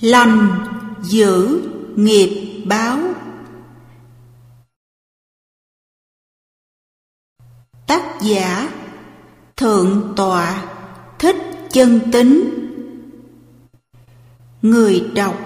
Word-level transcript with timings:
Lành, 0.00 0.64
giữ, 1.02 1.62
nghiệp, 1.96 2.64
báo. 2.66 2.98
Tác 7.86 8.18
giả, 8.22 8.70
Thượng 9.56 10.12
tọa, 10.16 10.68
Thích 11.18 11.36
chân 11.70 12.00
tính 12.12 12.50
Người 14.62 15.10
đọc, 15.14 15.36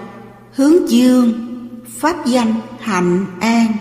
Hướng 0.53 0.89
dương, 0.89 1.33
Pháp 1.89 2.25
danh, 2.25 2.61
Hạnh 2.79 3.25
An. 3.41 3.77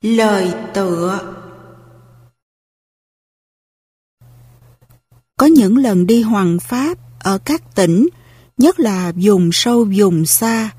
Lời 0.00 0.54
tựa. 0.74 1.41
Có 5.42 5.46
những 5.46 5.76
lần 5.76 6.06
đi 6.06 6.22
hoàng 6.22 6.58
pháp 6.60 6.98
ở 7.18 7.38
các 7.38 7.74
tỉnh, 7.74 8.08
nhất 8.58 8.80
là 8.80 9.12
vùng 9.16 9.52
sâu 9.52 9.86
vùng 9.96 10.26
xa, 10.26 10.70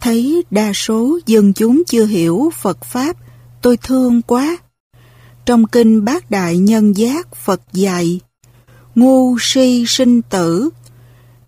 thấy 0.00 0.44
đa 0.50 0.72
số 0.72 1.18
dân 1.26 1.52
chúng 1.52 1.82
chưa 1.86 2.06
hiểu 2.06 2.52
Phật 2.60 2.84
Pháp, 2.84 3.16
tôi 3.62 3.76
thương 3.76 4.22
quá. 4.22 4.58
Trong 5.46 5.66
kinh 5.66 6.04
Bát 6.04 6.30
Đại 6.30 6.58
Nhân 6.58 6.96
Giác 6.96 7.34
Phật 7.34 7.60
dạy, 7.72 8.20
ngu 8.94 9.36
si 9.40 9.84
sinh 9.88 10.22
tử. 10.22 10.70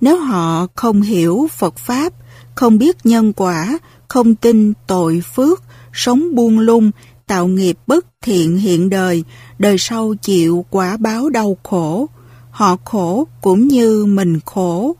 Nếu 0.00 0.18
họ 0.18 0.66
không 0.74 1.02
hiểu 1.02 1.48
Phật 1.58 1.76
Pháp, 1.76 2.12
không 2.54 2.78
biết 2.78 3.06
nhân 3.06 3.32
quả, 3.32 3.78
không 4.08 4.34
tin 4.34 4.72
tội 4.86 5.22
phước, 5.34 5.62
sống 5.92 6.34
buông 6.34 6.58
lung, 6.58 6.90
tạo 7.26 7.46
nghiệp 7.46 7.78
bất 7.86 8.06
thiện 8.22 8.56
hiện 8.58 8.90
đời, 8.90 9.24
đời 9.58 9.76
sau 9.78 10.14
chịu 10.22 10.64
quả 10.70 10.96
báo 10.96 11.30
đau 11.30 11.56
khổ, 11.62 12.08
họ 12.58 12.76
khổ 12.84 13.26
cũng 13.40 13.68
như 13.68 14.04
mình 14.04 14.40
khổ. 14.46 14.96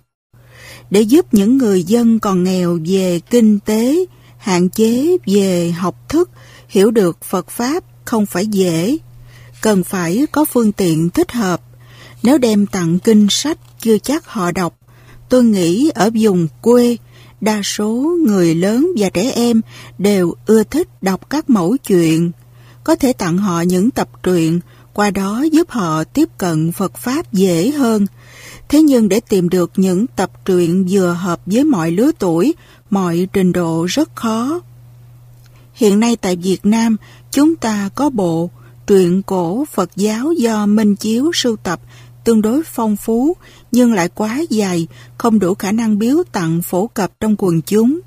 Để 0.90 1.00
giúp 1.00 1.34
những 1.34 1.58
người 1.58 1.82
dân 1.82 2.20
còn 2.20 2.44
nghèo 2.44 2.78
về 2.86 3.20
kinh 3.30 3.58
tế, 3.58 4.04
hạn 4.38 4.68
chế 4.68 5.16
về 5.26 5.70
học 5.70 6.08
thức, 6.08 6.30
hiểu 6.68 6.90
được 6.90 7.24
Phật 7.24 7.50
Pháp 7.50 7.84
không 8.04 8.26
phải 8.26 8.46
dễ. 8.46 8.98
Cần 9.60 9.84
phải 9.84 10.26
có 10.32 10.44
phương 10.44 10.72
tiện 10.72 11.10
thích 11.10 11.32
hợp. 11.32 11.60
Nếu 12.22 12.38
đem 12.38 12.66
tặng 12.66 12.98
kinh 12.98 13.26
sách 13.30 13.58
chưa 13.80 13.98
chắc 13.98 14.26
họ 14.26 14.52
đọc. 14.52 14.78
Tôi 15.28 15.44
nghĩ 15.44 15.90
ở 15.94 16.10
vùng 16.14 16.48
quê, 16.60 16.96
đa 17.40 17.60
số 17.64 18.16
người 18.26 18.54
lớn 18.54 18.88
và 18.96 19.10
trẻ 19.10 19.32
em 19.34 19.60
đều 19.98 20.34
ưa 20.46 20.62
thích 20.64 20.88
đọc 21.02 21.30
các 21.30 21.50
mẫu 21.50 21.76
chuyện. 21.76 22.30
Có 22.84 22.94
thể 22.94 23.12
tặng 23.12 23.38
họ 23.38 23.60
những 23.60 23.90
tập 23.90 24.08
truyện 24.22 24.60
qua 24.98 25.10
đó 25.10 25.44
giúp 25.52 25.70
họ 25.70 26.04
tiếp 26.04 26.28
cận 26.38 26.72
Phật 26.72 26.96
Pháp 26.96 27.32
dễ 27.32 27.70
hơn. 27.70 28.06
Thế 28.68 28.82
nhưng 28.82 29.08
để 29.08 29.20
tìm 29.20 29.48
được 29.48 29.70
những 29.76 30.06
tập 30.16 30.30
truyện 30.44 30.86
vừa 30.90 31.12
hợp 31.12 31.40
với 31.46 31.64
mọi 31.64 31.90
lứa 31.90 32.10
tuổi, 32.18 32.54
mọi 32.90 33.28
trình 33.32 33.52
độ 33.52 33.86
rất 33.88 34.16
khó. 34.16 34.60
Hiện 35.74 36.00
nay 36.00 36.16
tại 36.16 36.36
Việt 36.36 36.66
Nam, 36.66 36.96
chúng 37.30 37.56
ta 37.56 37.88
có 37.94 38.10
bộ 38.10 38.50
truyện 38.86 39.22
cổ 39.22 39.64
Phật 39.72 39.90
giáo 39.96 40.32
do 40.32 40.66
Minh 40.66 40.96
Chiếu 40.96 41.30
sưu 41.34 41.56
tập 41.56 41.80
tương 42.24 42.42
đối 42.42 42.62
phong 42.64 42.96
phú 42.96 43.36
nhưng 43.72 43.92
lại 43.92 44.08
quá 44.08 44.40
dài, 44.50 44.86
không 45.18 45.38
đủ 45.38 45.54
khả 45.54 45.72
năng 45.72 45.98
biếu 45.98 46.22
tặng 46.32 46.62
phổ 46.62 46.86
cập 46.86 47.12
trong 47.20 47.34
quần 47.38 47.62
chúng. 47.62 48.00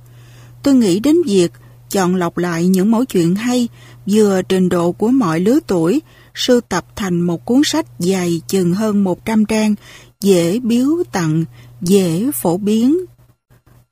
Tôi 0.63 0.73
nghĩ 0.73 0.99
đến 0.99 1.15
việc 1.25 1.51
chọn 1.89 2.15
lọc 2.15 2.37
lại 2.37 2.67
những 2.67 2.91
mẫu 2.91 3.05
chuyện 3.05 3.35
hay 3.35 3.67
vừa 4.05 4.41
trình 4.41 4.69
độ 4.69 4.91
của 4.91 5.07
mọi 5.07 5.39
lứa 5.39 5.59
tuổi 5.67 6.01
sưu 6.35 6.61
tập 6.61 6.85
thành 6.95 7.21
một 7.21 7.45
cuốn 7.45 7.61
sách 7.65 7.85
dài 7.99 8.41
chừng 8.47 8.73
hơn 8.73 9.03
100 9.03 9.45
trang, 9.45 9.75
dễ 10.21 10.59
biếu 10.59 10.87
tặng, 11.11 11.45
dễ 11.81 12.31
phổ 12.33 12.57
biến. 12.57 12.97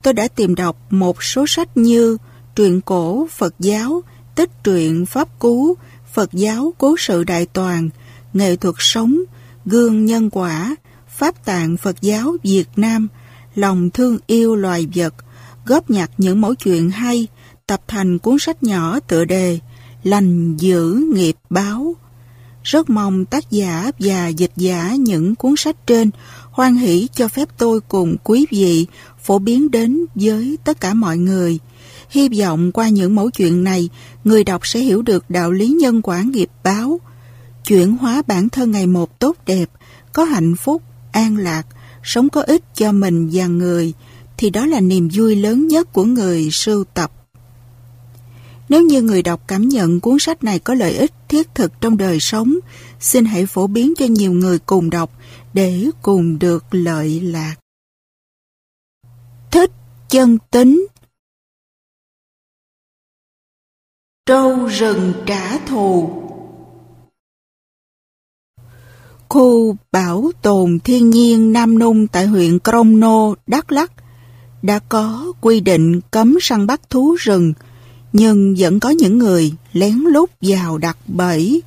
Tôi 0.04 0.14
đã 0.14 0.28
tìm 0.28 0.56
đọc 0.56 0.78
một 0.90 1.24
số 1.24 1.46
sách 1.48 1.78
như 1.78 2.18
Truyện 2.56 2.82
cổ 2.82 3.28
Phật 3.32 3.56
giáo, 3.60 4.02
Tích 4.36 4.50
truyện 4.64 5.06
Pháp 5.06 5.40
Cú, 5.40 5.78
Phật 6.14 6.34
giáo 6.34 6.74
Cố 6.78 6.96
sự 7.00 7.24
Đại 7.24 7.46
Toàn, 7.46 7.90
Nghệ 8.34 8.56
thuật 8.56 8.76
sống, 8.78 9.18
Gương 9.66 10.06
Nhân 10.06 10.30
Quả, 10.30 10.76
Pháp 11.18 11.46
tạng 11.46 11.78
Phật 11.78 12.02
giáo 12.02 12.36
Việt 12.44 12.68
Nam, 12.76 13.08
Lòng 13.56 13.90
thương 13.90 14.18
yêu 14.28 14.56
loài 14.56 14.88
vật, 14.96 15.14
góp 15.66 15.90
nhặt 15.90 16.12
những 16.18 16.42
mẫu 16.42 16.56
chuyện 16.56 16.90
hay, 16.90 17.28
tập 17.68 17.82
thành 17.88 18.20
cuốn 18.20 18.40
sách 18.40 18.64
nhỏ 18.64 19.00
tựa 19.00 19.26
đề 19.26 19.60
Lành 20.04 20.58
giữ 20.58 21.04
nghiệp 21.14 21.36
báo. 21.50 21.96
Rất 22.72 22.90
mong 22.90 23.26
tác 23.26 23.52
giả 23.52 23.92
và 24.00 24.28
dịch 24.28 24.52
giả 24.56 24.96
những 25.00 25.36
cuốn 25.36 25.54
sách 25.58 25.76
trên 25.88 26.10
hoan 26.52 26.76
hỷ 26.76 27.08
cho 27.14 27.28
phép 27.28 27.48
tôi 27.58 27.82
cùng 27.82 28.16
quý 28.24 28.46
vị 28.52 28.86
phổ 29.24 29.40
biến 29.40 29.72
đến 29.72 30.06
với 30.16 30.58
tất 30.64 30.82
cả 30.82 30.94
mọi 30.94 31.18
người. 31.18 31.60
Hy 32.10 32.30
vọng 32.30 32.72
qua 32.72 32.90
những 32.90 33.16
mẫu 33.16 33.30
chuyện 33.30 33.64
này, 33.64 33.90
người 34.24 34.44
đọc 34.44 34.68
sẽ 34.68 34.80
hiểu 34.80 35.02
được 35.02 35.30
đạo 35.30 35.52
lý 35.52 35.68
nhân 35.68 36.02
quả 36.02 36.22
nghiệp 36.22 36.50
báo, 36.64 37.00
chuyển 37.68 37.98
hóa 37.98 38.22
bản 38.28 38.50
thân 38.50 38.72
ngày 38.72 38.88
một 38.88 39.20
tốt 39.20 39.36
đẹp, 39.46 39.70
có 40.14 40.24
hạnh 40.24 40.56
phúc, 40.56 40.82
an 41.12 41.38
lạc, 41.38 41.64
sống 42.04 42.30
có 42.30 42.42
ích 42.42 42.64
cho 42.76 42.92
mình 42.92 43.30
và 43.34 43.48
người, 43.48 43.94
thì 44.38 44.50
đó 44.50 44.66
là 44.66 44.80
niềm 44.80 45.10
vui 45.14 45.36
lớn 45.36 45.68
nhất 45.68 45.94
của 45.94 46.04
người 46.04 46.50
sưu 46.52 46.84
tập. 46.94 47.12
Nếu 48.70 48.82
như 48.82 49.02
người 49.02 49.24
đọc 49.24 49.42
cảm 49.48 49.70
nhận 49.70 50.00
cuốn 50.00 50.20
sách 50.20 50.44
này 50.44 50.60
có 50.60 50.74
lợi 50.74 50.94
ích 50.94 51.12
thiết 51.28 51.56
thực 51.56 51.72
trong 51.82 51.98
đời 51.98 52.20
sống, 52.20 52.56
xin 53.00 53.26
hãy 53.26 53.46
phổ 53.46 53.68
biến 53.68 53.94
cho 53.98 54.06
nhiều 54.06 54.32
người 54.32 54.60
cùng 54.60 54.90
đọc 54.90 55.12
để 55.54 55.86
cùng 56.02 56.40
được 56.40 56.66
lợi 56.72 57.20
lạc. 57.22 57.56
Thích 59.52 59.72
chân 60.10 60.38
tính 60.52 60.88
Trâu 64.26 64.66
rừng 64.66 65.14
trả 65.26 65.58
thù 65.58 66.10
Khu 69.30 69.76
bảo 69.92 70.32
tồn 70.42 70.80
thiên 70.80 71.10
nhiên 71.10 71.54
Nam 71.54 71.80
Nung 71.80 72.08
tại 72.08 72.26
huyện 72.26 72.60
Crono, 72.60 73.36
Đắk 73.48 73.72
Lắk 73.72 73.92
đã 74.62 74.80
có 74.90 75.34
quy 75.42 75.60
định 75.60 76.02
cấm 76.12 76.38
săn 76.42 76.68
bắt 76.68 76.90
thú 76.90 77.16
rừng, 77.20 77.54
nhưng 78.14 78.56
vẫn 78.58 78.80
có 78.80 78.90
những 78.90 79.18
người 79.18 79.52
lén 79.74 79.96
lút 79.96 80.30
vào 80.42 80.78
đặt 80.78 80.98
bẫy. 81.08 81.62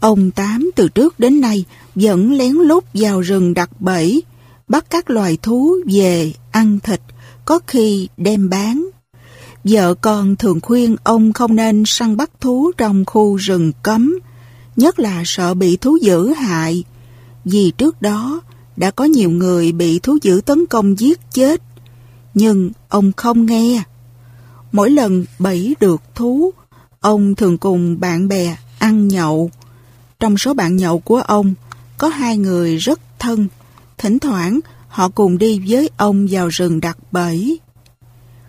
Ông 0.00 0.30
Tám 0.30 0.70
từ 0.76 0.88
trước 0.88 1.20
đến 1.20 1.40
nay 1.40 1.64
vẫn 1.94 2.32
lén 2.32 2.52
lút 2.52 2.84
vào 2.94 3.20
rừng 3.20 3.54
đặt 3.54 3.70
bẫy, 3.80 4.22
bắt 4.68 4.84
các 4.90 5.10
loài 5.10 5.38
thú 5.42 5.76
về 5.92 6.32
ăn 6.50 6.78
thịt, 6.80 7.00
có 7.44 7.60
khi 7.66 8.08
đem 8.16 8.48
bán. 8.48 8.88
Vợ 9.64 9.94
con 9.94 10.36
thường 10.36 10.60
khuyên 10.60 10.96
ông 11.04 11.32
không 11.32 11.56
nên 11.56 11.82
săn 11.86 12.16
bắt 12.16 12.30
thú 12.40 12.72
trong 12.76 13.04
khu 13.06 13.36
rừng 13.36 13.72
cấm, 13.82 14.18
nhất 14.76 14.98
là 14.98 15.22
sợ 15.26 15.54
bị 15.54 15.76
thú 15.76 15.96
dữ 16.02 16.28
hại, 16.28 16.84
vì 17.44 17.72
trước 17.78 18.02
đó 18.02 18.40
đã 18.76 18.90
có 18.90 19.04
nhiều 19.04 19.30
người 19.30 19.72
bị 19.72 19.98
thú 19.98 20.18
dữ 20.22 20.40
tấn 20.46 20.66
công 20.66 20.98
giết 20.98 21.20
chết. 21.32 21.62
Nhưng 22.34 22.70
ông 22.88 23.12
không 23.16 23.46
nghe. 23.46 23.82
Mỗi 24.72 24.90
lần 24.90 25.24
bẫy 25.38 25.76
được 25.80 26.02
thú, 26.14 26.52
ông 27.00 27.34
thường 27.34 27.58
cùng 27.58 28.00
bạn 28.00 28.28
bè 28.28 28.56
ăn 28.78 29.08
nhậu. 29.08 29.50
Trong 30.20 30.38
số 30.38 30.54
bạn 30.54 30.76
nhậu 30.76 30.98
của 30.98 31.20
ông, 31.20 31.54
có 31.98 32.08
hai 32.08 32.36
người 32.36 32.76
rất 32.76 33.00
thân. 33.18 33.48
Thỉnh 33.98 34.18
thoảng, 34.18 34.60
họ 34.88 35.08
cùng 35.08 35.38
đi 35.38 35.62
với 35.68 35.90
ông 35.96 36.26
vào 36.30 36.48
rừng 36.48 36.80
đặt 36.80 36.98
bẫy. 37.12 37.58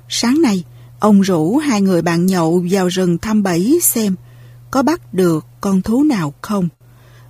Sáng 0.10 0.42
nay, 0.42 0.64
ông 1.00 1.22
rủ 1.22 1.58
hai 1.58 1.82
người 1.82 2.02
bạn 2.02 2.26
nhậu 2.26 2.64
vào 2.72 2.88
rừng 2.88 3.18
thăm 3.18 3.44
bẫy 3.44 3.80
xem 3.82 4.16
có 4.72 4.84
bắt 4.84 5.14
được 5.14 5.46
con 5.62 5.82
thú 5.82 6.04
nào 6.04 6.34
không. 6.42 6.68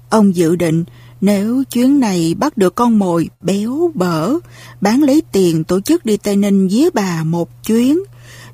Ông 0.10 0.36
dự 0.36 0.56
định 0.56 0.84
nếu 1.22 1.64
chuyến 1.72 2.00
này 2.00 2.36
bắt 2.40 2.58
được 2.58 2.76
con 2.76 3.00
mồi 3.00 3.30
béo 3.42 3.92
bở, 3.94 4.34
bán 4.82 5.04
lấy 5.04 5.22
tiền 5.32 5.64
tổ 5.64 5.82
chức 5.82 6.06
đi 6.06 6.18
Tây 6.18 6.36
Ninh 6.36 6.68
với 6.68 6.90
bà 6.94 7.24
một 7.24 7.64
chuyến. 7.64 8.00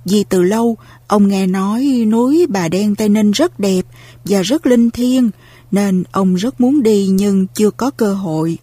Vì 0.09 0.23
từ 0.29 0.43
lâu, 0.43 0.77
ông 1.07 1.27
nghe 1.27 1.47
nói 1.47 2.05
núi 2.07 2.45
Bà 2.49 2.69
Đen 2.69 2.95
Tây 2.95 3.09
Ninh 3.09 3.31
rất 3.31 3.59
đẹp 3.59 3.81
và 4.25 4.41
rất 4.41 4.65
linh 4.65 4.91
thiêng, 4.91 5.29
nên 5.71 6.03
ông 6.11 6.35
rất 6.35 6.61
muốn 6.61 6.83
đi 6.83 7.07
nhưng 7.07 7.47
chưa 7.47 7.71
có 7.71 7.91
cơ 7.91 8.13
hội. 8.13 8.57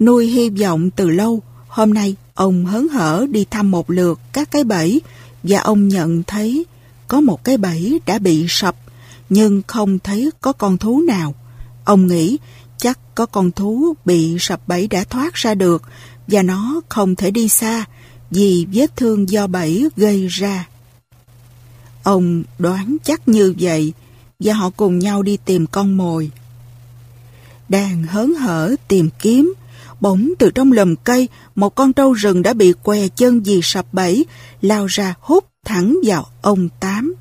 Nuôi 0.00 0.26
hy 0.26 0.50
vọng 0.50 0.90
từ 0.90 1.10
lâu, 1.10 1.40
hôm 1.68 1.94
nay 1.94 2.16
ông 2.34 2.64
hớn 2.64 2.88
hở 2.88 3.26
đi 3.30 3.46
thăm 3.50 3.70
một 3.70 3.90
lượt 3.90 4.20
các 4.32 4.50
cái 4.50 4.64
bẫy 4.64 5.00
và 5.42 5.60
ông 5.60 5.88
nhận 5.88 6.22
thấy 6.22 6.64
có 7.08 7.20
một 7.20 7.44
cái 7.44 7.56
bẫy 7.56 8.00
đã 8.06 8.18
bị 8.18 8.46
sập 8.48 8.76
nhưng 9.28 9.62
không 9.66 9.98
thấy 9.98 10.30
có 10.40 10.52
con 10.52 10.78
thú 10.78 11.00
nào. 11.00 11.34
Ông 11.84 12.06
nghĩ 12.06 12.38
chắc 12.76 12.98
có 13.14 13.26
con 13.26 13.50
thú 13.50 13.94
bị 14.04 14.36
sập 14.40 14.68
bẫy 14.68 14.86
đã 14.86 15.04
thoát 15.04 15.34
ra 15.34 15.54
được 15.54 15.82
và 16.26 16.42
nó 16.42 16.80
không 16.88 17.16
thể 17.16 17.30
đi 17.30 17.48
xa 17.48 17.84
vì 18.32 18.66
vết 18.72 18.96
thương 18.96 19.28
do 19.28 19.46
bẫy 19.46 19.88
gây 19.96 20.26
ra. 20.26 20.68
Ông 22.02 22.42
đoán 22.58 22.96
chắc 23.04 23.28
như 23.28 23.54
vậy 23.58 23.92
và 24.38 24.54
họ 24.54 24.70
cùng 24.70 24.98
nhau 24.98 25.22
đi 25.22 25.36
tìm 25.44 25.66
con 25.66 25.96
mồi. 25.96 26.30
đang 27.68 28.02
hớn 28.02 28.34
hở 28.34 28.74
tìm 28.88 29.08
kiếm. 29.18 29.54
Bỗng 30.00 30.32
từ 30.38 30.50
trong 30.50 30.72
lùm 30.72 30.94
cây, 31.04 31.28
một 31.54 31.74
con 31.74 31.92
trâu 31.92 32.12
rừng 32.12 32.42
đã 32.42 32.54
bị 32.54 32.72
què 32.82 33.08
chân 33.08 33.42
vì 33.42 33.60
sập 33.62 33.94
bẫy, 33.94 34.26
lao 34.60 34.86
ra 34.86 35.14
hút 35.20 35.44
thẳng 35.64 35.98
vào 36.04 36.26
ông 36.42 36.68
Tám. 36.80 37.14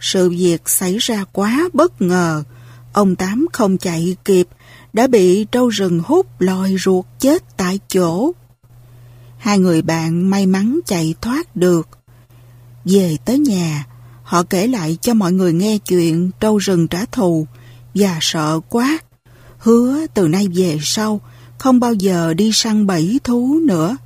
Sự 0.00 0.30
việc 0.30 0.68
xảy 0.68 0.96
ra 0.98 1.24
quá 1.32 1.68
bất 1.72 2.02
ngờ. 2.02 2.42
Ông 2.92 3.16
Tám 3.16 3.46
không 3.52 3.78
chạy 3.78 4.16
kịp, 4.24 4.48
đã 4.92 5.06
bị 5.06 5.44
trâu 5.44 5.68
rừng 5.68 6.00
hút 6.04 6.26
lòi 6.38 6.76
ruột 6.84 7.04
chết 7.18 7.56
tại 7.56 7.80
chỗ. 7.88 8.32
Hai 9.46 9.58
người 9.58 9.82
bạn 9.82 10.30
may 10.30 10.46
mắn 10.46 10.80
chạy 10.86 11.14
thoát 11.20 11.56
được. 11.56 11.88
Về 12.84 13.16
tới 13.24 13.38
nhà, 13.38 13.86
họ 14.22 14.42
kể 14.42 14.66
lại 14.66 14.98
cho 15.00 15.14
mọi 15.14 15.32
người 15.32 15.52
nghe 15.52 15.78
chuyện 15.78 16.30
trâu 16.40 16.58
rừng 16.58 16.88
trả 16.88 17.04
thù 17.04 17.46
và 17.94 18.18
sợ 18.20 18.60
quá. 18.68 18.98
Hứa 19.58 20.06
từ 20.14 20.28
nay 20.28 20.48
về 20.54 20.78
sau 20.82 21.20
không 21.58 21.80
bao 21.80 21.94
giờ 21.94 22.34
đi 22.34 22.50
săn 22.54 22.86
bẫy 22.86 23.20
thú 23.24 23.60
nữa. 23.64 23.96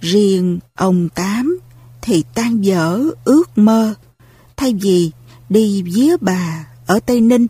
Riêng 0.00 0.58
ông 0.74 1.08
Tám 1.08 1.58
thì 2.02 2.24
tan 2.34 2.64
dở 2.64 3.00
ước 3.24 3.58
mơ. 3.58 3.94
Thay 4.56 4.74
vì 4.80 5.10
đi 5.48 5.82
vía 5.82 6.16
bà 6.20 6.66
ở 6.86 7.00
Tây 7.06 7.20
Ninh, 7.20 7.46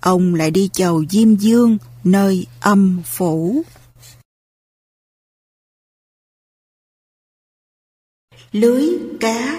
ông 0.00 0.34
lại 0.34 0.50
đi 0.50 0.68
chầu 0.72 1.04
Diêm 1.10 1.36
Dương 1.36 1.78
nơi 2.04 2.46
âm 2.60 3.02
phủ. 3.04 3.62
Lưới 8.54 8.88
cá, 9.20 9.58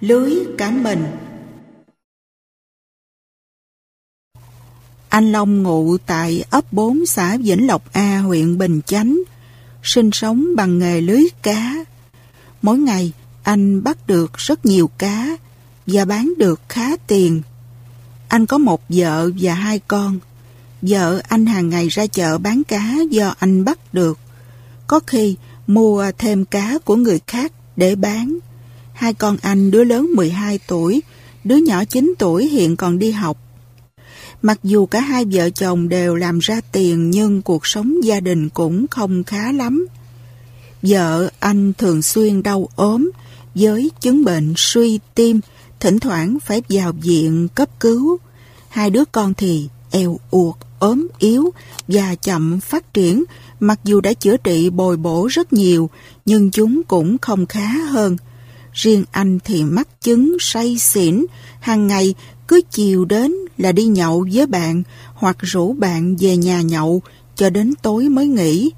lưới 0.00 0.34
cá 0.58 0.70
mình. 0.70 1.04
Anh 5.08 5.32
Long 5.32 5.62
ngụ 5.62 5.96
tại 6.06 6.44
ấp 6.50 6.72
4 6.72 7.06
xã 7.06 7.36
Vĩnh 7.36 7.66
Lộc 7.66 7.92
A, 7.92 8.18
huyện 8.18 8.58
Bình 8.58 8.80
Chánh, 8.86 9.20
sinh 9.82 10.10
sống 10.12 10.46
bằng 10.56 10.78
nghề 10.78 11.00
lưới 11.00 11.22
cá. 11.42 11.84
Mỗi 12.62 12.78
ngày, 12.78 13.12
anh 13.42 13.84
bắt 13.84 14.06
được 14.06 14.32
rất 14.36 14.66
nhiều 14.66 14.90
cá 14.98 15.36
và 15.86 16.04
bán 16.04 16.32
được 16.38 16.60
khá 16.68 16.96
tiền. 16.96 17.42
Anh 18.28 18.46
có 18.46 18.58
một 18.58 18.82
vợ 18.88 19.30
và 19.40 19.54
hai 19.54 19.78
con. 19.78 20.18
Vợ 20.82 21.20
anh 21.28 21.46
hàng 21.46 21.68
ngày 21.68 21.88
ra 21.88 22.06
chợ 22.06 22.38
bán 22.38 22.62
cá 22.68 22.94
do 23.10 23.34
anh 23.38 23.64
bắt 23.64 23.94
được. 23.94 24.18
Có 24.86 25.00
khi 25.06 25.36
mua 25.66 26.12
thêm 26.18 26.44
cá 26.44 26.78
của 26.84 26.96
người 26.96 27.20
khác 27.26 27.52
để 27.76 27.96
bán. 27.96 28.38
Hai 28.92 29.14
con 29.14 29.36
anh 29.42 29.70
đứa 29.70 29.84
lớn 29.84 30.10
12 30.14 30.58
tuổi, 30.66 31.02
đứa 31.44 31.56
nhỏ 31.56 31.84
9 31.84 32.14
tuổi 32.18 32.48
hiện 32.48 32.76
còn 32.76 32.98
đi 32.98 33.10
học. 33.10 33.38
Mặc 34.42 34.58
dù 34.62 34.86
cả 34.86 35.00
hai 35.00 35.24
vợ 35.24 35.50
chồng 35.50 35.88
đều 35.88 36.16
làm 36.16 36.38
ra 36.38 36.60
tiền 36.72 37.10
nhưng 37.10 37.42
cuộc 37.42 37.66
sống 37.66 38.04
gia 38.04 38.20
đình 38.20 38.48
cũng 38.48 38.86
không 38.90 39.24
khá 39.24 39.52
lắm. 39.52 39.86
Vợ 40.82 41.30
anh 41.38 41.72
thường 41.78 42.02
xuyên 42.02 42.42
đau 42.42 42.68
ốm 42.76 43.10
với 43.54 43.90
chứng 44.00 44.24
bệnh 44.24 44.54
suy 44.56 44.98
tim, 45.14 45.40
thỉnh 45.80 45.98
thoảng 45.98 46.38
phải 46.46 46.62
vào 46.68 46.92
viện 46.92 47.48
cấp 47.54 47.68
cứu. 47.80 48.18
Hai 48.68 48.90
đứa 48.90 49.04
con 49.12 49.34
thì 49.34 49.68
eo 49.90 50.18
uột, 50.30 50.56
ốm 50.86 51.08
yếu 51.18 51.52
và 51.88 52.14
chậm 52.14 52.60
phát 52.60 52.94
triển, 52.94 53.24
mặc 53.60 53.80
dù 53.84 54.00
đã 54.00 54.12
chữa 54.12 54.36
trị 54.36 54.70
bồi 54.70 54.96
bổ 54.96 55.26
rất 55.30 55.52
nhiều, 55.52 55.90
nhưng 56.24 56.50
chúng 56.50 56.82
cũng 56.82 57.18
không 57.18 57.46
khá 57.46 57.68
hơn. 57.68 58.16
Riêng 58.72 59.04
anh 59.10 59.38
thì 59.44 59.64
mắc 59.64 59.88
chứng 60.00 60.36
say 60.40 60.78
xỉn, 60.78 61.24
hàng 61.60 61.86
ngày 61.86 62.14
cứ 62.48 62.60
chiều 62.70 63.04
đến 63.04 63.34
là 63.58 63.72
đi 63.72 63.84
nhậu 63.84 64.26
với 64.32 64.46
bạn 64.46 64.82
hoặc 65.14 65.36
rủ 65.40 65.72
bạn 65.72 66.16
về 66.16 66.36
nhà 66.36 66.60
nhậu 66.60 67.02
cho 67.36 67.50
đến 67.50 67.74
tối 67.82 68.08
mới 68.08 68.26
nghỉ. 68.26 68.70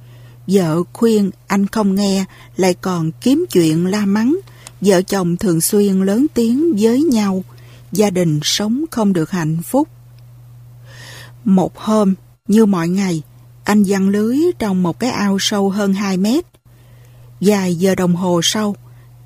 Vợ 0.46 0.82
khuyên 0.92 1.30
anh 1.46 1.66
không 1.66 1.94
nghe 1.94 2.24
lại 2.56 2.74
còn 2.74 3.10
kiếm 3.20 3.46
chuyện 3.52 3.86
la 3.86 4.06
mắng. 4.06 4.36
Vợ 4.80 5.02
chồng 5.02 5.36
thường 5.36 5.60
xuyên 5.60 6.00
lớn 6.00 6.26
tiếng 6.34 6.76
với 6.78 7.02
nhau. 7.02 7.44
Gia 7.92 8.10
đình 8.10 8.40
sống 8.42 8.84
không 8.90 9.12
được 9.12 9.30
hạnh 9.30 9.58
phúc. 9.64 9.88
Một 11.48 11.78
hôm, 11.78 12.14
như 12.48 12.66
mọi 12.66 12.88
ngày, 12.88 13.22
anh 13.64 13.82
giăng 13.82 14.08
lưới 14.08 14.38
trong 14.58 14.82
một 14.82 14.98
cái 14.98 15.10
ao 15.10 15.36
sâu 15.40 15.70
hơn 15.70 15.94
2 15.94 16.16
mét. 16.16 16.44
Vài 17.40 17.74
giờ 17.74 17.94
đồng 17.94 18.16
hồ 18.16 18.40
sau, 18.42 18.76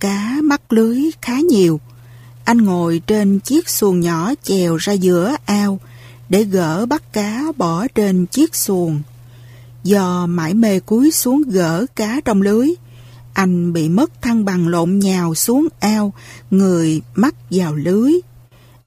cá 0.01 0.37
mắc 0.43 0.73
lưới 0.73 1.01
khá 1.23 1.37
nhiều. 1.41 1.81
Anh 2.45 2.59
ngồi 2.59 3.03
trên 3.07 3.39
chiếc 3.39 3.69
xuồng 3.69 4.01
nhỏ 4.01 4.33
chèo 4.43 4.77
ra 4.77 4.93
giữa 4.93 5.37
ao 5.45 5.81
để 6.29 6.45
gỡ 6.45 6.87
bắt 6.87 7.13
cá 7.13 7.43
bỏ 7.57 7.87
trên 7.95 8.27
chiếc 8.27 8.55
xuồng. 8.55 9.03
Do 9.85 10.27
mãi 10.27 10.55
mê 10.55 10.81
cúi 10.81 11.11
xuống 11.11 11.43
gỡ 11.47 11.87
cá 11.97 12.21
trong 12.25 12.43
lưới, 12.43 12.69
anh 13.33 13.73
bị 13.73 13.89
mất 13.89 14.23
thăng 14.23 14.45
bằng 14.45 14.69
lộn 14.69 14.99
nhào 14.99 15.35
xuống 15.35 15.69
ao, 15.81 16.13
người 16.51 17.03
mắc 17.15 17.35
vào 17.51 17.75
lưới. 17.75 18.13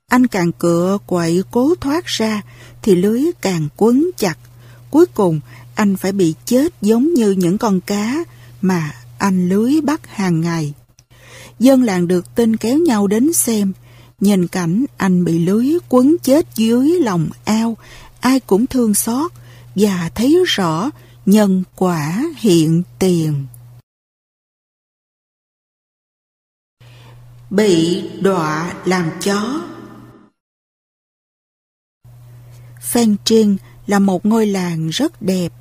Anh 0.08 0.28
càng 0.28 0.52
cựa 0.52 0.98
quậy 1.08 1.44
cố 1.52 1.76
thoát 1.81 2.06
ra 2.06 2.42
thì 2.86 2.96
lưới 2.96 3.22
càng 3.42 3.68
quấn 3.78 4.10
chặt. 4.18 4.38
Cuối 4.92 5.06
cùng 5.06 5.40
anh 5.76 5.98
phải 5.98 6.12
bị 6.12 6.34
chết 6.46 6.74
giống 6.82 7.14
như 7.14 7.32
những 7.32 7.58
con 7.58 7.82
cá 7.82 8.24
mà 8.62 8.92
anh 9.18 9.50
lưới 9.50 9.82
bắt 9.82 10.08
hàng 10.08 10.42
ngày. 10.42 10.74
Dân 11.60 11.84
làng 11.84 12.08
được 12.08 12.36
tin 12.36 12.56
kéo 12.56 12.78
nhau 12.78 13.08
đến 13.08 13.34
xem. 13.34 13.74
Nhìn 14.20 14.48
cảnh 14.48 14.86
anh 14.98 15.26
bị 15.26 15.40
lưới 15.40 15.68
quấn 15.90 16.16
chết 16.24 16.46
dưới 16.56 17.00
lòng 17.00 17.30
ao, 17.46 17.78
ai 18.20 18.40
cũng 18.40 18.68
thương 18.68 18.94
xót 18.94 19.31
và 19.76 20.10
thấy 20.16 20.38
rõ 20.48 20.90
nhân 21.26 21.64
quả 21.76 22.24
hiện 22.38 22.84
tiền. 23.00 23.46
Bị 27.50 28.04
đọa 28.22 28.74
làm 28.86 29.12
chó 29.22 29.62
Phan 32.86 33.16
Trinh 33.26 33.58
là 33.88 34.00
một 34.00 34.26
ngôi 34.26 34.48
làng 34.48 34.90
rất 34.90 35.22
đẹp. 35.22 35.54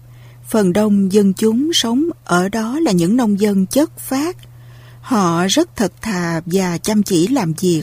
Phần 0.49 0.73
đông 0.73 1.13
dân 1.13 1.33
chúng 1.33 1.71
sống 1.73 2.05
ở 2.25 2.49
đó 2.49 2.79
là 2.81 2.93
những 2.93 3.17
nông 3.17 3.41
dân 3.41 3.67
chất 3.67 3.99
phát. 3.99 4.37
Họ 5.01 5.47
rất 5.47 5.77
thật 5.77 5.93
thà 6.03 6.41
và 6.47 6.79
chăm 6.79 7.03
chỉ 7.03 7.27
làm 7.27 7.53
việc. 7.61 7.83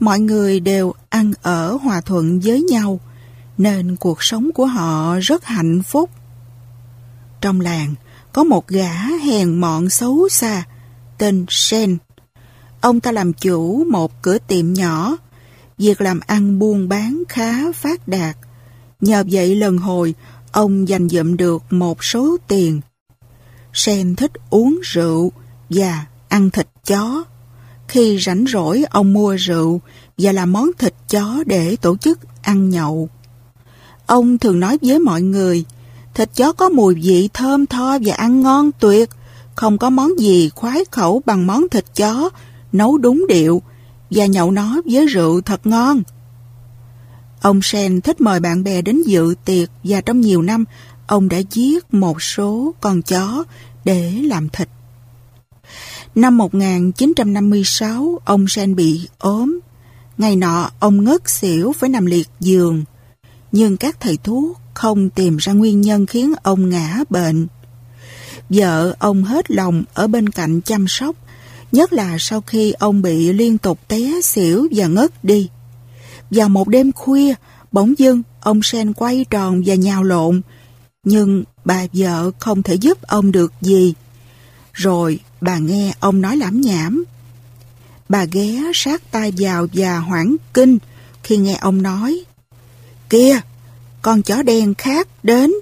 Mọi 0.00 0.20
người 0.20 0.60
đều 0.60 0.92
ăn 1.08 1.32
ở 1.42 1.78
hòa 1.82 2.00
thuận 2.00 2.40
với 2.40 2.62
nhau, 2.62 3.00
nên 3.58 3.96
cuộc 3.96 4.22
sống 4.22 4.50
của 4.54 4.66
họ 4.66 5.18
rất 5.22 5.44
hạnh 5.44 5.82
phúc. 5.82 6.10
Trong 7.40 7.60
làng, 7.60 7.94
có 8.32 8.44
một 8.44 8.68
gã 8.68 8.92
hèn 9.24 9.60
mọn 9.60 9.90
xấu 9.90 10.28
xa, 10.28 10.64
tên 11.18 11.46
Sen. 11.48 11.96
Ông 12.80 13.00
ta 13.00 13.12
làm 13.12 13.32
chủ 13.32 13.84
một 13.90 14.22
cửa 14.22 14.38
tiệm 14.38 14.72
nhỏ, 14.72 15.16
việc 15.78 16.00
làm 16.00 16.20
ăn 16.26 16.58
buôn 16.58 16.88
bán 16.88 17.22
khá 17.28 17.72
phát 17.72 18.08
đạt. 18.08 18.36
Nhờ 19.00 19.24
vậy 19.30 19.56
lần 19.56 19.78
hồi, 19.78 20.14
ông 20.52 20.88
dành 20.88 21.08
dụm 21.08 21.36
được 21.36 21.62
một 21.70 22.04
số 22.04 22.36
tiền. 22.48 22.80
Sen 23.72 24.16
thích 24.16 24.32
uống 24.50 24.80
rượu 24.82 25.32
và 25.70 26.06
ăn 26.28 26.50
thịt 26.50 26.68
chó. 26.86 27.24
Khi 27.88 28.18
rảnh 28.18 28.44
rỗi, 28.48 28.84
ông 28.90 29.12
mua 29.12 29.36
rượu 29.36 29.80
và 30.18 30.32
làm 30.32 30.52
món 30.52 30.70
thịt 30.78 30.94
chó 31.08 31.44
để 31.46 31.76
tổ 31.76 31.96
chức 31.96 32.18
ăn 32.42 32.70
nhậu. 32.70 33.08
Ông 34.06 34.38
thường 34.38 34.60
nói 34.60 34.78
với 34.82 34.98
mọi 34.98 35.22
người, 35.22 35.64
thịt 36.14 36.30
chó 36.34 36.52
có 36.52 36.68
mùi 36.68 36.94
vị 36.94 37.28
thơm 37.34 37.66
tho 37.66 37.98
và 38.02 38.14
ăn 38.14 38.40
ngon 38.40 38.70
tuyệt, 38.78 39.10
không 39.54 39.78
có 39.78 39.90
món 39.90 40.18
gì 40.18 40.50
khoái 40.54 40.84
khẩu 40.90 41.22
bằng 41.26 41.46
món 41.46 41.68
thịt 41.68 41.84
chó, 41.96 42.30
nấu 42.72 42.98
đúng 42.98 43.26
điệu, 43.28 43.62
và 44.10 44.26
nhậu 44.26 44.50
nó 44.50 44.80
với 44.84 45.06
rượu 45.06 45.40
thật 45.40 45.66
ngon. 45.66 46.02
Ông 47.44 47.62
Sen 47.62 48.00
thích 48.00 48.20
mời 48.20 48.40
bạn 48.40 48.64
bè 48.64 48.82
đến 48.82 49.02
dự 49.06 49.34
tiệc 49.44 49.68
và 49.84 50.00
trong 50.00 50.20
nhiều 50.20 50.42
năm, 50.42 50.64
ông 51.06 51.28
đã 51.28 51.38
giết 51.50 51.94
một 51.94 52.22
số 52.22 52.74
con 52.80 53.02
chó 53.02 53.44
để 53.84 54.12
làm 54.12 54.48
thịt. 54.48 54.68
Năm 56.14 56.36
1956, 56.36 58.20
ông 58.24 58.48
Sen 58.48 58.74
bị 58.74 59.08
ốm. 59.18 59.60
Ngày 60.18 60.36
nọ, 60.36 60.70
ông 60.78 61.04
ngất 61.04 61.28
xỉu 61.30 61.72
phải 61.72 61.90
nằm 61.90 62.06
liệt 62.06 62.28
giường. 62.40 62.84
Nhưng 63.52 63.76
các 63.76 64.00
thầy 64.00 64.16
thuốc 64.16 64.58
không 64.74 65.10
tìm 65.10 65.36
ra 65.36 65.52
nguyên 65.52 65.80
nhân 65.80 66.06
khiến 66.06 66.34
ông 66.42 66.68
ngã 66.68 66.98
bệnh. 67.10 67.46
Vợ 68.48 68.94
ông 68.98 69.24
hết 69.24 69.50
lòng 69.50 69.84
ở 69.94 70.06
bên 70.06 70.28
cạnh 70.28 70.60
chăm 70.60 70.84
sóc, 70.88 71.16
nhất 71.72 71.92
là 71.92 72.16
sau 72.18 72.40
khi 72.40 72.72
ông 72.72 73.02
bị 73.02 73.32
liên 73.32 73.58
tục 73.58 73.78
té 73.88 74.20
xỉu 74.22 74.68
và 74.72 74.86
ngất 74.86 75.24
đi. 75.24 75.48
Vào 76.34 76.48
một 76.48 76.68
đêm 76.68 76.92
khuya, 76.92 77.34
bỗng 77.72 77.98
dưng 77.98 78.22
ông 78.40 78.62
Sen 78.62 78.92
quay 78.92 79.24
tròn 79.30 79.62
và 79.66 79.74
nhào 79.74 80.02
lộn, 80.02 80.40
nhưng 81.04 81.44
bà 81.64 81.86
vợ 81.92 82.30
không 82.38 82.62
thể 82.62 82.74
giúp 82.74 83.02
ông 83.02 83.32
được 83.32 83.52
gì. 83.60 83.94
Rồi 84.72 85.18
bà 85.40 85.58
nghe 85.58 85.94
ông 86.00 86.20
nói 86.20 86.36
lãm 86.36 86.60
nhảm. 86.60 87.04
Bà 88.08 88.24
ghé 88.24 88.60
sát 88.74 89.10
tai 89.10 89.32
vào 89.38 89.66
và 89.72 89.98
hoảng 89.98 90.36
kinh 90.54 90.78
khi 91.22 91.36
nghe 91.36 91.54
ông 91.60 91.82
nói. 91.82 92.24
Kìa, 93.10 93.40
con 94.02 94.22
chó 94.22 94.42
đen 94.42 94.74
khác 94.74 95.08
đến. 95.22 95.52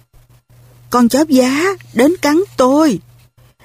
Con 0.90 1.08
chó 1.08 1.24
giá 1.28 1.64
đến 1.94 2.16
cắn 2.22 2.40
tôi. 2.56 2.98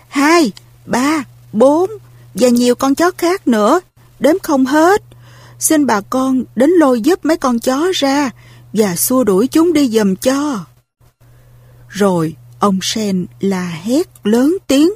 Hai, 0.07 0.51
ba, 0.85 1.23
bốn 1.53 1.89
và 2.33 2.49
nhiều 2.49 2.75
con 2.75 2.95
chó 2.95 3.11
khác 3.17 3.47
nữa, 3.47 3.79
đếm 4.19 4.35
không 4.43 4.65
hết. 4.65 5.06
Xin 5.59 5.85
bà 5.85 6.01
con 6.01 6.43
đến 6.55 6.69
lôi 6.69 7.01
giúp 7.01 7.25
mấy 7.25 7.37
con 7.37 7.59
chó 7.59 7.87
ra 7.93 8.31
và 8.73 8.95
xua 8.95 9.23
đuổi 9.23 9.47
chúng 9.47 9.73
đi 9.73 9.89
dùm 9.89 10.15
cho. 10.15 10.65
Rồi 11.89 12.35
ông 12.59 12.79
Sen 12.81 13.25
là 13.39 13.69
hét 13.83 14.07
lớn 14.23 14.57
tiếng 14.67 14.93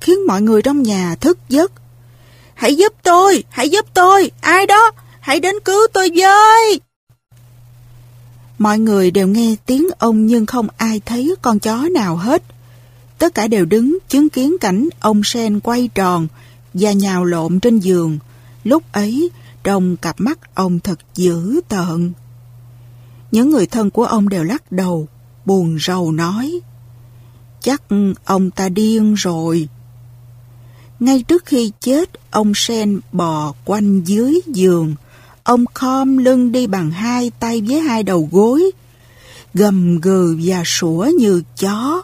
khiến 0.00 0.26
mọi 0.26 0.42
người 0.42 0.62
trong 0.62 0.82
nhà 0.82 1.16
thức 1.20 1.38
giấc. 1.48 1.72
Hãy 2.54 2.76
giúp 2.76 2.92
tôi, 3.02 3.44
hãy 3.50 3.68
giúp 3.68 3.86
tôi, 3.94 4.30
ai 4.40 4.66
đó, 4.66 4.90
hãy 5.20 5.40
đến 5.40 5.54
cứu 5.64 5.80
tôi 5.92 6.10
với. 6.14 6.80
Mọi 8.58 8.78
người 8.78 9.10
đều 9.10 9.28
nghe 9.28 9.56
tiếng 9.66 9.88
ông 9.98 10.26
nhưng 10.26 10.46
không 10.46 10.66
ai 10.76 11.00
thấy 11.06 11.34
con 11.42 11.58
chó 11.58 11.88
nào 11.90 12.16
hết. 12.16 12.42
Tất 13.18 13.34
cả 13.34 13.46
đều 13.48 13.64
đứng 13.64 13.98
chứng 14.08 14.28
kiến 14.28 14.56
cảnh 14.60 14.88
ông 15.00 15.24
Sen 15.24 15.60
quay 15.60 15.88
tròn 15.94 16.28
và 16.74 16.92
nhào 16.92 17.24
lộn 17.24 17.60
trên 17.60 17.78
giường. 17.78 18.18
Lúc 18.64 18.82
ấy, 18.92 19.30
trong 19.64 19.96
cặp 19.96 20.20
mắt 20.20 20.54
ông 20.54 20.80
thật 20.80 20.98
dữ 21.14 21.60
tợn. 21.68 22.12
Những 23.30 23.50
người 23.50 23.66
thân 23.66 23.90
của 23.90 24.04
ông 24.04 24.28
đều 24.28 24.44
lắc 24.44 24.72
đầu, 24.72 25.08
buồn 25.44 25.78
rầu 25.80 26.12
nói. 26.12 26.60
Chắc 27.60 27.82
ông 28.24 28.50
ta 28.50 28.68
điên 28.68 29.14
rồi. 29.14 29.68
Ngay 31.00 31.22
trước 31.22 31.46
khi 31.46 31.72
chết, 31.80 32.10
ông 32.30 32.52
Sen 32.54 33.00
bò 33.12 33.54
quanh 33.64 34.00
dưới 34.04 34.40
giường. 34.46 34.94
Ông 35.44 35.64
khom 35.74 36.18
lưng 36.18 36.52
đi 36.52 36.66
bằng 36.66 36.90
hai 36.90 37.30
tay 37.40 37.62
với 37.68 37.80
hai 37.80 38.02
đầu 38.02 38.28
gối, 38.32 38.70
gầm 39.54 40.00
gừ 40.00 40.38
và 40.44 40.62
sủa 40.66 41.10
như 41.18 41.42
chó, 41.58 42.02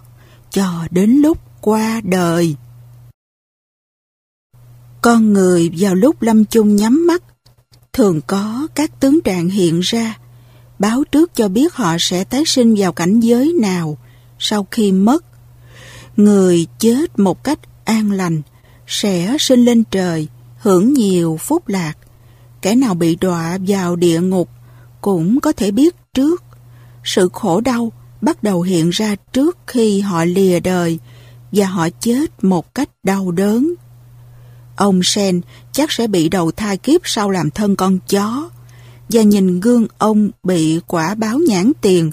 cho 0.51 0.87
đến 0.91 1.11
lúc 1.11 1.39
qua 1.61 2.01
đời. 2.05 2.57
Con 5.03 5.33
người 5.33 5.71
vào 5.79 5.95
lúc 5.95 6.23
lâm 6.23 6.45
chung 6.45 6.77
nhắm 6.77 7.07
mắt, 7.07 7.23
thường 7.99 8.21
có 8.27 8.69
các 8.75 9.01
tướng 9.01 9.21
trạng 9.21 9.49
hiện 9.49 9.81
ra, 9.81 10.19
báo 10.79 11.05
trước 11.13 11.35
cho 11.35 11.49
biết 11.49 11.75
họ 11.75 11.97
sẽ 12.01 12.25
tái 12.25 12.43
sinh 12.47 12.75
vào 12.79 12.93
cảnh 12.93 13.21
giới 13.21 13.55
nào 13.61 13.99
sau 14.39 14.67
khi 14.71 14.93
mất. 14.93 15.25
Người 16.17 16.67
chết 16.79 17.19
một 17.19 17.45
cách 17.45 17.59
an 17.85 18.11
lành 18.11 18.43
sẽ 18.87 19.37
sinh 19.41 19.65
lên 19.65 19.85
trời, 19.85 20.29
hưởng 20.59 20.93
nhiều 20.93 21.37
phúc 21.41 21.69
lạc. 21.69 21.93
Kẻ 22.63 22.75
nào 22.75 22.95
bị 22.95 23.17
đọa 23.17 23.59
vào 23.67 23.97
địa 23.97 24.21
ngục 24.21 24.49
cũng 25.01 25.41
có 25.41 25.53
thể 25.53 25.71
biết 25.71 25.97
trước. 26.15 26.45
Sự 27.05 27.29
khổ 27.33 27.61
đau 27.61 27.93
bắt 28.21 28.43
đầu 28.43 28.63
hiện 28.63 28.91
ra 28.91 29.17
trước 29.33 29.59
khi 29.67 30.01
họ 30.01 30.25
lìa 30.25 30.61
đời 30.61 30.99
và 31.53 31.67
họ 31.67 31.89
chết 32.01 32.45
một 32.45 32.75
cách 32.75 32.89
đau 33.03 33.31
đớn. 33.31 33.75
Ông 34.79 35.03
Sen 35.03 35.41
chắc 35.73 35.93
sẽ 35.93 36.07
bị 36.07 36.29
đầu 36.29 36.51
thai 36.53 36.77
kiếp 36.77 37.01
sau 37.05 37.31
làm 37.31 37.51
thân 37.51 37.77
con 37.77 37.99
chó 38.09 38.51
và 39.09 39.23
nhìn 39.23 39.61
gương 39.61 39.87
ông 39.99 40.31
bị 40.43 40.81
quả 40.87 41.15
báo 41.15 41.39
nhãn 41.39 41.73
tiền. 41.81 42.13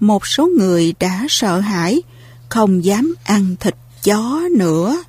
Một 0.00 0.26
số 0.26 0.48
người 0.58 0.94
đã 1.00 1.26
sợ 1.28 1.60
hãi, 1.60 2.02
không 2.48 2.84
dám 2.84 3.14
ăn 3.24 3.56
thịt 3.60 3.74
chó 4.02 4.40
nữa. 4.56 5.04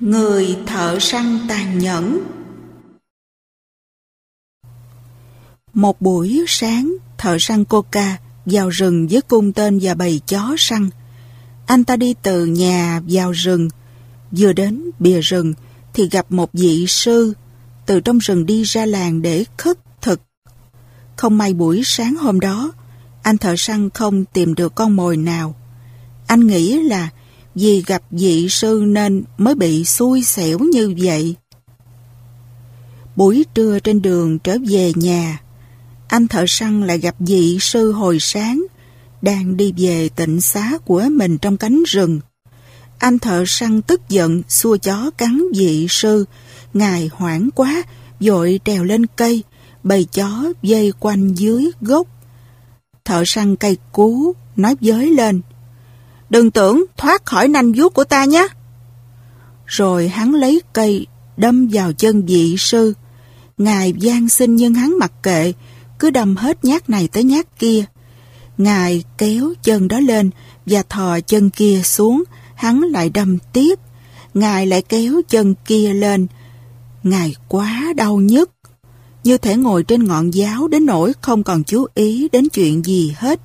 Người 0.00 0.56
thợ 0.66 0.98
săn 1.00 1.38
tàn 1.48 1.78
nhẫn 1.78 2.20
Một 5.72 6.00
buổi 6.00 6.44
sáng, 6.48 6.96
thợ 7.18 7.36
săn 7.40 7.64
coca 7.64 8.18
vào 8.46 8.68
rừng 8.68 9.08
với 9.10 9.20
cung 9.22 9.52
tên 9.52 9.78
và 9.82 9.94
bầy 9.94 10.20
chó 10.26 10.54
săn. 10.58 10.90
Anh 11.70 11.84
ta 11.84 11.96
đi 11.96 12.14
từ 12.22 12.46
nhà 12.46 13.00
vào 13.08 13.32
rừng. 13.32 13.68
Vừa 14.30 14.52
đến 14.52 14.90
bìa 14.98 15.20
rừng 15.20 15.54
thì 15.94 16.08
gặp 16.08 16.32
một 16.32 16.50
vị 16.52 16.86
sư 16.88 17.34
từ 17.86 18.00
trong 18.00 18.18
rừng 18.18 18.46
đi 18.46 18.62
ra 18.62 18.86
làng 18.86 19.22
để 19.22 19.44
khất 19.56 19.78
thực. 20.02 20.20
Không 21.16 21.38
may 21.38 21.54
buổi 21.54 21.82
sáng 21.84 22.16
hôm 22.16 22.40
đó, 22.40 22.72
anh 23.22 23.38
thợ 23.38 23.54
săn 23.56 23.90
không 23.90 24.24
tìm 24.24 24.54
được 24.54 24.74
con 24.74 24.96
mồi 24.96 25.16
nào. 25.16 25.54
Anh 26.26 26.46
nghĩ 26.46 26.82
là 26.82 27.08
vì 27.54 27.82
gặp 27.86 28.02
vị 28.10 28.48
sư 28.48 28.84
nên 28.86 29.24
mới 29.38 29.54
bị 29.54 29.84
xui 29.84 30.22
xẻo 30.22 30.58
như 30.58 30.94
vậy. 30.98 31.36
Buổi 33.16 33.44
trưa 33.54 33.78
trên 33.78 34.02
đường 34.02 34.38
trở 34.38 34.56
về 34.68 34.92
nhà, 34.94 35.40
anh 36.08 36.28
thợ 36.28 36.44
săn 36.48 36.86
lại 36.86 36.98
gặp 36.98 37.14
vị 37.18 37.58
sư 37.60 37.92
hồi 37.92 38.18
sáng, 38.20 38.62
đang 39.22 39.56
đi 39.56 39.72
về 39.76 40.08
tịnh 40.08 40.40
xá 40.40 40.78
của 40.84 41.04
mình 41.10 41.38
trong 41.38 41.56
cánh 41.56 41.82
rừng. 41.86 42.20
Anh 42.98 43.18
thợ 43.18 43.44
săn 43.46 43.82
tức 43.82 44.08
giận 44.08 44.42
xua 44.48 44.76
chó 44.76 45.10
cắn 45.10 45.42
vị 45.54 45.86
sư, 45.90 46.24
ngài 46.74 47.10
hoảng 47.12 47.48
quá, 47.54 47.82
dội 48.20 48.60
trèo 48.64 48.84
lên 48.84 49.06
cây, 49.06 49.42
bầy 49.82 50.04
chó 50.04 50.52
dây 50.62 50.92
quanh 51.00 51.34
dưới 51.34 51.70
gốc. 51.80 52.06
Thợ 53.04 53.22
săn 53.26 53.56
cây 53.56 53.76
cú, 53.92 54.34
nói 54.56 54.76
giới 54.80 55.10
lên. 55.10 55.40
Đừng 56.30 56.50
tưởng 56.50 56.84
thoát 56.96 57.26
khỏi 57.26 57.48
nanh 57.48 57.72
vuốt 57.72 57.94
của 57.94 58.04
ta 58.04 58.24
nhé. 58.24 58.48
Rồi 59.66 60.08
hắn 60.08 60.34
lấy 60.34 60.60
cây 60.72 61.06
đâm 61.36 61.68
vào 61.72 61.92
chân 61.92 62.26
vị 62.26 62.56
sư. 62.58 62.94
Ngài 63.58 63.92
gian 63.98 64.28
sinh 64.28 64.56
nhưng 64.56 64.74
hắn 64.74 64.98
mặc 64.98 65.12
kệ, 65.22 65.52
cứ 65.98 66.10
đâm 66.10 66.36
hết 66.36 66.64
nhát 66.64 66.90
này 66.90 67.08
tới 67.12 67.24
nhát 67.24 67.58
kia. 67.58 67.84
Ngài 68.60 69.04
kéo 69.18 69.52
chân 69.62 69.88
đó 69.88 70.00
lên 70.00 70.30
và 70.66 70.82
thò 70.88 71.20
chân 71.20 71.50
kia 71.50 71.80
xuống, 71.84 72.22
hắn 72.54 72.80
lại 72.80 73.10
đâm 73.10 73.38
tiếp. 73.52 73.78
Ngài 74.34 74.66
lại 74.66 74.82
kéo 74.82 75.20
chân 75.28 75.54
kia 75.66 75.92
lên. 75.92 76.26
Ngài 77.02 77.34
quá 77.48 77.92
đau 77.96 78.16
nhức. 78.16 78.50
Như 79.24 79.38
thể 79.38 79.56
ngồi 79.56 79.82
trên 79.82 80.04
ngọn 80.04 80.30
giáo 80.30 80.68
đến 80.68 80.86
nỗi 80.86 81.12
không 81.20 81.42
còn 81.42 81.64
chú 81.64 81.86
ý 81.94 82.28
đến 82.32 82.48
chuyện 82.48 82.84
gì 82.84 83.14
hết. 83.16 83.40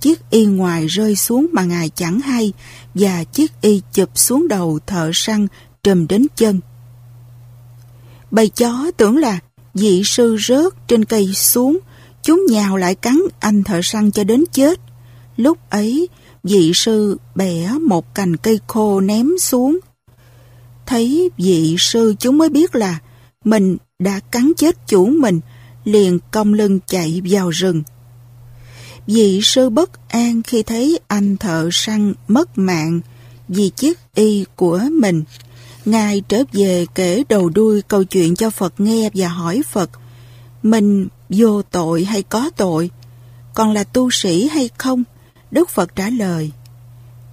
Chiếc 0.00 0.30
y 0.30 0.46
ngoài 0.46 0.86
rơi 0.86 1.16
xuống 1.16 1.46
mà 1.52 1.64
ngài 1.64 1.88
chẳng 1.88 2.20
hay 2.20 2.52
và 2.94 3.24
chiếc 3.24 3.60
y 3.60 3.80
chụp 3.92 4.10
xuống 4.14 4.48
đầu 4.48 4.78
thợ 4.86 5.10
săn 5.14 5.46
trùm 5.82 6.06
đến 6.06 6.26
chân. 6.36 6.60
Bầy 8.30 8.48
chó 8.48 8.90
tưởng 8.96 9.16
là 9.16 9.38
dị 9.74 10.02
sư 10.04 10.36
rớt 10.46 10.88
trên 10.88 11.04
cây 11.04 11.34
xuống 11.34 11.78
Chúng 12.22 12.46
nhào 12.48 12.76
lại 12.76 12.94
cắn 12.94 13.20
anh 13.40 13.62
thợ 13.62 13.80
săn 13.82 14.10
cho 14.10 14.24
đến 14.24 14.44
chết. 14.52 14.80
Lúc 15.36 15.58
ấy, 15.70 16.08
vị 16.44 16.72
sư 16.74 17.18
bẻ 17.34 17.72
một 17.86 18.14
cành 18.14 18.36
cây 18.36 18.60
khô 18.66 19.00
ném 19.00 19.38
xuống. 19.38 19.78
Thấy 20.86 21.30
vị 21.36 21.76
sư 21.78 22.14
chúng 22.18 22.38
mới 22.38 22.48
biết 22.48 22.74
là 22.74 22.98
mình 23.44 23.76
đã 23.98 24.20
cắn 24.30 24.52
chết 24.56 24.76
chủ 24.86 25.06
mình, 25.06 25.40
liền 25.84 26.18
cong 26.30 26.54
lưng 26.54 26.78
chạy 26.86 27.22
vào 27.24 27.50
rừng. 27.50 27.82
Vị 29.06 29.40
sư 29.42 29.70
bất 29.70 30.08
an 30.08 30.42
khi 30.42 30.62
thấy 30.62 30.98
anh 31.08 31.36
thợ 31.36 31.68
săn 31.72 32.14
mất 32.28 32.58
mạng 32.58 33.00
vì 33.48 33.70
chiếc 33.76 33.98
y 34.14 34.44
của 34.56 34.80
mình. 35.00 35.24
Ngài 35.84 36.22
trở 36.28 36.42
về 36.52 36.86
kể 36.94 37.22
đầu 37.28 37.48
đuôi 37.48 37.82
câu 37.82 38.04
chuyện 38.04 38.36
cho 38.36 38.50
Phật 38.50 38.74
nghe 38.78 39.10
và 39.14 39.28
hỏi 39.28 39.62
Phật, 39.72 39.90
mình 40.62 41.08
vô 41.36 41.62
tội 41.62 42.04
hay 42.04 42.22
có 42.22 42.50
tội, 42.56 42.90
còn 43.54 43.72
là 43.72 43.84
tu 43.84 44.10
sĩ 44.10 44.48
hay 44.48 44.70
không? 44.78 45.04
Đức 45.50 45.70
Phật 45.70 45.96
trả 45.96 46.10
lời, 46.10 46.50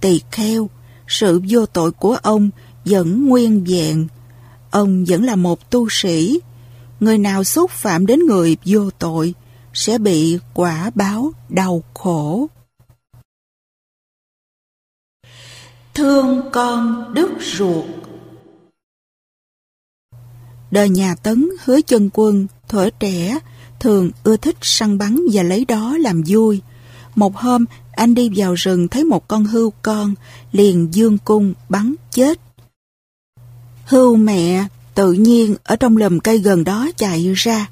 tỳ 0.00 0.20
kheo, 0.30 0.70
sự 1.08 1.40
vô 1.48 1.66
tội 1.66 1.92
của 1.92 2.16
ông 2.22 2.50
vẫn 2.84 3.28
nguyên 3.28 3.64
vẹn. 3.64 4.08
Ông 4.70 5.04
vẫn 5.08 5.24
là 5.24 5.36
một 5.36 5.70
tu 5.70 5.88
sĩ. 5.90 6.40
Người 7.00 7.18
nào 7.18 7.44
xúc 7.44 7.70
phạm 7.70 8.06
đến 8.06 8.20
người 8.26 8.56
vô 8.66 8.90
tội 8.90 9.34
sẽ 9.74 9.98
bị 9.98 10.38
quả 10.54 10.90
báo 10.94 11.32
đau 11.48 11.82
khổ. 11.94 12.46
Thương 15.94 16.50
con 16.52 17.14
đức 17.14 17.30
ruột 17.40 17.84
Đời 20.70 20.88
nhà 20.88 21.14
Tấn 21.14 21.48
hứa 21.64 21.80
chân 21.80 22.10
quân, 22.12 22.46
thuở 22.68 22.90
trẻ, 23.00 23.38
thường 23.80 24.10
ưa 24.24 24.36
thích 24.36 24.56
săn 24.60 24.98
bắn 24.98 25.20
và 25.32 25.42
lấy 25.42 25.64
đó 25.64 25.96
làm 26.00 26.22
vui. 26.26 26.60
Một 27.14 27.36
hôm, 27.36 27.64
anh 27.92 28.14
đi 28.14 28.30
vào 28.36 28.54
rừng 28.54 28.88
thấy 28.88 29.04
một 29.04 29.28
con 29.28 29.44
hươu 29.44 29.72
con, 29.82 30.14
liền 30.52 30.88
dương 30.94 31.18
cung 31.18 31.54
bắn 31.68 31.94
chết. 32.10 32.40
Hươu 33.84 34.16
mẹ 34.16 34.64
tự 34.94 35.12
nhiên 35.12 35.56
ở 35.64 35.76
trong 35.76 35.96
lùm 35.96 36.18
cây 36.18 36.38
gần 36.38 36.64
đó 36.64 36.88
chạy 36.96 37.32
ra. 37.36 37.68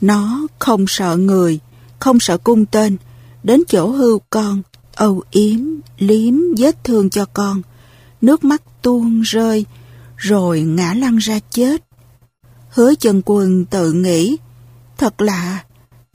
Nó 0.00 0.46
không 0.58 0.84
sợ 0.88 1.16
người, 1.16 1.60
không 1.98 2.20
sợ 2.20 2.38
cung 2.38 2.66
tên, 2.66 2.96
đến 3.42 3.62
chỗ 3.68 3.88
hươu 3.88 4.20
con, 4.30 4.62
âu 4.94 5.22
yếm, 5.30 5.60
liếm 5.98 6.34
vết 6.58 6.84
thương 6.84 7.10
cho 7.10 7.24
con. 7.24 7.62
Nước 8.20 8.44
mắt 8.44 8.62
tuôn 8.82 9.20
rơi, 9.20 9.64
rồi 10.16 10.60
ngã 10.60 10.94
lăn 10.94 11.16
ra 11.16 11.38
chết. 11.50 11.84
Hứa 12.68 12.94
chân 12.94 13.22
quân 13.24 13.64
tự 13.64 13.92
nghĩ, 13.92 14.36
Thật 15.02 15.20
lạ, 15.20 15.64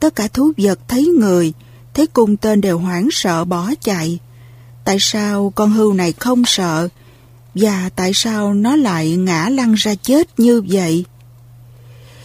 Tất 0.00 0.16
cả 0.16 0.28
thú 0.28 0.52
vật 0.56 0.78
thấy 0.88 1.06
người, 1.06 1.52
thấy 1.94 2.06
cung 2.06 2.36
tên 2.36 2.60
đều 2.60 2.78
hoảng 2.78 3.08
sợ 3.10 3.44
bỏ 3.44 3.70
chạy. 3.80 4.18
Tại 4.84 4.96
sao 5.00 5.52
con 5.54 5.70
hươu 5.70 5.92
này 5.92 6.12
không 6.12 6.42
sợ? 6.46 6.88
Và 7.54 7.90
tại 7.96 8.10
sao 8.14 8.54
nó 8.54 8.76
lại 8.76 9.16
ngã 9.16 9.48
lăn 9.48 9.74
ra 9.74 9.94
chết 9.94 10.40
như 10.40 10.62
vậy? 10.68 11.04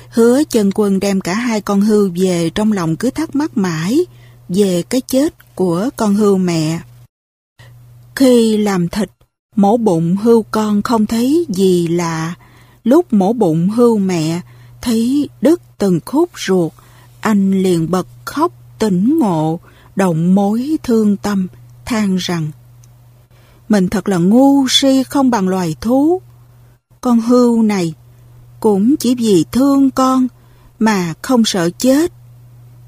Hứa 0.09 0.43
chân 0.43 0.71
quân 0.75 0.99
đem 0.99 1.21
cả 1.21 1.33
hai 1.33 1.61
con 1.61 1.81
hươu 1.81 2.11
về 2.15 2.49
trong 2.49 2.71
lòng 2.71 2.95
cứ 2.95 3.09
thắc 3.09 3.35
mắc 3.35 3.57
mãi 3.57 4.05
về 4.49 4.83
cái 4.89 5.01
chết 5.01 5.55
của 5.55 5.89
con 5.95 6.15
hươu 6.15 6.37
mẹ. 6.37 6.79
Khi 8.15 8.57
làm 8.57 8.89
thịt, 8.89 9.09
mổ 9.55 9.77
bụng 9.77 10.15
hươu 10.15 10.45
con 10.51 10.81
không 10.81 11.05
thấy 11.05 11.45
gì 11.49 11.87
lạ. 11.87 12.33
Lúc 12.83 13.13
mổ 13.13 13.33
bụng 13.33 13.69
hươu 13.69 13.97
mẹ, 13.97 14.41
thấy 14.81 15.29
đứt 15.41 15.61
từng 15.83 15.99
khúc 16.05 16.29
ruột, 16.37 16.71
anh 17.21 17.51
liền 17.51 17.91
bật 17.91 18.07
khóc 18.25 18.51
tỉnh 18.79 19.19
ngộ, 19.19 19.59
động 19.95 20.35
mối 20.35 20.77
thương 20.83 21.17
tâm, 21.17 21.47
than 21.85 22.15
rằng 22.15 22.51
Mình 23.69 23.89
thật 23.89 24.09
là 24.09 24.17
ngu 24.17 24.65
si 24.69 25.03
không 25.03 25.29
bằng 25.29 25.47
loài 25.47 25.75
thú. 25.81 26.21
Con 27.01 27.21
hươu 27.21 27.61
này 27.61 27.93
cũng 28.59 28.95
chỉ 28.97 29.15
vì 29.15 29.45
thương 29.51 29.91
con 29.91 30.27
mà 30.79 31.13
không 31.21 31.45
sợ 31.45 31.69
chết. 31.69 32.11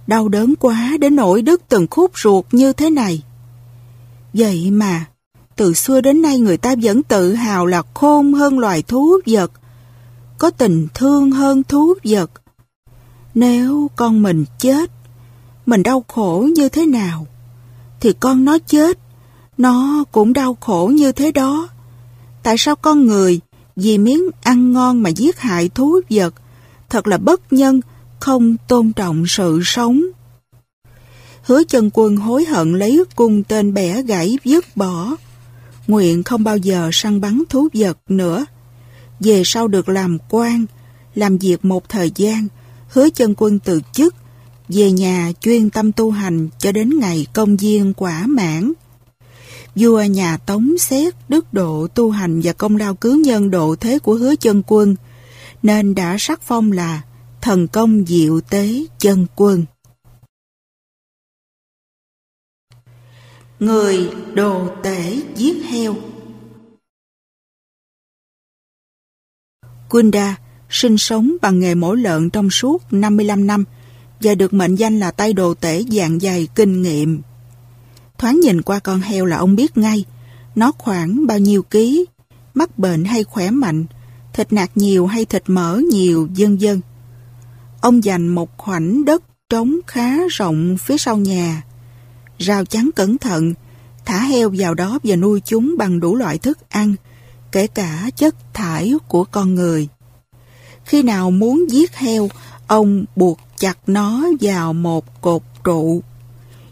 Đau 0.07 0.29
đớn 0.29 0.53
quá 0.59 0.91
đến 0.99 1.15
nỗi 1.15 1.41
đứt 1.41 1.61
từng 1.69 1.87
khúc 1.91 2.11
ruột 2.19 2.45
như 2.51 2.73
thế 2.73 2.89
này. 2.89 3.23
Vậy 4.33 4.71
mà, 4.71 5.05
từ 5.55 5.73
xưa 5.73 6.01
đến 6.01 6.21
nay 6.21 6.39
người 6.39 6.57
ta 6.57 6.75
vẫn 6.81 7.03
tự 7.03 7.33
hào 7.33 7.65
là 7.65 7.83
khôn 7.93 8.33
hơn 8.33 8.59
loài 8.59 8.81
thú 8.81 9.19
vật, 9.25 9.51
có 10.37 10.49
tình 10.49 10.87
thương 10.93 11.31
hơn 11.31 11.63
thú 11.63 11.93
vật. 12.03 12.31
Nếu 13.35 13.91
con 13.95 14.21
mình 14.21 14.45
chết, 14.59 14.91
mình 15.65 15.83
đau 15.83 16.05
khổ 16.07 16.49
như 16.55 16.69
thế 16.69 16.85
nào, 16.85 17.27
thì 17.99 18.13
con 18.19 18.45
nó 18.45 18.57
chết, 18.59 18.99
nó 19.57 20.03
cũng 20.11 20.33
đau 20.33 20.57
khổ 20.61 20.91
như 20.93 21.11
thế 21.11 21.31
đó. 21.31 21.69
Tại 22.43 22.55
sao 22.57 22.75
con 22.75 23.05
người 23.05 23.39
vì 23.75 23.97
miếng 23.97 24.29
ăn 24.41 24.71
ngon 24.73 25.03
mà 25.03 25.09
giết 25.09 25.39
hại 25.39 25.69
thú 25.69 25.99
vật, 26.09 26.33
thật 26.89 27.07
là 27.07 27.17
bất 27.17 27.53
nhân, 27.53 27.81
không 28.19 28.55
tôn 28.67 28.91
trọng 28.93 29.27
sự 29.27 29.61
sống. 29.63 30.01
Hứa 31.43 31.63
chân 31.63 31.89
quân 31.93 32.17
hối 32.17 32.45
hận 32.45 32.73
lấy 32.73 33.03
cung 33.15 33.43
tên 33.43 33.73
bẻ 33.73 34.01
gãy 34.01 34.37
dứt 34.43 34.65
bỏ, 34.77 35.15
nguyện 35.87 36.23
không 36.23 36.43
bao 36.43 36.57
giờ 36.57 36.89
săn 36.93 37.21
bắn 37.21 37.43
thú 37.49 37.67
vật 37.73 37.97
nữa. 38.09 38.45
Về 39.19 39.41
sau 39.45 39.67
được 39.67 39.89
làm 39.89 40.17
quan, 40.29 40.65
làm 41.15 41.37
việc 41.37 41.65
một 41.65 41.89
thời 41.89 42.11
gian, 42.15 42.47
hứa 42.95 43.09
chân 43.09 43.33
quân 43.37 43.59
từ 43.59 43.81
chức, 43.91 44.15
về 44.69 44.91
nhà 44.91 45.31
chuyên 45.39 45.69
tâm 45.69 45.91
tu 45.91 46.11
hành 46.11 46.49
cho 46.59 46.71
đến 46.71 46.99
ngày 46.99 47.27
công 47.33 47.57
viên 47.57 47.93
quả 47.93 48.27
mãn. 48.27 48.71
Vua 49.75 50.03
nhà 50.03 50.37
Tống 50.37 50.77
xét 50.77 51.13
đức 51.29 51.53
độ 51.53 51.87
tu 51.87 52.11
hành 52.11 52.41
và 52.43 52.53
công 52.53 52.77
lao 52.77 52.95
cứu 52.95 53.17
nhân 53.17 53.51
độ 53.51 53.75
thế 53.75 53.99
của 53.99 54.15
hứa 54.15 54.35
chân 54.35 54.63
quân, 54.67 54.95
nên 55.63 55.95
đã 55.95 56.15
sắc 56.19 56.41
phong 56.41 56.71
là 56.71 57.01
thần 57.41 57.67
công 57.67 58.05
diệu 58.05 58.41
tế 58.41 58.85
chân 58.99 59.25
quân. 59.35 59.65
Người 63.59 64.11
đồ 64.33 64.69
tể 64.83 65.21
giết 65.35 65.65
heo 65.65 65.95
Kunda 69.89 70.44
sinh 70.69 70.97
sống 70.97 71.35
bằng 71.41 71.59
nghề 71.59 71.75
mổ 71.75 71.93
lợn 71.93 72.29
trong 72.29 72.49
suốt 72.49 72.93
55 72.93 73.47
năm 73.47 73.63
và 74.21 74.35
được 74.35 74.53
mệnh 74.53 74.75
danh 74.75 74.99
là 74.99 75.11
tay 75.11 75.33
đồ 75.33 75.53
tể 75.53 75.83
dạng 75.91 76.19
dày 76.19 76.47
kinh 76.55 76.81
nghiệm. 76.81 77.21
Thoáng 78.17 78.39
nhìn 78.39 78.61
qua 78.61 78.79
con 78.79 79.01
heo 79.01 79.25
là 79.25 79.37
ông 79.37 79.55
biết 79.55 79.77
ngay 79.77 80.05
nó 80.55 80.71
khoảng 80.77 81.27
bao 81.27 81.39
nhiêu 81.39 81.63
ký, 81.63 82.05
mắc 82.53 82.79
bệnh 82.79 83.05
hay 83.05 83.23
khỏe 83.23 83.51
mạnh, 83.51 83.85
thịt 84.33 84.53
nạc 84.53 84.71
nhiều 84.75 85.07
hay 85.07 85.25
thịt 85.25 85.43
mỡ 85.47 85.79
nhiều, 85.91 86.29
vân 86.37 86.57
vân. 86.57 86.81
Ông 87.81 88.03
dành 88.03 88.27
một 88.27 88.57
khoảnh 88.57 89.05
đất 89.05 89.23
trống 89.49 89.75
khá 89.87 90.17
rộng 90.29 90.77
phía 90.77 90.97
sau 90.97 91.17
nhà, 91.17 91.63
rào 92.37 92.65
chắn 92.65 92.89
cẩn 92.95 93.17
thận, 93.17 93.53
thả 94.05 94.19
heo 94.19 94.51
vào 94.57 94.73
đó 94.73 94.99
và 95.03 95.15
nuôi 95.15 95.41
chúng 95.45 95.75
bằng 95.77 95.99
đủ 95.99 96.15
loại 96.15 96.37
thức 96.37 96.69
ăn, 96.69 96.95
kể 97.51 97.67
cả 97.67 98.09
chất 98.15 98.53
thải 98.53 98.93
của 99.07 99.23
con 99.23 99.55
người. 99.55 99.87
Khi 100.85 101.03
nào 101.03 101.31
muốn 101.31 101.65
giết 101.69 101.95
heo, 101.95 102.29
ông 102.67 103.05
buộc 103.15 103.39
chặt 103.57 103.77
nó 103.87 104.23
vào 104.41 104.73
một 104.73 105.21
cột 105.21 105.41
trụ, 105.63 106.01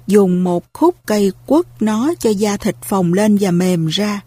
dùng 0.08 0.44
một 0.44 0.64
khúc 0.74 0.96
cây 1.06 1.32
quất 1.46 1.66
nó 1.80 2.14
cho 2.20 2.30
da 2.30 2.58
thịt 2.58 2.76
phồng 2.82 3.14
lên 3.14 3.38
và 3.40 3.52
mềm 3.52 3.88
ra. 3.88 4.22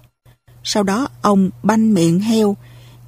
Sau 0.64 0.82
đó 0.82 1.08
ông 1.22 1.50
banh 1.62 1.94
miệng 1.94 2.20
heo, 2.20 2.56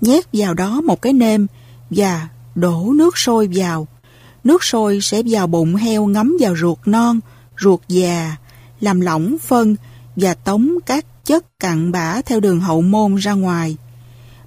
nhét 0.00 0.24
vào 0.32 0.54
đó 0.54 0.80
một 0.80 1.02
cái 1.02 1.12
nêm 1.12 1.46
và 1.90 2.28
đổ 2.54 2.92
nước 2.94 3.18
sôi 3.18 3.48
vào. 3.54 3.86
Nước 4.44 4.64
sôi 4.64 5.00
sẽ 5.00 5.22
vào 5.26 5.46
bụng 5.46 5.74
heo 5.74 6.06
ngấm 6.06 6.36
vào 6.40 6.56
ruột 6.56 6.78
non, 6.86 7.20
ruột 7.60 7.80
già, 7.88 8.36
làm 8.80 9.00
lỏng 9.00 9.36
phân 9.42 9.76
và 10.16 10.34
tống 10.34 10.68
các 10.86 11.24
chất 11.24 11.58
cặn 11.60 11.92
bã 11.92 12.22
theo 12.26 12.40
đường 12.40 12.60
hậu 12.60 12.82
môn 12.82 13.14
ra 13.14 13.32
ngoài. 13.32 13.76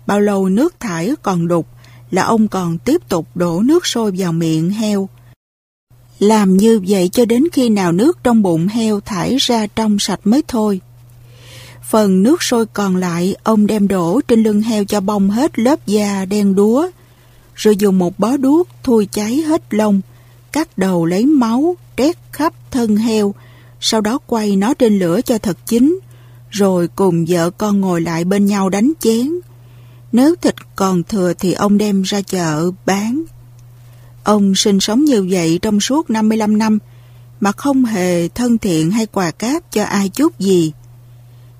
Bao 0.07 0.19
lâu 0.19 0.49
nước 0.49 0.79
thải 0.79 1.11
còn 1.23 1.47
đục 1.47 1.67
là 2.11 2.23
ông 2.23 2.47
còn 2.47 2.77
tiếp 2.77 3.01
tục 3.09 3.27
đổ 3.35 3.61
nước 3.61 3.87
sôi 3.87 4.11
vào 4.17 4.31
miệng 4.31 4.69
heo. 4.69 5.09
Làm 6.19 6.57
như 6.57 6.81
vậy 6.87 7.09
cho 7.09 7.25
đến 7.25 7.43
khi 7.53 7.69
nào 7.69 7.91
nước 7.91 8.17
trong 8.23 8.41
bụng 8.41 8.67
heo 8.67 8.99
thải 8.99 9.37
ra 9.39 9.67
trong 9.67 9.99
sạch 9.99 10.19
mới 10.23 10.43
thôi. 10.47 10.81
Phần 11.89 12.23
nước 12.23 12.43
sôi 12.43 12.65
còn 12.65 12.95
lại 12.95 13.35
ông 13.43 13.67
đem 13.67 13.87
đổ 13.87 14.21
trên 14.27 14.43
lưng 14.43 14.61
heo 14.61 14.85
cho 14.85 15.01
bong 15.01 15.29
hết 15.29 15.59
lớp 15.59 15.87
da 15.87 16.25
đen 16.25 16.55
đúa, 16.55 16.87
rồi 17.55 17.75
dùng 17.75 17.99
một 17.99 18.19
bó 18.19 18.37
đuốc 18.37 18.67
thui 18.83 19.05
cháy 19.05 19.35
hết 19.37 19.73
lông, 19.73 20.01
cắt 20.51 20.77
đầu 20.77 21.05
lấy 21.05 21.25
máu, 21.25 21.75
trét 21.97 22.17
khắp 22.31 22.53
thân 22.71 22.95
heo, 22.95 23.35
sau 23.79 24.01
đó 24.01 24.19
quay 24.27 24.55
nó 24.55 24.73
trên 24.73 24.99
lửa 24.99 25.21
cho 25.21 25.37
thật 25.37 25.57
chín, 25.65 25.99
rồi 26.49 26.87
cùng 26.95 27.25
vợ 27.27 27.49
con 27.49 27.81
ngồi 27.81 28.01
lại 28.01 28.23
bên 28.23 28.45
nhau 28.45 28.69
đánh 28.69 28.91
chén. 28.99 29.31
Nếu 30.11 30.35
thịt 30.35 30.55
còn 30.75 31.03
thừa 31.03 31.33
thì 31.33 31.53
ông 31.53 31.77
đem 31.77 32.01
ra 32.01 32.21
chợ 32.21 32.71
bán. 32.85 33.23
Ông 34.23 34.55
sinh 34.55 34.79
sống 34.79 35.05
như 35.05 35.27
vậy 35.31 35.59
trong 35.61 35.79
suốt 35.79 36.09
55 36.09 36.57
năm, 36.57 36.79
mà 37.39 37.51
không 37.51 37.85
hề 37.85 38.27
thân 38.27 38.57
thiện 38.57 38.91
hay 38.91 39.05
quà 39.05 39.31
cáp 39.31 39.71
cho 39.71 39.83
ai 39.83 40.09
chút 40.09 40.39
gì. 40.39 40.71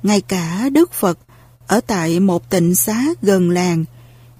Ngay 0.03 0.21
cả 0.21 0.69
Đức 0.71 0.93
Phật, 0.93 1.19
ở 1.67 1.81
tại 1.87 2.19
một 2.19 2.49
tịnh 2.49 2.75
xá 2.75 3.05
gần 3.21 3.49
làng, 3.49 3.85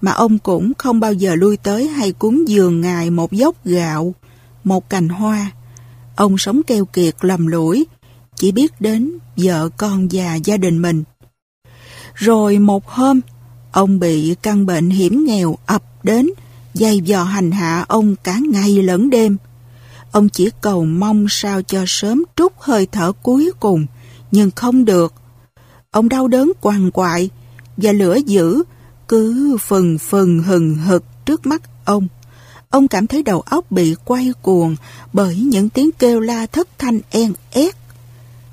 mà 0.02 0.12
ông 0.12 0.38
cũng 0.38 0.72
không 0.78 1.00
bao 1.00 1.14
giờ 1.14 1.36
lui 1.36 1.58
tới 1.58 1.88
hay 1.88 2.12
cúng 2.12 2.48
dường 2.48 2.82
Ngài 2.82 3.10
một 3.10 3.32
dốc 3.32 3.66
gạo, 3.66 4.16
một 4.64 4.90
cành 4.90 5.10
hoa. 5.10 5.52
Ông 6.16 6.38
sống 6.38 6.62
keo 6.68 6.86
kiệt 6.86 7.16
lầm 7.22 7.48
lũi, 7.48 7.86
chỉ 8.36 8.52
biết 8.52 8.82
đến 8.82 9.12
vợ 9.38 9.70
con 9.78 10.08
và 10.12 10.36
gia 10.36 10.58
đình 10.58 10.82
mình. 10.82 11.04
Rồi 12.16 12.60
một 12.60 12.88
hôm, 12.88 13.20
ông 13.72 14.00
bị 14.00 14.36
căn 14.42 14.66
bệnh 14.66 14.90
hiểm 14.90 15.26
nghèo 15.26 15.58
ập 15.66 15.84
đến, 16.04 16.30
dày 16.74 17.00
dò 17.00 17.24
hành 17.24 17.52
hạ 17.52 17.86
ông 17.88 18.16
cả 18.24 18.40
ngày 18.50 18.84
lẫn 18.84 19.10
đêm. 19.10 19.38
Ông 20.12 20.30
chỉ 20.30 20.50
cầu 20.62 20.86
mong 20.86 21.26
sao 21.30 21.62
cho 21.62 21.84
sớm 21.88 22.24
trút 22.36 22.54
hơi 22.60 22.88
thở 22.92 23.12
cuối 23.12 23.52
cùng, 23.60 23.86
nhưng 24.32 24.52
không 24.52 24.86
được. 24.86 25.14
Ông 25.92 26.10
đau 26.10 26.28
đớn 26.28 26.52
quằn 26.62 26.92
quại, 26.92 27.30
và 27.78 27.92
lửa 27.92 28.16
dữ 28.26 28.64
cứ 29.08 29.58
phần 29.58 29.98
phần 29.98 30.40
hừng 30.40 30.76
hực 30.76 31.04
trước 31.26 31.46
mắt 31.46 31.62
ông. 31.86 32.08
Ông 32.70 32.88
cảm 32.88 33.08
thấy 33.08 33.24
đầu 33.24 33.42
óc 33.42 33.72
bị 33.72 33.96
quay 34.06 34.32
cuồng 34.42 34.76
bởi 35.14 35.36
những 35.36 35.70
tiếng 35.70 35.92
kêu 35.92 36.20
la 36.20 36.46
thất 36.46 36.68
thanh 36.78 37.00
en 37.10 37.34
ét. 37.52 37.76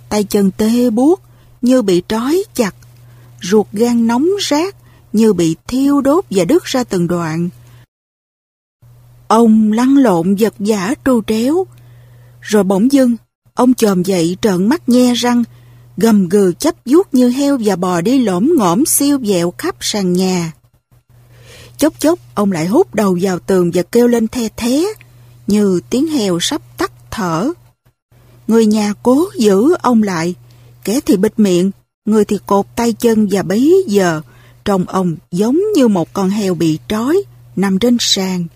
Tay 0.08 0.24
chân 0.24 0.50
tê 0.50 0.90
buốt 0.90 1.20
như 1.62 1.82
bị 1.82 2.02
trói 2.08 2.44
chặt, 2.54 2.74
ruột 3.42 3.66
gan 3.72 4.06
nóng 4.06 4.28
rát 4.50 4.74
như 5.12 5.32
bị 5.32 5.56
thiêu 5.66 6.00
đốt 6.00 6.24
và 6.30 6.44
đứt 6.44 6.64
ra 6.64 6.84
từng 6.84 7.06
đoạn. 7.06 7.48
Ông 9.28 9.72
lăn 9.72 9.96
lộn 9.96 10.34
giật 10.34 10.54
giả 10.58 10.94
tru 11.04 11.22
tréo, 11.26 11.66
rồi 12.40 12.64
bỗng 12.64 12.92
dưng, 12.92 13.16
ông 13.54 13.74
chồm 13.74 14.02
dậy 14.02 14.36
trợn 14.42 14.68
mắt 14.68 14.88
nhe 14.88 15.14
răng, 15.14 15.44
gầm 15.96 16.28
gừ 16.28 16.52
chấp 16.52 16.74
vuốt 16.84 17.14
như 17.14 17.28
heo 17.28 17.58
và 17.64 17.76
bò 17.76 18.00
đi 18.00 18.24
lõm 18.24 18.52
ngõm 18.58 18.84
siêu 18.84 19.18
dẹo 19.24 19.52
khắp 19.58 19.76
sàn 19.80 20.12
nhà. 20.12 20.52
Chốc 21.78 22.00
chốc, 22.00 22.18
ông 22.34 22.52
lại 22.52 22.66
hút 22.66 22.94
đầu 22.94 23.18
vào 23.22 23.38
tường 23.38 23.70
và 23.74 23.82
kêu 23.82 24.08
lên 24.08 24.28
the 24.28 24.48
thế, 24.56 24.94
như 25.46 25.80
tiếng 25.90 26.06
heo 26.06 26.38
sắp 26.40 26.62
tắt 26.78 26.92
thở. 27.10 27.52
Người 28.46 28.66
nhà 28.66 28.94
cố 29.02 29.24
giữ 29.38 29.74
ông 29.82 30.02
lại, 30.02 30.34
kẻ 30.84 31.00
thì 31.06 31.16
bịt 31.16 31.32
miệng, 31.36 31.70
người 32.04 32.24
thì 32.24 32.38
cột 32.46 32.66
tay 32.76 32.92
chân 32.92 33.28
và 33.30 33.42
bấy 33.42 33.84
giờ, 33.86 34.22
trông 34.68 34.84
ông 34.84 35.16
giống 35.30 35.58
như 35.74 35.88
một 35.88 36.12
con 36.12 36.30
heo 36.30 36.54
bị 36.54 36.78
trói, 36.88 37.22
nằm 37.56 37.78
trên 37.78 37.96
sàn. 38.00 38.46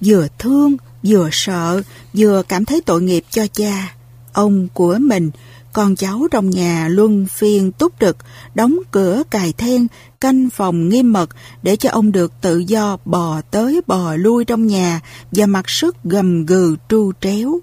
Vừa 0.00 0.26
thương, 0.38 0.76
Vừa 1.02 1.28
sợ, 1.32 1.82
vừa 2.14 2.42
cảm 2.48 2.64
thấy 2.64 2.80
tội 2.80 3.02
nghiệp 3.02 3.24
cho 3.30 3.46
cha, 3.46 3.94
ông 4.32 4.68
của 4.74 4.98
mình, 5.00 5.30
con 5.72 5.96
cháu 5.96 6.26
trong 6.30 6.50
nhà 6.50 6.88
luân 6.88 7.26
phiên 7.26 7.72
túc 7.72 7.92
trực, 8.00 8.16
đóng 8.54 8.78
cửa 8.90 9.22
cài 9.30 9.52
then, 9.52 9.86
canh 10.20 10.50
phòng 10.50 10.88
nghiêm 10.88 11.12
mật 11.12 11.30
để 11.62 11.76
cho 11.76 11.90
ông 11.90 12.12
được 12.12 12.32
tự 12.40 12.58
do 12.58 12.96
bò 13.04 13.40
tới 13.50 13.80
bò 13.86 14.14
lui 14.14 14.44
trong 14.44 14.66
nhà 14.66 15.00
và 15.32 15.46
mặc 15.46 15.70
sức 15.70 15.96
gầm 16.04 16.46
gừ 16.46 16.76
tru 16.88 17.12
tréo. 17.20 17.58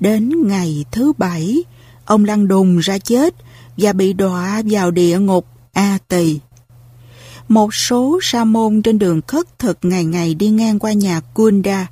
Đến 0.00 0.46
ngày 0.46 0.84
thứ 0.92 1.12
bảy, 1.18 1.64
ông 2.04 2.24
lăn 2.24 2.48
đùng 2.48 2.78
ra 2.78 2.98
chết 2.98 3.34
và 3.76 3.92
bị 3.92 4.12
đọa 4.12 4.62
vào 4.70 4.90
địa 4.90 5.18
ngục 5.18 5.46
A 5.72 5.98
Tỳ. 6.08 6.38
Một 7.48 7.74
số 7.74 8.18
sa 8.22 8.44
môn 8.44 8.82
trên 8.82 8.98
đường 8.98 9.20
khất 9.26 9.58
thực 9.58 9.78
ngày 9.82 10.04
ngày 10.04 10.34
đi 10.34 10.48
ngang 10.48 10.78
qua 10.78 10.92
nhà 10.92 11.20
Kunda, 11.34 11.86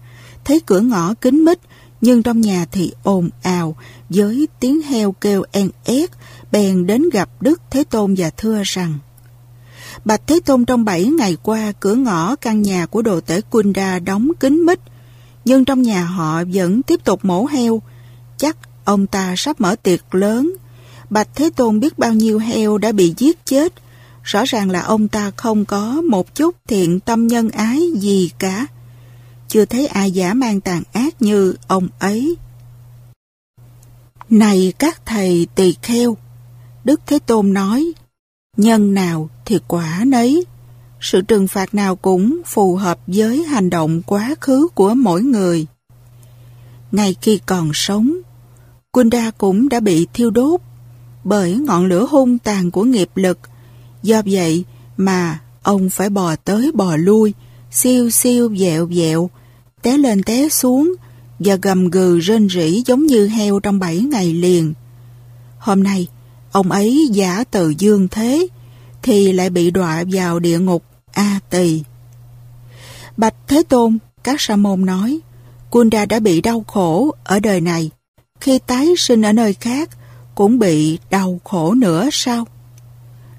thấy 0.44 0.60
cửa 0.66 0.80
ngõ 0.80 1.14
kín 1.14 1.44
mít, 1.44 1.58
nhưng 2.00 2.22
trong 2.22 2.40
nhà 2.40 2.66
thì 2.72 2.92
ồn 3.02 3.28
ào, 3.42 3.76
với 4.08 4.48
tiếng 4.60 4.82
heo 4.82 5.12
kêu 5.12 5.44
en 5.52 5.70
ét, 5.84 6.10
bèn 6.52 6.86
đến 6.86 7.10
gặp 7.12 7.28
Đức 7.40 7.60
Thế 7.70 7.84
Tôn 7.84 8.14
và 8.18 8.30
thưa 8.30 8.62
rằng 8.64 8.94
Bạch 10.04 10.26
Thế 10.26 10.40
Tôn 10.40 10.64
trong 10.64 10.84
bảy 10.84 11.04
ngày 11.04 11.36
qua, 11.42 11.72
cửa 11.80 11.94
ngõ 11.94 12.36
căn 12.36 12.62
nhà 12.62 12.86
của 12.86 13.02
đồ 13.02 13.20
tể 13.20 13.40
Kunda 13.40 13.98
đóng 13.98 14.28
kín 14.40 14.66
mít, 14.66 14.80
nhưng 15.44 15.64
trong 15.64 15.82
nhà 15.82 16.04
họ 16.04 16.42
vẫn 16.52 16.82
tiếp 16.82 17.04
tục 17.04 17.24
mổ 17.24 17.46
heo. 17.46 17.82
Chắc 18.36 18.56
ông 18.84 19.06
ta 19.06 19.34
sắp 19.36 19.60
mở 19.60 19.76
tiệc 19.82 20.14
lớn. 20.14 20.52
Bạch 21.10 21.28
Thế 21.34 21.50
Tôn 21.56 21.80
biết 21.80 21.98
bao 21.98 22.14
nhiêu 22.14 22.38
heo 22.38 22.78
đã 22.78 22.92
bị 22.92 23.14
giết 23.16 23.46
chết. 23.46 23.72
Rõ 24.22 24.44
ràng 24.44 24.70
là 24.70 24.80
ông 24.80 25.08
ta 25.08 25.30
không 25.36 25.64
có 25.64 26.02
một 26.08 26.34
chút 26.34 26.56
thiện 26.68 27.00
tâm 27.00 27.26
nhân 27.26 27.50
ái 27.50 27.80
gì 27.94 28.30
cả. 28.38 28.66
Chưa 29.48 29.64
thấy 29.64 29.86
ai 29.86 30.10
giả 30.10 30.34
mang 30.34 30.60
tàn 30.60 30.82
ác 30.92 31.22
như 31.22 31.54
ông 31.66 31.88
ấy. 31.98 32.36
Này 34.30 34.72
các 34.78 35.06
thầy 35.06 35.46
tỳ 35.54 35.74
kheo, 35.82 36.16
Đức 36.84 37.00
Thế 37.06 37.18
Tôn 37.26 37.52
nói, 37.52 37.92
nhân 38.56 38.94
nào 38.94 39.28
thì 39.44 39.58
quả 39.68 40.02
nấy. 40.06 40.44
Sự 41.00 41.20
trừng 41.20 41.48
phạt 41.48 41.74
nào 41.74 41.96
cũng 41.96 42.42
phù 42.46 42.76
hợp 42.76 42.98
với 43.06 43.42
hành 43.42 43.70
động 43.70 44.02
quá 44.06 44.34
khứ 44.40 44.68
của 44.74 44.94
mỗi 44.94 45.22
người. 45.22 45.66
Ngay 46.92 47.16
khi 47.22 47.40
còn 47.46 47.70
sống, 47.74 48.12
Kunda 48.92 49.30
cũng 49.38 49.68
đã 49.68 49.80
bị 49.80 50.06
thiêu 50.14 50.30
đốt 50.30 50.60
bởi 51.24 51.54
ngọn 51.54 51.86
lửa 51.86 52.06
hung 52.10 52.38
tàn 52.38 52.70
của 52.70 52.84
nghiệp 52.84 53.10
lực. 53.14 53.38
Do 54.02 54.22
vậy 54.26 54.64
mà 54.96 55.38
ông 55.62 55.90
phải 55.90 56.10
bò 56.10 56.36
tới 56.36 56.72
bò 56.74 56.96
lui, 56.96 57.34
siêu 57.70 58.10
siêu 58.10 58.56
dẹo 58.56 58.88
dẹo, 58.92 59.30
té 59.82 59.96
lên 59.96 60.22
té 60.22 60.48
xuống 60.48 60.94
và 61.38 61.56
gầm 61.56 61.90
gừ 61.90 62.18
rên 62.18 62.48
rỉ 62.48 62.82
giống 62.86 63.06
như 63.06 63.26
heo 63.26 63.60
trong 63.60 63.78
bảy 63.78 63.98
ngày 63.98 64.32
liền. 64.32 64.74
Hôm 65.58 65.82
nay, 65.82 66.06
ông 66.52 66.70
ấy 66.70 67.08
giả 67.12 67.44
từ 67.50 67.74
dương 67.78 68.08
thế, 68.08 68.46
thì 69.02 69.32
lại 69.32 69.50
bị 69.50 69.70
đọa 69.70 70.04
vào 70.12 70.38
địa 70.38 70.58
ngục 70.58 70.84
A 71.12 71.40
Tỳ. 71.50 71.82
Bạch 73.16 73.34
Thế 73.48 73.62
Tôn, 73.68 73.98
các 74.24 74.40
sa 74.40 74.56
môn 74.56 74.86
nói, 74.86 75.18
Kunda 75.70 76.06
đã 76.06 76.20
bị 76.20 76.40
đau 76.40 76.64
khổ 76.66 77.14
ở 77.24 77.40
đời 77.40 77.60
này, 77.60 77.90
khi 78.40 78.58
tái 78.58 78.88
sinh 78.96 79.22
ở 79.22 79.32
nơi 79.32 79.54
khác 79.54 79.90
cũng 80.34 80.58
bị 80.58 80.98
đau 81.10 81.40
khổ 81.44 81.74
nữa 81.74 82.08
sao? 82.12 82.46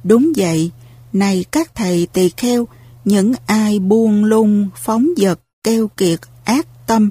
Đúng 0.03 0.31
vậy, 0.37 0.71
này 1.13 1.45
các 1.51 1.75
thầy 1.75 2.07
tỳ 2.13 2.29
kheo, 2.29 2.67
những 3.05 3.33
ai 3.45 3.79
buông 3.79 4.23
lung, 4.23 4.69
phóng 4.75 5.07
dật, 5.17 5.39
keo 5.63 5.87
kiệt, 5.87 6.19
ác 6.43 6.87
tâm, 6.87 7.09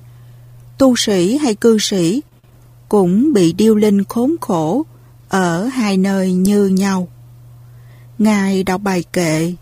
tu 0.78 0.96
sĩ 0.96 1.36
hay 1.36 1.54
cư 1.54 1.78
sĩ, 1.78 2.22
cũng 2.88 3.32
bị 3.32 3.52
điêu 3.52 3.74
linh 3.74 4.04
khốn 4.04 4.36
khổ 4.40 4.86
ở 5.28 5.64
hai 5.64 5.96
nơi 5.96 6.32
như 6.32 6.66
nhau. 6.66 7.08
Ngài 8.18 8.64
đọc 8.64 8.80
bài 8.80 9.04
kệ, 9.12 9.54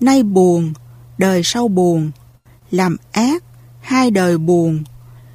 nay 0.00 0.22
buồn, 0.22 0.72
đời 1.18 1.42
sau 1.44 1.68
buồn, 1.68 2.10
làm 2.70 2.96
ác, 3.12 3.44
hai 3.80 4.10
đời 4.10 4.38
buồn, 4.38 4.82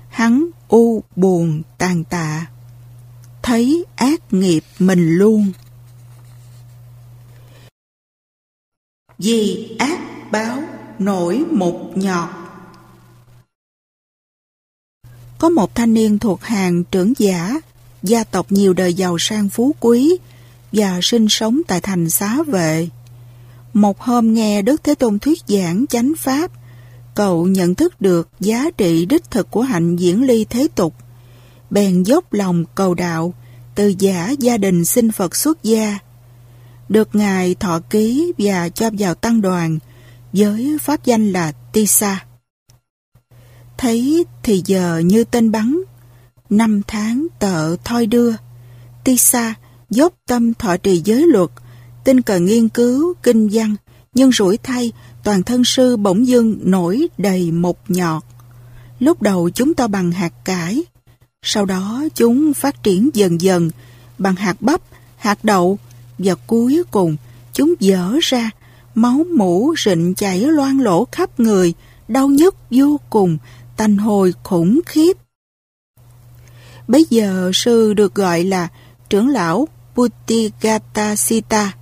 hắn 0.10 0.50
u 0.68 1.04
buồn 1.16 1.62
tàn 1.78 2.04
tạ, 2.04 2.46
thấy 3.48 3.86
ác 3.96 4.34
nghiệp 4.34 4.64
mình 4.80 5.18
luôn. 5.18 5.52
Vì 9.18 9.76
ác 9.80 10.00
báo 10.32 10.64
nổi 11.00 11.46
một 11.52 11.92
nhọt 11.96 12.30
Có 15.40 15.50
một 15.50 15.76
thanh 15.76 15.94
niên 15.94 16.20
thuộc 16.20 16.44
hàng 16.44 16.84
trưởng 16.84 17.14
giả, 17.18 17.60
gia 18.04 18.24
tộc 18.24 18.52
nhiều 18.52 18.74
đời 18.74 18.94
giàu 18.94 19.18
sang 19.20 19.50
phú 19.50 19.76
quý 19.80 20.18
và 20.72 21.00
sinh 21.02 21.30
sống 21.30 21.62
tại 21.68 21.82
thành 21.82 22.10
xá 22.10 22.38
vệ. 22.48 22.90
Một 23.74 24.00
hôm 24.00 24.34
nghe 24.34 24.62
Đức 24.62 24.84
Thế 24.84 24.96
Tôn 24.96 25.20
thuyết 25.20 25.40
giảng 25.48 25.86
chánh 25.90 26.14
pháp, 26.18 26.52
cậu 27.16 27.48
nhận 27.48 27.76
thức 27.76 28.02
được 28.02 28.30
giá 28.40 28.72
trị 28.78 29.06
đích 29.06 29.32
thực 29.32 29.52
của 29.52 29.62
hạnh 29.62 29.96
diễn 29.96 30.24
ly 30.24 30.46
thế 30.50 30.68
tục. 30.76 30.94
Bèn 31.70 32.04
dốc 32.04 32.34
lòng 32.34 32.66
cầu 32.76 32.94
đạo, 32.94 33.34
từ 33.76 33.94
giả 34.00 34.32
gia 34.40 34.58
đình 34.58 34.86
xin 34.86 35.12
Phật 35.12 35.36
xuất 35.36 35.64
gia. 35.64 36.00
Được 36.90 37.16
Ngài 37.16 37.56
thọ 37.56 37.80
ký 37.90 38.34
và 38.38 38.70
cho 38.70 38.90
vào 39.00 39.16
tăng 39.16 39.42
đoàn 39.42 39.80
với 40.34 40.78
pháp 40.82 41.06
danh 41.06 41.32
là 41.32 41.52
Tisa. 41.52 42.26
Thấy 43.78 44.26
thì 44.44 44.62
giờ 44.66 45.02
như 45.06 45.24
tên 45.24 45.52
bắn, 45.52 45.82
năm 46.50 46.82
tháng 46.88 47.28
tợ 47.40 47.76
thoi 47.84 48.06
đưa. 48.06 48.32
Tisa 49.04 49.54
dốc 49.90 50.14
tâm 50.28 50.54
thọ 50.54 50.78
trì 50.78 51.02
giới 51.06 51.28
luật, 51.28 51.50
tinh 52.04 52.22
cần 52.22 52.46
nghiên 52.46 52.70
cứu, 52.70 53.14
kinh 53.24 53.50
văn, 53.52 53.76
nhưng 54.14 54.32
rủi 54.32 54.58
thay, 54.58 54.92
toàn 55.24 55.44
thân 55.44 55.64
sư 55.66 55.98
bỗng 55.98 56.28
dưng 56.28 56.60
nổi 56.64 57.08
đầy 57.18 57.52
một 57.52 57.78
nhọt. 57.88 58.24
Lúc 59.00 59.22
đầu 59.22 59.50
chúng 59.50 59.74
ta 59.74 59.88
bằng 59.88 60.12
hạt 60.12 60.34
cải, 60.46 60.84
sau 61.42 61.66
đó 61.66 62.04
chúng 62.16 62.54
phát 62.54 62.84
triển 62.84 63.10
dần 63.14 63.42
dần 63.42 63.70
bằng 64.18 64.36
hạt 64.36 64.62
bắp, 64.62 64.82
hạt 65.18 65.44
đậu 65.44 65.80
và 66.18 66.36
cuối 66.48 66.84
cùng 66.92 67.16
chúng 67.54 67.74
dở 67.80 68.14
ra, 68.22 68.50
máu 68.96 69.26
mũ 69.36 69.76
rịnh 69.86 70.16
chảy 70.16 70.40
loang 70.40 70.80
lỗ 70.80 71.08
khắp 71.12 71.40
người, 71.40 71.74
đau 72.08 72.28
nhức 72.28 72.56
vô 72.72 73.00
cùng, 73.10 73.38
tanh 73.78 73.98
hồi 73.98 74.34
khủng 74.44 74.80
khiếp. 74.86 75.18
Bây 76.88 77.06
giờ 77.10 77.52
sư 77.54 77.94
được 77.94 78.16
gọi 78.16 78.44
là 78.44 78.68
trưởng 79.10 79.28
lão 79.28 79.68
Putigatasita. 79.96 81.74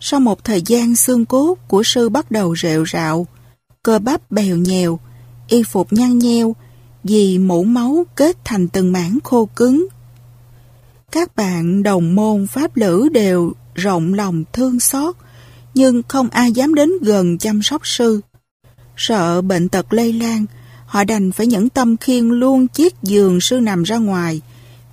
Sau 0.00 0.20
một 0.20 0.44
thời 0.44 0.62
gian 0.66 0.96
xương 0.96 1.26
cốt 1.26 1.58
của 1.68 1.82
sư 1.82 2.08
bắt 2.08 2.30
đầu 2.30 2.56
rệu 2.56 2.84
rạo, 2.92 3.26
cơ 3.82 3.98
bắp 3.98 4.30
bèo 4.30 4.56
nhèo, 4.56 4.98
y 5.48 5.62
phục 5.62 5.92
nhăn 5.92 6.18
nheo 6.18 6.56
vì 7.04 7.38
mũ 7.38 7.64
máu 7.64 8.06
kết 8.14 8.36
thành 8.44 8.68
từng 8.68 8.92
mảng 8.92 9.18
khô 9.24 9.48
cứng. 9.56 9.86
Các 11.12 11.36
bạn 11.36 11.82
đồng 11.82 12.14
môn 12.14 12.46
pháp 12.46 12.76
lữ 12.76 13.08
đều 13.08 13.52
rộng 13.74 14.14
lòng 14.14 14.44
thương 14.52 14.80
xót, 14.80 15.16
nhưng 15.74 16.02
không 16.08 16.28
ai 16.28 16.52
dám 16.52 16.74
đến 16.74 16.90
gần 17.02 17.38
chăm 17.38 17.62
sóc 17.62 17.86
sư. 17.86 18.20
Sợ 18.96 19.42
bệnh 19.42 19.68
tật 19.68 19.92
lây 19.92 20.12
lan, 20.12 20.46
họ 20.86 21.04
đành 21.04 21.32
phải 21.32 21.46
nhẫn 21.46 21.68
tâm 21.68 21.96
khiêng 21.96 22.32
luôn 22.32 22.68
chiếc 22.68 22.94
giường 23.02 23.40
sư 23.40 23.60
nằm 23.60 23.82
ra 23.82 23.96
ngoài 23.96 24.40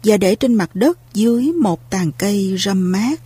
và 0.03 0.17
để 0.17 0.35
trên 0.35 0.53
mặt 0.53 0.75
đất 0.75 1.13
dưới 1.13 1.51
một 1.53 1.89
tàn 1.89 2.11
cây 2.17 2.55
râm 2.59 2.91
mát. 2.91 3.21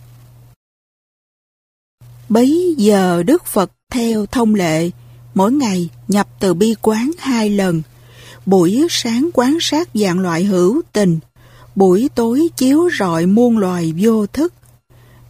Bấy 2.28 2.74
giờ 2.78 3.22
Đức 3.22 3.46
Phật 3.46 3.72
theo 3.90 4.26
thông 4.26 4.54
lệ, 4.54 4.90
mỗi 5.34 5.52
ngày 5.52 5.88
nhập 6.08 6.28
từ 6.40 6.54
bi 6.54 6.74
quán 6.82 7.10
hai 7.18 7.50
lần, 7.50 7.82
buổi 8.46 8.86
sáng 8.90 9.30
quán 9.34 9.58
sát 9.60 9.88
dạng 9.94 10.20
loại 10.20 10.44
hữu 10.44 10.82
tình, 10.92 11.18
buổi 11.74 12.10
tối 12.14 12.48
chiếu 12.56 12.88
rọi 12.98 13.26
muôn 13.26 13.58
loài 13.58 13.94
vô 13.98 14.26
thức. 14.26 14.54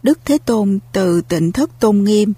Đức 0.03 0.19
Thế 0.25 0.37
Tôn 0.37 0.79
từ 0.91 1.21
tịnh 1.21 1.51
thất 1.51 1.79
tôn 1.79 2.03
nghiêm, 2.03 2.33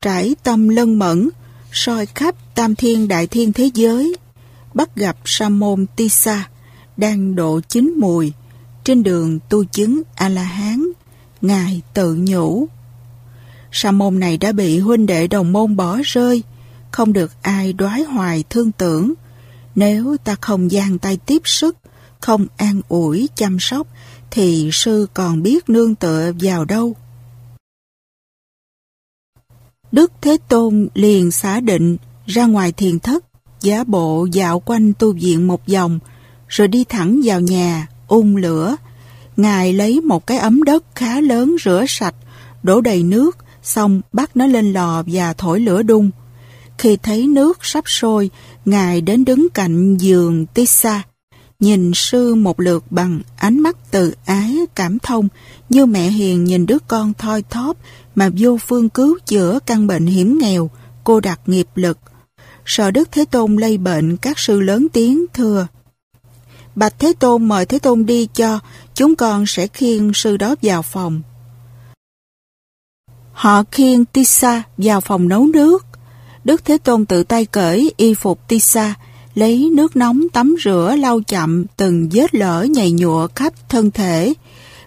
trải 0.00 0.36
tâm 0.42 0.68
lân 0.68 0.98
mẫn, 0.98 1.28
soi 1.72 2.06
khắp 2.06 2.34
tam 2.54 2.74
thiên 2.74 3.08
đại 3.08 3.26
thiên 3.26 3.52
thế 3.52 3.70
giới, 3.74 4.16
bắt 4.74 4.96
gặp 4.96 5.16
sa 5.24 5.48
môn 5.48 5.86
Tisa 5.96 6.48
đang 6.96 7.34
độ 7.34 7.60
chín 7.68 7.94
mùi 7.98 8.32
trên 8.84 9.02
đường 9.02 9.38
tu 9.48 9.64
chứng 9.64 10.02
A-la-hán, 10.14 10.86
Ngài 11.40 11.82
tự 11.94 12.14
nhủ. 12.14 12.66
Sa 13.72 13.90
môn 13.90 14.20
này 14.20 14.38
đã 14.38 14.52
bị 14.52 14.78
huynh 14.78 15.06
đệ 15.06 15.26
đồng 15.26 15.52
môn 15.52 15.76
bỏ 15.76 15.98
rơi, 16.04 16.42
không 16.90 17.12
được 17.12 17.32
ai 17.42 17.72
đoái 17.72 18.02
hoài 18.02 18.44
thương 18.50 18.72
tưởng. 18.72 19.14
Nếu 19.74 20.16
ta 20.24 20.36
không 20.40 20.70
giang 20.70 20.98
tay 20.98 21.18
tiếp 21.26 21.42
sức, 21.44 21.76
không 22.20 22.46
an 22.56 22.80
ủi 22.88 23.28
chăm 23.34 23.56
sóc, 23.60 23.86
thì 24.30 24.70
sư 24.72 25.06
còn 25.14 25.42
biết 25.42 25.68
nương 25.68 25.94
tựa 25.94 26.32
vào 26.40 26.64
đâu. 26.64 26.96
Đức 29.92 30.12
Thế 30.20 30.36
Tôn 30.48 30.88
liền 30.94 31.30
xả 31.30 31.60
định 31.60 31.96
ra 32.26 32.46
ngoài 32.46 32.72
thiền 32.72 32.98
thất 32.98 33.24
giả 33.62 33.84
bộ 33.84 34.26
dạo 34.32 34.60
quanh 34.60 34.92
tu 34.98 35.12
viện 35.12 35.46
một 35.46 35.66
vòng, 35.66 35.98
rồi 36.48 36.68
đi 36.68 36.84
thẳng 36.84 37.20
vào 37.24 37.40
nhà, 37.40 37.86
ung 38.08 38.36
lửa. 38.36 38.76
Ngài 39.36 39.72
lấy 39.72 40.00
một 40.00 40.26
cái 40.26 40.38
ấm 40.38 40.62
đất 40.62 40.84
khá 40.94 41.20
lớn 41.20 41.56
rửa 41.64 41.84
sạch, 41.88 42.14
đổ 42.62 42.80
đầy 42.80 43.02
nước, 43.02 43.36
xong 43.62 44.00
bắt 44.12 44.36
nó 44.36 44.46
lên 44.46 44.72
lò 44.72 45.02
và 45.06 45.32
thổi 45.32 45.60
lửa 45.60 45.82
đun. 45.82 46.10
Khi 46.78 46.96
thấy 46.96 47.26
nước 47.26 47.58
sắp 47.62 47.84
sôi, 47.86 48.30
Ngài 48.64 49.00
đến 49.00 49.24
đứng 49.24 49.48
cạnh 49.54 49.96
giường 49.96 50.46
Tissa, 50.46 51.02
nhìn 51.60 51.92
sư 51.94 52.34
một 52.34 52.60
lượt 52.60 52.84
bằng 52.90 53.20
ánh 53.36 53.58
mắt 53.60 53.76
từ 53.90 54.14
ái, 54.24 54.56
cảm 54.74 54.98
thông, 54.98 55.28
như 55.68 55.86
mẹ 55.86 56.10
hiền 56.10 56.44
nhìn 56.44 56.66
đứa 56.66 56.78
con 56.88 57.12
thoi 57.14 57.42
thóp 57.50 57.76
mà 58.14 58.30
vô 58.38 58.58
phương 58.66 58.88
cứu 58.88 59.18
chữa 59.26 59.58
căn 59.66 59.86
bệnh 59.86 60.06
hiểm 60.06 60.38
nghèo, 60.38 60.70
cô 61.04 61.20
đặt 61.20 61.40
nghiệp 61.46 61.66
lực. 61.74 61.98
Sợ 62.66 62.90
Đức 62.90 63.08
Thế 63.12 63.24
Tôn 63.24 63.56
lây 63.56 63.78
bệnh, 63.78 64.16
các 64.16 64.38
sư 64.38 64.60
lớn 64.60 64.86
tiếng 64.92 65.24
thưa. 65.34 65.66
Bạch 66.74 66.98
Thế 66.98 67.12
Tôn 67.18 67.48
mời 67.48 67.66
Thế 67.66 67.78
Tôn 67.78 68.06
đi 68.06 68.28
cho, 68.34 68.58
chúng 68.94 69.14
con 69.14 69.46
sẽ 69.46 69.66
khiêng 69.66 70.12
sư 70.14 70.36
đó 70.36 70.54
vào 70.62 70.82
phòng. 70.82 71.22
Họ 73.32 73.62
khiêng 73.70 74.04
Tissa 74.04 74.62
vào 74.76 75.00
phòng 75.00 75.28
nấu 75.28 75.46
nước. 75.46 75.86
Đức 76.44 76.64
Thế 76.64 76.78
Tôn 76.78 77.04
tự 77.04 77.22
tay 77.22 77.44
cởi 77.44 77.92
y 77.96 78.14
phục 78.14 78.48
tisa 78.48 78.94
lấy 79.34 79.70
nước 79.72 79.96
nóng 79.96 80.28
tắm 80.32 80.54
rửa 80.64 80.94
lau 80.98 81.20
chậm 81.20 81.64
từng 81.76 82.08
vết 82.12 82.34
lở 82.34 82.62
nhầy 82.62 82.90
nhụa 82.90 83.28
khắp 83.34 83.52
thân 83.68 83.90
thể. 83.90 84.34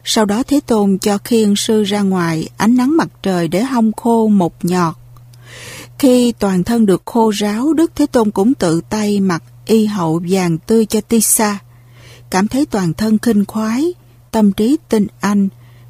Sau 0.04 0.26
đó 0.26 0.44
Thế 0.48 0.60
Tôn 0.60 0.98
cho 0.98 1.18
khiên 1.18 1.56
sư 1.56 1.84
ra 1.84 2.02
ngoài 2.02 2.50
ánh 2.58 2.76
nắng 2.76 2.98
mặt 2.98 3.08
trời 3.24 3.48
để 3.48 3.64
hong 3.64 3.92
khô 3.94 4.28
một 4.28 4.66
nhọt. 4.66 4.96
Khi 6.00 6.32
toàn 6.32 6.64
thân 6.64 6.86
được 6.86 7.02
khô 7.06 7.30
ráo, 7.30 7.74
Đức 7.74 7.92
Thế 7.96 8.06
Tôn 8.06 8.32
cũng 8.32 8.54
tự 8.54 8.82
tay 8.90 9.20
mặc 9.20 9.44
y 9.66 9.86
hậu 9.86 10.22
vàng 10.30 10.58
tươi 10.58 10.86
cho 10.86 11.02
tisa 11.02 11.60
Cảm 12.30 12.48
thấy 12.48 12.66
toàn 12.66 12.94
thân 12.94 13.18
khinh 13.18 13.46
khoái, 13.46 13.94
tâm 14.32 14.52
trí 14.52 14.78
tinh 14.90 15.08
anh, 15.20 15.48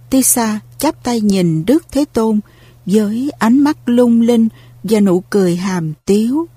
tisa 0.10 0.60
chắp 0.78 1.04
tay 1.04 1.21
nhìn 1.21 1.65
Đức 1.65 1.86
Thế 1.91 2.06
Tôn 2.13 2.39
với 2.86 3.32
ánh 3.39 3.60
mắt 3.60 3.78
lung 3.86 4.21
linh 4.21 4.47
và 4.89 5.00
nụ 5.00 5.24
cười 5.30 5.56
hàm 5.56 5.93
tiếu. 6.06 6.48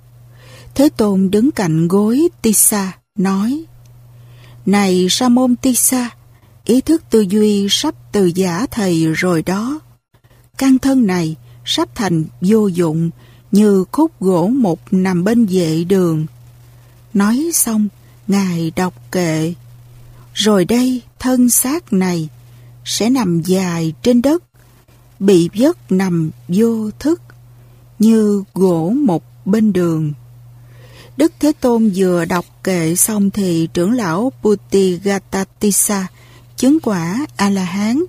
Thế 0.74 0.88
Tôn 0.96 1.30
đứng 1.30 1.50
cạnh 1.50 1.88
gối 1.88 2.28
Tissa, 2.42 2.92
nói 3.16 3.64
Này 4.66 5.06
Sa 5.10 5.28
môn 5.28 5.56
Tissa, 5.56 6.10
ý 6.64 6.80
thức 6.80 7.02
tư 7.10 7.20
duy 7.20 7.66
sắp 7.70 7.94
từ 8.12 8.26
giả 8.34 8.66
thầy 8.70 9.06
rồi 9.06 9.42
đó. 9.42 9.80
Căn 10.58 10.78
thân 10.78 11.06
này 11.06 11.36
sắp 11.64 11.88
thành 11.94 12.24
vô 12.40 12.66
dụng 12.66 13.10
như 13.52 13.84
khúc 13.92 14.20
gỗ 14.20 14.46
mục 14.46 14.80
nằm 14.90 15.24
bên 15.24 15.46
vệ 15.46 15.84
đường. 15.84 16.26
Nói 17.14 17.50
xong, 17.54 17.88
Ngài 18.28 18.72
đọc 18.76 18.94
kệ. 19.12 19.54
Rồi 20.34 20.64
đây, 20.64 21.02
thân 21.18 21.50
xác 21.50 21.92
này 21.92 22.28
sẽ 22.84 23.10
nằm 23.10 23.40
dài 23.40 23.92
trên 24.02 24.22
đất, 24.22 24.44
bị 25.18 25.50
vất 25.54 25.92
nằm 25.92 26.30
vô 26.48 26.90
thức, 26.98 27.22
như 27.98 28.42
gỗ 28.54 28.90
một 28.90 29.22
bên 29.44 29.72
đường. 29.72 30.12
Đức 31.16 31.32
Thế 31.40 31.52
Tôn 31.60 31.90
vừa 31.94 32.24
đọc 32.24 32.44
kệ 32.64 32.96
xong 32.96 33.30
thì 33.30 33.68
trưởng 33.74 33.92
lão 33.92 34.32
Putigatatisa 34.42 36.06
chứng 36.56 36.78
quả 36.82 37.26
A-la-hán 37.36 38.02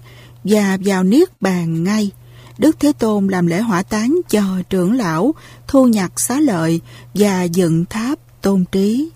và 0.44 0.78
vào 0.86 1.04
niết 1.04 1.42
bàn 1.42 1.84
ngay. 1.84 2.12
Đức 2.58 2.80
Thế 2.80 2.92
Tôn 3.00 3.28
làm 3.28 3.48
lễ 3.48 3.62
hỏa 3.62 3.84
táng 3.84 4.22
cho 4.30 4.44
trưởng 4.70 4.94
lão, 4.94 5.34
thu 5.68 5.88
nhặt 5.88 6.20
xá 6.20 6.40
lợi 6.40 6.82
và 7.14 7.44
dựng 7.44 7.86
tháp 7.86 8.20
tôn 8.42 8.66
trí. 8.72 9.10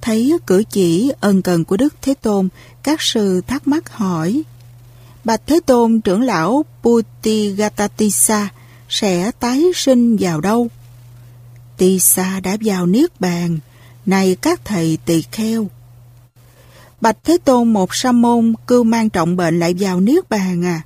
Thấy 0.00 0.38
cử 0.46 0.62
chỉ 0.70 1.12
ân 1.20 1.42
cần 1.42 1.64
của 1.64 1.76
Đức 1.76 1.94
Thế 2.02 2.14
Tôn, 2.14 2.48
các 2.82 3.02
sư 3.02 3.40
thắc 3.46 3.68
mắc 3.68 3.92
hỏi, 3.92 4.42
Bạch 5.24 5.40
Thế 5.46 5.60
Tôn 5.66 6.00
trưởng 6.00 6.22
lão 6.22 6.64
Putigatatisa 6.82 8.48
sẽ 8.92 9.30
tái 9.40 9.64
sinh 9.74 10.16
vào 10.20 10.40
đâu? 10.40 10.68
Tisa 11.76 12.40
đã 12.40 12.56
vào 12.60 12.86
Niết 12.86 13.20
Bàn, 13.20 13.58
này 14.06 14.36
các 14.40 14.60
thầy 14.64 14.98
tỳ 15.04 15.22
kheo. 15.22 15.66
Bạch 17.00 17.16
Thế 17.24 17.38
Tôn 17.44 17.72
một 17.72 17.94
sa 17.94 18.12
môn 18.12 18.54
cư 18.66 18.82
mang 18.82 19.10
trọng 19.10 19.36
bệnh 19.36 19.60
lại 19.60 19.74
vào 19.78 20.00
Niết 20.00 20.30
Bàn 20.30 20.64
à? 20.64 20.82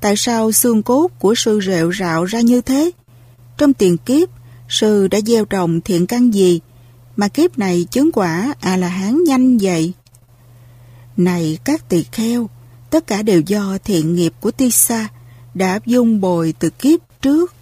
Tại 0.00 0.16
sao 0.16 0.52
xương 0.52 0.82
cốt 0.82 1.08
của 1.18 1.34
sư 1.34 1.60
rệu 1.66 1.92
rạo 1.92 2.24
ra 2.24 2.40
như 2.40 2.60
thế? 2.60 2.90
Trong 3.58 3.72
tiền 3.72 3.96
kiếp, 3.98 4.28
sư 4.68 5.08
đã 5.08 5.20
gieo 5.26 5.44
trồng 5.44 5.80
thiện 5.80 6.06
căn 6.06 6.34
gì 6.34 6.60
mà 7.16 7.28
kiếp 7.28 7.58
này 7.58 7.86
chứng 7.90 8.12
quả 8.12 8.54
A-la-hán 8.60 9.24
nhanh 9.24 9.58
vậy? 9.58 9.92
Này 11.16 11.58
các 11.64 11.88
tỳ 11.88 12.04
kheo, 12.12 12.50
tất 12.90 13.06
cả 13.06 13.22
đều 13.22 13.40
do 13.40 13.78
thiện 13.84 14.14
nghiệp 14.14 14.32
của 14.40 14.50
Tisa 14.50 15.08
đã 15.54 15.80
dung 15.86 16.20
bồi 16.20 16.54
từ 16.58 16.70
kiếp 16.70 17.00
trước. 17.24 17.54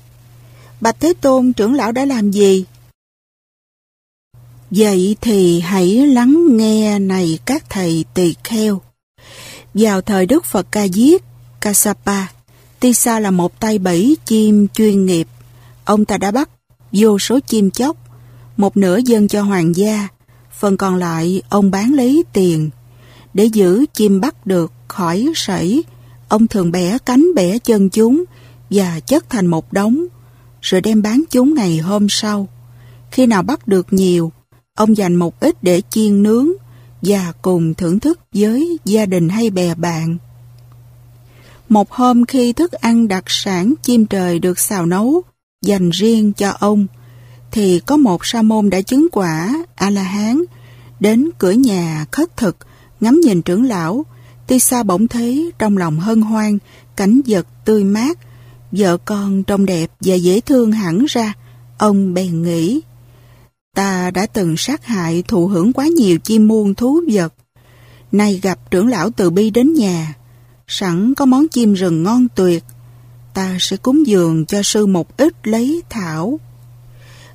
Bạch 0.81 0.97
Thế 1.01 1.15
Tôn 1.21 1.53
trưởng 1.53 1.75
lão 1.75 1.93
đã 1.93 2.05
làm 2.05 2.31
gì? 2.31 2.65
Vậy 4.71 5.17
thì 5.21 5.61
hãy 5.61 6.07
lắng 6.07 6.57
nghe 6.57 6.99
này 6.99 7.39
các 7.45 7.65
thầy 7.71 8.05
tỳ 8.15 8.35
kheo. 8.45 8.81
Vào 9.75 10.01
thời 10.01 10.27
Đức 10.27 10.45
Phật 10.45 10.67
Ca 10.71 10.89
Diết, 10.89 11.23
Kasapa, 11.61 12.27
Tisa 12.81 13.21
là 13.21 13.31
một 13.31 13.61
tay 13.61 13.79
bẫy 13.79 14.17
chim 14.25 14.69
chuyên 14.69 15.07
nghiệp. 15.07 15.29
Ông 15.85 16.05
ta 16.05 16.19
đã 16.19 16.31
bắt 16.31 16.51
vô 16.93 17.19
số 17.19 17.39
chim 17.47 17.71
chóc, 17.71 17.97
một 18.57 18.77
nửa 18.77 18.99
dân 19.05 19.29
cho 19.29 19.43
hoàng 19.43 19.77
gia, 19.77 20.09
phần 20.59 20.77
còn 20.77 20.97
lại 20.97 21.43
ông 21.49 21.71
bán 21.71 21.95
lấy 21.95 22.25
tiền. 22.33 22.71
Để 23.35 23.45
giữ 23.45 23.85
chim 23.95 24.21
bắt 24.21 24.47
được 24.47 24.73
khỏi 24.89 25.29
sảy, 25.35 25.83
ông 26.29 26.47
thường 26.47 26.73
bẻ 26.73 26.99
cánh 27.07 27.35
bẻ 27.35 27.59
chân 27.59 27.91
chúng 27.91 28.25
và 28.73 29.01
chất 29.01 29.31
thành 29.31 29.47
một 29.47 29.73
đống, 29.73 30.07
rồi 30.61 30.81
đem 30.81 31.03
bán 31.03 31.23
chúng 31.31 31.55
ngày 31.55 31.79
hôm 31.79 32.07
sau. 32.09 32.49
Khi 33.11 33.27
nào 33.27 33.43
bắt 33.43 33.69
được 33.69 33.87
nhiều, 33.91 34.33
ông 34.75 34.97
dành 34.97 35.15
một 35.15 35.41
ít 35.41 35.63
để 35.63 35.83
chiên 35.91 36.23
nướng 36.23 36.49
và 37.03 37.33
cùng 37.43 37.75
thưởng 37.75 38.01
thức 38.01 38.21
với 38.35 38.79
gia 38.85 39.07
đình 39.07 39.29
hay 39.29 39.51
bè 39.51 39.75
bạn. 39.75 40.17
Một 41.69 41.93
hôm 41.93 42.27
khi 42.27 42.53
thức 42.53 42.73
ăn 42.73 43.09
đặc 43.09 43.25
sản 43.27 43.75
chim 43.83 44.07
trời 44.07 44.39
được 44.39 44.59
xào 44.59 44.87
nấu 44.87 45.23
dành 45.63 45.91
riêng 45.91 46.33
cho 46.33 46.51
ông, 46.51 46.87
thì 47.51 47.81
có 47.87 47.97
một 47.97 48.27
sa 48.27 48.43
môn 48.43 48.71
đã 48.71 48.81
chứng 48.81 49.09
quả 49.13 49.65
A-la-hán 49.75 50.43
đến 51.01 51.31
cửa 51.39 51.51
nhà 51.51 52.07
khất 52.11 52.37
thực 52.37 52.57
ngắm 53.01 53.21
nhìn 53.21 53.43
trưởng 53.43 53.65
lão 53.65 54.07
Tisa 54.47 54.83
bỗng 54.83 55.09
thấy 55.09 55.53
trong 55.59 55.77
lòng 55.77 56.01
hân 56.01 56.21
hoan 56.21 56.59
cảnh 56.97 57.21
vật 57.27 57.47
tươi 57.65 57.85
mát 57.85 58.19
vợ 58.73 58.97
con 58.97 59.43
trông 59.43 59.67
đẹp 59.67 59.91
và 60.01 60.15
dễ 60.15 60.41
thương 60.41 60.73
hẳn 60.73 61.05
ra 61.09 61.33
ông 61.79 62.15
bèn 62.15 62.43
nghĩ 62.43 62.81
ta 63.75 64.11
đã 64.11 64.27
từng 64.27 64.57
sát 64.57 64.87
hại 64.87 65.23
thụ 65.29 65.47
hưởng 65.47 65.73
quá 65.73 65.87
nhiều 65.87 66.19
chim 66.19 66.49
muôn 66.49 66.75
thú 66.75 67.01
vật 67.13 67.35
nay 68.13 68.41
gặp 68.43 68.71
trưởng 68.71 68.87
lão 68.87 69.11
từ 69.11 69.31
bi 69.31 69.51
đến 69.51 69.75
nhà 69.75 70.15
sẵn 70.73 71.15
có 71.15 71.27
món 71.27 71.49
chim 71.49 71.75
rừng 71.75 72.03
ngon 72.03 72.27
tuyệt, 72.35 72.65
ta 73.35 73.57
sẽ 73.61 73.77
cúng 73.77 74.07
dường 74.07 74.47
cho 74.47 74.63
sư 74.63 74.87
một 74.87 75.17
ít 75.17 75.33
lấy 75.45 75.83
thảo. 75.91 76.41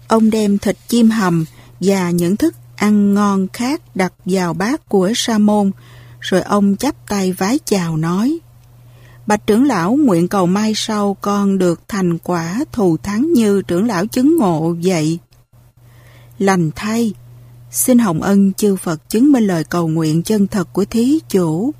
Ông 0.07 0.29
đem 0.29 0.57
thịt 0.57 0.77
chim 0.87 1.09
hầm 1.09 1.45
và 1.79 2.09
những 2.09 2.35
thức 2.35 2.55
ăn 2.75 3.13
ngon 3.13 3.47
khác 3.53 3.81
đặt 3.95 4.13
vào 4.25 4.53
bát 4.53 4.89
của 4.89 5.11
sa 5.15 5.37
môn, 5.37 5.71
rồi 6.19 6.41
ông 6.41 6.75
chắp 6.75 7.07
tay 7.07 7.31
vái 7.31 7.59
chào 7.65 7.97
nói. 7.97 8.39
Bạch 9.27 9.47
trưởng 9.47 9.63
lão 9.63 9.93
nguyện 9.93 10.27
cầu 10.27 10.45
mai 10.45 10.73
sau 10.75 11.17
con 11.21 11.57
được 11.57 11.81
thành 11.87 12.17
quả 12.17 12.63
thù 12.71 12.97
thắng 12.97 13.33
như 13.33 13.61
trưởng 13.61 13.87
lão 13.87 14.05
chứng 14.05 14.37
ngộ 14.37 14.75
vậy. 14.83 15.19
Lành 16.39 16.71
thay, 16.75 17.13
xin 17.71 17.97
hồng 17.97 18.21
ân 18.21 18.53
chư 18.53 18.75
Phật 18.75 19.09
chứng 19.09 19.31
minh 19.31 19.47
lời 19.47 19.63
cầu 19.63 19.87
nguyện 19.87 20.23
chân 20.23 20.47
thật 20.47 20.73
của 20.73 20.85
thí 20.85 21.19
chủ. 21.29 21.73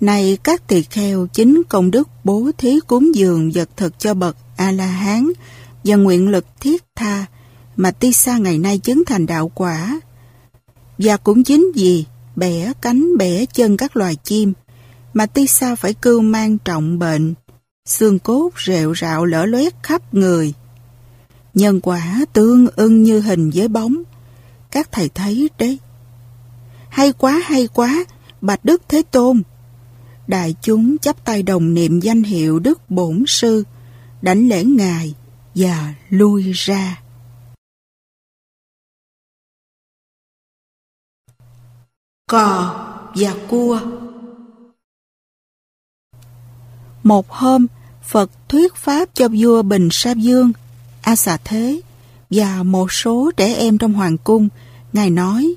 Này 0.00 0.38
các 0.42 0.68
tỳ 0.68 0.82
kheo 0.82 1.26
chính 1.32 1.62
công 1.68 1.90
đức 1.90 2.08
bố 2.24 2.50
thí 2.58 2.80
cúng 2.86 3.14
dường 3.14 3.50
vật 3.54 3.68
thực 3.76 3.98
cho 3.98 4.14
bậc 4.14 4.36
A-la-hán 4.56 5.32
và 5.84 5.96
nguyện 5.96 6.28
lực 6.28 6.44
thiết 6.60 6.84
tha 6.96 7.26
mà 7.76 7.90
ti 7.90 8.12
sa 8.12 8.38
ngày 8.38 8.58
nay 8.58 8.78
chứng 8.78 9.02
thành 9.06 9.26
đạo 9.26 9.50
quả. 9.54 10.00
Và 10.98 11.16
cũng 11.16 11.44
chính 11.44 11.72
vì 11.74 12.04
bẻ 12.36 12.72
cánh 12.80 13.16
bẻ 13.18 13.44
chân 13.46 13.76
các 13.76 13.96
loài 13.96 14.16
chim 14.24 14.52
mà 15.14 15.26
ti 15.26 15.46
sao 15.46 15.76
phải 15.76 15.94
cưu 15.94 16.20
mang 16.20 16.58
trọng 16.58 16.98
bệnh, 16.98 17.34
xương 17.86 18.18
cốt 18.18 18.50
rệu 18.66 18.94
rạo 18.94 19.24
lở 19.24 19.46
loét 19.46 19.74
khắp 19.82 20.14
người. 20.14 20.54
Nhân 21.54 21.80
quả 21.80 22.24
tương 22.32 22.66
ưng 22.76 23.02
như 23.02 23.20
hình 23.20 23.50
với 23.54 23.68
bóng, 23.68 24.02
các 24.70 24.92
thầy 24.92 25.08
thấy 25.08 25.50
đấy. 25.58 25.78
Hay 26.90 27.12
quá 27.12 27.40
hay 27.44 27.66
quá, 27.66 28.04
Bạch 28.40 28.64
Đức 28.64 28.82
Thế 28.88 29.02
Tôn. 29.10 29.42
Đại 30.26 30.54
chúng 30.62 30.98
chắp 30.98 31.24
tay 31.24 31.42
đồng 31.42 31.74
niệm 31.74 32.00
danh 32.00 32.22
hiệu 32.22 32.58
Đức 32.58 32.90
Bổn 32.90 33.24
Sư, 33.26 33.64
đánh 34.22 34.48
lễ 34.48 34.64
Ngài 34.64 35.14
và 35.54 35.94
lui 36.08 36.52
ra. 36.52 37.02
Cò 42.26 42.84
và 43.14 43.34
cua 43.48 43.80
một 47.08 47.30
hôm, 47.30 47.66
Phật 48.02 48.30
thuyết 48.48 48.74
pháp 48.74 49.08
cho 49.14 49.28
vua 49.38 49.62
Bình 49.62 49.88
Sa 49.92 50.12
Dương, 50.12 50.52
A 51.02 51.16
Xà 51.16 51.36
Thế 51.44 51.80
và 52.30 52.62
một 52.62 52.92
số 52.92 53.30
trẻ 53.36 53.54
em 53.54 53.78
trong 53.78 53.92
hoàng 53.92 54.18
cung. 54.18 54.48
Ngài 54.92 55.10
nói, 55.10 55.54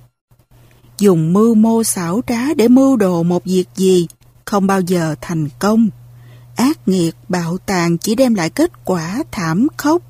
dùng 0.99 1.33
mưu 1.33 1.55
mô 1.55 1.83
xảo 1.83 2.21
trá 2.27 2.53
để 2.53 2.67
mưu 2.67 2.95
đồ 2.95 3.23
một 3.23 3.45
việc 3.45 3.65
gì 3.75 4.07
không 4.45 4.67
bao 4.67 4.81
giờ 4.81 5.15
thành 5.21 5.47
công. 5.59 5.89
Ác 6.55 6.87
nghiệt 6.87 7.15
bạo 7.29 7.57
tàn 7.57 7.97
chỉ 7.97 8.15
đem 8.15 8.35
lại 8.35 8.49
kết 8.49 8.71
quả 8.85 9.23
thảm 9.31 9.67
khốc. 9.77 10.01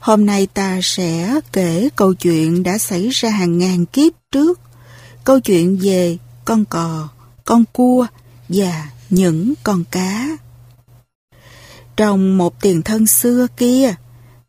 Hôm 0.00 0.26
nay 0.26 0.46
ta 0.54 0.78
sẽ 0.82 1.40
kể 1.52 1.88
câu 1.96 2.14
chuyện 2.14 2.62
đã 2.62 2.78
xảy 2.78 3.08
ra 3.08 3.30
hàng 3.30 3.58
ngàn 3.58 3.86
kiếp 3.86 4.12
trước. 4.32 4.60
Câu 5.24 5.40
chuyện 5.40 5.78
về 5.82 6.18
con 6.44 6.64
cò, 6.64 7.08
con 7.44 7.64
cua 7.72 8.06
và 8.48 8.86
những 9.10 9.54
con 9.62 9.84
cá. 9.90 10.28
Trong 11.96 12.38
một 12.38 12.60
tiền 12.60 12.82
thân 12.82 13.06
xưa 13.06 13.46
kia, 13.56 13.94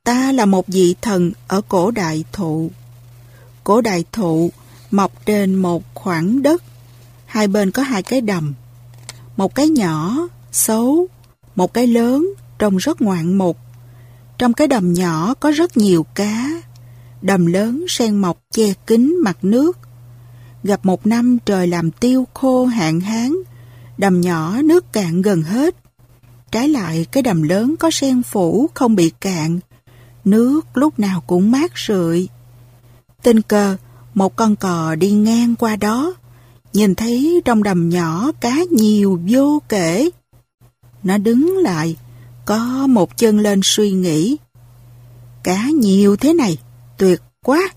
ta 0.03 0.31
là 0.31 0.45
một 0.45 0.67
vị 0.67 0.95
thần 1.01 1.31
ở 1.47 1.61
cổ 1.67 1.91
đại 1.91 2.23
thụ. 2.31 2.71
Cổ 3.63 3.81
đại 3.81 4.05
thụ 4.11 4.51
mọc 4.91 5.25
trên 5.25 5.55
một 5.55 5.83
khoảng 5.93 6.41
đất, 6.41 6.63
hai 7.25 7.47
bên 7.47 7.71
có 7.71 7.81
hai 7.81 8.03
cái 8.03 8.21
đầm. 8.21 8.53
Một 9.37 9.55
cái 9.55 9.69
nhỏ, 9.69 10.27
xấu, 10.51 11.07
một 11.55 11.73
cái 11.73 11.87
lớn, 11.87 12.27
trông 12.59 12.77
rất 12.77 13.01
ngoạn 13.01 13.37
mục. 13.37 13.57
Trong 14.37 14.53
cái 14.53 14.67
đầm 14.67 14.93
nhỏ 14.93 15.33
có 15.33 15.51
rất 15.51 15.77
nhiều 15.77 16.05
cá, 16.15 16.61
đầm 17.21 17.45
lớn 17.45 17.85
sen 17.89 18.15
mọc 18.17 18.39
che 18.51 18.73
kín 18.87 19.15
mặt 19.23 19.37
nước. 19.41 19.77
Gặp 20.63 20.85
một 20.85 21.07
năm 21.07 21.37
trời 21.45 21.67
làm 21.67 21.91
tiêu 21.91 22.27
khô 22.33 22.65
hạn 22.65 22.99
hán, 22.99 23.33
đầm 23.97 24.21
nhỏ 24.21 24.61
nước 24.61 24.93
cạn 24.93 25.21
gần 25.21 25.41
hết. 25.41 25.75
Trái 26.51 26.69
lại 26.69 27.05
cái 27.11 27.23
đầm 27.23 27.43
lớn 27.43 27.75
có 27.79 27.91
sen 27.91 28.23
phủ 28.23 28.69
không 28.73 28.95
bị 28.95 29.11
cạn, 29.19 29.59
nước 30.25 30.61
lúc 30.73 30.99
nào 30.99 31.23
cũng 31.27 31.51
mát 31.51 31.71
rượi. 31.87 32.27
Tình 33.23 33.41
cờ, 33.41 33.77
một 34.13 34.35
con 34.35 34.55
cò 34.55 34.95
đi 34.95 35.11
ngang 35.11 35.55
qua 35.55 35.75
đó, 35.75 36.13
nhìn 36.73 36.95
thấy 36.95 37.41
trong 37.45 37.63
đầm 37.63 37.89
nhỏ 37.89 38.31
cá 38.39 38.55
nhiều 38.71 39.21
vô 39.29 39.61
kể. 39.69 40.09
Nó 41.03 41.17
đứng 41.17 41.57
lại, 41.57 41.95
có 42.45 42.87
một 42.87 43.17
chân 43.17 43.39
lên 43.39 43.59
suy 43.63 43.91
nghĩ. 43.91 44.37
Cá 45.43 45.69
nhiều 45.69 46.15
thế 46.15 46.33
này, 46.33 46.57
tuyệt 46.97 47.21
quá. 47.45 47.69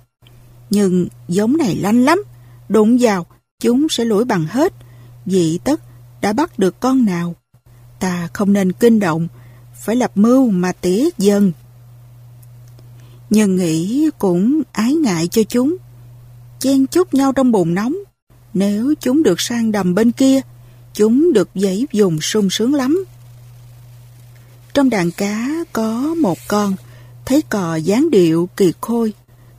Nhưng 0.71 1.09
giống 1.29 1.57
này 1.57 1.77
lanh 1.77 2.05
lắm, 2.05 2.23
đụng 2.69 2.97
vào, 3.01 3.27
chúng 3.61 3.89
sẽ 3.89 4.05
lủi 4.05 4.25
bằng 4.25 4.47
hết. 4.47 4.73
Vị 5.27 5.59
tất 5.65 5.81
đã 6.21 6.33
bắt 6.33 6.59
được 6.59 6.81
con 6.81 7.05
nào. 7.05 7.35
Ta 8.01 8.29
không 8.33 8.53
nên 8.53 8.73
kinh 8.73 9.01
động, 9.01 9.29
phải 9.75 9.97
lập 9.97 10.11
mưu 10.15 10.51
mà 10.51 10.73
tỉa 10.73 11.09
dần. 11.19 11.53
Nhưng 13.31 13.57
nghĩ 13.57 14.11
cũng 14.19 14.63
ái 14.73 14.95
ngại 14.95 15.29
cho 15.29 15.43
chúng. 15.43 15.77
Chen 16.59 16.87
chúc 16.87 17.15
nhau 17.15 17.33
trong 17.33 17.53
bồn 17.53 17.75
nóng. 17.75 17.97
Nếu 18.55 18.95
chúng 19.01 19.23
được 19.23 19.41
sang 19.41 19.73
đầm 19.73 19.95
bên 19.95 20.13
kia, 20.13 20.41
chúng 20.95 21.33
được 21.33 21.49
giấy 21.55 21.87
dùng 21.93 22.21
sung 22.21 22.51
sướng 22.51 22.75
lắm. 22.75 23.05
Trong 24.75 24.91
đàn 24.91 25.11
cá 25.11 25.49
có 25.73 26.15
một 26.15 26.39
con, 26.49 26.75
thấy 27.25 27.43
cò 27.43 27.77
dáng 27.77 28.11
điệu 28.11 28.49
kỳ 28.57 28.73
khôi. 28.81 29.13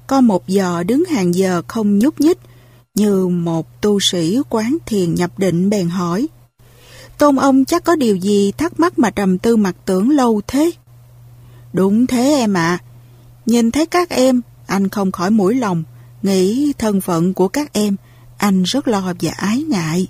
Có 0.08 0.22
một 0.22 0.44
giò 0.48 0.84
đứng 0.84 1.04
hàng 1.06 1.36
giờ 1.36 1.62
không 1.68 2.00
nhúc 2.00 2.22
nhích, 2.22 2.38
như 2.96 3.28
một 3.28 3.82
tu 3.82 4.00
sĩ 4.00 4.38
quán 4.50 4.78
thiền 4.86 5.16
nhập 5.16 5.40
định 5.40 5.70
bèn 5.70 5.90
hỏi. 5.90 6.28
Tôn 7.22 7.36
ông 7.36 7.66
chắc 7.66 7.84
có 7.84 7.96
điều 7.96 8.16
gì 8.16 8.52
thắc 8.52 8.80
mắc 8.80 9.00
mà 9.00 9.10
trầm 9.10 9.38
tư 9.38 9.56
mặt 9.56 9.76
tưởng 9.86 10.10
lâu 10.10 10.42
thế? 10.48 10.72
Đúng 11.74 12.08
thế 12.08 12.24
em 12.24 12.54
ạ. 12.54 12.80
Nhìn 13.46 13.72
thấy 13.72 13.86
các 13.86 14.10
em, 14.10 14.42
anh 14.68 14.90
không 14.90 15.12
khỏi 15.12 15.32
mũi 15.32 15.56
lòng, 15.56 15.84
nghĩ 16.22 16.74
thân 16.78 17.02
phận 17.02 17.34
của 17.34 17.48
các 17.48 17.74
em, 17.74 17.96
anh 18.38 18.64
rất 18.64 18.88
lo 18.88 19.14
và 19.22 19.32
ái 19.38 19.64
ngại. 19.64 20.08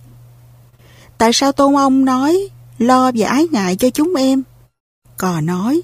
Tại 1.17 1.34
sao 1.34 1.52
Tôn 1.52 1.76
ông 1.76 2.06
nói 2.06 2.50
lo 2.78 3.12
và 3.15 3.28
ái 3.28 3.47
ngại 3.52 3.76
cho 3.76 3.89
chúng 3.89 4.15
em? 4.15 4.43
Cò 5.17 5.41
nói, 5.41 5.82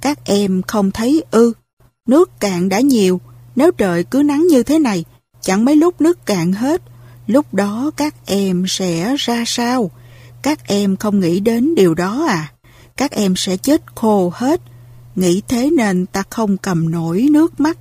các 0.00 0.18
em 0.24 0.62
không 0.62 0.90
thấy 0.90 1.24
ư, 1.30 1.52
nước 2.06 2.40
cạn 2.40 2.68
đã 2.68 2.80
nhiều, 2.80 3.20
nếu 3.56 3.70
trời 3.70 4.04
cứ 4.04 4.22
nắng 4.22 4.46
như 4.46 4.62
thế 4.62 4.78
này, 4.78 5.04
chẳng 5.40 5.64
mấy 5.64 5.76
lúc 5.76 6.00
nước 6.00 6.26
cạn 6.26 6.52
hết, 6.52 6.82
lúc 7.26 7.54
đó 7.54 7.90
các 7.96 8.14
em 8.26 8.64
sẽ 8.68 9.16
ra 9.18 9.44
sao? 9.46 9.90
Các 10.44 10.66
em 10.66 10.96
không 10.96 11.20
nghĩ 11.20 11.40
đến 11.40 11.74
điều 11.74 11.94
đó 11.94 12.24
à? 12.28 12.52
Các 12.96 13.10
em 13.10 13.36
sẽ 13.36 13.56
chết 13.56 13.82
khô 13.94 14.32
hết. 14.34 14.60
Nghĩ 15.16 15.42
thế 15.48 15.70
nên 15.70 16.06
ta 16.06 16.22
không 16.30 16.56
cầm 16.56 16.90
nổi 16.90 17.26
nước 17.30 17.60
mắt. 17.60 17.78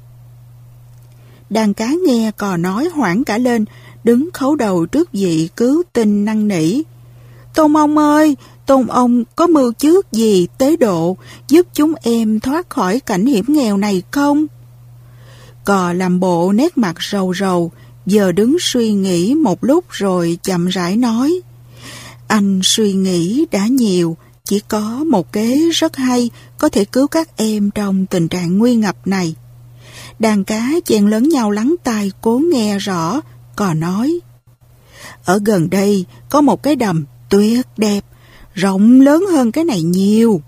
Đàn 1.49 1.73
cá 1.73 1.93
nghe 2.05 2.31
cò 2.37 2.57
nói 2.57 2.89
hoảng 2.93 3.23
cả 3.23 3.37
lên, 3.37 3.65
đứng 4.03 4.29
khấu 4.33 4.55
đầu 4.55 4.85
trước 4.85 5.11
vị 5.11 5.49
cứu 5.55 5.83
tinh 5.93 6.25
năng 6.25 6.47
nỉ. 6.47 6.81
Tôn 7.53 7.77
ông 7.77 7.97
ơi, 7.97 8.35
Tôn 8.65 8.87
ông 8.87 9.23
có 9.35 9.47
mưu 9.47 9.73
trước 9.73 10.11
gì 10.11 10.47
tế 10.57 10.77
độ 10.77 11.17
giúp 11.47 11.67
chúng 11.73 11.93
em 12.01 12.39
thoát 12.39 12.69
khỏi 12.69 12.99
cảnh 12.99 13.25
hiểm 13.25 13.45
nghèo 13.47 13.77
này 13.77 14.03
không? 14.11 14.45
Cò 15.63 15.93
làm 15.93 16.19
bộ 16.19 16.51
nét 16.51 16.77
mặt 16.77 16.95
rầu 17.11 17.33
rầu, 17.33 17.71
giờ 18.05 18.31
đứng 18.31 18.57
suy 18.59 18.93
nghĩ 18.93 19.35
một 19.35 19.63
lúc 19.63 19.85
rồi 19.89 20.37
chậm 20.43 20.67
rãi 20.67 20.97
nói. 20.97 21.41
Anh 22.33 22.59
suy 22.63 22.93
nghĩ 22.93 23.45
đã 23.51 23.67
nhiều, 23.67 24.17
chỉ 24.45 24.59
có 24.67 25.03
một 25.09 25.31
kế 25.31 25.69
rất 25.69 25.95
hay 25.95 26.29
có 26.57 26.69
thể 26.69 26.85
cứu 26.85 27.07
các 27.07 27.37
em 27.37 27.71
trong 27.71 28.05
tình 28.05 28.27
trạng 28.27 28.57
nguy 28.57 28.75
ngập 28.75 29.07
này. 29.07 29.35
Đàn 30.19 30.43
cá 30.43 30.69
chen 30.85 31.07
lớn 31.07 31.29
nhau 31.29 31.51
lắng 31.51 31.75
tai 31.83 32.11
cố 32.21 32.41
nghe 32.51 32.77
rõ, 32.77 33.21
cò 33.55 33.73
nói. 33.73 34.19
Ở 35.25 35.39
gần 35.45 35.69
đây 35.69 36.05
có 36.29 36.41
một 36.41 36.63
cái 36.63 36.75
đầm 36.75 37.05
tuyệt 37.29 37.67
đẹp, 37.77 38.05
rộng 38.53 39.01
lớn 39.01 39.25
hơn 39.31 39.51
cái 39.51 39.63
này 39.63 39.81
nhiều. 39.81 40.41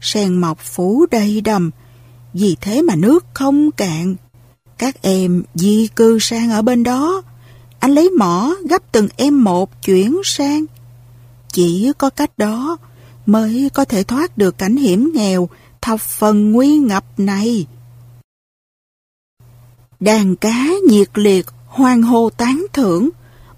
Sen 0.00 0.34
mọc 0.34 0.58
phủ 0.58 1.06
đầy 1.10 1.40
đầm, 1.40 1.70
vì 2.34 2.56
thế 2.60 2.82
mà 2.82 2.94
nước 2.96 3.26
không 3.34 3.70
cạn. 3.70 4.16
Các 4.78 5.02
em 5.02 5.42
di 5.54 5.88
cư 5.96 6.18
sang 6.18 6.50
ở 6.50 6.62
bên 6.62 6.82
đó. 6.82 7.22
Anh 7.78 7.94
lấy 7.94 8.10
mỏ 8.10 8.54
gấp 8.68 8.92
từng 8.92 9.08
em 9.16 9.44
một 9.44 9.82
chuyển 9.82 10.20
sang. 10.24 10.66
Chỉ 11.52 11.92
có 11.98 12.10
cách 12.10 12.38
đó 12.38 12.76
mới 13.26 13.70
có 13.74 13.84
thể 13.84 14.02
thoát 14.02 14.38
được 14.38 14.58
cảnh 14.58 14.76
hiểm 14.76 15.12
nghèo 15.14 15.48
thập 15.80 16.00
phần 16.00 16.52
nguy 16.52 16.76
ngập 16.76 17.04
này. 17.16 17.66
Đàn 20.00 20.36
cá 20.36 20.66
nhiệt 20.88 21.08
liệt, 21.14 21.46
hoang 21.66 22.02
hô 22.02 22.30
tán 22.30 22.66
thưởng, 22.72 23.10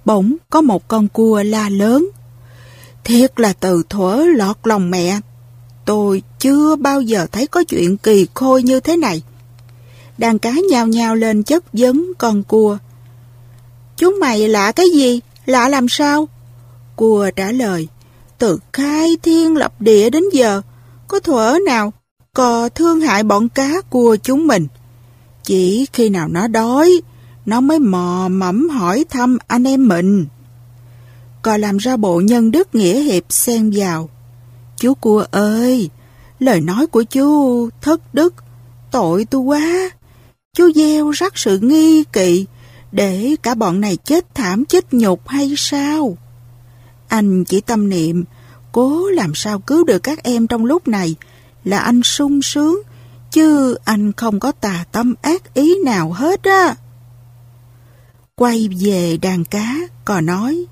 bỗng 0.04 0.36
có 0.50 0.60
một 0.60 0.88
con 0.88 1.08
cua 1.08 1.42
la 1.42 1.68
lớn. 1.68 2.08
Thiệt 3.04 3.40
là 3.40 3.52
từ 3.52 3.82
thuở 3.88 4.24
lọt 4.36 4.56
lòng 4.64 4.90
mẹ, 4.90 5.20
tôi 5.84 6.22
chưa 6.38 6.76
bao 6.76 7.00
giờ 7.00 7.26
thấy 7.32 7.46
có 7.46 7.64
chuyện 7.64 7.96
kỳ 7.96 8.26
khôi 8.34 8.62
như 8.62 8.80
thế 8.80 8.96
này. 8.96 9.22
Đàn 10.18 10.38
cá 10.38 10.52
nhao 10.70 10.86
nhao 10.86 11.14
lên 11.14 11.42
chất 11.42 11.64
vấn 11.72 12.12
con 12.18 12.42
cua. 12.42 12.78
Chúng 13.96 14.18
mày 14.20 14.48
lạ 14.48 14.72
cái 14.72 14.86
gì? 14.90 15.20
Lạ 15.46 15.68
làm 15.68 15.88
sao? 15.88 16.28
Cua 17.02 17.30
trả 17.36 17.52
lời, 17.52 17.88
từ 18.38 18.58
khai 18.72 19.16
thiên 19.22 19.56
lập 19.56 19.80
địa 19.80 20.10
đến 20.10 20.22
giờ, 20.32 20.62
có 21.08 21.20
thuở 21.20 21.58
nào 21.66 21.92
cò 22.34 22.68
thương 22.68 23.00
hại 23.00 23.22
bọn 23.22 23.48
cá 23.48 23.80
cua 23.90 24.16
chúng 24.22 24.46
mình. 24.46 24.66
Chỉ 25.44 25.86
khi 25.92 26.08
nào 26.08 26.28
nó 26.28 26.48
đói, 26.48 27.00
nó 27.46 27.60
mới 27.60 27.78
mò 27.78 28.28
mẫm 28.30 28.68
hỏi 28.68 29.04
thăm 29.10 29.38
anh 29.46 29.64
em 29.64 29.88
mình. 29.88 30.26
Cò 31.42 31.56
làm 31.56 31.76
ra 31.76 31.96
bộ 31.96 32.20
nhân 32.20 32.50
đức 32.50 32.74
nghĩa 32.74 33.00
hiệp 33.00 33.24
xen 33.28 33.70
vào. 33.74 34.08
Chú 34.76 34.94
cua 34.94 35.24
ơi, 35.30 35.90
lời 36.38 36.60
nói 36.60 36.86
của 36.86 37.02
chú 37.02 37.68
thất 37.80 38.14
đức, 38.14 38.34
tội 38.90 39.24
tu 39.24 39.40
quá. 39.40 39.90
Chú 40.56 40.72
gieo 40.74 41.10
rắc 41.10 41.38
sự 41.38 41.58
nghi 41.58 42.04
kỵ 42.12 42.46
để 42.92 43.36
cả 43.42 43.54
bọn 43.54 43.80
này 43.80 43.96
chết 43.96 44.34
thảm 44.34 44.64
chết 44.64 44.92
nhục 44.92 45.28
hay 45.28 45.54
sao? 45.56 46.16
Anh 47.12 47.44
chỉ 47.44 47.60
tâm 47.60 47.88
niệm, 47.88 48.24
cố 48.72 49.08
làm 49.08 49.34
sao 49.34 49.58
cứu 49.58 49.84
được 49.84 49.98
các 49.98 50.22
em 50.22 50.46
trong 50.46 50.64
lúc 50.64 50.88
này 50.88 51.14
là 51.64 51.78
anh 51.78 52.02
sung 52.02 52.42
sướng, 52.42 52.82
chứ 53.30 53.76
anh 53.84 54.12
không 54.12 54.40
có 54.40 54.52
tà 54.52 54.84
tâm 54.92 55.14
ác 55.22 55.54
ý 55.54 55.74
nào 55.84 56.12
hết 56.12 56.42
á. 56.42 56.74
Quay 58.34 58.68
về 58.80 59.18
đàn 59.22 59.44
cá, 59.44 59.76
cò 60.04 60.20
nói, 60.20 60.64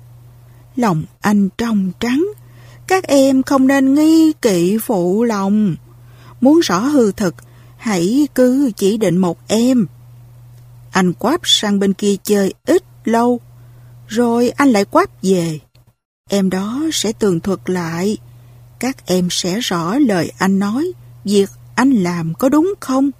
lòng 0.75 1.03
anh 1.19 1.49
trong 1.57 1.91
trắng, 1.99 2.27
các 2.87 3.03
em 3.03 3.43
không 3.43 3.67
nên 3.67 3.93
nghi 3.93 4.33
kỵ 4.41 4.77
phụ 4.77 5.23
lòng. 5.23 5.75
Muốn 6.41 6.59
rõ 6.59 6.79
hư 6.79 7.11
thực, 7.11 7.35
hãy 7.77 8.27
cứ 8.35 8.71
chỉ 8.75 8.97
định 8.97 9.17
một 9.17 9.37
em. 9.47 9.85
Anh 10.91 11.13
quáp 11.13 11.41
sang 11.43 11.79
bên 11.79 11.93
kia 11.93 12.15
chơi 12.23 12.53
ít 12.65 12.83
lâu, 13.05 13.39
Rồi 14.07 14.49
anh 14.49 14.69
lại 14.69 14.85
quáp 14.85 15.09
về. 15.23 15.59
Em 16.33 16.49
đó 16.49 16.81
sẽ 16.91 17.11
tường 17.11 17.39
thuật 17.39 17.59
lại. 17.65 18.17
Các 18.79 19.05
em 19.05 19.27
sẽ 19.31 19.59
rõ 19.59 19.95
lời 19.97 20.31
anh 20.37 20.59
nói, 20.59 20.91
việc 21.25 21.49
anh 21.75 21.91
làm 21.91 22.33
có 22.33 22.49
đúng 22.49 22.73
không? 22.79 23.11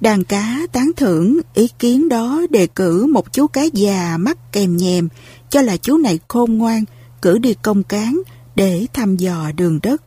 Đàn 0.00 0.24
cá 0.24 0.60
tán 0.72 0.90
thưởng 0.96 1.40
ý 1.54 1.68
kiến 1.78 2.08
đó 2.08 2.42
đề 2.50 2.66
cử 2.66 3.06
một 3.06 3.32
chú 3.32 3.46
cá 3.46 3.62
già 3.72 4.16
mắt 4.16 4.52
kèm 4.52 4.76
nhèm 4.76 5.08
cho 5.50 5.62
là 5.62 5.76
chú 5.76 5.96
này 5.96 6.20
khôn 6.28 6.58
ngoan, 6.58 6.84
cử 7.22 7.38
đi 7.38 7.54
công 7.62 7.82
cán 7.82 8.20
để 8.54 8.86
thăm 8.92 9.16
dò 9.16 9.50
đường 9.56 9.78
đất. 9.82 10.02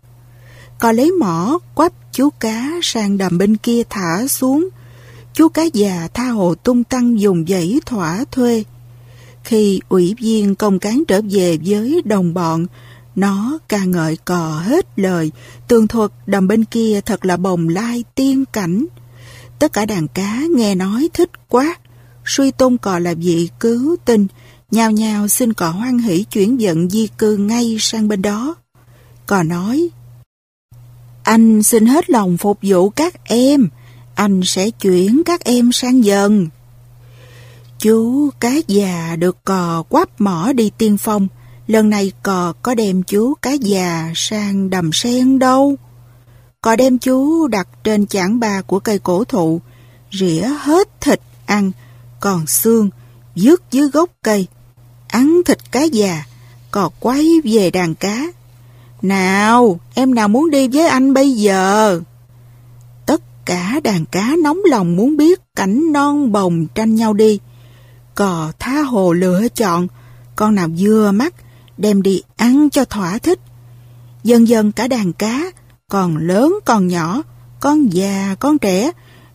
Còn 0.79 0.95
lấy 0.95 1.11
mỏ 1.11 1.59
quắp 1.75 1.93
chú 2.11 2.29
cá 2.29 2.71
sang 2.81 3.17
đầm 3.17 3.37
bên 3.37 3.57
kia 3.57 3.83
thả 3.89 4.27
xuống. 4.27 4.69
Chú 5.33 5.49
cá 5.49 5.63
già 5.73 6.07
tha 6.13 6.29
hồ 6.29 6.55
tung 6.55 6.83
tăng 6.83 7.19
dùng 7.19 7.45
dãy 7.47 7.79
thỏa 7.85 8.25
thuê. 8.31 8.63
Khi 9.43 9.79
ủy 9.89 10.15
viên 10.19 10.55
công 10.55 10.79
cán 10.79 11.03
trở 11.07 11.21
về 11.29 11.57
với 11.65 12.01
đồng 12.05 12.33
bọn, 12.33 12.65
nó 13.15 13.59
ca 13.69 13.83
ngợi 13.85 14.17
cò 14.25 14.61
hết 14.65 14.99
lời, 14.99 15.31
tường 15.67 15.87
thuật 15.87 16.11
đầm 16.25 16.47
bên 16.47 16.65
kia 16.65 17.01
thật 17.05 17.25
là 17.25 17.37
bồng 17.37 17.69
lai 17.69 18.03
tiên 18.15 18.45
cảnh. 18.53 18.85
Tất 19.59 19.73
cả 19.73 19.85
đàn 19.85 20.07
cá 20.07 20.43
nghe 20.55 20.75
nói 20.75 21.09
thích 21.13 21.29
quá, 21.47 21.75
suy 22.25 22.51
tôn 22.51 22.77
cò 22.77 22.99
là 22.99 23.13
vị 23.13 23.49
cứu 23.59 23.95
tinh, 24.05 24.27
nhào 24.71 24.91
nhào 24.91 25.27
xin 25.27 25.53
cò 25.53 25.69
hoan 25.69 25.97
hỷ 25.97 26.23
chuyển 26.23 26.61
dẫn 26.61 26.89
di 26.89 27.07
cư 27.17 27.37
ngay 27.37 27.77
sang 27.79 28.07
bên 28.07 28.21
đó. 28.21 28.55
Cò 29.25 29.43
nói, 29.43 29.89
anh 31.23 31.63
xin 31.63 31.85
hết 31.85 32.09
lòng 32.09 32.37
phục 32.37 32.57
vụ 32.61 32.89
các 32.89 33.23
em, 33.23 33.69
anh 34.15 34.41
sẽ 34.43 34.69
chuyển 34.69 35.21
các 35.25 35.43
em 35.43 35.71
sang 35.71 36.03
dần. 36.03 36.47
Chú 37.79 38.29
cá 38.39 38.51
già 38.67 39.15
được 39.19 39.37
cò 39.45 39.83
quắp 39.89 40.21
mỏ 40.21 40.51
đi 40.53 40.71
tiên 40.77 40.97
phong, 40.97 41.27
lần 41.67 41.89
này 41.89 42.11
cò 42.23 42.53
có 42.61 42.75
đem 42.75 43.03
chú 43.03 43.33
cá 43.41 43.51
già 43.51 44.11
sang 44.15 44.69
đầm 44.69 44.93
sen 44.93 45.39
đâu. 45.39 45.75
Cò 46.61 46.75
đem 46.75 46.97
chú 46.97 47.47
đặt 47.47 47.67
trên 47.83 48.07
chảng 48.07 48.39
ba 48.39 48.61
của 48.61 48.79
cây 48.79 48.99
cổ 48.99 49.23
thụ, 49.23 49.61
rỉa 50.11 50.47
hết 50.59 51.01
thịt 51.01 51.21
ăn, 51.45 51.71
còn 52.19 52.47
xương, 52.47 52.89
dứt 53.35 53.71
dưới 53.71 53.89
gốc 53.89 54.09
cây. 54.23 54.47
Ăn 55.07 55.41
thịt 55.45 55.71
cá 55.71 55.83
già, 55.83 56.23
cò 56.71 56.89
quay 56.99 57.25
về 57.43 57.71
đàn 57.71 57.95
cá. 57.95 58.25
Nào, 59.01 59.79
em 59.93 60.15
nào 60.15 60.27
muốn 60.27 60.49
đi 60.49 60.67
với 60.67 60.87
anh 60.87 61.13
bây 61.13 61.33
giờ? 61.33 62.01
Tất 63.05 63.21
cả 63.45 63.79
đàn 63.83 64.05
cá 64.05 64.35
nóng 64.43 64.59
lòng 64.65 64.95
muốn 64.95 65.17
biết 65.17 65.39
cảnh 65.55 65.91
non 65.91 66.31
bồng 66.31 66.67
tranh 66.75 66.95
nhau 66.95 67.13
đi. 67.13 67.39
Cò 68.19 68.51
tha 68.59 68.81
hồ 68.81 69.13
lựa 69.13 69.47
chọn, 69.55 69.87
con 70.35 70.55
nào 70.55 70.67
dưa 70.75 71.11
mắt, 71.13 71.35
đem 71.77 72.01
đi 72.01 72.21
ăn 72.37 72.69
cho 72.69 72.85
thỏa 72.85 73.17
thích. 73.17 73.39
Dần 74.23 74.47
dần 74.47 74.71
cả 74.71 74.87
đàn 74.87 75.13
cá, 75.13 75.51
còn 75.89 76.17
lớn 76.17 76.59
còn 76.65 76.87
nhỏ, 76.87 77.23
con 77.59 77.93
già 77.93 78.35
con 78.39 78.57
trẻ, 78.57 78.91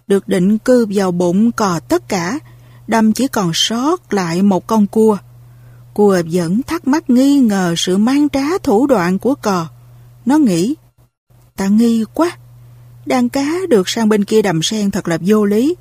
được 0.06 0.28
định 0.28 0.58
cư 0.58 0.86
vào 0.90 1.12
bụng 1.12 1.52
cò 1.52 1.80
tất 1.80 2.08
cả, 2.08 2.38
đâm 2.86 3.12
chỉ 3.12 3.28
còn 3.28 3.50
sót 3.54 4.12
lại 4.12 4.42
một 4.42 4.66
con 4.66 4.86
cua. 4.86 5.18
Cua 5.94 6.22
vẫn 6.30 6.62
thắc 6.62 6.88
mắc 6.88 7.10
nghi 7.10 7.38
ngờ 7.38 7.74
sự 7.76 7.96
mang 7.96 8.28
trá 8.28 8.58
thủ 8.62 8.86
đoạn 8.86 9.18
của 9.18 9.34
cò. 9.34 9.66
Nó 10.26 10.38
nghĩ, 10.38 10.74
ta 11.56 11.66
nghi 11.66 12.04
quá, 12.14 12.30
đàn 13.06 13.28
cá 13.28 13.46
được 13.68 13.88
sang 13.88 14.08
bên 14.08 14.24
kia 14.24 14.42
đầm 14.42 14.62
sen 14.62 14.90
thật 14.90 15.08
là 15.08 15.18
vô 15.20 15.44
lý. 15.44 15.74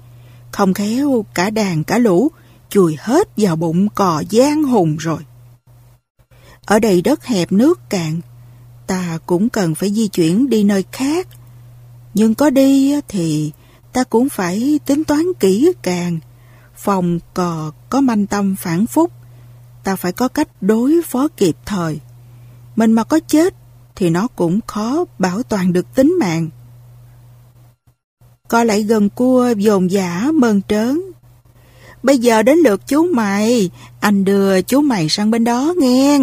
Không 0.51 0.73
khéo 0.73 1.25
cả 1.33 1.49
đàn 1.49 1.83
cả 1.83 1.97
lũ 1.97 2.31
chùi 2.73 2.97
hết 2.99 3.29
vào 3.37 3.55
bụng 3.55 3.89
cò 3.89 4.23
gian 4.29 4.63
hùng 4.63 4.97
rồi. 4.97 5.19
Ở 6.65 6.79
đây 6.79 7.01
đất 7.01 7.25
hẹp 7.25 7.51
nước 7.51 7.89
cạn, 7.89 8.21
ta 8.87 9.19
cũng 9.25 9.49
cần 9.49 9.75
phải 9.75 9.93
di 9.93 10.07
chuyển 10.07 10.49
đi 10.49 10.63
nơi 10.63 10.83
khác. 10.91 11.27
Nhưng 12.13 12.35
có 12.35 12.49
đi 12.49 13.01
thì 13.07 13.51
ta 13.93 14.03
cũng 14.03 14.29
phải 14.29 14.79
tính 14.85 15.03
toán 15.03 15.23
kỹ 15.39 15.73
càng. 15.81 16.19
Phòng 16.75 17.19
cò 17.33 17.71
có 17.89 18.01
manh 18.01 18.27
tâm 18.27 18.55
phản 18.59 18.85
phúc, 18.85 19.11
ta 19.83 19.95
phải 19.95 20.11
có 20.11 20.27
cách 20.27 20.47
đối 20.61 21.01
phó 21.05 21.27
kịp 21.27 21.55
thời. 21.65 21.99
Mình 22.75 22.91
mà 22.91 23.03
có 23.03 23.19
chết 23.27 23.53
thì 23.95 24.09
nó 24.09 24.27
cũng 24.27 24.59
khó 24.67 25.05
bảo 25.19 25.43
toàn 25.43 25.73
được 25.73 25.95
tính 25.95 26.17
mạng. 26.19 26.49
Co 28.47 28.63
lại 28.63 28.83
gần 28.83 29.09
cua 29.09 29.53
dồn 29.57 29.91
giả 29.91 30.31
mơn 30.33 30.61
trớn. 30.67 31.12
Bây 32.03 32.17
giờ 32.17 32.43
đến 32.43 32.57
lượt 32.57 32.81
chú 32.87 33.03
mày, 33.13 33.69
anh 33.99 34.25
đưa 34.25 34.61
chú 34.61 34.81
mày 34.81 35.09
sang 35.09 35.31
bên 35.31 35.43
đó 35.43 35.73
nghe. 35.77 36.19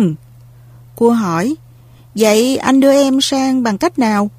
Cua 0.96 1.10
hỏi, 1.10 1.54
vậy 2.14 2.56
anh 2.56 2.80
đưa 2.80 2.92
em 2.92 3.20
sang 3.20 3.62
bằng 3.62 3.78
cách 3.78 3.98
nào? 3.98 4.30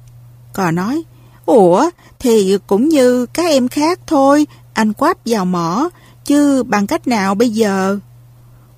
Cò 0.52 0.70
nói, 0.70 1.02
ủa, 1.46 1.90
thì 2.18 2.58
cũng 2.66 2.88
như 2.88 3.26
các 3.26 3.46
em 3.46 3.68
khác 3.68 4.00
thôi, 4.06 4.46
anh 4.72 4.92
quáp 4.92 5.18
vào 5.26 5.44
mỏ, 5.44 5.88
chứ 6.24 6.62
bằng 6.62 6.86
cách 6.86 7.08
nào 7.08 7.34
bây 7.34 7.50
giờ? 7.50 7.98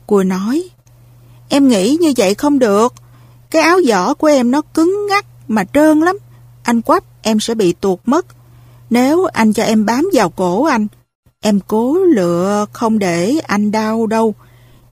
Cua 0.07 0.23
nói, 0.23 0.69
em 1.49 1.69
nghĩ 1.69 1.97
như 2.01 2.13
vậy 2.17 2.35
không 2.35 2.59
được, 2.59 2.95
cái 3.51 3.63
áo 3.63 3.81
giỏ 3.89 4.15
của 4.15 4.27
em 4.27 4.51
nó 4.51 4.61
cứng 4.75 5.07
ngắc 5.09 5.27
mà 5.49 5.65
trơn 5.65 6.01
lắm, 6.01 6.19
anh 6.63 6.83
quắp 6.83 7.05
em 7.23 7.41
sẽ 7.41 7.55
bị 7.55 7.73
tuột 7.73 7.99
mất. 8.07 8.27
Nếu 8.91 9.25
anh 9.25 9.53
cho 9.53 9.63
em 9.63 9.87
bám 9.87 10.11
vào 10.13 10.31
cổ 10.31 10.65
anh, 10.65 10.87
em 11.47 11.61
cố 11.67 11.99
lựa 11.99 12.67
không 12.73 12.99
để 12.99 13.39
anh 13.47 13.71
đau 13.71 14.07
đâu, 14.07 14.35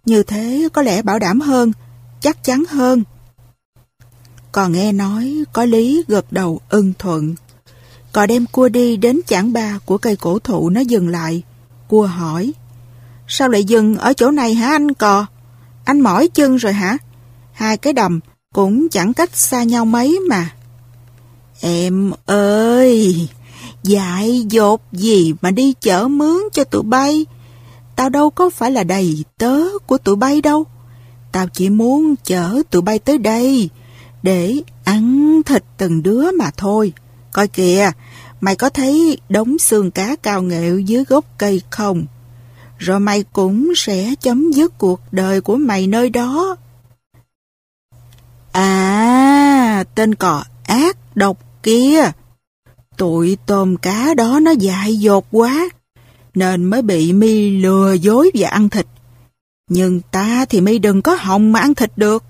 như 0.05 0.23
thế 0.23 0.69
có 0.73 0.83
lẽ 0.83 1.03
bảo 1.03 1.19
đảm 1.19 1.41
hơn, 1.41 1.73
chắc 2.21 2.45
chắn 2.45 2.65
hơn. 2.69 3.03
Còn 4.53 4.73
nghe 4.73 4.93
nói 4.93 5.45
có 5.53 5.65
lý 5.65 6.05
gật 6.09 6.33
đầu 6.33 6.61
ưng 6.69 6.93
thuận. 6.99 7.35
Cò 8.13 8.27
đem 8.27 8.47
cua 8.47 8.69
đi 8.69 8.97
đến 8.97 9.21
chảng 9.27 9.53
ba 9.53 9.79
của 9.85 9.99
cây 9.99 10.17
cổ 10.17 10.39
thụ 10.39 10.71
nó 10.71 10.81
dừng 10.81 11.09
lại. 11.09 11.43
Cua 11.89 12.07
hỏi, 12.07 12.53
sao 13.29 13.49
lại 13.49 13.65
dừng 13.65 13.97
ở 13.97 14.13
chỗ 14.13 14.31
này 14.31 14.55
hả 14.55 14.71
anh 14.71 14.93
cò? 14.93 15.27
Anh 15.85 16.01
mỏi 16.01 16.29
chân 16.29 16.57
rồi 16.57 16.73
hả? 16.73 16.99
Hai 17.53 17.77
cái 17.77 17.93
đầm 17.93 18.21
cũng 18.55 18.89
chẳng 18.89 19.15
cách 19.15 19.37
xa 19.37 19.63
nhau 19.63 19.85
mấy 19.85 20.21
mà. 20.29 20.51
Em 21.61 22.13
ơi, 22.27 23.29
dại 23.83 24.45
dột 24.49 24.81
gì 24.93 25.35
mà 25.41 25.51
đi 25.51 25.75
chở 25.81 26.09
mướn 26.09 26.39
cho 26.53 26.65
tụi 26.65 26.83
bay? 26.83 27.27
Tao 27.97 28.09
đâu 28.09 28.31
có 28.31 28.51
phải 28.51 28.71
là 28.71 28.85
đầy 28.85 29.25
tớ 29.39 29.61
của 29.87 29.99
tụi 29.99 30.17
bay 30.17 30.41
đâu. 30.41 30.67
Tao 31.33 31.47
chỉ 31.49 31.71
muốn 31.71 32.15
chở 32.25 32.63
tụi 32.71 32.83
bay 32.83 32.99
tới 32.99 33.19
đây 33.19 33.71
để 34.23 34.63
ăn 34.85 35.41
thịt 35.47 35.65
từng 35.77 36.03
đứa 36.03 36.31
mà 36.31 36.51
thôi. 36.57 36.93
Coi 37.33 37.49
kìa, 37.49 37.91
mày 38.41 38.57
có 38.57 38.69
thấy 38.71 39.19
đống 39.29 39.59
xương 39.59 39.91
cá 39.91 40.17
cao 40.17 40.43
nghệu 40.43 40.79
dưới 40.79 41.05
gốc 41.05 41.25
cây 41.39 41.63
không? 41.71 42.07
Rồi 42.79 43.01
mày 43.01 43.25
cũng 43.33 43.73
sẽ 43.77 44.15
chấm 44.21 44.51
dứt 44.51 44.79
cuộc 44.79 45.01
đời 45.13 45.41
của 45.41 45.57
mày 45.57 45.87
nơi 45.87 46.11
đó. 46.11 46.57
À, 48.53 49.85
tên 49.95 50.15
cò 50.15 50.45
ác 50.67 50.97
độc 51.15 51.63
kia. 51.63 52.11
Tụi 52.97 53.37
tôm 53.47 53.77
cá 53.77 54.15
đó 54.15 54.41
nó 54.43 54.51
dại 54.51 54.97
dột 54.97 55.27
quá, 55.31 55.69
nên 56.35 56.65
mới 56.65 56.83
bị 56.83 57.13
mi 57.13 57.51
lừa 57.51 57.93
dối 57.93 58.31
và 58.35 58.49
ăn 58.49 58.69
thịt. 58.69 58.87
Nhưng 59.69 60.01
ta 60.01 60.45
thì 60.49 60.61
mi 60.61 60.79
đừng 60.79 61.03
có 61.03 61.17
hồng 61.21 61.53
mà 61.53 61.61
ăn 61.61 61.75
thịt 61.75 61.93
được. 61.97 62.25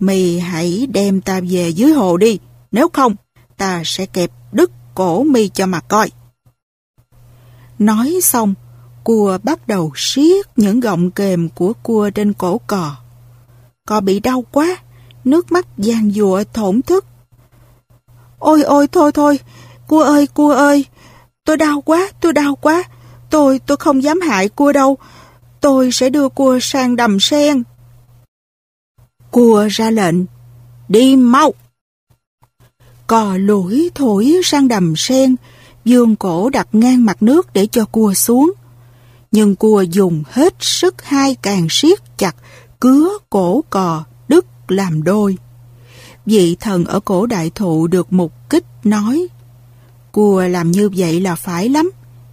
Mi 0.00 0.38
hãy 0.38 0.86
đem 0.92 1.20
ta 1.20 1.40
về 1.40 1.68
dưới 1.68 1.92
hồ 1.92 2.16
đi, 2.16 2.38
nếu 2.72 2.88
không, 2.92 3.14
ta 3.56 3.82
sẽ 3.84 4.06
kẹp 4.06 4.30
đứt 4.52 4.70
cổ 4.94 5.22
mi 5.22 5.48
cho 5.48 5.66
mà 5.66 5.80
coi. 5.80 6.10
Nói 7.78 8.18
xong, 8.22 8.54
cua 9.04 9.38
bắt 9.42 9.68
đầu 9.68 9.92
siết 9.96 10.46
những 10.56 10.80
gọng 10.80 11.10
kềm 11.10 11.48
của 11.48 11.72
cua 11.82 12.10
trên 12.10 12.32
cổ 12.32 12.60
cò. 12.66 12.96
Cò 13.88 14.00
bị 14.00 14.20
đau 14.20 14.44
quá, 14.52 14.76
nước 15.24 15.52
mắt 15.52 15.66
giàn 15.78 16.10
dụa 16.10 16.44
thổn 16.52 16.82
thức. 16.82 17.04
Ôi 18.38 18.62
ôi 18.62 18.88
thôi 18.92 19.12
thôi, 19.12 19.40
cua 19.88 20.02
ơi 20.02 20.26
cua 20.26 20.50
ơi, 20.50 20.84
tôi 21.44 21.56
đau 21.56 21.80
quá, 21.80 22.08
tôi 22.20 22.32
đau 22.32 22.56
quá, 22.56 22.84
tôi 23.30 23.60
tôi 23.66 23.76
không 23.76 24.02
dám 24.02 24.20
hại 24.20 24.48
cua 24.48 24.72
đâu, 24.72 24.98
tôi 25.60 25.92
sẽ 25.92 26.10
đưa 26.10 26.28
cua 26.28 26.58
sang 26.62 26.96
đầm 26.96 27.20
sen. 27.20 27.62
Cua 29.30 29.66
ra 29.70 29.90
lệnh, 29.90 30.16
đi 30.88 31.16
mau. 31.16 31.54
Cò 33.06 33.36
lủi 33.36 33.90
thổi 33.94 34.40
sang 34.44 34.68
đầm 34.68 34.96
sen, 34.96 35.36
dương 35.84 36.16
cổ 36.16 36.50
đặt 36.50 36.68
ngang 36.72 37.04
mặt 37.04 37.22
nước 37.22 37.52
để 37.52 37.66
cho 37.66 37.84
cua 37.84 38.14
xuống. 38.14 38.52
Nhưng 39.32 39.56
cua 39.56 39.82
dùng 39.82 40.22
hết 40.30 40.54
sức 40.60 41.02
hai 41.02 41.36
càng 41.42 41.66
siết 41.70 41.98
chặt, 42.18 42.36
cứa 42.80 43.18
cổ 43.30 43.64
cò, 43.70 44.04
đứt 44.28 44.46
làm 44.68 45.02
đôi. 45.02 45.36
Vị 46.26 46.56
thần 46.60 46.84
ở 46.84 47.00
cổ 47.00 47.26
đại 47.26 47.50
thụ 47.54 47.86
được 47.86 48.12
mục 48.12 48.32
kích 48.50 48.64
nói, 48.84 49.28
cua 50.12 50.42
làm 50.42 50.70
như 50.70 50.90
vậy 50.96 51.20
là 51.20 51.34
phải 51.34 51.68
lắm, 51.68 51.90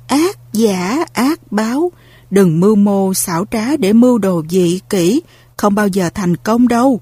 ác 0.08 0.38
giả 0.54 1.06
ác 1.14 1.52
báo, 1.52 1.92
Đừng 2.34 2.60
mưu 2.60 2.76
mô 2.76 3.14
xảo 3.14 3.46
trá 3.52 3.78
để 3.78 3.94
mưu 3.94 4.18
đồ 4.18 4.44
dị 4.50 4.80
kỹ, 4.90 5.22
không 5.58 5.76
bao 5.76 5.88
giờ 5.88 6.10
thành 6.14 6.36
công 6.36 6.68
đâu. 6.68 7.02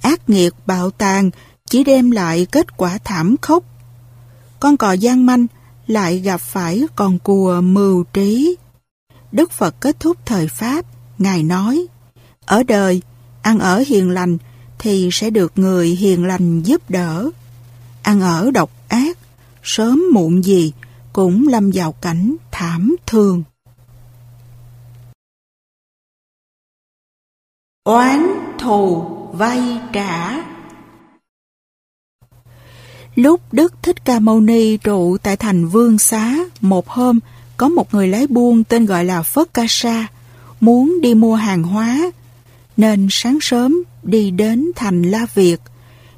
Ác 0.00 0.30
nghiệt 0.30 0.54
bạo 0.66 0.90
tàn 0.90 1.30
chỉ 1.70 1.84
đem 1.84 2.10
lại 2.10 2.46
kết 2.52 2.76
quả 2.76 2.98
thảm 3.04 3.36
khốc. 3.42 3.64
Con 4.60 4.76
cò 4.76 4.92
gian 4.92 5.26
manh 5.26 5.46
lại 5.86 6.18
gặp 6.18 6.40
phải 6.40 6.82
con 6.96 7.18
cua 7.18 7.60
mưu 7.60 8.04
trí. 8.04 8.56
Đức 9.32 9.52
Phật 9.52 9.80
kết 9.80 10.00
thúc 10.00 10.16
thời 10.26 10.48
Pháp, 10.48 10.84
Ngài 11.18 11.42
nói, 11.42 11.86
ở 12.46 12.62
đời, 12.62 13.02
ăn 13.42 13.58
ở 13.58 13.84
hiền 13.86 14.10
lành 14.10 14.38
thì 14.82 15.08
sẽ 15.12 15.30
được 15.30 15.52
người 15.56 15.88
hiền 15.88 16.24
lành 16.24 16.62
giúp 16.62 16.90
đỡ. 16.90 17.30
Ăn 18.02 18.20
ở 18.20 18.50
độc 18.50 18.70
ác, 18.88 19.18
sớm 19.62 20.02
muộn 20.12 20.44
gì 20.44 20.72
cũng 21.12 21.48
lâm 21.48 21.70
vào 21.74 21.92
cảnh 21.92 22.36
thảm 22.50 22.96
thương. 23.06 23.42
Oán 27.84 28.26
thù 28.58 29.04
vay 29.32 29.80
trả 29.92 30.42
Lúc 33.14 33.40
Đức 33.52 33.74
Thích 33.82 34.04
Ca 34.04 34.18
Mâu 34.18 34.40
Ni 34.40 34.76
trụ 34.76 35.16
tại 35.22 35.36
thành 35.36 35.68
Vương 35.68 35.98
Xá, 35.98 36.36
một 36.60 36.88
hôm 36.88 37.18
có 37.56 37.68
một 37.68 37.94
người 37.94 38.08
lái 38.08 38.26
buôn 38.26 38.64
tên 38.64 38.86
gọi 38.86 39.04
là 39.04 39.22
Phất 39.22 39.54
Ca 39.54 39.64
Sa, 39.68 40.06
muốn 40.60 40.98
đi 41.02 41.14
mua 41.14 41.34
hàng 41.34 41.62
hóa, 41.62 42.10
nên 42.82 43.06
sáng 43.10 43.38
sớm 43.40 43.82
đi 44.02 44.30
đến 44.30 44.70
thành 44.76 45.02
La 45.02 45.26
Việt. 45.34 45.60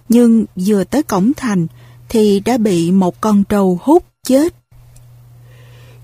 Nhưng 0.08 0.44
vừa 0.56 0.84
tới 0.84 1.02
cổng 1.02 1.32
thành 1.36 1.66
thì 2.08 2.40
đã 2.40 2.58
bị 2.58 2.90
một 2.90 3.20
con 3.20 3.44
trâu 3.44 3.78
hút 3.82 4.04
chết. 4.26 4.54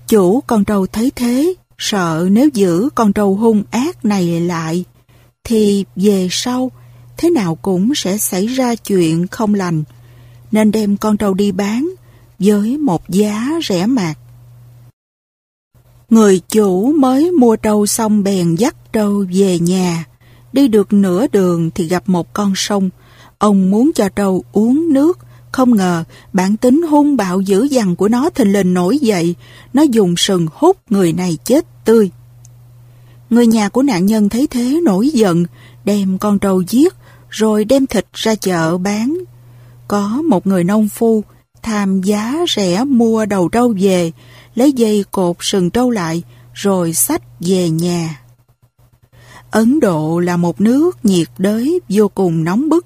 Chủ 0.07 0.41
con 0.41 0.65
trâu 0.65 0.87
thấy 0.87 1.11
thế, 1.15 1.53
sợ 1.77 2.27
nếu 2.31 2.49
giữ 2.53 2.89
con 2.95 3.13
trâu 3.13 3.35
hung 3.35 3.63
ác 3.71 4.05
này 4.05 4.41
lại, 4.41 4.85
thì 5.43 5.85
về 5.95 6.27
sau 6.31 6.71
thế 7.17 7.29
nào 7.29 7.55
cũng 7.55 7.95
sẽ 7.95 8.17
xảy 8.17 8.47
ra 8.47 8.75
chuyện 8.75 9.27
không 9.27 9.53
lành, 9.53 9.83
nên 10.51 10.71
đem 10.71 10.97
con 10.97 11.17
trâu 11.17 11.33
đi 11.33 11.51
bán 11.51 11.89
với 12.39 12.77
một 12.77 13.09
giá 13.09 13.49
rẻ 13.69 13.85
mạt. 13.85 14.17
Người 16.09 16.41
chủ 16.49 16.91
mới 16.91 17.31
mua 17.31 17.55
trâu 17.55 17.85
xong 17.85 18.23
bèn 18.23 18.55
dắt 18.55 18.75
trâu 18.93 19.25
về 19.33 19.59
nhà. 19.59 20.05
Đi 20.53 20.67
được 20.67 20.93
nửa 20.93 21.27
đường 21.27 21.71
thì 21.75 21.87
gặp 21.87 22.03
một 22.09 22.33
con 22.33 22.53
sông. 22.55 22.89
Ông 23.37 23.71
muốn 23.71 23.91
cho 23.95 24.09
trâu 24.09 24.43
uống 24.51 24.93
nước. 24.93 25.19
Không 25.51 25.75
ngờ 25.75 26.03
bản 26.33 26.57
tính 26.57 26.81
hung 26.89 27.17
bạo 27.17 27.41
dữ 27.41 27.63
dằn 27.63 27.95
của 27.95 28.07
nó 28.07 28.29
thình 28.29 28.53
lình 28.53 28.73
nổi 28.73 28.97
dậy. 28.97 29.35
Nó 29.73 29.81
dùng 29.81 30.13
sừng 30.17 30.47
hút 30.53 30.77
người 30.89 31.13
này 31.13 31.37
chết 31.43 31.65
tươi. 31.85 32.11
Người 33.29 33.47
nhà 33.47 33.69
của 33.69 33.81
nạn 33.81 34.05
nhân 34.05 34.29
thấy 34.29 34.47
thế 34.47 34.81
nổi 34.83 35.09
giận, 35.09 35.45
đem 35.85 36.17
con 36.17 36.39
trâu 36.39 36.61
giết, 36.61 36.93
rồi 37.29 37.65
đem 37.65 37.87
thịt 37.87 38.05
ra 38.13 38.35
chợ 38.35 38.77
bán. 38.77 39.17
Có 39.87 40.21
một 40.29 40.47
người 40.47 40.63
nông 40.63 40.89
phu 40.89 41.23
tham 41.63 42.01
giá 42.01 42.35
rẻ 42.55 42.83
mua 42.83 43.25
đầu 43.25 43.49
trâu 43.49 43.73
về, 43.79 44.11
lấy 44.55 44.71
dây 44.71 45.05
cột 45.11 45.35
sừng 45.39 45.69
trâu 45.69 45.89
lại, 45.89 46.23
rồi 46.53 46.93
xách 46.93 47.21
về 47.39 47.69
nhà. 47.69 48.20
Ấn 49.51 49.79
Độ 49.79 50.19
là 50.19 50.37
một 50.37 50.61
nước 50.61 51.05
nhiệt 51.05 51.27
đới 51.37 51.79
vô 51.89 52.07
cùng 52.07 52.43
nóng 52.43 52.69
bức. 52.69 52.85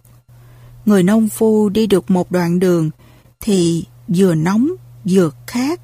Người 0.85 1.03
nông 1.03 1.29
phu 1.29 1.69
đi 1.69 1.87
được 1.87 2.11
một 2.11 2.31
đoạn 2.31 2.59
đường 2.59 2.89
thì 3.41 3.85
vừa 4.07 4.35
nóng 4.35 4.69
vừa 5.09 5.31
khát, 5.47 5.81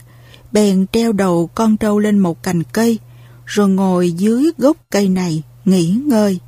bèn 0.52 0.86
treo 0.92 1.12
đầu 1.12 1.50
con 1.56 1.78
trâu 1.78 2.00
lên 2.00 2.20
một 2.20 2.44
cành 2.44 2.64
cây, 2.64 3.00
rồi 3.46 3.70
ngồi 3.70 4.12
dưới 4.12 4.52
gốc 4.58 4.78
cây 4.90 5.10
này 5.10 5.44
nghỉ 5.66 5.96
ngơi. 6.06 6.40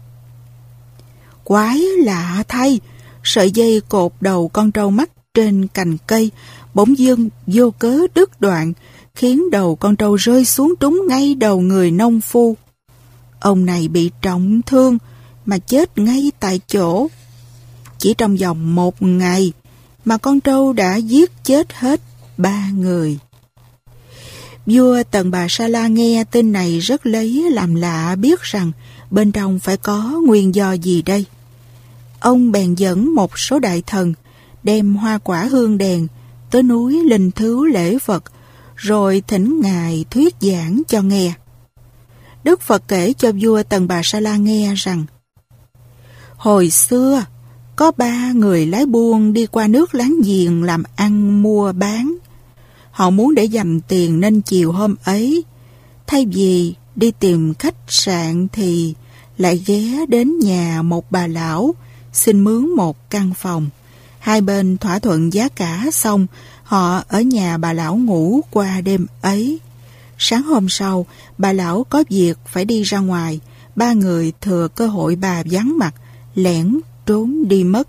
Quái 1.43 1.79
lạ 1.79 2.43
thay, 2.47 2.79
sợi 3.23 3.51
dây 3.51 3.81
cột 3.89 4.11
đầu 4.21 4.47
con 4.47 4.71
trâu 4.71 4.89
mắc 4.91 5.09
trên 5.33 5.67
cành 5.67 5.97
cây, 6.07 6.31
bỗng 6.73 6.97
dưng 6.97 7.29
vô 7.47 7.71
cớ 7.79 7.99
đứt 8.15 8.41
đoạn, 8.41 8.73
khiến 9.15 9.49
đầu 9.51 9.75
con 9.75 9.95
trâu 9.95 10.15
rơi 10.15 10.45
xuống 10.45 10.73
trúng 10.79 11.01
ngay 11.07 11.35
đầu 11.35 11.61
người 11.61 11.91
nông 11.91 12.21
phu. 12.21 12.55
Ông 13.43 13.65
này 13.65 13.87
bị 13.87 14.11
trọng 14.21 14.61
thương 14.65 14.97
mà 15.45 15.57
chết 15.57 15.97
ngay 15.97 16.31
tại 16.39 16.59
chỗ. 16.67 17.07
Chỉ 17.97 18.13
trong 18.17 18.35
vòng 18.35 18.75
một 18.75 19.01
ngày 19.01 19.53
mà 20.05 20.17
con 20.17 20.39
trâu 20.39 20.73
đã 20.73 20.95
giết 20.95 21.31
chết 21.43 21.73
hết 21.73 22.01
ba 22.37 22.69
người. 22.73 23.17
Vua 24.65 25.03
Tần 25.11 25.31
Bà 25.31 25.47
Sa 25.49 25.67
La 25.67 25.87
nghe 25.87 26.23
tin 26.31 26.51
này 26.51 26.79
rất 26.79 27.05
lấy 27.05 27.51
làm 27.51 27.75
lạ 27.75 28.15
biết 28.15 28.41
rằng 28.41 28.71
bên 29.11 29.31
trong 29.31 29.59
phải 29.59 29.77
có 29.77 30.21
nguyên 30.25 30.55
do 30.55 30.71
gì 30.71 31.01
đây. 31.01 31.25
Ông 32.19 32.51
bèn 32.51 32.75
dẫn 32.75 33.15
một 33.15 33.39
số 33.39 33.59
đại 33.59 33.83
thần 33.87 34.13
đem 34.63 34.95
hoa 34.95 35.17
quả 35.17 35.45
hương 35.45 35.77
đèn 35.77 36.07
tới 36.51 36.63
núi 36.63 37.03
linh 37.09 37.31
thứ 37.31 37.67
lễ 37.67 37.99
Phật, 37.99 38.23
rồi 38.75 39.23
thỉnh 39.27 39.61
Ngài 39.61 40.05
thuyết 40.09 40.35
giảng 40.41 40.81
cho 40.87 41.01
nghe. 41.01 41.33
Đức 42.43 42.61
Phật 42.61 42.83
kể 42.87 43.13
cho 43.17 43.31
vua 43.41 43.63
Tần 43.63 43.87
Bà 43.87 44.01
Sa 44.03 44.19
La 44.19 44.37
nghe 44.37 44.73
rằng 44.75 45.05
Hồi 46.35 46.69
xưa, 46.69 47.25
có 47.75 47.91
ba 47.97 48.31
người 48.31 48.65
lái 48.65 48.85
buôn 48.85 49.33
đi 49.33 49.45
qua 49.45 49.67
nước 49.67 49.95
láng 49.95 50.15
giềng 50.23 50.63
làm 50.63 50.83
ăn 50.95 51.43
mua 51.43 51.73
bán. 51.73 52.17
Họ 52.91 53.09
muốn 53.09 53.35
để 53.35 53.43
dành 53.43 53.81
tiền 53.81 54.19
nên 54.19 54.41
chiều 54.41 54.71
hôm 54.71 54.95
ấy, 55.03 55.43
thay 56.07 56.25
vì 56.25 56.75
đi 56.95 57.11
tìm 57.19 57.53
khách 57.53 57.75
sạn 57.87 58.47
thì 58.51 58.93
lại 59.37 59.63
ghé 59.65 60.05
đến 60.07 60.39
nhà 60.39 60.81
một 60.81 61.11
bà 61.11 61.27
lão 61.27 61.75
xin 62.13 62.39
mướn 62.43 62.69
một 62.69 63.09
căn 63.09 63.33
phòng. 63.37 63.69
Hai 64.19 64.41
bên 64.41 64.77
thỏa 64.77 64.99
thuận 64.99 65.33
giá 65.33 65.49
cả 65.49 65.85
xong, 65.91 66.27
họ 66.63 67.03
ở 67.07 67.21
nhà 67.21 67.57
bà 67.57 67.73
lão 67.73 67.95
ngủ 67.95 68.41
qua 68.51 68.81
đêm 68.81 69.05
ấy. 69.21 69.59
Sáng 70.25 70.43
hôm 70.43 70.69
sau, 70.69 71.05
bà 71.37 71.53
lão 71.53 71.83
có 71.83 72.03
việc 72.09 72.37
phải 72.45 72.65
đi 72.65 72.83
ra 72.83 72.99
ngoài, 72.99 73.39
ba 73.75 73.93
người 73.93 74.33
thừa 74.41 74.67
cơ 74.75 74.87
hội 74.87 75.15
bà 75.15 75.43
vắng 75.51 75.77
mặt, 75.77 75.93
lẻn 76.35 76.79
trốn 77.05 77.47
đi 77.47 77.63
mất. 77.63 77.87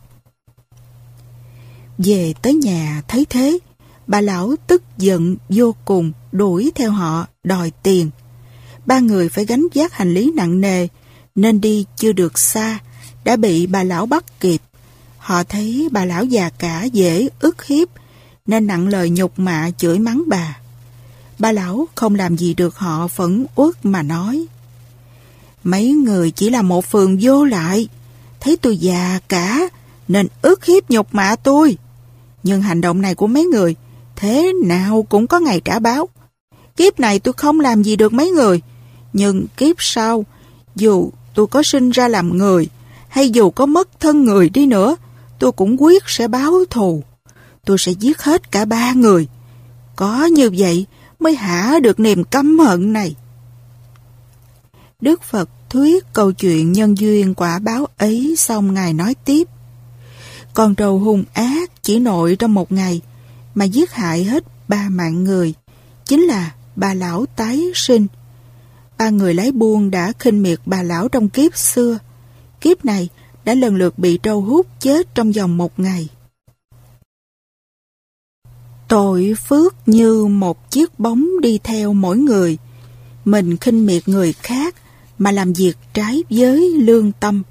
Về 1.98 2.34
tới 2.42 2.54
nhà 2.54 3.02
thấy 3.08 3.26
thế, 3.30 3.58
bà 4.06 4.20
lão 4.20 4.54
tức 4.66 4.82
giận 4.98 5.36
vô 5.48 5.74
cùng 5.84 6.12
đuổi 6.32 6.72
theo 6.74 6.90
họ 6.90 7.26
đòi 7.44 7.72
tiền. 7.82 8.10
Ba 8.86 8.98
người 8.98 9.28
phải 9.28 9.44
gánh 9.44 9.66
vác 9.74 9.92
hành 9.92 10.14
lý 10.14 10.32
nặng 10.36 10.60
nề, 10.60 10.88
nên 11.34 11.60
đi 11.60 11.84
chưa 11.96 12.12
được 12.12 12.38
xa, 12.38 12.78
đã 13.24 13.36
bị 13.36 13.66
bà 13.66 13.82
lão 13.82 14.06
bắt 14.06 14.40
kịp. 14.40 14.60
Họ 15.18 15.44
thấy 15.44 15.88
bà 15.92 16.04
lão 16.04 16.24
già 16.24 16.50
cả 16.50 16.84
dễ 16.84 17.28
ức 17.40 17.64
hiếp, 17.64 17.88
nên 18.46 18.66
nặng 18.66 18.88
lời 18.88 19.10
nhục 19.10 19.38
mạ 19.38 19.70
chửi 19.78 19.98
mắng 19.98 20.22
bà 20.26 20.58
ba 21.38 21.52
lão 21.52 21.88
không 21.94 22.14
làm 22.14 22.36
gì 22.36 22.54
được 22.54 22.76
họ 22.76 23.08
phẫn 23.08 23.46
uất 23.54 23.84
mà 23.84 24.02
nói. 24.02 24.46
Mấy 25.64 25.92
người 25.92 26.30
chỉ 26.30 26.50
là 26.50 26.62
một 26.62 26.84
phường 26.84 27.18
vô 27.20 27.44
lại, 27.44 27.88
thấy 28.40 28.56
tôi 28.56 28.76
già 28.76 29.20
cả, 29.28 29.68
nên 30.08 30.28
ức 30.42 30.64
hiếp 30.64 30.90
nhục 30.90 31.14
mạ 31.14 31.36
tôi. 31.36 31.78
Nhưng 32.42 32.62
hành 32.62 32.80
động 32.80 33.00
này 33.00 33.14
của 33.14 33.26
mấy 33.26 33.44
người, 33.44 33.76
thế 34.16 34.52
nào 34.64 35.06
cũng 35.08 35.26
có 35.26 35.40
ngày 35.40 35.60
trả 35.64 35.78
báo. 35.78 36.08
Kiếp 36.76 37.00
này 37.00 37.18
tôi 37.18 37.34
không 37.36 37.60
làm 37.60 37.82
gì 37.82 37.96
được 37.96 38.12
mấy 38.12 38.30
người, 38.30 38.60
nhưng 39.12 39.46
kiếp 39.56 39.76
sau, 39.78 40.24
dù 40.76 41.10
tôi 41.34 41.46
có 41.46 41.62
sinh 41.62 41.90
ra 41.90 42.08
làm 42.08 42.38
người, 42.38 42.68
hay 43.08 43.30
dù 43.30 43.50
có 43.50 43.66
mất 43.66 44.00
thân 44.00 44.24
người 44.24 44.48
đi 44.48 44.66
nữa, 44.66 44.96
tôi 45.38 45.52
cũng 45.52 45.82
quyết 45.82 46.02
sẽ 46.06 46.28
báo 46.28 46.52
thù. 46.70 47.02
Tôi 47.64 47.78
sẽ 47.78 47.92
giết 47.92 48.22
hết 48.22 48.52
cả 48.52 48.64
ba 48.64 48.92
người. 48.92 49.28
Có 49.96 50.24
như 50.24 50.50
vậy 50.58 50.86
mới 51.24 51.34
hả 51.34 51.78
được 51.82 52.00
niềm 52.00 52.24
căm 52.24 52.58
hận 52.58 52.92
này. 52.92 53.14
Đức 55.00 55.22
Phật 55.22 55.50
thuyết 55.70 56.04
câu 56.12 56.32
chuyện 56.32 56.72
nhân 56.72 56.98
duyên 56.98 57.34
quả 57.34 57.58
báo 57.58 57.86
ấy 57.98 58.34
xong 58.38 58.74
Ngài 58.74 58.94
nói 58.94 59.14
tiếp. 59.24 59.48
Con 60.54 60.74
trâu 60.74 60.98
hung 60.98 61.24
ác 61.32 61.70
chỉ 61.82 61.98
nội 61.98 62.36
trong 62.36 62.54
một 62.54 62.72
ngày 62.72 63.00
mà 63.54 63.64
giết 63.64 63.92
hại 63.92 64.24
hết 64.24 64.44
ba 64.68 64.88
mạng 64.88 65.24
người, 65.24 65.54
chính 66.04 66.22
là 66.22 66.54
bà 66.76 66.94
lão 66.94 67.26
tái 67.36 67.62
sinh. 67.74 68.06
Ba 68.98 69.10
người 69.10 69.34
lái 69.34 69.52
buôn 69.52 69.90
đã 69.90 70.12
khinh 70.18 70.42
miệt 70.42 70.58
bà 70.66 70.82
lão 70.82 71.08
trong 71.08 71.28
kiếp 71.28 71.56
xưa. 71.56 71.98
Kiếp 72.60 72.84
này 72.84 73.08
đã 73.44 73.54
lần 73.54 73.76
lượt 73.76 73.98
bị 73.98 74.18
trâu 74.22 74.40
hút 74.40 74.66
chết 74.80 75.14
trong 75.14 75.32
vòng 75.32 75.56
một 75.56 75.78
ngày. 75.80 76.08
Tội 78.88 79.34
phước 79.48 79.74
như 79.86 80.24
một 80.24 80.70
chiếc 80.70 80.98
bóng 80.98 81.40
đi 81.40 81.58
theo 81.64 81.92
mỗi 81.92 82.18
người. 82.18 82.58
Mình 83.24 83.56
khinh 83.56 83.86
miệt 83.86 84.08
người 84.08 84.32
khác 84.32 84.74
mà 85.18 85.32
làm 85.32 85.52
việc 85.52 85.74
trái 85.94 86.22
với 86.30 86.70
lương 86.70 87.12
tâm, 87.12 87.42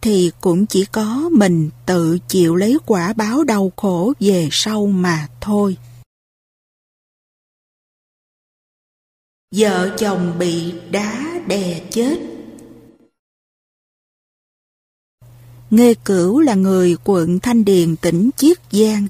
thì 0.00 0.30
cũng 0.40 0.66
chỉ 0.66 0.84
có 0.84 1.30
mình 1.32 1.70
tự 1.86 2.18
chịu 2.28 2.56
lấy 2.56 2.78
quả 2.86 3.12
báo 3.12 3.44
đau 3.44 3.72
khổ 3.76 4.12
về 4.20 4.48
sau 4.52 4.86
mà 4.86 5.28
thôi. 5.40 5.76
Vợ 9.56 9.96
chồng 9.98 10.38
bị 10.38 10.72
đá 10.90 11.40
đè 11.46 11.80
chết 11.90 12.18
Nghê 15.70 15.94
Cửu 16.04 16.40
là 16.40 16.54
người 16.54 16.96
quận 17.04 17.40
Thanh 17.40 17.64
Điền 17.64 17.96
tỉnh 17.96 18.30
Chiết 18.36 18.58
Giang. 18.70 19.06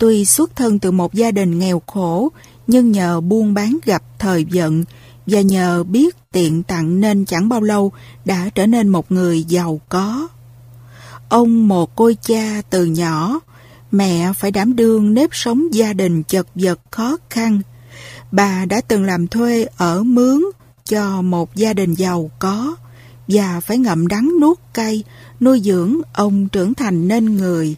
Tuy 0.00 0.24
xuất 0.24 0.56
thân 0.56 0.78
từ 0.78 0.90
một 0.90 1.14
gia 1.14 1.30
đình 1.30 1.58
nghèo 1.58 1.82
khổ, 1.86 2.28
nhưng 2.66 2.92
nhờ 2.92 3.20
buôn 3.20 3.54
bán 3.54 3.78
gặp 3.84 4.02
thời 4.18 4.46
vận 4.52 4.84
và 5.26 5.40
nhờ 5.40 5.84
biết 5.84 6.16
tiện 6.32 6.62
tặng 6.62 7.00
nên 7.00 7.24
chẳng 7.24 7.48
bao 7.48 7.60
lâu 7.60 7.92
đã 8.24 8.50
trở 8.54 8.66
nên 8.66 8.88
một 8.88 9.12
người 9.12 9.44
giàu 9.44 9.80
có. 9.88 10.28
Ông 11.28 11.68
một 11.68 11.96
côi 11.96 12.16
cha 12.22 12.62
từ 12.70 12.84
nhỏ, 12.84 13.40
mẹ 13.92 14.32
phải 14.32 14.50
đảm 14.50 14.76
đương 14.76 15.14
nếp 15.14 15.30
sống 15.32 15.74
gia 15.74 15.92
đình 15.92 16.22
chật 16.22 16.46
vật 16.54 16.80
khó 16.90 17.16
khăn. 17.30 17.60
Bà 18.32 18.64
đã 18.64 18.80
từng 18.80 19.04
làm 19.04 19.28
thuê 19.28 19.66
ở 19.76 20.02
mướn 20.02 20.44
cho 20.84 21.22
một 21.22 21.54
gia 21.54 21.72
đình 21.72 21.94
giàu 21.94 22.30
có 22.38 22.76
và 23.28 23.60
phải 23.60 23.78
ngậm 23.78 24.06
đắng 24.06 24.32
nuốt 24.40 24.58
cay 24.74 25.04
nuôi 25.40 25.60
dưỡng 25.60 26.00
ông 26.12 26.48
trưởng 26.48 26.74
thành 26.74 27.08
nên 27.08 27.36
người. 27.36 27.76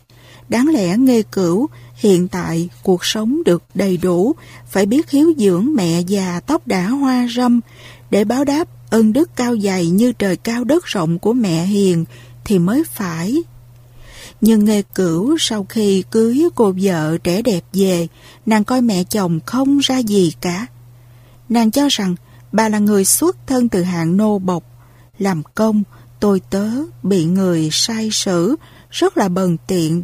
Đáng 0.49 0.69
lẽ 0.69 0.97
nghe 0.97 1.23
cửu, 1.23 1.69
hiện 2.03 2.29
tại 2.29 2.69
cuộc 2.83 3.05
sống 3.05 3.45
được 3.45 3.63
đầy 3.75 3.97
đủ, 3.97 4.35
phải 4.71 4.87
biết 4.87 5.11
hiếu 5.11 5.33
dưỡng 5.39 5.75
mẹ 5.75 6.01
già 6.01 6.41
tóc 6.47 6.67
đã 6.67 6.87
hoa 6.87 7.27
râm, 7.37 7.61
để 8.11 8.25
báo 8.25 8.45
đáp 8.45 8.69
ơn 8.91 9.13
đức 9.13 9.31
cao 9.37 9.57
dày 9.59 9.87
như 9.87 10.13
trời 10.13 10.37
cao 10.37 10.65
đất 10.65 10.85
rộng 10.85 11.19
của 11.19 11.33
mẹ 11.33 11.65
hiền 11.65 12.05
thì 12.45 12.59
mới 12.59 12.85
phải. 12.95 13.43
Nhưng 14.41 14.65
nghe 14.65 14.83
cửu 14.95 15.37
sau 15.39 15.67
khi 15.69 16.05
cưới 16.11 16.43
cô 16.55 16.75
vợ 16.83 17.19
trẻ 17.19 17.43
đẹp 17.43 17.65
về, 17.73 18.09
nàng 18.47 18.65
coi 18.65 18.81
mẹ 18.81 19.05
chồng 19.05 19.41
không 19.47 19.79
ra 19.79 19.99
gì 19.99 20.33
cả. 20.41 20.67
Nàng 21.49 21.71
cho 21.71 21.89
rằng 21.91 22.17
bà 22.53 22.69
là 22.69 22.79
người 22.79 23.05
xuất 23.05 23.37
thân 23.47 23.69
từ 23.69 23.83
hạng 23.83 24.17
nô 24.17 24.39
bộc, 24.39 24.65
làm 25.19 25.43
công, 25.55 25.83
tôi 26.21 26.41
tớ 26.51 26.69
bị 27.03 27.25
người 27.25 27.69
sai 27.73 28.09
sử, 28.13 28.57
rất 28.91 29.19
là 29.19 29.29
bần 29.29 29.57
tiện. 29.67 30.03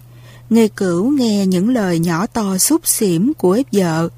Nghe 0.51 0.69
cửu 0.69 1.11
nghe 1.11 1.47
những 1.47 1.69
lời 1.69 1.99
nhỏ 1.99 2.27
to 2.27 2.59
xúc 2.59 2.87
xỉm 2.87 3.33
của 3.35 3.63
vợ, 3.73 4.09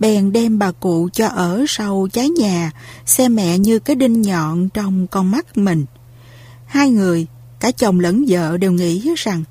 bèn 0.00 0.32
đem 0.32 0.58
bà 0.58 0.72
cụ 0.72 1.08
cho 1.12 1.28
ở 1.28 1.64
sau 1.68 2.08
trái 2.12 2.28
nhà, 2.28 2.70
xem 3.06 3.34
mẹ 3.34 3.58
như 3.58 3.78
cái 3.78 3.96
đinh 3.96 4.22
nhọn 4.22 4.68
trong 4.68 5.06
con 5.06 5.30
mắt 5.30 5.58
mình. 5.58 5.84
Hai 6.66 6.90
người, 6.90 7.26
cả 7.60 7.70
chồng 7.70 8.00
lẫn 8.00 8.24
vợ 8.28 8.56
đều 8.56 8.72
nghĩ 8.72 9.14
rằng 9.16 9.44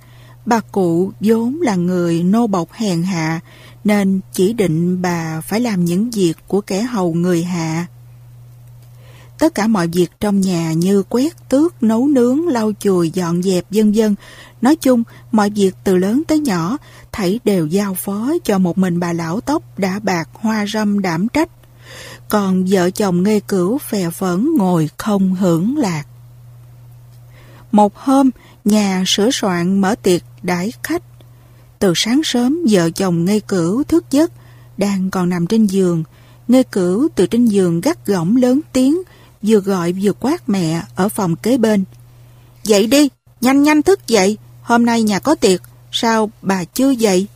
bà 0.46 0.60
cụ 0.60 1.12
vốn 1.20 1.62
là 1.62 1.76
người 1.76 2.24
nô 2.24 2.48
bộc 2.48 2.74
hèn 2.74 3.04
hạ, 3.04 3.40
nên 3.84 4.20
chỉ 4.34 4.54
định 4.54 5.02
bà 5.02 5.42
phải 5.42 5.60
làm 5.60 5.86
những 5.86 6.10
việc 6.10 6.34
của 6.48 6.62
kẻ 6.62 6.82
hầu 6.82 7.14
người 7.14 7.44
hạ. 7.44 7.86
Tất 9.40 9.56
cả 9.56 9.68
mọi 9.68 9.88
việc 9.88 10.12
trong 10.20 10.42
nhà 10.42 10.74
như 10.74 11.04
quét, 11.10 11.50
tước, 11.50 11.84
nấu 11.84 12.08
nướng, 12.08 12.48
lau 12.48 12.72
chùi, 12.80 13.12
dọn 13.12 13.44
dẹp 13.44 13.66
vân 13.70 13.92
vân. 13.92 14.16
Nói 14.62 14.76
chung, 14.76 15.03
mọi 15.32 15.49
việc 15.49 15.76
từ 15.84 15.95
lớn 15.95 16.24
tới 16.28 16.39
nhỏ, 16.39 16.78
thảy 17.12 17.39
đều 17.43 17.68
giao 17.68 17.93
phó 17.93 18.34
cho 18.43 18.58
một 18.58 18.78
mình 18.78 18.99
bà 18.99 19.14
lão 19.14 19.41
tóc 19.41 19.80
đã 19.80 19.99
bạc 20.03 20.30
hoa 20.34 20.66
râm 20.74 21.01
đảm 21.01 21.28
trách. 21.28 21.49
Còn 22.30 22.66
vợ 22.70 22.89
chồng 22.89 23.24
nghe 23.24 23.39
cửu 23.39 23.78
phè 23.78 24.10
phẫn 24.10 24.49
ngồi 24.58 24.89
không 24.97 25.36
hưởng 25.36 25.78
lạc. 25.78 26.03
Một 27.72 27.97
hôm, 27.97 28.30
nhà 28.66 29.03
sửa 29.08 29.30
soạn 29.32 29.82
mở 29.82 29.95
tiệc 29.95 30.22
đãi 30.43 30.74
khách. 30.84 31.03
Từ 31.80 31.93
sáng 31.95 32.22
sớm, 32.24 32.60
vợ 32.70 32.89
chồng 32.89 33.26
nghe 33.26 33.39
cửu 33.39 33.84
thức 33.84 34.05
giấc, 34.12 34.32
đang 34.78 35.10
còn 35.10 35.30
nằm 35.30 35.47
trên 35.47 35.66
giường. 35.66 36.03
Nghe 36.47 36.64
cửu 36.64 37.08
từ 37.16 37.28
trên 37.28 37.45
giường 37.45 37.82
gắt 37.82 38.05
gỏng 38.05 38.36
lớn 38.36 38.60
tiếng, 38.74 39.01
vừa 39.41 39.60
gọi 39.60 39.93
vừa 40.01 40.14
quát 40.20 40.49
mẹ 40.49 40.82
ở 40.95 41.10
phòng 41.10 41.36
kế 41.36 41.58
bên. 41.58 41.84
Dậy 42.64 42.88
đi, 42.88 43.10
nhanh 43.41 43.64
nhanh 43.64 43.82
thức 43.82 44.08
dậy, 44.08 44.38
hôm 44.68 44.86
nay 44.86 45.03
nhà 45.03 45.20
có 45.20 45.36
tiệc, 45.36 45.61
sao 45.91 46.32
bà 46.41 46.63
chưa 46.63 46.89
dậy? 46.89 47.28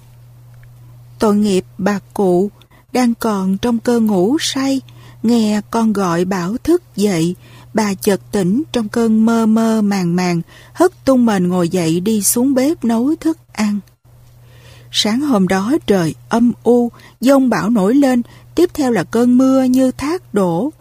Tội 1.20 1.36
nghiệp 1.36 1.66
bà 1.78 2.00
cụ, 2.14 2.52
đang 2.94 3.14
còn 3.16 3.58
trong 3.58 3.80
cơn 3.80 4.06
ngủ 4.06 4.38
say, 4.40 4.82
nghe 5.24 5.62
con 5.72 5.94
gọi 5.94 6.26
bảo 6.26 6.58
thức 6.64 6.84
dậy, 6.96 7.36
bà 7.74 7.94
chợt 7.94 8.22
tỉnh 8.32 8.64
trong 8.72 8.90
cơn 8.90 9.26
mơ 9.26 9.46
mơ 9.46 9.82
màng 9.82 10.16
màng, 10.16 10.42
hất 10.74 11.06
tung 11.06 11.26
mền 11.26 11.48
ngồi 11.48 11.70
dậy 11.70 12.00
đi 12.00 12.22
xuống 12.22 12.54
bếp 12.54 12.84
nấu 12.84 13.16
thức 13.20 13.38
ăn. 13.54 13.80
Sáng 14.92 15.22
hôm 15.22 15.48
đó 15.48 15.74
trời 15.88 16.16
âm 16.30 16.52
u, 16.64 16.92
dông 17.22 17.50
bão 17.50 17.70
nổi 17.70 17.96
lên, 17.96 18.22
tiếp 18.56 18.70
theo 18.74 18.92
là 18.92 19.04
cơn 19.04 19.38
mưa 19.38 19.64
như 19.64 19.92
thác 19.92 20.34
đổ. 20.34 20.72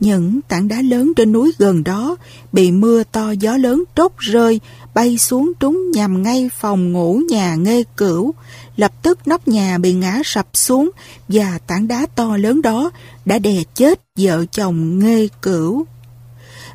Những 0.00 0.40
tảng 0.48 0.68
đá 0.68 0.82
lớn 0.82 1.12
trên 1.16 1.32
núi 1.32 1.52
gần 1.58 1.84
đó 1.84 2.16
bị 2.52 2.70
mưa 2.70 3.02
to 3.12 3.30
gió 3.30 3.56
lớn 3.56 3.84
tróc 3.96 4.18
rơi, 4.18 4.60
bay 4.94 5.18
xuống 5.18 5.52
trúng 5.60 5.90
nhằm 5.90 6.22
ngay 6.22 6.50
phòng 6.58 6.92
ngủ 6.92 7.20
nhà 7.28 7.54
nghê 7.54 7.84
cửu. 7.96 8.34
Lập 8.76 8.92
tức 9.02 9.28
nóc 9.28 9.48
nhà 9.48 9.78
bị 9.78 9.92
ngã 9.92 10.20
sập 10.24 10.48
xuống 10.54 10.90
và 11.28 11.58
tảng 11.66 11.88
đá 11.88 12.06
to 12.14 12.36
lớn 12.36 12.62
đó 12.62 12.90
đã 13.24 13.38
đè 13.38 13.62
chết 13.74 14.00
vợ 14.18 14.44
chồng 14.52 14.98
nghê 14.98 15.28
cửu. 15.42 15.84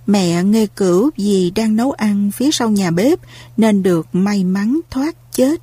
Mẹ 0.08 0.44
nghê 0.44 0.68
cửu 0.76 1.10
vì 1.18 1.52
đang 1.56 1.76
nấu 1.76 1.92
ăn 1.92 2.32
phía 2.36 2.52
sau 2.52 2.70
nhà 2.70 2.92
bếp 2.92 3.20
nên 3.58 3.84
được 3.84 4.08
may 4.14 4.44
mắn 4.44 4.80
thoát 4.90 5.16
chết. 5.32 5.62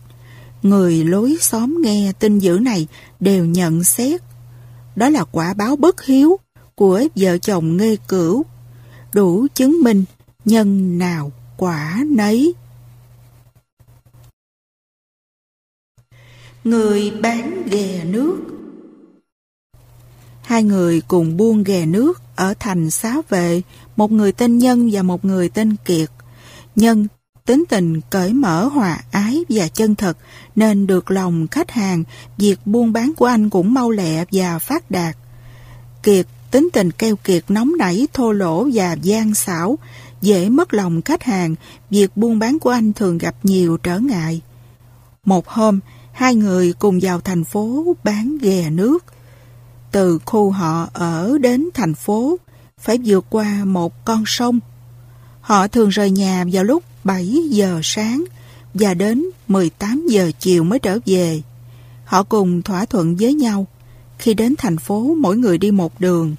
Người 0.63 1.05
lối 1.05 1.37
xóm 1.41 1.83
nghe 1.83 2.13
tin 2.19 2.39
dữ 2.39 2.59
này 2.59 2.87
đều 3.21 3.45
nhận 3.45 3.85
xét. 3.85 4.21
Đó 4.97 5.09
là 5.09 5.25
quả 5.25 5.55
báo 5.55 5.77
bất 5.77 6.05
hiếu 6.05 6.39
của 6.75 7.05
vợ 7.17 7.39
chồng 7.39 7.77
Nghê 7.77 7.97
Cửu, 8.09 8.45
đủ 9.13 9.47
chứng 9.55 9.83
minh 9.83 10.05
nhân 10.45 10.99
nào 10.99 11.33
quả 11.63 12.05
nấy. 12.07 12.55
Người 16.65 17.11
bán 17.11 17.63
ghè 17.71 18.05
nước 18.05 18.39
Hai 20.43 20.63
người 20.63 21.01
cùng 21.09 21.37
buôn 21.37 21.65
ghè 21.65 21.87
nước 21.87 22.23
ở 22.37 22.55
thành 22.61 22.91
xá 22.91 23.17
vệ, 23.29 23.63
một 23.97 24.13
người 24.13 24.33
tên 24.33 24.59
Nhân 24.59 24.89
và 24.93 25.03
một 25.03 25.25
người 25.25 25.49
tên 25.49 25.77
Kiệt. 25.85 26.11
Nhân 26.77 27.07
tính 27.45 27.65
tình 27.69 28.01
cởi 28.11 28.33
mở 28.33 28.65
hòa 28.65 29.01
ái 29.11 29.45
và 29.49 29.69
chân 29.69 29.95
thật 29.95 30.19
nên 30.57 30.87
được 30.87 31.11
lòng 31.11 31.47
khách 31.51 31.71
hàng, 31.71 32.05
việc 32.39 32.59
buôn 32.65 32.93
bán 32.93 33.13
của 33.17 33.27
anh 33.27 33.51
cũng 33.51 33.75
mau 33.75 33.91
lẹ 33.91 34.25
và 34.33 34.59
phát 34.59 34.91
đạt. 34.91 35.17
Kiệt 36.03 36.27
tính 36.53 36.69
tình 36.73 36.91
keo 36.91 37.17
kiệt 37.17 37.45
nóng 37.49 37.73
nảy, 37.79 38.09
thô 38.13 38.33
lỗ 38.33 38.69
và 38.73 38.93
gian 38.93 39.35
xảo, 39.35 39.79
dễ 40.23 40.49
mất 40.49 40.75
lòng 40.75 41.03
khách 41.03 41.23
hàng, 41.23 41.55
việc 41.91 42.17
buôn 42.17 42.39
bán 42.39 42.59
của 42.59 42.71
anh 42.71 42.93
thường 42.93 43.19
gặp 43.19 43.35
nhiều 43.43 43.77
trở 43.77 43.99
ngại. 43.99 44.41
Một 45.25 45.49
hôm, 45.49 45.81
hai 46.13 46.35
người 46.35 46.73
cùng 46.73 46.99
vào 47.03 47.21
thành 47.21 47.45
phố 47.45 47.97
bán 48.05 48.39
ghè 48.41 48.71
nước. 48.71 49.05
Từ 49.93 50.19
khu 50.25 50.51
họ 50.51 50.89
ở 50.93 51.39
đến 51.41 51.69
thành 51.75 51.95
phố, 51.95 52.39
phải 52.79 52.99
vượt 53.05 53.25
qua 53.31 53.65
một 53.65 54.05
con 54.05 54.25
sông. 54.27 54.61
Họ 55.41 55.69
thường 55.69 55.89
rời 55.89 56.11
nhà 56.11 56.45
vào 56.53 56.65
lúc 56.65 56.83
7 57.05 57.27
giờ 57.51 57.81
sáng 57.83 58.25
và 58.75 58.95
đến 58.95 59.25
18 59.49 60.07
giờ 60.09 60.31
chiều 60.39 60.65
mới 60.65 60.79
trở 60.79 60.99
về. 61.07 61.43
Họ 62.05 62.23
cùng 62.23 62.63
thỏa 62.63 62.85
thuận 62.85 63.17
với 63.17 63.35
nhau 63.35 63.67
khi 64.19 64.35
đến 64.35 64.55
thành 64.59 64.79
phố 64.79 65.15
mỗi 65.19 65.37
người 65.37 65.59
đi 65.59 65.71
một 65.71 66.01
đường. 66.01 66.35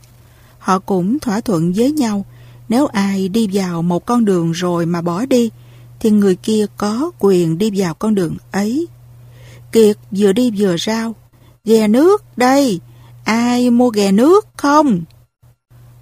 Họ 0.60 0.80
cũng 0.80 1.20
thỏa 1.20 1.42
thuận 1.42 1.74
với 1.76 1.92
nhau, 1.92 2.26
nếu 2.70 2.88
ai 2.88 3.30
đi 3.30 3.50
vào 3.54 3.82
một 3.82 4.06
con 4.06 4.26
đường 4.26 4.52
rồi 4.52 4.86
mà 4.86 5.02
bỏ 5.02 5.26
đi, 5.26 5.50
thì 6.00 6.10
người 6.10 6.36
kia 6.36 6.66
có 6.78 7.12
quyền 7.20 7.58
đi 7.58 7.72
vào 7.76 7.94
con 7.94 8.16
đường 8.16 8.38
ấy. 8.52 8.88
Kiệt 9.72 9.98
vừa 10.12 10.34
đi 10.34 10.52
vừa 10.58 10.76
rao, 10.78 11.16
ghè 11.66 11.88
nước 11.88 12.38
đây, 12.38 12.80
ai 13.24 13.70
mua 13.70 13.90
ghè 13.90 14.12
nước 14.12 14.48
không? 14.58 15.02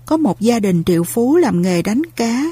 Có 0.05 0.17
một 0.17 0.39
gia 0.39 0.59
đình 0.59 0.83
triệu 0.83 1.03
phú 1.03 1.37
làm 1.37 1.61
nghề 1.61 1.81
đánh 1.81 2.01
cá, 2.15 2.43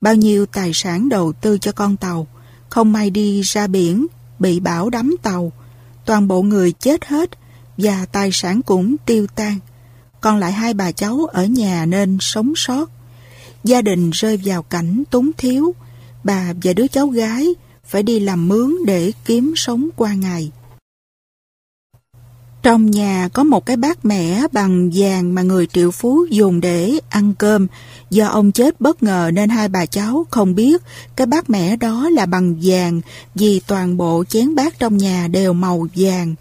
bao 0.00 0.14
nhiêu 0.14 0.46
tài 0.46 0.70
sản 0.74 1.08
đầu 1.08 1.32
tư 1.32 1.58
cho 1.58 1.72
con 1.72 1.96
tàu, 1.96 2.26
không 2.68 2.92
may 2.92 3.10
đi 3.10 3.40
ra 3.40 3.66
biển, 3.66 4.06
bị 4.38 4.60
bão 4.60 4.90
đắm 4.90 5.14
tàu, 5.22 5.52
toàn 6.06 6.28
bộ 6.28 6.42
người 6.42 6.72
chết 6.72 7.04
hết, 7.04 7.30
và 7.76 8.06
tài 8.12 8.30
sản 8.32 8.62
cũng 8.62 8.96
tiêu 9.06 9.26
tan. 9.34 9.58
Còn 10.20 10.38
lại 10.38 10.52
hai 10.52 10.74
bà 10.74 10.92
cháu 10.92 11.26
ở 11.32 11.44
nhà 11.44 11.86
nên 11.86 12.18
sống 12.20 12.52
sót. 12.56 12.90
Gia 13.64 13.82
đình 13.82 14.10
rơi 14.10 14.40
vào 14.44 14.62
cảnh 14.62 15.02
túng 15.10 15.30
thiếu. 15.38 15.74
Bà 16.24 16.52
và 16.62 16.72
đứa 16.72 16.86
cháu 16.86 17.06
gái 17.06 17.54
phải 17.84 18.02
đi 18.02 18.20
làm 18.20 18.48
mướn 18.48 18.74
để 18.86 19.12
kiếm 19.24 19.52
sống 19.56 19.88
qua 19.96 20.14
ngày. 20.14 20.50
Trong 22.62 22.90
nhà 22.90 23.28
có 23.32 23.44
một 23.44 23.66
cái 23.66 23.76
bát 23.76 24.04
mẻ 24.04 24.46
bằng 24.52 24.90
vàng 24.94 25.34
mà 25.34 25.42
người 25.42 25.66
triệu 25.66 25.90
phú 25.90 26.26
dùng 26.30 26.60
để 26.60 26.98
ăn 27.08 27.34
cơm. 27.38 27.66
Do 28.10 28.26
ông 28.26 28.52
chết 28.52 28.80
bất 28.80 29.02
ngờ 29.02 29.30
nên 29.34 29.50
hai 29.50 29.68
bà 29.68 29.86
cháu 29.86 30.26
không 30.30 30.54
biết 30.54 30.82
cái 31.16 31.26
bát 31.26 31.50
mẻ 31.50 31.76
đó 31.76 32.10
là 32.10 32.26
bằng 32.26 32.56
vàng 32.62 33.00
vì 33.34 33.60
toàn 33.66 33.96
bộ 33.96 34.24
chén 34.28 34.54
bát 34.54 34.78
trong 34.78 34.96
nhà 34.96 35.28
đều 35.28 35.52
màu 35.52 35.86
vàng. 35.96 36.34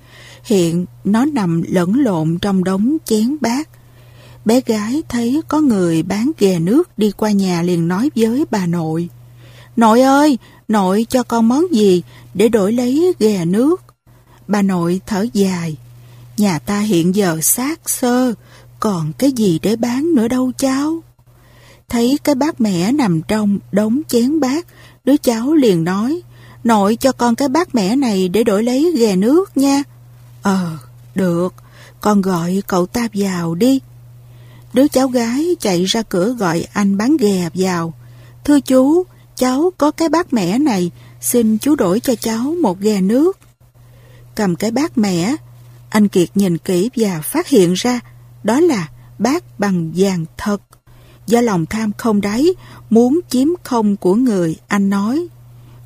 Hiện 0.43 0.86
nó 1.03 1.26
nằm 1.26 1.63
lẫn 1.67 1.99
lộn 1.99 2.38
trong 2.41 2.63
đống 2.63 2.97
chén 3.05 3.36
bát. 3.41 3.70
Bé 4.50 4.62
gái 4.66 5.04
thấy 5.10 5.41
có 5.47 5.62
người 5.62 6.04
bán 6.04 6.32
ghè 6.38 6.60
nước 6.60 6.89
đi 6.97 7.12
qua 7.12 7.32
nhà 7.32 7.62
liền 7.62 7.88
nói 7.88 8.12
với 8.16 8.45
bà 8.52 8.66
nội. 8.66 9.10
Nội 9.76 10.02
ơi, 10.02 10.38
nội 10.68 11.06
cho 11.10 11.24
con 11.24 11.47
món 11.47 11.74
gì 11.74 12.04
để 12.34 12.50
đổi 12.50 12.74
lấy 12.74 13.14
ghè 13.20 13.45
nước? 13.45 13.84
Bà 14.47 14.62
nội 14.62 15.02
thở 15.06 15.26
dài. 15.34 15.78
Nhà 16.38 16.60
ta 16.60 16.80
hiện 16.80 17.16
giờ 17.16 17.39
xác 17.41 17.89
sơ, 17.89 18.34
còn 18.80 19.14
cái 19.18 19.32
gì 19.32 19.60
để 19.62 19.76
bán 19.76 20.16
nữa 20.16 20.28
đâu 20.28 20.52
cháu? 20.58 21.04
Thấy 21.89 22.20
cái 22.24 22.36
bát 22.36 22.62
mẻ 22.62 22.91
nằm 22.91 23.22
trong 23.22 23.60
đống 23.72 24.02
chén 24.08 24.39
bát, 24.39 24.68
đứa 25.06 25.18
cháu 25.18 25.54
liền 25.54 25.84
nói, 25.84 26.22
nội 26.64 26.95
cho 26.95 27.12
con 27.12 27.36
cái 27.36 27.50
bát 27.50 27.76
mẻ 27.76 27.95
này 27.95 28.30
để 28.30 28.43
đổi 28.43 28.64
lấy 28.64 28.93
ghè 28.97 29.16
nước 29.16 29.58
nha. 29.58 29.84
Ờ, 30.41 30.78
được, 31.16 31.54
con 32.02 32.22
gọi 32.22 32.62
cậu 32.68 32.86
ta 32.86 33.08
vào 33.14 33.56
đi. 33.56 33.80
Đứa 34.74 34.88
cháu 34.88 35.07
gái 35.07 35.55
chạy 35.59 35.84
ra 35.86 36.01
cửa 36.01 36.34
gọi 36.34 36.67
anh 36.74 36.97
bán 36.97 37.17
ghè 37.17 37.49
vào. 37.53 37.93
Thưa 38.43 38.59
chú, 38.59 39.03
cháu 39.36 39.72
có 39.78 39.91
cái 39.91 40.09
bát 40.09 40.34
mẻ 40.34 40.57
này, 40.59 40.91
xin 41.22 41.57
chú 41.57 41.76
đổi 41.76 41.99
cho 41.99 42.15
cháu 42.15 42.55
một 42.61 42.80
ghè 42.80 43.01
nước. 43.01 43.38
Cầm 44.36 44.55
cái 44.55 44.72
bát 44.72 44.97
mẻ, 44.97 45.36
anh 45.89 46.07
Kiệt 46.07 46.30
nhìn 46.36 46.57
kỹ 46.57 46.89
và 46.95 47.22
phát 47.22 47.47
hiện 47.47 47.74
ra 47.74 47.99
đó 48.43 48.59
là 48.59 48.88
bát 49.20 49.59
bằng 49.59 49.91
vàng 49.95 50.26
thật. 50.38 50.61
Do 51.28 51.41
lòng 51.41 51.65
tham 51.65 51.91
không 51.97 52.22
đáy, 52.22 52.47
muốn 52.89 53.20
chiếm 53.30 53.47
không 53.63 53.95
của 53.95 54.15
người, 54.15 54.55
anh 54.67 54.89
nói. 54.89 55.28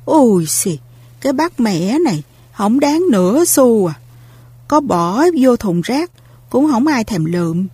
Ôi 0.04 0.46
xì, 0.46 0.78
cái 1.20 1.32
bát 1.32 1.60
mẻ 1.60 1.98
này 1.98 2.22
không 2.52 2.80
đáng 2.80 3.04
nửa 3.10 3.44
xu 3.44 3.86
à. 3.86 3.94
Có 4.68 4.80
bỏ 4.80 5.24
vô 5.40 5.56
thùng 5.56 5.80
rác, 5.80 6.10
cũng 6.50 6.70
không 6.70 6.86
ai 6.86 7.04
thèm 7.04 7.24
lượm. 7.24 7.66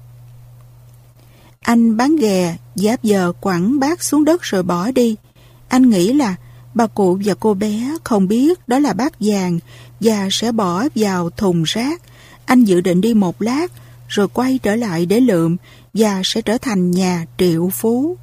Anh 1.70 1.96
bán 1.96 2.16
ghè, 2.16 2.56
giáp 2.74 3.02
giờ 3.02 3.32
quẳng 3.40 3.78
bát 3.80 4.02
xuống 4.02 4.24
đất 4.24 4.42
rồi 4.42 4.62
bỏ 4.62 4.90
đi. 4.90 5.16
Anh 5.68 5.90
nghĩ 5.90 6.12
là 6.12 6.36
bà 6.74 6.86
cụ 6.86 7.18
và 7.24 7.34
cô 7.40 7.54
bé 7.54 7.96
không 8.04 8.28
biết 8.28 8.68
đó 8.68 8.78
là 8.78 8.92
bát 8.92 9.12
vàng 9.20 9.58
và 10.00 10.28
sẽ 10.30 10.52
bỏ 10.52 10.84
vào 10.94 11.30
thùng 11.30 11.62
rác. 11.62 12.02
Anh 12.44 12.64
dự 12.64 12.80
định 12.80 13.00
đi 13.00 13.14
một 13.14 13.42
lát 13.42 13.72
rồi 14.08 14.28
quay 14.28 14.58
trở 14.62 14.76
lại 14.76 15.06
để 15.06 15.20
lượm 15.20 15.56
và 15.94 16.20
sẽ 16.24 16.42
trở 16.42 16.58
thành 16.58 16.90
nhà 16.90 17.26
triệu 17.38 17.70
phú. 17.72 18.16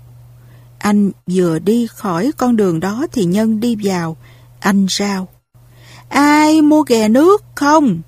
Anh 0.78 1.12
vừa 1.28 1.60
đi 1.60 1.88
khỏi 1.88 2.32
con 2.38 2.56
đường 2.56 2.80
đó 2.80 3.08
thì 3.12 3.26
Nhân 3.26 3.60
đi 3.60 3.76
vào. 3.84 4.18
Anh 4.60 4.86
rao. 4.90 5.28
Ai 6.10 6.62
mua 6.62 6.82
ghè 6.82 7.10
nước 7.10 7.44
không? 7.56 8.02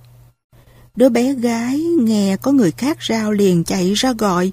Đứa 0.95 1.09
bé 1.09 1.33
gái 1.33 1.79
nghe 1.79 2.37
có 2.37 2.51
người 2.51 2.71
khác 2.71 2.97
rao 3.09 3.31
liền 3.31 3.63
chạy 3.63 3.93
ra 3.93 4.13
gọi. 4.13 4.51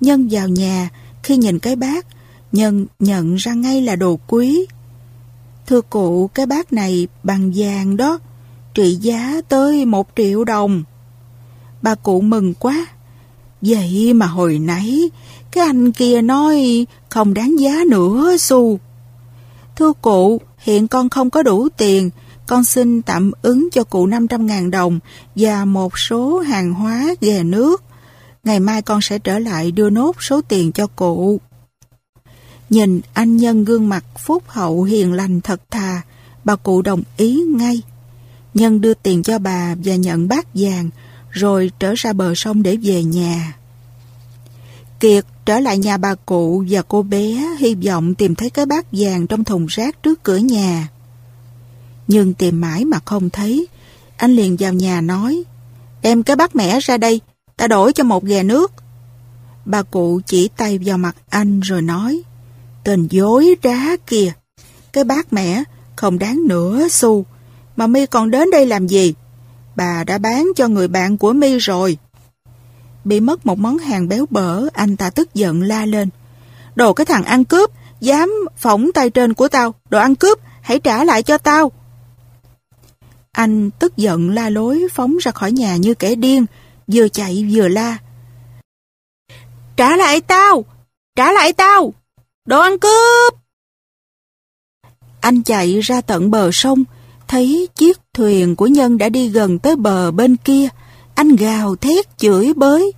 Nhân 0.00 0.28
vào 0.30 0.48
nhà, 0.48 0.88
khi 1.22 1.36
nhìn 1.36 1.58
cái 1.58 1.76
bát, 1.76 2.06
Nhân 2.52 2.86
nhận 2.98 3.36
ra 3.36 3.54
ngay 3.54 3.82
là 3.82 3.96
đồ 3.96 4.18
quý. 4.26 4.66
Thưa 5.66 5.80
cụ, 5.80 6.30
cái 6.34 6.46
bát 6.46 6.72
này 6.72 7.08
bằng 7.22 7.52
vàng 7.54 7.96
đó, 7.96 8.18
trị 8.74 8.98
giá 9.00 9.40
tới 9.48 9.84
một 9.84 10.08
triệu 10.16 10.44
đồng. 10.44 10.82
Bà 11.82 11.94
cụ 11.94 12.20
mừng 12.20 12.54
quá. 12.54 12.86
Vậy 13.62 14.12
mà 14.14 14.26
hồi 14.26 14.58
nãy, 14.58 15.10
cái 15.50 15.66
anh 15.66 15.92
kia 15.92 16.22
nói 16.22 16.86
không 17.08 17.34
đáng 17.34 17.58
giá 17.58 17.74
nữa 17.90 18.36
xu. 18.38 18.78
Thưa 19.76 19.92
cụ, 19.92 20.40
hiện 20.58 20.88
con 20.88 21.08
không 21.08 21.30
có 21.30 21.42
đủ 21.42 21.68
tiền, 21.76 22.10
con 22.46 22.64
xin 22.64 23.02
tạm 23.02 23.30
ứng 23.42 23.68
cho 23.72 23.84
cụ 23.84 24.06
500.000 24.06 24.70
đồng 24.70 24.98
và 25.36 25.64
một 25.64 25.98
số 25.98 26.38
hàng 26.38 26.74
hóa 26.74 27.14
ghè 27.20 27.42
nước. 27.42 27.82
Ngày 28.46 28.60
mai 28.60 28.82
con 28.82 29.00
sẽ 29.02 29.18
trở 29.18 29.38
lại 29.38 29.70
đưa 29.70 29.90
nốt 29.90 30.22
số 30.22 30.40
tiền 30.40 30.72
cho 30.72 30.86
cụ. 30.86 31.40
Nhìn 32.70 33.00
anh 33.12 33.36
nhân 33.36 33.64
gương 33.64 33.88
mặt 33.88 34.04
phúc 34.18 34.42
hậu 34.46 34.82
hiền 34.82 35.12
lành 35.12 35.40
thật 35.40 35.60
thà, 35.70 36.02
bà 36.44 36.56
cụ 36.56 36.82
đồng 36.82 37.02
ý 37.16 37.42
ngay. 37.56 37.82
Nhân 38.54 38.80
đưa 38.80 38.94
tiền 38.94 39.22
cho 39.22 39.38
bà 39.38 39.74
và 39.84 39.94
nhận 39.94 40.28
bát 40.28 40.46
vàng, 40.54 40.90
rồi 41.30 41.70
trở 41.78 41.94
ra 41.96 42.12
bờ 42.12 42.34
sông 42.34 42.62
để 42.62 42.76
về 42.82 43.04
nhà. 43.04 43.56
Kiệt 45.00 45.24
trở 45.46 45.60
lại 45.60 45.78
nhà 45.78 45.96
bà 45.96 46.14
cụ 46.14 46.64
và 46.70 46.82
cô 46.88 47.02
bé 47.02 47.56
hy 47.58 47.74
vọng 47.74 48.14
tìm 48.14 48.34
thấy 48.34 48.50
cái 48.50 48.66
bát 48.66 48.86
vàng 48.92 49.26
trong 49.26 49.44
thùng 49.44 49.66
rác 49.66 50.02
trước 50.02 50.22
cửa 50.22 50.36
nhà. 50.36 50.88
Nhưng 52.08 52.34
tìm 52.34 52.60
mãi 52.60 52.84
mà 52.84 52.98
không 53.04 53.30
thấy, 53.30 53.66
anh 54.16 54.36
liền 54.36 54.56
vào 54.58 54.72
nhà 54.72 55.00
nói, 55.00 55.42
đem 56.02 56.22
cái 56.22 56.36
bát 56.36 56.56
mẻ 56.56 56.80
ra 56.80 56.96
đây, 56.96 57.20
ta 57.56 57.66
đổi 57.66 57.92
cho 57.92 58.04
một 58.04 58.24
ghè 58.24 58.42
nước. 58.42 58.72
Bà 59.64 59.82
cụ 59.82 60.20
chỉ 60.26 60.48
tay 60.56 60.78
vào 60.84 60.98
mặt 60.98 61.16
anh 61.28 61.60
rồi 61.60 61.82
nói, 61.82 62.22
tên 62.84 63.06
dối 63.10 63.56
đá 63.62 63.96
kìa, 64.06 64.32
cái 64.92 65.04
bát 65.04 65.32
mẻ 65.32 65.62
không 65.96 66.18
đáng 66.18 66.40
nửa 66.48 66.88
xu, 66.88 67.26
mà 67.76 67.86
mi 67.86 68.06
còn 68.06 68.30
đến 68.30 68.50
đây 68.50 68.66
làm 68.66 68.86
gì? 68.86 69.14
Bà 69.76 70.04
đã 70.04 70.18
bán 70.18 70.46
cho 70.56 70.68
người 70.68 70.88
bạn 70.88 71.16
của 71.16 71.32
mi 71.32 71.58
rồi. 71.58 71.98
Bị 73.04 73.20
mất 73.20 73.46
một 73.46 73.58
món 73.58 73.78
hàng 73.78 74.08
béo 74.08 74.26
bở, 74.30 74.62
anh 74.72 74.96
ta 74.96 75.10
tức 75.10 75.34
giận 75.34 75.62
la 75.62 75.86
lên. 75.86 76.08
Đồ 76.74 76.92
cái 76.92 77.06
thằng 77.06 77.24
ăn 77.24 77.44
cướp, 77.44 77.70
dám 78.00 78.32
phỏng 78.56 78.92
tay 78.94 79.10
trên 79.10 79.34
của 79.34 79.48
tao, 79.48 79.74
đồ 79.90 79.98
ăn 79.98 80.14
cướp, 80.14 80.38
hãy 80.60 80.80
trả 80.80 81.04
lại 81.04 81.22
cho 81.22 81.38
tao. 81.38 81.72
Anh 83.32 83.70
tức 83.70 83.96
giận 83.96 84.30
la 84.30 84.50
lối 84.50 84.86
phóng 84.94 85.16
ra 85.20 85.32
khỏi 85.32 85.52
nhà 85.52 85.76
như 85.76 85.94
kẻ 85.94 86.14
điên, 86.14 86.46
vừa 86.86 87.08
chạy 87.08 87.48
vừa 87.52 87.68
la. 87.68 87.98
Trả 89.76 89.96
lại 89.96 90.20
tao! 90.20 90.64
Trả 91.16 91.32
lại 91.32 91.52
tao! 91.52 91.94
Đồ 92.46 92.60
ăn 92.60 92.78
cướp! 92.78 93.34
Anh 95.20 95.42
chạy 95.42 95.80
ra 95.80 96.00
tận 96.00 96.30
bờ 96.30 96.50
sông, 96.52 96.84
thấy 97.28 97.68
chiếc 97.74 97.98
thuyền 98.14 98.56
của 98.56 98.66
nhân 98.66 98.98
đã 98.98 99.08
đi 99.08 99.28
gần 99.28 99.58
tới 99.58 99.76
bờ 99.76 100.10
bên 100.10 100.36
kia. 100.36 100.68
Anh 101.14 101.36
gào 101.36 101.76
thét 101.76 102.18
chửi 102.18 102.52
bới. 102.54 102.92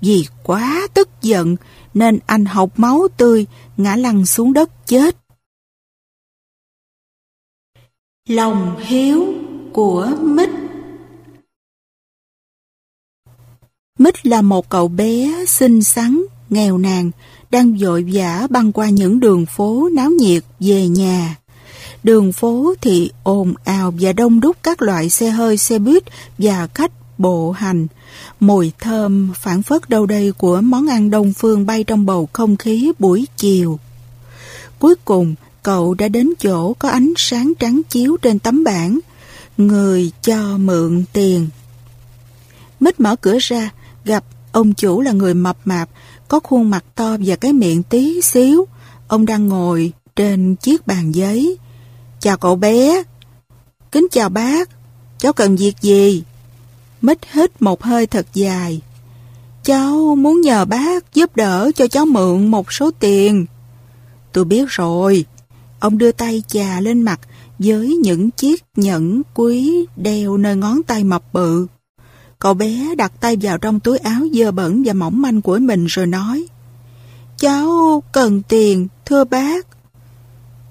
Vì 0.00 0.26
quá 0.42 0.86
tức 0.94 1.08
giận 1.22 1.56
nên 1.94 2.18
anh 2.26 2.44
học 2.44 2.78
máu 2.78 3.08
tươi, 3.16 3.46
ngã 3.76 3.96
lăn 3.96 4.26
xuống 4.26 4.52
đất 4.52 4.86
chết. 4.86 5.16
Lòng 8.28 8.80
hiếu 8.80 9.34
của 9.72 10.10
Mít 10.20 10.50
Mít 14.02 14.26
là 14.26 14.42
một 14.42 14.68
cậu 14.68 14.88
bé 14.88 15.44
xinh 15.48 15.82
xắn, 15.82 16.22
nghèo 16.50 16.78
nàn, 16.78 17.10
đang 17.50 17.76
vội 17.78 18.04
vã 18.12 18.46
băng 18.50 18.72
qua 18.72 18.88
những 18.88 19.20
đường 19.20 19.46
phố 19.46 19.88
náo 19.92 20.10
nhiệt 20.10 20.44
về 20.60 20.88
nhà. 20.88 21.36
Đường 22.02 22.32
phố 22.32 22.74
thì 22.80 23.10
ồn 23.22 23.54
ào 23.64 23.94
và 24.00 24.12
đông 24.12 24.40
đúc 24.40 24.56
các 24.62 24.82
loại 24.82 25.10
xe 25.10 25.30
hơi, 25.30 25.56
xe 25.56 25.78
buýt 25.78 26.02
và 26.38 26.68
khách 26.74 26.92
bộ 27.18 27.50
hành. 27.52 27.86
Mùi 28.40 28.72
thơm 28.80 29.32
phản 29.42 29.62
phất 29.62 29.88
đâu 29.88 30.06
đây 30.06 30.32
của 30.38 30.60
món 30.60 30.90
ăn 30.90 31.10
đông 31.10 31.32
phương 31.32 31.66
bay 31.66 31.84
trong 31.84 32.06
bầu 32.06 32.28
không 32.32 32.56
khí 32.56 32.92
buổi 32.98 33.26
chiều. 33.36 33.78
Cuối 34.78 34.94
cùng, 35.04 35.34
cậu 35.62 35.94
đã 35.94 36.08
đến 36.08 36.32
chỗ 36.40 36.72
có 36.72 36.88
ánh 36.88 37.12
sáng 37.16 37.52
trắng 37.58 37.80
chiếu 37.90 38.16
trên 38.22 38.38
tấm 38.38 38.64
bảng. 38.64 38.98
Người 39.56 40.10
cho 40.22 40.58
mượn 40.58 41.04
tiền. 41.12 41.48
Mít 42.80 43.00
mở 43.00 43.16
cửa 43.16 43.38
ra, 43.40 43.70
gặp 44.04 44.24
ông 44.52 44.74
chủ 44.74 45.00
là 45.00 45.12
người 45.12 45.34
mập 45.34 45.56
mạp, 45.64 45.88
có 46.28 46.40
khuôn 46.40 46.70
mặt 46.70 46.84
to 46.94 47.16
và 47.24 47.36
cái 47.36 47.52
miệng 47.52 47.82
tí 47.82 48.20
xíu. 48.20 48.66
Ông 49.08 49.26
đang 49.26 49.48
ngồi 49.48 49.92
trên 50.16 50.56
chiếc 50.56 50.86
bàn 50.86 51.12
giấy. 51.12 51.58
Chào 52.20 52.36
cậu 52.36 52.56
bé. 52.56 53.02
Kính 53.92 54.06
chào 54.10 54.28
bác. 54.28 54.68
Cháu 55.18 55.32
cần 55.32 55.56
việc 55.56 55.74
gì? 55.80 56.22
Mít 57.02 57.18
hít 57.32 57.62
một 57.62 57.82
hơi 57.82 58.06
thật 58.06 58.26
dài. 58.34 58.80
Cháu 59.62 60.14
muốn 60.14 60.40
nhờ 60.40 60.64
bác 60.64 61.14
giúp 61.14 61.36
đỡ 61.36 61.70
cho 61.74 61.86
cháu 61.86 62.06
mượn 62.06 62.46
một 62.46 62.72
số 62.72 62.90
tiền. 62.90 63.46
Tôi 64.32 64.44
biết 64.44 64.68
rồi. 64.68 65.24
Ông 65.80 65.98
đưa 65.98 66.12
tay 66.12 66.42
chà 66.48 66.80
lên 66.80 67.02
mặt 67.02 67.20
với 67.58 67.96
những 67.96 68.30
chiếc 68.30 68.64
nhẫn 68.76 69.22
quý 69.34 69.86
đeo 69.96 70.36
nơi 70.36 70.56
ngón 70.56 70.82
tay 70.82 71.04
mập 71.04 71.32
bự. 71.32 71.66
Cậu 72.42 72.54
bé 72.54 72.94
đặt 72.96 73.12
tay 73.20 73.36
vào 73.40 73.58
trong 73.58 73.80
túi 73.80 73.98
áo 73.98 74.20
dơ 74.32 74.50
bẩn 74.50 74.82
và 74.86 74.92
mỏng 74.92 75.22
manh 75.22 75.42
của 75.42 75.58
mình 75.58 75.86
rồi 75.86 76.06
nói 76.06 76.46
Cháu 77.38 78.02
cần 78.12 78.42
tiền, 78.48 78.88
thưa 79.04 79.24
bác. 79.24 79.66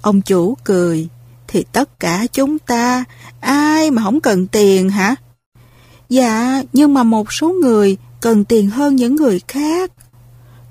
Ông 0.01 0.21
chủ 0.21 0.57
cười, 0.63 1.07
thì 1.47 1.65
tất 1.71 1.99
cả 1.99 2.27
chúng 2.33 2.59
ta, 2.59 3.03
ai 3.39 3.91
mà 3.91 4.03
không 4.03 4.21
cần 4.21 4.47
tiền 4.47 4.89
hả? 4.89 5.15
Dạ, 6.09 6.61
nhưng 6.73 6.93
mà 6.93 7.03
một 7.03 7.33
số 7.33 7.49
người 7.49 7.97
cần 8.21 8.45
tiền 8.45 8.69
hơn 8.69 8.95
những 8.95 9.15
người 9.15 9.41
khác. 9.47 9.91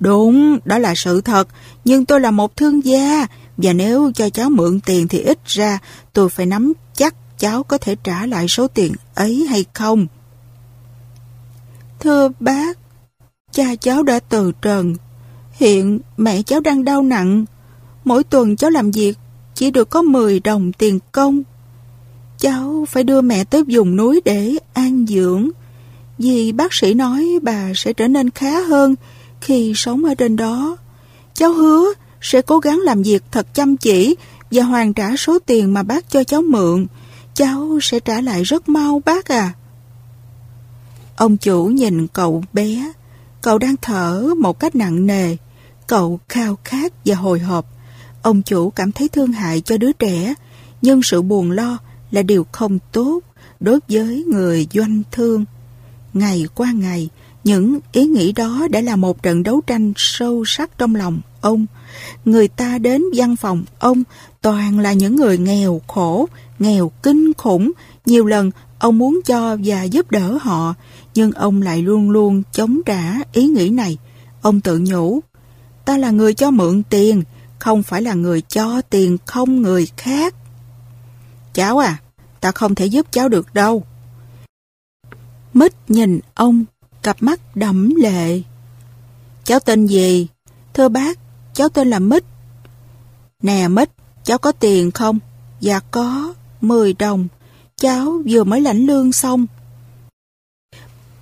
Đúng, 0.00 0.58
đó 0.64 0.78
là 0.78 0.94
sự 0.94 1.20
thật, 1.20 1.48
nhưng 1.84 2.04
tôi 2.04 2.20
là 2.20 2.30
một 2.30 2.56
thương 2.56 2.84
gia, 2.84 3.26
và 3.56 3.72
nếu 3.72 4.12
cho 4.14 4.30
cháu 4.30 4.50
mượn 4.50 4.80
tiền 4.80 5.08
thì 5.08 5.18
ít 5.18 5.38
ra 5.46 5.78
tôi 6.12 6.28
phải 6.28 6.46
nắm 6.46 6.72
chắc 6.94 7.38
cháu 7.38 7.62
có 7.62 7.78
thể 7.78 7.96
trả 8.04 8.26
lại 8.26 8.48
số 8.48 8.66
tiền 8.66 8.92
ấy 9.14 9.46
hay 9.50 9.64
không. 9.72 10.06
Thưa 12.00 12.28
bác, 12.40 12.78
cha 13.52 13.74
cháu 13.80 14.02
đã 14.02 14.20
từ 14.28 14.52
trần. 14.62 14.94
Hiện 15.52 16.00
mẹ 16.16 16.42
cháu 16.42 16.60
đang 16.60 16.84
đau 16.84 17.02
nặng. 17.02 17.44
Mỗi 18.04 18.24
tuần 18.24 18.56
cháu 18.56 18.70
làm 18.70 18.90
việc 18.90 19.18
chỉ 19.54 19.70
được 19.70 19.90
có 19.90 20.02
10 20.02 20.40
đồng 20.40 20.72
tiền 20.72 20.98
công. 21.12 21.42
Cháu 22.38 22.84
phải 22.88 23.04
đưa 23.04 23.20
mẹ 23.20 23.44
tới 23.44 23.64
vùng 23.68 23.96
núi 23.96 24.20
để 24.24 24.56
an 24.72 25.06
dưỡng. 25.08 25.50
Vì 26.18 26.52
bác 26.52 26.74
sĩ 26.74 26.94
nói 26.94 27.38
bà 27.42 27.72
sẽ 27.74 27.92
trở 27.92 28.08
nên 28.08 28.30
khá 28.30 28.60
hơn 28.60 28.94
khi 29.40 29.72
sống 29.76 30.04
ở 30.04 30.14
trên 30.14 30.36
đó. 30.36 30.76
Cháu 31.34 31.52
hứa 31.52 31.84
sẽ 32.20 32.42
cố 32.42 32.58
gắng 32.58 32.78
làm 32.78 33.02
việc 33.02 33.22
thật 33.32 33.54
chăm 33.54 33.76
chỉ 33.76 34.16
và 34.50 34.62
hoàn 34.62 34.94
trả 34.94 35.16
số 35.16 35.38
tiền 35.46 35.74
mà 35.74 35.82
bác 35.82 36.10
cho 36.10 36.24
cháu 36.24 36.42
mượn. 36.42 36.86
Cháu 37.34 37.78
sẽ 37.82 38.00
trả 38.00 38.20
lại 38.20 38.42
rất 38.42 38.68
mau 38.68 39.02
bác 39.04 39.28
à. 39.28 39.52
Ông 41.16 41.36
chủ 41.36 41.64
nhìn 41.64 42.06
cậu 42.06 42.44
bé. 42.52 42.92
Cậu 43.40 43.58
đang 43.58 43.74
thở 43.82 44.28
một 44.38 44.60
cách 44.60 44.74
nặng 44.74 45.06
nề. 45.06 45.36
Cậu 45.86 46.20
khao 46.28 46.58
khát 46.64 46.92
và 47.04 47.14
hồi 47.14 47.38
hộp. 47.38 47.66
Ông 48.22 48.42
chủ 48.42 48.70
cảm 48.70 48.92
thấy 48.92 49.08
thương 49.08 49.32
hại 49.32 49.60
cho 49.60 49.76
đứa 49.76 49.92
trẻ, 49.92 50.34
nhưng 50.82 51.02
sự 51.02 51.22
buồn 51.22 51.50
lo 51.50 51.78
là 52.10 52.22
điều 52.22 52.46
không 52.52 52.78
tốt 52.92 53.20
đối 53.60 53.78
với 53.88 54.24
người 54.28 54.66
doanh 54.72 55.02
thương. 55.12 55.44
Ngày 56.12 56.46
qua 56.54 56.72
ngày, 56.72 57.08
những 57.44 57.78
ý 57.92 58.06
nghĩ 58.06 58.32
đó 58.32 58.66
đã 58.70 58.80
là 58.80 58.96
một 58.96 59.22
trận 59.22 59.42
đấu 59.42 59.60
tranh 59.66 59.92
sâu 59.96 60.44
sắc 60.46 60.78
trong 60.78 60.94
lòng 60.94 61.20
ông. 61.40 61.66
Người 62.24 62.48
ta 62.48 62.78
đến 62.78 63.02
văn 63.14 63.36
phòng 63.36 63.64
ông 63.78 64.02
toàn 64.42 64.78
là 64.78 64.92
những 64.92 65.16
người 65.16 65.38
nghèo 65.38 65.80
khổ, 65.86 66.28
nghèo 66.58 66.92
kinh 67.02 67.32
khủng. 67.38 67.72
Nhiều 68.06 68.26
lần 68.26 68.50
ông 68.78 68.98
muốn 68.98 69.20
cho 69.26 69.56
và 69.64 69.82
giúp 69.82 70.10
đỡ 70.10 70.38
họ, 70.40 70.74
nhưng 71.14 71.32
ông 71.32 71.62
lại 71.62 71.82
luôn 71.82 72.10
luôn 72.10 72.42
chống 72.52 72.80
trả 72.86 73.14
ý 73.32 73.46
nghĩ 73.46 73.68
này. 73.68 73.98
Ông 74.42 74.60
tự 74.60 74.78
nhủ, 74.84 75.20
ta 75.84 75.98
là 75.98 76.10
người 76.10 76.34
cho 76.34 76.50
mượn 76.50 76.82
tiền, 76.82 77.22
không 77.58 77.82
phải 77.82 78.02
là 78.02 78.14
người 78.14 78.40
cho 78.40 78.82
tiền 78.82 79.18
không 79.26 79.62
người 79.62 79.88
khác. 79.96 80.34
Cháu 81.52 81.78
à, 81.78 81.98
ta 82.40 82.52
không 82.52 82.74
thể 82.74 82.86
giúp 82.86 83.06
cháu 83.10 83.28
được 83.28 83.54
đâu. 83.54 83.84
Mít 85.54 85.72
nhìn 85.88 86.20
ông, 86.34 86.64
cặp 87.02 87.22
mắt 87.22 87.56
đẫm 87.56 87.94
lệ. 87.96 88.42
Cháu 89.44 89.60
tên 89.60 89.86
gì? 89.86 90.28
Thưa 90.74 90.88
bác, 90.88 91.18
cháu 91.54 91.68
tên 91.68 91.90
là 91.90 91.98
Mít. 91.98 92.24
Nè 93.42 93.68
Mít, 93.68 93.90
cháu 94.24 94.38
có 94.38 94.52
tiền 94.52 94.90
không? 94.90 95.18
Dạ 95.60 95.80
có, 95.90 96.34
10 96.60 96.92
đồng. 96.92 97.28
Cháu 97.76 98.22
vừa 98.28 98.44
mới 98.44 98.60
lãnh 98.60 98.86
lương 98.86 99.12
xong. 99.12 99.46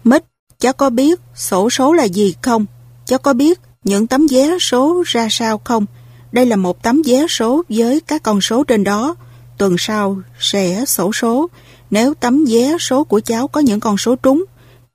Mít, 0.05 0.25
cháu 0.59 0.73
có 0.73 0.91
biết 0.91 1.21
sổ 1.35 1.71
số 1.71 1.93
là 1.93 2.05
gì 2.05 2.35
không? 2.43 2.67
Cháu 3.05 3.19
có 3.19 3.33
biết 3.33 3.61
những 3.85 4.07
tấm 4.07 4.27
vé 4.31 4.59
số 4.61 5.03
ra 5.07 5.29
sao 5.31 5.61
không? 5.65 5.87
Đây 6.33 6.47
là 6.47 6.57
một 6.57 6.83
tấm 6.83 7.03
vé 7.05 7.27
số 7.29 7.63
với 7.69 8.01
các 8.01 8.23
con 8.23 8.41
số 8.41 8.65
trên 8.65 8.85
đó. 8.85 9.15
Tuần 9.59 9.77
sau 9.79 10.19
sẽ 10.41 10.85
sổ 10.87 11.13
số. 11.13 11.49
Nếu 11.91 12.15
tấm 12.15 12.45
vé 12.49 12.77
số 12.81 13.05
của 13.05 13.21
cháu 13.21 13.49
có 13.49 13.61
những 13.61 13.81
con 13.81 13.97
số 13.97 14.17
trúng, 14.17 14.45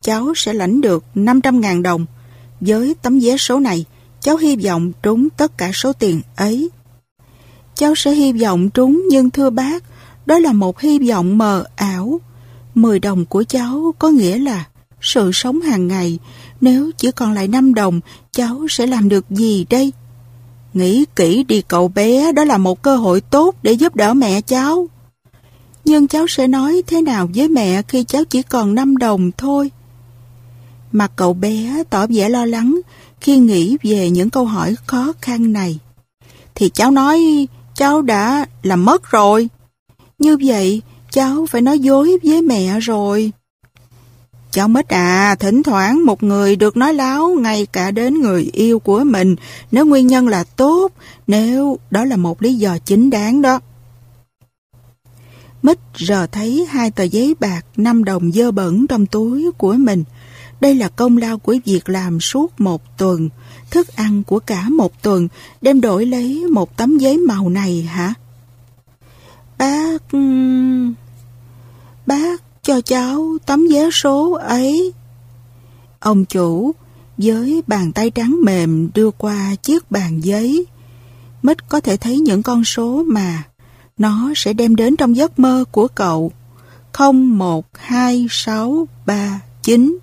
cháu 0.02 0.34
sẽ 0.36 0.54
lãnh 0.54 0.82
được 0.82 1.04
500.000 1.16 1.82
đồng. 1.82 2.06
Với 2.62 2.96
tấm 3.02 3.20
vé 3.20 3.38
số 3.38 3.60
này, 3.60 3.86
cháu 4.22 4.38
hy 4.38 4.56
vọng 4.56 4.92
trúng 5.04 5.30
tất 5.30 5.58
cả 5.58 5.72
số 5.74 5.94
tiền 5.94 6.22
ấy. 6.36 6.70
Cháu 7.76 7.96
sẽ 7.96 8.12
hy 8.12 8.34
vọng 8.34 8.70
trúng 8.70 9.04
nhưng 9.10 9.30
thưa 9.30 9.50
bác, 9.50 9.84
đó 10.26 10.40
là 10.40 10.54
một 10.54 10.80
hy 10.80 11.00
vọng 11.00 11.38
mờ 11.38 11.64
ảo. 11.76 12.20
10 12.76 13.00
đồng 13.00 13.26
của 13.26 13.44
cháu 13.44 13.94
có 14.00 14.10
nghĩa 14.10 14.38
là 14.38 14.66
sự 15.04 15.32
sống 15.34 15.62
hàng 15.62 15.88
ngày. 15.88 16.20
Nếu 16.62 16.92
chỉ 16.98 17.12
còn 17.12 17.34
lại 17.34 17.48
5 17.48 17.74
đồng, 17.74 18.00
cháu 18.32 18.68
sẽ 18.70 18.88
làm 18.88 19.10
được 19.10 19.26
gì 19.30 19.66
đây? 19.70 19.92
Nghĩ 20.74 21.06
kỹ 21.16 21.44
đi 21.44 21.62
cậu 21.62 21.88
bé, 21.88 22.32
đó 22.32 22.44
là 22.44 22.58
một 22.58 22.82
cơ 22.82 22.96
hội 22.98 23.22
tốt 23.22 23.56
để 23.64 23.72
giúp 23.72 23.96
đỡ 23.96 24.14
mẹ 24.14 24.42
cháu. 24.42 24.88
Nhưng 25.86 26.08
cháu 26.08 26.28
sẽ 26.28 26.48
nói 26.48 26.84
thế 26.88 27.02
nào 27.02 27.30
với 27.36 27.48
mẹ 27.48 27.82
khi 27.82 28.04
cháu 28.04 28.24
chỉ 28.26 28.42
còn 28.42 28.76
5 28.76 28.98
đồng 28.98 29.32
thôi? 29.38 29.72
Mặt 30.92 31.12
cậu 31.16 31.34
bé 31.34 31.84
tỏ 31.90 32.08
vẻ 32.10 32.30
lo 32.30 32.46
lắng 32.46 32.82
khi 33.22 33.38
nghĩ 33.38 33.78
về 33.84 34.10
những 34.10 34.30
câu 34.30 34.46
hỏi 34.46 34.76
khó 34.86 35.14
khăn 35.22 35.54
này. 35.54 35.80
Thì 36.56 36.70
cháu 36.70 36.92
nói 36.92 37.48
cháu 37.76 38.02
đã 38.02 38.46
làm 38.64 38.86
mất 38.86 39.12
rồi. 39.12 39.50
Như 40.20 40.38
vậy, 40.46 40.82
cháu 41.12 41.46
phải 41.46 41.62
nói 41.62 41.80
dối 41.80 42.18
với 42.24 42.42
mẹ 42.42 42.80
rồi. 42.80 43.32
Cháu 44.54 44.68
mít 44.68 44.88
à, 44.88 45.36
thỉnh 45.40 45.64
thoảng 45.64 46.06
một 46.06 46.24
người 46.24 46.56
được 46.56 46.78
nói 46.78 46.94
láo 46.94 47.30
ngay 47.30 47.66
cả 47.66 47.92
đến 47.92 48.22
người 48.22 48.50
yêu 48.54 48.80
của 48.80 49.04
mình 49.04 49.36
nếu 49.72 49.86
nguyên 49.86 50.08
nhân 50.08 50.28
là 50.28 50.44
tốt, 50.44 50.92
nếu 51.28 51.80
đó 51.92 52.06
là 52.06 52.16
một 52.16 52.42
lý 52.42 52.54
do 52.54 52.78
chính 52.78 53.10
đáng 53.10 53.42
đó. 53.42 53.60
Mít 55.64 55.80
giờ 55.98 56.28
thấy 56.32 56.68
hai 56.70 56.92
tờ 56.92 57.04
giấy 57.04 57.36
bạc 57.40 57.62
5 57.78 58.04
đồng 58.04 58.32
dơ 58.32 58.52
bẩn 58.52 58.88
trong 58.88 59.06
túi 59.06 59.52
của 59.58 59.74
mình. 59.74 60.04
Đây 60.62 60.76
là 60.76 60.90
công 60.90 61.18
lao 61.18 61.38
của 61.38 61.56
việc 61.66 61.90
làm 61.90 62.20
suốt 62.20 62.62
một 62.62 62.98
tuần, 62.98 63.30
thức 63.72 63.96
ăn 63.96 64.24
của 64.24 64.40
cả 64.40 64.70
một 64.70 65.02
tuần, 65.02 65.28
đem 65.62 65.82
đổi 65.82 66.06
lấy 66.06 66.46
một 66.52 66.78
tấm 66.78 66.98
giấy 66.98 67.18
màu 67.18 67.50
này 67.50 67.82
hả? 67.82 68.14
Bác... 69.58 70.04
Bác 72.06 72.53
cho 72.64 72.82
cháu 72.82 73.38
tấm 73.46 73.68
vé 73.72 73.90
số 73.92 74.32
ấy. 74.32 74.94
Ông 76.00 76.26
chủ 76.26 76.72
với 77.18 77.64
bàn 77.68 77.92
tay 77.92 78.10
trắng 78.10 78.40
mềm 78.44 78.90
đưa 78.94 79.12
qua 79.12 79.56
chiếc 79.56 79.92
bàn 79.92 80.20
giấy. 80.24 80.66
Mít 81.42 81.70
có 81.70 81.80
thể 81.80 81.98
thấy 81.98 82.20
những 82.20 82.44
con 82.44 82.64
số 82.64 83.04
mà 83.08 83.44
nó 83.98 84.32
sẽ 84.36 84.54
đem 84.54 84.76
đến 84.76 84.96
trong 84.96 85.16
giấc 85.16 85.40
mơ 85.40 85.64
của 85.72 85.88
cậu. 85.88 86.32
01, 87.14 87.66
2, 87.74 88.28
6, 88.30 88.88
3, 89.06 89.42
9. 89.64 89.98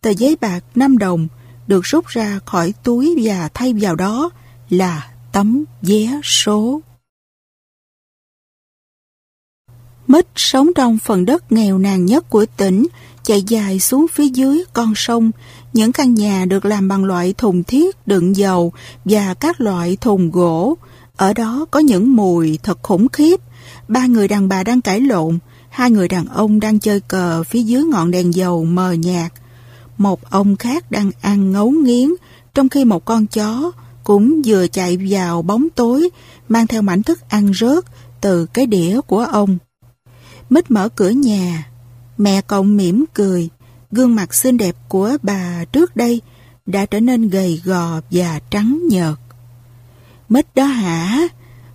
Tờ 0.00 0.10
giấy 0.10 0.36
bạc 0.40 0.60
5 0.74 0.98
đồng 0.98 1.28
được 1.66 1.84
rút 1.84 2.06
ra 2.06 2.40
khỏi 2.44 2.74
túi 2.82 3.14
và 3.22 3.48
thay 3.54 3.74
vào 3.80 3.94
đó 3.94 4.30
là 4.70 5.10
tấm 5.32 5.64
vé 5.82 6.20
số. 6.24 6.80
Mít 10.08 10.26
sống 10.36 10.70
trong 10.74 10.98
phần 10.98 11.26
đất 11.26 11.52
nghèo 11.52 11.78
nàn 11.78 12.06
nhất 12.06 12.30
của 12.30 12.46
tỉnh, 12.56 12.86
chạy 13.22 13.42
dài 13.42 13.80
xuống 13.80 14.06
phía 14.12 14.28
dưới 14.28 14.64
con 14.72 14.92
sông. 14.96 15.30
Những 15.72 15.92
căn 15.92 16.14
nhà 16.14 16.44
được 16.44 16.64
làm 16.64 16.88
bằng 16.88 17.04
loại 17.04 17.34
thùng 17.38 17.64
thiết 17.64 17.96
đựng 18.06 18.36
dầu 18.36 18.72
và 19.04 19.34
các 19.34 19.60
loại 19.60 19.96
thùng 20.00 20.30
gỗ. 20.30 20.76
Ở 21.16 21.32
đó 21.32 21.66
có 21.70 21.80
những 21.80 22.16
mùi 22.16 22.58
thật 22.62 22.78
khủng 22.82 23.08
khiếp. 23.08 23.40
Ba 23.88 24.06
người 24.06 24.28
đàn 24.28 24.48
bà 24.48 24.64
đang 24.64 24.80
cãi 24.80 25.00
lộn, 25.00 25.38
hai 25.68 25.90
người 25.90 26.08
đàn 26.08 26.26
ông 26.26 26.60
đang 26.60 26.78
chơi 26.78 27.00
cờ 27.00 27.44
phía 27.44 27.62
dưới 27.62 27.84
ngọn 27.84 28.10
đèn 28.10 28.34
dầu 28.34 28.64
mờ 28.64 28.92
nhạt. 28.92 29.32
Một 29.98 30.30
ông 30.30 30.56
khác 30.56 30.90
đang 30.90 31.10
ăn 31.20 31.52
ngấu 31.52 31.70
nghiến, 31.70 32.10
trong 32.54 32.68
khi 32.68 32.84
một 32.84 33.04
con 33.04 33.26
chó 33.26 33.72
cũng 34.04 34.42
vừa 34.44 34.66
chạy 34.66 34.98
vào 35.10 35.42
bóng 35.42 35.68
tối, 35.74 36.10
mang 36.48 36.66
theo 36.66 36.82
mảnh 36.82 37.02
thức 37.02 37.20
ăn 37.28 37.52
rớt 37.60 37.84
từ 38.20 38.46
cái 38.46 38.66
đĩa 38.66 39.00
của 39.06 39.20
ông. 39.20 39.58
Mít 40.50 40.70
mở 40.70 40.88
cửa 40.88 41.10
nhà, 41.10 41.70
mẹ 42.18 42.40
cậu 42.40 42.62
mỉm 42.62 43.04
cười, 43.14 43.48
gương 43.90 44.14
mặt 44.14 44.34
xinh 44.34 44.56
đẹp 44.56 44.76
của 44.88 45.16
bà 45.22 45.64
trước 45.72 45.96
đây 45.96 46.20
đã 46.66 46.86
trở 46.86 47.00
nên 47.00 47.28
gầy 47.28 47.62
gò 47.64 48.00
và 48.10 48.40
trắng 48.50 48.80
nhợt. 48.90 49.14
Mít 50.28 50.54
đó 50.54 50.64
hả? 50.64 51.28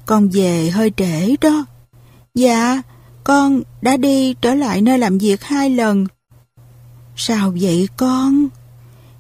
Con 0.06 0.30
về 0.30 0.70
hơi 0.70 0.92
trễ 0.98 1.36
đó. 1.42 1.66
Dạ, 2.36 2.82
con 3.24 3.62
đã 3.82 3.98
đi 3.98 4.34
trở 4.34 4.54
lại 4.54 4.82
nơi 4.82 4.98
làm 4.98 5.18
việc 5.18 5.44
hai 5.44 5.70
lần. 5.70 6.06
Sao 7.16 7.54
vậy 7.62 7.90
con? 7.98 8.48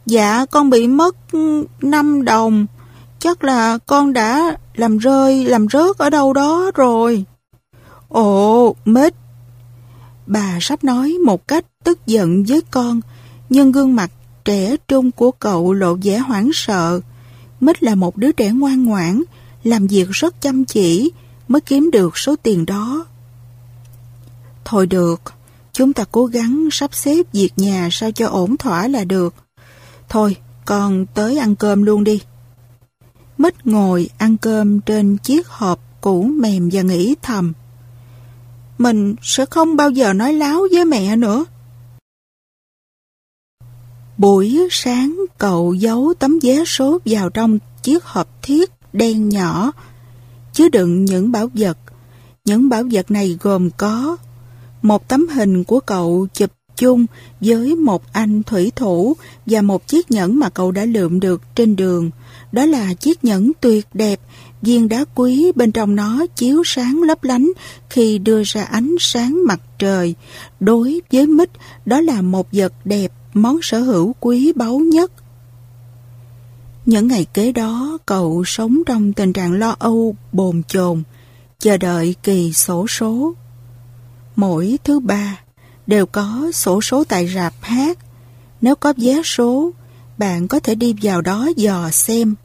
Dạ, 0.05 0.45
con 0.45 0.69
bị 0.69 0.87
mất 0.87 1.15
5 1.81 2.25
đồng. 2.25 2.65
Chắc 3.19 3.43
là 3.43 3.77
con 3.77 4.13
đã 4.13 4.57
làm 4.75 4.97
rơi, 4.97 5.45
làm 5.45 5.67
rớt 5.69 5.97
ở 5.97 6.09
đâu 6.09 6.33
đó 6.33 6.71
rồi. 6.75 7.25
Ồ, 8.09 8.75
Mít, 8.85 9.13
Bà 10.25 10.57
sắp 10.61 10.83
nói 10.83 11.17
một 11.25 11.47
cách 11.47 11.65
tức 11.83 11.99
giận 12.05 12.43
với 12.43 12.61
con, 12.71 13.01
nhưng 13.49 13.71
gương 13.71 13.95
mặt 13.95 14.11
trẻ 14.45 14.75
trung 14.87 15.11
của 15.11 15.31
cậu 15.31 15.73
lộ 15.73 15.97
vẻ 16.03 16.17
hoảng 16.17 16.49
sợ. 16.53 17.01
Mít 17.59 17.83
là 17.83 17.95
một 17.95 18.17
đứa 18.17 18.31
trẻ 18.31 18.51
ngoan 18.51 18.85
ngoãn, 18.85 19.23
làm 19.63 19.87
việc 19.87 20.09
rất 20.09 20.41
chăm 20.41 20.65
chỉ 20.65 21.11
mới 21.47 21.61
kiếm 21.61 21.91
được 21.91 22.17
số 22.17 22.35
tiền 22.35 22.65
đó. 22.65 23.05
Thôi 24.65 24.87
được, 24.87 25.21
chúng 25.73 25.93
ta 25.93 26.03
cố 26.11 26.25
gắng 26.25 26.69
sắp 26.71 26.93
xếp 26.93 27.25
việc 27.33 27.53
nhà 27.57 27.89
sao 27.91 28.11
cho 28.11 28.27
ổn 28.27 28.57
thỏa 28.57 28.87
là 28.87 29.03
được. 29.03 29.33
Thôi, 30.09 30.35
con 30.65 31.05
tới 31.05 31.37
ăn 31.37 31.55
cơm 31.55 31.83
luôn 31.83 32.03
đi. 32.03 32.21
Mít 33.37 33.67
ngồi 33.67 34.09
ăn 34.17 34.37
cơm 34.37 34.81
trên 34.81 35.17
chiếc 35.17 35.47
hộp 35.47 35.79
cũ 36.01 36.23
mềm 36.23 36.69
và 36.73 36.81
nghĩ 36.81 37.15
thầm 37.21 37.53
mình 38.83 39.15
sẽ 39.21 39.45
không 39.45 39.75
bao 39.75 39.89
giờ 39.89 40.13
nói 40.13 40.33
láo 40.33 40.67
với 40.71 40.85
mẹ 40.85 41.15
nữa. 41.15 41.45
Buổi 44.17 44.67
sáng 44.71 45.25
cậu 45.37 45.73
giấu 45.73 46.13
tấm 46.19 46.39
vé 46.41 46.63
số 46.65 46.99
vào 47.05 47.29
trong 47.29 47.59
chiếc 47.83 48.03
hộp 48.03 48.41
thiết 48.41 48.71
đen 48.93 49.29
nhỏ, 49.29 49.71
chứa 50.53 50.69
đựng 50.69 51.05
những 51.05 51.31
bảo 51.31 51.49
vật. 51.53 51.77
Những 52.45 52.69
bảo 52.69 52.83
vật 52.91 53.11
này 53.11 53.37
gồm 53.41 53.69
có 53.77 54.17
một 54.81 55.07
tấm 55.07 55.27
hình 55.27 55.63
của 55.63 55.79
cậu 55.79 56.27
chụp 56.33 56.51
chung 56.75 57.05
với 57.41 57.75
một 57.75 58.03
anh 58.11 58.43
thủy 58.43 58.71
thủ 58.75 59.15
và 59.45 59.61
một 59.61 59.87
chiếc 59.87 60.11
nhẫn 60.11 60.39
mà 60.39 60.49
cậu 60.49 60.71
đã 60.71 60.85
lượm 60.85 61.19
được 61.19 61.41
trên 61.55 61.75
đường. 61.75 62.11
Đó 62.51 62.65
là 62.65 62.93
chiếc 62.93 63.23
nhẫn 63.23 63.51
tuyệt 63.61 63.87
đẹp, 63.93 64.19
viên 64.63 64.89
đá 64.89 65.05
quý 65.15 65.51
bên 65.55 65.71
trong 65.71 65.95
nó 65.95 66.25
chiếu 66.35 66.61
sáng 66.65 67.01
lấp 67.03 67.23
lánh 67.23 67.51
khi 67.89 68.17
đưa 68.17 68.43
ra 68.45 68.63
ánh 68.63 68.95
sáng 68.99 69.41
mặt 69.47 69.59
trời. 69.79 70.15
Đối 70.59 71.01
với 71.11 71.27
Mít, 71.27 71.49
đó 71.85 72.01
là 72.01 72.21
một 72.21 72.47
vật 72.51 72.73
đẹp, 72.85 73.11
món 73.33 73.59
sở 73.61 73.79
hữu 73.79 74.15
quý 74.19 74.53
báu 74.55 74.79
nhất. 74.79 75.11
Những 76.85 77.07
ngày 77.07 77.25
kế 77.33 77.51
đó, 77.51 77.97
cậu 78.05 78.43
sống 78.45 78.81
trong 78.85 79.13
tình 79.13 79.33
trạng 79.33 79.53
lo 79.53 79.75
âu, 79.79 80.15
bồn 80.31 80.61
chồn, 80.67 81.03
chờ 81.59 81.77
đợi 81.77 82.15
kỳ 82.23 82.53
sổ 82.53 82.87
số. 82.87 83.33
Mỗi 84.35 84.79
thứ 84.83 84.99
ba, 84.99 85.39
đều 85.87 86.05
có 86.05 86.51
sổ 86.53 86.81
số 86.81 87.03
tại 87.03 87.27
rạp 87.35 87.53
hát. 87.61 87.97
Nếu 88.61 88.75
có 88.75 88.93
vé 88.97 89.21
số, 89.23 89.71
bạn 90.17 90.47
có 90.47 90.59
thể 90.59 90.75
đi 90.75 90.95
vào 91.01 91.21
đó 91.21 91.49
dò 91.55 91.89
xem. 91.91 92.35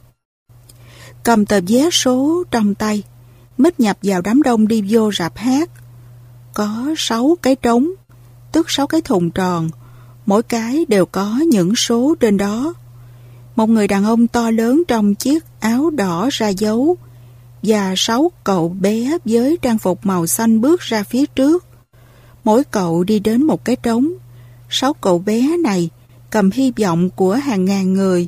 Cầm 1.23 1.45
tờ 1.45 1.59
vé 1.67 1.89
số 1.89 2.43
trong 2.51 2.75
tay, 2.75 3.03
mít 3.57 3.79
nhập 3.79 3.97
vào 4.03 4.21
đám 4.21 4.41
đông 4.41 4.67
đi 4.67 4.83
vô 4.89 5.11
rạp 5.11 5.37
hát. 5.37 5.69
Có 6.53 6.93
sáu 6.97 7.37
cái 7.41 7.55
trống, 7.55 7.89
tức 8.51 8.71
sáu 8.71 8.87
cái 8.87 9.01
thùng 9.01 9.31
tròn, 9.31 9.69
mỗi 10.25 10.43
cái 10.43 10.85
đều 10.87 11.05
có 11.05 11.39
những 11.47 11.75
số 11.75 12.15
trên 12.19 12.37
đó. 12.37 12.73
Một 13.55 13.69
người 13.69 13.87
đàn 13.87 14.05
ông 14.05 14.27
to 14.27 14.51
lớn 14.51 14.83
trong 14.87 15.15
chiếc 15.15 15.43
áo 15.59 15.89
đỏ 15.89 16.29
ra 16.31 16.47
dấu 16.47 16.97
và 17.63 17.93
sáu 17.97 18.31
cậu 18.43 18.69
bé 18.69 19.17
với 19.25 19.57
trang 19.61 19.77
phục 19.77 20.05
màu 20.05 20.27
xanh 20.27 20.61
bước 20.61 20.81
ra 20.81 21.03
phía 21.03 21.25
trước. 21.25 21.65
Mỗi 22.43 22.63
cậu 22.63 23.03
đi 23.03 23.19
đến 23.19 23.43
một 23.43 23.65
cái 23.65 23.75
trống. 23.75 24.13
Sáu 24.69 24.93
cậu 24.93 25.19
bé 25.19 25.57
này 25.57 25.89
cầm 26.29 26.51
hy 26.51 26.73
vọng 26.79 27.09
của 27.09 27.33
hàng 27.33 27.65
ngàn 27.65 27.93
người. 27.93 28.27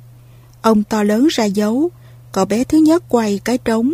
Ông 0.61 0.83
to 0.83 1.03
lớn 1.03 1.27
ra 1.31 1.45
dấu, 1.45 1.91
cậu 2.31 2.45
bé 2.45 2.63
thứ 2.63 2.77
nhất 2.77 3.03
quay 3.09 3.39
cái 3.43 3.57
trống. 3.57 3.93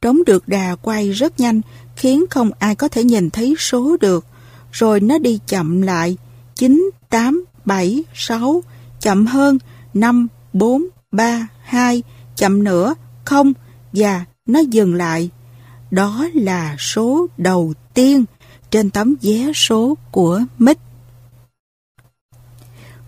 Trống 0.00 0.24
được 0.26 0.48
đà 0.48 0.74
quay 0.82 1.10
rất 1.10 1.40
nhanh, 1.40 1.60
khiến 1.96 2.24
không 2.30 2.50
ai 2.58 2.74
có 2.74 2.88
thể 2.88 3.04
nhìn 3.04 3.30
thấy 3.30 3.54
số 3.58 3.96
được. 4.00 4.26
Rồi 4.72 5.00
nó 5.00 5.18
đi 5.18 5.38
chậm 5.46 5.82
lại, 5.82 6.16
9, 6.54 6.90
8, 7.10 7.44
7, 7.64 8.04
6, 8.14 8.62
chậm 9.00 9.26
hơn, 9.26 9.58
5, 9.94 10.28
4, 10.52 10.86
3, 11.12 11.48
2, 11.62 12.02
chậm 12.36 12.64
nữa, 12.64 12.94
không, 13.24 13.52
và 13.92 14.24
nó 14.46 14.60
dừng 14.60 14.94
lại. 14.94 15.30
Đó 15.90 16.28
là 16.34 16.76
số 16.78 17.26
đầu 17.36 17.74
tiên 17.94 18.24
trên 18.70 18.90
tấm 18.90 19.14
vé 19.22 19.52
số 19.54 19.96
của 20.10 20.40
Mít. 20.58 20.78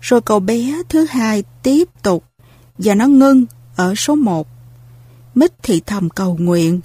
Rồi 0.01 0.21
cậu 0.21 0.39
bé 0.39 0.81
thứ 0.89 1.05
hai 1.09 1.43
tiếp 1.63 1.89
tục 2.03 2.23
và 2.77 2.95
nó 2.95 3.07
ngưng 3.07 3.45
ở 3.75 3.95
số 3.95 4.15
1. 4.15 4.47
Mít 5.35 5.53
thì 5.63 5.81
thầm 5.85 6.09
cầu 6.09 6.37
nguyện. 6.39 6.81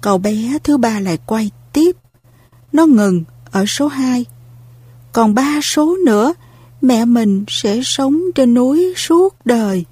Cậu 0.00 0.18
bé 0.18 0.58
thứ 0.64 0.76
ba 0.76 1.00
lại 1.00 1.18
quay 1.26 1.50
tiếp. 1.72 1.96
Nó 2.72 2.86
ngừng 2.86 3.24
ở 3.50 3.66
số 3.66 3.88
2. 3.88 4.24
Còn 5.12 5.34
ba 5.34 5.60
số 5.62 5.96
nữa, 6.06 6.34
mẹ 6.80 7.04
mình 7.04 7.44
sẽ 7.48 7.80
sống 7.84 8.20
trên 8.34 8.54
núi 8.54 8.94
suốt 8.96 9.34
đời. 9.44 9.84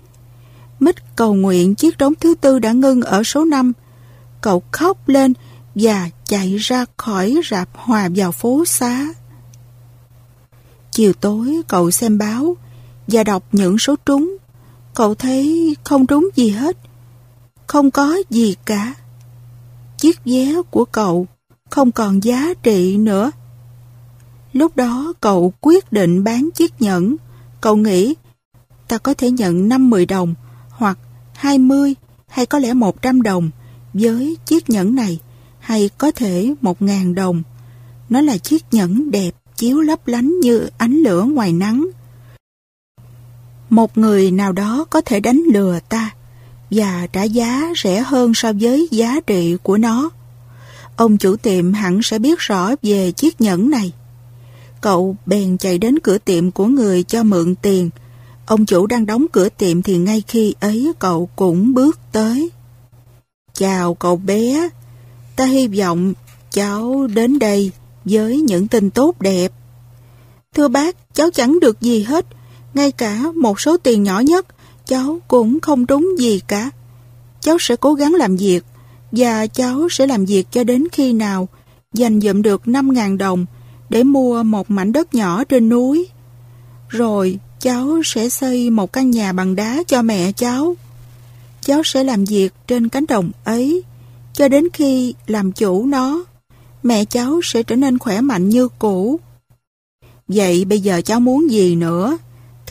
Mít 0.80 1.16
cầu 1.16 1.34
nguyện 1.34 1.74
chiếc 1.74 1.98
trống 1.98 2.14
thứ 2.20 2.34
tư 2.34 2.58
đã 2.58 2.72
ngưng 2.72 3.02
ở 3.02 3.22
số 3.22 3.44
5. 3.44 3.72
Cậu 4.40 4.62
khóc 4.72 5.08
lên 5.08 5.32
và 5.74 6.10
chạy 6.24 6.56
ra 6.56 6.84
khỏi 6.96 7.40
rạp 7.50 7.68
hòa 7.72 8.08
vào 8.16 8.32
phố 8.32 8.64
xá. 8.66 9.06
Chiều 10.92 11.12
tối 11.12 11.62
cậu 11.68 11.90
xem 11.90 12.18
báo 12.18 12.56
và 13.06 13.24
đọc 13.24 13.44
những 13.52 13.78
số 13.78 13.96
trúng. 14.06 14.36
Cậu 14.94 15.14
thấy 15.14 15.76
không 15.84 16.06
trúng 16.06 16.28
gì 16.36 16.50
hết. 16.50 16.76
Không 17.72 17.90
có 17.90 18.16
gì 18.30 18.56
cả. 18.64 18.94
Chiếc 19.98 20.24
vé 20.24 20.54
của 20.70 20.84
cậu 20.84 21.26
không 21.70 21.92
còn 21.92 22.24
giá 22.24 22.54
trị 22.62 22.96
nữa. 22.96 23.30
Lúc 24.52 24.76
đó 24.76 25.12
cậu 25.20 25.52
quyết 25.60 25.92
định 25.92 26.24
bán 26.24 26.48
chiếc 26.54 26.82
nhẫn. 26.82 27.16
Cậu 27.60 27.76
nghĩ, 27.76 28.14
ta 28.88 28.98
có 28.98 29.14
thể 29.14 29.30
nhận 29.30 29.68
50 29.68 30.06
đồng 30.06 30.34
hoặc 30.70 30.98
20 31.34 31.94
hay 32.28 32.46
có 32.46 32.58
lẽ 32.58 32.74
100 32.74 33.22
đồng 33.22 33.50
với 33.94 34.36
chiếc 34.46 34.70
nhẫn 34.70 34.94
này, 34.94 35.18
hay 35.58 35.90
có 35.98 36.10
thể 36.10 36.54
một 36.60 36.82
ngàn 36.82 37.14
đồng. 37.14 37.42
Nó 38.08 38.20
là 38.20 38.36
chiếc 38.36 38.64
nhẫn 38.72 39.10
đẹp, 39.10 39.30
chiếu 39.56 39.80
lấp 39.80 40.06
lánh 40.06 40.40
như 40.40 40.68
ánh 40.78 40.96
lửa 40.96 41.22
ngoài 41.22 41.52
nắng. 41.52 41.86
Một 43.70 43.98
người 43.98 44.30
nào 44.30 44.52
đó 44.52 44.84
có 44.90 45.00
thể 45.00 45.20
đánh 45.20 45.42
lừa 45.52 45.78
ta 45.88 46.10
và 46.74 47.06
trả 47.12 47.22
giá 47.22 47.62
rẻ 47.82 48.00
hơn 48.00 48.34
so 48.34 48.52
với 48.60 48.88
giá 48.90 49.20
trị 49.26 49.56
của 49.62 49.78
nó. 49.78 50.10
Ông 50.96 51.18
chủ 51.18 51.36
tiệm 51.36 51.72
hẳn 51.72 52.02
sẽ 52.02 52.18
biết 52.18 52.38
rõ 52.38 52.70
về 52.82 53.12
chiếc 53.12 53.40
nhẫn 53.40 53.70
này. 53.70 53.92
Cậu 54.80 55.16
bèn 55.26 55.58
chạy 55.58 55.78
đến 55.78 55.98
cửa 55.98 56.18
tiệm 56.18 56.50
của 56.50 56.66
người 56.66 57.02
cho 57.02 57.22
mượn 57.22 57.54
tiền. 57.54 57.90
Ông 58.46 58.66
chủ 58.66 58.86
đang 58.86 59.06
đóng 59.06 59.26
cửa 59.32 59.48
tiệm 59.48 59.82
thì 59.82 59.96
ngay 59.96 60.22
khi 60.26 60.54
ấy 60.60 60.92
cậu 60.98 61.28
cũng 61.36 61.74
bước 61.74 61.98
tới. 62.12 62.50
Chào 63.54 63.94
cậu 63.94 64.16
bé, 64.16 64.68
ta 65.36 65.44
hy 65.44 65.68
vọng 65.68 66.12
cháu 66.50 67.06
đến 67.06 67.38
đây 67.38 67.70
với 68.04 68.40
những 68.40 68.68
tin 68.68 68.90
tốt 68.90 69.20
đẹp. 69.20 69.52
Thưa 70.54 70.68
bác, 70.68 71.14
cháu 71.14 71.30
chẳng 71.30 71.60
được 71.60 71.80
gì 71.80 72.02
hết, 72.02 72.26
ngay 72.74 72.92
cả 72.92 73.22
một 73.34 73.60
số 73.60 73.76
tiền 73.76 74.02
nhỏ 74.02 74.20
nhất, 74.20 74.46
cháu 74.86 75.18
cũng 75.28 75.60
không 75.60 75.86
đúng 75.86 76.14
gì 76.18 76.40
cả. 76.48 76.70
Cháu 77.40 77.56
sẽ 77.60 77.76
cố 77.76 77.94
gắng 77.94 78.14
làm 78.14 78.36
việc, 78.36 78.64
và 79.12 79.46
cháu 79.46 79.88
sẽ 79.90 80.06
làm 80.06 80.24
việc 80.24 80.46
cho 80.50 80.64
đến 80.64 80.84
khi 80.92 81.12
nào 81.12 81.48
dành 81.94 82.20
dụm 82.20 82.42
được 82.42 82.62
5.000 82.64 83.16
đồng 83.16 83.46
để 83.90 84.04
mua 84.04 84.42
một 84.42 84.70
mảnh 84.70 84.92
đất 84.92 85.14
nhỏ 85.14 85.44
trên 85.44 85.68
núi. 85.68 86.08
Rồi 86.88 87.38
cháu 87.60 88.02
sẽ 88.04 88.28
xây 88.28 88.70
một 88.70 88.92
căn 88.92 89.10
nhà 89.10 89.32
bằng 89.32 89.56
đá 89.56 89.82
cho 89.86 90.02
mẹ 90.02 90.32
cháu. 90.32 90.76
Cháu 91.60 91.82
sẽ 91.84 92.04
làm 92.04 92.24
việc 92.24 92.52
trên 92.66 92.88
cánh 92.88 93.04
đồng 93.08 93.30
ấy 93.44 93.82
cho 94.32 94.48
đến 94.48 94.68
khi 94.72 95.14
làm 95.26 95.52
chủ 95.52 95.86
nó, 95.86 96.24
mẹ 96.82 97.04
cháu 97.04 97.40
sẽ 97.44 97.62
trở 97.62 97.76
nên 97.76 97.98
khỏe 97.98 98.20
mạnh 98.20 98.48
như 98.48 98.68
cũ. 98.78 99.20
Vậy 100.28 100.64
bây 100.64 100.80
giờ 100.80 101.00
cháu 101.04 101.20
muốn 101.20 101.50
gì 101.50 101.76
nữa? 101.76 102.18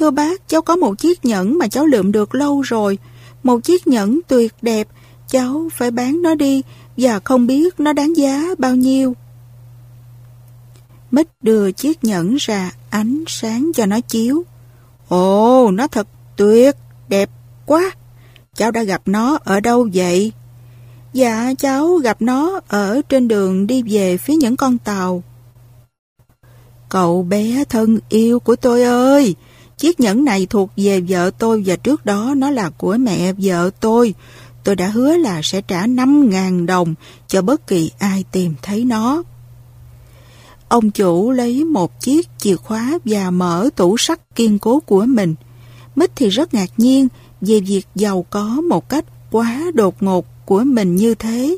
Thưa 0.02 0.12
bác, 0.12 0.48
cháu 0.48 0.62
có 0.62 0.76
một 0.76 1.00
chiếc 1.00 1.26
nhẫn 1.26 1.58
mà 1.58 1.68
cháu 1.68 1.86
lượm 1.86 2.12
được 2.12 2.36
lâu 2.36 2.62
rồi. 2.62 2.98
Một 3.44 3.64
chiếc 3.64 3.88
nhẫn 3.88 4.20
tuyệt 4.28 4.54
đẹp, 4.62 4.88
cháu 5.28 5.70
phải 5.74 5.92
bán 5.92 6.22
nó 6.22 6.36
đi 6.36 6.62
và 6.98 7.20
không 7.20 7.48
biết 7.48 7.80
nó 7.80 7.94
đáng 7.94 8.18
giá 8.18 8.44
bao 8.58 8.76
nhiêu. 8.76 9.16
Mít 11.12 11.28
đưa 11.42 11.72
chiếc 11.72 12.04
nhẫn 12.04 12.36
ra 12.36 12.72
ánh 12.90 13.24
sáng 13.28 13.72
cho 13.76 13.86
nó 13.86 14.00
chiếu. 14.00 14.44
Ồ, 15.08 15.72
nó 15.72 15.88
thật 15.88 16.08
tuyệt, 16.36 16.76
đẹp 17.10 17.30
quá. 17.66 17.92
Cháu 18.56 18.72
đã 18.72 18.84
gặp 18.84 19.02
nó 19.06 19.40
ở 19.44 19.60
đâu 19.60 19.90
vậy? 19.94 20.32
Dạ 21.14 21.54
cháu 21.58 21.96
gặp 21.96 22.22
nó 22.22 22.60
ở 22.68 23.02
trên 23.10 23.28
đường 23.28 23.68
đi 23.68 23.84
về 23.88 24.18
phía 24.18 24.36
những 24.36 24.56
con 24.56 24.78
tàu. 24.78 25.24
Cậu 26.90 27.24
bé 27.24 27.64
thân 27.70 28.00
yêu 28.10 28.40
của 28.40 28.56
tôi 28.56 28.84
ơi, 28.84 29.36
chiếc 29.82 30.00
nhẫn 30.00 30.26
này 30.26 30.48
thuộc 30.50 30.70
về 30.78 31.00
vợ 31.00 31.32
tôi 31.38 31.64
và 31.66 31.76
trước 31.76 32.06
đó 32.06 32.34
nó 32.38 32.50
là 32.50 32.70
của 32.70 32.98
mẹ 33.00 33.34
vợ 33.38 33.70
tôi. 33.80 34.14
Tôi 34.64 34.76
đã 34.76 34.88
hứa 34.88 35.18
là 35.18 35.42
sẽ 35.44 35.62
trả 35.62 35.88
5.000 35.88 36.66
đồng 36.66 36.96
cho 37.28 37.42
bất 37.42 37.68
kỳ 37.68 37.92
ai 38.00 38.26
tìm 38.32 38.54
thấy 38.62 38.86
nó. 38.86 39.24
Ông 40.68 40.92
chủ 40.92 41.32
lấy 41.32 41.64
một 41.64 42.02
chiếc 42.02 42.28
chìa 42.38 42.56
khóa 42.56 43.00
và 43.06 43.32
mở 43.32 43.70
tủ 43.76 43.98
sắt 43.98 44.36
kiên 44.36 44.60
cố 44.60 44.80
của 44.80 45.06
mình. 45.06 45.36
Mít 45.96 46.12
thì 46.16 46.30
rất 46.30 46.54
ngạc 46.54 46.70
nhiên 46.78 47.08
về 47.42 47.60
việc 47.60 47.88
giàu 47.96 48.26
có 48.30 48.46
một 48.46 48.90
cách 48.90 49.06
quá 49.32 49.62
đột 49.74 50.04
ngột 50.04 50.26
của 50.46 50.64
mình 50.64 50.96
như 50.96 51.16
thế. 51.16 51.58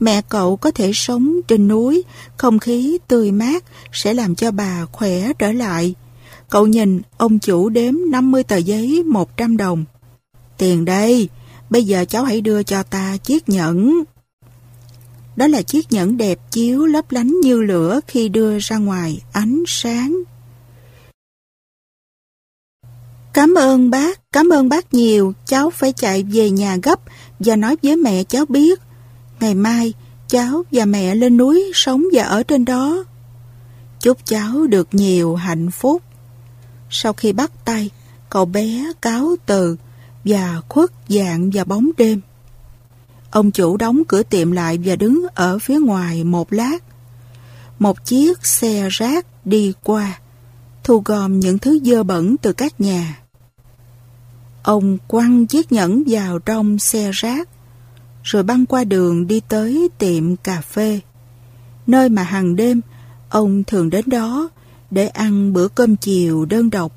Mẹ 0.00 0.22
cậu 0.28 0.56
có 0.56 0.70
thể 0.70 0.90
sống 0.94 1.40
trên 1.48 1.68
núi, 1.68 2.02
không 2.36 2.58
khí 2.58 2.98
tươi 3.08 3.32
mát 3.32 3.64
sẽ 3.92 4.14
làm 4.14 4.34
cho 4.34 4.50
bà 4.50 4.86
khỏe 4.92 5.32
trở 5.38 5.52
lại. 5.52 5.94
Cậu 6.54 6.66
nhìn 6.66 7.02
ông 7.16 7.38
chủ 7.38 7.68
đếm 7.68 7.94
50 8.10 8.42
tờ 8.42 8.56
giấy 8.56 9.02
100 9.06 9.56
đồng. 9.56 9.84
Tiền 10.58 10.84
đây, 10.84 11.28
bây 11.70 11.84
giờ 11.84 12.04
cháu 12.08 12.24
hãy 12.24 12.40
đưa 12.40 12.62
cho 12.62 12.82
ta 12.82 13.16
chiếc 13.16 13.48
nhẫn. 13.48 14.02
Đó 15.36 15.46
là 15.46 15.62
chiếc 15.62 15.92
nhẫn 15.92 16.16
đẹp 16.16 16.38
chiếu 16.50 16.86
lấp 16.86 17.12
lánh 17.12 17.40
như 17.40 17.62
lửa 17.62 18.00
khi 18.06 18.28
đưa 18.28 18.58
ra 18.58 18.76
ngoài 18.76 19.22
ánh 19.32 19.62
sáng. 19.66 20.22
Cảm 23.32 23.54
ơn 23.54 23.90
bác, 23.90 24.32
cảm 24.32 24.48
ơn 24.48 24.68
bác 24.68 24.94
nhiều, 24.94 25.34
cháu 25.46 25.70
phải 25.70 25.92
chạy 25.92 26.22
về 26.22 26.50
nhà 26.50 26.76
gấp 26.82 27.00
và 27.38 27.56
nói 27.56 27.76
với 27.82 27.96
mẹ 27.96 28.24
cháu 28.24 28.44
biết. 28.46 28.80
Ngày 29.40 29.54
mai, 29.54 29.92
cháu 30.28 30.62
và 30.70 30.84
mẹ 30.84 31.14
lên 31.14 31.36
núi 31.36 31.70
sống 31.74 32.04
và 32.12 32.22
ở 32.22 32.42
trên 32.42 32.64
đó. 32.64 33.04
Chúc 34.00 34.18
cháu 34.24 34.66
được 34.66 34.88
nhiều 34.92 35.34
hạnh 35.34 35.70
phúc. 35.70 36.02
Sau 36.96 37.12
khi 37.12 37.32
bắt 37.32 37.52
tay, 37.64 37.90
cậu 38.30 38.44
bé 38.44 38.92
cáo 39.02 39.36
từ 39.46 39.76
và 40.24 40.60
khuất 40.68 40.90
dạng 41.08 41.50
vào 41.50 41.64
bóng 41.64 41.90
đêm. 41.96 42.20
Ông 43.30 43.50
chủ 43.50 43.76
đóng 43.76 44.02
cửa 44.08 44.22
tiệm 44.22 44.52
lại 44.52 44.78
và 44.84 44.96
đứng 44.96 45.26
ở 45.34 45.58
phía 45.58 45.78
ngoài 45.78 46.24
một 46.24 46.52
lát. 46.52 46.78
Một 47.78 48.04
chiếc 48.04 48.46
xe 48.46 48.88
rác 48.90 49.26
đi 49.44 49.72
qua, 49.82 50.18
thu 50.84 51.02
gom 51.04 51.40
những 51.40 51.58
thứ 51.58 51.80
dơ 51.84 52.02
bẩn 52.02 52.36
từ 52.36 52.52
các 52.52 52.80
nhà. 52.80 53.18
Ông 54.62 54.98
quăng 55.08 55.46
chiếc 55.46 55.72
nhẫn 55.72 56.02
vào 56.06 56.38
trong 56.38 56.78
xe 56.78 57.10
rác, 57.12 57.48
rồi 58.22 58.42
băng 58.42 58.66
qua 58.66 58.84
đường 58.84 59.26
đi 59.26 59.40
tới 59.48 59.88
tiệm 59.98 60.36
cà 60.36 60.60
phê, 60.60 61.00
nơi 61.86 62.08
mà 62.08 62.22
hàng 62.22 62.56
đêm 62.56 62.80
ông 63.28 63.64
thường 63.64 63.90
đến 63.90 64.04
đó 64.08 64.50
để 64.94 65.06
ăn 65.06 65.52
bữa 65.52 65.68
cơm 65.68 65.96
chiều 65.96 66.44
đơn 66.44 66.70
độc. 66.70 66.92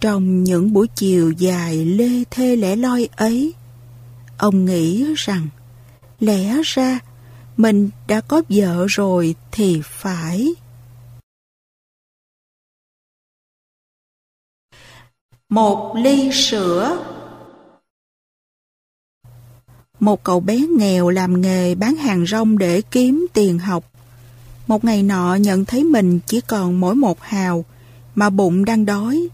Trong 0.00 0.44
những 0.44 0.72
buổi 0.72 0.86
chiều 0.94 1.32
dài 1.32 1.84
lê 1.84 2.24
thê 2.30 2.56
lẻ 2.56 2.76
loi 2.76 3.08
ấy, 3.16 3.54
ông 4.38 4.64
nghĩ 4.64 5.14
rằng 5.16 5.48
lẽ 6.20 6.56
ra 6.64 6.98
mình 7.56 7.90
đã 8.06 8.20
có 8.20 8.42
vợ 8.48 8.86
rồi 8.88 9.34
thì 9.52 9.82
phải. 9.84 10.54
Một 15.48 15.94
ly 15.96 16.32
sữa 16.32 16.98
Một 20.00 20.24
cậu 20.24 20.40
bé 20.40 20.58
nghèo 20.78 21.08
làm 21.08 21.40
nghề 21.40 21.74
bán 21.74 21.96
hàng 21.96 22.26
rong 22.26 22.58
để 22.58 22.82
kiếm 22.90 23.26
tiền 23.32 23.58
học. 23.58 23.95
Một 24.66 24.84
ngày 24.84 25.02
nọ 25.02 25.34
nhận 25.34 25.64
thấy 25.64 25.84
mình 25.84 26.20
chỉ 26.26 26.40
còn 26.40 26.80
mỗi 26.80 26.94
một 26.94 27.22
hào, 27.22 27.64
mà 28.14 28.30
bụng 28.30 28.64
đang 28.64 28.86
đói. 28.86 29.28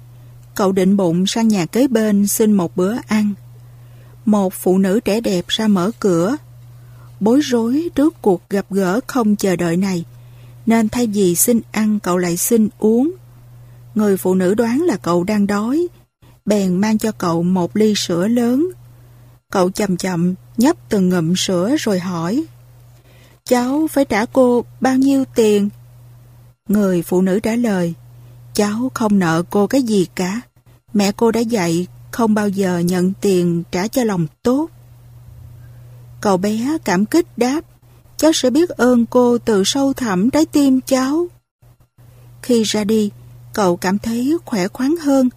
Cậu 0.55 0.73
định 0.73 0.97
bụng 0.97 1.27
sang 1.27 1.49
nhà 1.49 1.67
kế 1.67 1.89
bên 1.89 2.27
xin 2.27 2.53
một 2.53 2.77
bữa 2.77 2.95
ăn. 3.07 3.35
Một 4.25 4.55
phụ 4.55 4.79
nữ 4.79 5.01
trẻ 5.01 5.21
đẹp 5.21 5.45
ra 5.49 5.69
mở 5.69 5.91
cửa. 6.01 6.37
Bối 7.21 7.41
rối 7.41 7.89
trước 7.95 8.23
cuộc 8.23 8.43
gặp 8.51 8.67
gỡ 8.71 9.01
không 9.07 9.37
chờ 9.37 9.57
đợi 9.57 9.77
này, 9.77 10.05
nên 10.67 10.89
thay 10.89 11.07
vì 11.07 11.35
xin 11.35 11.61
ăn 11.73 11.99
cậu 12.01 12.19
lại 12.19 12.37
xin 12.37 12.69
uống. 12.79 13.13
Người 13.95 14.17
phụ 14.17 14.35
nữ 14.35 14.55
đoán 14.55 14.83
là 14.83 14.97
cậu 14.97 15.25
đang 15.25 15.47
đói, 15.47 15.87
bèn 16.47 16.81
mang 16.81 16.99
cho 16.99 17.13
cậu 17.13 17.43
một 17.43 17.77
ly 17.77 17.95
sữa 17.97 18.29
lớn. 18.29 18.69
Cậu 19.51 19.71
chậm 19.71 19.97
chậm 19.97 20.35
nhấp 20.57 20.77
từng 20.89 21.09
ngụm 21.09 21.35
sữa 21.35 21.77
rồi 21.79 21.99
hỏi 21.99 22.45
Cháu 23.45 23.87
phải 23.91 24.05
trả 24.05 24.25
cô 24.27 24.65
bao 24.81 24.97
nhiêu 24.97 25.25
tiền? 25.35 25.69
Người 26.69 27.03
phụ 27.03 27.23
nữ 27.23 27.41
trả 27.41 27.57
lời 27.57 27.95
Cháu 28.55 28.91
không 28.95 29.19
nợ 29.19 29.43
cô 29.51 29.67
cái 29.67 29.83
gì 29.83 30.07
cả. 30.15 30.41
Mẹ 30.95 31.13
cô 31.13 31.31
đã 31.31 31.41
dạy 31.41 31.87
không 32.11 32.35
bao 32.35 32.49
giờ 32.49 32.79
nhận 32.79 33.13
tiền 33.21 33.63
trả 33.71 33.89
cho 33.89 34.05
lòng 34.05 34.27
tốt. 34.43 34.69
Cậu 36.21 36.37
bé 36.37 36.79
cảm 36.85 37.07
kích 37.07 37.27
đáp 37.37 37.61
Cháu 38.17 38.33
sẽ 38.33 38.51
biết 38.51 38.71
ơn 38.71 39.07
cô 39.07 39.39
từ 39.39 39.65
sâu 39.65 39.93
thẳm 39.93 40.31
trái 40.31 40.47
tim 40.47 40.81
cháu. 40.81 41.27
Khi 42.43 42.63
ra 42.63 42.85
đi, 42.85 43.11
cậu 43.53 43.77
cảm 43.77 43.99
thấy 43.99 44.37
khỏe 44.45 44.69
khoắn 44.69 44.95
hơn 44.97 45.29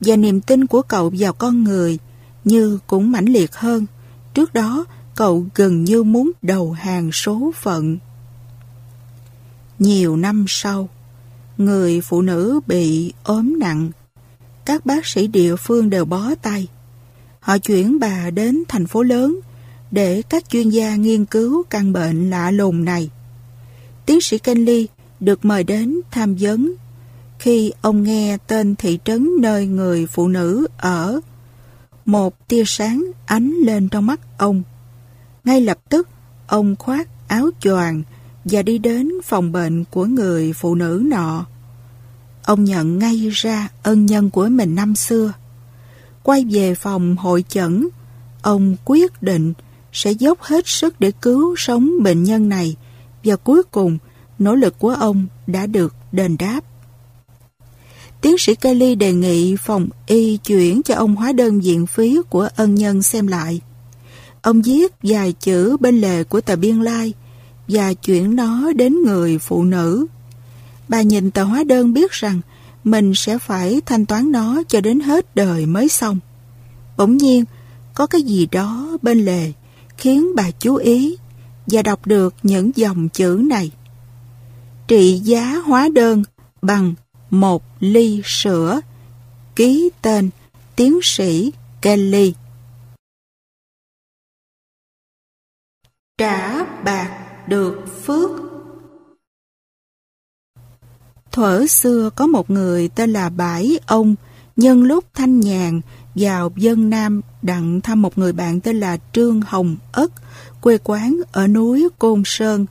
và 0.00 0.16
niềm 0.16 0.40
tin 0.40 0.66
của 0.66 0.82
cậu 0.82 1.12
vào 1.18 1.32
con 1.32 1.64
người 1.64 1.98
như 2.44 2.78
cũng 2.86 3.12
mãnh 3.12 3.24
liệt 3.24 3.54
hơn. 3.54 3.86
Trước 4.34 4.54
đó, 4.54 4.84
cậu 5.14 5.46
gần 5.54 5.84
như 5.84 6.02
muốn 6.02 6.30
đầu 6.42 6.72
hàng 6.72 7.12
số 7.12 7.52
phận. 7.60 7.98
Nhiều 9.78 10.16
năm 10.16 10.44
sau, 10.48 10.88
người 11.58 12.00
phụ 12.00 12.22
nữ 12.22 12.60
bị 12.66 13.12
ốm 13.22 13.58
nặng. 13.58 13.90
Các 14.64 14.86
bác 14.86 15.06
sĩ 15.06 15.26
địa 15.26 15.56
phương 15.56 15.90
đều 15.90 16.04
bó 16.04 16.34
tay. 16.42 16.68
Họ 17.40 17.58
chuyển 17.58 18.00
bà 18.00 18.30
đến 18.30 18.62
thành 18.68 18.86
phố 18.86 19.02
lớn 19.02 19.40
để 19.90 20.22
các 20.22 20.48
chuyên 20.48 20.68
gia 20.68 20.94
nghiên 20.94 21.24
cứu 21.24 21.62
căn 21.70 21.92
bệnh 21.92 22.30
lạ 22.30 22.50
lùng 22.50 22.84
này. 22.84 23.10
Tiến 24.06 24.20
sĩ 24.20 24.38
Kenley 24.38 24.88
được 25.20 25.44
mời 25.44 25.64
đến 25.64 26.00
tham 26.10 26.36
vấn. 26.40 26.72
Khi 27.38 27.72
ông 27.80 28.02
nghe 28.02 28.38
tên 28.46 28.74
thị 28.76 28.98
trấn 29.04 29.30
nơi 29.40 29.66
người 29.66 30.06
phụ 30.06 30.28
nữ 30.28 30.66
ở, 30.78 31.20
một 32.04 32.48
tia 32.48 32.62
sáng 32.66 33.04
ánh 33.26 33.50
lên 33.50 33.88
trong 33.88 34.06
mắt 34.06 34.20
ông. 34.38 34.62
Ngay 35.44 35.60
lập 35.60 35.78
tức, 35.88 36.08
ông 36.46 36.76
khoác 36.78 37.08
áo 37.28 37.50
choàng 37.60 38.02
và 38.44 38.62
đi 38.62 38.78
đến 38.78 39.10
phòng 39.24 39.52
bệnh 39.52 39.84
của 39.84 40.04
người 40.04 40.52
phụ 40.52 40.74
nữ 40.74 41.02
nọ. 41.06 41.46
Ông 42.44 42.64
nhận 42.64 42.98
ngay 42.98 43.28
ra 43.32 43.68
ân 43.82 44.06
nhân 44.06 44.30
của 44.30 44.48
mình 44.48 44.74
năm 44.74 44.96
xưa. 44.96 45.32
Quay 46.22 46.44
về 46.50 46.74
phòng 46.74 47.16
hội 47.16 47.44
chẩn, 47.48 47.88
ông 48.42 48.76
quyết 48.84 49.22
định 49.22 49.52
sẽ 49.92 50.12
dốc 50.12 50.42
hết 50.42 50.68
sức 50.68 51.00
để 51.00 51.12
cứu 51.22 51.56
sống 51.56 51.90
bệnh 52.02 52.22
nhân 52.22 52.48
này 52.48 52.76
và 53.24 53.36
cuối 53.36 53.62
cùng 53.62 53.98
nỗ 54.38 54.54
lực 54.54 54.78
của 54.78 54.90
ông 54.90 55.26
đã 55.46 55.66
được 55.66 55.94
đền 56.12 56.36
đáp. 56.38 56.60
Tiến 58.20 58.38
sĩ 58.38 58.54
Kelly 58.54 58.94
đề 58.94 59.12
nghị 59.12 59.56
phòng 59.56 59.88
y 60.06 60.36
chuyển 60.36 60.82
cho 60.82 60.94
ông 60.94 61.16
hóa 61.16 61.32
đơn 61.32 61.60
viện 61.60 61.86
phí 61.86 62.18
của 62.30 62.48
ân 62.56 62.74
nhân 62.74 63.02
xem 63.02 63.26
lại. 63.26 63.60
Ông 64.44 64.62
viết 64.62 64.92
vài 65.02 65.32
chữ 65.32 65.76
bên 65.80 66.00
lề 66.00 66.24
của 66.24 66.40
tờ 66.40 66.56
biên 66.56 66.80
lai 66.80 67.12
và 67.68 67.92
chuyển 67.92 68.36
nó 68.36 68.72
đến 68.72 69.02
người 69.02 69.38
phụ 69.38 69.64
nữ. 69.64 70.06
Bà 70.88 71.02
nhìn 71.02 71.30
tờ 71.30 71.44
hóa 71.44 71.64
đơn 71.64 71.92
biết 71.92 72.10
rằng 72.10 72.40
mình 72.84 73.12
sẽ 73.14 73.38
phải 73.38 73.80
thanh 73.86 74.06
toán 74.06 74.32
nó 74.32 74.62
cho 74.68 74.80
đến 74.80 75.00
hết 75.00 75.34
đời 75.34 75.66
mới 75.66 75.88
xong. 75.88 76.18
Bỗng 76.96 77.16
nhiên, 77.16 77.44
có 77.94 78.06
cái 78.06 78.22
gì 78.22 78.46
đó 78.46 78.98
bên 79.02 79.24
lề 79.24 79.52
khiến 79.96 80.26
bà 80.36 80.50
chú 80.58 80.74
ý 80.74 81.16
và 81.66 81.82
đọc 81.82 82.06
được 82.06 82.34
những 82.42 82.70
dòng 82.76 83.08
chữ 83.08 83.42
này. 83.44 83.70
Trị 84.88 85.18
giá 85.24 85.62
hóa 85.66 85.88
đơn 85.94 86.22
bằng 86.62 86.94
một 87.30 87.62
ly 87.80 88.22
sữa, 88.24 88.80
ký 89.56 89.90
tên 90.02 90.30
tiến 90.76 90.98
sĩ 91.02 91.52
Kelly. 91.82 92.34
Trả 96.18 96.64
bạc 96.84 97.10
được 97.48 98.04
phước 98.04 98.30
Thuở 101.32 101.66
xưa 101.66 102.10
có 102.16 102.26
một 102.26 102.50
người 102.50 102.88
tên 102.88 103.12
là 103.12 103.28
Bãi 103.28 103.78
Ông, 103.86 104.14
nhân 104.56 104.82
lúc 104.82 105.04
thanh 105.14 105.40
nhàn 105.40 105.80
vào 106.14 106.50
dân 106.56 106.90
Nam 106.90 107.20
đặng 107.42 107.80
thăm 107.80 108.02
một 108.02 108.18
người 108.18 108.32
bạn 108.32 108.60
tên 108.60 108.80
là 108.80 108.96
Trương 109.12 109.40
Hồng 109.40 109.76
Ất, 109.92 110.12
quê 110.60 110.78
quán 110.84 111.20
ở 111.32 111.46
núi 111.46 111.88
Côn 111.98 112.22
Sơn. 112.24 112.66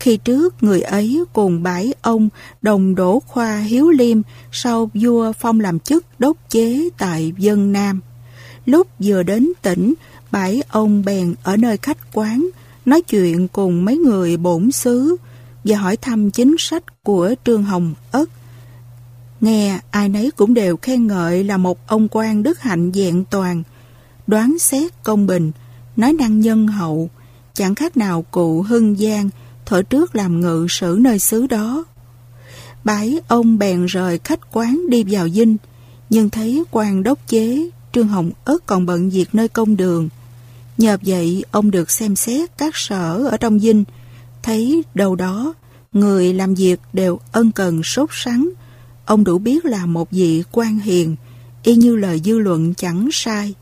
Khi 0.00 0.16
trước 0.16 0.62
người 0.62 0.80
ấy 0.80 1.24
cùng 1.32 1.62
bãi 1.62 1.94
ông 2.02 2.28
đồng 2.62 2.94
đổ 2.94 3.22
khoa 3.26 3.58
hiếu 3.58 3.90
liêm 3.90 4.18
sau 4.52 4.90
vua 4.94 5.32
phong 5.32 5.60
làm 5.60 5.78
chức 5.78 6.04
đốc 6.18 6.36
chế 6.50 6.88
tại 6.98 7.32
dân 7.38 7.72
Nam. 7.72 8.00
Lúc 8.64 8.86
vừa 8.98 9.22
đến 9.22 9.52
tỉnh, 9.62 9.94
bãi 10.30 10.62
ông 10.68 11.04
bèn 11.04 11.34
ở 11.42 11.56
nơi 11.56 11.76
khách 11.76 11.98
quán, 12.12 12.48
nói 12.88 13.02
chuyện 13.02 13.48
cùng 13.48 13.84
mấy 13.84 13.96
người 13.96 14.36
bổn 14.36 14.72
xứ 14.72 15.16
và 15.64 15.76
hỏi 15.78 15.96
thăm 15.96 16.30
chính 16.30 16.56
sách 16.58 17.02
của 17.02 17.34
Trương 17.44 17.62
Hồng 17.62 17.94
Ất. 18.10 18.30
Nghe 19.40 19.80
ai 19.90 20.08
nấy 20.08 20.30
cũng 20.30 20.54
đều 20.54 20.76
khen 20.76 21.06
ngợi 21.06 21.44
là 21.44 21.56
một 21.56 21.86
ông 21.86 22.08
quan 22.10 22.42
đức 22.42 22.60
hạnh 22.60 22.90
vẹn 22.92 23.24
toàn, 23.30 23.62
đoán 24.26 24.58
xét 24.58 25.02
công 25.02 25.26
bình, 25.26 25.52
nói 25.96 26.12
năng 26.12 26.40
nhân 26.40 26.66
hậu, 26.66 27.10
chẳng 27.54 27.74
khác 27.74 27.96
nào 27.96 28.24
cụ 28.30 28.62
Hưng 28.62 28.96
Giang 28.96 29.30
thở 29.66 29.82
trước 29.82 30.16
làm 30.16 30.40
ngự 30.40 30.66
sử 30.70 30.98
nơi 31.00 31.18
xứ 31.18 31.46
đó. 31.46 31.84
bảy 32.84 33.20
ông 33.28 33.58
bèn 33.58 33.86
rời 33.86 34.18
khách 34.24 34.52
quán 34.52 34.82
đi 34.88 35.04
vào 35.08 35.28
dinh, 35.28 35.56
nhưng 36.10 36.30
thấy 36.30 36.64
quan 36.70 37.02
đốc 37.02 37.18
chế 37.28 37.70
Trương 37.92 38.08
Hồng 38.08 38.30
Ất 38.44 38.66
còn 38.66 38.86
bận 38.86 39.10
việc 39.10 39.34
nơi 39.34 39.48
công 39.48 39.76
đường. 39.76 40.08
Nhờ 40.78 40.96
vậy 41.02 41.44
ông 41.50 41.70
được 41.70 41.90
xem 41.90 42.16
xét 42.16 42.50
các 42.58 42.76
sở 42.76 43.28
ở 43.30 43.36
trong 43.36 43.60
dinh, 43.60 43.84
thấy 44.42 44.82
đâu 44.94 45.14
đó 45.14 45.54
người 45.92 46.34
làm 46.34 46.54
việc 46.54 46.80
đều 46.92 47.18
ân 47.32 47.52
cần 47.52 47.82
sốt 47.82 48.08
sắng. 48.12 48.50
Ông 49.04 49.24
đủ 49.24 49.38
biết 49.38 49.64
là 49.64 49.86
một 49.86 50.10
vị 50.10 50.42
quan 50.52 50.78
hiền, 50.78 51.16
y 51.62 51.74
như 51.74 51.96
lời 51.96 52.20
dư 52.24 52.38
luận 52.38 52.74
chẳng 52.74 53.08
sai. 53.12 53.54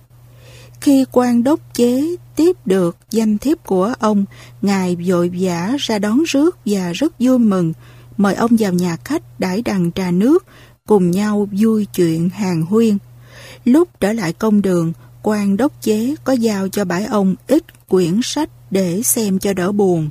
Khi 0.80 1.04
quan 1.12 1.44
đốc 1.44 1.60
chế 1.74 2.16
tiếp 2.36 2.56
được 2.64 2.96
danh 3.10 3.38
thiếp 3.38 3.64
của 3.64 3.94
ông, 3.98 4.24
Ngài 4.62 4.96
vội 5.06 5.30
vã 5.40 5.76
ra 5.78 5.98
đón 5.98 6.22
rước 6.22 6.58
và 6.64 6.92
rất 6.92 7.12
vui 7.18 7.38
mừng, 7.38 7.72
mời 8.16 8.34
ông 8.34 8.56
vào 8.58 8.72
nhà 8.72 8.96
khách 9.04 9.40
đãi 9.40 9.62
đằng 9.62 9.92
trà 9.92 10.10
nước, 10.10 10.44
cùng 10.86 11.10
nhau 11.10 11.48
vui 11.52 11.86
chuyện 11.94 12.30
hàng 12.30 12.62
huyên. 12.62 12.98
Lúc 13.64 13.88
trở 14.00 14.12
lại 14.12 14.32
công 14.32 14.62
đường, 14.62 14.92
quan 15.28 15.56
đốc 15.56 15.82
chế 15.82 16.14
có 16.24 16.32
giao 16.32 16.68
cho 16.68 16.84
bãi 16.84 17.04
ông 17.04 17.34
ít 17.46 17.88
quyển 17.88 18.20
sách 18.22 18.50
để 18.70 19.02
xem 19.02 19.38
cho 19.38 19.52
đỡ 19.52 19.72
buồn. 19.72 20.10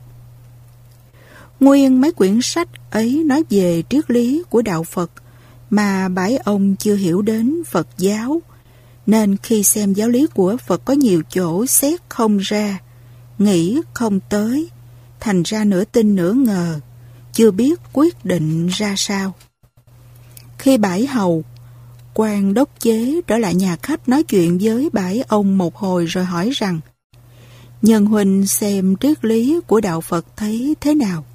Nguyên 1.60 2.02
mấy 2.02 2.12
quyển 2.12 2.40
sách 2.42 2.68
ấy 2.92 3.24
nói 3.26 3.44
về 3.50 3.84
triết 3.90 4.12
lý 4.12 4.44
của 4.50 4.62
đạo 4.62 4.84
Phật 4.84 5.12
mà 5.70 6.10
bãi 6.10 6.38
ông 6.38 6.76
chưa 6.76 6.96
hiểu 6.96 7.22
đến 7.22 7.64
Phật 7.68 7.88
giáo, 7.98 8.42
nên 9.06 9.38
khi 9.38 9.64
xem 9.64 9.94
giáo 9.94 10.10
lý 10.10 10.28
của 10.28 10.58
Phật 10.68 10.86
có 10.86 10.94
nhiều 10.94 11.24
chỗ 11.30 11.66
xét 11.66 12.02
không 12.10 12.38
ra, 12.38 12.80
nghĩ 13.38 13.82
không 13.94 14.20
tới, 14.30 14.70
thành 15.20 15.44
ra 15.44 15.64
nửa 15.64 15.84
tin 15.84 16.16
nửa 16.16 16.34
ngờ, 16.34 16.80
chưa 17.34 17.52
biết 17.52 17.80
quyết 17.94 18.26
định 18.26 18.68
ra 18.68 18.94
sao. 18.98 19.34
Khi 20.58 20.78
bãi 20.78 21.06
hầu, 21.06 21.44
quan 22.18 22.54
đốc 22.54 22.80
chế 22.80 23.22
trở 23.28 23.38
lại 23.38 23.56
nhà 23.56 23.76
khách 23.84 24.10
nói 24.10 24.24
chuyện 24.24 24.58
với 24.62 24.90
bãi 24.94 25.24
ông 25.28 25.58
một 25.58 25.76
hồi 25.76 26.06
rồi 26.06 26.26
hỏi 26.26 26.50
rằng 26.54 26.80
Nhân 27.82 28.06
huynh 28.06 28.48
xem 28.48 28.96
triết 28.96 29.26
lý 29.26 29.60
của 29.68 29.82
đạo 29.82 30.02
Phật 30.02 30.26
thấy 30.38 30.76
thế 30.82 30.96
nào? 30.96 31.26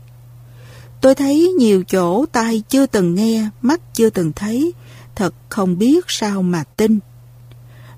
Tôi 1.01 1.15
thấy 1.15 1.55
nhiều 1.59 1.85
chỗ 1.85 2.27
tai 2.27 2.63
chưa 2.69 2.87
từng 2.87 3.15
nghe, 3.15 3.49
mắt 3.63 3.81
chưa 3.95 4.11
từng 4.11 4.33
thấy, 4.33 4.73
thật 5.15 5.35
không 5.49 5.79
biết 5.79 6.05
sao 6.09 6.43
mà 6.43 6.65
tin. 6.65 6.99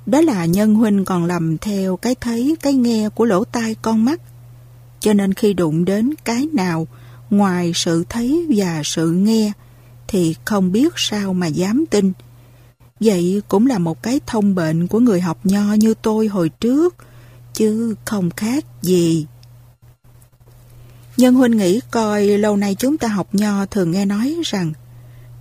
Đó 0.07 0.21
là 0.21 0.45
nhân 0.45 0.75
huynh 0.75 1.05
còn 1.05 1.25
lầm 1.25 1.59
theo 1.59 1.97
cái 1.97 2.15
thấy, 2.15 2.57
cái 2.63 2.75
nghe 2.75 3.09
của 3.09 3.25
lỗ 3.25 3.45
tai 3.45 3.77
con 3.83 4.05
mắt. 4.05 4.21
Cho 5.01 5.13
nên 5.13 5.35
khi 5.35 5.53
đụng 5.53 5.85
đến 5.85 6.15
cái 6.25 6.49
nào 6.53 6.87
ngoài 7.31 7.73
sự 7.75 8.05
thấy 8.09 8.47
và 8.57 8.81
sự 8.85 9.11
nghe 9.11 9.53
thì 10.09 10.35
không 10.45 10.73
biết 10.73 10.93
sao 10.97 11.33
mà 11.33 11.47
dám 11.47 11.85
tin. 11.91 12.13
Vậy 13.05 13.43
cũng 13.49 13.67
là 13.67 13.79
một 13.79 14.03
cái 14.03 14.21
thông 14.27 14.55
bệnh 14.55 14.87
của 14.87 15.01
người 15.01 15.21
học 15.21 15.39
nho 15.45 15.73
như 15.73 15.95
tôi 16.03 16.27
hồi 16.27 16.49
trước, 16.49 16.95
chứ 17.55 17.95
không 18.05 18.31
khác 18.31 18.65
gì. 18.83 19.27
Nhân 21.17 21.35
huynh 21.35 21.57
nghĩ 21.57 21.81
coi 21.91 22.27
lâu 22.27 22.57
nay 22.57 22.75
chúng 22.75 22.99
ta 22.99 23.09
học 23.09 23.29
nho 23.33 23.67
thường 23.67 23.91
nghe 23.91 24.05
nói 24.05 24.37
rằng 24.45 24.73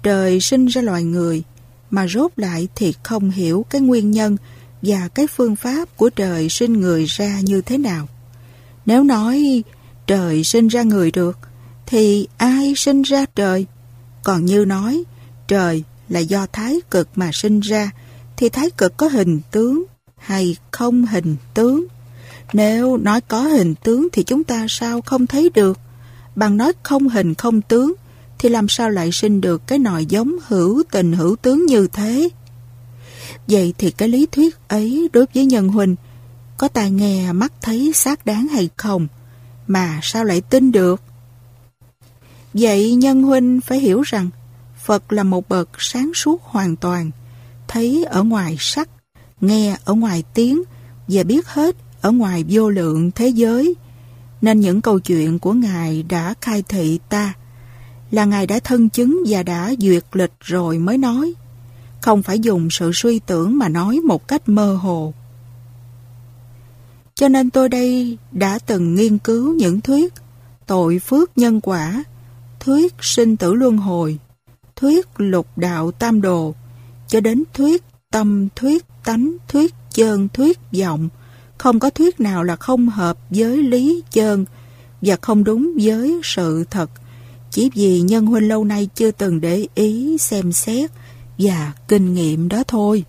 trời 0.03 0.39
sinh 0.39 0.65
ra 0.65 0.81
loài 0.81 1.03
người 1.03 1.43
mà 1.91 2.07
rốt 2.07 2.31
lại 2.35 2.67
thì 2.75 2.93
không 3.03 3.31
hiểu 3.31 3.65
cái 3.69 3.81
nguyên 3.81 4.11
nhân 4.11 4.37
và 4.81 5.07
cái 5.07 5.27
phương 5.27 5.55
pháp 5.55 5.97
của 5.97 6.09
trời 6.09 6.49
sinh 6.49 6.73
người 6.73 7.05
ra 7.05 7.39
như 7.39 7.61
thế 7.61 7.77
nào. 7.77 8.07
Nếu 8.85 9.03
nói 9.03 9.63
trời 10.07 10.43
sinh 10.43 10.67
ra 10.67 10.83
người 10.83 11.11
được 11.11 11.37
thì 11.85 12.27
ai 12.37 12.73
sinh 12.75 13.01
ra 13.01 13.25
trời? 13.35 13.65
Còn 14.23 14.45
như 14.45 14.65
nói 14.65 15.03
trời 15.47 15.83
là 16.11 16.19
do 16.19 16.47
thái 16.53 16.81
cực 16.91 17.09
mà 17.15 17.29
sinh 17.33 17.59
ra, 17.59 17.91
thì 18.37 18.49
thái 18.49 18.69
cực 18.69 18.97
có 18.97 19.07
hình 19.07 19.41
tướng 19.51 19.83
hay 20.17 20.55
không 20.71 21.05
hình 21.05 21.35
tướng? 21.53 21.85
Nếu 22.53 22.97
nói 22.97 23.21
có 23.21 23.41
hình 23.41 23.75
tướng 23.75 24.07
thì 24.13 24.23
chúng 24.23 24.43
ta 24.43 24.65
sao 24.69 25.01
không 25.01 25.27
thấy 25.27 25.49
được? 25.53 25.79
Bằng 26.35 26.57
nói 26.57 26.73
không 26.83 27.09
hình 27.09 27.33
không 27.33 27.61
tướng 27.61 27.93
thì 28.39 28.49
làm 28.49 28.67
sao 28.67 28.89
lại 28.89 29.11
sinh 29.11 29.41
được 29.41 29.67
cái 29.67 29.79
nòi 29.79 30.05
giống 30.05 30.35
hữu 30.47 30.83
tình 30.91 31.13
hữu 31.13 31.35
tướng 31.35 31.65
như 31.65 31.87
thế? 31.93 32.29
Vậy 33.47 33.73
thì 33.77 33.91
cái 33.91 34.09
lý 34.09 34.27
thuyết 34.31 34.57
ấy 34.67 35.09
đối 35.13 35.25
với 35.33 35.45
nhân 35.45 35.67
huynh 35.67 35.95
có 36.57 36.67
tai 36.67 36.91
nghe, 36.91 37.31
mắt 37.31 37.53
thấy 37.61 37.91
xác 37.93 38.25
đáng 38.25 38.47
hay 38.47 38.69
không? 38.77 39.07
Mà 39.67 39.99
sao 40.03 40.23
lại 40.23 40.41
tin 40.41 40.71
được? 40.71 41.01
Vậy 42.53 42.95
nhân 42.95 43.23
huynh 43.23 43.61
phải 43.61 43.79
hiểu 43.79 44.01
rằng 44.01 44.29
Phật 44.85 45.13
là 45.13 45.23
một 45.23 45.49
bậc 45.49 45.69
sáng 45.77 46.11
suốt 46.13 46.43
hoàn 46.43 46.75
toàn, 46.75 47.11
thấy 47.67 48.05
ở 48.09 48.23
ngoài 48.23 48.55
sắc, 48.59 48.89
nghe 49.41 49.77
ở 49.85 49.93
ngoài 49.93 50.23
tiếng 50.33 50.61
và 51.07 51.23
biết 51.23 51.47
hết 51.47 51.75
ở 52.01 52.11
ngoài 52.11 52.45
vô 52.49 52.69
lượng 52.69 53.11
thế 53.11 53.27
giới, 53.27 53.75
nên 54.41 54.59
những 54.59 54.81
câu 54.81 54.99
chuyện 54.99 55.39
của 55.39 55.53
Ngài 55.53 56.03
đã 56.03 56.33
khai 56.41 56.63
thị 56.69 56.99
ta, 57.09 57.33
là 58.11 58.25
Ngài 58.25 58.47
đã 58.47 58.59
thân 58.63 58.89
chứng 58.89 59.23
và 59.27 59.43
đã 59.43 59.73
duyệt 59.79 60.03
lịch 60.13 60.33
rồi 60.39 60.77
mới 60.77 60.97
nói, 60.97 61.33
không 62.01 62.23
phải 62.23 62.39
dùng 62.39 62.69
sự 62.69 62.91
suy 62.93 63.19
tưởng 63.19 63.57
mà 63.57 63.69
nói 63.69 63.99
một 63.99 64.27
cách 64.27 64.49
mơ 64.49 64.75
hồ. 64.75 65.13
Cho 67.15 67.27
nên 67.27 67.49
tôi 67.49 67.69
đây 67.69 68.17
đã 68.31 68.59
từng 68.59 68.95
nghiên 68.95 69.17
cứu 69.17 69.53
những 69.53 69.81
thuyết 69.81 70.13
tội 70.67 70.99
phước 70.99 71.37
nhân 71.37 71.61
quả, 71.61 72.03
thuyết 72.59 72.93
sinh 73.01 73.37
tử 73.37 73.53
luân 73.53 73.77
hồi, 73.77 74.19
thuyết 74.81 75.07
lục 75.17 75.47
đạo 75.55 75.91
tam 75.91 76.21
đồ, 76.21 76.53
cho 77.07 77.19
đến 77.19 77.43
thuyết 77.53 77.83
tâm, 78.11 78.47
thuyết 78.55 78.85
tánh, 79.03 79.37
thuyết 79.47 79.73
chơn 79.93 80.27
thuyết 80.33 80.59
vọng, 80.79 81.09
không 81.57 81.79
có 81.79 81.89
thuyết 81.89 82.19
nào 82.19 82.43
là 82.43 82.55
không 82.55 82.89
hợp 82.89 83.17
với 83.29 83.57
lý 83.57 84.03
chơn 84.11 84.45
và 85.01 85.15
không 85.21 85.43
đúng 85.43 85.73
với 85.81 86.19
sự 86.23 86.63
thật. 86.71 86.91
Chỉ 87.51 87.69
vì 87.73 88.01
nhân 88.01 88.25
huynh 88.25 88.47
lâu 88.47 88.63
nay 88.63 88.89
chưa 88.95 89.11
từng 89.11 89.41
để 89.41 89.67
ý, 89.75 90.17
xem 90.17 90.51
xét 90.51 90.91
và 91.37 91.71
kinh 91.87 92.13
nghiệm 92.13 92.49
đó 92.49 92.63
thôi. 92.67 93.05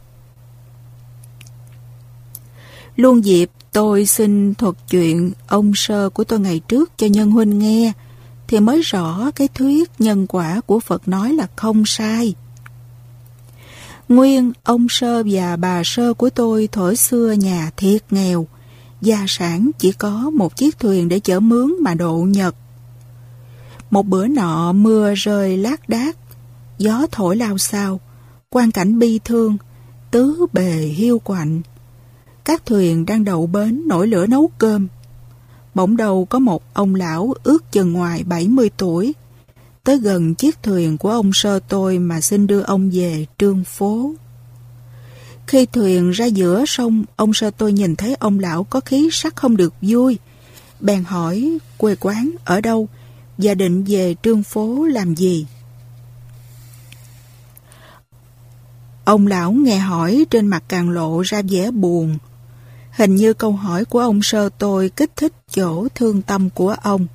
Luôn 2.96 3.24
dịp 3.24 3.50
tôi 3.72 4.06
xin 4.06 4.54
thuật 4.54 4.74
chuyện 4.90 5.32
ông 5.46 5.72
sơ 5.74 6.08
của 6.08 6.24
tôi 6.24 6.40
ngày 6.40 6.60
trước 6.68 6.92
cho 6.96 7.06
nhân 7.06 7.30
huynh 7.30 7.58
nghe 7.58 7.92
thì 8.52 8.60
mới 8.60 8.82
rõ 8.82 9.30
cái 9.30 9.48
thuyết 9.48 9.90
nhân 9.98 10.26
quả 10.26 10.60
của 10.66 10.80
Phật 10.80 11.08
nói 11.08 11.32
là 11.32 11.46
không 11.56 11.86
sai. 11.86 12.34
Nguyên, 14.08 14.52
ông 14.64 14.86
Sơ 14.88 15.22
và 15.30 15.56
bà 15.56 15.82
Sơ 15.84 16.14
của 16.14 16.30
tôi 16.30 16.68
thổi 16.72 16.96
xưa 16.96 17.32
nhà 17.32 17.70
thiệt 17.76 18.04
nghèo, 18.10 18.46
gia 19.00 19.24
sản 19.28 19.70
chỉ 19.78 19.92
có 19.92 20.30
một 20.30 20.56
chiếc 20.56 20.78
thuyền 20.78 21.08
để 21.08 21.20
chở 21.20 21.40
mướn 21.40 21.72
mà 21.80 21.94
độ 21.94 22.16
nhật. 22.16 22.54
Một 23.90 24.06
bữa 24.06 24.26
nọ 24.26 24.72
mưa 24.72 25.14
rơi 25.14 25.56
lác 25.56 25.88
đác, 25.88 26.16
gió 26.78 27.06
thổi 27.12 27.36
lao 27.36 27.58
sao, 27.58 28.00
quan 28.50 28.70
cảnh 28.70 28.98
bi 28.98 29.20
thương, 29.24 29.56
tứ 30.10 30.46
bề 30.52 30.72
hiu 30.72 31.18
quạnh. 31.18 31.60
Các 32.44 32.66
thuyền 32.66 33.06
đang 33.06 33.24
đậu 33.24 33.46
bến 33.46 33.82
nổi 33.86 34.06
lửa 34.06 34.26
nấu 34.26 34.50
cơm. 34.58 34.88
Bỗng 35.74 35.96
đầu 35.96 36.24
có 36.24 36.38
một 36.38 36.62
ông 36.74 36.94
lão 36.94 37.34
ước 37.42 37.72
chừng 37.72 37.92
ngoài 37.92 38.24
70 38.24 38.70
tuổi, 38.76 39.14
tới 39.84 39.98
gần 39.98 40.34
chiếc 40.34 40.62
thuyền 40.62 40.98
của 40.98 41.10
ông 41.10 41.32
sơ 41.32 41.60
tôi 41.68 41.98
mà 41.98 42.20
xin 42.20 42.46
đưa 42.46 42.60
ông 42.60 42.90
về 42.92 43.26
trương 43.38 43.64
phố. 43.64 44.14
Khi 45.46 45.66
thuyền 45.66 46.10
ra 46.10 46.24
giữa 46.24 46.64
sông, 46.66 47.04
ông 47.16 47.34
sơ 47.34 47.50
tôi 47.50 47.72
nhìn 47.72 47.96
thấy 47.96 48.14
ông 48.14 48.38
lão 48.38 48.64
có 48.64 48.80
khí 48.80 49.08
sắc 49.12 49.36
không 49.36 49.56
được 49.56 49.74
vui. 49.82 50.18
Bèn 50.80 51.04
hỏi 51.04 51.58
quê 51.76 51.96
quán 52.00 52.30
ở 52.44 52.60
đâu 52.60 52.88
và 53.38 53.54
định 53.54 53.84
về 53.84 54.14
trương 54.22 54.42
phố 54.42 54.84
làm 54.84 55.14
gì. 55.14 55.46
Ông 59.04 59.26
lão 59.26 59.52
nghe 59.52 59.78
hỏi 59.78 60.26
trên 60.30 60.46
mặt 60.46 60.64
càng 60.68 60.90
lộ 60.90 61.20
ra 61.20 61.42
vẻ 61.50 61.70
buồn. 61.70 62.18
Hình 62.92 63.14
như 63.14 63.32
câu 63.32 63.52
hỏi 63.52 63.84
của 63.84 63.98
ông 63.98 64.22
sơ 64.22 64.48
tôi 64.58 64.88
kích 64.88 65.10
thích 65.16 65.32
chỗ 65.54 65.88
thương 65.94 66.22
tâm 66.22 66.50
của 66.50 66.74
ông. 66.82 67.06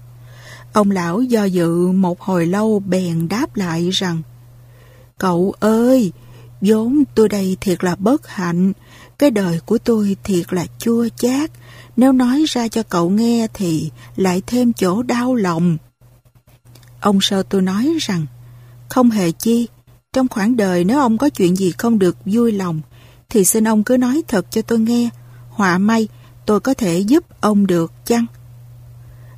Ông 0.74 0.92
lão 0.92 1.22
do 1.22 1.44
dự 1.44 1.88
một 1.92 2.22
hồi 2.22 2.46
lâu 2.46 2.80
bèn 2.80 3.28
đáp 3.28 3.56
lại 3.56 3.90
rằng 3.90 4.22
Cậu 5.18 5.54
ơi, 5.60 6.12
vốn 6.62 7.04
tôi 7.16 7.30
đây 7.30 7.58
thiệt 7.62 7.84
là 7.84 7.96
bất 7.96 8.28
hạnh, 8.28 8.74
cái 9.20 9.32
đời 9.32 9.60
của 9.66 9.78
tôi 9.78 10.16
thiệt 10.24 10.54
là 10.54 10.66
chua 10.80 11.08
chát, 11.18 11.52
nếu 11.98 12.12
nói 12.12 12.44
ra 12.48 12.68
cho 12.68 12.84
cậu 12.84 13.10
nghe 13.10 13.48
thì 13.54 13.92
lại 14.16 14.42
thêm 14.48 14.74
chỗ 14.74 15.04
đau 15.04 15.36
lòng. 15.36 15.78
Ông 17.02 17.22
sơ 17.22 17.44
tôi 17.44 17.62
nói 17.62 17.94
rằng, 18.00 18.26
không 18.90 19.10
hề 19.10 19.32
chi, 19.32 19.68
trong 20.14 20.28
khoảng 20.28 20.58
đời 20.58 20.84
nếu 20.84 21.00
ông 21.00 21.18
có 21.18 21.30
chuyện 21.30 21.56
gì 21.56 21.72
không 21.72 22.00
được 22.00 22.18
vui 22.26 22.52
lòng, 22.52 22.82
thì 23.30 23.46
xin 23.46 23.68
ông 23.68 23.84
cứ 23.84 23.98
nói 23.98 24.22
thật 24.28 24.46
cho 24.52 24.62
tôi 24.62 24.80
nghe, 24.80 25.10
họa 25.58 25.78
may, 25.78 26.08
tôi 26.46 26.60
có 26.60 26.74
thể 26.74 27.00
giúp 27.00 27.24
ông 27.42 27.68
được 27.68 27.92
chăng? 28.06 28.26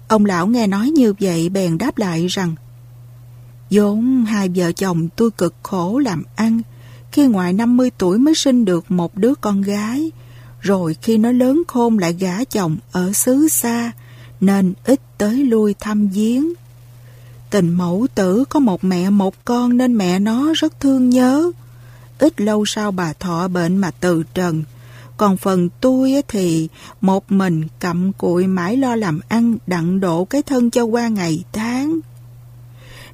Ông 0.07 0.25
lão 0.25 0.47
nghe 0.47 0.67
nói 0.67 0.89
như 0.89 1.13
vậy 1.19 1.49
bèn 1.49 1.77
đáp 1.77 1.97
lại 1.97 2.27
rằng, 2.27 2.55
vốn 3.71 4.25
hai 4.25 4.49
vợ 4.55 4.71
chồng 4.71 5.07
tôi 5.15 5.31
cực 5.31 5.55
khổ 5.63 5.99
làm 5.99 6.23
ăn, 6.35 6.61
khi 7.11 7.27
ngoài 7.27 7.53
50 7.53 7.91
tuổi 7.97 8.17
mới 8.17 8.35
sinh 8.35 8.65
được 8.65 8.91
một 8.91 9.17
đứa 9.17 9.33
con 9.41 9.61
gái, 9.61 10.11
rồi 10.61 10.95
khi 11.01 11.17
nó 11.17 11.31
lớn 11.31 11.63
khôn 11.67 11.97
lại 11.97 12.13
gả 12.13 12.43
chồng 12.43 12.77
ở 12.91 13.13
xứ 13.13 13.47
xa, 13.47 13.91
nên 14.41 14.73
ít 14.83 14.99
tới 15.17 15.43
lui 15.43 15.75
thăm 15.79 16.07
viếng. 16.07 16.53
Tình 17.49 17.69
mẫu 17.69 18.07
tử 18.15 18.43
có 18.49 18.59
một 18.59 18.83
mẹ 18.83 19.09
một 19.09 19.45
con 19.45 19.77
nên 19.77 19.97
mẹ 19.97 20.19
nó 20.19 20.53
rất 20.55 20.79
thương 20.79 21.09
nhớ. 21.09 21.51
Ít 22.19 22.41
lâu 22.41 22.65
sau 22.65 22.91
bà 22.91 23.13
thọ 23.13 23.47
bệnh 23.47 23.77
mà 23.77 23.91
từ 23.91 24.23
trần 24.33 24.63
còn 25.19 25.37
phần 25.37 25.69
tôi 25.81 26.13
thì 26.27 26.67
một 27.01 27.31
mình 27.31 27.63
cặm 27.79 28.13
cụi 28.13 28.47
mãi 28.47 28.77
lo 28.77 28.95
làm 28.95 29.19
ăn 29.29 29.57
đặng 29.67 29.99
độ 29.99 30.25
cái 30.25 30.41
thân 30.41 30.69
cho 30.69 30.83
qua 30.83 31.07
ngày 31.07 31.43
tháng. 31.53 31.99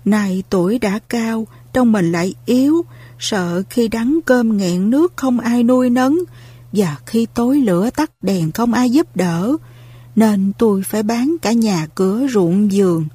Này 0.06 0.44
tuổi 0.50 0.80
đã 0.80 1.00
cao, 1.10 1.48
trong 1.74 1.92
mình 1.92 2.12
lại 2.12 2.34
yếu, 2.46 2.86
sợ 3.20 3.64
khi 3.70 3.88
đắng 3.88 4.20
cơm 4.26 4.58
nghẹn 4.58 4.90
nước 4.90 5.14
không 5.16 5.40
ai 5.40 5.64
nuôi 5.64 5.90
nấng, 5.90 6.18
và 6.72 6.98
khi 7.06 7.28
tối 7.34 7.58
lửa 7.58 7.90
tắt 7.90 8.12
đèn 8.22 8.52
không 8.52 8.74
ai 8.74 8.90
giúp 8.90 9.16
đỡ, 9.16 9.58
nên 10.16 10.52
tôi 10.58 10.84
phải 10.84 11.04
bán 11.04 11.36
cả 11.42 11.52
nhà 11.52 11.88
cửa 11.96 12.28
ruộng 12.28 12.72
giường. 12.72 13.06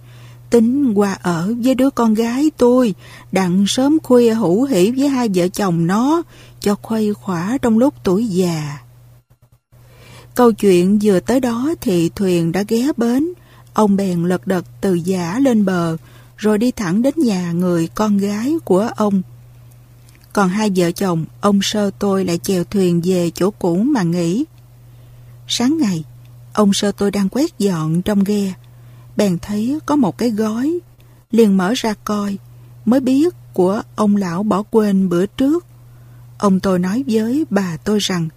Tính 0.51 0.93
qua 0.95 1.19
ở 1.23 1.55
với 1.65 1.75
đứa 1.75 1.91
con 1.91 2.15
gái 2.15 2.51
tôi, 2.57 2.95
đặng 3.33 3.65
sớm 3.69 3.99
khuya 4.03 4.35
hữu 4.35 4.65
hỉ 4.65 4.91
với 4.91 5.09
hai 5.09 5.29
vợ 5.35 5.49
chồng 5.49 5.87
nó, 5.87 6.23
cho 6.61 6.75
khuây 6.83 7.15
khỏa 7.15 7.59
trong 7.63 7.79
lúc 7.79 7.95
tuổi 8.05 8.27
già. 8.27 8.79
Câu 10.35 10.53
chuyện 10.53 10.99
vừa 11.03 11.21
tới 11.21 11.41
đó 11.41 11.75
thì 11.81 12.09
thuyền 12.09 12.53
đã 12.53 12.65
ghé 12.69 12.89
bến, 12.97 13.29
ông 13.75 13.97
bèn 13.97 14.25
lật 14.25 14.47
đật 14.47 14.65
từ 14.81 14.95
giả 14.95 15.39
lên 15.39 15.65
bờ, 15.65 15.97
rồi 16.37 16.59
đi 16.59 16.71
thẳng 16.71 17.03
đến 17.03 17.15
nhà 17.17 17.53
người 17.53 17.89
con 17.95 18.19
gái 18.19 18.55
của 18.65 18.91
ông. 18.97 19.23
Còn 20.33 20.49
hai 20.49 20.71
vợ 20.77 20.91
chồng, 20.91 21.25
ông 21.41 21.61
sơ 21.63 21.91
tôi 21.99 22.25
lại 22.25 22.39
chèo 22.39 22.65
thuyền 22.65 23.01
về 23.05 23.31
chỗ 23.35 23.51
cũ 23.51 23.77
mà 23.77 24.03
nghỉ. 24.03 24.45
Sáng 25.49 25.79
ngày, 25.79 26.05
ông 26.53 26.73
sơ 26.73 26.93
tôi 26.93 27.11
đang 27.11 27.29
quét 27.29 27.59
dọn 27.59 28.03
trong 28.03 28.25
ghe, 28.25 28.53
bèn 29.17 29.39
thấy 29.43 29.79
có 29.87 29.97
một 29.97 30.19
cái 30.19 30.31
gói, 30.31 30.79
liền 31.31 31.57
mở 31.57 31.73
ra 31.77 31.95
coi, 32.05 32.39
mới 32.85 33.01
biết 33.01 33.35
của 33.53 33.83
ông 33.97 34.17
lão 34.17 34.43
bỏ 34.43 34.63
quên 34.71 35.09
bữa 35.09 35.27
trước. 35.27 35.67
Ông 36.41 36.61
tôi 36.61 36.79
nói 36.79 37.05
với 37.07 37.45
bà 37.51 37.77
tôi 37.85 37.99
rằng, 37.99 38.29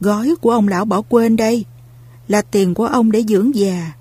gói 0.00 0.34
của 0.40 0.50
ông 0.50 0.68
lão 0.68 0.84
bỏ 0.84 1.02
quên 1.08 1.36
đây, 1.36 1.64
là 2.28 2.42
tiền 2.42 2.74
của 2.74 2.86
ông 2.86 3.12
để 3.12 3.24
dưỡng 3.28 3.54
già, 3.54 3.92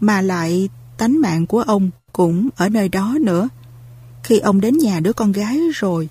mà 0.00 0.22
lại 0.22 0.68
tánh 0.98 1.20
mạng 1.20 1.46
của 1.46 1.60
ông 1.62 1.90
cũng 2.12 2.48
ở 2.56 2.68
nơi 2.68 2.88
đó 2.88 3.16
nữa. 3.20 3.48
Khi 4.22 4.38
ông 4.38 4.60
đến 4.60 4.78
nhà 4.78 5.00
đứa 5.00 5.12
con 5.12 5.32
gái 5.32 5.60
rồi, 5.74 6.08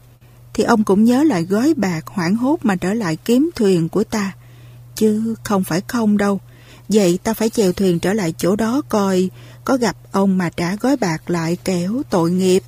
thì 0.53 0.63
ông 0.63 0.83
cũng 0.83 1.03
nhớ 1.03 1.23
lại 1.23 1.43
gói 1.43 1.73
bạc 1.77 2.07
hoảng 2.07 2.35
hốt 2.35 2.59
mà 2.63 2.75
trở 2.75 2.93
lại 2.93 3.15
kiếm 3.15 3.49
thuyền 3.55 3.89
của 3.89 4.03
ta. 4.03 4.31
Chứ 4.95 5.35
không 5.43 5.63
phải 5.63 5.81
không 5.87 6.17
đâu. 6.17 6.39
Vậy 6.89 7.19
ta 7.23 7.33
phải 7.33 7.49
chèo 7.49 7.73
thuyền 7.73 7.99
trở 7.99 8.13
lại 8.13 8.33
chỗ 8.37 8.55
đó 8.55 8.81
coi 8.89 9.29
có 9.65 9.77
gặp 9.77 9.95
ông 10.11 10.37
mà 10.37 10.49
trả 10.49 10.75
gói 10.75 10.97
bạc 10.97 11.29
lại 11.29 11.55
kẻo 11.55 12.01
tội 12.09 12.31
nghiệp. 12.31 12.63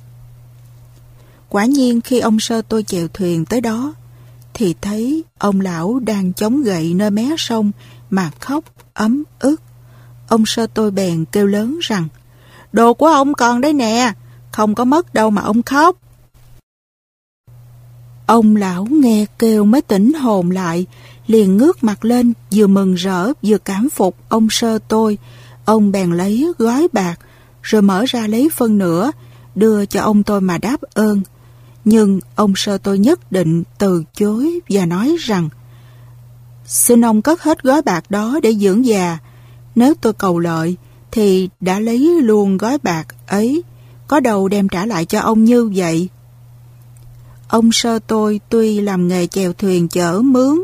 Quả 1.48 1.64
nhiên 1.64 2.00
khi 2.00 2.18
ông 2.18 2.40
sơ 2.40 2.62
tôi 2.62 2.82
chèo 2.82 3.08
thuyền 3.08 3.44
tới 3.44 3.60
đó, 3.60 3.94
thì 4.54 4.74
thấy 4.80 5.24
ông 5.38 5.60
lão 5.60 5.98
đang 5.98 6.32
chống 6.32 6.62
gậy 6.62 6.94
nơi 6.94 7.10
mé 7.10 7.34
sông 7.38 7.70
mà 8.10 8.30
khóc 8.40 8.64
ấm 8.94 9.24
ức. 9.38 9.60
Ông 10.28 10.46
sơ 10.46 10.66
tôi 10.66 10.90
bèn 10.90 11.24
kêu 11.32 11.46
lớn 11.46 11.78
rằng 11.82 12.08
Đồ 12.72 12.94
của 12.94 13.06
ông 13.06 13.34
còn 13.34 13.60
đấy 13.60 13.72
nè, 13.72 14.12
không 14.52 14.74
có 14.74 14.84
mất 14.84 15.14
đâu 15.14 15.30
mà 15.30 15.42
ông 15.42 15.62
khóc. 15.62 15.96
Ông 18.26 18.56
lão 18.56 18.86
nghe 18.90 19.26
kêu 19.38 19.64
mới 19.64 19.82
tỉnh 19.82 20.12
hồn 20.12 20.50
lại, 20.50 20.86
liền 21.26 21.56
ngước 21.56 21.84
mặt 21.84 22.04
lên, 22.04 22.32
vừa 22.54 22.66
mừng 22.66 22.94
rỡ, 22.94 23.32
vừa 23.42 23.58
cảm 23.58 23.90
phục 23.90 24.16
ông 24.28 24.48
sơ 24.50 24.78
tôi. 24.88 25.18
Ông 25.64 25.92
bèn 25.92 26.10
lấy 26.10 26.52
gói 26.58 26.88
bạc, 26.92 27.16
rồi 27.62 27.82
mở 27.82 28.04
ra 28.08 28.26
lấy 28.26 28.48
phân 28.56 28.78
nữa, 28.78 29.12
đưa 29.54 29.86
cho 29.86 30.00
ông 30.00 30.22
tôi 30.22 30.40
mà 30.40 30.58
đáp 30.58 30.80
ơn. 30.94 31.22
Nhưng 31.90 32.20
ông 32.34 32.52
sơ 32.56 32.78
tôi 32.78 32.98
nhất 32.98 33.32
định 33.32 33.62
từ 33.78 34.04
chối 34.14 34.60
và 34.68 34.86
nói 34.86 35.16
rằng 35.20 35.48
Xin 36.66 37.04
ông 37.04 37.22
cất 37.22 37.42
hết 37.42 37.62
gói 37.62 37.82
bạc 37.82 38.10
đó 38.10 38.40
để 38.42 38.54
dưỡng 38.54 38.86
già. 38.86 39.18
Nếu 39.74 39.94
tôi 40.00 40.12
cầu 40.12 40.38
lợi, 40.38 40.76
thì 41.10 41.48
đã 41.60 41.80
lấy 41.80 42.22
luôn 42.22 42.56
gói 42.56 42.78
bạc 42.82 43.06
ấy, 43.26 43.62
có 44.08 44.20
đầu 44.20 44.48
đem 44.48 44.68
trả 44.68 44.86
lại 44.86 45.04
cho 45.04 45.20
ông 45.20 45.44
như 45.44 45.70
vậy. 45.74 46.08
Ông 47.48 47.72
sơ 47.72 47.98
tôi 47.98 48.40
tuy 48.48 48.80
làm 48.80 49.08
nghề 49.08 49.26
chèo 49.26 49.52
thuyền 49.52 49.88
chở 49.88 50.20
mướn, 50.22 50.58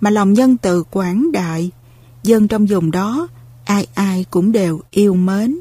mà 0.00 0.10
lòng 0.10 0.32
nhân 0.32 0.56
từ 0.56 0.82
quảng 0.82 1.32
đại, 1.32 1.70
dân 2.22 2.48
trong 2.48 2.66
vùng 2.66 2.90
đó, 2.90 3.28
ai 3.64 3.86
ai 3.94 4.24
cũng 4.30 4.52
đều 4.52 4.80
yêu 4.90 5.14
mến. 5.14 5.60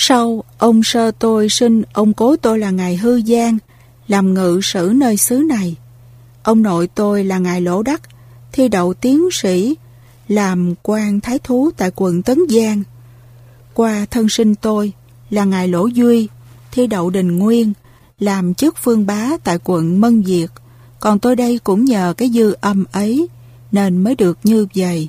Sau, 0.00 0.44
ông 0.58 0.82
sơ 0.84 1.10
tôi 1.10 1.48
sinh 1.48 1.82
ông 1.92 2.14
cố 2.14 2.36
tôi 2.36 2.58
là 2.58 2.70
ngài 2.70 2.96
Hư 2.96 3.20
Giang, 3.22 3.58
làm 4.08 4.34
ngự 4.34 4.60
sử 4.62 4.92
nơi 4.96 5.16
xứ 5.16 5.36
này. 5.48 5.76
Ông 6.42 6.62
nội 6.62 6.88
tôi 6.94 7.24
là 7.24 7.38
ngài 7.38 7.60
Lỗ 7.60 7.82
Đắc, 7.82 8.00
thi 8.52 8.68
đậu 8.68 8.94
tiến 8.94 9.28
sĩ, 9.32 9.76
làm 10.28 10.74
quan 10.82 11.20
thái 11.20 11.38
thú 11.38 11.70
tại 11.76 11.90
quận 11.96 12.22
Tấn 12.22 12.38
Giang. 12.48 12.82
Qua 13.74 14.06
thân 14.10 14.28
sinh 14.28 14.54
tôi 14.54 14.92
là 15.30 15.44
ngài 15.44 15.68
Lỗ 15.68 15.86
Duy, 15.86 16.28
thi 16.72 16.86
đậu 16.86 17.10
đình 17.10 17.38
nguyên, 17.38 17.72
làm 18.18 18.54
chức 18.54 18.74
phương 18.82 19.06
bá 19.06 19.30
tại 19.44 19.58
quận 19.64 20.00
Mân 20.00 20.24
Diệt. 20.24 20.50
Còn 21.00 21.18
tôi 21.18 21.36
đây 21.36 21.58
cũng 21.64 21.84
nhờ 21.84 22.14
cái 22.16 22.28
dư 22.28 22.52
âm 22.60 22.84
ấy 22.92 23.28
nên 23.72 23.96
mới 23.96 24.14
được 24.14 24.38
như 24.44 24.66
vậy. 24.74 25.08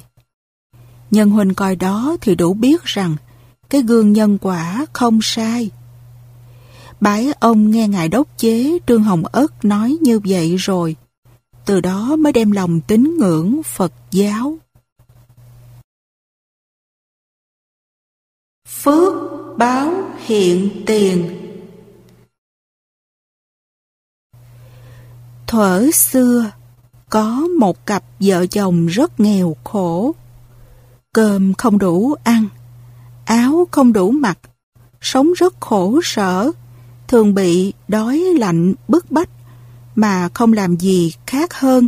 Nhân 1.12 1.30
huynh 1.30 1.54
coi 1.54 1.76
đó 1.76 2.18
thì 2.22 2.36
đủ 2.36 2.54
biết 2.54 2.84
rằng 2.84 3.16
cái 3.70 3.82
gương 3.82 4.14
nhân 4.14 4.38
quả 4.42 4.86
không 4.94 5.20
sai. 5.22 5.72
Bái 7.00 7.34
ông 7.40 7.72
nghe 7.72 7.88
ngài 7.88 8.10
đốc 8.10 8.38
chế 8.38 8.80
Trương 8.88 9.04
Hồng 9.04 9.26
Ất 9.26 9.66
nói 9.66 9.98
như 10.02 10.20
vậy 10.26 10.56
rồi. 10.56 10.96
Từ 11.66 11.82
đó 11.82 12.16
mới 12.16 12.34
đem 12.34 12.52
lòng 12.52 12.82
tín 12.82 13.18
ngưỡng 13.18 13.64
Phật 13.64 13.94
giáo. 14.12 14.58
Phước 18.68 19.14
báo 19.58 19.92
hiện 20.26 20.84
tiền 20.86 21.36
Thuở 25.48 25.92
xưa, 25.94 26.52
có 27.10 27.48
một 27.60 27.86
cặp 27.86 28.04
vợ 28.20 28.46
chồng 28.46 28.88
rất 28.88 29.20
nghèo 29.20 29.56
khổ. 29.64 30.16
Cơm 31.14 31.54
không 31.54 31.78
đủ 31.78 32.16
ăn, 32.24 32.48
áo 33.30 33.68
không 33.72 33.94
đủ 33.94 34.12
mặc, 34.12 34.40
sống 35.02 35.34
rất 35.34 35.56
khổ 35.60 36.00
sở, 36.04 36.52
thường 37.08 37.34
bị 37.34 37.74
đói 37.88 38.18
lạnh 38.18 38.74
bức 38.88 39.12
bách, 39.12 39.30
mà 39.96 40.30
không 40.34 40.54
làm 40.54 40.78
gì 40.78 41.14
khác 41.28 41.54
hơn 41.54 41.88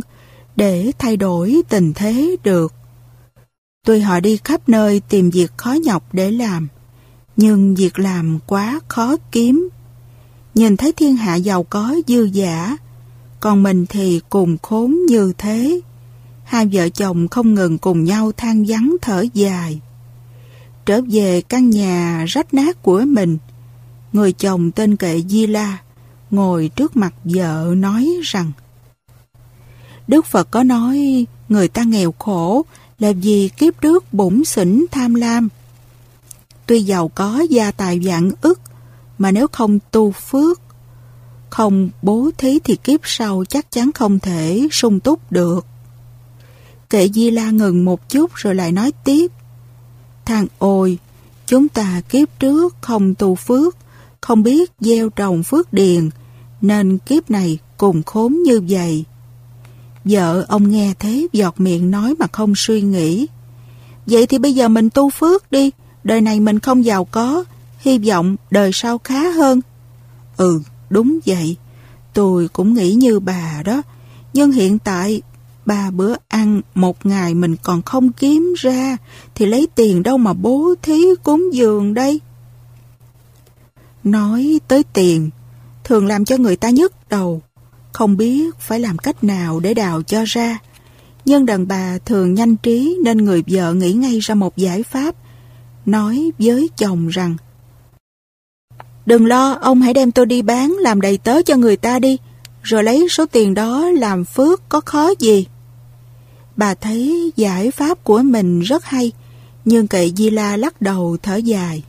để 0.56 0.92
thay 0.98 1.16
đổi 1.16 1.62
tình 1.68 1.92
thế 1.94 2.36
được. 2.42 2.72
Tuy 3.86 4.00
họ 4.00 4.20
đi 4.20 4.36
khắp 4.44 4.68
nơi 4.68 5.00
tìm 5.08 5.30
việc 5.30 5.50
khó 5.56 5.72
nhọc 5.72 6.04
để 6.12 6.30
làm, 6.30 6.68
nhưng 7.36 7.74
việc 7.74 7.98
làm 7.98 8.38
quá 8.46 8.80
khó 8.88 9.16
kiếm. 9.32 9.68
Nhìn 10.54 10.76
thấy 10.76 10.92
thiên 10.92 11.16
hạ 11.16 11.34
giàu 11.34 11.62
có 11.62 11.94
dư 12.06 12.24
giả, 12.24 12.76
còn 13.40 13.62
mình 13.62 13.86
thì 13.86 14.20
cùng 14.30 14.56
khốn 14.62 14.96
như 15.08 15.32
thế. 15.38 15.80
Hai 16.44 16.68
vợ 16.72 16.88
chồng 16.88 17.28
không 17.28 17.54
ngừng 17.54 17.78
cùng 17.78 18.04
nhau 18.04 18.32
than 18.36 18.64
vắng 18.68 18.96
thở 19.02 19.24
dài. 19.34 19.80
Trở 20.86 21.00
về 21.10 21.40
căn 21.40 21.70
nhà 21.70 22.24
rách 22.28 22.54
nát 22.54 22.82
của 22.82 23.04
mình, 23.06 23.38
người 24.12 24.32
chồng 24.32 24.70
tên 24.70 24.96
kệ 24.96 25.22
Di 25.28 25.46
La 25.46 25.78
ngồi 26.30 26.70
trước 26.76 26.96
mặt 26.96 27.14
vợ 27.24 27.74
nói 27.76 28.08
rằng 28.22 28.52
Đức 30.08 30.26
Phật 30.26 30.50
có 30.50 30.62
nói 30.62 31.26
người 31.48 31.68
ta 31.68 31.82
nghèo 31.82 32.14
khổ 32.18 32.64
là 32.98 33.12
vì 33.22 33.50
kiếp 33.56 33.80
trước 33.80 34.12
bụng 34.12 34.44
xỉn 34.44 34.84
tham 34.90 35.14
lam. 35.14 35.48
Tuy 36.66 36.82
giàu 36.82 37.08
có 37.08 37.44
gia 37.50 37.70
tài 37.70 38.00
vạn 38.02 38.30
ức, 38.40 38.60
mà 39.18 39.30
nếu 39.30 39.46
không 39.52 39.78
tu 39.90 40.10
phước, 40.10 40.60
không 41.50 41.90
bố 42.02 42.30
thí 42.38 42.58
thì 42.64 42.76
kiếp 42.76 43.00
sau 43.04 43.44
chắc 43.48 43.70
chắn 43.70 43.90
không 43.94 44.18
thể 44.18 44.68
sung 44.70 45.00
túc 45.00 45.32
được. 45.32 45.66
Kệ 46.90 47.08
Di 47.08 47.30
La 47.30 47.50
ngừng 47.50 47.84
một 47.84 48.08
chút 48.08 48.30
rồi 48.34 48.54
lại 48.54 48.72
nói 48.72 48.92
tiếp. 49.04 49.32
Thằng 50.26 50.46
ôi, 50.58 50.98
chúng 51.46 51.68
ta 51.68 52.00
kiếp 52.08 52.28
trước 52.38 52.76
không 52.80 53.14
tu 53.14 53.34
phước, 53.34 53.76
không 54.20 54.42
biết 54.42 54.72
gieo 54.80 55.08
trồng 55.08 55.42
phước 55.42 55.72
điền, 55.72 56.10
nên 56.60 56.98
kiếp 56.98 57.30
này 57.30 57.58
cùng 57.76 58.02
khốn 58.02 58.36
như 58.44 58.60
vậy. 58.68 59.04
Vợ 60.04 60.44
ông 60.48 60.70
nghe 60.70 60.94
thế 60.98 61.26
giọt 61.32 61.60
miệng 61.60 61.90
nói 61.90 62.14
mà 62.18 62.26
không 62.32 62.52
suy 62.56 62.82
nghĩ. 62.82 63.26
Vậy 64.06 64.26
thì 64.26 64.38
bây 64.38 64.54
giờ 64.54 64.68
mình 64.68 64.90
tu 64.90 65.10
phước 65.10 65.50
đi, 65.50 65.70
đời 66.04 66.20
này 66.20 66.40
mình 66.40 66.58
không 66.58 66.84
giàu 66.84 67.04
có, 67.04 67.44
hy 67.78 67.98
vọng 67.98 68.36
đời 68.50 68.70
sau 68.72 68.98
khá 68.98 69.30
hơn. 69.30 69.60
Ừ, 70.36 70.60
đúng 70.90 71.18
vậy, 71.26 71.56
tôi 72.12 72.48
cũng 72.48 72.74
nghĩ 72.74 72.92
như 72.92 73.20
bà 73.20 73.62
đó, 73.64 73.82
nhưng 74.32 74.52
hiện 74.52 74.78
tại 74.78 75.22
ba 75.66 75.90
bữa 75.90 76.14
ăn 76.28 76.60
một 76.74 77.06
ngày 77.06 77.34
mình 77.34 77.56
còn 77.62 77.82
không 77.82 78.12
kiếm 78.12 78.54
ra, 78.58 78.96
thì 79.34 79.46
lấy 79.46 79.68
tiền 79.74 80.02
đâu 80.02 80.18
mà 80.18 80.32
bố 80.32 80.74
thí 80.82 81.02
cúng 81.22 81.50
dường 81.52 81.94
đây. 81.94 82.20
Nói 84.04 84.60
tới 84.68 84.84
tiền, 84.92 85.30
thường 85.84 86.06
làm 86.06 86.24
cho 86.24 86.36
người 86.36 86.56
ta 86.56 86.70
nhức 86.70 86.92
đầu, 87.08 87.42
không 87.92 88.16
biết 88.16 88.58
phải 88.58 88.80
làm 88.80 88.98
cách 88.98 89.24
nào 89.24 89.60
để 89.60 89.74
đào 89.74 90.02
cho 90.02 90.24
ra. 90.26 90.58
Nhưng 91.24 91.46
đàn 91.46 91.68
bà 91.68 91.98
thường 91.98 92.34
nhanh 92.34 92.56
trí 92.56 92.98
nên 93.04 93.18
người 93.18 93.44
vợ 93.46 93.74
nghĩ 93.74 93.92
ngay 93.92 94.18
ra 94.18 94.34
một 94.34 94.56
giải 94.56 94.82
pháp, 94.82 95.14
nói 95.86 96.30
với 96.38 96.70
chồng 96.76 97.08
rằng 97.08 97.36
Đừng 99.06 99.26
lo, 99.26 99.52
ông 99.52 99.82
hãy 99.82 99.94
đem 99.94 100.12
tôi 100.12 100.26
đi 100.26 100.42
bán 100.42 100.72
làm 100.72 101.00
đầy 101.00 101.18
tớ 101.18 101.42
cho 101.42 101.56
người 101.56 101.76
ta 101.76 101.98
đi, 101.98 102.18
rồi 102.62 102.84
lấy 102.84 103.06
số 103.10 103.26
tiền 103.26 103.54
đó 103.54 103.88
làm 103.88 104.24
phước 104.24 104.68
có 104.68 104.80
khó 104.80 105.10
gì. 105.18 105.46
Bà 106.56 106.74
thấy 106.74 107.32
giải 107.36 107.70
pháp 107.70 108.04
của 108.04 108.22
mình 108.22 108.60
rất 108.60 108.84
hay, 108.84 109.12
nhưng 109.64 109.88
kệ 109.88 110.10
Di 110.16 110.30
La 110.30 110.56
lắc 110.56 110.82
đầu 110.82 111.16
thở 111.22 111.36
dài. 111.36 111.82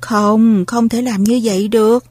Không, 0.00 0.64
không 0.66 0.88
thể 0.88 1.02
làm 1.02 1.24
như 1.24 1.40
vậy 1.44 1.68
được. 1.68 2.04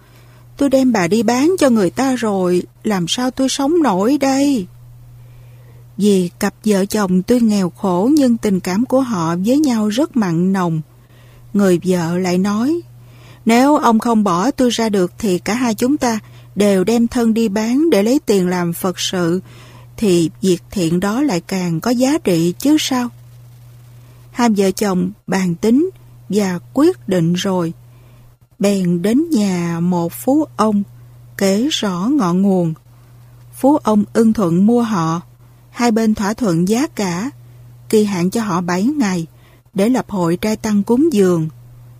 Tôi 0.57 0.69
đem 0.69 0.91
bà 0.91 1.07
đi 1.07 1.23
bán 1.23 1.55
cho 1.59 1.69
người 1.69 1.89
ta 1.89 2.15
rồi, 2.15 2.63
làm 2.83 3.05
sao 3.07 3.31
tôi 3.31 3.49
sống 3.49 3.83
nổi 3.83 4.17
đây? 4.17 4.65
Vì 5.97 6.29
cặp 6.39 6.53
vợ 6.65 6.85
chồng 6.85 7.23
tuy 7.23 7.39
nghèo 7.39 7.69
khổ 7.69 8.09
nhưng 8.13 8.37
tình 8.37 8.59
cảm 8.59 8.85
của 8.85 9.01
họ 9.01 9.35
với 9.45 9.59
nhau 9.59 9.87
rất 9.87 10.17
mặn 10.17 10.53
nồng. 10.53 10.81
Người 11.53 11.79
vợ 11.85 12.17
lại 12.17 12.37
nói, 12.37 12.81
nếu 13.45 13.77
ông 13.77 13.99
không 13.99 14.23
bỏ 14.23 14.51
tôi 14.51 14.69
ra 14.69 14.89
được 14.89 15.11
thì 15.19 15.39
cả 15.39 15.53
hai 15.53 15.75
chúng 15.75 15.97
ta 15.97 16.19
đều 16.55 16.83
đem 16.83 17.07
thân 17.07 17.33
đi 17.33 17.49
bán 17.49 17.89
để 17.89 18.03
lấy 18.03 18.19
tiền 18.25 18.47
làm 18.47 18.73
Phật 18.73 18.99
sự, 18.99 19.41
thì 19.97 20.29
việc 20.41 20.63
thiện 20.71 20.99
đó 20.99 21.21
lại 21.21 21.41
càng 21.41 21.79
có 21.79 21.91
giá 21.91 22.17
trị 22.17 22.53
chứ 22.59 22.77
sao? 22.79 23.09
Hai 24.31 24.49
vợ 24.49 24.71
chồng 24.71 25.11
bàn 25.27 25.55
tính 25.55 25.89
và 26.29 26.59
quyết 26.73 27.09
định 27.09 27.33
rồi. 27.33 27.73
Bèn 28.59 29.01
đến 29.01 29.29
nhà 29.29 29.79
một 29.79 30.13
phú 30.13 30.45
ông, 30.55 30.83
kể 31.37 31.67
rõ 31.71 32.09
ngọn 32.11 32.41
nguồn. 32.41 32.73
Phú 33.53 33.77
ông 33.77 34.03
ưng 34.13 34.33
thuận 34.33 34.65
mua 34.65 34.81
họ, 34.81 35.21
hai 35.69 35.91
bên 35.91 36.15
thỏa 36.15 36.33
thuận 36.33 36.67
giá 36.67 36.87
cả, 36.87 37.29
kỳ 37.89 38.03
hạn 38.03 38.29
cho 38.29 38.41
họ 38.41 38.61
7 38.61 38.83
ngày 38.83 39.27
để 39.73 39.89
lập 39.89 40.05
hội 40.09 40.37
trai 40.37 40.55
tăng 40.55 40.83
cúng 40.83 41.13
dường. 41.13 41.49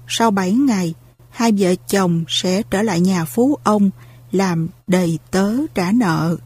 Sau 0.07 0.31
7 0.31 0.51
ngày, 0.51 0.93
hai 1.29 1.51
vợ 1.57 1.75
chồng 1.87 2.23
sẽ 2.27 2.61
trở 2.71 2.81
lại 2.81 2.99
nhà 2.99 3.25
phú 3.25 3.57
ông 3.63 3.89
làm 4.31 4.67
đầy 4.87 5.19
tớ 5.31 5.51
trả 5.75 5.91
nợ. 5.91 6.37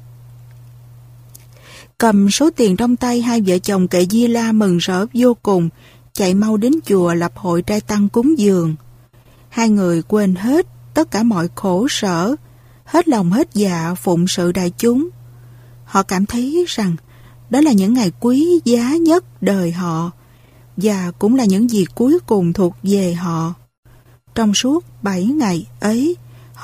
Cầm 1.98 2.32
số 2.32 2.50
tiền 2.56 2.76
trong 2.76 2.96
tay 2.96 3.22
hai 3.22 3.42
vợ 3.42 3.58
chồng 3.58 3.88
kệ 3.88 4.06
Di 4.06 4.28
La 4.28 4.52
mừng 4.52 4.78
rỡ 4.78 5.06
vô 5.14 5.38
cùng, 5.44 5.70
chạy 6.14 6.34
mau 6.34 6.58
đến 6.58 6.74
chùa 6.86 7.14
lập 7.14 7.32
hội 7.36 7.62
trai 7.62 7.82
tăng 7.82 8.10
cúng 8.10 8.40
dường. 8.40 8.76
Hai 9.50 9.70
người 9.70 10.02
quên 10.02 10.36
hết 10.36 10.68
tất 10.94 11.12
cả 11.12 11.24
mọi 11.24 11.50
khổ 11.56 11.88
sở, 11.90 12.36
hết 12.86 13.08
lòng 13.08 13.32
hết 13.32 13.48
dạ 13.54 13.96
phụng 13.96 14.28
sự 14.28 14.52
đại 14.52 14.72
chúng. 14.78 15.10
Họ 15.86 16.04
cảm 16.04 16.26
thấy 16.26 16.66
rằng 16.68 16.96
đó 17.50 17.62
là 17.62 17.72
những 17.72 17.94
ngày 17.94 18.12
quý 18.20 18.60
giá 18.66 18.96
nhất 18.96 19.42
đời 19.42 19.72
họ 19.72 20.12
và 20.78 21.12
cũng 21.20 21.36
là 21.36 21.46
những 21.46 21.70
gì 21.70 21.86
cuối 21.96 22.20
cùng 22.26 22.54
thuộc 22.54 22.76
về 22.84 23.14
họ. 23.14 23.54
Trong 24.36 24.54
suốt 24.54 24.86
7 25.02 25.26
ngày 25.26 25.66
ấy, 25.80 26.16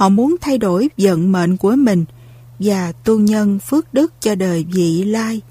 họ 0.01 0.09
muốn 0.09 0.35
thay 0.41 0.57
đổi 0.57 0.89
vận 0.97 1.31
mệnh 1.31 1.57
của 1.57 1.75
mình 1.75 2.05
và 2.59 2.91
tu 2.91 3.19
nhân 3.19 3.59
phước 3.59 3.93
đức 3.93 4.13
cho 4.19 4.35
đời 4.35 4.65
vị 4.73 5.03
lai. 5.03 5.41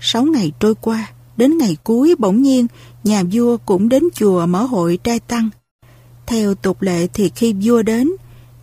Sáu 0.00 0.24
ngày 0.24 0.52
trôi 0.60 0.74
qua, 0.74 1.10
đến 1.36 1.58
ngày 1.58 1.76
cuối 1.84 2.14
bỗng 2.18 2.42
nhiên 2.42 2.66
nhà 3.04 3.22
vua 3.32 3.56
cũng 3.56 3.88
đến 3.88 4.02
chùa 4.14 4.46
mở 4.46 4.62
hội 4.62 4.98
trai 5.04 5.20
tăng. 5.20 5.50
Theo 6.26 6.54
tục 6.54 6.82
lệ 6.82 7.06
thì 7.06 7.28
khi 7.28 7.54
vua 7.62 7.82
đến, 7.82 8.10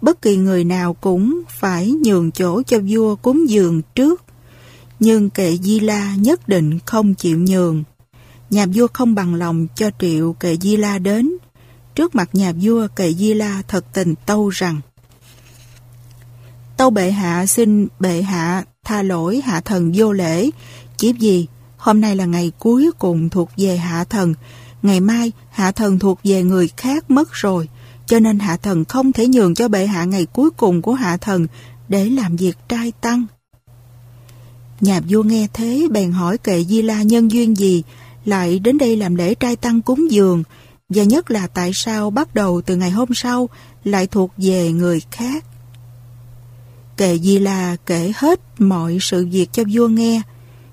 bất 0.01 0.21
kỳ 0.21 0.37
người 0.37 0.63
nào 0.63 0.93
cũng 0.93 1.41
phải 1.49 1.91
nhường 1.91 2.31
chỗ 2.31 2.61
cho 2.63 2.79
vua 2.87 3.15
cúng 3.15 3.49
dường 3.49 3.81
trước. 3.95 4.23
Nhưng 4.99 5.29
kệ 5.29 5.57
Di 5.57 5.79
La 5.79 6.15
nhất 6.15 6.47
định 6.47 6.79
không 6.85 7.13
chịu 7.13 7.37
nhường. 7.37 7.83
Nhà 8.49 8.65
vua 8.73 8.87
không 8.93 9.15
bằng 9.15 9.35
lòng 9.35 9.67
cho 9.75 9.89
triệu 9.99 10.33
kệ 10.33 10.57
Di 10.61 10.77
La 10.77 10.99
đến. 10.99 11.31
Trước 11.95 12.15
mặt 12.15 12.29
nhà 12.33 12.53
vua 12.61 12.87
kệ 12.95 13.13
Di 13.13 13.33
La 13.33 13.61
thật 13.67 13.85
tình 13.93 14.15
tâu 14.25 14.49
rằng 14.49 14.81
Tâu 16.77 16.89
bệ 16.89 17.11
hạ 17.11 17.45
xin 17.45 17.87
bệ 17.99 18.21
hạ 18.21 18.63
tha 18.83 19.01
lỗi 19.01 19.41
hạ 19.45 19.61
thần 19.61 19.91
vô 19.95 20.11
lễ. 20.11 20.49
Chỉ 20.97 21.13
vì 21.13 21.47
hôm 21.77 22.01
nay 22.01 22.15
là 22.15 22.25
ngày 22.25 22.51
cuối 22.59 22.91
cùng 22.99 23.29
thuộc 23.29 23.49
về 23.57 23.77
hạ 23.77 24.03
thần. 24.03 24.33
Ngày 24.81 24.99
mai 24.99 25.31
hạ 25.49 25.71
thần 25.71 25.99
thuộc 25.99 26.19
về 26.23 26.43
người 26.43 26.69
khác 26.77 27.11
mất 27.11 27.31
rồi. 27.31 27.69
Cho 28.05 28.19
nên 28.19 28.39
hạ 28.39 28.57
thần 28.57 28.85
không 28.85 29.11
thể 29.11 29.27
nhường 29.27 29.55
cho 29.55 29.67
bệ 29.67 29.85
hạ 29.85 30.05
ngày 30.05 30.25
cuối 30.25 30.49
cùng 30.49 30.81
của 30.81 30.93
hạ 30.93 31.17
thần 31.17 31.47
để 31.89 32.09
làm 32.09 32.35
việc 32.35 32.57
trai 32.69 32.91
tăng. 33.01 33.25
Nhà 34.81 35.01
vua 35.09 35.23
nghe 35.23 35.47
thế, 35.53 35.87
bèn 35.91 36.11
hỏi 36.11 36.37
kệ 36.37 36.63
Di 36.63 36.81
La 36.81 37.03
nhân 37.03 37.31
duyên 37.31 37.57
gì, 37.57 37.83
lại 38.25 38.59
đến 38.59 38.77
đây 38.77 38.97
làm 38.97 39.15
lễ 39.15 39.35
trai 39.35 39.55
tăng 39.55 39.81
cúng 39.81 40.11
dường, 40.11 40.43
và 40.89 41.03
nhất 41.03 41.31
là 41.31 41.47
tại 41.47 41.71
sao 41.73 42.09
bắt 42.09 42.35
đầu 42.35 42.61
từ 42.65 42.75
ngày 42.75 42.91
hôm 42.91 43.13
sau 43.13 43.49
lại 43.83 44.07
thuộc 44.07 44.31
về 44.37 44.71
người 44.71 45.01
khác. 45.11 45.45
Kệ 46.97 47.17
Di 47.17 47.39
La 47.39 47.75
kể 47.85 48.11
hết 48.15 48.39
mọi 48.59 48.97
sự 49.01 49.27
việc 49.31 49.53
cho 49.53 49.63
vua 49.71 49.87
nghe. 49.87 50.21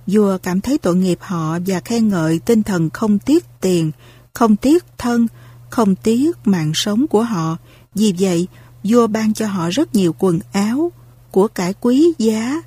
Vua 0.07 0.39
cảm 0.39 0.61
thấy 0.61 0.79
tội 0.79 0.97
nghiệp 0.97 1.19
họ 1.21 1.59
và 1.67 1.81
khen 1.81 2.09
ngợi 2.09 2.39
tinh 2.39 2.63
thần 2.63 2.91
không 2.91 3.19
tiếc 3.19 3.45
tiền, 3.61 3.93
không 4.35 4.57
tiếc 4.57 4.85
thân, 4.99 5.27
không 5.71 5.95
tiếc 5.95 6.37
mạng 6.45 6.73
sống 6.75 7.07
của 7.07 7.23
họ. 7.23 7.57
Vì 7.95 8.15
vậy, 8.19 8.49
vua 8.85 9.07
ban 9.07 9.35
cho 9.35 9.47
họ 9.47 9.71
rất 9.71 9.95
nhiều 9.95 10.15
quần 10.19 10.41
áo, 10.53 10.93
của 11.31 11.49
cải 11.49 11.75
quý 11.81 12.13
giá 12.19 12.63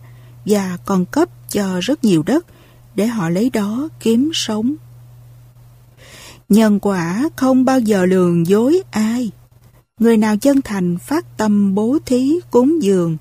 và 0.45 0.77
còn 0.85 1.05
cấp 1.05 1.29
cho 1.49 1.79
rất 1.79 2.03
nhiều 2.03 2.23
đất 2.23 2.45
để 2.95 3.07
họ 3.07 3.29
lấy 3.29 3.49
đó 3.49 3.89
kiếm 3.99 4.31
sống. 4.33 4.75
Nhân 6.49 6.79
quả 6.79 7.29
không 7.35 7.65
bao 7.65 7.79
giờ 7.79 8.05
lường 8.05 8.47
dối 8.47 8.81
ai. 8.91 9.31
Người 9.99 10.17
nào 10.17 10.37
chân 10.37 10.61
thành 10.61 10.97
phát 10.97 11.37
tâm 11.37 11.75
bố 11.75 11.97
thí 12.05 12.39
cúng 12.51 12.83
dường 12.83 13.17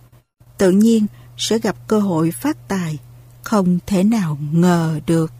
tự 0.58 0.70
nhiên 0.70 1.06
sẽ 1.36 1.58
gặp 1.58 1.76
cơ 1.88 2.00
hội 2.00 2.30
phát 2.30 2.68
tài, 2.68 2.98
không 3.42 3.78
thể 3.86 4.04
nào 4.04 4.38
ngờ 4.52 5.00
được. 5.06 5.32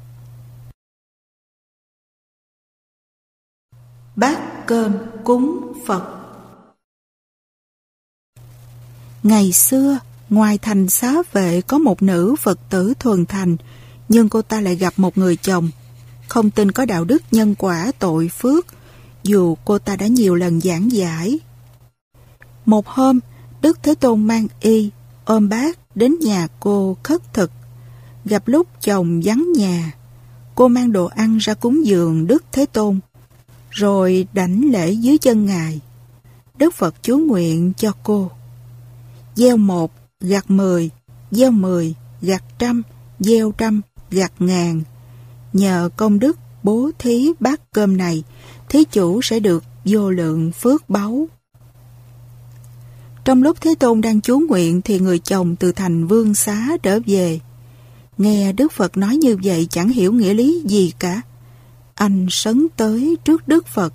Bát 4.17 4.67
cơm 4.67 4.93
cúng 5.25 5.73
Phật 5.87 6.23
Ngày 9.23 9.53
xưa, 9.53 9.99
ngoài 10.31 10.59
thành 10.59 10.89
xá 10.89 11.15
vệ 11.33 11.61
có 11.61 11.79
một 11.79 12.03
nữ 12.03 12.35
Phật 12.39 12.59
tử 12.71 12.95
thuần 13.01 13.27
thành, 13.27 13.57
nhưng 14.09 14.29
cô 14.29 14.43
ta 14.43 14.61
lại 14.61 14.77
gặp 14.77 14.95
một 14.97 15.19
người 15.19 15.37
chồng. 15.37 15.71
Không 16.29 16.51
tin 16.51 16.73
có 16.73 16.85
đạo 16.85 17.05
đức 17.05 17.23
nhân 17.31 17.55
quả 17.59 17.93
tội 17.99 18.29
phước, 18.29 18.67
dù 19.23 19.57
cô 19.65 19.79
ta 19.79 19.97
đã 19.97 20.07
nhiều 20.07 20.35
lần 20.35 20.61
giảng 20.61 20.93
giải. 20.93 21.39
Một 22.65 22.87
hôm, 22.87 23.21
Đức 23.63 23.79
Thế 23.83 23.95
Tôn 23.95 24.27
mang 24.27 24.47
y 24.61 24.91
ôm 25.25 25.49
bác 25.49 25.79
đến 25.97 26.15
nhà 26.21 26.49
cô 26.61 26.97
khất 27.03 27.35
thực. 27.35 27.51
Gặp 28.25 28.49
lúc 28.49 28.67
chồng 28.81 29.21
vắng 29.25 29.53
nhà, 29.57 29.93
cô 30.55 30.69
mang 30.69 30.93
đồ 30.93 31.07
ăn 31.07 31.39
ra 31.39 31.55
cúng 31.55 31.87
dường 31.87 32.27
Đức 32.27 32.45
Thế 32.53 32.67
Tôn, 32.67 33.01
rồi 33.71 34.27
đảnh 34.33 34.71
lễ 34.73 34.91
dưới 34.91 35.19
chân 35.19 35.47
Ngài. 35.47 35.81
Đức 36.59 36.75
Phật 36.75 36.95
chú 37.03 37.19
nguyện 37.19 37.73
cho 37.77 37.93
cô. 38.03 38.31
Gieo 39.35 39.57
một, 39.57 39.93
gặt 40.21 40.51
mười, 40.51 40.91
gieo 41.31 41.51
mười, 41.51 41.95
gặt 42.23 42.43
trăm, 42.59 42.83
gieo 43.21 43.53
trăm, 43.59 43.81
gặt 44.11 44.33
ngàn. 44.39 44.83
Nhờ 45.53 45.89
công 45.97 46.19
đức 46.19 46.39
bố 46.63 46.91
thí 46.99 47.33
bát 47.41 47.61
cơm 47.73 47.97
này, 47.97 48.25
thí 48.69 48.85
chủ 48.85 49.23
sẽ 49.23 49.41
được 49.41 49.65
vô 49.85 50.11
lượng 50.11 50.53
phước 50.53 50.91
báu. 50.91 51.29
Trong 53.25 53.43
lúc 53.43 53.61
Thế 53.61 53.75
Tôn 53.75 54.01
đang 54.01 54.21
chú 54.21 54.39
nguyện 54.39 54.83
thì 54.83 54.99
người 54.99 55.19
chồng 55.19 55.57
từ 55.57 55.73
thành 55.73 56.07
vương 56.07 56.35
xá 56.35 56.77
trở 56.83 56.99
về. 57.07 57.41
Nghe 58.19 58.53
Đức 58.53 58.73
Phật 58.73 58.97
nói 58.97 59.17
như 59.17 59.37
vậy 59.43 59.67
chẳng 59.71 59.89
hiểu 59.89 60.13
nghĩa 60.13 60.35
lý 60.35 60.63
gì 60.67 60.93
cả. 60.99 61.23
Anh 61.95 62.27
sấn 62.31 62.67
tới 62.77 63.17
trước 63.25 63.49
Đức 63.49 63.67
Phật. 63.67 63.95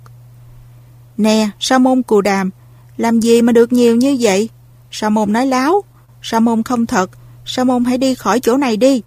Nè, 1.16 1.50
Sa 1.60 1.78
môn 1.78 2.02
cù 2.02 2.20
đàm, 2.20 2.50
làm 2.96 3.20
gì 3.20 3.42
mà 3.42 3.52
được 3.52 3.72
nhiều 3.72 3.96
như 3.96 4.16
vậy? 4.20 4.48
Sa 4.90 5.08
môn 5.08 5.32
nói 5.32 5.46
láo, 5.46 5.84
Sa 6.22 6.40
môn 6.40 6.62
không 6.62 6.86
thật, 6.86 7.10
Sa 7.46 7.64
môn 7.64 7.84
hãy 7.84 7.98
đi 7.98 8.14
khỏi 8.14 8.40
chỗ 8.40 8.56
này 8.56 8.76
đi. 8.76 9.02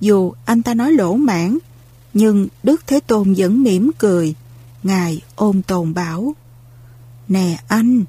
Dù 0.00 0.32
anh 0.44 0.62
ta 0.62 0.74
nói 0.74 0.92
lỗ 0.92 1.14
mãn, 1.14 1.58
nhưng 2.14 2.48
Đức 2.62 2.86
Thế 2.86 3.00
Tôn 3.00 3.34
vẫn 3.36 3.62
mỉm 3.62 3.90
cười. 3.98 4.34
Ngài 4.82 5.20
ôm 5.36 5.62
tồn 5.62 5.94
bảo. 5.94 6.34
Nè 7.28 7.58
anh, 7.68 8.04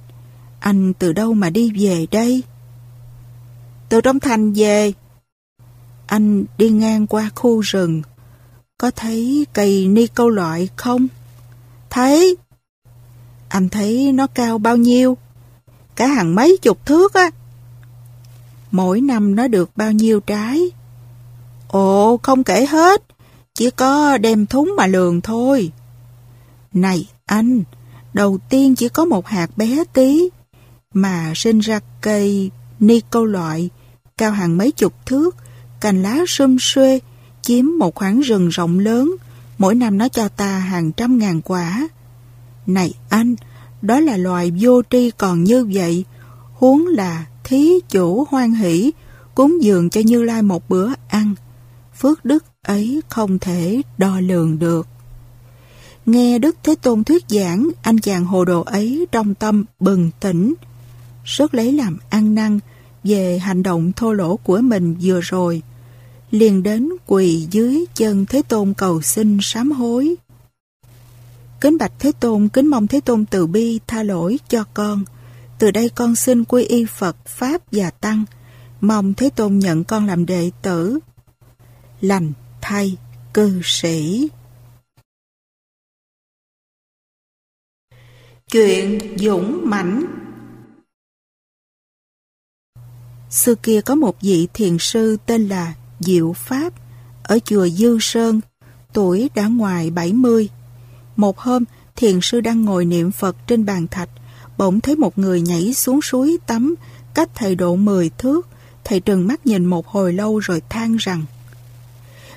anh 0.66 0.94
từ 0.94 1.14
đâu 1.14 1.34
mà 1.34 1.50
đi 1.50 1.72
về 1.76 2.06
đây? 2.12 2.44
Từ 3.90 4.02
trong 4.02 4.20
thành 4.20 4.54
về. 4.54 4.94
Anh 6.08 6.46
đi 6.58 6.70
ngang 6.70 7.08
qua 7.08 7.30
khu 7.36 7.60
rừng. 7.60 8.02
Có 8.78 8.92
thấy 8.96 9.46
cây 9.54 9.88
ni 9.88 10.08
câu 10.08 10.30
loại 10.30 10.70
không? 10.76 11.08
Thấy. 11.90 12.38
Anh 13.50 13.70
thấy 13.70 14.12
nó 14.12 14.28
cao 14.28 14.58
bao 14.58 14.78
nhiêu? 14.78 15.18
Cả 15.96 16.08
hàng 16.08 16.36
mấy 16.36 16.58
chục 16.62 16.86
thước 16.86 17.14
á. 17.14 17.30
Mỗi 18.72 19.02
năm 19.02 19.36
nó 19.36 19.48
được 19.48 19.70
bao 19.76 19.92
nhiêu 19.92 20.20
trái? 20.20 20.72
Ồ, 21.68 22.18
không 22.24 22.44
kể 22.44 22.66
hết. 22.66 23.04
Chỉ 23.54 23.70
có 23.70 24.18
đem 24.18 24.46
thúng 24.46 24.74
mà 24.78 24.88
lường 24.88 25.22
thôi. 25.22 25.72
Này, 26.74 27.10
anh, 27.26 27.64
đầu 28.14 28.38
tiên 28.50 28.76
chỉ 28.76 28.90
có 28.90 29.06
một 29.06 29.28
hạt 29.28 29.58
bé 29.58 29.84
tí, 29.94 30.30
mà 30.95 31.31
sinh 31.35 31.59
ra 31.59 31.80
cây 32.01 32.51
ni 32.80 33.01
câu 33.09 33.26
loại, 33.26 33.69
cao 34.17 34.31
hàng 34.31 34.57
mấy 34.57 34.72
chục 34.72 34.93
thước, 35.05 35.35
cành 35.81 36.03
lá 36.03 36.19
sum 36.27 36.57
xuê, 36.59 36.99
chiếm 37.41 37.65
một 37.80 37.95
khoảng 37.95 38.19
rừng 38.19 38.49
rộng 38.49 38.80
lớn, 38.80 39.15
mỗi 39.57 39.76
năm 39.76 39.97
nó 39.97 40.07
cho 40.07 40.27
ta 40.27 40.59
hàng 40.59 40.91
trăm 40.91 41.17
ngàn 41.17 41.41
quả. 41.41 41.88
Này 42.67 42.93
anh, 43.09 43.35
đó 43.81 43.99
là 43.99 44.17
loài 44.17 44.51
vô 44.59 44.81
tri 44.89 45.11
còn 45.11 45.43
như 45.43 45.69
vậy, 45.73 46.05
huống 46.53 46.88
là 46.88 47.26
thí 47.43 47.80
chủ 47.89 48.27
hoan 48.30 48.51
hỷ, 48.51 48.91
cúng 49.35 49.63
dường 49.63 49.89
cho 49.89 50.01
Như 50.01 50.23
Lai 50.23 50.41
một 50.41 50.69
bữa 50.69 50.89
ăn. 51.07 51.35
Phước 51.97 52.26
đức 52.26 52.45
ấy 52.63 53.01
không 53.09 53.39
thể 53.39 53.81
đo 53.97 54.19
lường 54.19 54.59
được. 54.59 54.88
Nghe 56.05 56.39
Đức 56.39 56.55
Thế 56.63 56.76
Tôn 56.76 57.03
thuyết 57.03 57.23
giảng, 57.30 57.69
anh 57.81 57.99
chàng 57.99 58.26
hồ 58.26 58.45
đồ 58.45 58.61
ấy 58.61 59.05
trong 59.11 59.34
tâm 59.34 59.65
bừng 59.80 60.09
tỉnh, 60.19 60.53
rất 61.26 61.53
lấy 61.53 61.72
làm 61.72 61.97
ăn 62.10 62.35
năn 62.35 62.60
về 63.03 63.39
hành 63.39 63.64
động 63.64 63.91
thô 63.95 64.14
lỗ 64.14 64.38
của 64.38 64.57
mình 64.57 64.95
vừa 65.02 65.22
rồi, 65.22 65.61
liền 66.31 66.64
đến 66.64 66.89
quỳ 67.06 67.47
dưới 67.52 67.85
chân 67.95 68.26
Thế 68.26 68.41
Tôn 68.41 68.73
cầu 68.73 69.02
xin 69.02 69.38
sám 69.41 69.72
hối. 69.72 70.15
Kính 71.61 71.77
bạch 71.77 71.91
Thế 71.99 72.11
Tôn, 72.19 72.49
kính 72.49 72.68
mong 72.68 72.88
Thế 72.88 72.99
Tôn 72.99 73.26
từ 73.26 73.47
bi 73.47 73.80
tha 73.88 74.03
lỗi 74.03 74.39
cho 74.49 74.64
con. 74.73 75.03
Từ 75.60 75.72
đây 75.72 75.89
con 75.89 76.15
xin 76.15 76.43
quy 76.43 76.64
y 76.64 76.85
Phật, 76.85 77.26
Pháp 77.26 77.61
và 77.72 77.89
Tăng. 77.89 78.26
Mong 78.81 79.14
Thế 79.14 79.30
Tôn 79.30 79.60
nhận 79.60 79.84
con 79.84 80.06
làm 80.06 80.26
đệ 80.26 80.52
tử. 80.61 80.99
Lành 82.02 82.31
thay 82.61 82.97
cư 83.34 83.61
sĩ. 83.64 84.30
Chuyện 88.52 88.99
dũng 89.18 89.69
mãnh 89.69 90.24
Xưa 93.36 93.56
kia 93.56 93.82
có 93.82 93.95
một 93.95 94.22
vị 94.22 94.48
thiền 94.53 94.78
sư 94.80 95.18
tên 95.26 95.48
là 95.48 95.74
Diệu 95.99 96.34
Pháp 96.34 96.74
ở 97.24 97.40
chùa 97.45 97.68
Dư 97.68 97.98
Sơn, 98.02 98.41
tuổi 98.94 99.30
đã 99.36 99.48
ngoài 99.48 99.91
70. 99.91 100.49
Một 101.16 101.40
hôm, 101.40 101.64
thiền 101.95 102.20
sư 102.22 102.41
đang 102.41 102.66
ngồi 102.66 102.86
niệm 102.86 103.12
Phật 103.12 103.36
trên 103.48 103.66
bàn 103.66 103.88
thạch, 103.88 104.10
bỗng 104.57 104.80
thấy 104.80 104.95
một 104.95 105.18
người 105.18 105.41
nhảy 105.41 105.74
xuống 105.74 106.02
suối 106.02 106.38
tắm, 106.48 106.76
cách 107.14 107.30
thầy 107.36 107.56
độ 107.56 107.76
10 107.76 108.10
thước. 108.18 108.48
Thầy 108.84 108.99
trừng 108.99 109.28
mắt 109.28 109.45
nhìn 109.45 109.66
một 109.66 109.88
hồi 109.88 110.14
lâu 110.14 110.40
rồi 110.40 110.62
than 110.70 110.98
rằng 110.99 111.26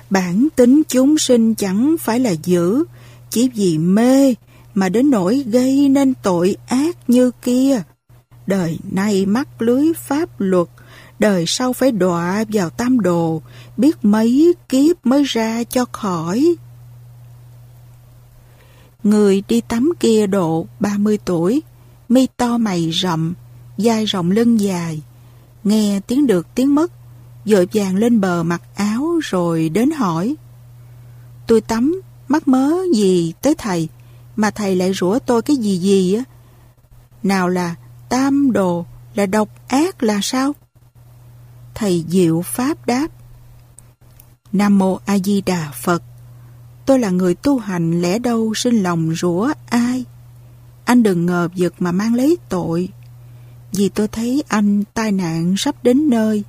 Bản 0.09 0.47
tính 0.55 0.81
chúng 0.87 1.17
sinh 1.17 1.55
chẳng 1.55 1.95
phải 1.99 2.19
là 2.19 2.31
dữ, 2.43 2.83
chỉ 3.29 3.49
vì 3.49 3.77
mê 3.77 4.33
mà 4.73 4.89
đến 4.89 5.09
nỗi 5.09 5.43
gây 5.47 5.89
nên 5.89 6.13
tội 6.23 6.55
ác 6.67 7.09
như 7.09 7.31
kia. 7.41 7.81
Đời 8.47 8.79
nay 8.91 9.25
mắc 9.25 9.61
lưới 9.61 9.85
pháp 10.07 10.29
luật, 10.41 10.67
đời 11.19 11.45
sau 11.47 11.73
phải 11.73 11.91
đọa 11.91 12.43
vào 12.53 12.69
tam 12.69 12.99
đồ, 12.99 13.41
biết 13.77 14.05
mấy 14.05 14.53
kiếp 14.69 15.05
mới 15.05 15.23
ra 15.23 15.63
cho 15.63 15.85
khỏi. 15.91 16.55
Người 19.03 19.43
đi 19.47 19.61
tắm 19.61 19.91
kia 19.99 20.27
độ 20.27 20.67
30 20.79 21.19
tuổi, 21.25 21.61
mi 22.09 22.27
to 22.37 22.57
mày 22.57 22.91
rậm, 22.93 23.33
vai 23.77 24.05
rộng 24.05 24.31
lưng 24.31 24.59
dài, 24.59 25.01
nghe 25.63 25.99
tiếng 26.07 26.27
được 26.27 26.47
tiếng 26.55 26.75
mất, 26.75 26.91
dội 27.45 27.67
vàng 27.73 27.95
lên 27.95 28.21
bờ 28.21 28.43
mặc 28.43 28.61
áo 28.75 29.19
rồi 29.23 29.69
đến 29.69 29.91
hỏi. 29.91 30.35
Tôi 31.47 31.61
tắm, 31.61 32.01
mắc 32.27 32.47
mớ 32.47 32.73
gì 32.93 33.33
tới 33.41 33.55
thầy, 33.57 33.89
mà 34.35 34.51
thầy 34.51 34.75
lại 34.75 34.93
rủa 34.93 35.19
tôi 35.19 35.41
cái 35.41 35.55
gì 35.55 35.77
gì 35.77 36.13
á. 36.13 36.23
Nào 37.23 37.49
là 37.49 37.75
tam 38.09 38.51
đồ, 38.51 38.85
là 39.15 39.25
độc 39.25 39.49
ác 39.67 40.03
là 40.03 40.19
sao? 40.21 40.53
Thầy 41.79 42.05
Diệu 42.07 42.41
Pháp 42.41 42.85
đáp. 42.85 43.07
Nam 44.51 44.77
Mô 44.77 44.99
A 45.05 45.17
Di 45.17 45.41
Đà 45.41 45.71
Phật. 45.81 46.03
Tôi 46.85 46.99
là 46.99 47.09
người 47.09 47.35
tu 47.35 47.59
hành 47.59 48.01
lẽ 48.01 48.19
đâu 48.19 48.53
sinh 48.53 48.83
lòng 48.83 49.15
rủa 49.15 49.53
ai. 49.69 50.05
Anh 50.85 51.03
đừng 51.03 51.25
ngờ 51.25 51.49
vực 51.57 51.73
mà 51.79 51.91
mang 51.91 52.15
lấy 52.15 52.37
tội. 52.49 52.89
Vì 53.73 53.89
tôi 53.89 54.07
thấy 54.07 54.43
anh 54.47 54.83
tai 54.93 55.11
nạn 55.11 55.55
sắp 55.57 55.75
đến 55.83 56.09
nơi, 56.09 56.43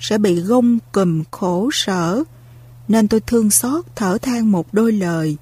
sẽ 0.00 0.18
bị 0.18 0.40
gông 0.40 0.78
cùm 0.92 1.22
khổ 1.30 1.70
sở, 1.72 2.24
nên 2.88 3.08
tôi 3.08 3.20
thương 3.20 3.50
xót 3.50 3.84
thở 3.96 4.18
than 4.22 4.52
một 4.52 4.74
đôi 4.74 4.92
lời, 4.92 5.36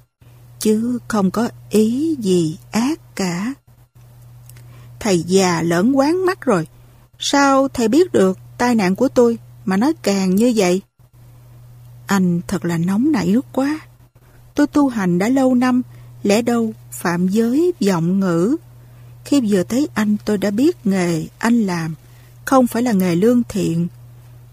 chứ 0.59 0.99
không 1.07 1.31
có 1.31 1.49
ý 1.69 2.15
gì 2.19 2.57
ác 2.71 3.15
cả. 3.15 3.53
Thầy 4.99 5.19
già 5.19 5.61
lỡn 5.61 5.91
quán 5.91 6.25
mắt 6.25 6.41
rồi, 6.41 6.67
sao 7.19 7.67
thầy 7.67 7.87
biết 7.87 8.11
được 8.11 8.37
tai 8.57 8.75
nạn 8.75 8.95
của 8.95 9.07
tôi 9.07 9.37
mà 9.65 9.77
nói 9.77 9.93
càng 10.03 10.35
như 10.35 10.53
vậy? 10.55 10.81
Anh 12.07 12.41
thật 12.47 12.65
là 12.65 12.77
nóng 12.77 13.11
nảy 13.11 13.35
quá. 13.51 13.79
Tôi 14.55 14.67
tu 14.67 14.87
hành 14.87 15.19
đã 15.19 15.29
lâu 15.29 15.55
năm, 15.55 15.81
lẽ 16.23 16.41
đâu 16.41 16.73
phạm 16.91 17.27
giới 17.27 17.73
vọng 17.87 18.19
ngữ. 18.19 18.55
Khi 19.25 19.41
vừa 19.49 19.63
thấy 19.63 19.87
anh 19.93 20.17
tôi 20.25 20.37
đã 20.37 20.51
biết 20.51 20.77
nghề 20.85 21.25
anh 21.37 21.61
làm, 21.61 21.95
không 22.45 22.67
phải 22.67 22.83
là 22.83 22.91
nghề 22.91 23.15
lương 23.15 23.41
thiện. 23.49 23.87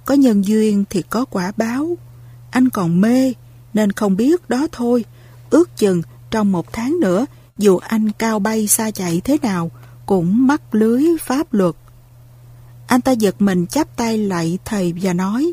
Có 0.05 0.15
nhân 0.15 0.45
duyên 0.45 0.85
thì 0.91 1.03
có 1.03 1.25
quả 1.25 1.53
báo. 1.57 1.97
Anh 2.51 2.69
còn 2.69 3.01
mê, 3.01 3.33
nên 3.75 3.93
không 3.93 4.17
biết 4.17 4.49
đó 4.49 4.67
thôi. 4.73 5.05
Ước 5.51 5.77
chừng 5.77 6.03
trong 6.31 6.53
một 6.53 6.73
tháng 6.73 7.01
nữa, 7.01 7.27
dù 7.59 7.77
anh 7.77 8.13
cao 8.13 8.39
bay 8.39 8.67
xa 8.67 8.91
chạy 8.91 9.21
thế 9.25 9.39
nào, 9.43 9.71
cũng 10.07 10.47
mắc 10.47 10.75
lưới 10.75 11.05
pháp 11.21 11.55
luật. 11.55 11.75
Anh 12.95 13.01
ta 13.01 13.13
giật 13.13 13.35
mình 13.39 13.67
chắp 13.67 13.97
tay 13.97 14.19
lại 14.19 14.59
thầy 14.65 14.95
và 15.03 15.13
nói, 15.13 15.53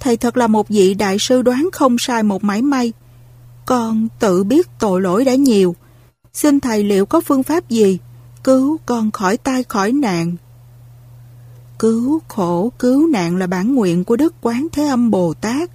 Thầy 0.00 0.16
thật 0.16 0.36
là 0.36 0.46
một 0.46 0.68
vị 0.68 0.94
đại 0.94 1.18
sư 1.18 1.42
đoán 1.42 1.68
không 1.72 1.98
sai 1.98 2.22
một 2.22 2.44
mảy 2.44 2.62
may. 2.62 2.92
Con 3.66 4.08
tự 4.18 4.44
biết 4.44 4.68
tội 4.78 5.00
lỗi 5.00 5.24
đã 5.24 5.34
nhiều. 5.34 5.76
Xin 6.32 6.60
thầy 6.60 6.84
liệu 6.84 7.06
có 7.06 7.20
phương 7.20 7.42
pháp 7.42 7.68
gì 7.68 7.98
cứu 8.44 8.78
con 8.86 9.10
khỏi 9.10 9.36
tai 9.36 9.64
khỏi 9.64 9.92
nạn? 9.92 10.36
Cứu 11.78 12.20
khổ, 12.28 12.72
cứu 12.78 13.06
nạn 13.06 13.36
là 13.36 13.46
bản 13.46 13.74
nguyện 13.74 14.04
của 14.04 14.16
Đức 14.16 14.34
Quán 14.40 14.66
Thế 14.72 14.86
Âm 14.88 15.10
Bồ 15.10 15.34
Tát. 15.34 15.70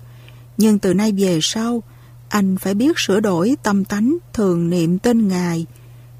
Nhưng 0.57 0.79
từ 0.79 0.93
nay 0.93 1.11
về 1.17 1.39
sau, 1.41 1.83
anh 2.29 2.57
phải 2.57 2.73
biết 2.73 2.99
sửa 2.99 3.19
đổi 3.19 3.57
tâm 3.63 3.85
tánh 3.85 4.17
thường 4.33 4.69
niệm 4.69 4.99
tên 4.99 5.27
Ngài, 5.27 5.65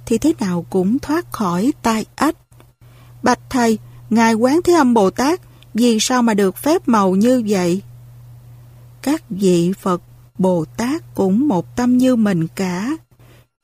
thì 0.06 0.18
thế 0.18 0.34
nào 0.40 0.66
cũng 0.70 1.00
thoát 1.00 1.32
khỏi 1.32 1.74
tai 1.82 2.06
ách. 2.16 2.36
Bạch 3.24 3.40
Thầy, 3.50 3.80
Ngài 4.14 4.34
Quán 4.34 4.60
Thế 4.64 4.74
Âm 4.74 4.94
Bồ 4.94 5.10
Tát, 5.10 5.42
vì 5.74 5.98
sao 6.00 6.24
mà 6.24 6.34
được 6.34 6.58
phép 6.58 6.88
màu 6.88 7.16
như 7.16 7.44
vậy? 7.48 7.82
Các 9.02 9.24
vị 9.30 9.74
Phật 9.82 10.02
Bồ 10.38 10.66
Tát 10.78 11.16
cũng 11.16 11.48
một 11.48 11.76
tâm 11.76 11.98
như 11.98 12.16
mình 12.16 12.48
cả. 12.56 12.98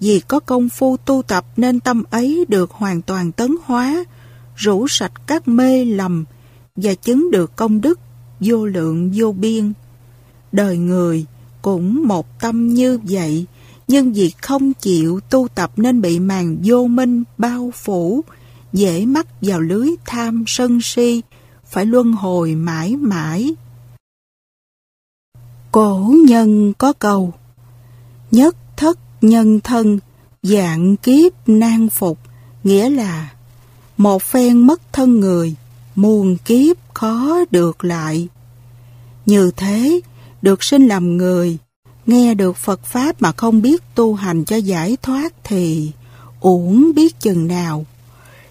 Vì 0.02 0.20
có 0.20 0.40
công 0.40 0.70
phu 0.70 0.98
tu 0.98 1.22
tập 1.28 1.46
nên 1.58 1.80
tâm 1.80 2.04
ấy 2.10 2.46
được 2.48 2.72
hoàn 2.72 3.02
toàn 3.02 3.32
tấn 3.32 3.56
hóa, 3.64 4.04
rũ 4.56 4.88
sạch 4.88 5.12
các 5.28 5.48
mê 5.48 5.86
lầm 5.86 6.26
và 6.76 6.94
chứng 6.94 7.32
được 7.32 7.56
công 7.56 7.82
đức 7.82 8.00
vô 8.40 8.66
lượng 8.66 9.12
vô 9.16 9.32
biên. 9.32 9.74
Đời 10.52 10.78
người 10.78 11.26
cũng 11.62 12.08
một 12.08 12.40
tâm 12.40 12.74
như 12.74 13.00
vậy, 13.04 13.46
nhưng 13.88 14.14
vì 14.14 14.32
không 14.42 14.74
chịu 14.74 15.20
tu 15.30 15.48
tập 15.56 15.72
nên 15.78 16.02
bị 16.02 16.20
màn 16.20 16.58
vô 16.64 16.88
minh 16.88 17.24
bao 17.38 17.72
phủ, 17.76 18.24
dễ 18.74 19.06
mắc 19.06 19.28
vào 19.42 19.60
lưới 19.60 19.90
tham 20.06 20.44
sân 20.48 20.80
si, 20.82 21.22
phải 21.66 21.86
luân 21.86 22.12
hồi 22.12 22.56
mãi 22.56 22.96
mãi. 22.96 23.56
Cổ 25.72 26.14
nhân 26.28 26.74
có 26.74 26.94
câu 26.94 27.34
Nhất 28.32 28.56
thất 28.78 29.00
nhân 29.22 29.60
thân 29.60 30.00
Dạng 30.44 30.98
kiếp 30.98 31.34
nan 31.48 31.90
phục 31.90 32.20
Nghĩa 32.64 32.90
là 32.90 33.30
Một 33.98 34.24
phen 34.24 34.68
mất 34.68 34.82
thân 34.94 35.20
người 35.20 35.56
Muôn 35.96 36.38
kiếp 36.38 36.78
khó 36.94 37.38
được 37.52 37.84
lại 37.84 38.28
Như 39.26 39.52
thế 39.58 40.02
Được 40.42 40.64
sinh 40.64 40.88
làm 40.88 41.18
người 41.18 41.58
Nghe 42.10 42.34
được 42.34 42.58
Phật 42.58 42.86
Pháp 42.86 43.22
mà 43.22 43.32
không 43.32 43.62
biết 43.62 43.84
tu 43.96 44.14
hành 44.14 44.46
cho 44.46 44.56
giải 44.56 44.98
thoát 45.02 45.34
thì 45.44 45.92
uổng 46.40 46.92
biết 46.96 47.20
chừng 47.20 47.48
nào. 47.48 47.86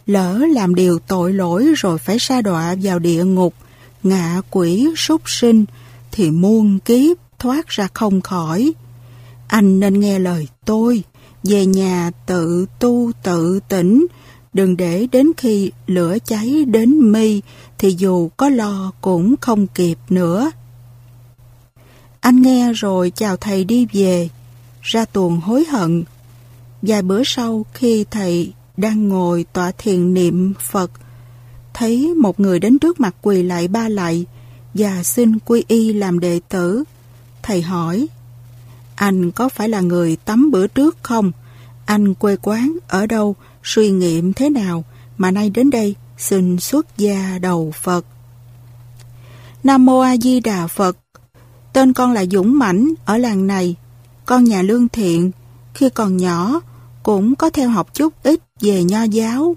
Lỡ 0.09 0.39
làm 0.53 0.75
điều 0.75 0.99
tội 0.99 1.33
lỗi 1.33 1.69
rồi 1.77 1.99
phải 1.99 2.19
sa 2.19 2.43
đọa 2.43 2.75
vào 2.83 2.99
địa 2.99 3.25
ngục, 3.25 3.55
ngạ 4.03 4.41
quỷ, 4.51 4.89
súc 4.97 5.31
sinh, 5.31 5.65
thì 6.13 6.31
muôn 6.31 6.79
kiếp 6.79 7.17
thoát 7.39 7.69
ra 7.69 7.89
không 7.95 8.21
khỏi. 8.21 8.73
Anh 9.49 9.81
nên 9.81 10.01
nghe 10.01 10.19
lời 10.19 10.49
tôi, 10.65 11.03
về 11.45 11.67
nhà 11.67 12.11
tự 12.27 12.67
tu 12.79 13.13
tự 13.23 13.61
tỉnh, 13.69 14.07
đừng 14.53 14.77
để 14.77 15.07
đến 15.13 15.31
khi 15.37 15.73
lửa 15.87 16.17
cháy 16.25 16.65
đến 16.65 17.13
mi 17.13 17.41
thì 17.79 17.95
dù 17.99 18.29
có 18.37 18.49
lo 18.49 18.93
cũng 19.01 19.35
không 19.41 19.67
kịp 19.67 19.99
nữa. 20.09 20.51
Anh 22.21 22.43
nghe 22.43 22.73
rồi 22.73 23.13
chào 23.17 23.37
thầy 23.37 23.65
đi 23.65 23.87
về, 23.93 24.29
ra 24.83 25.05
tuồng 25.05 25.41
hối 25.41 25.65
hận. 25.65 26.05
Vài 26.83 27.03
bữa 27.03 27.23
sau 27.25 27.67
khi 27.75 28.05
thầy 28.11 28.53
đang 28.79 29.09
ngồi 29.09 29.45
tọa 29.53 29.73
thiền 29.79 30.15
niệm 30.15 30.55
Phật, 30.61 30.91
thấy 31.75 32.15
một 32.15 32.41
người 32.41 32.61
đến 32.61 32.79
trước 32.79 33.01
mặt 33.01 33.15
quỳ 33.23 33.43
lại 33.43 33.69
ba 33.69 33.89
lại 33.89 34.27
và 34.75 35.03
xin 35.03 35.39
quy 35.39 35.65
y 35.69 35.93
làm 35.93 36.21
đệ 36.21 36.41
tử. 36.49 36.85
Thầy 37.43 37.63
hỏi, 37.63 38.09
anh 38.95 39.31
có 39.31 39.49
phải 39.49 39.69
là 39.69 39.81
người 39.81 40.17
tắm 40.17 40.51
bữa 40.51 40.67
trước 40.67 40.97
không? 41.03 41.33
Anh 41.87 42.15
quê 42.15 42.37
quán 42.43 42.77
ở 42.89 43.07
đâu, 43.07 43.37
suy 43.65 43.91
nghiệm 43.91 44.33
thế 44.33 44.51
nào 44.51 44.85
mà 45.19 45.31
nay 45.31 45.51
đến 45.51 45.71
đây 45.71 45.95
xin 46.19 46.61
xuất 46.61 46.99
gia 46.99 47.39
đầu 47.39 47.73
Phật. 47.83 48.07
Nam 49.65 49.87
Mô 49.87 50.01
A 50.01 50.17
Di 50.17 50.41
Đà 50.41 50.67
Phật 50.67 50.97
Tên 51.73 51.93
con 51.93 52.13
là 52.13 52.25
Dũng 52.31 52.59
Mãnh 52.59 52.93
ở 53.05 53.19
làng 53.19 53.47
này. 53.47 53.77
Con 54.27 54.45
nhà 54.45 54.63
lương 54.63 54.89
thiện, 54.89 55.31
khi 55.75 55.89
còn 55.91 56.17
nhỏ 56.17 56.61
cũng 57.03 57.35
có 57.35 57.51
theo 57.51 57.69
học 57.69 57.95
chút 57.95 58.15
ít 58.23 58.41
về 58.61 58.85
nho 58.85 59.03
giáo. 59.03 59.57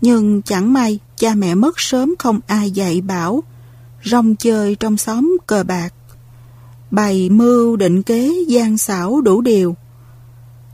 Nhưng 0.00 0.42
chẳng 0.42 0.72
may 0.72 0.98
cha 1.16 1.34
mẹ 1.34 1.54
mất 1.54 1.80
sớm 1.80 2.14
không 2.18 2.40
ai 2.46 2.70
dạy 2.70 3.00
bảo, 3.00 3.42
rong 4.04 4.36
chơi 4.36 4.74
trong 4.74 4.96
xóm 4.96 5.36
cờ 5.46 5.64
bạc. 5.64 5.94
Bày 6.90 7.30
mưu 7.30 7.76
định 7.76 8.02
kế 8.02 8.32
gian 8.48 8.78
xảo 8.78 9.20
đủ 9.20 9.40
điều. 9.40 9.76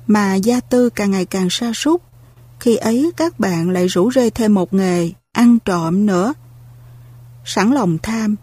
Mà 0.07 0.35
gia 0.35 0.61
tư 0.61 0.91
càng 0.91 1.11
ngày 1.11 1.25
càng 1.25 1.51
sa 1.51 1.73
sút 1.75 2.03
khi 2.61 2.77
ấy 2.77 3.13
các 3.17 3.41
bạn 3.41 3.71
lại 3.71 3.87
rủ 3.87 4.11
rê 4.11 4.31
thêm 4.31 4.55
một 4.55 4.75
nghề, 4.75 5.11
ăn 5.33 5.59
trộm 5.65 6.07
nữa. 6.07 6.35
Sẵn 7.45 7.71
lòng 7.71 7.99
tham, 8.03 8.37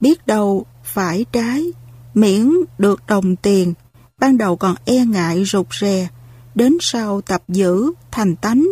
biết 0.00 0.26
đâu 0.26 0.66
phải 0.84 1.24
trái, 1.32 1.72
miễn 2.14 2.52
được 2.78 3.02
đồng 3.06 3.36
tiền, 3.36 3.74
ban 4.18 4.38
đầu 4.38 4.56
còn 4.56 4.74
e 4.84 5.04
ngại 5.04 5.44
rụt 5.44 5.66
rè, 5.80 6.08
đến 6.54 6.76
sau 6.80 7.20
tập 7.20 7.42
giữ, 7.48 7.92
thành 8.10 8.36
tánh, 8.36 8.68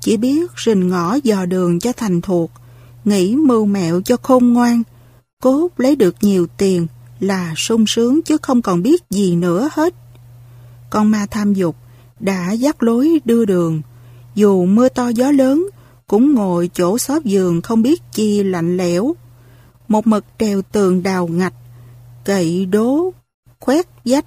chỉ 0.00 0.16
biết 0.16 0.50
rình 0.64 0.88
ngõ 0.88 1.14
dò 1.14 1.46
đường 1.46 1.80
cho 1.80 1.92
thành 1.92 2.20
thuộc, 2.20 2.50
nghĩ 3.04 3.36
mưu 3.36 3.66
mẹo 3.66 4.00
cho 4.04 4.16
khôn 4.22 4.52
ngoan, 4.52 4.82
cốt 5.42 5.68
lấy 5.76 5.96
được 5.96 6.16
nhiều 6.20 6.46
tiền 6.56 6.86
là 7.20 7.54
sung 7.56 7.86
sướng 7.86 8.22
chứ 8.22 8.36
không 8.42 8.62
còn 8.62 8.82
biết 8.82 9.02
gì 9.10 9.36
nữa 9.36 9.68
hết. 9.72 9.94
Con 10.90 11.10
ma 11.10 11.26
tham 11.30 11.54
dục 11.54 11.76
đã 12.20 12.52
dắt 12.52 12.82
lối 12.82 13.20
đưa 13.24 13.44
đường, 13.44 13.82
dù 14.34 14.66
mưa 14.66 14.88
to 14.88 15.08
gió 15.08 15.30
lớn, 15.30 15.68
cũng 16.06 16.34
ngồi 16.34 16.70
chỗ 16.74 16.98
xóp 16.98 17.24
giường 17.24 17.62
không 17.62 17.82
biết 17.82 18.02
chi 18.12 18.42
lạnh 18.42 18.76
lẽo. 18.76 19.14
Một 19.88 20.06
mực 20.06 20.24
trèo 20.38 20.62
tường 20.62 21.02
đào 21.02 21.26
ngạch, 21.26 21.54
cậy 22.24 22.66
đố, 22.66 23.12
khoét 23.60 23.86
dách. 24.04 24.26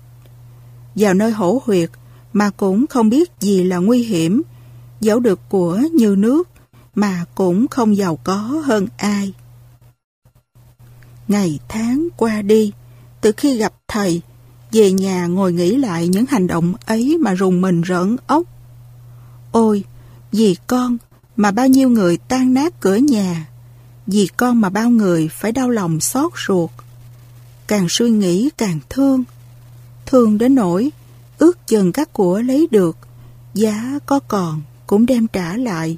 Vào 0.96 1.14
nơi 1.14 1.32
hổ 1.32 1.62
huyệt 1.66 1.90
mà 2.36 2.50
cũng 2.50 2.88
không 2.88 3.10
biết 3.10 3.32
gì 3.40 3.64
là 3.64 3.78
nguy 3.78 4.04
hiểm, 4.04 4.42
giấu 5.02 5.20
được 5.20 5.40
của 5.50 5.82
như 5.94 6.16
nước 6.18 6.50
mà 6.96 7.26
cũng 7.36 7.68
không 7.68 7.98
giàu 7.98 8.20
có 8.24 8.36
hơn 8.66 8.88
ai. 8.98 9.34
Ngày 11.28 11.60
tháng 11.68 12.08
qua 12.18 12.42
đi, 12.42 12.72
từ 13.22 13.32
khi 13.32 13.58
gặp 13.58 13.74
thầy, 13.88 14.22
về 14.72 14.92
nhà 14.92 15.26
ngồi 15.26 15.54
nghĩ 15.54 15.76
lại 15.76 16.08
những 16.08 16.26
hành 16.26 16.48
động 16.48 16.74
ấy 16.86 17.18
mà 17.22 17.34
rùng 17.34 17.62
mình 17.62 17.82
rợn 17.82 18.18
ốc. 18.28 18.44
Ôi, 19.52 19.84
vì 20.32 20.56
con 20.68 20.98
mà 21.36 21.52
bao 21.52 21.68
nhiêu 21.68 21.90
người 21.90 22.18
tan 22.18 22.54
nát 22.54 22.80
cửa 22.80 22.96
nhà, 22.96 23.50
vì 24.08 24.28
con 24.38 24.62
mà 24.62 24.70
bao 24.70 24.90
người 24.90 25.30
phải 25.32 25.52
đau 25.52 25.70
lòng 25.70 26.00
xót 26.00 26.32
ruột. 26.48 26.70
Càng 27.68 27.88
suy 27.90 28.10
nghĩ 28.10 28.50
càng 28.58 28.80
thương, 28.90 29.24
thương 30.06 30.38
đến 30.38 30.56
nỗi 30.56 30.92
ước 31.38 31.68
chừng 31.68 31.92
các 31.92 32.14
của 32.14 32.40
lấy 32.40 32.68
được, 32.72 32.98
giá 33.54 34.00
có 34.06 34.20
còn 34.28 34.62
cũng 34.88 35.06
đem 35.06 35.28
trả 35.28 35.58
lại. 35.58 35.98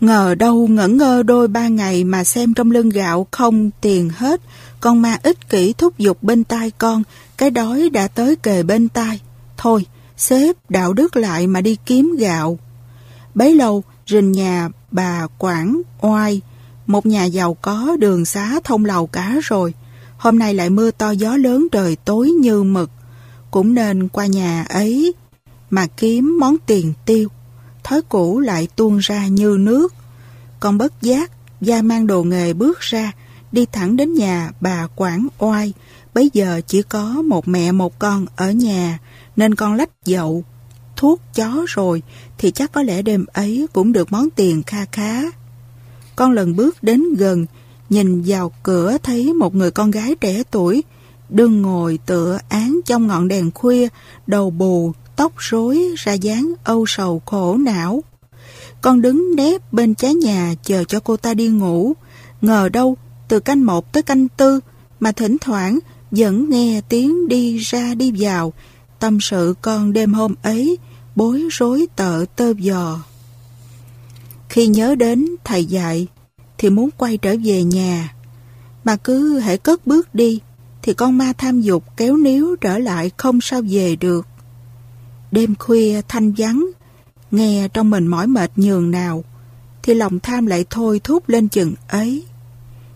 Ngờ 0.00 0.34
đâu 0.34 0.68
ngẩn 0.68 0.96
ngơ 0.96 1.22
đôi 1.22 1.48
ba 1.48 1.68
ngày 1.68 2.04
mà 2.04 2.24
xem 2.24 2.54
trong 2.54 2.70
lưng 2.70 2.88
gạo 2.88 3.26
không 3.30 3.70
tiền 3.80 4.10
hết, 4.16 4.40
con 4.80 5.02
ma 5.02 5.18
ích 5.22 5.48
kỷ 5.48 5.72
thúc 5.72 5.98
giục 5.98 6.22
bên 6.22 6.44
tai 6.44 6.70
con, 6.70 7.02
cái 7.36 7.50
đói 7.50 7.90
đã 7.90 8.08
tới 8.08 8.36
kề 8.36 8.62
bên 8.62 8.88
tai. 8.88 9.20
Thôi, 9.56 9.86
xếp 10.16 10.56
đạo 10.68 10.92
đức 10.92 11.16
lại 11.16 11.46
mà 11.46 11.60
đi 11.60 11.76
kiếm 11.86 12.16
gạo. 12.18 12.58
Bấy 13.34 13.54
lâu, 13.54 13.82
rình 14.06 14.32
nhà 14.32 14.68
bà 14.90 15.26
Quảng 15.38 15.82
Oai, 16.00 16.40
một 16.86 17.06
nhà 17.06 17.24
giàu 17.24 17.54
có 17.54 17.96
đường 17.98 18.24
xá 18.24 18.60
thông 18.64 18.84
lầu 18.84 19.06
cả 19.06 19.36
rồi. 19.42 19.74
Hôm 20.22 20.38
nay 20.38 20.54
lại 20.54 20.70
mưa 20.70 20.90
to 20.90 21.10
gió 21.10 21.36
lớn 21.36 21.66
trời 21.72 21.96
tối 21.96 22.30
như 22.30 22.62
mực. 22.62 22.90
Cũng 23.50 23.74
nên 23.74 24.08
qua 24.08 24.26
nhà 24.26 24.64
ấy 24.68 25.14
mà 25.70 25.86
kiếm 25.86 26.38
món 26.40 26.56
tiền 26.66 26.92
tiêu. 27.06 27.28
Thói 27.84 28.02
cũ 28.02 28.40
lại 28.40 28.68
tuôn 28.76 28.98
ra 28.98 29.26
như 29.26 29.56
nước. 29.60 29.94
Con 30.60 30.78
bất 30.78 31.02
giác, 31.02 31.30
gia 31.60 31.82
mang 31.82 32.06
đồ 32.06 32.22
nghề 32.22 32.52
bước 32.52 32.80
ra, 32.80 33.12
đi 33.52 33.66
thẳng 33.72 33.96
đến 33.96 34.14
nhà 34.14 34.50
bà 34.60 34.86
Quảng 34.96 35.28
Oai. 35.38 35.72
Bây 36.14 36.30
giờ 36.32 36.60
chỉ 36.66 36.82
có 36.82 37.22
một 37.22 37.48
mẹ 37.48 37.72
một 37.72 37.98
con 37.98 38.26
ở 38.36 38.50
nhà, 38.50 38.98
nên 39.36 39.54
con 39.54 39.74
lách 39.74 39.90
dậu, 40.04 40.44
thuốc 40.96 41.20
chó 41.34 41.64
rồi 41.68 42.02
thì 42.38 42.50
chắc 42.50 42.72
có 42.72 42.82
lẽ 42.82 43.02
đêm 43.02 43.24
ấy 43.32 43.66
cũng 43.72 43.92
được 43.92 44.12
món 44.12 44.30
tiền 44.30 44.62
kha 44.62 44.84
khá. 44.92 45.22
Con 46.16 46.32
lần 46.32 46.56
bước 46.56 46.82
đến 46.82 47.14
gần, 47.14 47.46
nhìn 47.92 48.22
vào 48.26 48.52
cửa 48.62 48.96
thấy 49.02 49.34
một 49.34 49.54
người 49.54 49.70
con 49.70 49.90
gái 49.90 50.14
trẻ 50.20 50.42
tuổi, 50.50 50.82
đương 51.28 51.62
ngồi 51.62 51.98
tựa 52.06 52.38
án 52.48 52.80
trong 52.86 53.06
ngọn 53.06 53.28
đèn 53.28 53.50
khuya, 53.50 53.88
đầu 54.26 54.50
bù, 54.50 54.92
tóc 55.16 55.32
rối 55.36 55.94
ra 55.96 56.12
dáng 56.12 56.52
âu 56.64 56.84
sầu 56.88 57.22
khổ 57.26 57.56
não. 57.56 58.04
Con 58.80 59.02
đứng 59.02 59.36
nép 59.36 59.72
bên 59.72 59.94
trái 59.94 60.14
nhà 60.14 60.54
chờ 60.64 60.84
cho 60.84 61.00
cô 61.00 61.16
ta 61.16 61.34
đi 61.34 61.48
ngủ, 61.48 61.92
ngờ 62.40 62.68
đâu 62.68 62.96
từ 63.28 63.40
canh 63.40 63.66
một 63.66 63.92
tới 63.92 64.02
canh 64.02 64.28
tư 64.28 64.60
mà 65.00 65.12
thỉnh 65.12 65.36
thoảng 65.40 65.78
vẫn 66.10 66.50
nghe 66.50 66.80
tiếng 66.88 67.28
đi 67.28 67.58
ra 67.58 67.94
đi 67.94 68.12
vào, 68.18 68.52
tâm 68.98 69.20
sự 69.20 69.54
con 69.62 69.92
đêm 69.92 70.14
hôm 70.14 70.34
ấy, 70.42 70.78
bối 71.16 71.48
rối 71.50 71.86
tợ 71.96 72.24
tơ 72.36 72.52
dò 72.58 73.00
Khi 74.48 74.66
nhớ 74.66 74.94
đến 74.94 75.26
thầy 75.44 75.64
dạy, 75.64 76.06
thì 76.62 76.70
muốn 76.70 76.90
quay 76.96 77.16
trở 77.16 77.36
về 77.44 77.62
nhà. 77.62 78.14
Mà 78.84 78.96
cứ 78.96 79.38
hãy 79.38 79.58
cất 79.58 79.86
bước 79.86 80.14
đi, 80.14 80.40
thì 80.82 80.94
con 80.94 81.18
ma 81.18 81.32
tham 81.38 81.60
dục 81.60 81.84
kéo 81.96 82.16
níu 82.16 82.56
trở 82.56 82.78
lại 82.78 83.10
không 83.16 83.40
sao 83.40 83.62
về 83.68 83.96
được. 83.96 84.26
Đêm 85.30 85.54
khuya 85.58 86.00
thanh 86.08 86.32
vắng, 86.32 86.66
nghe 87.30 87.68
trong 87.68 87.90
mình 87.90 88.06
mỏi 88.06 88.26
mệt 88.26 88.50
nhường 88.56 88.90
nào, 88.90 89.24
thì 89.82 89.94
lòng 89.94 90.20
tham 90.20 90.46
lại 90.46 90.64
thôi 90.70 91.00
thúc 91.04 91.28
lên 91.28 91.48
chừng 91.48 91.74
ấy. 91.88 92.24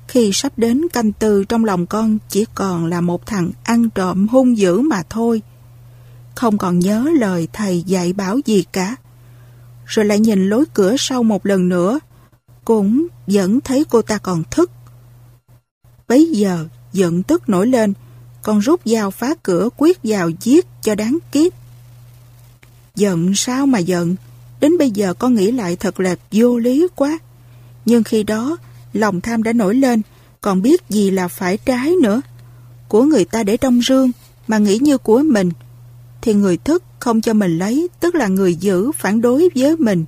Khi 0.09 0.31
sắp 0.33 0.53
đến 0.57 0.89
canh 0.93 1.13
tư 1.13 1.45
trong 1.45 1.65
lòng 1.65 1.87
con 1.87 2.19
chỉ 2.29 2.45
còn 2.55 2.87
là 2.87 3.01
một 3.01 3.27
thằng 3.27 3.51
ăn 3.65 3.91
trộm 3.91 4.29
hung 4.29 4.59
dữ 4.59 4.81
mà 4.81 5.03
thôi 5.11 5.43
không 6.35 6.59
còn 6.59 6.79
nhớ 6.79 7.11
lời 7.19 7.49
thầy 7.53 7.83
dạy 7.83 8.13
bảo 8.13 8.39
gì 8.45 8.65
cả. 8.73 8.97
Rồi 9.87 10.05
lại 10.05 10.21
nhìn 10.21 10.49
lối 10.49 10.65
cửa 10.75 10.95
sau 10.99 11.23
một 11.23 11.47
lần 11.47 11.69
nữa, 11.69 11.99
cũng 12.67 13.07
vẫn 13.27 13.61
thấy 13.61 13.85
cô 13.89 14.03
ta 14.03 14.19
còn 14.19 14.43
thức. 14.51 14.71
Bấy 16.09 16.31
giờ, 16.33 16.67
giận 16.93 17.23
tức 17.23 17.49
nổi 17.49 17.67
lên, 17.67 17.93
con 18.43 18.59
rút 18.59 18.81
dao 18.85 19.11
phá 19.11 19.35
cửa 19.43 19.69
quyết 19.77 19.99
vào 20.03 20.31
giết 20.41 20.67
cho 20.83 20.95
đáng 20.95 21.19
kiếp. 21.33 21.53
Giận 22.95 23.35
sao 23.35 23.67
mà 23.67 23.79
giận, 23.79 24.17
đến 24.61 24.79
bây 24.79 24.91
giờ 24.91 25.15
con 25.15 25.35
nghĩ 25.35 25.51
lại 25.51 25.77
thật 25.77 26.01
là 26.01 26.17
vô 26.33 26.59
lý 26.59 26.87
quá. 26.95 27.19
Nhưng 27.85 28.03
khi 28.03 28.23
đó, 28.23 28.57
lòng 28.93 29.21
tham 29.21 29.43
đã 29.43 29.53
nổi 29.53 29.75
lên, 29.75 30.03
còn 30.41 30.63
biết 30.63 30.83
gì 30.89 31.11
là 31.11 31.29
phải 31.29 31.57
trái 31.57 31.93
nữa. 32.03 32.21
Của 32.89 33.03
người 33.03 33.25
ta 33.25 33.43
để 33.43 33.57
trong 33.57 33.81
rương, 33.83 34.11
mà 34.49 34.59
nghĩ 34.59 34.79
như 34.79 34.99
của 34.99 35.23
mình, 35.23 35.51
thì 36.23 36.35
người 36.35 36.57
thức 36.57 36.83
không 36.99 37.21
cho 37.21 37.35
mình 37.35 37.59
lấy, 37.59 37.89
tức 38.01 38.15
là 38.15 38.29
người 38.29 38.55
giữ 38.55 38.93
phản 38.93 39.21
đối 39.21 39.49
với 39.55 39.77
mình. 39.77 40.05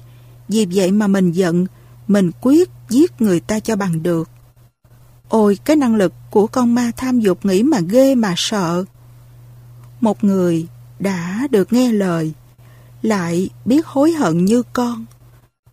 Vì 0.49 0.67
vậy 0.73 0.93
mà 0.93 1.07
mình 1.07 1.33
giận, 1.33 1.67
mình 2.09 2.31
quyết 2.41 2.71
giết 2.89 3.21
người 3.21 3.41
ta 3.41 3.61
cho 3.61 3.77
bằng 3.77 4.03
được. 4.03 4.29
Ôi, 5.29 5.59
cái 5.65 5.77
năng 5.77 5.95
lực 5.95 6.13
của 6.31 6.47
con 6.47 6.75
ma 6.75 6.91
tham 6.97 7.21
dục 7.21 7.47
nghĩ 7.47 7.63
mà 7.63 7.81
ghê 7.81 8.15
mà 8.15 8.35
sợ. 8.37 8.85
Một 10.01 10.25
người 10.25 10.67
đã 10.99 11.49
được 11.51 11.73
nghe 11.73 11.93
lời, 11.93 12.33
lại 13.03 13.51
biết 13.65 13.87
hối 13.87 14.13
hận 14.13 14.45
như 14.45 14.63
con, 14.73 15.05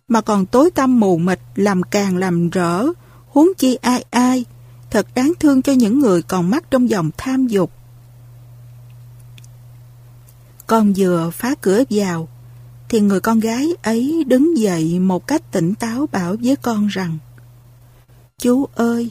mà 0.08 0.20
còn 0.20 0.46
tối 0.46 0.70
tâm 0.70 1.00
mù 1.00 1.18
mịt 1.18 1.40
làm 1.54 1.82
càng 1.82 2.16
làm 2.16 2.50
rỡ, 2.50 2.86
huống 3.28 3.48
chi 3.58 3.74
ai 3.74 4.04
ai, 4.10 4.44
thật 4.90 5.06
đáng 5.14 5.32
thương 5.40 5.62
cho 5.62 5.72
những 5.72 5.98
người 5.98 6.22
còn 6.22 6.50
mắc 6.50 6.64
trong 6.70 6.90
dòng 6.90 7.10
tham 7.16 7.46
dục. 7.46 7.72
Con 10.66 10.92
vừa 10.96 11.30
phá 11.30 11.54
cửa 11.60 11.82
vào, 11.90 12.28
thì 12.88 13.00
người 13.00 13.20
con 13.20 13.40
gái 13.40 13.68
ấy 13.82 14.24
đứng 14.26 14.58
dậy 14.58 14.98
một 14.98 15.26
cách 15.26 15.52
tỉnh 15.52 15.74
táo 15.74 16.06
bảo 16.12 16.36
với 16.42 16.56
con 16.56 16.86
rằng 16.86 17.18
Chú 18.38 18.66
ơi, 18.74 19.10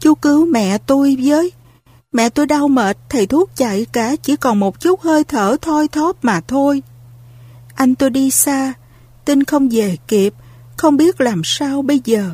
chú 0.00 0.14
cứu 0.14 0.46
mẹ 0.46 0.78
tôi 0.78 1.16
với. 1.22 1.52
Mẹ 2.12 2.28
tôi 2.28 2.46
đau 2.46 2.68
mệt, 2.68 2.98
thầy 3.08 3.26
thuốc 3.26 3.50
chạy 3.56 3.86
cả, 3.92 4.16
chỉ 4.16 4.36
còn 4.36 4.60
một 4.60 4.80
chút 4.80 5.00
hơi 5.00 5.24
thở 5.24 5.56
thoi 5.62 5.88
thóp 5.88 6.24
mà 6.24 6.40
thôi. 6.40 6.82
Anh 7.74 7.94
tôi 7.94 8.10
đi 8.10 8.30
xa, 8.30 8.72
tin 9.24 9.44
không 9.44 9.68
về 9.68 9.96
kịp, 10.08 10.34
không 10.76 10.96
biết 10.96 11.20
làm 11.20 11.42
sao 11.44 11.82
bây 11.82 12.00
giờ. 12.04 12.30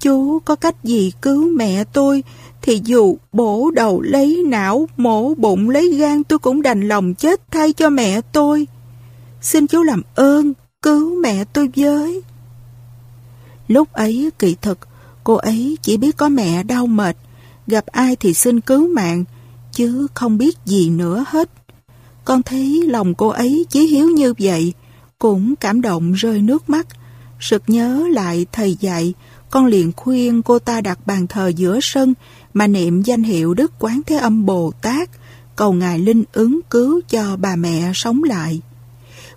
Chú 0.00 0.38
có 0.38 0.54
cách 0.54 0.84
gì 0.84 1.12
cứu 1.22 1.48
mẹ 1.56 1.84
tôi, 1.84 2.22
thì 2.62 2.80
dù 2.84 3.16
bổ 3.32 3.70
đầu 3.70 4.00
lấy 4.00 4.42
não, 4.46 4.88
mổ 4.96 5.34
bụng 5.34 5.70
lấy 5.70 5.92
gan 5.92 6.24
tôi 6.24 6.38
cũng 6.38 6.62
đành 6.62 6.88
lòng 6.88 7.14
chết 7.14 7.40
thay 7.50 7.72
cho 7.72 7.90
mẹ 7.90 8.20
tôi. 8.20 8.66
Xin 9.46 9.66
chú 9.66 9.82
làm 9.82 10.02
ơn, 10.14 10.52
cứu 10.82 11.20
mẹ 11.22 11.44
tôi 11.44 11.70
với. 11.76 12.22
Lúc 13.68 13.92
ấy 13.92 14.30
kỳ 14.38 14.56
thực, 14.62 14.78
cô 15.24 15.34
ấy 15.34 15.78
chỉ 15.82 15.96
biết 15.96 16.16
có 16.16 16.28
mẹ 16.28 16.62
đau 16.62 16.86
mệt, 16.86 17.16
gặp 17.66 17.86
ai 17.86 18.16
thì 18.16 18.34
xin 18.34 18.60
cứu 18.60 18.88
mạng, 18.88 19.24
chứ 19.72 20.06
không 20.14 20.38
biết 20.38 20.56
gì 20.64 20.90
nữa 20.90 21.24
hết. 21.28 21.50
Con 22.24 22.42
thấy 22.42 22.82
lòng 22.86 23.14
cô 23.14 23.28
ấy 23.28 23.66
chí 23.70 23.86
hiếu 23.86 24.10
như 24.10 24.34
vậy, 24.38 24.72
cũng 25.18 25.54
cảm 25.56 25.80
động 25.80 26.12
rơi 26.12 26.42
nước 26.42 26.70
mắt. 26.70 26.86
Sực 27.40 27.62
nhớ 27.66 28.08
lại 28.10 28.46
thầy 28.52 28.76
dạy, 28.80 29.14
con 29.50 29.66
liền 29.66 29.92
khuyên 29.96 30.42
cô 30.42 30.58
ta 30.58 30.80
đặt 30.80 31.06
bàn 31.06 31.26
thờ 31.26 31.48
giữa 31.48 31.78
sân 31.82 32.14
mà 32.54 32.66
niệm 32.66 33.02
danh 33.02 33.22
hiệu 33.22 33.54
Đức 33.54 33.72
Quán 33.78 34.00
Thế 34.06 34.16
Âm 34.16 34.46
Bồ 34.46 34.72
Tát, 34.82 35.10
cầu 35.56 35.72
Ngài 35.72 35.98
Linh 35.98 36.24
ứng 36.32 36.60
cứu 36.70 37.00
cho 37.08 37.36
bà 37.36 37.56
mẹ 37.56 37.90
sống 37.94 38.22
lại. 38.24 38.60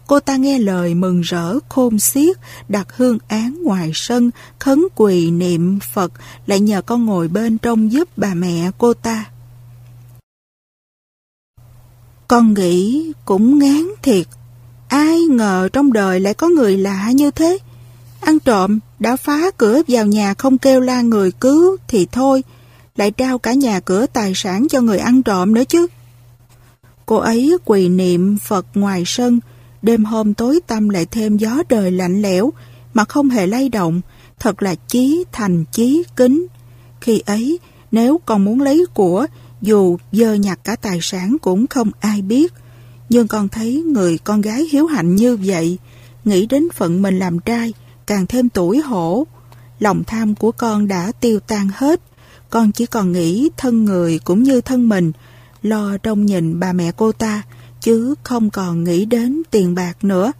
Cô 0.09 0.19
ta 0.19 0.35
nghe 0.35 0.59
lời 0.59 0.93
mừng 0.93 1.21
rỡ 1.21 1.59
khôn 1.69 1.99
xiết, 1.99 2.37
đặt 2.69 2.87
hương 2.97 3.17
án 3.27 3.63
ngoài 3.63 3.91
sân, 3.93 4.31
khấn 4.59 4.87
quỳ 4.95 5.31
niệm 5.31 5.79
Phật, 5.93 6.11
lại 6.45 6.59
nhờ 6.59 6.81
con 6.81 7.05
ngồi 7.05 7.27
bên 7.27 7.57
trong 7.57 7.91
giúp 7.91 8.09
bà 8.17 8.33
mẹ 8.33 8.71
cô 8.77 8.93
ta. 8.93 9.25
Con 12.27 12.53
nghĩ 12.53 13.11
cũng 13.25 13.59
ngán 13.59 13.87
thiệt. 14.01 14.27
Ai 14.87 15.19
ngờ 15.21 15.69
trong 15.73 15.93
đời 15.93 16.19
lại 16.19 16.33
có 16.33 16.47
người 16.47 16.77
lạ 16.77 17.11
như 17.11 17.31
thế. 17.31 17.57
Ăn 18.21 18.39
trộm, 18.39 18.79
đã 18.99 19.15
phá 19.15 19.51
cửa 19.57 19.81
vào 19.87 20.05
nhà 20.05 20.33
không 20.33 20.57
kêu 20.57 20.81
la 20.81 21.01
người 21.01 21.31
cứu 21.31 21.77
thì 21.87 22.07
thôi, 22.11 22.43
lại 22.95 23.11
trao 23.11 23.37
cả 23.37 23.53
nhà 23.53 23.79
cửa 23.79 24.05
tài 24.13 24.31
sản 24.35 24.67
cho 24.69 24.81
người 24.81 24.97
ăn 24.97 25.23
trộm 25.23 25.53
nữa 25.53 25.63
chứ. 25.63 25.87
Cô 27.05 27.15
ấy 27.15 27.57
quỳ 27.65 27.89
niệm 27.89 28.37
Phật 28.37 28.65
ngoài 28.73 29.03
sân, 29.05 29.39
đêm 29.81 30.05
hôm 30.05 30.33
tối 30.33 30.59
tăm 30.67 30.89
lại 30.89 31.05
thêm 31.05 31.37
gió 31.37 31.63
đời 31.69 31.91
lạnh 31.91 32.21
lẽo, 32.21 32.53
mà 32.93 33.05
không 33.05 33.29
hề 33.29 33.47
lay 33.47 33.69
động, 33.69 34.01
thật 34.39 34.63
là 34.63 34.75
chí 34.87 35.23
thành 35.31 35.65
chí 35.71 36.03
kính. 36.15 36.47
Khi 37.01 37.19
ấy, 37.25 37.59
nếu 37.91 38.19
con 38.25 38.45
muốn 38.45 38.61
lấy 38.61 38.85
của, 38.93 39.27
dù 39.61 39.97
dơ 40.11 40.33
nhặt 40.33 40.59
cả 40.63 40.75
tài 40.75 40.99
sản 41.01 41.37
cũng 41.41 41.67
không 41.67 41.91
ai 41.99 42.21
biết. 42.21 42.53
Nhưng 43.09 43.27
con 43.27 43.49
thấy 43.49 43.83
người 43.83 44.17
con 44.17 44.41
gái 44.41 44.67
hiếu 44.71 44.85
hạnh 44.85 45.15
như 45.15 45.37
vậy, 45.37 45.77
nghĩ 46.25 46.45
đến 46.45 46.67
phận 46.75 47.01
mình 47.01 47.19
làm 47.19 47.39
trai, 47.39 47.73
càng 48.07 48.25
thêm 48.27 48.49
tuổi 48.49 48.79
hổ. 48.79 49.27
Lòng 49.79 50.03
tham 50.03 50.35
của 50.35 50.51
con 50.51 50.87
đã 50.87 51.11
tiêu 51.19 51.39
tan 51.39 51.69
hết, 51.75 52.01
con 52.49 52.71
chỉ 52.71 52.85
còn 52.85 53.11
nghĩ 53.11 53.49
thân 53.57 53.85
người 53.85 54.19
cũng 54.19 54.43
như 54.43 54.61
thân 54.61 54.89
mình, 54.89 55.11
lo 55.61 55.97
trông 55.97 56.25
nhìn 56.25 56.59
bà 56.59 56.73
mẹ 56.73 56.91
cô 56.91 57.11
ta, 57.11 57.43
chứ 57.81 58.15
không 58.23 58.49
còn 58.49 58.83
nghĩ 58.83 59.05
đến 59.05 59.41
tiền 59.51 59.75
bạc 59.75 60.03
nữa. 60.03 60.31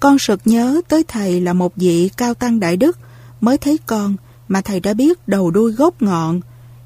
Con 0.00 0.18
sực 0.18 0.40
nhớ 0.44 0.80
tới 0.88 1.04
thầy 1.08 1.40
là 1.40 1.52
một 1.52 1.76
vị 1.76 2.10
cao 2.16 2.34
tăng 2.34 2.60
đại 2.60 2.76
đức, 2.76 2.98
mới 3.40 3.58
thấy 3.58 3.78
con 3.86 4.16
mà 4.48 4.60
thầy 4.60 4.80
đã 4.80 4.94
biết 4.94 5.28
đầu 5.28 5.50
đuôi 5.50 5.72
gốc 5.72 6.02
ngọn. 6.02 6.40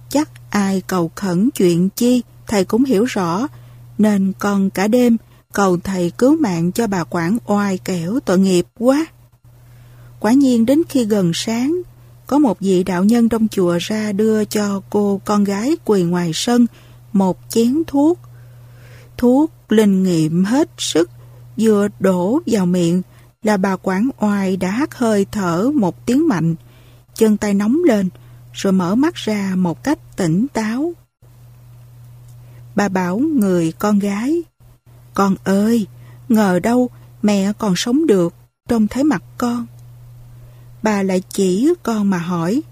Chắc 0.09 0.31
ai 0.51 0.83
cầu 0.87 1.11
khẩn 1.15 1.51
chuyện 1.51 1.89
chi, 1.91 2.23
thầy 2.47 2.65
cũng 2.65 2.85
hiểu 2.85 3.05
rõ, 3.05 3.49
nên 3.99 4.33
con 4.39 4.71
cả 4.71 4.89
đêm 4.89 5.17
cầu 5.53 5.77
thầy 5.85 6.11
cứu 6.19 6.37
mạng 6.41 6.73
cho 6.73 6.87
bà 6.87 7.05
quản 7.05 7.39
oai 7.47 7.79
kẻo 7.79 8.19
tội 8.25 8.39
nghiệp 8.39 8.67
quá. 8.79 9.07
Quả 10.21 10.33
nhiên 10.33 10.67
đến 10.67 10.83
khi 10.89 11.05
gần 11.05 11.31
sáng, 11.35 11.83
có 12.27 12.39
một 12.39 12.61
vị 12.61 12.83
đạo 12.83 13.05
nhân 13.05 13.29
trong 13.29 13.49
chùa 13.49 13.79
ra 13.81 14.13
đưa 14.13 14.45
cho 14.45 14.81
cô 14.91 15.21
con 15.25 15.45
gái 15.45 15.77
quỳ 15.85 16.03
ngoài 16.03 16.31
sân 16.35 16.67
một 17.13 17.39
chén 17.49 17.83
thuốc. 17.87 18.19
Thuốc 19.17 19.53
linh 19.69 20.03
nghiệm 20.03 20.45
hết 20.45 20.71
sức, 20.79 21.11
vừa 21.59 21.89
đổ 22.01 22.41
vào 22.47 22.67
miệng 22.67 23.03
là 23.43 23.57
bà 23.57 23.77
quản 23.83 24.09
oai 24.19 24.57
đã 24.57 24.71
hắt 24.71 24.95
hơi 24.95 25.27
thở 25.33 25.71
một 25.75 26.07
tiếng 26.07 26.29
mạnh, 26.29 26.55
chân 27.15 27.37
tay 27.37 27.55
nóng 27.55 27.79
lên, 27.85 28.09
rồi 28.53 28.73
mở 28.73 28.95
mắt 28.95 29.15
ra 29.15 29.53
một 29.57 29.85
cách 29.85 29.99
tỉnh 30.17 30.47
táo. 30.53 30.93
Bà 32.77 32.89
bảo 32.89 33.19
người 33.19 33.73
con 33.73 33.99
gái, 33.99 34.43
Con 35.15 35.37
ơi, 35.45 35.87
ngờ 36.29 36.59
đâu 36.63 36.91
mẹ 37.23 37.53
còn 37.59 37.77
sống 37.77 38.07
được, 38.07 38.35
trông 38.69 38.89
thấy 38.89 39.05
mặt 39.05 39.23
con. 39.39 39.67
Bà 40.83 41.03
lại 41.03 41.23
chỉ 41.29 41.75
con 41.83 42.11
mà 42.11 42.19
hỏi, 42.19 42.63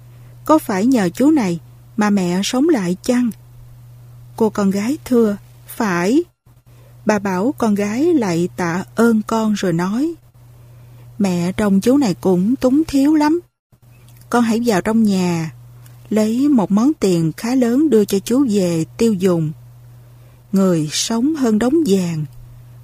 có 0.45 0.59
phải 0.59 0.87
nhờ 0.87 1.09
chú 1.15 1.31
này 1.31 1.61
mà 1.97 2.11
mẹ 2.11 2.41
sống 2.45 2.69
lại 2.69 2.97
chăng? 3.03 3.31
Cô 4.37 4.51
con 4.51 4.71
gái 4.71 4.99
thưa, 5.05 5.37
phải. 5.67 6.25
Bà 7.07 7.19
bảo 7.19 7.55
con 7.59 7.75
gái 7.75 8.15
lại 8.15 8.49
tạ 8.57 8.85
ơn 8.95 9.23
con 9.27 9.53
rồi 9.53 9.73
nói, 9.73 10.15
mẹ 11.19 11.53
trông 11.53 11.81
chú 11.81 11.97
này 11.97 12.15
cũng 12.21 12.57
túng 12.57 12.83
thiếu 12.89 13.15
lắm. 13.15 13.41
Con 14.31 14.45
hãy 14.45 14.61
vào 14.65 14.81
trong 14.81 15.03
nhà, 15.03 15.53
lấy 16.11 16.49
một 16.49 16.71
món 16.71 16.93
tiền 17.01 17.33
khá 17.37 17.55
lớn 17.55 17.91
đưa 17.91 18.05
cho 18.05 18.19
chú 18.19 18.47
về 18.51 18.85
tiêu 18.97 19.13
dùng. 19.13 19.53
Người 20.53 20.89
sống 20.93 21.35
hơn 21.35 21.59
đống 21.59 21.75
vàng, 21.87 22.25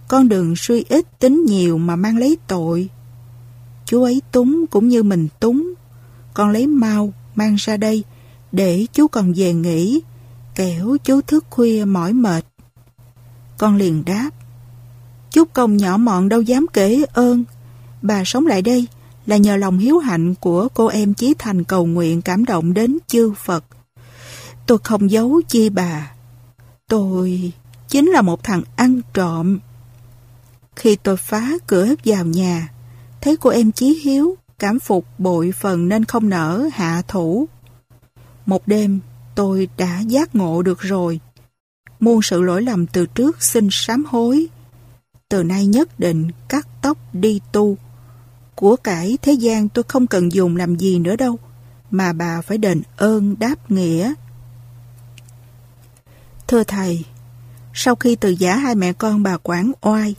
con 0.08 0.28
đừng 0.28 0.56
suy 0.56 0.84
ít 0.88 1.18
tính 1.18 1.44
nhiều 1.44 1.78
mà 1.78 1.96
mang 1.96 2.18
lấy 2.18 2.38
tội. 2.46 2.88
Chú 3.84 4.02
ấy 4.02 4.22
túng 4.32 4.66
cũng 4.70 4.88
như 4.88 5.02
mình 5.02 5.28
túng. 5.40 5.74
Con 6.34 6.50
lấy 6.50 6.66
mau 6.66 7.12
mang 7.34 7.54
ra 7.54 7.76
đây 7.76 8.04
để 8.52 8.86
chú 8.92 9.08
còn 9.08 9.32
về 9.36 9.52
nghỉ, 9.52 10.00
kẻo 10.54 10.96
chú 11.04 11.20
thức 11.20 11.44
khuya 11.50 11.84
mỏi 11.84 12.12
mệt. 12.12 12.44
Con 13.58 13.76
liền 13.76 14.04
đáp, 14.04 14.30
Chút 15.30 15.48
công 15.52 15.76
nhỏ 15.76 15.96
mọn 15.96 16.28
đâu 16.28 16.42
dám 16.42 16.66
kể 16.72 17.04
ơn. 17.12 17.44
Bà 18.02 18.24
sống 18.24 18.46
lại 18.46 18.62
đây 18.62 18.86
là 19.26 19.36
nhờ 19.36 19.56
lòng 19.56 19.78
hiếu 19.78 19.98
hạnh 19.98 20.34
của 20.34 20.68
cô 20.74 20.86
em 20.86 21.14
Chí 21.14 21.34
Thành 21.38 21.64
cầu 21.64 21.86
nguyện 21.86 22.22
cảm 22.22 22.44
động 22.44 22.74
đến 22.74 22.98
chư 23.06 23.32
Phật. 23.44 23.64
Tôi 24.66 24.78
không 24.84 25.10
giấu 25.10 25.40
chi 25.48 25.68
bà. 25.68 26.12
Tôi 26.88 27.52
chính 27.88 28.06
là 28.10 28.22
một 28.22 28.42
thằng 28.42 28.62
ăn 28.76 29.00
trộm. 29.14 29.58
Khi 30.76 30.96
tôi 30.96 31.16
phá 31.16 31.50
cửa 31.66 31.94
vào 32.04 32.24
nhà, 32.24 32.68
thấy 33.20 33.36
cô 33.36 33.50
em 33.50 33.72
Chí 33.72 34.00
Hiếu 34.02 34.36
cảm 34.58 34.80
phục 34.80 35.04
bội 35.18 35.52
phần 35.52 35.88
nên 35.88 36.04
không 36.04 36.28
nỡ 36.28 36.68
hạ 36.72 37.02
thủ. 37.08 37.48
Một 38.46 38.68
đêm, 38.68 39.00
tôi 39.34 39.68
đã 39.76 40.00
giác 40.00 40.34
ngộ 40.34 40.62
được 40.62 40.80
rồi. 40.80 41.20
Muôn 42.00 42.22
sự 42.22 42.42
lỗi 42.42 42.62
lầm 42.62 42.86
từ 42.86 43.06
trước 43.06 43.42
xin 43.42 43.68
sám 43.70 44.04
hối. 44.08 44.46
Từ 45.28 45.42
nay 45.42 45.66
nhất 45.66 46.00
định 46.00 46.28
cắt 46.48 46.68
tóc 46.82 46.98
đi 47.12 47.40
tu. 47.52 47.76
Của 48.54 48.76
cải 48.76 49.18
thế 49.22 49.32
gian 49.32 49.68
tôi 49.68 49.84
không 49.88 50.06
cần 50.06 50.32
dùng 50.32 50.56
làm 50.56 50.76
gì 50.76 50.98
nữa 50.98 51.16
đâu, 51.16 51.38
mà 51.90 52.12
bà 52.12 52.40
phải 52.40 52.58
đền 52.58 52.82
ơn 52.96 53.36
đáp 53.38 53.70
nghĩa. 53.70 54.14
Thưa 56.46 56.64
thầy, 56.64 57.04
sau 57.74 57.94
khi 57.94 58.16
từ 58.16 58.30
giả 58.30 58.56
hai 58.56 58.74
mẹ 58.74 58.92
con 58.92 59.22
bà 59.22 59.36
quản 59.42 59.72
oai, 59.80 60.14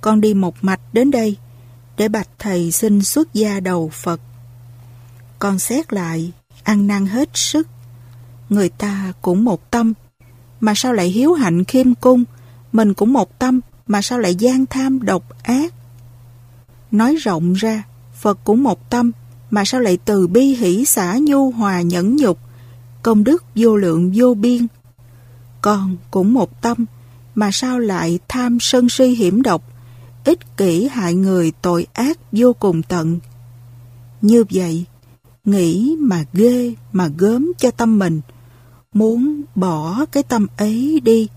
con 0.00 0.20
đi 0.20 0.34
một 0.34 0.54
mạch 0.60 0.80
đến 0.92 1.10
đây 1.10 1.36
để 1.96 2.08
bạch 2.08 2.28
thầy 2.38 2.70
xin 2.70 3.02
xuất 3.02 3.34
gia 3.34 3.60
đầu 3.60 3.88
Phật. 3.88 4.20
Con 5.38 5.58
xét 5.58 5.92
lại, 5.92 6.32
ăn 6.62 6.86
năn 6.86 7.06
hết 7.06 7.28
sức. 7.34 7.68
Người 8.48 8.68
ta 8.68 9.12
cũng 9.22 9.44
một 9.44 9.70
tâm, 9.70 9.92
mà 10.62 10.72
sao 10.76 10.92
lại 10.92 11.08
hiếu 11.08 11.32
hạnh 11.32 11.64
khiêm 11.64 11.94
cung, 11.94 12.24
mình 12.72 12.94
cũng 12.94 13.12
một 13.12 13.38
tâm, 13.38 13.60
mà 13.86 14.02
sao 14.02 14.18
lại 14.18 14.34
gian 14.34 14.66
tham 14.66 15.02
độc 15.02 15.42
ác. 15.42 15.74
Nói 16.90 17.14
rộng 17.16 17.52
ra, 17.52 17.82
Phật 18.20 18.38
cũng 18.44 18.62
một 18.62 18.90
tâm, 18.90 19.12
mà 19.50 19.64
sao 19.64 19.80
lại 19.80 19.98
từ 20.04 20.26
bi 20.26 20.42
hỷ 20.42 20.84
xả 20.84 21.18
nhu 21.22 21.50
hòa 21.50 21.82
nhẫn 21.82 22.16
nhục, 22.16 22.38
công 23.02 23.24
đức 23.24 23.44
vô 23.54 23.76
lượng 23.76 24.12
vô 24.14 24.34
biên. 24.34 24.66
còn 25.62 25.96
cũng 26.10 26.32
một 26.32 26.62
tâm, 26.62 26.86
mà 27.34 27.50
sao 27.52 27.78
lại 27.78 28.18
tham 28.28 28.60
sân 28.60 28.88
si 28.88 29.06
hiểm 29.06 29.42
độc, 29.42 29.62
ích 30.24 30.56
kỷ 30.56 30.88
hại 30.88 31.14
người 31.14 31.52
tội 31.62 31.86
ác 31.92 32.18
vô 32.32 32.52
cùng 32.52 32.82
tận. 32.82 33.18
Như 34.20 34.44
vậy, 34.50 34.84
nghĩ 35.44 35.96
mà 35.98 36.24
ghê 36.32 36.74
mà 36.92 37.08
gớm 37.16 37.52
cho 37.58 37.70
tâm 37.70 37.98
mình, 37.98 38.20
muốn 38.92 39.42
bỏ 39.54 40.04
cái 40.12 40.22
tâm 40.22 40.46
ấy 40.56 41.00
đi, 41.04 41.28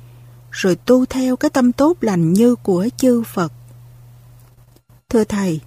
rồi 0.52 0.76
tu 0.76 1.06
theo 1.06 1.36
cái 1.36 1.50
tâm 1.50 1.72
tốt 1.72 1.98
lành 2.02 2.34
như 2.34 2.56
của 2.56 2.88
chư 2.98 3.24
Phật. 3.24 3.52
Thưa 5.10 5.24
Thầy, 5.24 5.60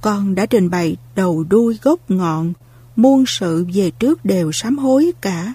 con 0.00 0.34
đã 0.34 0.46
trình 0.46 0.70
bày 0.70 0.96
đầu 1.14 1.44
đuôi 1.44 1.78
gốc 1.82 2.10
ngọn, 2.10 2.52
muôn 2.96 3.24
sự 3.26 3.66
về 3.74 3.90
trước 3.90 4.24
đều 4.24 4.52
sám 4.52 4.78
hối 4.78 5.12
cả. 5.20 5.52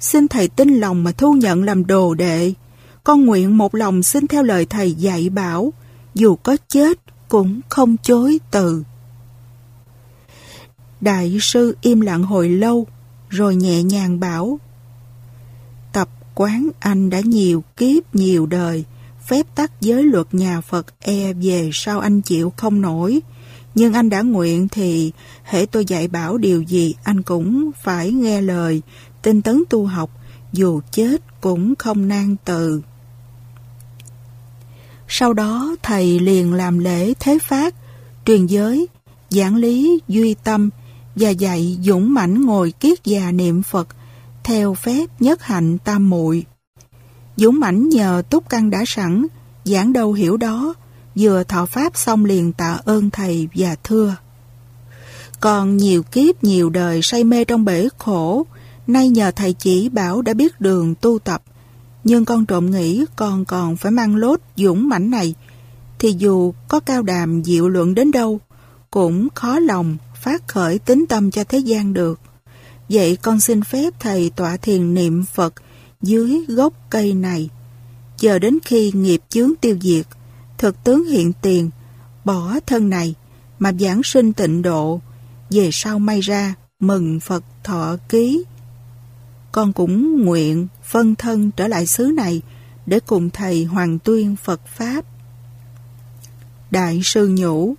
xin 0.00 0.28
thầy 0.28 0.48
tin 0.48 0.76
lòng 0.76 1.04
mà 1.04 1.12
thu 1.12 1.32
nhận 1.32 1.64
làm 1.64 1.86
đồ 1.86 2.14
đệ. 2.14 2.52
Con 3.04 3.26
nguyện 3.26 3.58
một 3.58 3.74
lòng 3.74 4.02
xin 4.02 4.26
theo 4.26 4.42
lời 4.42 4.66
thầy 4.66 4.92
dạy 4.92 5.30
bảo, 5.30 5.72
dù 6.14 6.36
có 6.36 6.56
chết 6.68 6.98
cũng 7.28 7.60
không 7.68 7.96
chối 8.02 8.40
từ. 8.50 8.84
Đại 11.00 11.38
sư 11.40 11.76
im 11.80 12.00
lặng 12.00 12.22
hồi 12.22 12.48
lâu, 12.48 12.86
rồi 13.28 13.56
nhẹ 13.56 13.82
nhàng 13.82 14.20
bảo 14.20 14.58
quán 16.38 16.70
anh 16.80 17.10
đã 17.10 17.20
nhiều 17.20 17.64
kiếp 17.76 18.14
nhiều 18.14 18.46
đời, 18.46 18.84
phép 19.26 19.46
tắc 19.54 19.80
giới 19.80 20.02
luật 20.04 20.26
nhà 20.34 20.60
Phật 20.60 20.86
e 21.00 21.32
về 21.32 21.70
sau 21.72 22.00
anh 22.00 22.20
chịu 22.20 22.52
không 22.56 22.80
nổi. 22.80 23.20
Nhưng 23.74 23.92
anh 23.92 24.10
đã 24.10 24.22
nguyện 24.22 24.68
thì 24.68 25.12
hễ 25.44 25.66
tôi 25.66 25.84
dạy 25.84 26.08
bảo 26.08 26.38
điều 26.38 26.62
gì 26.62 26.94
anh 27.04 27.22
cũng 27.22 27.70
phải 27.82 28.10
nghe 28.12 28.40
lời, 28.40 28.82
tinh 29.22 29.42
tấn 29.42 29.62
tu 29.70 29.86
học, 29.86 30.10
dù 30.52 30.80
chết 30.90 31.40
cũng 31.40 31.74
không 31.78 32.08
nan 32.08 32.36
từ. 32.44 32.82
Sau 35.08 35.32
đó 35.32 35.76
thầy 35.82 36.18
liền 36.18 36.52
làm 36.52 36.78
lễ 36.78 37.14
thế 37.20 37.38
phát, 37.42 37.74
truyền 38.24 38.46
giới, 38.46 38.88
giảng 39.30 39.56
lý 39.56 40.00
duy 40.08 40.34
tâm 40.44 40.70
và 41.16 41.30
dạy 41.30 41.78
dũng 41.82 42.14
mãnh 42.14 42.46
ngồi 42.46 42.72
kiết 42.80 43.04
già 43.04 43.32
niệm 43.32 43.62
Phật 43.62 43.88
theo 44.46 44.74
phép 44.74 45.06
nhất 45.20 45.42
hạnh 45.42 45.78
tam 45.78 46.10
muội. 46.10 46.44
Dũng 47.36 47.60
mãnh 47.60 47.88
nhờ 47.88 48.22
túc 48.30 48.48
căn 48.48 48.70
đã 48.70 48.84
sẵn, 48.86 49.26
giảng 49.64 49.92
đâu 49.92 50.12
hiểu 50.12 50.36
đó, 50.36 50.74
vừa 51.16 51.44
thọ 51.44 51.66
pháp 51.66 51.96
xong 51.96 52.24
liền 52.24 52.52
tạ 52.52 52.78
ơn 52.84 53.10
thầy 53.10 53.48
và 53.54 53.76
thưa. 53.84 54.16
Còn 55.40 55.76
nhiều 55.76 56.02
kiếp 56.02 56.44
nhiều 56.44 56.70
đời 56.70 57.02
say 57.02 57.24
mê 57.24 57.44
trong 57.44 57.64
bể 57.64 57.88
khổ, 57.98 58.46
nay 58.86 59.08
nhờ 59.08 59.30
thầy 59.30 59.52
chỉ 59.52 59.88
bảo 59.88 60.22
đã 60.22 60.34
biết 60.34 60.60
đường 60.60 60.94
tu 60.94 61.18
tập, 61.18 61.42
nhưng 62.04 62.24
con 62.24 62.46
trộm 62.46 62.70
nghĩ 62.70 63.04
con 63.16 63.44
còn 63.44 63.76
phải 63.76 63.92
mang 63.92 64.16
lốt 64.16 64.40
dũng 64.56 64.88
mãnh 64.88 65.10
này, 65.10 65.34
thì 65.98 66.14
dù 66.18 66.52
có 66.68 66.80
cao 66.80 67.02
đàm 67.02 67.44
diệu 67.44 67.68
luận 67.68 67.94
đến 67.94 68.10
đâu, 68.10 68.40
cũng 68.90 69.28
khó 69.34 69.58
lòng 69.58 69.96
phát 70.22 70.48
khởi 70.48 70.78
tính 70.78 71.04
tâm 71.08 71.30
cho 71.30 71.44
thế 71.44 71.58
gian 71.58 71.92
được. 71.92 72.20
Vậy 72.88 73.16
con 73.16 73.40
xin 73.40 73.62
phép 73.62 73.94
thầy 74.00 74.30
tọa 74.30 74.56
thiền 74.56 74.94
niệm 74.94 75.24
Phật 75.24 75.54
dưới 76.02 76.44
gốc 76.48 76.72
cây 76.90 77.14
này. 77.14 77.50
Chờ 78.18 78.38
đến 78.38 78.58
khi 78.64 78.92
nghiệp 78.94 79.20
chướng 79.28 79.50
tiêu 79.60 79.78
diệt, 79.80 80.06
thực 80.58 80.84
tướng 80.84 81.04
hiện 81.04 81.32
tiền, 81.42 81.70
bỏ 82.24 82.54
thân 82.66 82.90
này 82.90 83.14
mà 83.58 83.72
giảng 83.80 84.02
sinh 84.04 84.32
tịnh 84.32 84.62
độ, 84.62 85.00
về 85.50 85.70
sau 85.72 85.98
may 85.98 86.20
ra 86.20 86.54
mừng 86.80 87.20
Phật 87.20 87.44
thọ 87.64 87.96
ký. 88.08 88.44
Con 89.52 89.72
cũng 89.72 90.24
nguyện 90.24 90.66
phân 90.84 91.14
thân 91.14 91.50
trở 91.56 91.68
lại 91.68 91.86
xứ 91.86 92.04
này 92.04 92.42
để 92.86 93.00
cùng 93.00 93.30
thầy 93.30 93.64
hoàng 93.64 93.98
tuyên 93.98 94.36
Phật 94.36 94.60
Pháp. 94.66 95.04
Đại 96.70 97.00
sư 97.04 97.34
nhủ 97.38 97.74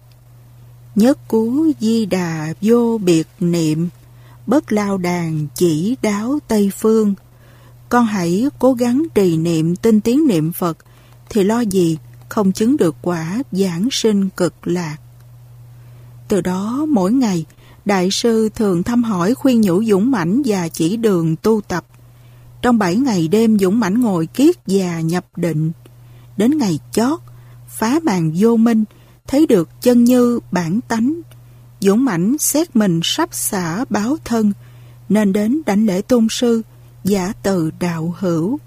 Nhất 0.95 1.27
cú 1.27 1.71
di 1.79 2.05
đà 2.05 2.53
vô 2.61 2.97
biệt 2.97 3.27
niệm 3.39 3.89
Bất 4.47 4.71
lao 4.71 4.97
đàn 4.97 5.47
chỉ 5.55 5.95
đáo 6.01 6.39
Tây 6.47 6.71
Phương 6.77 7.13
Con 7.89 8.05
hãy 8.05 8.45
cố 8.59 8.73
gắng 8.73 9.03
trì 9.15 9.37
niệm 9.37 9.75
tinh 9.75 10.01
tiến 10.01 10.27
niệm 10.27 10.51
Phật 10.51 10.77
Thì 11.29 11.43
lo 11.43 11.59
gì 11.59 11.97
không 12.29 12.51
chứng 12.51 12.77
được 12.77 12.95
quả 13.01 13.43
giảng 13.51 13.87
sinh 13.91 14.29
cực 14.29 14.67
lạc 14.67 14.97
Từ 16.27 16.41
đó 16.41 16.85
mỗi 16.89 17.11
ngày 17.11 17.45
Đại 17.85 18.11
sư 18.11 18.49
thường 18.55 18.83
thăm 18.83 19.03
hỏi 19.03 19.33
khuyên 19.33 19.61
nhủ 19.61 19.83
dũng 19.83 20.11
mãnh 20.11 20.41
và 20.45 20.67
chỉ 20.67 20.97
đường 20.97 21.35
tu 21.35 21.61
tập 21.61 21.85
trong 22.61 22.77
bảy 22.77 22.95
ngày 22.95 23.27
đêm 23.27 23.59
dũng 23.59 23.79
mãnh 23.79 24.01
ngồi 24.01 24.25
kiết 24.25 24.55
già 24.67 25.01
nhập 25.01 25.25
định. 25.35 25.71
Đến 26.37 26.57
ngày 26.57 26.79
chót, 26.91 27.19
phá 27.67 27.99
màn 28.03 28.31
vô 28.37 28.57
minh, 28.57 28.83
thấy 29.27 29.45
được 29.47 29.69
chân 29.81 30.03
như 30.03 30.39
bản 30.51 30.79
tánh. 30.87 31.21
Dũng 31.79 32.05
mãnh 32.05 32.37
xét 32.39 32.75
mình 32.75 32.99
sắp 33.03 33.29
xả 33.31 33.85
báo 33.89 34.17
thân, 34.25 34.53
nên 35.09 35.33
đến 35.33 35.61
đảnh 35.65 35.85
lễ 35.85 36.01
tôn 36.01 36.27
sư, 36.29 36.61
giả 37.03 37.33
từ 37.43 37.71
đạo 37.79 38.15
hữu. 38.19 38.59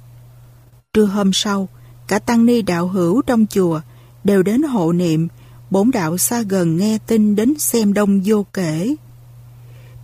Trưa 0.93 1.05
hôm 1.05 1.31
sau, 1.33 1.69
cả 2.09 2.19
tăng 2.19 2.47
ni 2.47 2.63
đạo 2.63 2.89
hữu 2.89 3.23
trong 3.23 3.47
chùa 3.47 3.81
đều 4.25 4.43
đến 4.43 4.63
hộ 4.63 4.93
niệm, 4.93 5.29
bốn 5.71 5.91
đạo 5.91 6.19
xa 6.19 6.43
gần 6.43 6.77
nghe 6.77 6.99
tin 7.07 7.37
đến 7.37 7.55
xem 7.59 7.93
đông 7.93 8.21
vô 8.25 8.47
kể. 8.53 8.95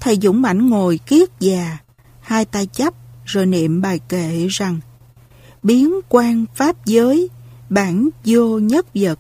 Thầy 0.01 0.19
Dũng 0.23 0.43
Mãnh 0.43 0.71
ngồi 0.71 0.99
kiết 1.07 1.29
già, 1.41 1.79
hai 2.21 2.45
tay 2.45 2.67
chắp, 2.67 2.95
rồi 3.25 3.47
niệm 3.47 3.81
bài 3.81 4.01
kệ 4.09 4.47
rằng 4.51 4.81
biến 5.63 5.95
quan 6.09 6.45
pháp 6.55 6.85
giới, 6.85 7.31
bản 7.71 8.09
vô 8.25 8.59
nhất 8.59 8.87
vật, 8.95 9.19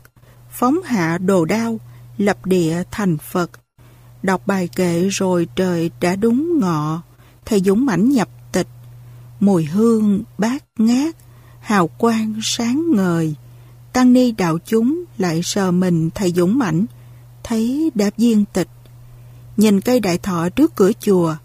phóng 0.50 0.76
hạ 0.84 1.18
đồ 1.18 1.44
đao, 1.44 1.80
lập 2.18 2.46
địa 2.46 2.82
thành 2.90 3.18
Phật. 3.18 3.50
Đọc 4.22 4.46
bài 4.46 4.68
kệ 4.76 5.08
rồi 5.08 5.48
trời 5.56 5.90
đã 6.00 6.16
đúng 6.16 6.58
ngọ, 6.60 7.02
thầy 7.44 7.60
Dũng 7.60 7.86
Mãnh 7.86 8.10
nhập 8.10 8.28
tịch, 8.52 8.68
mùi 9.40 9.64
hương 9.64 10.22
bát 10.38 10.64
ngát, 10.78 11.16
hào 11.60 11.88
quang 11.88 12.34
sáng 12.42 12.90
ngời. 12.94 13.34
Tăng 13.92 14.12
ni 14.12 14.32
đạo 14.32 14.58
chúng 14.66 15.04
lại 15.18 15.40
sờ 15.44 15.70
mình 15.70 16.10
thầy 16.14 16.32
Dũng 16.32 16.58
Mãnh, 16.58 16.86
thấy 17.44 17.90
đã 17.94 18.10
viên 18.16 18.44
tịch. 18.44 18.68
Nhìn 19.56 19.80
cây 19.80 20.00
đại 20.00 20.18
thọ 20.18 20.48
trước 20.48 20.74
cửa 20.76 20.90
chùa, 21.00 21.36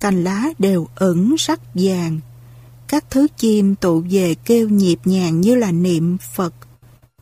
cành 0.00 0.24
lá 0.24 0.44
đều 0.58 0.88
ẩn 0.94 1.38
sắc 1.38 1.60
vàng. 1.74 2.20
Các 2.88 3.04
thứ 3.10 3.26
chim 3.36 3.74
tụ 3.74 4.04
về 4.10 4.34
kêu 4.34 4.68
nhịp 4.68 4.98
nhàng 5.04 5.40
như 5.40 5.54
là 5.54 5.72
niệm 5.72 6.18
Phật, 6.34 6.54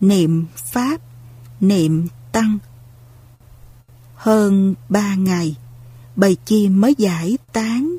niệm 0.00 0.44
Pháp, 0.72 1.00
niệm 1.60 2.06
Tăng. 2.32 2.58
Hơn 4.24 4.74
ba 4.88 5.14
ngày, 5.14 5.56
bầy 6.16 6.36
chim 6.44 6.80
mới 6.80 6.94
giải 6.98 7.38
tán. 7.52 7.96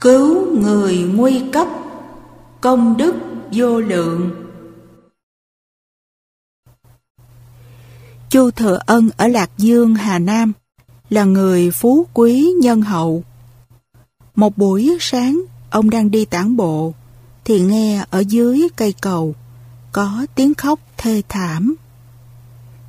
Cứu 0.00 0.56
người 0.60 0.98
nguy 0.98 1.42
cấp, 1.52 1.68
công 2.60 2.96
đức 2.96 3.14
vô 3.52 3.80
lượng. 3.80 4.46
Chu 8.30 8.50
Thừa 8.50 8.78
Ân 8.86 9.10
ở 9.16 9.28
Lạc 9.28 9.50
Dương, 9.56 9.94
Hà 9.94 10.18
Nam 10.18 10.52
là 11.08 11.24
người 11.24 11.70
phú 11.70 12.06
quý 12.14 12.52
nhân 12.60 12.82
hậu. 12.82 13.24
Một 14.34 14.58
buổi 14.58 14.96
sáng, 15.00 15.40
ông 15.70 15.90
đang 15.90 16.10
đi 16.10 16.24
tản 16.24 16.56
bộ, 16.56 16.94
thì 17.44 17.60
nghe 17.60 18.04
ở 18.10 18.20
dưới 18.20 18.68
cây 18.76 18.94
cầu 19.00 19.34
có 19.92 20.26
tiếng 20.34 20.54
khóc 20.54 20.80
thê 20.96 21.22
thảm. 21.28 21.74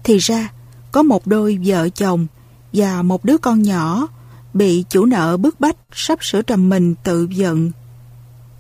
Thì 0.04 0.18
ra, 0.18 0.52
có 0.92 1.04
một 1.04 1.28
đôi 1.28 1.60
vợ 1.66 1.90
chồng 1.90 2.28
và 2.74 3.02
một 3.02 3.26
đứa 3.26 3.38
con 3.38 3.62
nhỏ 3.62 4.08
bị 4.54 4.86
chủ 4.90 5.06
nợ 5.06 5.38
bức 5.38 5.60
bách 5.60 5.76
sắp 5.92 6.20
sửa 6.22 6.42
trầm 6.42 6.70
mình 6.70 6.96
tự 7.04 7.28
giận. 7.32 7.72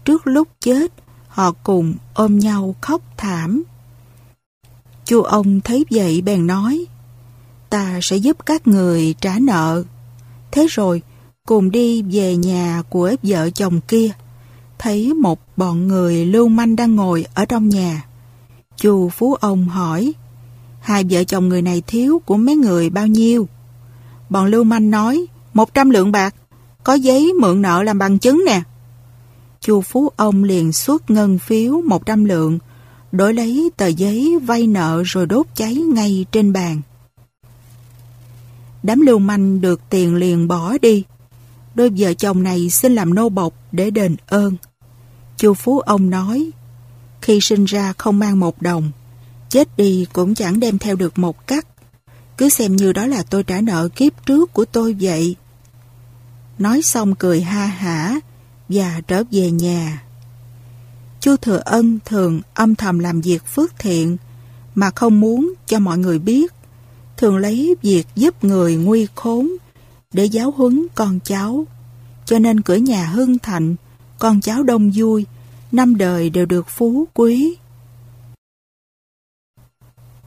Trước 0.05 0.27
lúc 0.27 0.47
chết, 0.59 0.91
họ 1.27 1.51
cùng 1.63 1.93
ôm 2.13 2.39
nhau 2.39 2.75
khóc 2.81 3.01
thảm. 3.17 3.63
Chú 5.05 5.21
ông 5.21 5.61
thấy 5.61 5.85
vậy 5.91 6.21
bèn 6.21 6.47
nói, 6.47 6.85
ta 7.69 7.99
sẽ 8.01 8.17
giúp 8.17 8.37
các 8.45 8.67
người 8.67 9.15
trả 9.21 9.39
nợ. 9.41 9.83
Thế 10.51 10.67
rồi, 10.69 11.01
cùng 11.45 11.71
đi 11.71 12.01
về 12.01 12.35
nhà 12.35 12.83
của 12.89 13.15
vợ 13.23 13.49
chồng 13.49 13.81
kia, 13.87 14.11
thấy 14.79 15.13
một 15.13 15.39
bọn 15.57 15.87
người 15.87 16.25
lưu 16.25 16.47
manh 16.47 16.75
đang 16.75 16.95
ngồi 16.95 17.25
ở 17.33 17.45
trong 17.45 17.69
nhà. 17.69 18.05
Chu 18.81 19.09
Phú 19.09 19.33
ông 19.33 19.65
hỏi, 19.65 20.13
hai 20.79 21.05
vợ 21.09 21.23
chồng 21.23 21.49
người 21.49 21.61
này 21.61 21.83
thiếu 21.87 22.21
của 22.25 22.37
mấy 22.37 22.55
người 22.55 22.89
bao 22.89 23.07
nhiêu? 23.07 23.47
Bọn 24.29 24.45
lưu 24.45 24.63
manh 24.63 24.91
nói, 24.91 25.25
một 25.53 25.73
trăm 25.73 25.89
lượng 25.89 26.11
bạc, 26.11 26.35
có 26.83 26.93
giấy 26.93 27.33
mượn 27.41 27.61
nợ 27.61 27.83
làm 27.83 27.97
bằng 27.97 28.19
chứng 28.19 28.43
nè. 28.45 28.61
Chu 29.59 29.81
Phú 29.81 30.09
ông 30.15 30.43
liền 30.43 30.71
xuất 30.71 31.09
ngân 31.09 31.39
phiếu 31.39 31.81
một 31.81 32.05
trăm 32.05 32.25
lượng, 32.25 32.59
đổi 33.11 33.33
lấy 33.33 33.71
tờ 33.77 33.87
giấy 33.87 34.39
vay 34.43 34.67
nợ 34.67 35.03
rồi 35.05 35.25
đốt 35.25 35.45
cháy 35.55 35.75
ngay 35.75 36.25
trên 36.31 36.53
bàn. 36.53 36.81
Đám 38.83 39.01
lưu 39.01 39.19
manh 39.19 39.61
được 39.61 39.81
tiền 39.89 40.15
liền 40.15 40.47
bỏ 40.47 40.77
đi. 40.81 41.03
Đôi 41.75 41.91
vợ 41.97 42.13
chồng 42.13 42.43
này 42.43 42.69
xin 42.69 42.95
làm 42.95 43.13
nô 43.13 43.29
bộc 43.29 43.53
để 43.71 43.91
đền 43.91 44.15
ơn. 44.27 44.55
Chu 45.37 45.53
Phú 45.53 45.79
ông 45.79 46.09
nói, 46.09 46.51
khi 47.21 47.39
sinh 47.41 47.65
ra 47.65 47.93
không 47.97 48.19
mang 48.19 48.39
một 48.39 48.61
đồng, 48.61 48.91
chết 49.49 49.77
đi 49.77 50.05
cũng 50.13 50.35
chẳng 50.35 50.59
đem 50.59 50.77
theo 50.77 50.95
được 50.95 51.19
một 51.19 51.47
cắt. 51.47 51.67
Cứ 52.37 52.49
xem 52.49 52.75
như 52.75 52.93
đó 52.93 53.05
là 53.07 53.23
tôi 53.23 53.43
trả 53.43 53.61
nợ 53.61 53.89
kiếp 53.95 54.25
trước 54.25 54.53
của 54.53 54.65
tôi 54.65 54.95
vậy. 54.99 55.35
Nói 56.59 56.81
xong 56.81 57.15
cười 57.15 57.41
ha 57.41 57.65
hả 57.65 58.19
và 58.69 59.01
trở 59.07 59.23
về 59.31 59.51
nhà. 59.51 60.03
Chu 61.19 61.37
Thừa 61.37 61.61
Ân 61.65 61.99
thường 62.05 62.41
âm 62.53 62.75
thầm 62.75 62.99
làm 62.99 63.21
việc 63.21 63.45
phước 63.45 63.79
thiện 63.79 64.17
mà 64.75 64.89
không 64.95 65.19
muốn 65.19 65.53
cho 65.67 65.79
mọi 65.79 65.97
người 65.97 66.19
biết. 66.19 66.53
Thường 67.17 67.37
lấy 67.37 67.75
việc 67.81 68.07
giúp 68.15 68.43
người 68.43 68.75
nguy 68.75 69.07
khốn 69.15 69.51
để 70.13 70.25
giáo 70.25 70.51
huấn 70.51 70.87
con 70.95 71.19
cháu. 71.23 71.65
Cho 72.25 72.39
nên 72.39 72.61
cửa 72.61 72.75
nhà 72.75 73.05
hưng 73.05 73.39
thạnh, 73.39 73.75
con 74.19 74.41
cháu 74.41 74.63
đông 74.63 74.91
vui, 74.95 75.25
năm 75.71 75.95
đời 75.97 76.29
đều 76.29 76.45
được 76.45 76.65
phú 76.69 77.07
quý. 77.13 77.57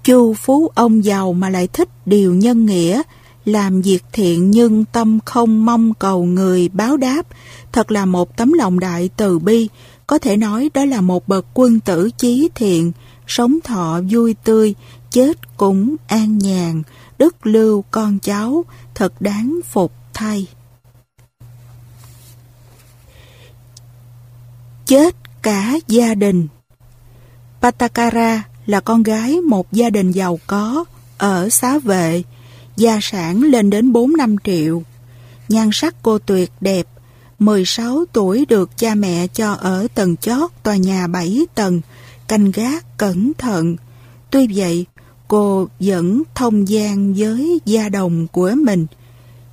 Chu 0.05 0.35
phú 0.35 0.71
ông 0.75 1.05
giàu 1.05 1.33
mà 1.33 1.51
lại 1.51 1.69
thích 1.69 1.89
điều 2.07 2.35
nhân 2.35 2.67
nghĩa, 2.67 3.03
làm 3.45 3.83
việc 3.83 4.05
thiện 4.13 4.51
nhưng 4.51 4.85
tâm 4.85 5.19
không 5.25 5.67
mong 5.67 5.95
cầu 5.95 6.25
người 6.25 6.69
báo 6.69 6.97
đáp, 6.97 7.27
thật 7.73 7.91
là 7.91 8.07
một 8.07 8.37
tấm 8.37 8.53
lòng 8.53 8.81
đại 8.81 9.11
từ 9.17 9.39
bi, 9.39 9.69
có 10.07 10.19
thể 10.19 10.37
nói 10.37 10.71
đó 10.75 10.85
là 10.85 11.01
một 11.01 11.29
bậc 11.29 11.47
quân 11.55 11.81
tử 11.81 12.11
chí 12.17 12.49
thiện, 12.55 12.93
sống 13.27 13.59
thọ 13.65 14.01
vui 14.11 14.35
tươi, 14.45 14.75
chết 15.11 15.57
cũng 15.57 15.97
an 16.09 16.39
nhàn, 16.39 16.83
đức 17.19 17.47
lưu 17.47 17.85
con 17.91 18.19
cháu, 18.19 18.65
thật 18.95 19.21
đáng 19.21 19.61
phục 19.71 19.93
thay. 20.15 20.47
Chết 24.87 25.24
cả 25.45 25.79
gia 25.89 26.15
đình 26.15 26.49
Patakara 27.61 28.43
là 28.67 28.81
con 28.81 29.03
gái 29.03 29.41
một 29.41 29.73
gia 29.73 29.91
đình 29.91 30.13
giàu 30.13 30.39
có 30.47 30.85
ở 31.19 31.49
xá 31.49 31.79
vệ, 31.79 32.23
gia 32.77 32.99
sản 33.03 33.43
lên 33.43 33.71
đến 33.71 33.93
4 33.93 34.17
năm 34.17 34.37
triệu. 34.45 34.83
Nhan 35.49 35.71
sắc 35.73 35.95
cô 36.03 36.19
tuyệt 36.19 36.51
đẹp, 36.61 36.87
16 37.39 38.05
tuổi 38.13 38.47
được 38.49 38.71
cha 38.77 38.95
mẹ 38.95 39.27
cho 39.27 39.53
ở 39.53 39.87
tầng 39.95 40.17
chót 40.17 40.51
tòa 40.63 40.77
nhà 40.77 41.07
7 41.07 41.47
tầng, 41.55 41.81
canh 42.29 42.51
gác 42.51 42.97
cẩn 42.97 43.33
thận. 43.39 43.77
Tuy 44.31 44.49
vậy, 44.55 44.87
cô 45.29 45.69
vẫn 45.81 46.23
thông 46.35 46.69
gian 46.69 47.15
với 47.15 47.61
gia 47.65 47.89
đồng 47.89 48.27
của 48.27 48.53
mình. 48.57 48.87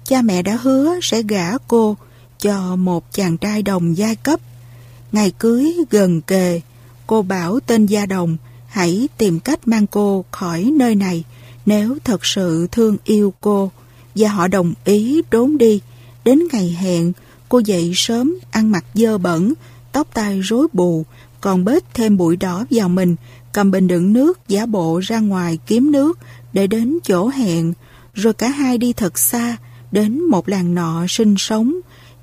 Cha 0.06 0.22
mẹ 0.22 0.42
đã 0.42 0.58
hứa 0.62 1.00
sẽ 1.02 1.22
gả 1.22 1.58
cô 1.68 1.98
cho 2.40 2.76
một 2.76 3.12
chàng 3.12 3.38
trai 3.38 3.62
đồng 3.62 3.98
giai 3.98 4.16
cấp. 4.16 4.40
Ngày 5.12 5.32
cưới 5.40 5.74
gần 5.90 6.22
kề, 6.22 6.62
cô 7.08 7.22
bảo 7.22 7.60
tên 7.60 7.86
gia 7.86 8.06
đồng 8.06 8.38
hãy 8.68 9.10
tìm 9.18 9.40
cách 9.40 9.68
mang 9.68 9.88
cô 9.88 10.26
khỏi 10.32 10.72
nơi 10.76 10.96
này 10.96 11.24
nếu 11.66 11.98
thật 12.04 12.26
sự 12.26 12.68
thương 12.72 12.98
yêu 13.04 13.34
cô. 13.42 13.72
Và 14.16 14.30
họ 14.30 14.48
đồng 14.48 14.74
ý 14.86 15.22
trốn 15.32 15.58
đi. 15.58 15.80
Đến 16.24 16.40
ngày 16.52 16.78
hẹn, 16.80 17.14
cô 17.50 17.60
dậy 17.60 17.92
sớm, 17.96 18.40
ăn 18.52 18.72
mặc 18.72 18.86
dơ 18.94 19.18
bẩn, 19.18 19.54
tóc 19.92 20.08
tai 20.14 20.40
rối 20.42 20.68
bù, 20.74 21.06
còn 21.42 21.66
bết 21.66 21.94
thêm 21.94 22.18
bụi 22.18 22.36
đỏ 22.36 22.66
vào 22.70 22.90
mình, 22.90 23.16
cầm 23.52 23.72
bình 23.72 23.88
đựng 23.88 24.14
nước 24.14 24.40
giả 24.48 24.66
bộ 24.66 25.00
ra 25.04 25.20
ngoài 25.20 25.60
kiếm 25.68 25.92
nước 25.92 26.20
để 26.54 26.68
đến 26.68 26.98
chỗ 27.04 27.28
hẹn, 27.28 27.74
rồi 28.14 28.34
cả 28.34 28.50
hai 28.50 28.78
đi 28.78 28.94
thật 28.94 29.20
xa, 29.20 29.58
đến 29.92 30.22
một 30.24 30.50
làng 30.50 30.76
nọ 30.76 31.06
sinh 31.10 31.36
sống, 31.38 31.76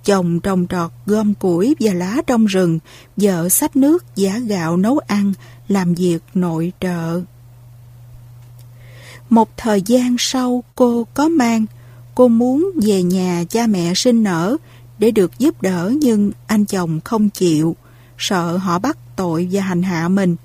chồng 0.09 0.41
trồng 0.41 0.67
trọt 0.67 0.91
gom 1.07 1.35
củi 1.35 1.77
và 1.81 1.95
lá 1.95 2.17
trong 2.27 2.47
rừng, 2.47 2.79
vợ 3.17 3.49
xách 3.49 3.77
nước 3.77 4.05
giả 4.17 4.39
gạo 4.39 4.77
nấu 4.77 4.99
ăn, 4.99 5.33
làm 5.69 5.95
việc 5.95 6.19
nội 6.35 6.73
trợ. 6.81 7.21
Một 9.31 9.49
thời 9.57 9.83
gian 9.83 10.17
sau 10.19 10.65
cô 10.75 11.07
có 11.15 11.29
mang, 11.29 11.67
cô 12.15 12.29
muốn 12.29 12.71
về 12.83 13.03
nhà 13.03 13.45
cha 13.49 13.67
mẹ 13.67 13.93
sinh 13.95 14.23
nở 14.23 14.57
để 14.99 15.11
được 15.11 15.39
giúp 15.39 15.63
đỡ 15.63 15.93
nhưng 16.01 16.31
anh 16.47 16.65
chồng 16.65 17.01
không 17.05 17.29
chịu, 17.29 17.77
sợ 18.19 18.57
họ 18.57 18.79
bắt 18.79 18.99
tội 19.17 19.49
và 19.53 19.63
hành 19.63 19.83
hạ 19.83 20.09
mình. 20.09 20.37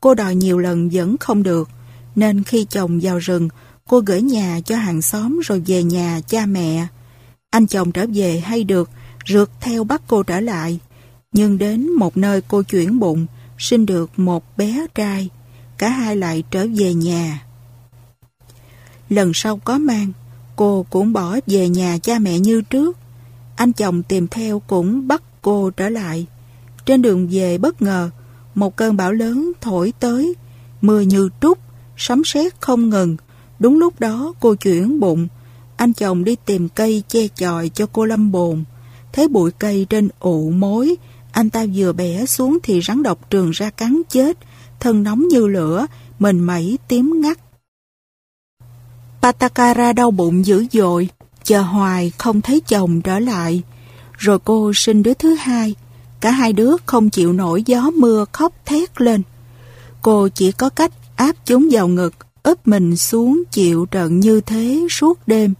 Cô 0.00 0.14
đòi 0.14 0.34
nhiều 0.34 0.58
lần 0.58 0.88
vẫn 0.92 1.16
không 1.18 1.42
được, 1.42 1.68
nên 2.16 2.42
khi 2.42 2.66
chồng 2.70 3.00
vào 3.02 3.18
rừng, 3.18 3.48
cô 3.88 4.00
gửi 4.06 4.22
nhà 4.22 4.60
cho 4.64 4.76
hàng 4.76 5.02
xóm 5.02 5.40
rồi 5.44 5.62
về 5.66 5.82
nhà 5.82 6.20
cha 6.26 6.46
mẹ. 6.46 6.86
Anh 7.50 7.66
chồng 7.66 7.92
trở 7.92 8.06
về 8.14 8.40
hay 8.40 8.64
được, 8.64 8.90
rượt 9.26 9.50
theo 9.60 9.84
bắt 9.84 10.02
cô 10.06 10.22
trở 10.22 10.40
lại. 10.40 10.78
Nhưng 11.32 11.58
đến 11.58 11.92
một 11.92 12.16
nơi 12.16 12.40
cô 12.48 12.62
chuyển 12.62 12.98
bụng, 12.98 13.26
sinh 13.58 13.86
được 13.86 14.10
một 14.18 14.56
bé 14.56 14.86
trai. 14.94 15.28
Cả 15.78 15.88
hai 15.88 16.16
lại 16.16 16.42
trở 16.50 16.66
về 16.76 16.94
nhà. 16.94 17.42
Lần 19.08 19.32
sau 19.34 19.56
có 19.56 19.78
mang, 19.78 20.12
cô 20.56 20.86
cũng 20.90 21.12
bỏ 21.12 21.38
về 21.46 21.68
nhà 21.68 21.98
cha 22.02 22.18
mẹ 22.18 22.38
như 22.38 22.60
trước. 22.60 22.98
Anh 23.56 23.72
chồng 23.72 24.02
tìm 24.02 24.28
theo 24.28 24.60
cũng 24.60 25.08
bắt 25.08 25.22
cô 25.42 25.70
trở 25.70 25.88
lại. 25.88 26.26
Trên 26.86 27.02
đường 27.02 27.28
về 27.30 27.58
bất 27.58 27.82
ngờ, 27.82 28.10
một 28.54 28.76
cơn 28.76 28.96
bão 28.96 29.12
lớn 29.12 29.52
thổi 29.60 29.92
tới, 30.00 30.34
mưa 30.80 31.00
như 31.00 31.28
trút, 31.40 31.58
sấm 31.96 32.24
sét 32.24 32.60
không 32.60 32.90
ngừng. 32.90 33.16
Đúng 33.58 33.78
lúc 33.78 34.00
đó 34.00 34.34
cô 34.40 34.54
chuyển 34.54 35.00
bụng, 35.00 35.28
anh 35.76 35.92
chồng 35.92 36.24
đi 36.24 36.36
tìm 36.44 36.68
cây 36.68 37.02
che 37.08 37.28
chòi 37.28 37.68
cho 37.68 37.86
cô 37.86 38.04
lâm 38.04 38.32
bồn. 38.32 38.64
Thấy 39.12 39.28
bụi 39.28 39.50
cây 39.58 39.86
trên 39.90 40.08
ụ 40.20 40.50
mối, 40.50 40.96
anh 41.32 41.50
ta 41.50 41.66
vừa 41.74 41.92
bẻ 41.92 42.26
xuống 42.26 42.58
thì 42.62 42.80
rắn 42.80 43.02
độc 43.02 43.30
trường 43.30 43.50
ra 43.50 43.70
cắn 43.70 44.02
chết, 44.10 44.38
thân 44.80 45.02
nóng 45.02 45.28
như 45.28 45.46
lửa, 45.46 45.86
mình 46.18 46.40
mẩy 46.40 46.78
tím 46.88 47.20
ngắt. 47.20 47.38
Patakara 49.22 49.92
đau 49.92 50.10
bụng 50.10 50.46
dữ 50.46 50.66
dội, 50.72 51.08
chờ 51.44 51.60
hoài 51.60 52.12
không 52.18 52.40
thấy 52.40 52.60
chồng 52.60 53.00
trở 53.00 53.18
lại. 53.18 53.62
Rồi 54.18 54.38
cô 54.44 54.72
sinh 54.74 55.02
đứa 55.02 55.14
thứ 55.14 55.34
hai, 55.34 55.74
cả 56.20 56.30
hai 56.30 56.52
đứa 56.52 56.76
không 56.86 57.10
chịu 57.10 57.32
nổi 57.32 57.62
gió 57.66 57.90
mưa 57.90 58.24
khóc 58.32 58.52
thét 58.66 59.00
lên. 59.00 59.22
Cô 60.02 60.28
chỉ 60.28 60.52
có 60.52 60.68
cách 60.68 60.92
áp 61.16 61.36
chúng 61.44 61.68
vào 61.70 61.88
ngực, 61.88 62.14
ướp 62.42 62.68
mình 62.68 62.96
xuống 62.96 63.42
chịu 63.50 63.86
trận 63.86 64.20
như 64.20 64.40
thế 64.40 64.86
suốt 64.90 65.18
đêm, 65.26 65.54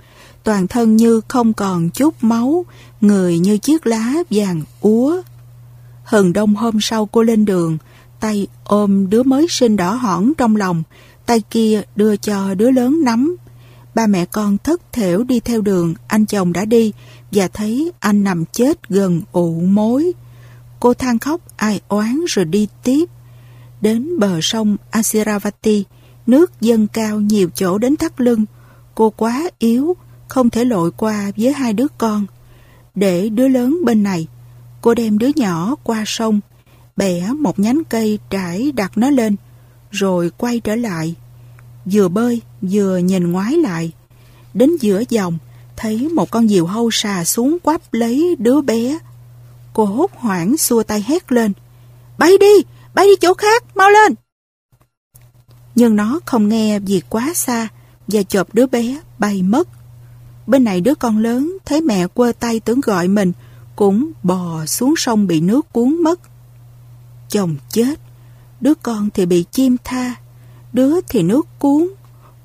toàn 0.45 0.67
thân 0.67 0.97
như 0.97 1.21
không 1.29 1.53
còn 1.53 1.91
chút 1.91 2.15
máu, 2.21 2.65
người 3.01 3.39
như 3.39 3.59
chiếc 3.59 3.87
lá 3.87 4.15
vàng 4.31 4.63
úa. 4.81 5.23
Hừng 6.05 6.33
đông 6.33 6.55
hôm 6.55 6.81
sau 6.81 7.07
cô 7.07 7.23
lên 7.23 7.45
đường, 7.45 7.79
tay 8.21 8.47
ôm 8.65 9.11
đứa 9.11 9.23
mới 9.23 9.47
sinh 9.51 9.77
đỏ 9.77 9.95
hỏn 9.95 10.33
trong 10.39 10.57
lòng, 10.57 10.83
tay 11.27 11.43
kia 11.51 11.83
đưa 11.97 12.17
cho 12.17 12.55
đứa 12.55 12.71
lớn 12.71 13.05
nắm. 13.05 13.37
Ba 13.95 14.07
mẹ 14.07 14.25
con 14.25 14.59
thất 14.59 14.93
thểu 14.93 15.25
đi 15.25 15.41
theo 15.41 15.61
đường 15.61 15.95
anh 16.07 16.27
chồng 16.27 16.53
đã 16.53 16.65
đi 16.65 16.93
và 17.33 17.49
thấy 17.49 17.93
anh 18.01 18.25
nằm 18.25 18.45
chết 18.45 18.89
gần 18.89 19.23
ụ 19.33 19.61
mối. 19.61 20.13
Cô 20.81 20.95
than 20.95 21.19
khóc 21.19 21.41
ai 21.57 21.81
oán 21.89 22.21
rồi 22.29 22.45
đi 22.45 22.69
tiếp. 22.83 23.05
Đến 23.81 24.19
bờ 24.19 24.41
sông 24.43 24.77
Asiravati, 24.91 25.85
nước 26.27 26.61
dâng 26.61 26.87
cao 26.89 27.21
nhiều 27.21 27.49
chỗ 27.55 27.79
đến 27.79 27.97
thắt 27.97 28.21
lưng. 28.21 28.45
Cô 28.95 29.11
quá 29.11 29.43
yếu, 29.59 29.97
không 30.33 30.51
thể 30.51 30.65
lội 30.65 30.91
qua 30.91 31.31
với 31.37 31.53
hai 31.53 31.73
đứa 31.73 31.87
con. 31.99 32.27
Để 32.95 33.29
đứa 33.29 33.49
lớn 33.49 33.79
bên 33.85 34.03
này, 34.03 34.27
cô 34.81 34.95
đem 34.95 35.19
đứa 35.19 35.31
nhỏ 35.37 35.77
qua 35.85 36.05
sông, 36.07 36.41
bẻ 36.97 37.29
một 37.33 37.59
nhánh 37.59 37.83
cây 37.89 38.19
trải 38.31 38.73
đặt 38.73 38.99
nó 38.99 39.11
lên, 39.11 39.37
rồi 39.91 40.31
quay 40.37 40.61
trở 40.61 40.77
lại. 40.77 41.15
Vừa 41.85 42.09
bơi, 42.09 42.41
vừa 42.63 42.99
nhìn 42.99 43.33
ngoái 43.33 43.57
lại. 43.57 43.93
Đến 44.55 44.77
giữa 44.81 45.03
dòng, 45.09 45.39
thấy 45.77 46.09
một 46.09 46.31
con 46.31 46.49
diều 46.49 46.67
hâu 46.67 46.91
xà 46.91 47.25
xuống 47.25 47.59
quắp 47.63 47.95
lấy 47.95 48.37
đứa 48.39 48.61
bé. 48.61 48.99
Cô 49.73 49.85
hốt 49.85 50.11
hoảng 50.15 50.57
xua 50.57 50.83
tay 50.83 51.05
hét 51.07 51.33
lên. 51.33 51.53
Bay 52.19 52.31
đi, 52.41 52.65
bay 52.95 53.07
đi 53.07 53.17
chỗ 53.21 53.35
khác, 53.35 53.65
mau 53.75 53.91
lên. 53.91 54.15
Nhưng 55.75 55.97
nó 55.97 56.21
không 56.27 56.49
nghe 56.49 56.79
vì 56.79 57.03
quá 57.09 57.33
xa 57.35 57.69
và 58.09 58.23
chộp 58.23 58.55
đứa 58.55 58.67
bé 58.67 59.01
bay 59.19 59.43
mất. 59.43 59.69
Bên 60.47 60.65
này 60.65 60.81
đứa 60.81 60.95
con 60.95 61.19
lớn 61.19 61.57
thấy 61.65 61.81
mẹ 61.81 62.07
quơ 62.07 62.33
tay 62.41 62.61
tưởng 62.61 62.81
gọi 62.81 63.09
mình 63.09 63.33
cũng 63.77 64.13
bò 64.23 64.67
xuống 64.67 64.95
sông 64.97 65.27
bị 65.27 65.41
nước 65.41 65.73
cuốn 65.73 66.03
mất. 66.03 66.21
Chồng 67.29 67.57
chết, 67.71 68.01
đứa 68.61 68.75
con 68.75 69.09
thì 69.15 69.27
bị 69.27 69.45
chim 69.53 69.77
tha, 69.85 70.15
đứa 70.73 71.01
thì 71.09 71.23
nước 71.23 71.47
cuốn. 71.59 71.89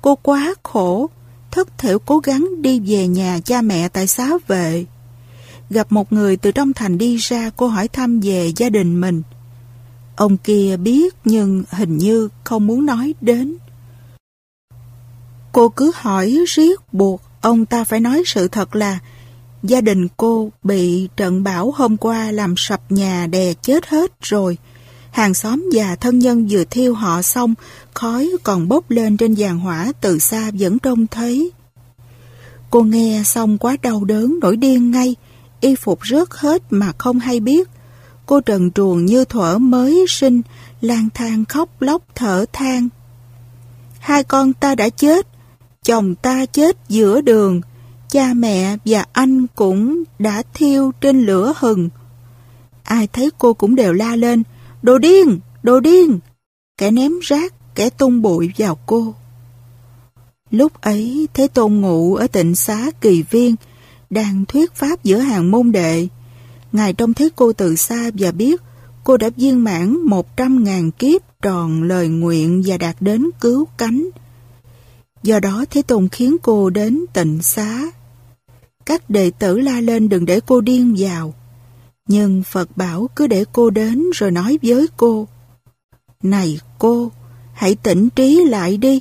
Cô 0.02 0.14
quá 0.14 0.54
khổ, 0.62 1.10
thất 1.50 1.78
thểu 1.78 1.98
cố 1.98 2.18
gắng 2.18 2.62
đi 2.62 2.80
về 2.80 3.08
nhà 3.08 3.40
cha 3.44 3.62
mẹ 3.62 3.88
tại 3.88 4.06
xá 4.06 4.30
vệ. 4.46 4.84
Gặp 5.70 5.92
một 5.92 6.12
người 6.12 6.36
từ 6.36 6.52
trong 6.52 6.72
thành 6.72 6.98
đi 6.98 7.16
ra 7.16 7.50
cô 7.56 7.66
hỏi 7.66 7.88
thăm 7.88 8.20
về 8.20 8.52
gia 8.56 8.70
đình 8.70 9.00
mình. 9.00 9.22
Ông 10.16 10.36
kia 10.36 10.76
biết 10.76 11.14
nhưng 11.24 11.64
hình 11.70 11.98
như 11.98 12.28
không 12.44 12.66
muốn 12.66 12.86
nói 12.86 13.14
đến. 13.20 13.56
Cô 15.52 15.68
cứ 15.68 15.92
hỏi 15.94 16.44
riết 16.46 16.80
buộc 16.92 17.22
ông 17.40 17.66
ta 17.66 17.84
phải 17.84 18.00
nói 18.00 18.22
sự 18.26 18.48
thật 18.48 18.76
là 18.76 18.98
gia 19.62 19.80
đình 19.80 20.08
cô 20.16 20.50
bị 20.62 21.08
trận 21.16 21.42
bão 21.42 21.70
hôm 21.76 21.96
qua 21.96 22.30
làm 22.30 22.54
sập 22.56 22.92
nhà 22.92 23.26
đè 23.26 23.54
chết 23.54 23.86
hết 23.86 24.12
rồi. 24.20 24.58
Hàng 25.10 25.34
xóm 25.34 25.70
và 25.72 25.96
thân 25.96 26.18
nhân 26.18 26.46
vừa 26.50 26.64
thiêu 26.64 26.94
họ 26.94 27.22
xong, 27.22 27.54
khói 27.94 28.30
còn 28.42 28.68
bốc 28.68 28.90
lên 28.90 29.16
trên 29.16 29.34
giàn 29.34 29.58
hỏa 29.58 29.92
từ 30.00 30.18
xa 30.18 30.50
vẫn 30.58 30.78
trông 30.78 31.06
thấy. 31.06 31.50
Cô 32.70 32.82
nghe 32.82 33.22
xong 33.24 33.58
quá 33.58 33.76
đau 33.82 34.04
đớn, 34.04 34.38
nổi 34.40 34.56
điên 34.56 34.90
ngay, 34.90 35.16
y 35.60 35.74
phục 35.74 35.98
rớt 36.06 36.28
hết 36.30 36.62
mà 36.70 36.92
không 36.98 37.18
hay 37.18 37.40
biết. 37.40 37.68
Cô 38.26 38.40
trần 38.40 38.70
truồng 38.70 39.06
như 39.06 39.24
thuở 39.24 39.58
mới 39.58 40.04
sinh, 40.08 40.42
lang 40.80 41.08
thang 41.14 41.44
khóc 41.44 41.82
lóc 41.82 42.02
thở 42.14 42.44
than. 42.52 42.88
Hai 43.98 44.24
con 44.24 44.52
ta 44.52 44.74
đã 44.74 44.88
chết, 44.88 45.26
chồng 45.88 46.14
ta 46.14 46.46
chết 46.46 46.76
giữa 46.88 47.20
đường, 47.20 47.60
cha 48.10 48.34
mẹ 48.34 48.76
và 48.84 49.04
anh 49.12 49.46
cũng 49.54 50.02
đã 50.18 50.42
thiêu 50.54 50.92
trên 51.00 51.26
lửa 51.26 51.52
hừng. 51.56 51.88
Ai 52.82 53.06
thấy 53.06 53.30
cô 53.38 53.54
cũng 53.54 53.74
đều 53.74 53.92
la 53.92 54.16
lên, 54.16 54.42
đồ 54.82 54.98
điên, 54.98 55.38
đồ 55.62 55.80
điên. 55.80 56.18
Kẻ 56.78 56.90
ném 56.90 57.12
rác, 57.22 57.54
kẻ 57.74 57.90
tung 57.90 58.22
bụi 58.22 58.52
vào 58.58 58.78
cô. 58.86 59.14
Lúc 60.50 60.80
ấy, 60.80 61.28
Thế 61.34 61.48
Tôn 61.48 61.74
ngụ 61.74 62.14
ở 62.14 62.26
tịnh 62.26 62.54
xá 62.54 62.90
Kỳ 63.00 63.22
Viên, 63.22 63.54
đang 64.10 64.44
thuyết 64.44 64.74
pháp 64.74 65.04
giữa 65.04 65.18
hàng 65.18 65.50
môn 65.50 65.72
đệ. 65.72 66.08
Ngài 66.72 66.92
trông 66.92 67.14
thấy 67.14 67.30
cô 67.36 67.52
từ 67.52 67.76
xa 67.76 68.10
và 68.14 68.32
biết 68.32 68.62
cô 69.04 69.16
đã 69.16 69.30
viên 69.36 69.64
mãn 69.64 69.96
một 70.04 70.36
trăm 70.36 70.64
ngàn 70.64 70.90
kiếp 70.90 71.20
tròn 71.42 71.82
lời 71.82 72.08
nguyện 72.08 72.62
và 72.66 72.76
đạt 72.76 72.96
đến 73.00 73.30
cứu 73.40 73.66
cánh. 73.78 74.10
Do 75.22 75.40
đó 75.40 75.64
Thế 75.70 75.82
Tôn 75.82 76.08
khiến 76.08 76.36
cô 76.42 76.70
đến 76.70 77.04
tịnh 77.12 77.42
xá. 77.42 77.82
Các 78.86 79.10
đệ 79.10 79.30
tử 79.30 79.58
la 79.58 79.80
lên 79.80 80.08
đừng 80.08 80.24
để 80.24 80.40
cô 80.46 80.60
điên 80.60 80.94
vào. 80.98 81.34
Nhưng 82.08 82.42
Phật 82.42 82.76
bảo 82.76 83.08
cứ 83.16 83.26
để 83.26 83.44
cô 83.52 83.70
đến 83.70 84.04
rồi 84.14 84.30
nói 84.30 84.58
với 84.62 84.86
cô. 84.96 85.28
Này 86.22 86.60
cô, 86.78 87.10
hãy 87.52 87.74
tỉnh 87.74 88.08
trí 88.10 88.44
lại 88.44 88.76
đi. 88.76 89.00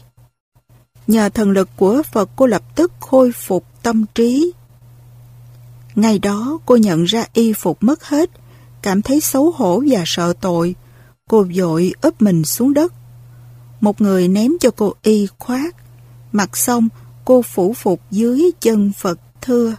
Nhờ 1.07 1.29
thần 1.29 1.51
lực 1.51 1.69
của 1.75 2.01
Phật 2.11 2.29
cô 2.35 2.45
lập 2.45 2.75
tức 2.75 2.91
khôi 2.99 3.31
phục 3.31 3.65
tâm 3.83 4.05
trí. 4.15 4.51
Ngày 5.95 6.19
đó 6.19 6.59
cô 6.65 6.75
nhận 6.75 7.03
ra 7.03 7.25
y 7.33 7.53
phục 7.53 7.83
mất 7.83 8.03
hết, 8.03 8.29
cảm 8.81 9.01
thấy 9.01 9.19
xấu 9.19 9.51
hổ 9.51 9.83
và 9.89 10.03
sợ 10.05 10.33
tội. 10.41 10.75
Cô 11.29 11.45
vội 11.55 11.93
úp 12.01 12.21
mình 12.21 12.45
xuống 12.45 12.73
đất. 12.73 12.93
Một 13.81 14.01
người 14.01 14.27
ném 14.27 14.51
cho 14.59 14.71
cô 14.71 14.93
y 15.01 15.27
khoát. 15.39 15.75
Mặc 16.31 16.57
xong, 16.57 16.87
cô 17.25 17.41
phủ 17.41 17.73
phục 17.73 18.01
dưới 18.11 18.51
chân 18.61 18.91
Phật 18.97 19.19
thưa. 19.41 19.75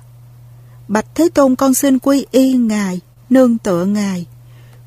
Bạch 0.89 1.07
Thế 1.15 1.29
Tôn 1.35 1.57
con 1.57 1.75
xin 1.75 1.99
quy 1.99 2.27
y 2.31 2.53
Ngài, 2.53 3.01
nương 3.31 3.59
tựa 3.59 3.85
Ngài. 3.85 4.27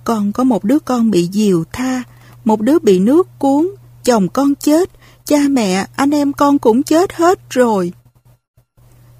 Con 0.03 0.31
có 0.31 0.43
một 0.43 0.63
đứa 0.63 0.79
con 0.79 1.11
bị 1.11 1.29
diều 1.31 1.63
tha, 1.73 2.03
một 2.45 2.61
đứa 2.61 2.79
bị 2.79 2.99
nước 2.99 3.27
cuốn, 3.39 3.67
chồng 4.03 4.27
con 4.29 4.55
chết, 4.55 4.89
cha 5.25 5.39
mẹ, 5.49 5.87
anh 5.95 6.11
em 6.11 6.33
con 6.33 6.59
cũng 6.59 6.83
chết 6.83 7.13
hết 7.13 7.39
rồi. 7.49 7.93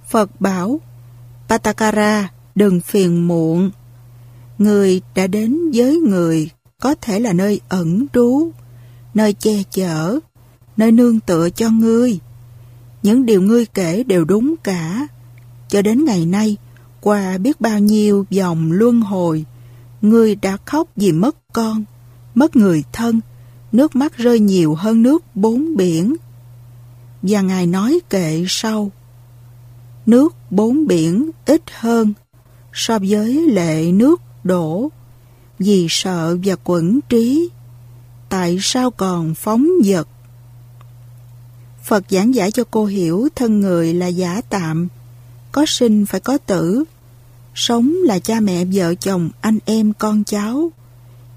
Phật 0.10 0.42
bảo, 0.42 0.80
Patakara, 1.50 2.32
đừng 2.56 2.82
phiền 2.82 3.28
muộn. 3.28 3.72
Người 4.58 5.02
đã 5.16 5.28
đến 5.28 5.72
với 5.74 5.96
người 5.96 6.50
có 6.82 6.96
thể 7.02 7.20
là 7.20 7.34
nơi 7.34 7.62
ẩn 7.70 8.06
trú, 8.14 8.52
nơi 9.14 9.34
che 9.34 9.64
chở, 9.72 10.20
nơi 10.78 10.92
nương 10.92 11.20
tựa 11.20 11.50
cho 11.50 11.70
ngươi. 11.70 12.20
Những 13.04 13.26
điều 13.26 13.42
ngươi 13.42 13.66
kể 13.66 14.04
đều 14.04 14.26
đúng 14.26 14.56
cả. 14.64 15.08
Cho 15.68 15.82
đến 15.82 16.06
ngày 16.06 16.26
nay, 16.26 16.58
qua 17.02 17.38
biết 17.38 17.62
bao 17.62 17.80
nhiêu 17.80 18.26
dòng 18.30 18.72
luân 18.72 19.02
hồi, 19.02 19.46
ngươi 20.02 20.36
đã 20.36 20.58
khóc 20.66 20.88
vì 20.96 21.12
mất 21.12 21.36
con, 21.54 21.84
mất 22.36 22.56
người 22.56 22.84
thân, 22.92 23.20
nước 23.72 23.96
mắt 23.96 24.18
rơi 24.18 24.40
nhiều 24.40 24.76
hơn 24.76 25.04
nước 25.04 25.24
bốn 25.36 25.76
biển. 25.76 26.16
Và 27.22 27.42
Ngài 27.42 27.68
nói 27.68 28.00
kệ 28.10 28.46
sau, 28.48 28.92
nước 30.06 30.36
bốn 30.50 30.88
biển 30.88 31.30
ít 31.46 31.62
hơn 31.72 32.14
so 32.74 33.00
với 33.00 33.48
lệ 33.50 33.92
nước 33.92 34.22
đổ, 34.44 34.90
vì 35.60 35.88
sợ 35.90 36.38
và 36.44 36.56
quẩn 36.64 37.00
trí, 37.10 37.50
tại 38.30 38.58
sao 38.62 38.92
còn 38.92 39.36
phóng 39.36 39.68
vật? 39.86 40.08
Phật 41.84 42.04
giảng 42.10 42.36
giải 42.36 42.52
cho 42.52 42.64
cô 42.72 42.86
hiểu 42.86 43.28
thân 43.36 43.60
người 43.60 43.94
là 43.94 44.08
giả 44.08 44.42
tạm, 44.50 44.88
có 45.52 45.66
sinh 45.68 46.06
phải 46.06 46.20
có 46.20 46.38
tử, 46.38 46.84
sống 47.56 47.94
là 48.04 48.20
cha 48.20 48.40
mẹ 48.40 48.66
vợ 48.74 48.96
chồng 48.96 49.30
anh 49.42 49.58
em 49.66 49.94
con 49.94 50.24
cháu, 50.24 50.72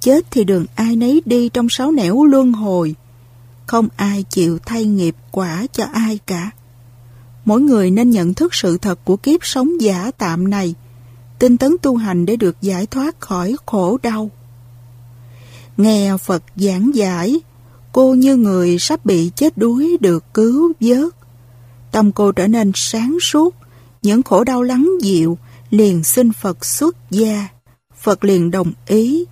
chết 0.01 0.25
thì 0.31 0.45
đường 0.45 0.67
ai 0.75 0.97
nấy 0.97 1.23
đi 1.25 1.49
trong 1.49 1.69
sáu 1.71 1.93
nẻo 1.93 2.25
luân 2.25 2.53
hồi, 2.53 2.95
không 3.67 3.89
ai 3.97 4.23
chịu 4.23 4.59
thay 4.67 4.85
nghiệp 4.85 5.17
quả 5.31 5.67
cho 5.73 5.85
ai 5.93 6.19
cả. 6.27 6.51
Mỗi 7.45 7.61
người 7.61 7.91
nên 7.91 8.11
nhận 8.11 8.35
thức 8.35 8.55
sự 8.55 8.79
thật 8.79 9.05
của 9.05 9.17
kiếp 9.17 9.41
sống 9.45 9.81
giả 9.81 10.11
tạm 10.19 10.51
này, 10.51 10.75
tinh 11.39 11.57
tấn 11.57 11.77
tu 11.83 11.97
hành 11.97 12.27
để 12.27 12.37
được 12.37 12.57
giải 12.61 12.87
thoát 12.87 13.21
khỏi 13.21 13.57
khổ 13.67 13.99
đau. 14.03 14.31
Nghe 15.77 16.17
Phật 16.17 16.43
giảng 16.57 16.91
giải, 16.95 17.41
cô 17.95 18.15
như 18.15 18.37
người 18.37 18.79
sắp 18.79 19.07
bị 19.07 19.31
chết 19.37 19.59
đuối 19.59 19.97
được 20.01 20.25
cứu 20.35 20.73
vớt. 20.81 21.15
Tâm 21.93 22.13
cô 22.13 22.33
trở 22.33 22.47
nên 22.47 22.73
sáng 22.75 23.19
suốt, 23.21 23.55
những 24.03 24.23
khổ 24.23 24.45
đau 24.45 24.63
lắng 24.63 24.91
dịu, 25.01 25.39
liền 25.71 26.05
xin 26.05 26.33
Phật 26.33 26.65
xuất 26.65 26.97
gia. 27.11 27.49
Phật 28.01 28.25
liền 28.25 28.51
đồng 28.51 28.73
ý. 28.87 29.25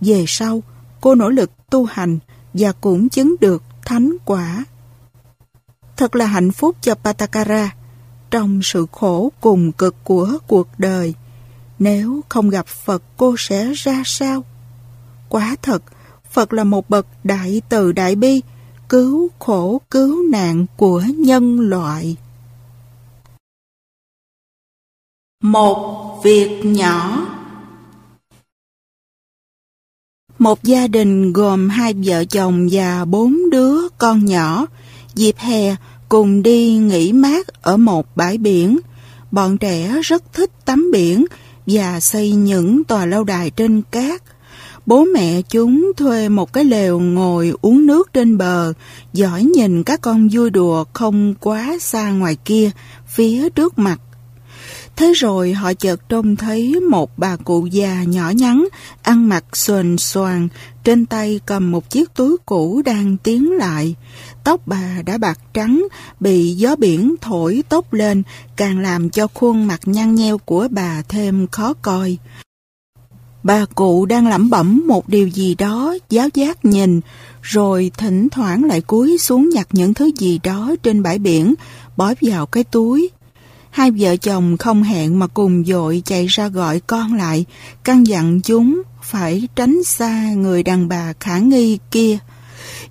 Về 0.00 0.24
sau, 0.28 0.62
cô 1.00 1.14
nỗ 1.14 1.28
lực 1.28 1.50
tu 1.70 1.84
hành 1.84 2.18
và 2.54 2.72
cũng 2.72 3.08
chứng 3.08 3.34
được 3.40 3.62
thánh 3.84 4.16
quả. 4.24 4.64
Thật 5.96 6.16
là 6.16 6.26
hạnh 6.26 6.52
phúc 6.52 6.76
cho 6.80 6.94
Patakara 6.94 7.74
trong 8.30 8.60
sự 8.62 8.86
khổ 8.92 9.32
cùng 9.40 9.72
cực 9.72 9.94
của 10.04 10.38
cuộc 10.46 10.68
đời. 10.78 11.14
Nếu 11.78 12.20
không 12.28 12.50
gặp 12.50 12.66
Phật 12.66 13.02
cô 13.16 13.34
sẽ 13.38 13.72
ra 13.74 14.02
sao? 14.04 14.44
Quá 15.28 15.56
thật, 15.62 15.82
Phật 16.34 16.52
là 16.52 16.64
một 16.64 16.90
bậc 16.90 17.06
đại 17.24 17.62
từ 17.68 17.92
đại 17.92 18.14
bi, 18.14 18.42
cứu 18.88 19.30
khổ 19.38 19.80
cứu 19.90 20.28
nạn 20.28 20.66
của 20.76 21.02
nhân 21.18 21.60
loại. 21.60 22.16
Một 25.42 26.20
việc 26.24 26.60
nhỏ 26.64 27.26
Một 30.38 30.64
gia 30.64 30.86
đình 30.86 31.32
gồm 31.32 31.68
hai 31.68 31.94
vợ 32.04 32.24
chồng 32.24 32.68
và 32.72 33.04
bốn 33.04 33.50
đứa 33.50 33.88
con 33.98 34.24
nhỏ, 34.24 34.66
dịp 35.14 35.36
hè 35.36 35.76
cùng 36.08 36.42
đi 36.42 36.72
nghỉ 36.72 37.12
mát 37.12 37.62
ở 37.62 37.76
một 37.76 38.16
bãi 38.16 38.38
biển. 38.38 38.78
Bọn 39.30 39.58
trẻ 39.58 40.00
rất 40.02 40.32
thích 40.32 40.50
tắm 40.64 40.90
biển 40.92 41.24
và 41.66 42.00
xây 42.00 42.32
những 42.32 42.84
tòa 42.84 43.06
lâu 43.06 43.24
đài 43.24 43.50
trên 43.50 43.82
cát. 43.90 44.22
Bố 44.86 45.04
mẹ 45.04 45.42
chúng 45.42 45.92
thuê 45.96 46.28
một 46.28 46.52
cái 46.52 46.64
lều 46.64 47.00
ngồi 47.00 47.52
uống 47.62 47.86
nước 47.86 48.12
trên 48.12 48.38
bờ, 48.38 48.72
dõi 49.12 49.44
nhìn 49.44 49.82
các 49.82 50.00
con 50.00 50.28
vui 50.32 50.50
đùa 50.50 50.84
không 50.92 51.34
quá 51.40 51.76
xa 51.80 52.10
ngoài 52.10 52.36
kia, 52.44 52.70
phía 53.06 53.50
trước 53.50 53.78
mặt. 53.78 54.00
Thế 54.96 55.12
rồi 55.12 55.52
họ 55.52 55.72
chợt 55.74 56.08
trông 56.08 56.36
thấy 56.36 56.80
một 56.80 57.18
bà 57.18 57.36
cụ 57.36 57.66
già 57.66 58.02
nhỏ 58.04 58.30
nhắn, 58.30 58.68
ăn 59.02 59.28
mặc 59.28 59.44
xuềnh 59.52 59.98
xoàng, 59.98 60.48
trên 60.84 61.06
tay 61.06 61.40
cầm 61.46 61.70
một 61.70 61.90
chiếc 61.90 62.14
túi 62.14 62.36
cũ 62.46 62.82
đang 62.84 63.16
tiến 63.16 63.52
lại. 63.52 63.94
Tóc 64.44 64.60
bà 64.66 65.02
đã 65.06 65.18
bạc 65.18 65.38
trắng, 65.54 65.86
bị 66.20 66.52
gió 66.52 66.76
biển 66.76 67.14
thổi 67.20 67.62
tóc 67.68 67.92
lên, 67.92 68.22
càng 68.56 68.78
làm 68.78 69.10
cho 69.10 69.26
khuôn 69.34 69.66
mặt 69.66 69.80
nhăn 69.84 70.14
nheo 70.14 70.38
của 70.38 70.68
bà 70.70 71.02
thêm 71.08 71.46
khó 71.46 71.74
coi. 71.82 72.18
Bà 73.44 73.64
cụ 73.74 74.06
đang 74.06 74.26
lẩm 74.26 74.50
bẩm 74.50 74.82
một 74.86 75.08
điều 75.08 75.28
gì 75.28 75.54
đó, 75.54 75.94
giáo 76.10 76.28
giác 76.34 76.64
nhìn, 76.64 77.00
rồi 77.42 77.90
thỉnh 77.98 78.28
thoảng 78.28 78.64
lại 78.64 78.80
cúi 78.80 79.18
xuống 79.18 79.48
nhặt 79.48 79.68
những 79.72 79.94
thứ 79.94 80.10
gì 80.18 80.40
đó 80.42 80.74
trên 80.82 81.02
bãi 81.02 81.18
biển, 81.18 81.54
bỏ 81.96 82.14
vào 82.20 82.46
cái 82.46 82.64
túi. 82.64 83.10
Hai 83.70 83.90
vợ 83.90 84.16
chồng 84.16 84.56
không 84.56 84.82
hẹn 84.82 85.18
mà 85.18 85.26
cùng 85.26 85.64
dội 85.64 86.02
chạy 86.04 86.26
ra 86.26 86.48
gọi 86.48 86.80
con 86.80 87.14
lại, 87.14 87.44
căn 87.84 88.06
dặn 88.06 88.40
chúng 88.40 88.82
phải 89.02 89.48
tránh 89.56 89.84
xa 89.84 90.32
người 90.32 90.62
đàn 90.62 90.88
bà 90.88 91.12
khả 91.20 91.38
nghi 91.38 91.78
kia. 91.90 92.18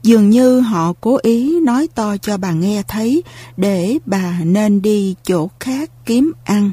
Dường 0.04 0.30
như 0.30 0.60
họ 0.60 0.94
cố 1.02 1.18
ý 1.22 1.60
nói 1.60 1.88
to 1.96 2.18
cho 2.18 2.38
bà 2.38 2.52
nghe 2.52 2.84
thấy 2.88 3.24
để 3.58 3.98
bà 4.06 4.40
nên 4.44 4.82
đi 4.82 5.16
chỗ 5.24 5.50
khác 5.60 5.90
kiếm 6.06 6.32
ăn. 6.44 6.72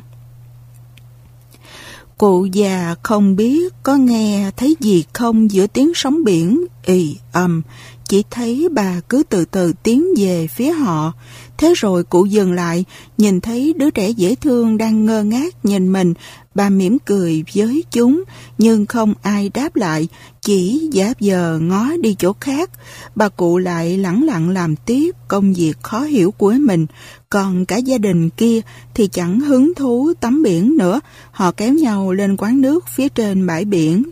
Cụ 2.21 2.45
già 2.45 2.95
không 3.03 3.37
biết 3.37 3.75
có 3.83 3.97
nghe 3.97 4.51
thấy 4.57 4.77
gì 4.81 5.05
không 5.13 5.51
giữa 5.51 5.67
tiếng 5.67 5.93
sóng 5.95 6.25
biển 6.25 6.67
ì 6.87 7.17
ầm, 7.33 7.63
chỉ 8.09 8.25
thấy 8.31 8.69
bà 8.73 9.01
cứ 9.09 9.23
từ 9.29 9.45
từ 9.45 9.73
tiến 9.83 10.07
về 10.17 10.47
phía 10.47 10.71
họ. 10.73 11.13
Thế 11.59 11.73
rồi 11.77 12.05
cụ 12.05 12.25
dừng 12.25 12.53
lại, 12.53 12.85
nhìn 13.19 13.41
thấy 13.41 13.75
đứa 13.77 13.91
trẻ 13.91 14.11
dễ 14.11 14.35
thương 14.35 14.79
đang 14.79 15.05
ngơ 15.05 15.23
ngác 15.23 15.65
nhìn 15.65 15.93
mình, 15.93 16.15
bà 16.55 16.71
mỉm 16.71 16.99
cười 16.99 17.45
với 17.55 17.85
chúng, 17.91 18.25
nhưng 18.59 18.87
không 18.87 19.15
ai 19.23 19.51
đáp 19.55 19.77
lại, 19.77 20.09
chỉ 20.43 20.89
giả 20.93 21.13
giờ 21.21 21.59
ngó 21.63 21.91
đi 22.01 22.17
chỗ 22.19 22.33
khác. 22.41 22.71
Bà 23.15 23.29
cụ 23.29 23.59
lại 23.59 23.99
lẳng 23.99 24.25
lặng 24.25 24.49
làm 24.51 24.77
tiếp 24.77 25.15
công 25.29 25.53
việc 25.53 25.83
khó 25.83 26.01
hiểu 26.01 26.31
của 26.31 26.55
mình, 26.61 26.87
còn 27.31 27.67
cả 27.67 27.77
gia 27.77 27.99
đình 27.99 28.31
kia 28.31 28.61
thì 28.95 29.09
chẳng 29.09 29.41
hứng 29.41 29.73
thú 29.75 30.13
tắm 30.21 30.43
biển 30.43 30.77
nữa, 30.77 31.01
họ 31.31 31.53
kéo 31.53 31.75
nhau 31.75 32.13
lên 32.13 32.37
quán 32.37 32.61
nước 32.61 32.85
phía 32.97 33.09
trên 33.09 33.47
bãi 33.47 33.65
biển. 33.65 34.03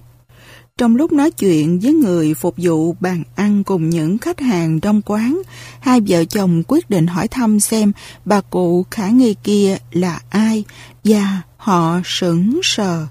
Trong 0.79 0.97
lúc 0.97 1.13
nói 1.13 1.31
chuyện 1.31 1.79
với 1.79 1.93
người 1.93 2.35
phục 2.35 2.55
vụ 2.57 2.95
bàn 3.01 3.23
ăn 3.35 3.65
cùng 3.65 3.91
những 3.91 4.19
khách 4.19 4.41
hàng 4.41 4.81
trong 4.81 5.03
quán, 5.03 5.43
hai 5.81 6.01
vợ 6.09 6.25
chồng 6.25 6.63
quyết 6.69 6.91
định 6.91 7.07
hỏi 7.07 7.29
thăm 7.29 7.61
xem 7.61 7.93
bà 8.25 8.41
cụ 8.41 8.87
khả 8.91 9.09
nghi 9.09 9.35
kia 9.45 9.77
là 9.93 10.21
ai 10.31 10.65
và 11.05 11.43
họ 11.57 12.01
sững 12.05 12.61
sờ. 12.63 13.07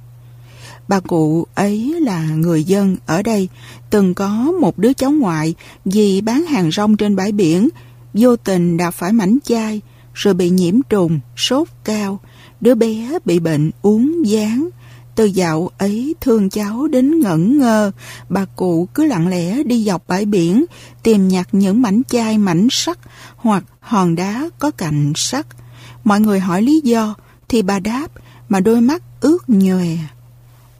Bà 0.87 0.99
cụ 0.99 1.45
ấy 1.55 1.95
là 2.01 2.29
người 2.29 2.63
dân 2.63 2.97
ở 3.05 3.23
đây, 3.23 3.49
từng 3.89 4.13
có 4.13 4.53
một 4.61 4.77
đứa 4.77 4.93
cháu 4.93 5.11
ngoại 5.11 5.55
vì 5.85 6.21
bán 6.21 6.45
hàng 6.45 6.71
rong 6.71 6.97
trên 6.97 7.15
bãi 7.15 7.31
biển, 7.31 7.69
vô 8.13 8.35
tình 8.35 8.77
đã 8.77 8.91
phải 8.91 9.13
mảnh 9.13 9.37
chai, 9.43 9.81
rồi 10.17 10.33
bị 10.33 10.49
nhiễm 10.49 10.75
trùng, 10.89 11.19
sốt 11.35 11.67
cao, 11.83 12.19
đứa 12.61 12.75
bé 12.75 13.19
bị 13.25 13.39
bệnh 13.39 13.71
uống 13.81 14.27
gián. 14.27 14.69
Từ 15.15 15.25
dạo 15.25 15.69
ấy 15.77 16.15
thương 16.21 16.49
cháu 16.49 16.87
đến 16.87 17.19
ngẩn 17.19 17.57
ngơ, 17.57 17.91
bà 18.29 18.45
cụ 18.55 18.87
cứ 18.93 19.05
lặng 19.05 19.27
lẽ 19.27 19.63
đi 19.63 19.83
dọc 19.83 20.07
bãi 20.07 20.25
biển, 20.25 20.65
tìm 21.03 21.27
nhặt 21.27 21.47
những 21.51 21.81
mảnh 21.81 22.01
chai 22.09 22.37
mảnh 22.37 22.67
sắt 22.71 22.97
hoặc 23.35 23.63
hòn 23.79 24.15
đá 24.15 24.49
có 24.59 24.71
cạnh 24.71 25.13
sắt. 25.15 25.45
Mọi 26.03 26.19
người 26.19 26.39
hỏi 26.39 26.61
lý 26.61 26.81
do, 26.83 27.15
thì 27.49 27.61
bà 27.61 27.79
đáp 27.79 28.07
mà 28.49 28.59
đôi 28.59 28.81
mắt 28.81 29.03
ướt 29.21 29.49
nhòe. 29.49 29.97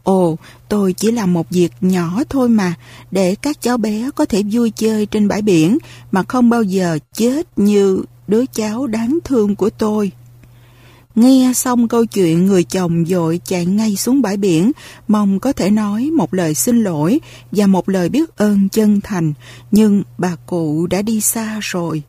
Ồ, 0.03 0.37
tôi 0.69 0.93
chỉ 0.93 1.11
làm 1.11 1.33
một 1.33 1.49
việc 1.49 1.71
nhỏ 1.81 2.23
thôi 2.29 2.49
mà, 2.49 2.73
để 3.11 3.35
các 3.35 3.61
cháu 3.61 3.77
bé 3.77 4.09
có 4.15 4.25
thể 4.25 4.43
vui 4.51 4.69
chơi 4.69 5.05
trên 5.05 5.27
bãi 5.27 5.41
biển 5.41 5.77
mà 6.11 6.23
không 6.23 6.49
bao 6.49 6.63
giờ 6.63 6.99
chết 7.13 7.59
như 7.59 8.03
đứa 8.27 8.45
cháu 8.53 8.87
đáng 8.87 9.19
thương 9.23 9.55
của 9.55 9.69
tôi. 9.69 10.11
Nghe 11.15 11.51
xong 11.55 11.87
câu 11.87 12.05
chuyện 12.05 12.45
người 12.45 12.63
chồng 12.63 13.05
dội 13.05 13.41
chạy 13.45 13.65
ngay 13.65 13.95
xuống 13.95 14.21
bãi 14.21 14.37
biển, 14.37 14.71
mong 15.07 15.39
có 15.39 15.53
thể 15.53 15.69
nói 15.69 16.11
một 16.11 16.33
lời 16.33 16.55
xin 16.55 16.83
lỗi 16.83 17.19
và 17.51 17.67
một 17.67 17.89
lời 17.89 18.09
biết 18.09 18.37
ơn 18.37 18.69
chân 18.69 19.01
thành, 19.01 19.33
nhưng 19.71 20.03
bà 20.17 20.35
cụ 20.45 20.87
đã 20.87 21.01
đi 21.01 21.21
xa 21.21 21.59
rồi. 21.61 22.03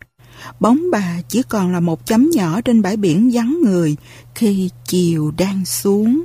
Bóng 0.61 0.81
bà 0.93 1.17
chỉ 1.29 1.43
còn 1.43 1.73
là 1.73 1.81
một 1.81 2.07
chấm 2.07 2.31
nhỏ 2.33 2.61
trên 2.61 2.83
bãi 2.83 2.97
biển 2.97 3.31
vắng 3.33 3.59
người 3.65 3.97
khi 4.35 4.71
chiều 4.87 5.33
đang 5.39 5.65
xuống. 5.65 6.25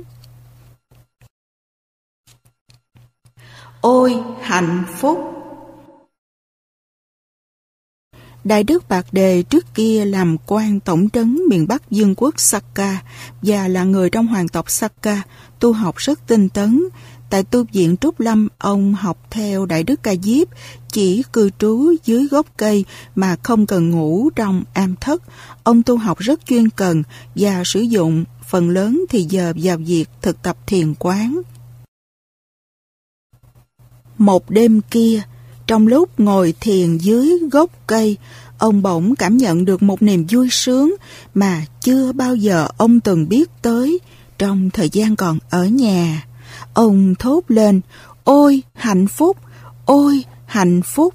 Ôi 3.80 4.14
hạnh 4.42 4.84
phúc! 4.96 5.43
Đại 8.44 8.64
đức 8.64 8.88
Bạc 8.88 9.06
Đề 9.12 9.42
trước 9.42 9.74
kia 9.74 10.04
làm 10.04 10.36
quan 10.46 10.80
tổng 10.80 11.10
trấn 11.10 11.40
miền 11.48 11.66
Bắc 11.68 11.90
Dương 11.90 12.14
quốc 12.16 12.40
Sakka 12.40 13.02
và 13.42 13.68
là 13.68 13.84
người 13.84 14.10
trong 14.10 14.26
hoàng 14.26 14.48
tộc 14.48 14.70
Sakka, 14.70 15.22
tu 15.60 15.72
học 15.72 15.96
rất 15.96 16.26
tinh 16.26 16.48
tấn. 16.48 16.82
Tại 17.30 17.42
tu 17.42 17.64
viện 17.72 17.96
Trúc 17.96 18.20
Lâm, 18.20 18.48
ông 18.58 18.94
học 18.94 19.26
theo 19.30 19.66
Đại 19.66 19.82
đức 19.82 20.02
Ca 20.02 20.14
Diếp, 20.22 20.48
chỉ 20.92 21.22
cư 21.32 21.50
trú 21.58 21.92
dưới 22.04 22.28
gốc 22.30 22.46
cây 22.56 22.84
mà 23.14 23.36
không 23.42 23.66
cần 23.66 23.90
ngủ 23.90 24.30
trong 24.36 24.64
am 24.74 24.94
thất. 25.00 25.22
Ông 25.62 25.82
tu 25.82 25.96
học 25.96 26.18
rất 26.18 26.46
chuyên 26.46 26.70
cần 26.70 27.02
và 27.34 27.62
sử 27.64 27.80
dụng 27.80 28.24
phần 28.48 28.70
lớn 28.70 29.04
thì 29.10 29.22
giờ 29.22 29.52
vào 29.56 29.76
việc 29.76 30.08
thực 30.22 30.42
tập 30.42 30.56
thiền 30.66 30.94
quán. 30.98 31.40
Một 34.18 34.50
đêm 34.50 34.80
kia, 34.90 35.22
trong 35.66 35.86
lúc 35.86 36.20
ngồi 36.20 36.54
thiền 36.60 36.96
dưới 36.96 37.38
gốc 37.52 37.70
cây, 37.86 38.16
ông 38.58 38.82
bỗng 38.82 39.16
cảm 39.16 39.36
nhận 39.36 39.64
được 39.64 39.82
một 39.82 40.02
niềm 40.02 40.26
vui 40.30 40.48
sướng 40.50 40.94
mà 41.34 41.64
chưa 41.80 42.12
bao 42.12 42.34
giờ 42.34 42.68
ông 42.76 43.00
từng 43.00 43.28
biết 43.28 43.50
tới 43.62 43.98
trong 44.38 44.70
thời 44.70 44.88
gian 44.88 45.16
còn 45.16 45.38
ở 45.50 45.64
nhà. 45.64 46.26
Ông 46.74 47.14
thốt 47.18 47.40
lên, 47.48 47.80
ôi 48.24 48.62
hạnh 48.74 49.06
phúc, 49.06 49.36
ôi 49.84 50.24
hạnh 50.46 50.80
phúc. 50.82 51.14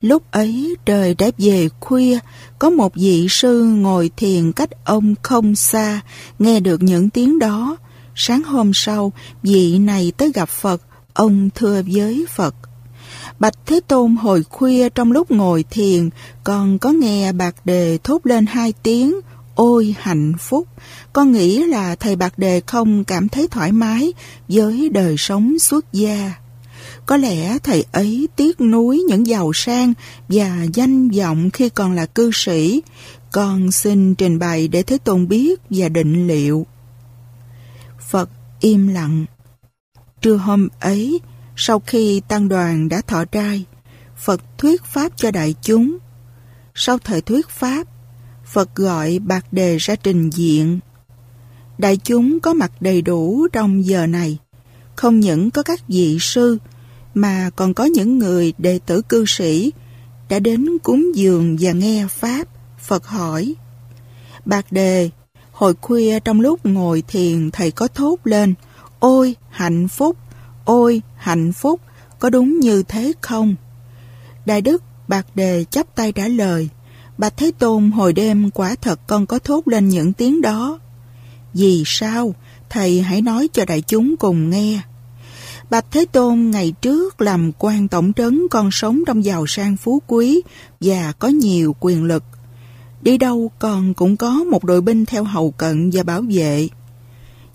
Lúc 0.00 0.22
ấy 0.30 0.76
trời 0.84 1.14
đã 1.14 1.30
về 1.38 1.68
khuya, 1.80 2.18
có 2.58 2.70
một 2.70 2.94
vị 2.94 3.26
sư 3.30 3.62
ngồi 3.62 4.10
thiền 4.16 4.52
cách 4.52 4.70
ông 4.84 5.14
không 5.22 5.54
xa, 5.54 6.00
nghe 6.38 6.60
được 6.60 6.82
những 6.82 7.10
tiếng 7.10 7.38
đó. 7.38 7.76
Sáng 8.14 8.42
hôm 8.42 8.70
sau, 8.74 9.12
vị 9.42 9.78
này 9.78 10.12
tới 10.16 10.32
gặp 10.34 10.48
Phật, 10.48 10.82
ông 11.14 11.50
thưa 11.54 11.82
với 11.92 12.26
Phật. 12.36 12.54
Bạch 13.38 13.54
Thế 13.66 13.80
Tôn 13.88 14.16
hồi 14.16 14.42
khuya 14.42 14.88
trong 14.88 15.12
lúc 15.12 15.30
ngồi 15.30 15.64
thiền, 15.70 16.10
còn 16.44 16.78
có 16.78 16.90
nghe 16.90 17.32
bạc 17.32 17.54
đề 17.64 17.98
thốt 18.04 18.26
lên 18.26 18.46
hai 18.46 18.72
tiếng, 18.82 19.20
ôi 19.54 19.94
hạnh 19.98 20.32
phúc. 20.38 20.68
Con 21.12 21.32
nghĩ 21.32 21.64
là 21.64 21.94
thầy 21.94 22.16
bạc 22.16 22.38
đề 22.38 22.60
không 22.66 23.04
cảm 23.04 23.28
thấy 23.28 23.48
thoải 23.48 23.72
mái 23.72 24.12
với 24.48 24.88
đời 24.88 25.14
sống 25.18 25.58
xuất 25.58 25.92
gia. 25.92 26.34
Có 27.06 27.16
lẽ 27.16 27.58
thầy 27.58 27.84
ấy 27.92 28.28
tiếc 28.36 28.60
nuối 28.60 29.02
những 29.08 29.26
giàu 29.26 29.52
sang 29.52 29.92
và 30.28 30.66
danh 30.74 31.10
vọng 31.10 31.50
khi 31.50 31.68
còn 31.68 31.92
là 31.92 32.06
cư 32.06 32.30
sĩ. 32.34 32.82
Con 33.32 33.72
xin 33.72 34.14
trình 34.14 34.38
bày 34.38 34.68
để 34.68 34.82
Thế 34.82 34.98
Tôn 34.98 35.28
biết 35.28 35.60
và 35.70 35.88
định 35.88 36.26
liệu. 36.26 36.66
Phật 38.10 38.30
im 38.60 38.88
lặng. 38.88 39.24
Trưa 40.20 40.36
hôm 40.36 40.68
ấy, 40.80 41.20
sau 41.56 41.80
khi 41.80 42.22
tăng 42.28 42.48
đoàn 42.48 42.88
đã 42.88 43.00
thọ 43.06 43.24
trai, 43.24 43.64
Phật 44.16 44.40
thuyết 44.58 44.84
pháp 44.84 45.12
cho 45.16 45.30
đại 45.30 45.54
chúng. 45.62 45.98
Sau 46.74 46.98
thời 46.98 47.20
thuyết 47.20 47.48
pháp, 47.48 47.86
Phật 48.44 48.74
gọi 48.74 49.18
bạc 49.18 49.52
đề 49.52 49.76
ra 49.76 49.94
trình 49.96 50.30
diện. 50.30 50.78
Đại 51.78 51.96
chúng 51.96 52.40
có 52.40 52.54
mặt 52.54 52.72
đầy 52.80 53.02
đủ 53.02 53.48
trong 53.52 53.84
giờ 53.84 54.06
này, 54.06 54.38
không 54.96 55.20
những 55.20 55.50
có 55.50 55.62
các 55.62 55.80
vị 55.88 56.18
sư, 56.20 56.58
mà 57.14 57.50
còn 57.56 57.74
có 57.74 57.84
những 57.84 58.18
người 58.18 58.52
đệ 58.58 58.78
tử 58.86 59.02
cư 59.02 59.24
sĩ 59.26 59.72
đã 60.28 60.38
đến 60.38 60.78
cúng 60.82 61.12
dường 61.14 61.56
và 61.60 61.72
nghe 61.72 62.06
Pháp. 62.10 62.48
Phật 62.78 63.06
hỏi, 63.06 63.54
Bạc 64.44 64.72
đề, 64.72 65.10
hồi 65.52 65.74
khuya 65.80 66.20
trong 66.20 66.40
lúc 66.40 66.66
ngồi 66.66 67.02
thiền 67.08 67.50
thầy 67.50 67.70
có 67.70 67.88
thốt 67.88 68.16
lên, 68.24 68.54
ôi 68.98 69.36
hạnh 69.50 69.88
phúc, 69.88 70.16
ôi 70.64 71.02
hạnh 71.16 71.52
phúc, 71.52 71.80
có 72.18 72.30
đúng 72.30 72.60
như 72.60 72.82
thế 72.82 73.12
không? 73.20 73.54
Đại 74.46 74.60
Đức 74.60 74.82
Bạc 75.08 75.26
Đề 75.34 75.64
chắp 75.70 75.94
tay 75.94 76.12
trả 76.12 76.28
lời, 76.28 76.68
Bạch 77.18 77.36
Thế 77.36 77.50
Tôn 77.58 77.90
hồi 77.90 78.12
đêm 78.12 78.50
quả 78.50 78.74
thật 78.80 79.00
con 79.06 79.26
có 79.26 79.38
thốt 79.38 79.68
lên 79.68 79.88
những 79.88 80.12
tiếng 80.12 80.40
đó. 80.40 80.78
Vì 81.54 81.82
sao? 81.86 82.34
Thầy 82.70 83.00
hãy 83.02 83.22
nói 83.22 83.48
cho 83.52 83.64
đại 83.64 83.80
chúng 83.80 84.16
cùng 84.16 84.50
nghe. 84.50 84.80
Bạch 85.70 85.86
Thế 85.90 86.04
Tôn 86.12 86.50
ngày 86.50 86.74
trước 86.80 87.20
làm 87.20 87.52
quan 87.58 87.88
tổng 87.88 88.12
trấn 88.12 88.40
con 88.50 88.70
sống 88.70 89.02
trong 89.06 89.24
giàu 89.24 89.46
sang 89.46 89.76
phú 89.76 90.02
quý 90.06 90.42
và 90.80 91.12
có 91.12 91.28
nhiều 91.28 91.76
quyền 91.80 92.04
lực. 92.04 92.24
Đi 93.02 93.18
đâu 93.18 93.50
con 93.58 93.94
cũng 93.94 94.16
có 94.16 94.30
một 94.30 94.64
đội 94.64 94.80
binh 94.80 95.06
theo 95.06 95.24
hầu 95.24 95.50
cận 95.50 95.90
và 95.92 96.02
bảo 96.02 96.22
vệ. 96.30 96.68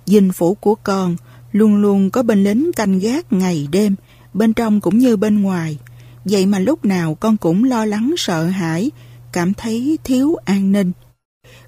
Dinh 0.05 0.31
phủ 0.31 0.53
của 0.53 0.75
con 0.75 1.15
luôn 1.51 1.75
luôn 1.75 2.09
có 2.09 2.23
bên 2.23 2.43
lính 2.43 2.71
canh 2.75 2.99
gác 2.99 3.33
ngày 3.33 3.67
đêm, 3.71 3.95
bên 4.33 4.53
trong 4.53 4.81
cũng 4.81 4.97
như 4.97 5.17
bên 5.17 5.41
ngoài. 5.41 5.77
Vậy 6.25 6.45
mà 6.45 6.59
lúc 6.59 6.85
nào 6.85 7.15
con 7.15 7.37
cũng 7.37 7.63
lo 7.63 7.85
lắng 7.85 8.13
sợ 8.17 8.45
hãi, 8.45 8.91
cảm 9.31 9.53
thấy 9.53 9.97
thiếu 10.03 10.35
an 10.45 10.71
ninh. 10.71 10.91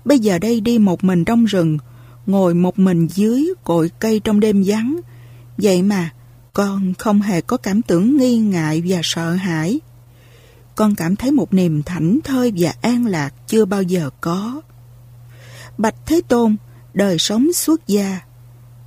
Bây 0.05 0.19
giờ 0.19 0.39
đây 0.39 0.61
đi 0.61 0.79
một 0.79 1.03
mình 1.03 1.25
trong 1.25 1.45
rừng, 1.45 1.77
ngồi 2.25 2.53
một 2.53 2.79
mình 2.79 3.07
dưới 3.07 3.53
cội 3.63 3.91
cây 3.99 4.19
trong 4.19 4.39
đêm 4.39 4.63
vắng. 4.65 4.99
Vậy 5.57 5.81
mà 5.81 6.09
con 6.53 6.93
không 6.93 7.21
hề 7.21 7.41
có 7.41 7.57
cảm 7.57 7.81
tưởng 7.81 8.17
nghi 8.17 8.37
ngại 8.37 8.83
và 8.87 8.99
sợ 9.03 9.33
hãi. 9.33 9.79
Con 10.75 10.95
cảm 10.95 11.15
thấy 11.15 11.31
một 11.31 11.53
niềm 11.53 11.83
thảnh 11.83 12.19
thơi 12.23 12.53
và 12.57 12.73
an 12.81 13.05
lạc 13.05 13.33
chưa 13.47 13.65
bao 13.65 13.81
giờ 13.81 14.09
có. 14.21 14.61
Bạch 15.77 15.95
Thế 16.05 16.21
Tôn, 16.27 16.55
đời 16.93 17.17
sống 17.19 17.53
xuất 17.53 17.87
gia, 17.87 18.19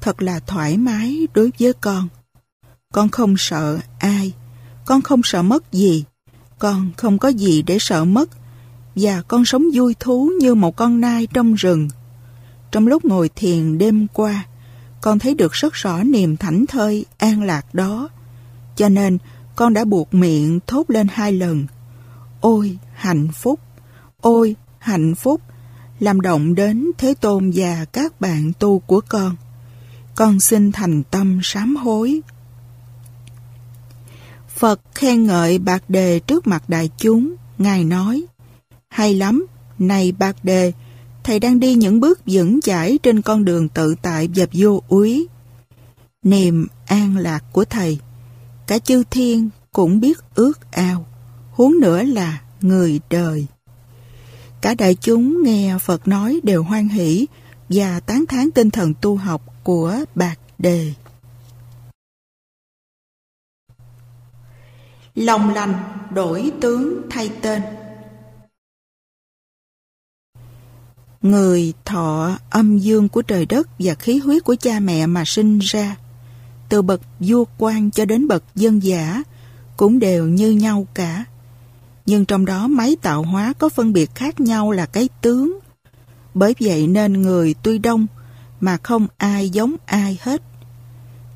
thật 0.05 0.23
là 0.23 0.41
thoải 0.41 0.77
mái 0.77 1.29
đối 1.35 1.53
với 1.59 1.73
con. 1.73 2.09
Con 2.93 3.09
không 3.09 3.35
sợ 3.39 3.79
ai, 3.99 4.33
con 4.85 5.03
không 5.03 5.21
sợ 5.25 5.43
mất 5.43 5.73
gì, 5.73 6.05
con 6.59 6.91
không 6.97 7.19
có 7.19 7.29
gì 7.29 7.63
để 7.63 7.77
sợ 7.81 8.05
mất, 8.05 8.31
và 8.95 9.23
con 9.29 9.45
sống 9.45 9.65
vui 9.75 9.95
thú 10.01 10.31
như 10.41 10.55
một 10.55 10.77
con 10.77 11.01
nai 11.01 11.27
trong 11.27 11.55
rừng. 11.55 11.89
Trong 12.73 12.87
lúc 12.87 13.05
ngồi 13.05 13.29
thiền 13.29 13.79
đêm 13.79 14.07
qua, 14.13 14.45
con 15.01 15.19
thấy 15.19 15.35
được 15.35 15.53
rất 15.53 15.73
rõ 15.73 16.03
niềm 16.03 16.37
thảnh 16.37 16.67
thơi, 16.67 17.05
an 17.19 17.43
lạc 17.43 17.75
đó. 17.75 18.09
Cho 18.77 18.89
nên, 18.89 19.19
con 19.57 19.75
đã 19.75 19.85
buộc 19.85 20.15
miệng 20.15 20.61
thốt 20.67 20.91
lên 20.91 21.07
hai 21.11 21.33
lần. 21.33 21.67
Ôi, 22.41 22.79
hạnh 22.95 23.29
phúc! 23.33 23.61
Ôi, 24.21 24.57
hạnh 24.79 25.15
phúc! 25.15 25.41
Làm 26.01 26.21
động 26.21 26.55
đến 26.55 26.91
Thế 26.99 27.15
Tôn 27.21 27.51
và 27.55 27.85
các 27.85 28.21
bạn 28.21 28.53
tu 28.59 28.79
của 28.79 29.01
con. 29.09 29.37
Con 30.15 30.41
xin 30.41 30.73
thành 30.73 31.03
tâm 31.03 31.41
sám 31.43 31.77
hối. 31.77 32.21
Phật 34.49 34.81
khen 34.95 35.27
ngợi 35.27 35.59
bạc 35.59 35.83
đề 35.89 36.21
trước 36.21 36.47
mặt 36.47 36.69
đại 36.69 36.91
chúng. 36.99 37.35
Ngài 37.59 37.85
nói, 37.85 38.25
hay 38.89 39.15
lắm, 39.15 39.47
này 39.79 40.13
bạc 40.13 40.37
đề, 40.43 40.73
thầy 41.25 41.41
đang 41.41 41.61
đi 41.61 41.75
những 41.75 42.01
bước 42.01 42.21
vững 42.27 42.61
chãi 42.61 42.99
trên 43.03 43.23
con 43.23 43.45
đường 43.45 43.69
tự 43.69 43.95
tại 44.03 44.29
và 44.35 44.47
vô 44.53 44.83
úy. 44.89 45.27
Niềm 46.23 46.67
an 46.87 47.17
lạc 47.17 47.45
của 47.53 47.65
thầy 47.65 47.99
cả 48.67 48.79
chư 48.79 49.03
thiên 49.11 49.49
cũng 49.73 50.01
biết 50.01 50.19
ước 50.35 50.71
ao, 50.71 51.07
huống 51.51 51.81
nữa 51.81 52.03
là 52.03 52.41
người 52.61 53.01
đời. 53.11 53.47
Cả 54.61 54.75
đại 54.75 54.95
chúng 54.95 55.43
nghe 55.43 55.79
Phật 55.79 56.09
nói 56.09 56.41
đều 56.43 56.63
hoan 56.63 56.89
hỷ 56.89 57.27
và 57.69 58.01
tán 58.01 58.25
thán 58.27 58.51
tinh 58.51 58.71
thần 58.71 58.95
tu 59.01 59.17
học 59.17 59.54
của 59.65 59.97
Bạc 60.15 60.39
Đề. 60.59 60.93
Lòng 65.15 65.55
lành 65.55 65.75
đổi 66.11 66.53
tướng 66.61 67.03
thay 67.11 67.31
tên 67.43 67.63
Người 71.25 71.73
thọ 71.85 72.39
âm 72.51 72.79
dương 72.79 73.09
của 73.09 73.23
trời 73.23 73.47
đất 73.47 73.69
và 73.79 73.95
khí 73.95 74.19
huyết 74.19 74.45
của 74.45 74.57
cha 74.61 74.81
mẹ 74.81 75.07
mà 75.07 75.25
sinh 75.25 75.59
ra, 75.59 75.97
từ 76.69 76.83
bậc 76.83 77.01
vua 77.21 77.45
quan 77.59 77.91
cho 77.91 78.05
đến 78.05 78.29
bậc 78.29 78.45
dân 78.55 78.83
giả, 78.83 79.23
cũng 79.77 79.99
đều 79.99 80.29
như 80.29 80.51
nhau 80.51 80.87
cả. 80.95 81.25
Nhưng 82.07 82.25
trong 82.25 82.45
đó 82.45 82.69
máy 82.69 82.97
tạo 83.03 83.23
hóa 83.23 83.53
có 83.59 83.69
phân 83.69 83.93
biệt 83.93 84.15
khác 84.15 84.41
nhau 84.41 84.71
là 84.71 84.87
cái 84.87 85.09
tướng. 85.21 85.59
Bởi 86.35 86.55
vậy 86.61 86.87
nên 86.87 87.23
người 87.23 87.55
tuy 87.63 87.79
đông, 87.79 88.07
mà 88.65 88.77
không 88.83 89.07
ai 89.17 89.51
giống 89.51 89.75
ai 89.87 90.19
hết. 90.23 90.43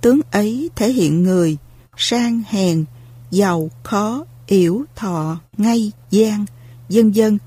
Tướng 0.01 0.21
ấy 0.31 0.71
thể 0.77 0.93
hiện 0.93 1.23
người, 1.23 1.57
sang 1.97 2.43
hèn, 2.49 2.85
giàu 3.31 3.71
khó, 3.83 4.25
yếu 4.47 4.85
thọ, 4.97 5.41
ngay, 5.57 5.93
gian, 6.11 6.45
dân 6.89 7.15
dân, 7.15 7.39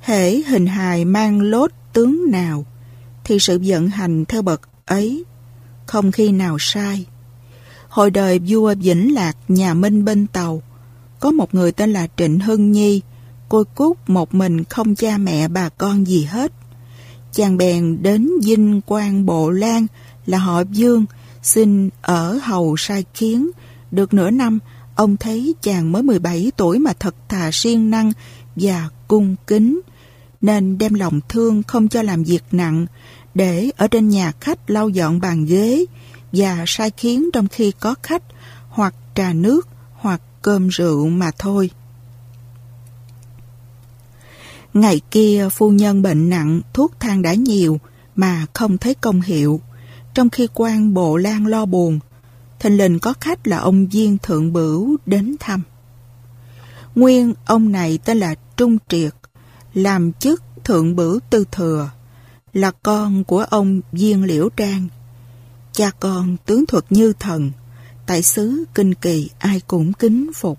Hễ 0.00 0.36
hình 0.36 0.66
hài 0.66 1.04
mang 1.04 1.40
lốt 1.40 1.70
tướng 1.92 2.30
nào, 2.30 2.66
thì 3.24 3.38
sự 3.38 3.60
vận 3.64 3.88
hành 3.88 4.24
theo 4.24 4.42
bậc 4.42 4.60
ấy 4.86 5.24
không 5.86 6.12
khi 6.12 6.32
nào 6.32 6.56
sai. 6.60 7.06
Hồi 7.88 8.10
đời 8.10 8.40
vua 8.46 8.74
Vĩnh 8.74 9.14
Lạc 9.14 9.36
nhà 9.48 9.74
Minh 9.74 10.04
bên 10.04 10.26
Tàu, 10.26 10.62
có 11.20 11.30
một 11.30 11.54
người 11.54 11.72
tên 11.72 11.92
là 11.92 12.06
Trịnh 12.16 12.40
Hưng 12.40 12.72
Nhi, 12.72 13.00
cô 13.48 13.64
cút 13.74 13.98
một 14.06 14.34
mình 14.34 14.64
không 14.64 14.94
cha 14.94 15.18
mẹ 15.18 15.48
bà 15.48 15.68
con 15.68 16.06
gì 16.06 16.24
hết. 16.24 16.52
Chàng 17.32 17.56
bèn 17.56 18.02
đến 18.02 18.30
dinh 18.42 18.80
quan 18.86 19.26
Bộ 19.26 19.50
Lan 19.50 19.86
là 20.26 20.38
họ 20.38 20.62
Dương, 20.70 21.04
xin 21.42 21.88
ở 22.02 22.38
hầu 22.42 22.76
sai 22.76 23.04
kiến. 23.14 23.50
Được 23.90 24.14
nửa 24.14 24.30
năm, 24.30 24.58
ông 24.94 25.16
thấy 25.16 25.54
chàng 25.62 25.92
mới 25.92 26.02
17 26.02 26.52
tuổi 26.56 26.78
mà 26.78 26.92
thật 26.92 27.14
thà 27.28 27.50
siêng 27.52 27.90
năng 27.90 28.12
và 28.56 28.88
cung 29.08 29.36
kính, 29.46 29.80
nên 30.40 30.78
đem 30.78 30.94
lòng 30.94 31.20
thương 31.28 31.62
không 31.62 31.88
cho 31.88 32.02
làm 32.02 32.24
việc 32.24 32.42
nặng, 32.52 32.86
để 33.34 33.70
ở 33.76 33.88
trên 33.88 34.08
nhà 34.08 34.32
khách 34.40 34.70
lau 34.70 34.88
dọn 34.88 35.20
bàn 35.20 35.44
ghế 35.44 35.84
và 36.32 36.64
sai 36.66 36.90
khiến 36.96 37.30
trong 37.32 37.48
khi 37.48 37.72
có 37.80 37.94
khách 38.02 38.22
hoặc 38.68 38.94
trà 39.14 39.32
nước 39.32 39.68
hoặc 39.92 40.20
cơm 40.42 40.68
rượu 40.68 41.08
mà 41.08 41.30
thôi. 41.38 41.70
Ngày 44.74 45.00
kia 45.10 45.48
phu 45.52 45.70
nhân 45.70 46.02
bệnh 46.02 46.28
nặng, 46.28 46.60
thuốc 46.72 46.92
thang 47.00 47.22
đã 47.22 47.34
nhiều 47.34 47.80
mà 48.16 48.46
không 48.52 48.78
thấy 48.78 48.94
công 48.94 49.20
hiệu. 49.20 49.60
Trong 50.14 50.30
khi 50.30 50.48
quan 50.54 50.94
bộ 50.94 51.16
lan 51.16 51.46
lo 51.46 51.66
buồn, 51.66 51.98
thình 52.60 52.76
lình 52.76 52.98
có 52.98 53.14
khách 53.20 53.46
là 53.46 53.58
ông 53.58 53.86
Viên 53.86 54.18
Thượng 54.18 54.52
Bửu 54.52 54.96
đến 55.06 55.36
thăm. 55.40 55.62
Nguyên 56.94 57.34
ông 57.46 57.72
này 57.72 57.98
tên 58.04 58.18
là 58.18 58.34
Trung 58.56 58.78
Triệt, 58.88 59.14
làm 59.74 60.12
chức 60.12 60.42
thượng 60.64 60.96
bửu 60.96 61.18
tư 61.30 61.44
thừa, 61.52 61.90
là 62.52 62.70
con 62.70 63.24
của 63.24 63.44
ông 63.50 63.80
Viên 63.92 64.24
Liễu 64.24 64.48
Trang. 64.56 64.88
Cha 65.72 65.90
con 66.00 66.36
tướng 66.46 66.66
thuật 66.66 66.84
như 66.90 67.12
thần, 67.12 67.50
tại 68.06 68.22
xứ 68.22 68.64
kinh 68.74 68.94
kỳ 68.94 69.30
ai 69.38 69.60
cũng 69.66 69.92
kính 69.92 70.30
phục. 70.34 70.58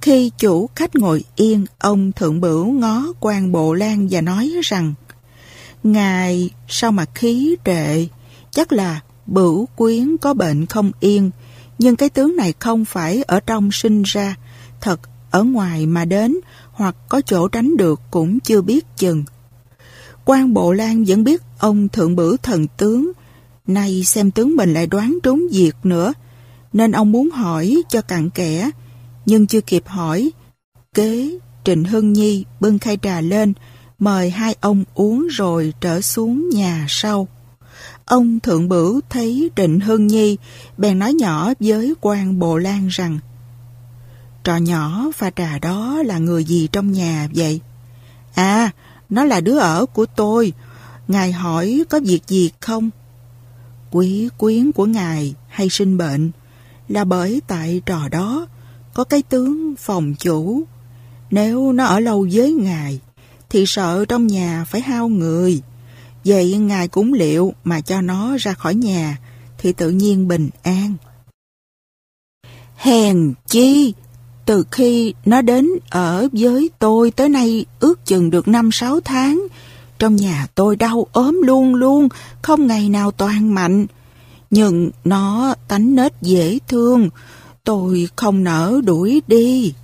Khi 0.00 0.30
chủ 0.38 0.70
khách 0.76 0.96
ngồi 0.96 1.24
yên, 1.36 1.66
ông 1.78 2.12
thượng 2.12 2.40
bửu 2.40 2.66
ngó 2.66 3.12
quan 3.20 3.52
bộ 3.52 3.74
lan 3.74 4.08
và 4.10 4.20
nói 4.20 4.52
rằng 4.62 4.94
Ngài 5.82 6.50
sao 6.68 6.92
mà 6.92 7.04
khí 7.14 7.56
trệ, 7.64 8.06
chắc 8.50 8.72
là 8.72 9.00
bửu 9.26 9.66
quyến 9.76 10.16
có 10.16 10.34
bệnh 10.34 10.66
không 10.66 10.92
yên, 11.00 11.30
nhưng 11.78 11.96
cái 11.96 12.08
tướng 12.08 12.36
này 12.36 12.54
không 12.58 12.84
phải 12.84 13.22
ở 13.22 13.40
trong 13.40 13.72
sinh 13.72 14.02
ra, 14.02 14.34
thật 14.80 15.00
ở 15.30 15.42
ngoài 15.42 15.86
mà 15.86 16.04
đến 16.04 16.36
hoặc 16.72 16.96
có 17.08 17.20
chỗ 17.26 17.48
tránh 17.48 17.76
được 17.76 18.00
cũng 18.10 18.40
chưa 18.40 18.62
biết 18.62 18.86
chừng. 18.96 19.24
quan 20.24 20.54
Bộ 20.54 20.72
Lan 20.72 21.04
vẫn 21.04 21.24
biết 21.24 21.42
ông 21.58 21.88
thượng 21.88 22.16
bửu 22.16 22.36
thần 22.36 22.66
tướng, 22.76 23.12
nay 23.66 24.04
xem 24.04 24.30
tướng 24.30 24.56
mình 24.56 24.74
lại 24.74 24.86
đoán 24.86 25.18
trúng 25.22 25.46
việc 25.52 25.76
nữa, 25.82 26.12
nên 26.72 26.92
ông 26.92 27.12
muốn 27.12 27.30
hỏi 27.30 27.82
cho 27.88 28.02
cặn 28.02 28.30
kẽ, 28.30 28.70
nhưng 29.28 29.46
chưa 29.46 29.60
kịp 29.60 29.82
hỏi. 29.86 30.30
Kế, 30.94 31.38
Trịnh 31.64 31.84
Hưng 31.84 32.12
Nhi 32.12 32.44
bưng 32.60 32.78
khay 32.78 32.98
trà 33.02 33.20
lên, 33.20 33.52
mời 33.98 34.30
hai 34.30 34.56
ông 34.60 34.84
uống 34.94 35.26
rồi 35.26 35.72
trở 35.80 36.00
xuống 36.00 36.48
nhà 36.48 36.86
sau. 36.88 37.28
Ông 38.04 38.40
Thượng 38.40 38.68
Bửu 38.68 39.00
thấy 39.10 39.50
Trịnh 39.56 39.80
Hưng 39.80 40.06
Nhi, 40.06 40.36
bèn 40.78 40.98
nói 40.98 41.14
nhỏ 41.14 41.52
với 41.60 41.94
quan 42.00 42.38
Bộ 42.38 42.56
Lan 42.58 42.88
rằng 42.88 43.18
Trò 44.44 44.56
nhỏ 44.56 45.10
pha 45.14 45.30
trà 45.30 45.58
đó 45.58 46.02
là 46.06 46.18
người 46.18 46.44
gì 46.44 46.68
trong 46.72 46.92
nhà 46.92 47.28
vậy? 47.34 47.60
À, 48.34 48.70
nó 49.08 49.24
là 49.24 49.40
đứa 49.40 49.58
ở 49.58 49.86
của 49.86 50.06
tôi. 50.06 50.52
Ngài 51.08 51.32
hỏi 51.32 51.84
có 51.90 52.00
việc 52.04 52.22
gì 52.28 52.50
không? 52.60 52.90
Quý 53.90 54.28
quyến 54.38 54.72
của 54.72 54.86
ngài 54.86 55.34
hay 55.48 55.68
sinh 55.68 55.98
bệnh 55.98 56.30
là 56.88 57.04
bởi 57.04 57.42
tại 57.46 57.82
trò 57.86 58.08
đó 58.08 58.46
có 58.98 59.04
cái 59.04 59.22
tướng 59.22 59.74
phòng 59.76 60.14
chủ. 60.14 60.62
Nếu 61.30 61.72
nó 61.72 61.84
ở 61.84 62.00
lâu 62.00 62.26
với 62.32 62.52
ngài 62.52 63.00
thì 63.50 63.64
sợ 63.66 64.04
trong 64.04 64.26
nhà 64.26 64.64
phải 64.68 64.80
hao 64.80 65.08
người. 65.08 65.62
Vậy 66.24 66.56
ngài 66.56 66.88
cũng 66.88 67.12
liệu 67.12 67.52
mà 67.64 67.80
cho 67.80 68.00
nó 68.00 68.36
ra 68.36 68.52
khỏi 68.52 68.74
nhà 68.74 69.18
thì 69.58 69.72
tự 69.72 69.90
nhiên 69.90 70.28
bình 70.28 70.48
an. 70.62 70.94
Hèn 72.76 73.34
chi 73.46 73.94
từ 74.46 74.64
khi 74.70 75.14
nó 75.24 75.42
đến 75.42 75.68
ở 75.90 76.28
với 76.32 76.70
tôi 76.78 77.10
tới 77.10 77.28
nay 77.28 77.66
ước 77.80 78.04
chừng 78.04 78.30
được 78.30 78.46
5-6 78.46 79.00
tháng, 79.04 79.46
trong 79.98 80.16
nhà 80.16 80.46
tôi 80.54 80.76
đau 80.76 81.06
ốm 81.12 81.40
luôn 81.44 81.74
luôn, 81.74 82.08
không 82.42 82.66
ngày 82.66 82.88
nào 82.88 83.10
toàn 83.10 83.54
mạnh. 83.54 83.86
Nhưng 84.50 84.90
nó 85.04 85.54
tánh 85.68 85.94
nết 85.94 86.12
dễ 86.22 86.58
thương, 86.68 87.08
tôi 87.68 88.08
không 88.16 88.44
nỡ 88.44 88.80
đuổi 88.84 89.22
đi. 89.26 89.74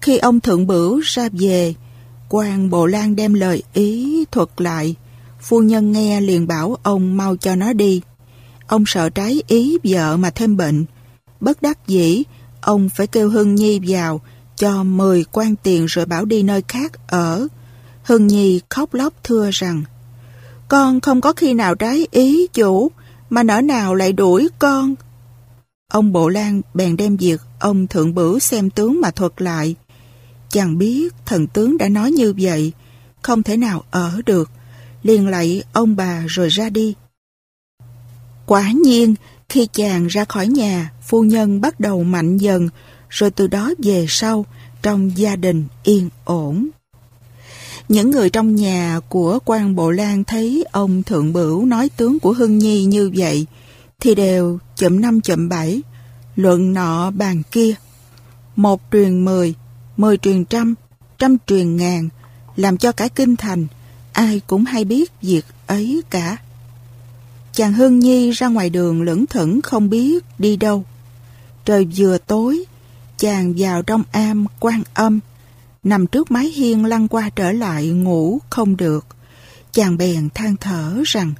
Khi 0.00 0.18
ông 0.18 0.40
Thượng 0.40 0.66
Bửu 0.66 1.00
ra 1.04 1.28
về, 1.32 1.74
quan 2.28 2.70
Bộ 2.70 2.86
Lan 2.86 3.16
đem 3.16 3.34
lời 3.34 3.62
ý 3.72 4.24
thuật 4.30 4.48
lại. 4.56 4.94
Phu 5.40 5.60
nhân 5.60 5.92
nghe 5.92 6.20
liền 6.20 6.46
bảo 6.46 6.76
ông 6.82 7.16
mau 7.16 7.36
cho 7.36 7.54
nó 7.54 7.72
đi. 7.72 8.00
Ông 8.66 8.84
sợ 8.86 9.10
trái 9.10 9.42
ý 9.46 9.78
vợ 9.84 10.16
mà 10.16 10.30
thêm 10.30 10.56
bệnh. 10.56 10.84
Bất 11.40 11.62
đắc 11.62 11.78
dĩ, 11.86 12.22
ông 12.60 12.88
phải 12.96 13.06
kêu 13.06 13.30
Hưng 13.30 13.54
Nhi 13.54 13.80
vào, 13.86 14.20
cho 14.56 14.82
10 14.82 15.24
quan 15.32 15.56
tiền 15.56 15.86
rồi 15.86 16.06
bảo 16.06 16.24
đi 16.24 16.42
nơi 16.42 16.62
khác 16.68 16.92
ở. 17.08 17.48
Hưng 18.02 18.26
Nhi 18.26 18.60
khóc 18.68 18.94
lóc 18.94 19.14
thưa 19.24 19.50
rằng, 19.52 19.82
con 20.68 21.00
không 21.00 21.20
có 21.20 21.32
khi 21.32 21.54
nào 21.54 21.74
trái 21.74 22.06
ý 22.10 22.46
chủ, 22.46 22.90
mà 23.30 23.42
nỡ 23.42 23.60
nào 23.60 23.94
lại 23.94 24.12
đuổi 24.12 24.48
con. 24.58 24.94
Ông 25.92 26.12
Bộ 26.12 26.28
Lan 26.28 26.60
bèn 26.74 26.96
đem 26.96 27.16
việc 27.16 27.40
ông 27.60 27.86
Thượng 27.86 28.14
Bửu 28.14 28.38
xem 28.38 28.70
tướng 28.70 29.00
mà 29.00 29.10
thuật 29.10 29.32
lại. 29.42 29.74
Chàng 30.50 30.78
biết 30.78 31.14
thần 31.26 31.46
tướng 31.46 31.78
đã 31.78 31.88
nói 31.88 32.10
như 32.10 32.34
vậy, 32.38 32.72
không 33.22 33.42
thể 33.42 33.56
nào 33.56 33.84
ở 33.90 34.20
được, 34.26 34.50
liền 35.02 35.28
lạy 35.28 35.62
ông 35.72 35.96
bà 35.96 36.24
rồi 36.26 36.48
ra 36.48 36.70
đi. 36.70 36.94
Quả 38.46 38.72
nhiên, 38.84 39.14
khi 39.48 39.68
chàng 39.72 40.06
ra 40.06 40.24
khỏi 40.24 40.46
nhà, 40.46 40.92
phu 41.06 41.22
nhân 41.22 41.60
bắt 41.60 41.80
đầu 41.80 42.04
mạnh 42.04 42.36
dần, 42.36 42.68
rồi 43.08 43.30
từ 43.30 43.46
đó 43.46 43.72
về 43.78 44.06
sau, 44.08 44.46
trong 44.82 45.18
gia 45.18 45.36
đình 45.36 45.64
yên 45.82 46.08
ổn. 46.24 46.68
Những 47.88 48.10
người 48.10 48.30
trong 48.30 48.54
nhà 48.54 49.00
của 49.08 49.38
quan 49.44 49.74
Bộ 49.74 49.90
Lan 49.90 50.24
thấy 50.24 50.64
ông 50.72 51.02
Thượng 51.02 51.32
Bửu 51.32 51.64
nói 51.64 51.90
tướng 51.96 52.20
của 52.20 52.32
Hưng 52.32 52.58
Nhi 52.58 52.84
như 52.84 53.10
vậy, 53.16 53.46
thì 54.02 54.14
đều 54.14 54.58
chậm 54.76 55.00
năm 55.00 55.20
chậm 55.20 55.48
bảy, 55.48 55.82
luận 56.36 56.74
nọ 56.74 57.10
bàn 57.10 57.42
kia. 57.50 57.74
Một 58.56 58.80
truyền 58.92 59.24
mười, 59.24 59.54
mười 59.96 60.16
truyền 60.16 60.44
trăm, 60.44 60.74
trăm 61.18 61.36
truyền 61.46 61.76
ngàn, 61.76 62.08
làm 62.56 62.76
cho 62.76 62.92
cả 62.92 63.08
kinh 63.08 63.36
thành, 63.36 63.66
ai 64.12 64.40
cũng 64.46 64.64
hay 64.64 64.84
biết 64.84 65.12
việc 65.22 65.44
ấy 65.66 66.02
cả. 66.10 66.36
Chàng 67.52 67.72
Hương 67.72 67.98
Nhi 67.98 68.30
ra 68.30 68.48
ngoài 68.48 68.70
đường 68.70 69.02
lững 69.02 69.26
thững 69.26 69.62
không 69.62 69.90
biết 69.90 70.24
đi 70.38 70.56
đâu. 70.56 70.84
Trời 71.64 71.88
vừa 71.96 72.18
tối, 72.18 72.64
chàng 73.18 73.54
vào 73.56 73.82
trong 73.82 74.02
am 74.12 74.46
quan 74.60 74.82
âm, 74.94 75.20
nằm 75.82 76.06
trước 76.06 76.30
mái 76.30 76.46
hiên 76.46 76.84
lăn 76.84 77.08
qua 77.08 77.30
trở 77.36 77.52
lại 77.52 77.88
ngủ 77.88 78.38
không 78.50 78.76
được. 78.76 79.06
Chàng 79.72 79.96
bèn 79.96 80.28
than 80.34 80.56
thở 80.56 81.02
rằng, 81.04 81.32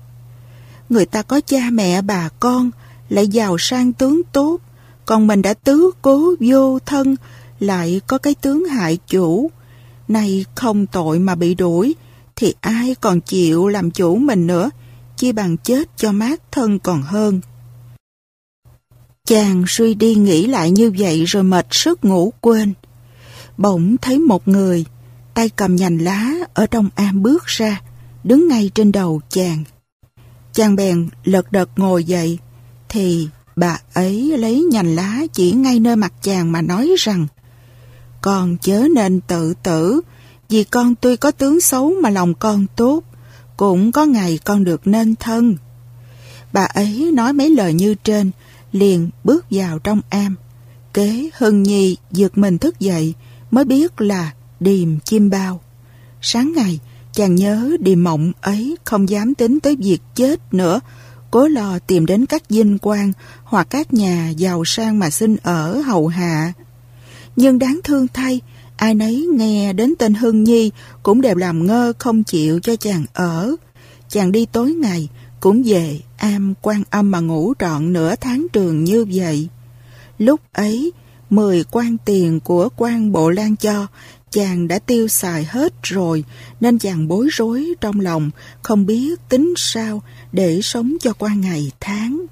người 0.92 1.06
ta 1.06 1.22
có 1.22 1.40
cha 1.46 1.70
mẹ 1.72 2.02
bà 2.02 2.28
con, 2.40 2.70
lại 3.08 3.28
giàu 3.28 3.56
sang 3.58 3.92
tướng 3.92 4.22
tốt, 4.32 4.58
Còn 5.06 5.26
mình 5.26 5.42
đã 5.42 5.54
tứ 5.54 5.90
cố 6.02 6.34
vô 6.40 6.78
thân, 6.78 7.16
lại 7.60 8.00
có 8.06 8.18
cái 8.18 8.34
tướng 8.34 8.64
hại 8.64 8.98
chủ. 9.06 9.50
nay 10.08 10.44
không 10.54 10.86
tội 10.86 11.18
mà 11.18 11.34
bị 11.34 11.54
đuổi, 11.54 11.94
thì 12.36 12.54
ai 12.60 12.94
còn 13.00 13.20
chịu 13.20 13.68
làm 13.68 13.90
chủ 13.90 14.16
mình 14.16 14.46
nữa, 14.46 14.70
chi 15.16 15.32
bằng 15.32 15.56
chết 15.56 15.88
cho 15.96 16.12
mát 16.12 16.42
thân 16.52 16.78
còn 16.78 17.02
hơn. 17.02 17.40
Chàng 19.26 19.64
suy 19.68 19.94
đi 19.94 20.14
nghĩ 20.14 20.46
lại 20.46 20.70
như 20.70 20.92
vậy 20.98 21.24
rồi 21.24 21.42
mệt 21.42 21.66
sức 21.70 22.04
ngủ 22.04 22.32
quên. 22.40 22.72
Bỗng 23.56 23.96
thấy 23.96 24.18
một 24.18 24.48
người, 24.48 24.84
tay 25.34 25.48
cầm 25.48 25.76
nhành 25.76 26.02
lá 26.02 26.32
ở 26.54 26.66
trong 26.66 26.88
am 26.94 27.22
bước 27.22 27.46
ra, 27.46 27.80
đứng 28.24 28.48
ngay 28.48 28.70
trên 28.74 28.92
đầu 28.92 29.20
chàng. 29.30 29.64
Chàng 30.52 30.76
bèn 30.76 31.08
lật 31.24 31.52
đật 31.52 31.68
ngồi 31.76 32.04
dậy, 32.04 32.38
thì 32.88 33.28
bà 33.56 33.78
ấy 33.94 34.38
lấy 34.38 34.64
nhành 34.70 34.94
lá 34.94 35.20
chỉ 35.32 35.52
ngay 35.52 35.80
nơi 35.80 35.96
mặt 35.96 36.12
chàng 36.22 36.52
mà 36.52 36.62
nói 36.62 36.90
rằng 36.98 37.26
Con 38.20 38.56
chớ 38.60 38.86
nên 38.94 39.20
tự 39.20 39.54
tử, 39.62 40.00
vì 40.48 40.64
con 40.64 40.94
tuy 40.94 41.16
có 41.16 41.30
tướng 41.30 41.60
xấu 41.60 41.94
mà 42.02 42.10
lòng 42.10 42.34
con 42.34 42.66
tốt, 42.76 43.02
cũng 43.56 43.92
có 43.92 44.04
ngày 44.04 44.38
con 44.44 44.64
được 44.64 44.86
nên 44.86 45.16
thân. 45.16 45.56
Bà 46.52 46.64
ấy 46.64 47.10
nói 47.14 47.32
mấy 47.32 47.50
lời 47.50 47.74
như 47.74 47.94
trên, 47.94 48.30
liền 48.72 49.10
bước 49.24 49.46
vào 49.50 49.78
trong 49.78 50.00
am. 50.10 50.36
Kế 50.94 51.30
Hưng 51.38 51.62
Nhi 51.62 51.96
giật 52.10 52.38
mình 52.38 52.58
thức 52.58 52.80
dậy, 52.80 53.14
mới 53.50 53.64
biết 53.64 54.00
là 54.00 54.32
điềm 54.60 55.00
chim 55.00 55.30
bao. 55.30 55.60
Sáng 56.20 56.52
ngày, 56.56 56.80
chàng 57.12 57.34
nhớ 57.34 57.76
điềm 57.80 58.04
mộng 58.04 58.32
ấy 58.40 58.76
không 58.84 59.08
dám 59.08 59.34
tính 59.34 59.60
tới 59.60 59.76
việc 59.76 59.98
chết 60.14 60.54
nữa, 60.54 60.80
cố 61.30 61.48
lo 61.48 61.78
tìm 61.78 62.06
đến 62.06 62.26
các 62.26 62.42
dinh 62.48 62.78
quan 62.82 63.12
hoặc 63.44 63.66
các 63.70 63.94
nhà 63.94 64.32
giàu 64.36 64.64
sang 64.64 64.98
mà 64.98 65.10
xin 65.10 65.36
ở 65.42 65.80
hầu 65.80 66.06
hạ. 66.06 66.52
Nhưng 67.36 67.58
đáng 67.58 67.80
thương 67.84 68.06
thay, 68.14 68.40
ai 68.76 68.94
nấy 68.94 69.28
nghe 69.32 69.72
đến 69.72 69.94
tên 69.98 70.14
Hưng 70.14 70.44
Nhi 70.44 70.70
cũng 71.02 71.20
đều 71.20 71.36
làm 71.36 71.66
ngơ 71.66 71.92
không 71.98 72.24
chịu 72.24 72.60
cho 72.60 72.76
chàng 72.76 73.04
ở. 73.12 73.56
Chàng 74.08 74.32
đi 74.32 74.46
tối 74.46 74.72
ngày, 74.72 75.08
cũng 75.40 75.62
về 75.62 76.00
am 76.16 76.54
quan 76.62 76.82
âm 76.90 77.10
mà 77.10 77.20
ngủ 77.20 77.52
trọn 77.58 77.92
nửa 77.92 78.14
tháng 78.16 78.46
trường 78.52 78.84
như 78.84 79.06
vậy. 79.12 79.48
Lúc 80.18 80.40
ấy, 80.52 80.92
mười 81.30 81.64
quan 81.70 81.96
tiền 82.04 82.40
của 82.40 82.68
quan 82.76 83.12
bộ 83.12 83.30
lan 83.30 83.56
cho, 83.56 83.86
chàng 84.32 84.68
đã 84.68 84.78
tiêu 84.78 85.08
xài 85.08 85.44
hết 85.44 85.72
rồi, 85.82 86.24
nên 86.60 86.78
chàng 86.78 87.08
bối 87.08 87.28
rối 87.32 87.74
trong 87.80 88.00
lòng, 88.00 88.30
không 88.62 88.86
biết 88.86 89.28
tính 89.28 89.54
sao 89.56 90.02
để 90.32 90.60
sống 90.62 90.96
cho 91.00 91.12
qua 91.12 91.34
ngày 91.34 91.72
tháng. 91.80 92.26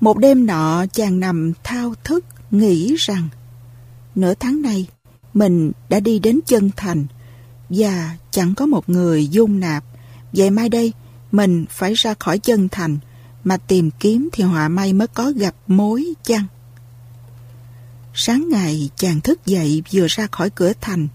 Một 0.00 0.18
đêm 0.18 0.46
nọ 0.46 0.86
chàng 0.92 1.20
nằm 1.20 1.52
thao 1.64 1.94
thức, 2.04 2.24
nghĩ 2.50 2.94
rằng 2.98 3.28
nửa 4.14 4.34
tháng 4.34 4.62
nay 4.62 4.86
mình 5.34 5.72
đã 5.88 6.00
đi 6.00 6.18
đến 6.18 6.40
chân 6.46 6.70
thành 6.76 7.06
và 7.68 8.16
chẳng 8.30 8.54
có 8.54 8.66
một 8.66 8.88
người 8.88 9.28
dung 9.28 9.60
nạp. 9.60 9.84
Vậy 10.32 10.50
mai 10.50 10.68
đây 10.68 10.92
mình 11.32 11.64
phải 11.70 11.94
ra 11.94 12.14
khỏi 12.18 12.38
chân 12.38 12.68
thành 12.68 12.98
mà 13.44 13.56
tìm 13.56 13.90
kiếm 14.00 14.28
thì 14.32 14.44
họa 14.44 14.68
may 14.68 14.92
mới 14.92 15.08
có 15.08 15.32
gặp 15.36 15.54
mối 15.66 16.14
chăng? 16.24 16.44
Sáng 18.20 18.48
ngày 18.48 18.90
chàng 18.96 19.20
thức 19.20 19.46
dậy 19.46 19.82
vừa 19.92 20.06
ra 20.08 20.26
khỏi 20.32 20.50
cửa 20.50 20.72
thành 20.80 21.08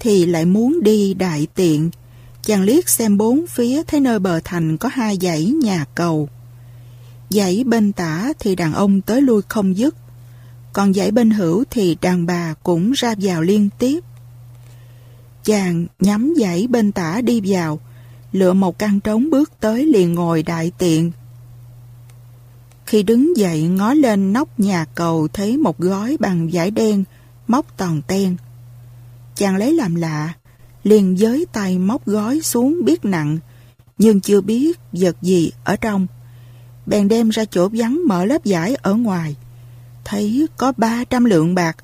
thì 0.00 0.26
lại 0.26 0.44
muốn 0.44 0.82
đi 0.82 1.14
đại 1.14 1.46
tiện. 1.54 1.90
Chàng 2.42 2.62
liếc 2.62 2.88
xem 2.88 3.16
bốn 3.18 3.46
phía 3.46 3.82
thấy 3.82 4.00
nơi 4.00 4.18
bờ 4.18 4.40
thành 4.44 4.76
có 4.76 4.88
hai 4.92 5.18
dãy 5.20 5.44
nhà 5.44 5.84
cầu. 5.94 6.28
Dãy 7.28 7.64
bên 7.66 7.92
tả 7.92 8.32
thì 8.38 8.56
đàn 8.56 8.72
ông 8.72 9.00
tới 9.00 9.22
lui 9.22 9.42
không 9.48 9.76
dứt, 9.76 9.94
còn 10.72 10.94
dãy 10.94 11.10
bên 11.10 11.30
hữu 11.30 11.64
thì 11.70 11.96
đàn 12.00 12.26
bà 12.26 12.54
cũng 12.62 12.92
ra 12.92 13.14
vào 13.18 13.42
liên 13.42 13.68
tiếp. 13.78 14.04
Chàng 15.44 15.86
nhắm 16.00 16.34
dãy 16.40 16.66
bên 16.66 16.92
tả 16.92 17.20
đi 17.20 17.42
vào, 17.44 17.80
lựa 18.32 18.52
một 18.52 18.78
căn 18.78 19.00
trống 19.00 19.30
bước 19.30 19.52
tới 19.60 19.86
liền 19.86 20.14
ngồi 20.14 20.42
đại 20.42 20.72
tiện. 20.78 21.12
Khi 22.90 23.02
đứng 23.02 23.36
dậy 23.36 23.62
ngó 23.62 23.94
lên 23.94 24.32
nóc 24.32 24.60
nhà 24.60 24.84
cầu 24.94 25.28
thấy 25.32 25.56
một 25.56 25.78
gói 25.78 26.16
bằng 26.20 26.48
vải 26.52 26.70
đen, 26.70 27.04
móc 27.48 27.76
toàn 27.76 28.02
ten. 28.02 28.36
Chàng 29.34 29.56
lấy 29.56 29.74
làm 29.74 29.94
lạ, 29.94 30.34
liền 30.82 31.18
giới 31.18 31.46
tay 31.52 31.78
móc 31.78 32.06
gói 32.06 32.40
xuống 32.40 32.80
biết 32.84 33.04
nặng, 33.04 33.38
nhưng 33.98 34.20
chưa 34.20 34.40
biết 34.40 34.78
vật 34.92 35.16
gì 35.22 35.50
ở 35.64 35.76
trong. 35.76 36.06
Bèn 36.86 37.08
đem 37.08 37.28
ra 37.28 37.44
chỗ 37.44 37.68
vắng 37.72 38.00
mở 38.06 38.24
lớp 38.24 38.38
vải 38.44 38.74
ở 38.74 38.94
ngoài. 38.94 39.36
Thấy 40.04 40.46
có 40.56 40.72
300 40.76 41.24
lượng 41.24 41.54
bạc, 41.54 41.76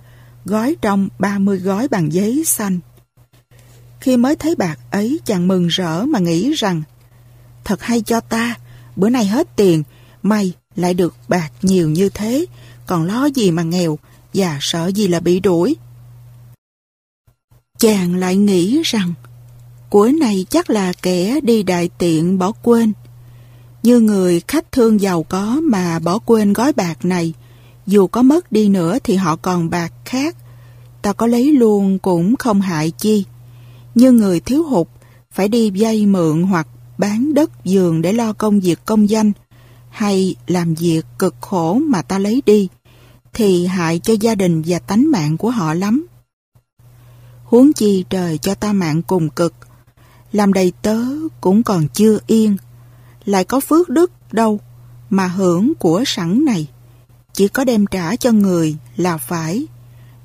gói 0.45 0.77
trong 0.81 1.09
30 1.19 1.59
gói 1.59 1.89
bằng 1.89 2.13
giấy 2.13 2.45
xanh. 2.47 2.79
Khi 4.01 4.17
mới 4.17 4.37
thấy 4.37 4.55
bạc 4.55 4.79
ấy 4.91 5.21
chàng 5.25 5.49
mừng 5.49 5.67
rỡ 5.67 6.03
mà 6.03 6.19
nghĩ 6.19 6.53
rằng 6.53 6.83
Thật 7.65 7.83
hay 7.83 8.01
cho 8.01 8.21
ta, 8.21 8.55
bữa 8.97 9.09
nay 9.09 9.27
hết 9.27 9.57
tiền, 9.57 9.83
may 10.23 10.55
lại 10.77 10.95
được 10.95 11.15
bạc 11.29 11.51
nhiều 11.63 11.91
như 11.91 12.09
thế, 12.09 12.47
còn 12.87 13.05
lo 13.05 13.25
gì 13.27 13.51
mà 13.51 13.63
nghèo 13.63 13.99
và 14.35 14.59
sợ 14.61 14.87
gì 14.87 15.09
là 15.09 15.21
bị 15.21 15.41
đuổi. 15.41 15.77
Chàng 17.79 18.17
lại 18.17 18.37
nghĩ 18.37 18.83
rằng 18.85 19.15
cuối 19.91 20.13
này 20.13 20.47
chắc 20.51 20.71
là 20.71 20.93
kẻ 21.03 21.41
đi 21.43 21.63
đại 21.63 21.91
tiện 21.99 22.39
bỏ 22.39 22.53
quên. 22.63 22.93
Như 23.83 24.01
người 24.01 24.41
khách 24.49 24.73
thương 24.73 25.01
giàu 25.01 25.23
có 25.23 25.61
mà 25.63 25.99
bỏ 25.99 26.19
quên 26.19 26.53
gói 26.53 26.73
bạc 26.73 27.05
này, 27.05 27.33
dù 27.87 28.07
có 28.07 28.23
mất 28.23 28.53
đi 28.53 28.69
nữa 28.69 28.99
thì 29.05 29.17
họ 29.17 29.37
còn 29.37 29.71
bạc 29.71 29.93
khác. 30.05 30.37
Ta 31.03 31.13
có 31.13 31.27
lấy 31.27 31.53
luôn 31.53 31.99
cũng 31.99 32.37
không 32.37 32.61
hại 32.61 32.91
chi 32.91 33.25
như 33.97 34.13
người 34.13 34.41
thiếu 34.41 34.63
hụt 34.63 34.87
phải 35.31 35.49
đi 35.49 35.71
vay 35.75 36.07
mượn 36.07 36.43
hoặc 36.43 36.69
bán 36.99 37.35
đất 37.35 37.65
giường 37.65 38.03
để 38.03 38.13
lo 38.13 38.33
công 38.33 38.61
việc 38.61 38.79
công 38.85 39.11
danh 39.11 39.33
hay 39.97 40.37
làm 40.47 40.75
việc 40.75 41.07
cực 41.19 41.35
khổ 41.41 41.75
mà 41.75 42.03
ta 42.03 42.19
lấy 42.19 42.43
đi 42.47 42.69
thì 43.35 43.67
hại 43.67 43.99
cho 43.99 44.15
gia 44.21 44.35
đình 44.35 44.63
và 44.67 44.79
tánh 44.79 45.11
mạng 45.11 45.37
của 45.37 45.51
họ 45.51 45.75
lắm. 45.75 46.07
Huống 47.45 47.73
chi 47.73 48.05
trời 48.11 48.39
cho 48.39 48.55
ta 48.55 48.73
mạng 48.73 49.03
cùng 49.03 49.31
cực, 49.31 49.55
làm 50.33 50.53
đầy 50.53 50.73
tớ 50.83 50.99
cũng 51.41 51.63
còn 51.63 51.89
chưa 51.89 52.19
yên, 52.27 52.57
lại 53.25 53.45
có 53.45 53.61
phước 53.61 53.89
đức 53.89 54.13
đâu 54.33 54.61
mà 55.11 55.27
hưởng 55.27 55.73
của 55.75 56.03
sẵn 56.07 56.45
này, 56.45 56.69
chỉ 57.33 57.49
có 57.49 57.65
đem 57.65 57.87
trả 57.87 58.17
cho 58.17 58.33
người 58.33 58.77
là 58.97 59.17
phải, 59.17 59.67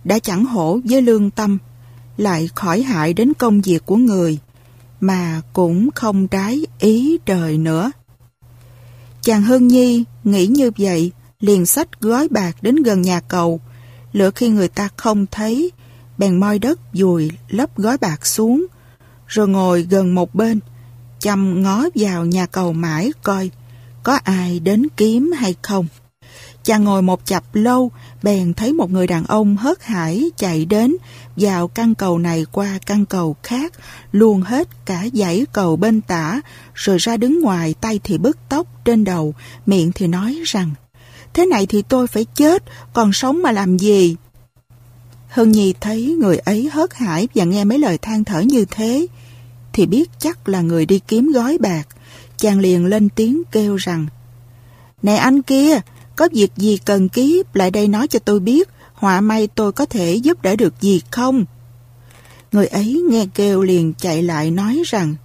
đã 0.03 0.19
chẳng 0.19 0.45
hổ 0.45 0.80
với 0.84 1.02
lương 1.02 1.31
tâm, 1.31 1.57
lại 2.18 2.49
khỏi 2.56 2.81
hại 2.81 3.14
đến 3.14 3.34
công 3.34 3.61
việc 3.61 3.85
của 3.85 3.98
người, 3.98 4.39
mà 4.99 5.41
cũng 5.53 5.89
không 5.95 6.27
trái 6.27 6.65
ý 6.80 7.18
trời 7.26 7.57
nữa. 7.57 7.91
Chàng 9.22 9.43
hương 9.43 9.68
Nhi 9.68 10.03
nghĩ 10.23 10.48
như 10.48 10.72
vậy, 10.77 11.11
liền 11.39 11.65
sách 11.65 12.02
gói 12.02 12.27
bạc 12.27 12.56
đến 12.61 12.76
gần 12.76 13.02
nhà 13.02 13.19
cầu, 13.19 13.60
lựa 14.14 14.31
khi 14.31 14.49
người 14.49 14.68
ta 14.68 14.89
không 14.98 15.26
thấy, 15.31 15.72
bèn 16.18 16.39
moi 16.39 16.60
đất 16.60 16.80
dùi 16.93 17.31
lấp 17.49 17.77
gói 17.77 17.98
bạc 17.98 18.26
xuống, 18.26 18.65
rồi 19.27 19.48
ngồi 19.48 19.81
gần 19.84 20.15
một 20.15 20.35
bên, 20.35 20.60
chăm 21.19 21.64
ngó 21.64 21.85
vào 21.95 22.26
nhà 22.26 22.45
cầu 22.45 22.73
mãi 22.73 23.11
coi 23.23 23.52
có 24.03 24.19
ai 24.23 24.60
đến 24.60 24.88
kiếm 24.98 25.31
hay 25.38 25.56
không. 25.61 25.88
Chàng 26.64 26.84
ngồi 26.84 27.02
một 27.02 27.26
chập 27.26 27.44
lâu, 27.54 27.92
bèn 28.24 28.54
thấy 28.54 28.74
một 28.74 28.92
người 28.92 29.08
đàn 29.08 29.24
ông 29.26 29.58
hớt 29.58 29.84
hải 29.84 30.32
chạy 30.38 30.66
đến, 30.66 30.96
vào 31.36 31.68
căn 31.68 31.96
cầu 31.96 32.20
này 32.20 32.46
qua 32.52 32.80
căn 32.86 33.06
cầu 33.06 33.36
khác, 33.44 33.74
luôn 34.12 34.42
hết 34.42 34.68
cả 34.86 35.06
dãy 35.14 35.46
cầu 35.54 35.76
bên 35.76 36.02
tả, 36.02 36.42
rồi 36.74 36.98
ra 36.98 37.18
đứng 37.18 37.42
ngoài 37.42 37.76
tay 37.82 38.00
thì 38.04 38.18
bứt 38.18 38.38
tóc 38.50 38.68
trên 38.86 39.04
đầu, 39.04 39.34
miệng 39.66 39.92
thì 39.96 40.08
nói 40.08 40.42
rằng, 40.46 40.72
thế 41.34 41.46
này 41.46 41.66
thì 41.66 41.82
tôi 41.82 42.08
phải 42.08 42.26
chết, 42.36 42.64
còn 42.94 43.14
sống 43.14 43.42
mà 43.42 43.52
làm 43.52 43.78
gì? 43.78 44.16
hương 45.32 45.52
Nhi 45.52 45.74
thấy 45.82 46.16
người 46.20 46.38
ấy 46.38 46.70
hớt 46.74 46.94
hải 46.94 47.28
và 47.36 47.44
nghe 47.44 47.64
mấy 47.64 47.80
lời 47.80 47.98
than 47.98 48.24
thở 48.24 48.40
như 48.40 48.66
thế, 48.66 49.08
thì 49.74 49.86
biết 49.86 50.10
chắc 50.20 50.50
là 50.50 50.62
người 50.62 50.86
đi 50.86 51.00
kiếm 51.08 51.32
gói 51.32 51.58
bạc. 51.58 51.84
Chàng 52.38 52.60
liền 52.60 52.86
lên 52.86 53.10
tiếng 53.10 53.42
kêu 53.52 53.76
rằng, 53.76 54.08
Này 55.04 55.18
anh 55.18 55.42
kia, 55.42 55.80
có 56.22 56.30
việc 56.34 56.52
gì 56.57 56.77
cần 56.85 57.10
kiếp 57.10 57.56
lại 57.56 57.72
đây 57.72 57.88
nói 57.88 58.07
cho 58.07 58.19
tôi 58.19 58.39
biết, 58.39 58.69
họa 58.93 59.22
may 59.22 59.48
tôi 59.48 59.72
có 59.72 59.85
thể 59.85 60.15
giúp 60.15 60.41
đỡ 60.41 60.56
được 60.56 60.81
gì 60.81 61.02
không? 61.11 61.45
Người 62.52 62.68
ấy 62.68 63.03
nghe 63.10 63.26
kêu 63.35 63.61
liền 63.61 63.93
chạy 63.93 64.23
lại 64.23 64.52
nói 64.52 64.81
rằng 64.85 65.15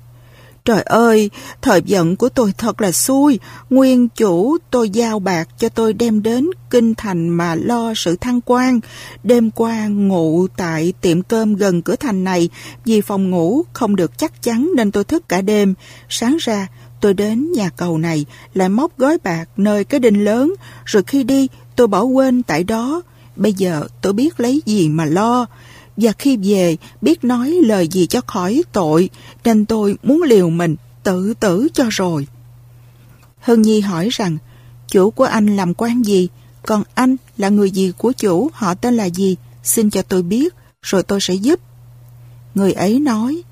Trời 0.65 0.83
ơi, 0.83 1.31
thời 1.63 1.83
vận 1.89 2.17
của 2.17 2.29
tôi 2.29 2.53
thật 2.59 2.81
là 2.81 2.93
xui, 2.93 3.39
nguyên 3.71 4.09
chủ 4.09 4.57
tôi 4.71 4.91
giao 4.91 5.19
bạc 5.19 5.49
cho 5.59 5.69
tôi 5.69 5.93
đem 5.93 6.23
đến 6.23 6.47
kinh 6.71 6.95
thành 6.95 7.29
mà 7.29 7.55
lo 7.55 7.93
sự 7.97 8.17
thăng 8.17 8.41
quan. 8.41 8.81
Đêm 9.23 9.51
qua 9.51 9.87
ngủ 9.87 10.47
tại 10.57 10.93
tiệm 11.01 11.23
cơm 11.23 11.55
gần 11.55 11.83
cửa 11.83 11.97
thành 11.97 12.25
này, 12.25 12.49
vì 12.85 13.01
phòng 13.01 13.31
ngủ 13.31 13.63
không 13.73 13.97
được 13.97 14.19
chắc 14.19 14.43
chắn 14.43 14.71
nên 14.77 14.91
tôi 14.91 15.05
thức 15.05 15.29
cả 15.29 15.41
đêm. 15.41 15.75
Sáng 16.09 16.37
ra 16.41 16.67
tôi 17.01 17.15
đến 17.15 17.53
nhà 17.53 17.71
cầu 17.71 17.99
này 17.99 18.25
lại 18.55 18.69
móc 18.69 18.99
gói 18.99 19.19
bạc 19.25 19.49
nơi 19.57 19.85
cái 19.85 20.01
đinh 20.01 20.25
lớn, 20.25 20.55
rồi 20.85 21.03
khi 21.03 21.25
đi 21.25 21.49
tôi 21.77 21.87
bỏ 21.87 22.03
quên 22.03 22.43
tại 22.43 22.65
đó. 22.65 23.03
Bây 23.37 23.53
giờ 23.53 23.85
tôi 24.01 24.13
biết 24.13 24.41
lấy 24.41 24.63
gì 24.67 24.89
mà 24.89 25.05
lo. 25.05 25.47
Và 25.97 26.13
khi 26.13 26.37
về, 26.37 26.77
biết 27.03 27.25
nói 27.25 27.51
lời 27.51 27.89
gì 27.89 28.07
cho 28.07 28.21
khỏi 28.27 28.63
tội, 28.73 29.11
nên 29.45 29.65
tôi 29.65 29.97
muốn 30.03 30.23
liều 30.23 30.51
mình, 30.51 30.77
tự 31.03 31.35
tử 31.35 31.69
cho 31.75 31.85
rồi. 31.91 32.27
hưng 33.41 33.63
Nhi 33.63 33.81
hỏi 33.81 34.09
rằng, 34.13 34.39
chủ 34.89 35.11
của 35.11 35.25
anh 35.25 35.57
làm 35.57 35.75
quan 35.75 36.03
gì? 36.03 36.29
Còn 36.67 36.83
anh 36.95 37.17
là 37.39 37.49
người 37.49 37.71
gì 37.71 37.93
của 37.99 38.13
chủ, 38.13 38.51
họ 38.53 38.75
tên 38.75 38.97
là 38.97 39.05
gì? 39.05 39.37
Xin 39.63 39.91
cho 39.91 40.03
tôi 40.03 40.23
biết, 40.23 40.55
rồi 40.83 41.03
tôi 41.03 41.21
sẽ 41.21 41.35
giúp. 41.35 41.61
Người 42.55 42.73
ấy 42.73 43.01
nói, 43.01 43.43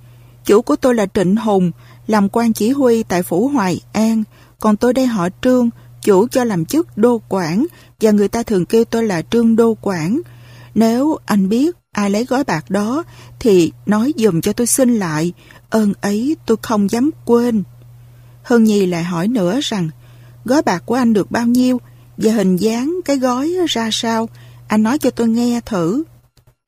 chủ 0.44 0.62
của 0.62 0.76
tôi 0.76 0.94
là 0.94 1.06
Trịnh 1.14 1.36
Hùng, 1.36 1.70
làm 2.06 2.28
quan 2.28 2.52
chỉ 2.52 2.70
huy 2.70 3.02
tại 3.02 3.22
Phủ 3.22 3.48
Hoài 3.48 3.81
An, 3.93 4.24
còn 4.60 4.76
tôi 4.76 4.93
đây 4.93 5.06
họ 5.06 5.28
Trương, 5.43 5.70
chủ 6.02 6.28
cho 6.28 6.44
làm 6.44 6.64
chức 6.64 6.98
đô 6.98 7.20
quản, 7.28 7.66
và 8.01 8.10
người 8.10 8.28
ta 8.28 8.43
thường 8.43 8.66
kêu 8.66 8.85
tôi 8.85 9.02
là 9.02 9.22
Trương 9.22 9.56
Đô 9.56 9.76
Quản. 9.81 10.20
Nếu 10.74 11.16
anh 11.26 11.48
biết 11.48 11.76
ai 11.93 12.10
lấy 12.10 12.24
gói 12.24 12.44
bạc 12.44 12.70
đó, 12.70 13.05
thì 13.40 13.72
nói 13.86 14.12
dùm 14.16 14.40
cho 14.40 14.52
tôi 14.52 14.66
xin 14.66 14.97
lại, 14.97 15.32
ơn 15.70 15.93
ấy 16.01 16.36
tôi 16.47 16.56
không 16.62 16.90
dám 16.90 17.10
quên. 17.24 17.62
Hân 18.43 18.64
Nhi 18.64 18.86
lại 18.86 19.05
hỏi 19.05 19.28
nữa 19.28 19.60
rằng, 19.62 19.89
gói 20.44 20.62
bạc 20.62 20.82
của 20.86 20.94
anh 20.94 21.12
được 21.12 21.31
bao 21.31 21.47
nhiêu, 21.47 21.81
và 22.16 22.32
hình 22.32 22.56
dáng 22.56 23.01
cái 23.05 23.16
gói 23.16 23.55
ra 23.68 23.89
sao, 23.93 24.28
anh 24.68 24.82
nói 24.82 24.98
cho 24.98 25.10
tôi 25.10 25.28
nghe 25.28 25.60
thử. 25.66 26.05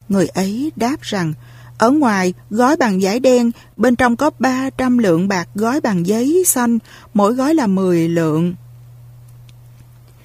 Người 0.08 0.26
ấy 0.26 0.72
đáp 0.76 0.96
rằng, 1.02 1.32
ở 1.78 1.90
ngoài 1.90 2.34
gói 2.50 2.76
bằng 2.76 3.02
giấy 3.02 3.20
đen, 3.20 3.50
bên 3.76 3.96
trong 3.96 4.16
có 4.16 4.30
300 4.38 4.98
lượng 4.98 5.28
bạc 5.28 5.48
gói 5.54 5.80
bằng 5.80 6.06
giấy 6.06 6.44
xanh, 6.46 6.78
mỗi 7.14 7.34
gói 7.34 7.54
là 7.54 7.66
10 7.66 8.08
lượng. 8.08 8.54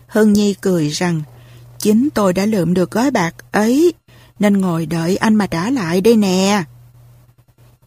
Hân 0.08 0.34
Nhi 0.34 0.56
cười 0.62 0.90
rằng, 0.90 1.22
chính 1.80 2.10
tôi 2.14 2.34
đã 2.34 2.46
lượm 2.46 2.74
được 2.74 2.92
gói 2.92 3.12
bạc 3.12 3.36
ấy, 3.52 3.94
nên 4.40 4.58
ngồi 4.58 4.86
đợi 4.86 5.18
anh 5.18 5.36
mà 5.36 5.48
trả 5.48 5.70
lại 5.70 6.02
đây 6.02 6.16
nè. 6.16 6.64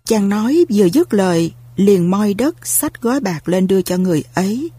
Chàng 0.05 0.29
nói 0.29 0.65
vừa 0.71 0.87
dứt 0.87 1.15
lời, 1.15 1.53
liền 1.77 2.11
moi 2.11 2.35
đất 2.35 2.67
xách 2.67 3.03
gói 3.03 3.21
bạc 3.21 3.49
lên 3.49 3.67
đưa 3.67 3.83
cho 3.83 3.97
người 3.97 4.25
ấy. 4.35 4.71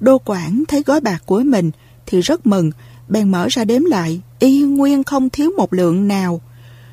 Đô 0.00 0.18
quản 0.24 0.64
thấy 0.68 0.82
gói 0.86 1.00
bạc 1.00 1.22
của 1.26 1.42
mình 1.46 1.70
thì 2.06 2.20
rất 2.20 2.46
mừng, 2.46 2.70
bèn 3.08 3.30
mở 3.30 3.46
ra 3.50 3.64
đếm 3.64 3.84
lại, 3.84 4.20
y 4.38 4.62
nguyên 4.62 5.04
không 5.04 5.30
thiếu 5.30 5.50
một 5.56 5.72
lượng 5.72 6.08
nào. 6.08 6.40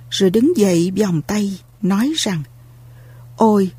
Rồi 0.09 0.29
đứng 0.29 0.57
dậy 0.57 0.91
vòng 0.99 1.21
tay, 1.21 1.59
nói 1.81 2.13
rằng, 2.17 2.43
Ôi, 3.37 3.71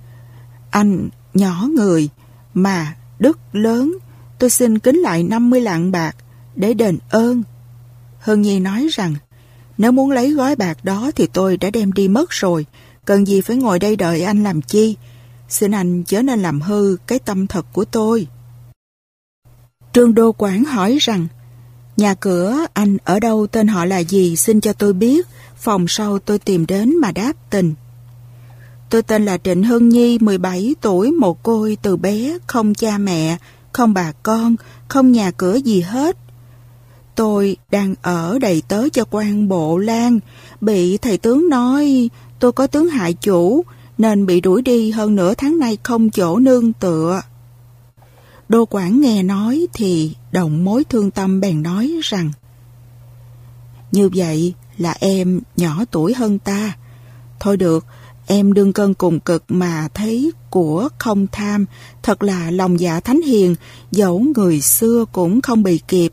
anh 0.71 1.09
nhỏ 1.35 1.69
người, 1.75 2.09
mà 2.55 2.97
đức 3.19 3.39
lớn, 3.53 3.99
tôi 4.39 4.51
xin 4.51 4.79
kính 4.79 4.97
lại 4.97 5.23
50 5.23 5.61
lạng 5.61 5.93
bạc 5.93 6.17
để 6.57 6.75
đền 6.75 6.99
ơn. 7.11 7.43
Hân 8.19 8.43
Nhi 8.43 8.61
nói 8.61 8.89
rằng, 8.91 9.15
nếu 9.79 9.93
muốn 9.93 10.11
lấy 10.11 10.31
gói 10.31 10.57
bạc 10.57 10.85
đó 10.85 11.11
thì 11.17 11.27
tôi 11.27 11.57
đã 11.57 11.71
đem 11.71 11.93
đi 11.93 12.09
mất 12.09 12.31
rồi, 12.31 12.67
cần 13.05 13.27
gì 13.27 13.41
phải 13.41 13.57
ngồi 13.57 13.79
đây 13.79 13.97
đợi 13.97 14.23
anh 14.23 14.45
làm 14.45 14.63
chi. 14.63 14.97
Xin 15.49 15.71
anh 15.71 16.05
chớ 16.05 16.23
nên 16.23 16.43
làm 16.43 16.61
hư 16.61 16.97
cái 17.07 17.19
tâm 17.19 17.47
thật 17.47 17.67
của 17.73 17.85
tôi. 17.85 18.27
Trương 19.93 20.15
Đô 20.15 20.33
Quảng 20.33 20.65
hỏi 20.65 20.99
rằng, 21.01 21.27
nhà 21.97 22.15
cửa 22.15 22.67
anh 22.73 22.97
ở 23.05 23.21
đâu 23.21 23.47
tên 23.47 23.69
họ 23.69 23.85
là 23.85 23.99
gì 23.99 24.37
xin 24.37 24.61
cho 24.61 24.73
tôi 24.73 24.93
biết, 24.93 25.27
phòng 25.57 25.89
sau 25.89 26.19
tôi 26.19 26.39
tìm 26.39 26.67
đến 26.67 26.97
mà 26.97 27.13
đáp 27.13 27.33
tình. 27.51 27.75
Tôi 28.91 29.03
tên 29.03 29.25
là 29.25 29.39
Trịnh 29.39 29.63
Hưng 29.63 29.89
Nhi, 29.89 30.19
17 30.21 30.75
tuổi, 30.81 31.13
một 31.13 31.43
côi 31.43 31.77
từ 31.83 31.97
bé, 31.97 32.39
không 32.47 32.75
cha 32.75 32.99
mẹ, 32.99 33.37
không 33.73 33.95
bà 33.95 34.13
con, 34.23 34.57
không 34.89 35.13
nhà 35.13 35.31
cửa 35.31 35.55
gì 35.55 35.81
hết. 35.81 36.17
Tôi 37.15 37.57
đang 37.71 37.95
ở 38.03 38.39
đầy 38.39 38.63
tớ 38.69 38.89
cho 38.93 39.05
quan 39.11 39.49
bộ 39.49 39.79
lan, 39.79 40.21
bị 40.61 40.99
thầy 40.99 41.19
tướng 41.19 41.49
nói 41.49 42.11
tôi 42.39 42.53
có 42.53 42.67
tướng 42.67 42.89
hại 42.89 43.13
chủ, 43.15 43.65
nên 43.99 44.27
bị 44.27 44.41
đuổi 44.41 44.63
đi 44.63 44.91
hơn 44.91 45.17
nửa 45.17 45.35
tháng 45.35 45.59
nay 45.59 45.79
không 45.83 46.11
chỗ 46.11 46.39
nương 46.39 46.73
tựa. 46.73 47.23
Đô 48.51 48.65
quản 48.71 49.01
nghe 49.01 49.23
nói 49.23 49.67
thì 49.73 50.15
đồng 50.33 50.65
mối 50.65 50.85
thương 50.85 51.11
tâm 51.11 51.41
bèn 51.41 51.63
nói 51.63 51.93
rằng 52.03 52.31
Như 53.93 54.11
vậy 54.15 54.55
là 54.79 54.95
em 55.01 55.41
nhỏ 55.57 55.85
tuổi 55.91 56.15
hơn 56.15 56.39
ta. 56.39 56.77
Thôi 57.41 57.57
được, 57.57 57.87
em 58.27 58.53
đương 58.53 58.73
cơn 58.73 58.95
cùng 58.95 59.21
cực 59.21 59.45
mà 59.49 59.89
thấy 59.95 60.33
của 60.51 60.89
không 60.99 61.27
tham, 61.33 61.67
thật 62.03 62.23
là 62.23 62.51
lòng 62.51 62.81
dạ 62.81 63.01
thánh 63.01 63.23
hiền, 63.23 63.55
dẫu 63.91 64.25
người 64.37 64.61
xưa 64.61 65.05
cũng 65.13 65.41
không 65.41 65.63
bị 65.63 65.81
kịp. 65.89 66.13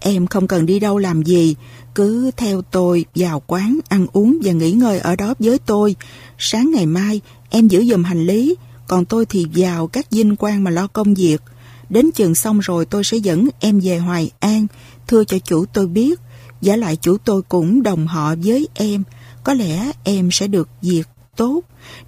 Em 0.00 0.26
không 0.26 0.46
cần 0.46 0.66
đi 0.66 0.80
đâu 0.80 0.98
làm 0.98 1.22
gì, 1.22 1.56
cứ 1.94 2.30
theo 2.36 2.62
tôi 2.62 3.04
vào 3.14 3.42
quán 3.46 3.78
ăn 3.88 4.06
uống 4.12 4.38
và 4.44 4.52
nghỉ 4.52 4.72
ngơi 4.72 4.98
ở 4.98 5.16
đó 5.16 5.34
với 5.38 5.58
tôi. 5.58 5.96
Sáng 6.38 6.70
ngày 6.74 6.86
mai 6.86 7.20
em 7.50 7.68
giữ 7.68 7.84
giùm 7.84 8.04
hành 8.04 8.26
lý, 8.26 8.56
còn 8.88 9.04
tôi 9.04 9.26
thì 9.26 9.46
vào 9.54 9.86
các 9.86 10.06
dinh 10.10 10.36
quan 10.38 10.64
mà 10.64 10.70
lo 10.70 10.86
công 10.86 11.14
việc. 11.14 11.42
Đến 11.90 12.10
chừng 12.14 12.34
xong 12.34 12.58
rồi 12.58 12.86
tôi 12.86 13.04
sẽ 13.04 13.16
dẫn 13.16 13.48
em 13.60 13.80
về 13.80 13.98
Hoài 13.98 14.30
An, 14.40 14.66
thưa 15.06 15.24
cho 15.24 15.38
chủ 15.38 15.64
tôi 15.72 15.86
biết. 15.86 16.20
Giả 16.60 16.76
lại 16.76 16.96
chủ 16.96 17.16
tôi 17.24 17.42
cũng 17.42 17.82
đồng 17.82 18.06
họ 18.06 18.34
với 18.44 18.68
em, 18.74 19.02
có 19.44 19.54
lẽ 19.54 19.92
em 20.04 20.28
sẽ 20.32 20.46
được 20.46 20.68
việc 20.82 21.08
tốt. 21.36 21.60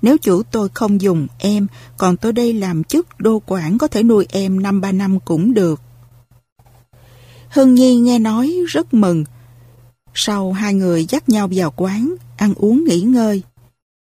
Nếu 0.02 0.18
chủ 0.18 0.42
tôi 0.42 0.68
không 0.74 1.00
dùng 1.00 1.26
em, 1.38 1.66
còn 1.96 2.16
tôi 2.16 2.32
đây 2.32 2.52
làm 2.52 2.84
chức 2.84 3.06
đô 3.18 3.42
quản 3.46 3.78
có 3.78 3.88
thể 3.88 4.02
nuôi 4.02 4.26
em 4.30 4.62
năm 4.62 4.80
ba 4.80 4.92
năm 4.92 5.20
cũng 5.20 5.54
được. 5.54 5.80
Hưng 7.48 7.74
Nhi 7.74 7.96
nghe 7.96 8.18
nói 8.18 8.56
rất 8.68 8.94
mừng. 8.94 9.24
Sau 10.14 10.52
hai 10.52 10.74
người 10.74 11.06
dắt 11.08 11.28
nhau 11.28 11.48
vào 11.52 11.72
quán, 11.76 12.14
ăn 12.36 12.54
uống 12.54 12.84
nghỉ 12.84 13.00
ngơi. 13.00 13.42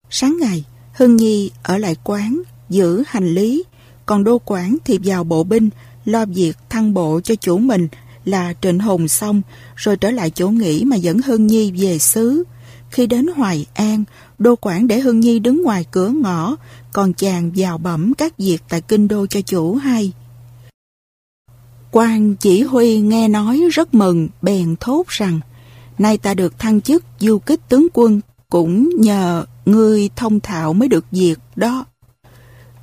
Sáng 0.10 0.38
ngày, 0.41 0.66
Hưng 0.94 1.16
Nhi 1.16 1.52
ở 1.64 1.78
lại 1.78 1.95
quán, 2.04 2.41
giữ 2.70 3.04
hành 3.08 3.34
lý, 3.34 3.64
còn 4.07 4.23
đô 4.23 4.41
quản 4.45 4.77
thì 4.85 4.99
vào 5.03 5.23
bộ 5.23 5.43
binh, 5.43 5.69
lo 6.05 6.25
việc 6.25 6.57
thăng 6.69 6.93
bộ 6.93 7.19
cho 7.23 7.35
chủ 7.35 7.57
mình 7.57 7.88
là 8.25 8.53
Trịnh 8.61 8.79
Hùng 8.79 9.07
xong, 9.07 9.41
rồi 9.75 9.97
trở 9.97 10.11
lại 10.11 10.29
chỗ 10.29 10.49
nghỉ 10.49 10.84
mà 10.84 10.95
dẫn 10.95 11.21
Hưng 11.21 11.47
Nhi 11.47 11.71
về 11.77 11.99
xứ. 11.99 12.43
Khi 12.89 13.07
đến 13.07 13.27
Hoài 13.35 13.65
An, 13.73 14.03
đô 14.39 14.55
quản 14.61 14.88
để 14.88 14.99
Hưng 14.99 15.19
Nhi 15.19 15.39
đứng 15.39 15.63
ngoài 15.63 15.85
cửa 15.91 16.09
ngõ, 16.09 16.55
còn 16.93 17.13
chàng 17.13 17.51
vào 17.55 17.77
bẩm 17.77 18.13
các 18.17 18.38
việc 18.38 18.63
tại 18.69 18.81
kinh 18.81 19.07
đô 19.07 19.27
cho 19.27 19.41
chủ 19.41 19.75
hay. 19.75 20.11
quan 21.91 22.35
chỉ 22.35 22.61
huy 22.61 22.99
nghe 22.99 23.27
nói 23.27 23.63
rất 23.71 23.93
mừng, 23.93 24.27
bèn 24.41 24.75
thốt 24.79 25.07
rằng, 25.07 25.39
nay 25.97 26.17
ta 26.17 26.34
được 26.34 26.59
thăng 26.59 26.81
chức 26.81 27.03
du 27.19 27.39
kích 27.39 27.59
tướng 27.69 27.88
quân, 27.93 28.21
cũng 28.49 28.89
nhờ 28.99 29.45
ngươi 29.65 30.09
thông 30.15 30.39
thạo 30.39 30.73
mới 30.73 30.89
được 30.89 31.05
việc 31.11 31.39
đó. 31.55 31.85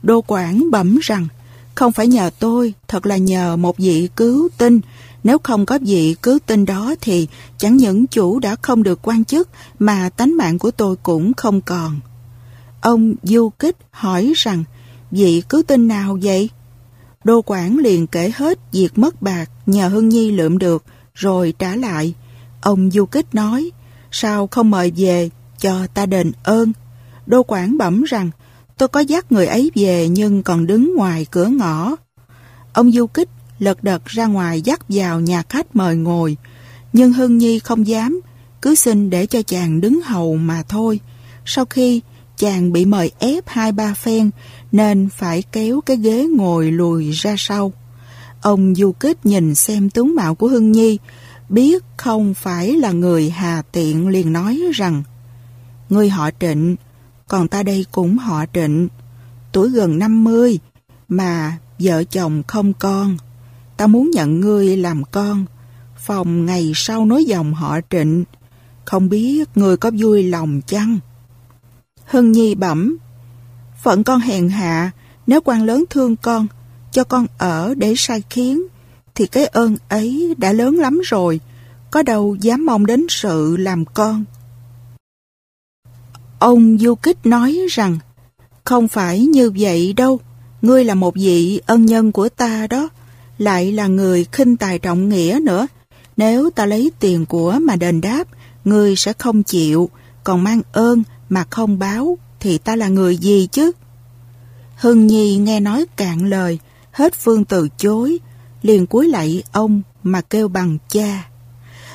Đô 0.05 0.25
quản 0.27 0.71
bẩm 0.71 0.99
rằng, 1.03 1.27
không 1.75 1.93
phải 1.93 2.07
nhờ 2.07 2.31
tôi, 2.39 2.75
thật 2.89 3.07
là 3.07 3.17
nhờ 3.17 3.57
một 3.57 3.77
vị 3.79 4.09
cứu 4.17 4.49
tinh. 4.59 4.81
Nếu 5.25 5.39
không 5.39 5.67
có 5.67 5.79
vị 5.83 6.17
cứu 6.23 6.39
tinh 6.47 6.65
đó 6.65 6.95
thì 7.01 7.29
chẳng 7.59 7.77
những 7.77 8.07
chủ 8.07 8.39
đã 8.39 8.57
không 8.63 8.83
được 8.83 8.99
quan 9.03 9.25
chức 9.25 9.49
mà 9.79 10.09
tánh 10.09 10.37
mạng 10.37 10.59
của 10.59 10.71
tôi 10.71 10.97
cũng 11.03 11.35
không 11.35 11.61
còn. 11.61 12.01
Ông 12.81 13.15
du 13.23 13.51
kích 13.59 13.77
hỏi 13.91 14.33
rằng, 14.37 14.65
vị 15.11 15.43
cứu 15.49 15.63
tinh 15.63 15.89
nào 15.89 16.19
vậy? 16.23 16.51
Đô 17.25 17.43
quản 17.47 17.79
liền 17.79 18.07
kể 18.07 18.33
hết 18.37 18.59
việc 18.73 18.99
mất 18.99 19.23
bạc 19.23 19.51
nhờ 19.67 19.89
Hưng 19.89 20.09
Nhi 20.09 20.31
lượm 20.31 20.59
được, 20.59 20.85
rồi 21.15 21.55
trả 21.59 21.77
lại. 21.77 22.15
Ông 22.61 22.91
du 22.91 23.07
kích 23.07 23.35
nói, 23.35 23.71
sao 24.11 24.47
không 24.47 24.71
mời 24.71 24.93
về 24.97 25.31
cho 25.59 25.87
ta 25.95 26.07
đền 26.07 26.33
ơn? 26.43 26.73
Đô 27.27 27.43
quản 27.43 27.79
bẩm 27.79 28.03
rằng, 28.03 28.31
Tôi 28.79 28.89
có 28.89 29.01
dắt 29.01 29.33
người 29.33 29.47
ấy 29.47 29.71
về 29.75 30.09
nhưng 30.09 30.43
còn 30.43 30.67
đứng 30.67 30.97
ngoài 30.97 31.27
cửa 31.31 31.47
ngõ. 31.47 31.97
Ông 32.73 32.93
du 32.93 33.07
kích 33.07 33.29
lật 33.59 33.85
đật 33.85 34.05
ra 34.07 34.27
ngoài 34.27 34.61
dắt 34.61 34.81
vào 34.89 35.21
nhà 35.21 35.43
khách 35.49 35.77
mời 35.77 35.97
ngồi. 35.97 36.37
Nhưng 36.93 37.13
Hưng 37.13 37.39
Nhi 37.39 37.59
không 37.59 37.87
dám, 37.87 38.21
cứ 38.63 38.75
xin 38.75 39.11
để 39.11 39.27
cho 39.27 39.43
chàng 39.43 39.81
đứng 39.81 40.01
hầu 40.01 40.37
mà 40.37 40.63
thôi. 40.69 41.01
Sau 41.45 41.65
khi 41.65 42.01
chàng 42.37 42.73
bị 42.73 42.85
mời 42.85 43.11
ép 43.19 43.45
hai 43.47 43.73
ba 43.73 43.95
phen 43.95 44.31
nên 44.73 45.09
phải 45.17 45.43
kéo 45.53 45.81
cái 45.81 45.97
ghế 45.97 46.27
ngồi 46.37 46.71
lùi 46.71 47.11
ra 47.11 47.35
sau. 47.39 47.73
Ông 48.43 48.75
du 48.75 48.93
kích 48.93 49.27
nhìn 49.27 49.55
xem 49.55 49.91
tướng 49.91 50.15
mạo 50.15 50.35
của 50.35 50.49
Hưng 50.49 50.73
Nhi, 50.73 50.99
biết 51.49 51.85
không 51.97 52.35
phải 52.35 52.73
là 52.73 52.93
người 52.93 53.31
hà 53.31 53.63
tiện 53.73 54.09
liền 54.09 54.33
nói 54.33 54.61
rằng 54.75 55.03
Người 55.91 56.09
họ 56.09 56.31
trịnh 56.41 56.77
còn 57.29 57.49
ta 57.49 57.63
đây 57.63 57.87
cũng 57.93 58.19
họ 58.19 58.45
trịnh, 58.55 58.89
tuổi 59.53 59.71
gần 59.71 59.99
50, 59.99 60.59
mà 61.09 61.59
vợ 61.79 62.05
chồng 62.05 62.43
không 62.47 62.73
con. 62.73 63.17
Ta 63.77 63.87
muốn 63.87 64.11
nhận 64.11 64.41
ngươi 64.41 64.77
làm 64.77 65.05
con, 65.05 65.45
phòng 65.97 66.47
ngày 66.47 66.73
sau 66.75 67.05
nối 67.05 67.25
dòng 67.25 67.55
họ 67.55 67.81
trịnh, 67.91 68.25
không 68.85 69.09
biết 69.09 69.49
ngươi 69.55 69.77
có 69.77 69.91
vui 69.99 70.23
lòng 70.23 70.61
chăng? 70.67 70.99
hưng 72.07 72.33
Nhi 72.33 72.55
bẩm, 72.55 72.97
phận 73.83 74.05
con 74.05 74.21
hèn 74.21 74.49
hạ, 74.49 74.91
nếu 75.27 75.41
quan 75.45 75.65
lớn 75.65 75.85
thương 75.91 76.17
con, 76.17 76.47
cho 76.93 77.05
con 77.05 77.27
ở 77.39 77.75
để 77.77 77.95
sai 77.97 78.23
khiến, 78.31 78.63
thì 79.15 79.27
cái 79.27 79.47
ơn 79.47 79.77
ấy 79.89 80.35
đã 80.39 80.53
lớn 80.53 80.79
lắm 80.79 81.01
rồi, 81.05 81.41
có 81.91 82.03
đâu 82.03 82.37
dám 82.41 82.67
mong 82.67 82.87
đến 82.87 83.07
sự 83.09 83.57
làm 83.57 83.85
con. 83.85 84.25
Ông 86.45 86.79
Du 86.79 86.95
Kích 86.95 87.27
nói 87.27 87.59
rằng, 87.71 87.99
không 88.65 88.89
phải 88.89 89.21
như 89.21 89.53
vậy 89.59 89.93
đâu, 89.93 90.21
ngươi 90.63 90.85
là 90.85 90.95
một 90.95 91.15
vị 91.15 91.61
ân 91.67 91.87
nhân 91.87 92.13
của 92.13 92.29
ta 92.29 92.67
đó, 92.67 92.89
lại 93.39 93.73
là 93.73 93.87
người 93.87 94.27
khinh 94.33 94.57
tài 94.57 94.79
trọng 94.79 95.09
nghĩa 95.09 95.39
nữa. 95.43 95.67
Nếu 96.17 96.51
ta 96.51 96.67
lấy 96.67 96.93
tiền 97.01 97.27
của 97.27 97.59
mà 97.63 97.77
đền 97.77 98.01
đáp, 98.01 98.25
ngươi 98.65 98.97
sẽ 98.97 99.13
không 99.13 99.43
chịu, 99.43 99.91
còn 100.25 100.45
mang 100.45 100.63
ơn 100.73 101.03
mà 101.29 101.45
không 101.51 101.79
báo, 101.79 102.19
thì 102.41 102.59
ta 102.59 102.77
là 102.77 102.89
người 102.89 103.17
gì 103.17 103.49
chứ? 103.53 103.73
Hưng 104.77 105.07
Nhi 105.07 105.37
nghe 105.37 105.61
nói 105.61 105.87
cạn 105.97 106.27
lời, 106.31 106.59
hết 106.91 107.15
phương 107.15 107.45
từ 107.45 107.69
chối, 107.79 108.19
liền 108.63 108.87
cúi 108.87 109.09
lạy 109.09 109.43
ông 109.53 109.83
mà 110.03 110.21
kêu 110.21 110.49
bằng 110.49 110.79
cha. 110.89 111.29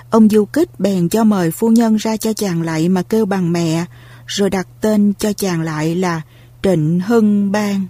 Ông 0.09 0.29
du 0.29 0.45
kích 0.45 0.79
bèn 0.79 1.09
cho 1.09 1.23
mời 1.23 1.51
phu 1.51 1.69
nhân 1.69 1.95
ra 1.95 2.17
cho 2.17 2.33
chàng 2.33 2.61
lại 2.61 2.89
mà 2.89 3.01
kêu 3.01 3.25
bằng 3.25 3.51
mẹ, 3.51 3.85
rồi 4.29 4.49
đặt 4.49 4.67
tên 4.81 5.13
cho 5.19 5.33
chàng 5.33 5.61
lại 5.61 5.95
là 5.95 6.21
Trịnh 6.63 6.99
Hưng 6.99 7.51
Bang. 7.51 7.87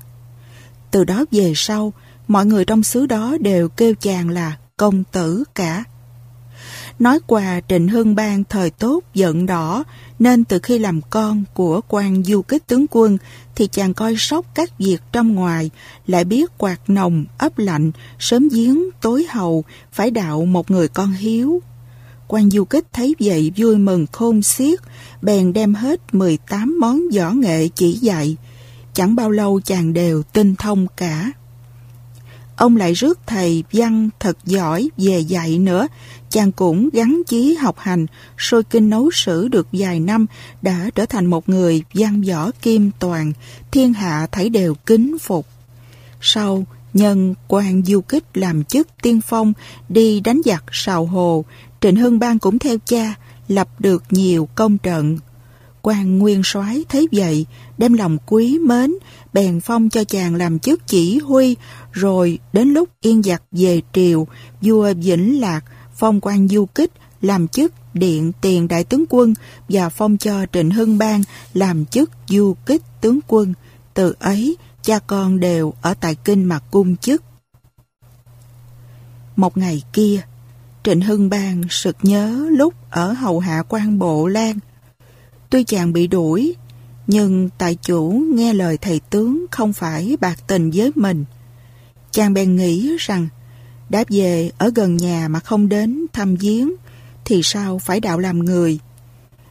Từ 0.92 1.04
đó 1.04 1.26
về 1.32 1.54
sau, 1.56 1.94
mọi 2.28 2.46
người 2.46 2.66
trong 2.66 2.84
xứ 2.84 3.06
đó 3.06 3.38
đều 3.42 3.70
kêu 3.70 3.94
chàng 3.96 4.30
là 4.30 4.58
công 4.78 5.04
tử 5.04 5.44
cả. 5.56 5.84
Nói 7.00 7.20
qua 7.28 7.62
Trịnh 7.68 7.88
Hưng 7.88 8.16
Bang 8.16 8.44
thời 8.50 8.70
tốt 8.70 9.04
giận 9.14 9.46
đỏ, 9.46 9.84
nên 10.20 10.44
từ 10.44 10.60
khi 10.60 10.80
làm 10.80 11.02
con 11.10 11.44
của 11.54 11.82
quan 11.88 12.24
du 12.24 12.42
kích 12.42 12.68
tướng 12.68 12.86
quân 12.92 13.18
thì 13.56 13.68
chàng 13.68 13.94
coi 13.94 14.16
sóc 14.18 14.46
các 14.56 14.78
việc 14.78 15.02
trong 15.12 15.36
ngoài, 15.36 15.70
lại 16.08 16.24
biết 16.24 16.58
quạt 16.58 16.80
nồng, 16.88 17.26
ấp 17.38 17.60
lạnh, 17.60 17.92
sớm 18.20 18.48
giếng, 18.52 18.80
tối 19.02 19.26
hầu, 19.30 19.64
phải 19.92 20.12
đạo 20.12 20.46
một 20.46 20.72
người 20.72 20.88
con 20.88 21.12
hiếu. 21.12 21.62
Quan 22.32 22.50
du 22.50 22.66
kích 22.66 22.86
thấy 22.94 23.16
vậy 23.20 23.52
vui 23.58 23.78
mừng 23.78 24.06
khôn 24.12 24.42
xiết, 24.42 24.80
bèn 25.22 25.54
đem 25.54 25.74
hết 25.74 26.14
18 26.14 26.78
món 26.80 27.02
võ 27.16 27.32
nghệ 27.32 27.68
chỉ 27.76 27.92
dạy. 27.92 28.38
Chẳng 28.94 29.16
bao 29.16 29.30
lâu 29.32 29.62
chàng 29.62 29.94
đều 29.94 30.24
tinh 30.24 30.56
thông 30.56 30.88
cả. 30.98 31.32
Ông 32.56 32.78
lại 32.78 32.94
rước 32.94 33.20
thầy 33.28 33.64
văn 33.72 34.10
thật 34.20 34.38
giỏi 34.46 34.90
về 34.98 35.20
dạy 35.20 35.60
nữa, 35.60 35.88
chàng 36.30 36.52
cũng 36.52 36.90
gắn 36.94 37.22
chí 37.28 37.56
học 37.56 37.76
hành, 37.80 38.06
sôi 38.38 38.64
kinh 38.64 38.90
nấu 38.90 39.12
sử 39.12 39.48
được 39.48 39.68
vài 39.72 40.00
năm, 40.00 40.26
đã 40.62 40.90
trở 40.96 41.06
thành 41.06 41.26
một 41.26 41.50
người 41.50 41.84
văn 41.94 42.22
võ 42.22 42.52
kim 42.62 42.92
toàn, 43.00 43.34
thiên 43.72 43.94
hạ 43.94 44.28
thấy 44.32 44.50
đều 44.50 44.76
kính 44.86 45.18
phục. 45.20 45.46
Sau, 46.22 46.66
nhân 46.94 47.36
quan 47.48 47.82
du 47.86 48.02
kích 48.02 48.24
làm 48.34 48.64
chức 48.64 48.88
tiên 49.02 49.22
phong, 49.22 49.54
đi 49.90 50.20
đánh 50.20 50.42
giặc 50.46 50.64
sào 50.72 51.06
hồ, 51.06 51.46
Trịnh 51.82 51.96
Hưng 51.96 52.20
Bang 52.20 52.40
cũng 52.40 52.60
theo 52.60 52.78
cha, 52.86 53.16
lập 53.48 53.68
được 53.80 54.04
nhiều 54.10 54.50
công 54.56 54.78
trận. 54.78 55.18
quan 55.82 56.20
nguyên 56.20 56.42
soái 56.46 56.86
thấy 56.90 57.08
vậy, 57.12 57.46
đem 57.78 57.94
lòng 57.94 58.18
quý 58.26 58.60
mến, 58.60 58.94
bèn 59.34 59.62
phong 59.62 59.90
cho 59.90 60.04
chàng 60.04 60.36
làm 60.36 60.60
chức 60.60 60.88
chỉ 60.88 61.20
huy, 61.20 61.56
rồi 61.92 62.40
đến 62.54 62.74
lúc 62.74 62.90
yên 63.02 63.24
giặc 63.24 63.44
về 63.52 63.82
triều, 63.94 64.28
vua 64.62 64.94
Vĩnh 64.94 65.42
Lạc 65.42 65.62
phong 65.96 66.22
quan 66.22 66.48
du 66.48 66.66
kích 66.66 66.92
làm 67.22 67.48
chức 67.48 67.74
điện 67.94 68.32
tiền 68.42 68.68
đại 68.68 68.84
tướng 68.84 69.06
quân 69.10 69.34
và 69.70 69.90
phong 69.90 70.18
cho 70.18 70.46
Trịnh 70.54 70.72
Hưng 70.72 70.98
Bang 70.98 71.24
làm 71.54 71.86
chức 71.86 72.12
du 72.28 72.54
kích 72.66 72.82
tướng 73.02 73.20
quân. 73.28 73.54
Từ 73.94 74.16
ấy, 74.20 74.58
cha 74.84 75.00
con 75.08 75.40
đều 75.40 75.74
ở 75.82 75.94
tại 75.94 76.16
kinh 76.16 76.46
mà 76.46 76.60
cung 76.60 76.96
chức. 76.96 77.24
Một 79.36 79.58
ngày 79.58 79.84
kia, 79.94 80.22
Trịnh 80.84 81.02
Hưng 81.02 81.30
Bang 81.30 81.64
sực 81.70 81.98
nhớ 82.04 82.48
lúc 82.52 82.74
ở 82.90 83.14
hầu 83.14 83.40
hạ 83.40 83.64
quan 83.70 84.00
bộ 84.00 84.28
Lan. 84.28 84.60
Tuy 85.50 85.64
chàng 85.64 85.94
bị 85.94 86.08
đuổi, 86.08 86.56
nhưng 87.08 87.50
tại 87.58 87.76
chủ 87.76 88.24
nghe 88.34 88.54
lời 88.54 88.78
thầy 88.78 89.02
tướng 89.10 89.46
không 89.52 89.74
phải 89.74 90.18
bạc 90.22 90.36
tình 90.48 90.72
với 90.74 90.92
mình. 90.96 91.26
Chàng 92.12 92.34
bèn 92.34 92.56
nghĩ 92.56 92.96
rằng 93.00 93.28
đáp 93.90 94.04
về 94.10 94.52
ở 94.58 94.72
gần 94.76 94.98
nhà 94.98 95.28
mà 95.28 95.40
không 95.40 95.70
đến 95.70 96.06
thăm 96.14 96.36
viếng 96.36 96.72
thì 97.26 97.42
sao 97.44 97.80
phải 97.80 98.00
đạo 98.00 98.20
làm 98.20 98.40
người. 98.40 98.80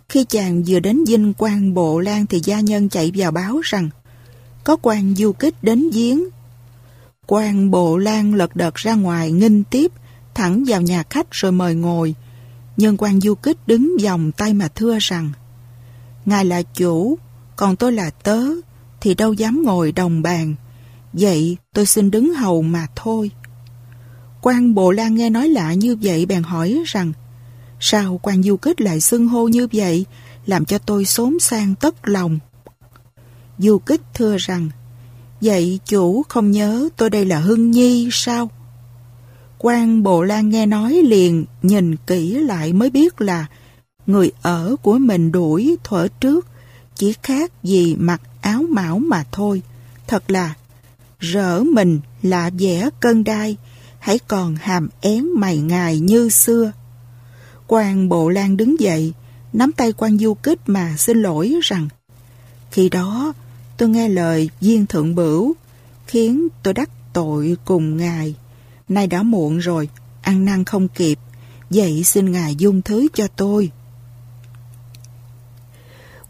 Khi 0.09 0.25
chàng 0.25 0.63
vừa 0.67 0.81
đến 0.81 1.05
dinh 1.07 1.33
quan 1.39 1.75
bộ 1.75 2.01
lan 2.01 2.27
thì 2.27 2.41
gia 2.45 2.61
nhân 2.61 2.89
chạy 2.89 3.13
vào 3.15 3.31
báo 3.31 3.61
rằng 3.63 3.91
có 4.65 4.77
quan 4.83 5.15
du 5.15 5.33
kích 5.33 5.55
đến 5.63 5.91
viếng. 5.91 6.25
quan 7.27 7.71
bộ 7.71 7.97
lan 7.97 8.35
lật 8.35 8.57
đật 8.57 8.75
ra 8.75 8.95
ngoài 8.95 9.33
nghinh 9.33 9.65
tiếp 9.65 9.93
thẳng 10.39 10.65
vào 10.67 10.83
nhà 10.83 11.03
khách 11.11 11.27
rồi 11.31 11.53
mời 11.53 11.75
ngồi. 11.75 12.15
Nhưng 12.77 12.97
quan 12.97 13.21
du 13.21 13.35
kích 13.35 13.57
đứng 13.67 13.97
vòng 14.03 14.33
tay 14.33 14.55
mà 14.55 14.69
thưa 14.69 14.99
rằng 15.01 15.31
Ngài 16.27 16.45
là 16.45 16.63
chủ, 16.63 17.19
còn 17.57 17.77
tôi 17.77 17.93
là 17.93 18.11
tớ, 18.11 18.41
thì 19.01 19.15
đâu 19.15 19.33
dám 19.33 19.63
ngồi 19.65 19.93
đồng 19.93 20.23
bàn. 20.23 20.55
Vậy 21.13 21.57
tôi 21.75 21.87
xin 21.87 22.11
đứng 22.11 22.35
hầu 22.35 22.63
mà 22.63 22.87
thôi. 22.97 23.31
quan 24.43 24.75
Bộ 24.75 24.91
Lan 24.91 25.15
nghe 25.15 25.31
nói 25.31 25.49
lạ 25.49 25.73
như 25.73 25.97
vậy 26.03 26.27
bèn 26.27 26.43
hỏi 26.43 26.83
rằng 26.87 27.13
Sao 27.81 28.21
quan 28.23 28.43
du 28.43 28.57
kích 28.57 28.81
lại 28.81 29.01
xưng 29.01 29.29
hô 29.29 29.49
như 29.49 29.69
vậy 29.73 30.07
làm 30.47 30.65
cho 30.65 30.79
tôi 30.79 31.05
xốn 31.05 31.39
sang 31.41 31.75
tất 31.75 32.09
lòng. 32.09 32.39
Du 33.59 33.79
kích 33.79 34.01
thưa 34.15 34.37
rằng 34.39 34.69
Vậy 35.41 35.81
chủ 35.87 36.23
không 36.29 36.51
nhớ 36.51 36.89
tôi 36.97 37.11
đây 37.11 37.25
là 37.25 37.39
Hưng 37.39 37.71
Nhi 37.71 38.09
sao? 38.13 38.51
Quan 39.59 40.03
Bộ 40.03 40.23
Lan 40.23 40.49
nghe 40.49 40.67
nói 40.67 40.93
liền 40.93 41.45
nhìn 41.63 41.97
kỹ 41.97 42.35
lại 42.35 42.73
mới 42.73 42.91
biết 42.91 43.21
là 43.21 43.47
người 44.07 44.33
ở 44.43 44.77
của 44.83 44.99
mình 44.99 45.33
đuổi 45.33 45.77
thuở 45.85 46.09
trước 46.21 46.47
chỉ 46.97 47.15
khác 47.23 47.53
gì 47.63 47.97
mặc 47.99 48.21
áo 48.41 48.65
mão 48.71 48.99
mà 48.99 49.25
thôi. 49.33 49.63
Thật 50.07 50.31
là 50.31 50.55
rỡ 51.19 51.61
mình 51.61 52.01
là 52.23 52.51
vẻ 52.59 52.89
cân 53.01 53.25
đai, 53.25 53.57
hãy 53.99 54.19
còn 54.19 54.57
hàm 54.57 54.89
én 55.01 55.27
mày 55.37 55.59
ngài 55.59 55.99
như 55.99 56.29
xưa. 56.29 56.73
quan 57.67 58.09
Bộ 58.09 58.29
Lan 58.29 58.57
đứng 58.57 58.81
dậy, 58.81 59.13
nắm 59.53 59.73
tay 59.73 59.93
quan 59.93 60.19
du 60.19 60.35
kích 60.35 60.59
mà 60.67 60.95
xin 60.99 61.23
lỗi 61.23 61.55
rằng 61.63 61.89
khi 62.71 62.89
đó 62.89 63.33
tôi 63.77 63.89
nghe 63.89 64.09
lời 64.09 64.51
viên 64.61 64.87
thượng 64.87 65.15
bửu 65.15 65.55
khiến 66.07 66.49
tôi 66.63 66.75
đắc 66.75 66.91
tội 67.13 67.57
cùng 67.65 67.97
ngài. 67.97 68.35
Nay 68.89 69.07
đã 69.07 69.23
muộn 69.23 69.59
rồi, 69.59 69.89
ăn 70.23 70.45
năn 70.45 70.65
không 70.65 70.89
kịp, 70.89 71.19
vậy 71.71 72.05
xin 72.05 72.33
ngài 72.33 72.55
dung 72.55 72.83
thứ 72.83 73.09
cho 73.15 73.29
tôi. 73.37 73.71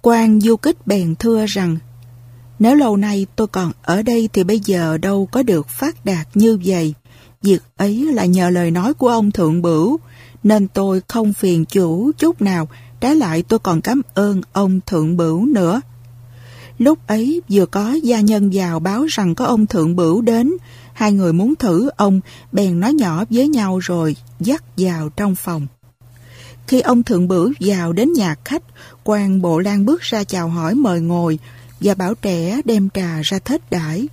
quan 0.03 0.41
du 0.41 0.57
kích 0.57 0.87
bèn 0.87 1.15
thưa 1.15 1.47
rằng 1.47 1.77
nếu 2.59 2.75
lâu 2.75 2.97
nay 2.97 3.27
tôi 3.37 3.47
còn 3.47 3.73
ở 3.83 4.03
đây 4.03 4.29
thì 4.33 4.45
bây 4.45 4.61
giờ 4.61 4.99
đâu 4.99 5.29
có 5.33 5.43
được 5.43 5.69
phát 5.69 6.05
đạt 6.05 6.27
như 6.35 6.59
vậy. 6.65 6.95
Việc 7.43 7.63
ấy 7.77 8.13
là 8.13 8.25
nhờ 8.25 8.51
lời 8.51 8.71
nói 8.71 8.95
của 8.95 9.09
ông 9.09 9.31
Thượng 9.31 9.63
Bửu, 9.63 9.99
nên 10.43 10.69
tôi 10.69 11.03
không 11.09 11.33
phiền 11.33 11.65
chủ 11.65 12.13
chút 12.19 12.43
nào, 12.43 12.69
trái 13.01 13.17
lại 13.17 13.43
tôi 13.43 13.59
còn 13.59 13.81
cảm 13.81 14.03
ơn 14.15 14.41
ông 14.53 14.81
Thượng 14.87 15.17
Bửu 15.17 15.47
nữa. 15.47 15.81
Lúc 16.79 17.07
ấy 17.07 17.43
vừa 17.51 17.67
có 17.67 17.93
gia 18.03 18.21
nhân 18.21 18.51
vào 18.53 18.81
báo 18.81 19.05
rằng 19.09 19.35
có 19.35 19.45
ông 19.45 19.67
Thượng 19.67 19.97
Bửu 19.97 20.21
đến, 20.21 20.53
hai 20.99 21.13
người 21.13 21.33
muốn 21.33 21.55
thử 21.57 21.91
ông, 21.97 22.21
bèn 22.53 22.81
nói 22.81 22.95
nhỏ 22.95 23.25
với 23.31 23.49
nhau 23.49 23.79
rồi 23.79 24.17
dắt 24.41 24.65
vào 24.77 25.09
trong 25.09 25.35
phòng. 25.35 25.67
Khi 26.67 26.81
ông 26.81 27.03
Thượng 27.03 27.29
Bửu 27.29 27.53
vào 27.61 27.93
đến 27.93 28.13
nhà 28.13 28.35
khách, 28.45 28.63
quan 29.05 29.43
Bộ 29.43 29.59
Lan 29.59 29.85
bước 29.85 30.01
ra 30.01 30.25
chào 30.25 30.49
hỏi 30.49 30.75
mời 30.75 31.01
ngồi, 31.01 31.39
và 31.81 31.95
bảo 31.95 32.15
trẻ 32.15 32.61
đem 32.65 32.89
trà 32.95 33.21
ra 33.25 33.39
thết 33.39 33.71
đãi. 33.71 34.09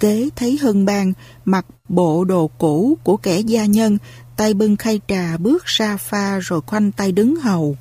Kế 0.00 0.28
thấy 0.36 0.58
Hưng 0.62 0.84
Bang 0.84 1.12
mặc 1.44 1.66
bộ 1.88 2.24
đồ 2.24 2.50
cũ 2.58 2.98
của 3.04 3.16
kẻ 3.16 3.40
gia 3.40 3.64
nhân, 3.64 3.98
tay 4.36 4.54
bưng 4.54 4.76
khay 4.76 5.00
trà 5.08 5.36
bước 5.36 5.64
ra 5.64 5.96
pha 5.96 6.38
rồi 6.38 6.60
khoanh 6.66 6.92
tay 6.92 7.12
đứng 7.12 7.36
hầu. 7.36 7.76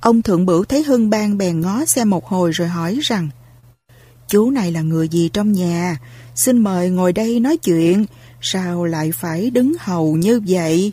Ông 0.00 0.22
Thượng 0.22 0.46
Bửu 0.46 0.64
thấy 0.64 0.82
Hưng 0.82 1.10
Bang 1.10 1.38
bèn 1.38 1.60
ngó 1.60 1.84
xem 1.84 2.10
một 2.10 2.26
hồi 2.26 2.52
rồi 2.52 2.68
hỏi 2.68 2.98
rằng 3.02 3.28
Chú 4.28 4.50
này 4.50 4.72
là 4.72 4.80
người 4.80 5.08
gì 5.08 5.30
trong 5.32 5.52
nhà? 5.52 5.96
Xin 6.38 6.58
mời 6.58 6.90
ngồi 6.90 7.12
đây 7.12 7.40
nói 7.40 7.56
chuyện. 7.56 8.06
Sao 8.40 8.84
lại 8.84 9.12
phải 9.12 9.50
đứng 9.50 9.72
hầu 9.80 10.16
như 10.16 10.40
vậy? 10.46 10.92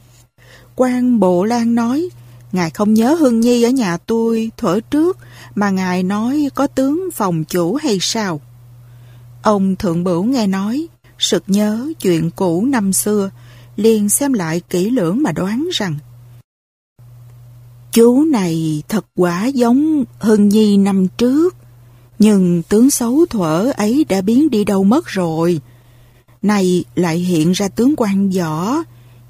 quan 0.76 1.20
Bộ 1.20 1.44
Lan 1.44 1.76
nói 1.76 2.10
Ngài 2.52 2.70
không 2.70 2.94
nhớ 2.94 3.14
Hương 3.14 3.40
Nhi 3.40 3.64
ở 3.64 3.70
nhà 3.70 3.98
tôi 3.98 4.52
thuở 4.58 4.80
trước 4.80 5.18
mà 5.56 5.70
ngài 5.70 6.04
nói 6.04 6.50
có 6.56 6.68
tướng 6.68 7.10
phòng 7.14 7.44
chủ 7.44 7.76
hay 7.76 7.98
sao? 8.02 8.42
Ông 9.42 9.76
Thượng 9.76 10.04
Bửu 10.04 10.24
nghe 10.24 10.48
nói, 10.48 10.88
sực 11.20 11.44
nhớ 11.48 11.92
chuyện 12.02 12.32
cũ 12.32 12.66
năm 12.66 12.94
xưa, 12.94 13.30
liền 13.76 14.10
xem 14.10 14.34
lại 14.34 14.62
kỹ 14.70 14.90
lưỡng 14.90 15.24
mà 15.24 15.32
đoán 15.32 15.68
rằng 15.74 15.96
Chú 17.92 18.24
này 18.24 18.84
thật 18.90 19.06
quả 19.16 19.46
giống 19.46 20.04
Hưng 20.20 20.50
Nhi 20.50 20.78
năm 20.78 21.08
trước, 21.08 21.56
nhưng 22.20 22.64
tướng 22.64 22.90
xấu 22.90 23.26
thuở 23.30 23.72
ấy 23.78 24.06
đã 24.10 24.22
biến 24.22 24.50
đi 24.50 24.64
đâu 24.64 24.84
mất 24.84 25.06
rồi. 25.08 25.62
Này 26.42 26.84
lại 26.96 27.18
hiện 27.18 27.52
ra 27.52 27.68
tướng 27.68 27.94
quan 27.98 28.30
võ, 28.30 28.78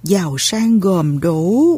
giàu 0.03 0.35
sang 0.37 0.79
gồm 0.79 1.19
đủ. 1.19 1.77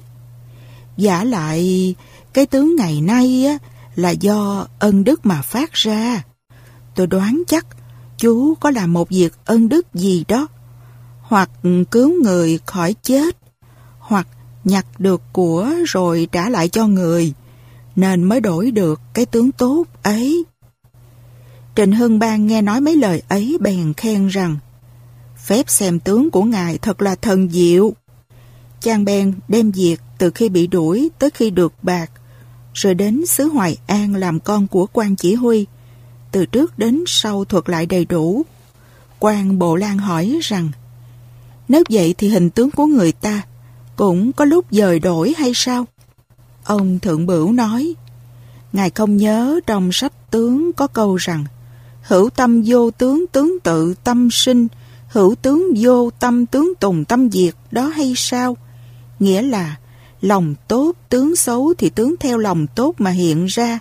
Giả 0.97 1.23
lại, 1.23 1.95
cái 2.33 2.45
tướng 2.45 2.75
ngày 2.75 3.01
nay 3.01 3.45
á, 3.45 3.57
là 3.95 4.09
do 4.09 4.67
ân 4.79 5.03
đức 5.03 5.25
mà 5.25 5.41
phát 5.41 5.73
ra. 5.73 6.23
Tôi 6.95 7.07
đoán 7.07 7.43
chắc 7.47 7.65
chú 8.17 8.55
có 8.55 8.71
làm 8.71 8.93
một 8.93 9.09
việc 9.09 9.33
ân 9.45 9.69
đức 9.69 9.93
gì 9.93 10.25
đó, 10.27 10.47
hoặc 11.21 11.49
cứu 11.91 12.23
người 12.23 12.59
khỏi 12.65 12.95
chết, 13.01 13.37
hoặc 13.99 14.27
nhặt 14.63 14.85
được 14.97 15.21
của 15.33 15.69
rồi 15.87 16.27
trả 16.31 16.49
lại 16.49 16.69
cho 16.69 16.87
người, 16.87 17.33
nên 17.95 18.23
mới 18.23 18.41
đổi 18.41 18.71
được 18.71 19.01
cái 19.13 19.25
tướng 19.25 19.51
tốt 19.51 19.83
ấy. 20.03 20.43
Trịnh 21.77 21.91
Hưng 21.91 22.19
Bang 22.19 22.47
nghe 22.47 22.61
nói 22.61 22.81
mấy 22.81 22.95
lời 22.95 23.21
ấy 23.27 23.57
bèn 23.61 23.93
khen 23.93 24.27
rằng 24.27 24.57
phép 25.45 25.69
xem 25.69 25.99
tướng 25.99 26.31
của 26.31 26.43
ngài 26.43 26.77
thật 26.77 27.01
là 27.01 27.15
thần 27.15 27.49
diệu. 27.49 27.93
Chàng 28.81 29.05
bèn 29.05 29.33
đem 29.47 29.71
việc 29.71 29.97
từ 30.17 30.29
khi 30.29 30.49
bị 30.49 30.67
đuổi 30.67 31.09
tới 31.19 31.29
khi 31.29 31.49
được 31.49 31.73
bạc, 31.81 32.11
rồi 32.73 32.93
đến 32.93 33.25
xứ 33.25 33.43
Hoài 33.43 33.77
An 33.87 34.15
làm 34.15 34.39
con 34.39 34.67
của 34.67 34.87
quan 34.93 35.15
chỉ 35.15 35.35
huy. 35.35 35.65
Từ 36.31 36.45
trước 36.45 36.79
đến 36.79 37.03
sau 37.07 37.45
thuật 37.45 37.69
lại 37.69 37.85
đầy 37.85 38.05
đủ. 38.05 38.43
quan 39.19 39.59
Bộ 39.59 39.75
Lan 39.75 39.97
hỏi 39.97 40.39
rằng 40.41 40.69
nếu 41.67 41.83
vậy 41.89 42.15
thì 42.17 42.29
hình 42.29 42.49
tướng 42.49 42.71
của 42.71 42.85
người 42.85 43.11
ta 43.11 43.41
cũng 43.95 44.33
có 44.33 44.45
lúc 44.45 44.65
dời 44.71 44.99
đổi 44.99 45.33
hay 45.37 45.51
sao? 45.55 45.85
Ông 46.63 46.99
Thượng 46.99 47.25
Bửu 47.25 47.51
nói 47.51 47.95
Ngài 48.73 48.89
không 48.89 49.17
nhớ 49.17 49.59
trong 49.67 49.91
sách 49.91 50.31
tướng 50.31 50.73
có 50.73 50.87
câu 50.87 51.15
rằng 51.15 51.45
Hữu 52.07 52.29
tâm 52.29 52.63
vô 52.65 52.91
tướng 52.91 53.25
tướng 53.31 53.57
tự 53.63 53.93
tâm 54.03 54.29
sinh 54.31 54.67
Hữu 55.07 55.35
tướng 55.35 55.73
vô 55.77 56.09
tâm 56.09 56.45
tướng 56.45 56.73
tùng 56.79 57.05
tâm 57.05 57.31
diệt 57.31 57.53
đó 57.71 57.87
hay 57.87 58.13
sao? 58.15 58.57
Nghĩa 59.19 59.41
là 59.41 59.75
lòng 60.21 60.55
tốt 60.67 60.91
tướng 61.09 61.35
xấu 61.35 61.73
thì 61.77 61.89
tướng 61.89 62.15
theo 62.19 62.37
lòng 62.37 62.67
tốt 62.67 62.95
mà 62.97 63.11
hiện 63.11 63.45
ra 63.45 63.79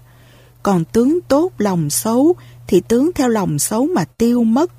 còn 0.63 0.85
tướng 0.85 1.19
tốt 1.29 1.53
lòng 1.59 1.91
xấu 1.91 2.35
thì 2.67 2.81
tướng 2.81 3.11
theo 3.15 3.29
lòng 3.29 3.59
xấu 3.59 3.87
mà 3.87 4.05
tiêu 4.05 4.45
mất. 4.45 4.73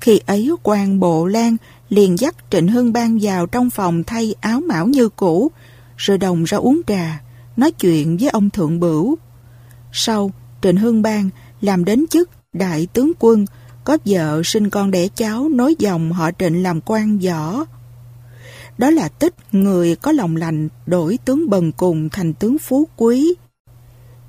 Khi 0.00 0.20
ấy 0.26 0.50
quan 0.62 1.00
bộ 1.00 1.26
lan 1.26 1.56
liền 1.88 2.18
dắt 2.18 2.34
Trịnh 2.50 2.68
Hưng 2.68 2.92
Bang 2.92 3.18
vào 3.22 3.46
trong 3.46 3.70
phòng 3.70 4.04
thay 4.04 4.34
áo 4.40 4.60
mão 4.60 4.86
như 4.86 5.08
cũ, 5.08 5.50
rồi 5.96 6.18
đồng 6.18 6.44
ra 6.44 6.58
uống 6.58 6.80
trà, 6.86 7.20
nói 7.56 7.70
chuyện 7.70 8.16
với 8.16 8.28
ông 8.28 8.50
Thượng 8.50 8.80
Bửu. 8.80 9.18
Sau, 9.92 10.30
Trịnh 10.62 10.76
Hưng 10.76 11.02
Bang 11.02 11.30
làm 11.62 11.84
đến 11.84 12.06
chức 12.10 12.30
đại 12.52 12.86
tướng 12.92 13.12
quân, 13.18 13.46
có 13.84 13.98
vợ 14.04 14.42
sinh 14.44 14.70
con 14.70 14.90
đẻ 14.90 15.08
cháu 15.08 15.48
nối 15.48 15.74
dòng 15.78 16.12
họ 16.12 16.30
Trịnh 16.38 16.62
làm 16.62 16.80
quan 16.80 17.18
võ. 17.18 17.64
Đó 18.78 18.90
là 18.90 19.08
tích 19.08 19.34
người 19.52 19.96
có 19.96 20.12
lòng 20.12 20.36
lành 20.36 20.68
đổi 20.86 21.18
tướng 21.24 21.50
bần 21.50 21.72
cùng 21.72 22.08
thành 22.08 22.34
tướng 22.34 22.58
phú 22.58 22.88
quý. 22.96 23.34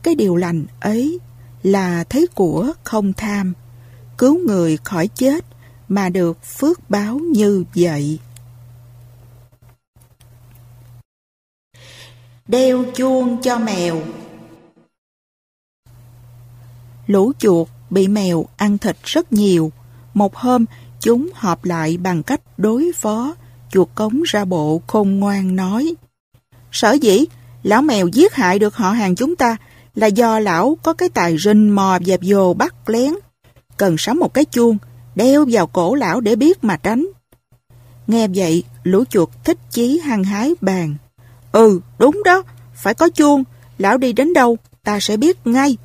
Cái 0.03 0.15
điều 0.15 0.35
lành 0.35 0.65
ấy 0.79 1.19
là 1.63 2.03
thấy 2.03 2.27
của 2.27 2.71
không 2.83 3.13
tham, 3.13 3.53
cứu 4.17 4.39
người 4.47 4.77
khỏi 4.77 5.07
chết 5.07 5.45
mà 5.87 6.09
được 6.09 6.43
phước 6.43 6.89
báo 6.89 7.19
như 7.19 7.63
vậy. 7.75 8.19
Đeo 12.47 12.83
chuông 12.95 13.41
cho 13.41 13.59
mèo 13.59 14.01
Lũ 17.07 17.31
chuột 17.37 17.67
bị 17.89 18.07
mèo 18.07 18.45
ăn 18.57 18.77
thịt 18.77 18.97
rất 19.03 19.33
nhiều. 19.33 19.71
Một 20.13 20.35
hôm, 20.35 20.65
chúng 20.99 21.29
họp 21.33 21.65
lại 21.65 21.97
bằng 21.97 22.23
cách 22.23 22.41
đối 22.57 22.91
phó. 22.95 23.35
Chuột 23.69 23.87
cống 23.95 24.21
ra 24.25 24.45
bộ 24.45 24.81
khôn 24.87 25.19
ngoan 25.19 25.55
nói 25.55 25.95
Sở 26.71 26.91
dĩ, 26.91 27.25
lão 27.63 27.81
mèo 27.81 28.07
giết 28.07 28.33
hại 28.33 28.59
được 28.59 28.75
họ 28.75 28.91
hàng 28.91 29.15
chúng 29.15 29.35
ta 29.35 29.57
là 29.95 30.07
do 30.07 30.39
lão 30.39 30.77
có 30.83 30.93
cái 30.93 31.09
tài 31.09 31.37
rình 31.37 31.75
mò 31.75 31.99
dẹp 32.05 32.19
dồ 32.23 32.53
bắt 32.53 32.89
lén. 32.89 33.13
Cần 33.77 33.95
sắm 33.97 34.19
một 34.19 34.33
cái 34.33 34.45
chuông, 34.45 34.77
đeo 35.15 35.45
vào 35.51 35.67
cổ 35.67 35.95
lão 35.95 36.21
để 36.21 36.35
biết 36.35 36.63
mà 36.63 36.77
tránh. 36.77 37.07
Nghe 38.07 38.27
vậy, 38.35 38.63
lũ 38.83 39.03
chuột 39.09 39.29
thích 39.43 39.57
chí 39.71 39.99
hăng 39.99 40.23
hái 40.23 40.53
bàn. 40.61 40.95
Ừ, 41.51 41.79
đúng 41.99 42.21
đó, 42.25 42.43
phải 42.75 42.93
có 42.93 43.09
chuông, 43.09 43.43
lão 43.77 43.97
đi 43.97 44.13
đến 44.13 44.33
đâu, 44.33 44.57
ta 44.83 44.99
sẽ 44.99 45.17
biết 45.17 45.47
ngay. 45.47 45.77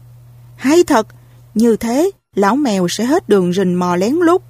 Hay 0.58 0.84
thật, 0.84 1.06
như 1.54 1.76
thế, 1.76 2.10
lão 2.34 2.56
mèo 2.56 2.88
sẽ 2.88 3.04
hết 3.04 3.28
đường 3.28 3.52
rình 3.52 3.78
mò 3.78 3.96
lén 3.96 4.14
lút. 4.14 4.42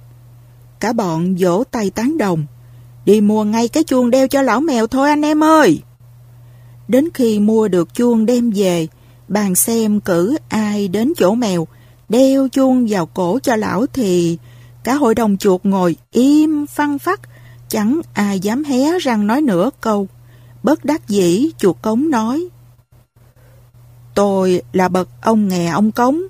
Cả 0.79 0.93
bọn 0.93 1.35
vỗ 1.39 1.63
tay 1.71 1.89
tán 1.89 2.17
đồng. 2.17 2.45
Đi 3.05 3.21
mua 3.21 3.43
ngay 3.43 3.67
cái 3.67 3.83
chuông 3.83 4.09
đeo 4.09 4.27
cho 4.27 4.41
lão 4.41 4.61
mèo 4.61 4.87
thôi 4.87 5.09
anh 5.09 5.21
em 5.21 5.43
ơi. 5.43 5.81
Đến 6.87 7.09
khi 7.13 7.39
mua 7.39 7.67
được 7.67 7.93
chuông 7.93 8.25
đem 8.25 8.51
về, 8.55 8.87
bàn 9.27 9.55
xem 9.55 9.99
cử 9.99 10.37
ai 10.49 10.87
đến 10.87 11.13
chỗ 11.17 11.35
mèo, 11.35 11.67
đeo 12.09 12.47
chuông 12.47 12.87
vào 12.89 13.05
cổ 13.05 13.39
cho 13.43 13.55
lão 13.55 13.85
thì 13.93 14.37
cả 14.83 14.93
hội 14.93 15.15
đồng 15.15 15.37
chuột 15.37 15.61
ngồi 15.63 15.95
im 16.11 16.65
phăng 16.67 16.99
phắc, 16.99 17.19
chẳng 17.67 18.01
ai 18.13 18.39
dám 18.39 18.63
hé 18.63 18.99
răng 18.99 19.27
nói 19.27 19.41
nửa 19.41 19.69
câu. 19.81 20.07
Bất 20.63 20.85
đắc 20.85 21.07
dĩ 21.07 21.51
chuột 21.57 21.75
cống 21.81 22.09
nói. 22.09 22.47
Tôi 24.19 24.61
là 24.73 24.87
bậc 24.87 25.09
ông 25.21 25.47
nghè 25.47 25.67
ông 25.67 25.91
cống, 25.91 26.21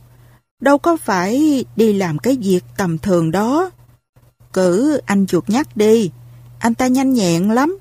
đâu 0.62 0.78
có 0.78 0.98
phải 0.98 1.66
đi 1.76 1.94
làm 1.94 2.18
cái 2.18 2.38
việc 2.42 2.64
tầm 2.78 2.98
thường 2.98 3.32
đó. 3.32 3.72
Cử 4.54 5.02
anh 5.06 5.28
chuột 5.28 5.50
nhắc 5.50 5.78
đi, 5.78 6.12
anh 6.60 6.76
ta 6.76 6.88
nhanh 6.88 7.14
nhẹn 7.14 7.50
lắm. 7.50 7.78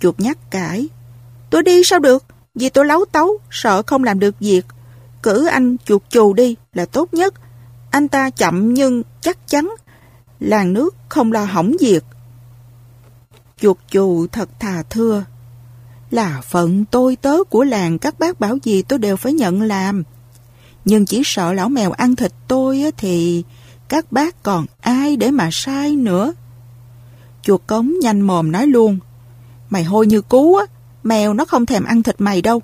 Chuột 0.00 0.20
nhắc 0.20 0.38
cãi. 0.50 0.88
Tôi 1.50 1.62
đi 1.62 1.84
sao 1.84 1.98
được? 1.98 2.24
Vì 2.54 2.68
tôi 2.68 2.86
lấu 2.86 3.04
tấu, 3.12 3.38
sợ 3.50 3.82
không 3.82 4.04
làm 4.04 4.20
được 4.20 4.34
việc. 4.40 4.66
Cử 5.22 5.46
anh 5.46 5.76
chuột 5.84 6.02
chù 6.08 6.32
đi 6.32 6.56
là 6.74 6.86
tốt 6.86 7.14
nhất. 7.14 7.34
Anh 7.90 8.08
ta 8.08 8.30
chậm 8.30 8.74
nhưng 8.74 9.02
chắc 9.20 9.48
chắn. 9.48 9.74
Làng 10.40 10.72
nước 10.72 10.94
không 11.08 11.32
lo 11.32 11.44
hỏng 11.44 11.76
việc. 11.80 12.04
Chuột 13.60 13.76
chù 13.90 14.26
thật 14.32 14.48
thà 14.60 14.82
thưa. 14.90 15.24
Là 16.10 16.40
phận 16.40 16.84
tôi 16.84 17.16
tớ 17.16 17.44
của 17.50 17.64
làng 17.64 17.98
các 17.98 18.18
bác 18.18 18.40
bảo 18.40 18.58
gì 18.62 18.82
tôi 18.82 18.98
đều 18.98 19.16
phải 19.16 19.32
nhận 19.32 19.62
làm. 19.62 20.02
Nhưng 20.84 21.06
chỉ 21.06 21.22
sợ 21.24 21.52
lão 21.52 21.68
mèo 21.68 21.90
ăn 21.92 22.16
thịt 22.16 22.32
tôi 22.48 22.92
thì 22.96 23.44
các 23.88 24.12
bác 24.12 24.42
còn 24.42 24.66
ai 24.80 25.16
để 25.16 25.30
mà 25.30 25.48
sai 25.52 25.96
nữa. 25.96 26.32
Chuột 27.42 27.60
cống 27.66 27.92
nhanh 28.00 28.20
mồm 28.20 28.52
nói 28.52 28.66
luôn. 28.66 28.98
Mày 29.70 29.84
hôi 29.84 30.06
như 30.06 30.20
cú 30.20 30.54
á, 30.54 30.64
mèo 31.02 31.34
nó 31.34 31.44
không 31.44 31.66
thèm 31.66 31.84
ăn 31.84 32.02
thịt 32.02 32.14
mày 32.18 32.42
đâu. 32.42 32.62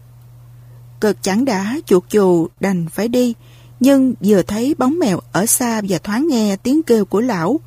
Cực 1.01 1.23
chẳng 1.23 1.45
đã 1.45 1.77
chuột 1.87 2.03
chù 2.09 2.49
đành 2.61 2.89
phải 2.89 3.09
đi, 3.09 3.35
nhưng 3.81 4.15
vừa 4.21 4.43
thấy 4.43 4.75
bóng 4.79 4.99
mèo 4.99 5.21
ở 5.33 5.47
xa 5.47 5.83
và 5.89 5.99
thoáng 5.99 6.29
nghe 6.29 6.57
tiếng 6.57 6.83
kêu 6.83 7.05
của 7.05 7.21
lão, 7.21 7.61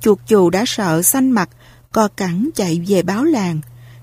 chuột 0.00 0.18
chù 0.26 0.50
đã 0.50 0.64
sợ 0.66 1.02
xanh 1.02 1.30
mặt, 1.30 1.48
co 1.92 2.08
cẳng 2.16 2.50
chạy 2.54 2.82
về 2.86 3.02
báo 3.02 3.24
làng. 3.24 3.60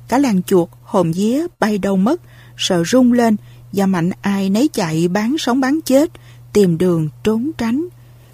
Cả 0.08 0.18
làng 0.18 0.44
chuột 0.44 0.70
hồn 0.90 1.12
vía 1.12 1.46
bay 1.60 1.78
đâu 1.78 1.98
mất, 1.98 2.22
sợ 2.58 2.84
rung 2.84 3.14
lên 3.14 3.36
và 3.72 3.86
mạnh 3.86 4.12
ai 4.22 4.50
nấy 4.50 4.70
chạy 4.74 5.08
bán 5.08 5.36
sống 5.40 5.60
bán 5.60 5.80
chết, 5.86 6.10
tìm 6.54 6.78
đường 6.78 7.10
trốn 7.24 7.52
tránh. 7.58 7.86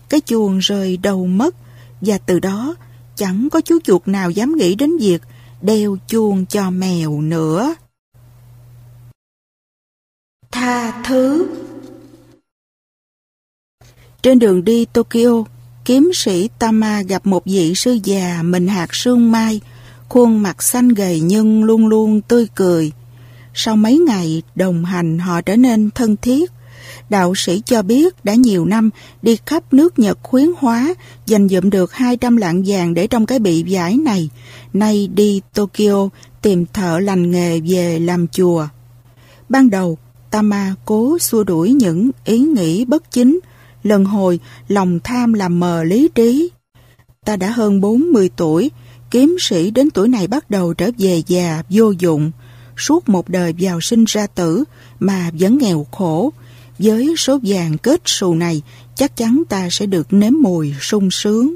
Cái 0.09 0.21
chuồng 0.25 0.57
rơi 0.59 0.97
đầu 0.97 1.27
mất 1.27 1.55
và 2.01 2.17
từ 2.17 2.39
đó 2.39 2.75
chẳng 3.15 3.47
có 3.51 3.61
chú 3.61 3.79
chuột 3.83 4.07
nào 4.07 4.29
dám 4.29 4.55
nghĩ 4.55 4.75
đến 4.75 4.97
việc 4.97 5.21
đeo 5.61 5.97
chuông 6.07 6.45
cho 6.45 6.69
mèo 6.69 7.21
nữa. 7.21 7.75
Tha 10.51 11.03
thứ 11.03 11.47
Trên 14.21 14.39
đường 14.39 14.63
đi 14.63 14.85
Tokyo, 14.85 15.43
kiếm 15.85 16.11
sĩ 16.13 16.49
Tama 16.59 17.01
gặp 17.01 17.25
một 17.25 17.45
vị 17.45 17.75
sư 17.75 17.97
già 18.03 18.41
mình 18.43 18.67
hạt 18.67 18.95
sương 18.95 19.31
mai, 19.31 19.61
khuôn 20.09 20.43
mặt 20.43 20.63
xanh 20.63 20.89
gầy 20.89 21.19
nhưng 21.19 21.63
luôn 21.63 21.87
luôn 21.87 22.21
tươi 22.21 22.47
cười. 22.55 22.91
Sau 23.53 23.75
mấy 23.75 23.97
ngày 23.97 24.41
đồng 24.55 24.85
hành 24.85 25.19
họ 25.19 25.41
trở 25.41 25.55
nên 25.55 25.89
thân 25.95 26.15
thiết. 26.21 26.51
Đạo 27.09 27.35
sĩ 27.35 27.61
cho 27.65 27.81
biết 27.81 28.25
đã 28.25 28.33
nhiều 28.33 28.65
năm 28.65 28.89
đi 29.21 29.37
khắp 29.45 29.73
nước 29.73 29.99
Nhật 29.99 30.19
khuyến 30.23 30.49
hóa, 30.57 30.93
dành 31.25 31.49
dụm 31.49 31.69
được 31.69 31.93
200 31.93 32.37
lạng 32.37 32.63
vàng 32.65 32.93
để 32.93 33.07
trong 33.07 33.25
cái 33.25 33.39
bị 33.39 33.63
giải 33.67 33.97
này. 33.97 34.29
Nay 34.73 35.09
đi 35.13 35.41
Tokyo 35.53 36.09
tìm 36.41 36.65
thợ 36.73 36.99
lành 36.99 37.31
nghề 37.31 37.59
về 37.59 37.99
làm 37.99 38.27
chùa. 38.27 38.67
Ban 39.49 39.69
đầu, 39.69 39.97
Tama 40.31 40.75
cố 40.85 41.17
xua 41.19 41.43
đuổi 41.43 41.73
những 41.73 42.11
ý 42.25 42.39
nghĩ 42.39 42.85
bất 42.85 43.11
chính, 43.11 43.39
lần 43.83 44.05
hồi 44.05 44.39
lòng 44.67 44.99
tham 45.03 45.33
làm 45.33 45.59
mờ 45.59 45.83
lý 45.83 46.09
trí. 46.15 46.49
Ta 47.25 47.35
đã 47.35 47.51
hơn 47.51 47.81
40 47.81 48.29
tuổi, 48.35 48.71
kiếm 49.15 49.35
sĩ 49.39 49.71
đến 49.71 49.89
tuổi 49.89 50.07
này 50.07 50.27
bắt 50.27 50.49
đầu 50.49 50.73
trở 50.73 50.89
về 50.97 51.23
già, 51.27 51.63
vô 51.69 51.91
dụng, 51.91 52.31
suốt 52.77 53.09
một 53.09 53.29
đời 53.29 53.53
vào 53.59 53.81
sinh 53.81 54.05
ra 54.07 54.27
tử 54.27 54.63
mà 54.99 55.31
vẫn 55.39 55.57
nghèo 55.57 55.87
khổ. 55.91 56.33
Với 56.79 57.13
số 57.17 57.39
vàng 57.43 57.77
kết 57.77 58.01
xù 58.05 58.33
này, 58.33 58.61
chắc 58.95 59.17
chắn 59.17 59.43
ta 59.49 59.67
sẽ 59.71 59.85
được 59.85 60.13
nếm 60.13 60.33
mùi 60.41 60.73
sung 60.81 61.11
sướng. 61.11 61.55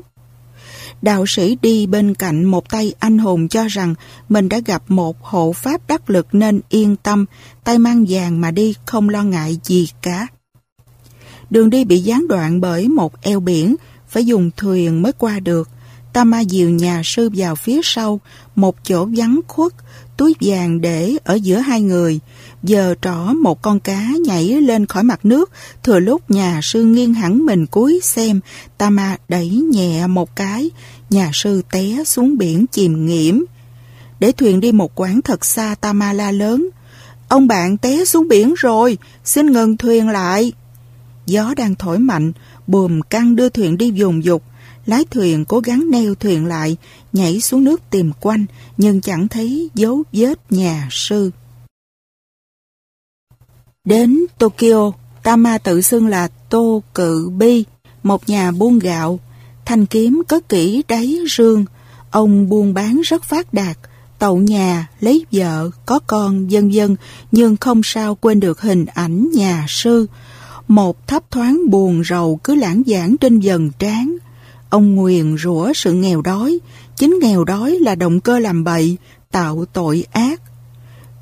đạo 1.01 1.25
sĩ 1.27 1.57
đi 1.61 1.87
bên 1.87 2.15
cạnh 2.15 2.43
một 2.43 2.69
tay 2.69 2.93
anh 2.99 3.17
hùng 3.17 3.47
cho 3.47 3.67
rằng 3.67 3.95
mình 4.29 4.49
đã 4.49 4.59
gặp 4.65 4.83
một 4.87 5.21
hộ 5.21 5.53
pháp 5.53 5.81
đắc 5.87 6.09
lực 6.09 6.27
nên 6.31 6.61
yên 6.69 6.95
tâm, 6.95 7.25
tay 7.63 7.79
mang 7.79 8.05
vàng 8.09 8.41
mà 8.41 8.51
đi 8.51 8.73
không 8.85 9.09
lo 9.09 9.23
ngại 9.23 9.59
gì 9.63 9.89
cả. 10.01 10.27
Đường 11.49 11.69
đi 11.69 11.83
bị 11.83 11.99
gián 11.99 12.27
đoạn 12.27 12.61
bởi 12.61 12.87
một 12.87 13.21
eo 13.21 13.39
biển, 13.39 13.75
phải 14.07 14.25
dùng 14.25 14.51
thuyền 14.57 15.01
mới 15.01 15.11
qua 15.11 15.39
được. 15.39 15.69
Tama 16.13 16.39
dìu 16.39 16.69
nhà 16.69 17.01
sư 17.05 17.29
vào 17.35 17.55
phía 17.55 17.81
sau, 17.83 18.19
một 18.55 18.75
chỗ 18.83 19.07
vắng 19.15 19.39
khuất, 19.47 19.73
túi 20.17 20.35
vàng 20.41 20.81
để 20.81 21.15
ở 21.23 21.35
giữa 21.35 21.57
hai 21.57 21.81
người. 21.81 22.19
Giờ 22.63 22.95
trỏ 23.01 23.33
một 23.41 23.61
con 23.61 23.79
cá 23.79 24.09
nhảy 24.25 24.45
lên 24.47 24.85
khỏi 24.85 25.03
mặt 25.03 25.25
nước, 25.25 25.51
thừa 25.83 25.99
lúc 25.99 26.31
nhà 26.31 26.59
sư 26.63 26.83
nghiêng 26.83 27.13
hẳn 27.13 27.45
mình 27.45 27.65
cúi 27.65 27.99
xem, 28.03 28.39
Tama 28.77 29.17
đẩy 29.29 29.49
nhẹ 29.49 30.07
một 30.07 30.35
cái, 30.35 30.71
nhà 31.09 31.29
sư 31.33 31.61
té 31.71 32.03
xuống 32.05 32.37
biển 32.37 32.65
chìm 32.67 33.05
nghiễm. 33.05 33.39
Để 34.19 34.31
thuyền 34.31 34.59
đi 34.59 34.71
một 34.71 34.95
quãng 34.95 35.21
thật 35.21 35.45
xa 35.45 35.75
Tama 35.81 36.13
la 36.13 36.31
lớn, 36.31 36.69
Ông 37.29 37.47
bạn 37.47 37.77
té 37.77 38.05
xuống 38.05 38.27
biển 38.27 38.53
rồi, 38.57 38.97
xin 39.23 39.51
ngừng 39.51 39.77
thuyền 39.77 40.09
lại. 40.09 40.53
Gió 41.25 41.53
đang 41.57 41.75
thổi 41.75 41.99
mạnh, 41.99 42.31
buồm 42.67 43.01
căng 43.01 43.35
đưa 43.35 43.49
thuyền 43.49 43.77
đi 43.77 43.91
dùng 43.95 44.23
dục. 44.23 44.43
Lái 44.89 45.05
thuyền 45.05 45.45
cố 45.45 45.59
gắng 45.59 45.91
neo 45.91 46.15
thuyền 46.15 46.45
lại, 46.45 46.77
nhảy 47.13 47.41
xuống 47.41 47.63
nước 47.63 47.81
tìm 47.89 48.11
quanh, 48.21 48.45
nhưng 48.77 49.01
chẳng 49.01 49.27
thấy 49.27 49.69
dấu 49.75 50.03
vết 50.13 50.51
nhà 50.51 50.87
sư. 50.91 51.31
Đến 53.85 54.25
Tokyo, 54.37 54.91
Tama 55.23 55.57
tự 55.57 55.81
xưng 55.81 56.07
là 56.07 56.27
Tô 56.49 56.83
Cự 56.93 57.29
Bi, 57.29 57.63
một 58.03 58.29
nhà 58.29 58.51
buôn 58.51 58.79
gạo. 58.79 59.19
Thanh 59.65 59.85
kiếm 59.85 60.21
cất 60.27 60.49
kỹ 60.49 60.83
đáy 60.87 61.17
rương. 61.37 61.65
Ông 62.11 62.49
buôn 62.49 62.73
bán 62.73 63.01
rất 63.03 63.23
phát 63.23 63.53
đạt, 63.53 63.77
tậu 64.19 64.37
nhà, 64.37 64.87
lấy 64.99 65.25
vợ, 65.31 65.69
có 65.85 65.99
con, 66.07 66.51
dân 66.51 66.73
dân, 66.73 66.95
nhưng 67.31 67.57
không 67.57 67.81
sao 67.83 68.15
quên 68.15 68.39
được 68.39 68.61
hình 68.61 68.85
ảnh 68.85 69.29
nhà 69.33 69.65
sư. 69.67 70.07
Một 70.67 71.07
thấp 71.07 71.31
thoáng 71.31 71.69
buồn 71.69 72.03
rầu 72.09 72.39
cứ 72.43 72.55
lãng 72.55 72.81
giảng 72.87 73.15
trên 73.17 73.39
dần 73.39 73.71
trán. 73.79 74.17
Ông 74.69 74.95
nguyền 74.95 75.37
rủa 75.37 75.73
sự 75.75 75.93
nghèo 75.93 76.21
đói, 76.21 76.59
chính 76.95 77.19
nghèo 77.21 77.43
đói 77.43 77.77
là 77.81 77.95
động 77.95 78.19
cơ 78.19 78.39
làm 78.39 78.63
bậy, 78.63 78.97
tạo 79.31 79.65
tội 79.73 80.05
ác. 80.11 80.41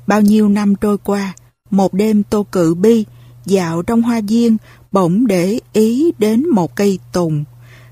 Bao 0.06 0.20
nhiêu 0.20 0.48
năm 0.48 0.74
trôi 0.74 0.98
qua, 0.98 1.34
một 1.70 1.94
đêm 1.94 2.22
tô 2.22 2.46
cự 2.52 2.74
bi, 2.74 3.04
dạo 3.46 3.82
trong 3.82 4.02
hoa 4.02 4.20
viên, 4.28 4.56
bỗng 4.92 5.26
để 5.26 5.60
ý 5.72 6.12
đến 6.18 6.48
một 6.48 6.76
cây 6.76 6.98
tùng. 7.12 7.44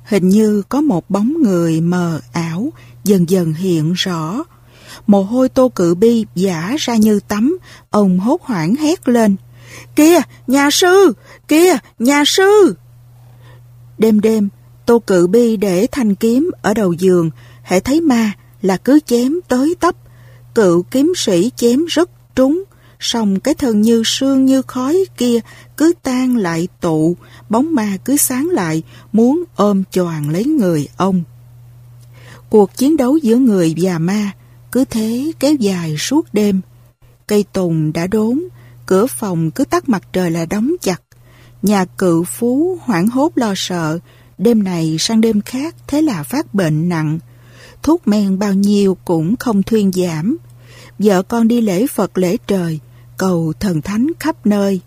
Hình 0.05 0.29
như 0.29 0.63
có 0.69 0.81
một 0.81 1.11
bóng 1.11 1.35
người 1.43 1.81
mờ 1.81 2.21
ảo, 2.33 2.73
dần 3.05 3.31
dần 3.31 3.55
hiện 3.55 3.93
rõ. 3.93 4.45
Mồ 5.07 5.23
hôi 5.23 5.49
tô 5.49 5.69
cự 5.69 5.95
bi 5.95 6.25
giả 6.35 6.77
ra 6.79 6.97
như 6.97 7.21
tắm, 7.29 7.59
ông 7.91 8.19
hốt 8.19 8.43
hoảng 8.43 8.75
hét 8.75 9.09
lên. 9.09 9.37
kia 9.97 10.19
nhà 10.47 10.71
sư! 10.71 11.13
kia 11.49 11.77
nhà 11.99 12.25
sư! 12.27 12.77
Đêm 13.99 14.21
đêm, 14.21 14.49
tô 14.87 14.99
cự 14.99 15.27
bi 15.27 15.57
để 15.57 15.87
thanh 15.93 16.15
kiếm 16.15 16.51
ở 16.63 16.75
đầu 16.75 16.93
giường, 16.93 17.31
hệ 17.63 17.81
thấy 17.81 18.01
ma 18.01 18.33
là 18.63 18.77
cứ 18.77 19.01
chém 19.07 19.33
tới 19.49 19.75
tấp. 19.81 19.95
Cựu 20.55 20.83
kiếm 20.83 21.13
sĩ 21.17 21.51
chém 21.57 21.85
rất 21.85 22.11
trúng, 22.35 22.65
song 23.01 23.41
cái 23.41 23.55
thân 23.55 23.81
như 23.81 24.03
sương 24.07 24.47
như 24.47 24.63
khói 24.63 25.05
kia 25.17 25.41
cứ 25.77 25.93
tan 26.03 26.37
lại 26.37 26.69
tụ, 26.81 27.17
bóng 27.49 27.75
ma 27.75 27.97
cứ 28.05 28.17
sáng 28.17 28.49
lại, 28.51 28.83
muốn 29.13 29.45
ôm 29.57 29.83
choàng 29.91 30.31
lấy 30.31 30.45
người 30.45 30.89
ông. 30.97 31.23
Cuộc 32.51 32.77
chiến 32.77 32.97
đấu 32.97 33.17
giữa 33.17 33.37
người 33.37 33.75
và 33.77 33.99
ma 33.99 34.31
cứ 34.73 34.85
thế 34.85 35.33
kéo 35.41 35.55
dài 35.55 35.97
suốt 35.99 36.27
đêm. 36.33 36.61
Cây 37.27 37.45
tùng 37.53 37.93
đã 37.93 38.07
đốn, 38.07 38.43
cửa 38.87 39.07
phòng 39.07 39.51
cứ 39.51 39.65
tắt 39.65 39.89
mặt 39.89 40.03
trời 40.13 40.31
là 40.31 40.47
đóng 40.47 40.73
chặt. 40.81 41.03
Nhà 41.63 41.85
cự 41.85 42.23
phú 42.23 42.79
hoảng 42.83 43.09
hốt 43.09 43.33
lo 43.35 43.53
sợ, 43.57 43.99
đêm 44.39 44.63
này 44.63 44.97
sang 44.99 45.21
đêm 45.21 45.41
khác 45.41 45.75
thế 45.87 46.03
là 46.03 46.23
phát 46.23 46.55
bệnh 46.55 46.89
nặng. 46.89 47.19
Thuốc 47.83 48.09
men 48.09 48.39
bao 48.39 48.55
nhiêu 48.55 48.97
cũng 49.05 49.37
không 49.37 49.63
thuyên 49.63 49.93
giảm. 49.93 50.37
Vợ 50.99 51.23
con 51.23 51.49
đi 51.49 51.61
lễ 51.61 51.87
Phật 51.87 52.19
lễ 52.19 52.37
trời, 52.47 52.81
cầu 53.17 53.53
thần 53.61 53.83
thánh 53.83 54.07
khắp 54.21 54.47
nơi. 54.47 54.81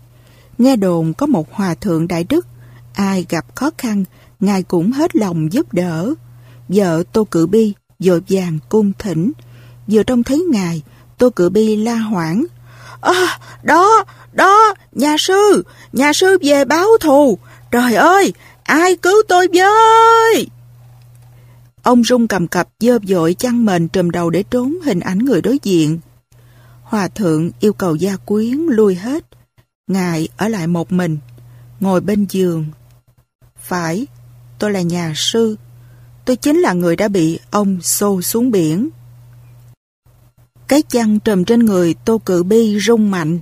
Nghe 0.58 0.76
đồn 0.76 1.14
có 1.14 1.26
một 1.26 1.52
hòa 1.52 1.74
thượng 1.74 2.08
đại 2.08 2.24
đức, 2.24 2.46
ai 2.94 3.26
gặp 3.28 3.46
khó 3.54 3.70
khăn, 3.78 4.04
ngài 4.40 4.62
cũng 4.62 4.92
hết 4.92 5.16
lòng 5.16 5.52
giúp 5.52 5.74
đỡ. 5.74 6.14
Vợ 6.68 7.02
Tô 7.12 7.24
Cự 7.24 7.46
Bi 7.46 7.74
dội 7.98 8.22
vàng 8.28 8.58
cung 8.68 8.92
thỉnh, 8.98 9.32
vừa 9.86 10.02
trông 10.02 10.22
thấy 10.22 10.46
ngài, 10.50 10.82
Tô 11.18 11.30
Cự 11.30 11.48
Bi 11.48 11.76
la 11.76 11.94
hoảng. 11.96 12.44
À, 13.00 13.38
đó, 13.62 14.04
đó, 14.32 14.74
nhà 14.92 15.16
sư, 15.18 15.64
nhà 15.92 16.12
sư 16.12 16.38
về 16.42 16.64
báo 16.64 16.88
thù. 17.00 17.38
Trời 17.70 17.94
ơi, 17.94 18.32
ai 18.70 18.96
cứu 18.96 19.22
tôi 19.28 19.48
với? 19.54 20.46
Ông 21.82 22.04
rung 22.04 22.28
cầm 22.28 22.48
cập 22.48 22.68
dơ 22.80 22.98
dội 23.02 23.34
chăn 23.34 23.64
mền 23.64 23.88
trùm 23.88 24.10
đầu 24.10 24.30
để 24.30 24.42
trốn 24.50 24.74
hình 24.84 25.00
ảnh 25.00 25.18
người 25.18 25.42
đối 25.42 25.58
diện. 25.62 25.98
Hòa 26.82 27.08
thượng 27.08 27.50
yêu 27.60 27.72
cầu 27.72 27.94
gia 27.94 28.16
quyến 28.16 28.56
lui 28.56 28.94
hết. 28.94 29.24
Ngài 29.86 30.28
ở 30.36 30.48
lại 30.48 30.66
một 30.66 30.92
mình, 30.92 31.18
ngồi 31.80 32.00
bên 32.00 32.26
giường. 32.30 32.66
Phải, 33.62 34.06
tôi 34.58 34.72
là 34.72 34.80
nhà 34.80 35.12
sư. 35.16 35.56
Tôi 36.24 36.36
chính 36.36 36.58
là 36.58 36.72
người 36.72 36.96
đã 36.96 37.08
bị 37.08 37.38
ông 37.50 37.82
xô 37.82 38.22
xuống 38.22 38.50
biển. 38.50 38.88
Cái 40.68 40.82
chăn 40.82 41.20
trùm 41.20 41.44
trên 41.44 41.66
người 41.66 41.94
Tô 42.04 42.18
Cự 42.18 42.42
Bi 42.42 42.80
rung 42.80 43.10
mạnh. 43.10 43.38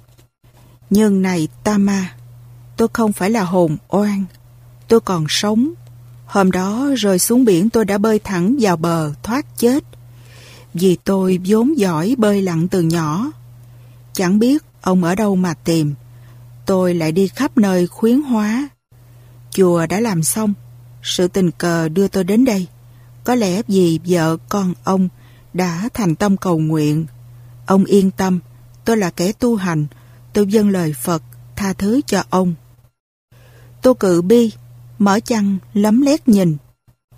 Nhưng 0.91 1.23
này 1.23 1.49
Tama, 1.65 2.15
tôi 2.77 2.89
không 2.93 3.13
phải 3.13 3.31
là 3.31 3.45
hồn 3.45 3.77
oan. 3.89 4.25
Tôi 4.89 5.01
còn 5.01 5.25
sống. 5.29 5.73
Hôm 6.27 6.51
đó 6.51 6.89
rơi 6.97 7.19
xuống 7.19 7.45
biển 7.45 7.71
tôi 7.71 7.85
đã 7.85 7.99
bơi 7.99 8.19
thẳng 8.19 8.57
vào 8.61 8.77
bờ 8.77 9.13
thoát 9.23 9.59
chết. 9.59 9.85
Vì 10.75 10.97
tôi 11.05 11.39
vốn 11.47 11.79
giỏi 11.79 12.15
bơi 12.19 12.43
lặn 12.43 12.69
từ 12.69 12.83
nhỏ. 12.83 13.33
Chẳng 14.13 14.39
biết 14.39 14.63
ông 14.81 15.05
ở 15.05 15.15
đâu 15.15 15.37
mà 15.37 15.55
tìm. 15.55 15.95
Tôi 16.67 16.95
lại 16.95 17.13
đi 17.13 17.29
khắp 17.29 17.59
nơi 17.59 17.87
khuyến 17.87 18.21
hóa. 18.21 18.69
Chùa 19.51 19.87
đã 19.87 20.01
làm 20.01 20.23
xong. 20.23 20.55
Sự 21.03 21.29
tình 21.29 21.51
cờ 21.51 21.89
đưa 21.89 22.09
tôi 22.09 22.25
đến 22.25 22.45
đây. 22.45 22.67
Có 23.25 23.35
lẽ 23.35 23.63
vì 23.69 24.01
vợ 24.07 24.37
con 24.49 24.75
ông 24.85 25.09
đã 25.55 25.89
thành 25.95 26.15
tâm 26.15 26.37
cầu 26.37 26.59
nguyện 26.59 27.07
Ông 27.69 27.85
yên 27.85 28.11
tâm, 28.11 28.41
tôi 28.85 28.97
là 28.97 29.11
kẻ 29.11 29.33
tu 29.33 29.57
hành, 29.57 29.87
tôi 30.33 30.47
dâng 30.47 30.71
lời 30.71 30.95
Phật, 31.03 31.23
tha 31.57 31.73
thứ 31.73 32.01
cho 32.07 32.23
ông. 32.31 32.55
tôi 33.83 33.95
cự 33.95 34.23
bi, 34.23 34.53
mở 34.99 35.21
chăn, 35.25 35.59
lấm 35.75 36.01
lét 36.01 36.29
nhìn. 36.29 36.57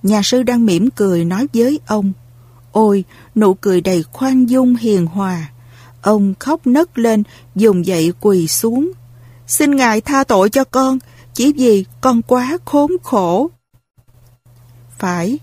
Nhà 0.03 0.21
sư 0.25 0.43
đang 0.43 0.67
mỉm 0.67 0.91
cười 0.91 1.25
nói 1.25 1.47
với 1.55 1.81
ông. 1.87 2.13
Ôi, 2.73 3.05
nụ 3.35 3.55
cười 3.55 3.81
đầy 3.81 4.03
khoan 4.03 4.47
dung 4.47 4.77
hiền 4.77 5.07
hòa. 5.07 5.51
Ông 6.03 6.35
khóc 6.39 6.67
nấc 6.67 6.99
lên, 6.99 7.23
dùng 7.55 7.87
dậy 7.87 8.13
quỳ 8.21 8.49
xuống. 8.49 8.93
Xin 9.47 9.77
Ngài 9.77 10.01
tha 10.01 10.25
tội 10.25 10.51
cho 10.51 10.65
con, 10.65 10.99
chỉ 11.35 11.53
vì 11.53 11.85
con 12.01 12.23
quá 12.23 12.59
khốn 12.65 12.93
khổ. 13.03 13.51
Phải, 14.99 15.39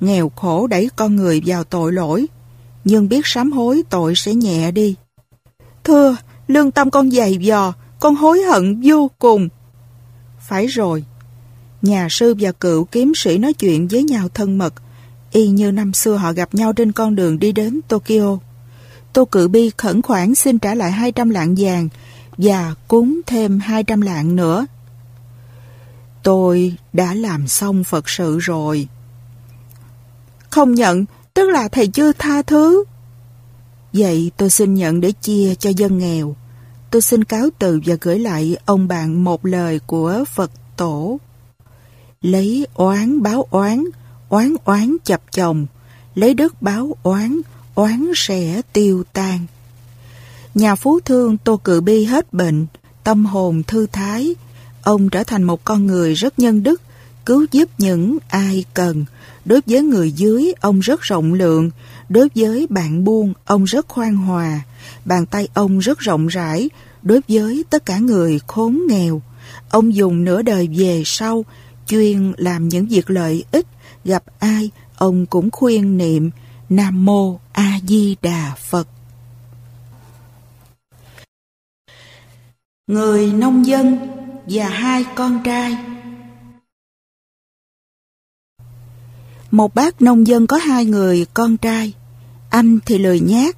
nghèo 0.00 0.28
khổ 0.28 0.66
đẩy 0.66 0.90
con 0.96 1.16
người 1.16 1.42
vào 1.46 1.64
tội 1.64 1.92
lỗi, 1.92 2.26
nhưng 2.84 3.08
biết 3.08 3.26
sám 3.26 3.52
hối 3.52 3.82
tội 3.90 4.14
sẽ 4.16 4.34
nhẹ 4.34 4.70
đi. 4.70 4.94
Thưa, 5.84 6.16
lương 6.46 6.70
tâm 6.70 6.90
con 6.90 7.10
dày 7.10 7.36
dò, 7.36 7.72
con 8.00 8.14
hối 8.14 8.42
hận 8.42 8.80
vô 8.84 9.10
cùng. 9.18 9.48
Phải 10.48 10.66
rồi, 10.66 11.04
nhà 11.82 12.08
sư 12.10 12.34
và 12.40 12.52
cựu 12.52 12.84
kiếm 12.84 13.12
sĩ 13.16 13.38
nói 13.38 13.52
chuyện 13.52 13.88
với 13.88 14.02
nhau 14.02 14.28
thân 14.34 14.58
mật, 14.58 14.74
y 15.32 15.48
như 15.48 15.72
năm 15.72 15.92
xưa 15.92 16.16
họ 16.16 16.32
gặp 16.32 16.54
nhau 16.54 16.72
trên 16.72 16.92
con 16.92 17.14
đường 17.14 17.38
đi 17.38 17.52
đến 17.52 17.80
Tokyo. 17.88 18.38
Tô 19.12 19.24
Cự 19.24 19.48
Bi 19.48 19.70
khẩn 19.76 20.02
khoản 20.02 20.34
xin 20.34 20.58
trả 20.58 20.74
lại 20.74 20.92
200 20.92 21.30
lạng 21.30 21.54
vàng 21.58 21.88
và 22.38 22.74
cúng 22.88 23.20
thêm 23.26 23.60
200 23.60 24.00
lạng 24.00 24.36
nữa. 24.36 24.66
Tôi 26.22 26.74
đã 26.92 27.14
làm 27.14 27.48
xong 27.48 27.84
Phật 27.84 28.08
sự 28.08 28.38
rồi. 28.38 28.88
Không 30.50 30.74
nhận, 30.74 31.04
tức 31.34 31.50
là 31.50 31.68
thầy 31.68 31.86
chưa 31.86 32.12
tha 32.12 32.42
thứ. 32.42 32.84
Vậy 33.92 34.30
tôi 34.36 34.50
xin 34.50 34.74
nhận 34.74 35.00
để 35.00 35.12
chia 35.12 35.54
cho 35.54 35.70
dân 35.70 35.98
nghèo. 35.98 36.36
Tôi 36.90 37.02
xin 37.02 37.24
cáo 37.24 37.48
từ 37.58 37.80
và 37.86 37.96
gửi 38.00 38.18
lại 38.18 38.56
ông 38.64 38.88
bạn 38.88 39.24
một 39.24 39.46
lời 39.46 39.80
của 39.86 40.24
Phật 40.34 40.50
tổ. 40.76 41.18
Lấy 42.22 42.66
oán 42.74 43.22
báo 43.22 43.46
oán, 43.50 43.84
oán 44.28 44.54
oán 44.64 44.96
chập 45.04 45.22
chồng, 45.32 45.66
lấy 46.14 46.34
đất 46.34 46.62
báo 46.62 46.96
oán, 47.02 47.40
oán 47.74 48.12
sẽ 48.16 48.62
tiêu 48.72 49.04
tan. 49.12 49.46
Nhà 50.54 50.74
phú 50.74 51.00
thương 51.00 51.38
Tô 51.38 51.56
Cự 51.56 51.80
Bi 51.80 52.04
hết 52.04 52.32
bệnh, 52.32 52.66
tâm 53.04 53.26
hồn 53.26 53.62
thư 53.62 53.86
thái. 53.92 54.34
Ông 54.82 55.08
trở 55.08 55.24
thành 55.24 55.42
một 55.42 55.64
con 55.64 55.86
người 55.86 56.14
rất 56.14 56.38
nhân 56.38 56.62
đức, 56.62 56.82
cứu 57.26 57.46
giúp 57.52 57.68
những 57.78 58.18
ai 58.28 58.64
cần, 58.74 59.04
Đối 59.48 59.60
với 59.66 59.82
người 59.82 60.12
dưới, 60.12 60.52
ông 60.60 60.80
rất 60.80 61.00
rộng 61.00 61.34
lượng. 61.34 61.70
Đối 62.08 62.28
với 62.34 62.66
bạn 62.70 63.04
buôn, 63.04 63.32
ông 63.44 63.64
rất 63.64 63.88
khoan 63.88 64.16
hòa. 64.16 64.60
Bàn 65.04 65.26
tay 65.26 65.48
ông 65.54 65.78
rất 65.78 65.98
rộng 65.98 66.26
rãi. 66.26 66.70
Đối 67.02 67.20
với 67.28 67.64
tất 67.70 67.86
cả 67.86 67.98
người 67.98 68.40
khốn 68.46 68.80
nghèo, 68.88 69.22
ông 69.70 69.94
dùng 69.94 70.24
nửa 70.24 70.42
đời 70.42 70.68
về 70.76 71.02
sau, 71.06 71.44
chuyên 71.88 72.32
làm 72.36 72.68
những 72.68 72.86
việc 72.86 73.10
lợi 73.10 73.44
ích. 73.52 73.66
Gặp 74.04 74.24
ai, 74.38 74.70
ông 74.96 75.26
cũng 75.26 75.50
khuyên 75.50 75.98
niệm 75.98 76.30
Nam 76.68 77.04
Mô 77.04 77.40
A 77.52 77.78
Di 77.86 78.16
Đà 78.22 78.54
Phật. 78.70 78.88
Người 82.86 83.32
nông 83.32 83.66
dân 83.66 83.98
và 84.46 84.68
hai 84.68 85.04
con 85.14 85.40
trai 85.44 85.76
Một 89.50 89.74
bác 89.74 90.02
nông 90.02 90.26
dân 90.26 90.46
có 90.46 90.56
hai 90.56 90.84
người 90.84 91.26
con 91.34 91.56
trai. 91.56 91.92
Anh 92.50 92.78
thì 92.86 92.98
lười 92.98 93.20
nhát, 93.20 93.56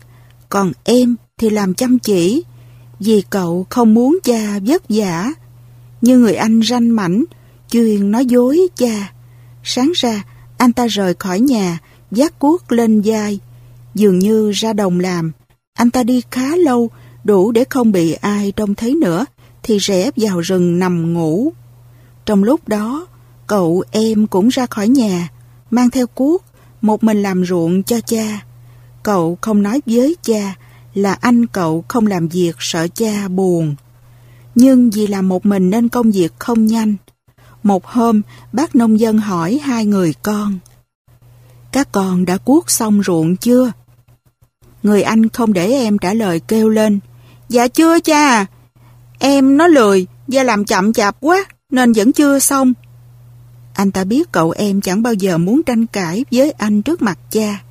còn 0.48 0.72
em 0.84 1.16
thì 1.38 1.50
làm 1.50 1.74
chăm 1.74 1.98
chỉ. 1.98 2.42
Vì 3.00 3.22
cậu 3.30 3.66
không 3.70 3.94
muốn 3.94 4.18
cha 4.24 4.58
vất 4.66 4.82
vả. 4.88 5.30
Như 6.00 6.18
người 6.18 6.34
anh 6.34 6.60
ranh 6.62 6.96
mảnh, 6.96 7.24
chuyên 7.70 8.10
nói 8.10 8.26
dối 8.26 8.68
cha. 8.76 9.12
Sáng 9.64 9.92
ra, 9.94 10.22
anh 10.58 10.72
ta 10.72 10.86
rời 10.86 11.14
khỏi 11.14 11.40
nhà, 11.40 11.78
giác 12.10 12.38
cuốc 12.38 12.72
lên 12.72 13.02
vai. 13.04 13.38
Dường 13.94 14.18
như 14.18 14.50
ra 14.50 14.72
đồng 14.72 15.00
làm. 15.00 15.32
Anh 15.74 15.90
ta 15.90 16.02
đi 16.02 16.22
khá 16.30 16.56
lâu, 16.56 16.90
đủ 17.24 17.52
để 17.52 17.64
không 17.70 17.92
bị 17.92 18.12
ai 18.12 18.52
trông 18.56 18.74
thấy 18.74 18.94
nữa, 18.94 19.26
thì 19.62 19.78
rẽ 19.78 20.10
vào 20.16 20.40
rừng 20.40 20.78
nằm 20.78 21.14
ngủ. 21.14 21.52
Trong 22.26 22.44
lúc 22.44 22.68
đó, 22.68 23.06
cậu 23.46 23.84
em 23.90 24.26
cũng 24.26 24.48
ra 24.48 24.66
khỏi 24.66 24.88
nhà, 24.88 25.28
mang 25.70 25.90
theo 25.90 26.06
cuốc, 26.06 26.44
một 26.80 27.04
mình 27.04 27.22
làm 27.22 27.44
ruộng 27.44 27.82
cho 27.82 28.00
cha. 28.00 28.40
Cậu 29.02 29.38
không 29.40 29.62
nói 29.62 29.80
với 29.86 30.16
cha 30.22 30.54
là 30.94 31.12
anh 31.12 31.46
cậu 31.46 31.84
không 31.88 32.06
làm 32.06 32.28
việc 32.28 32.56
sợ 32.58 32.88
cha 32.94 33.28
buồn. 33.28 33.74
Nhưng 34.54 34.90
vì 34.90 35.06
làm 35.06 35.28
một 35.28 35.46
mình 35.46 35.70
nên 35.70 35.88
công 35.88 36.10
việc 36.10 36.32
không 36.38 36.66
nhanh. 36.66 36.96
Một 37.62 37.86
hôm, 37.86 38.22
bác 38.52 38.76
nông 38.76 39.00
dân 39.00 39.18
hỏi 39.18 39.60
hai 39.62 39.86
người 39.86 40.14
con. 40.22 40.58
Các 41.72 41.92
con 41.92 42.24
đã 42.24 42.36
cuốc 42.36 42.70
xong 42.70 43.02
ruộng 43.02 43.36
chưa? 43.36 43.72
Người 44.82 45.02
anh 45.02 45.28
không 45.28 45.52
để 45.52 45.66
em 45.70 45.98
trả 45.98 46.14
lời 46.14 46.40
kêu 46.40 46.68
lên. 46.68 47.00
Dạ 47.48 47.68
chưa 47.68 48.00
cha 48.00 48.46
Em 49.18 49.56
nó 49.56 49.66
lười 49.66 50.06
và 50.26 50.42
làm 50.42 50.64
chậm 50.64 50.92
chạp 50.92 51.16
quá 51.20 51.44
nên 51.70 51.92
vẫn 51.92 52.12
chưa 52.12 52.38
xong. 52.38 52.72
Anh 53.74 53.90
ta 53.90 54.04
biết 54.04 54.32
cậu 54.32 54.50
em 54.50 54.80
chẳng 54.80 55.02
bao 55.02 55.14
giờ 55.14 55.38
muốn 55.38 55.62
tranh 55.62 55.86
cãi 55.86 56.24
với 56.30 56.50
anh 56.50 56.82
trước 56.82 57.02
mặt 57.02 57.18
cha. 57.30 57.62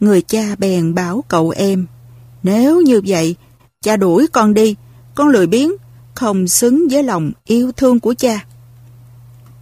Người 0.00 0.22
cha 0.22 0.54
bèn 0.58 0.94
bảo 0.94 1.24
cậu 1.28 1.50
em, 1.50 1.86
nếu 2.42 2.80
như 2.80 3.00
vậy, 3.06 3.36
cha 3.82 3.96
đuổi 3.96 4.26
con 4.32 4.54
đi, 4.54 4.76
con 5.14 5.28
lười 5.28 5.46
biếng, 5.46 5.72
không 6.14 6.48
xứng 6.48 6.88
với 6.90 7.02
lòng 7.02 7.32
yêu 7.44 7.72
thương 7.72 8.00
của 8.00 8.14
cha. 8.18 8.44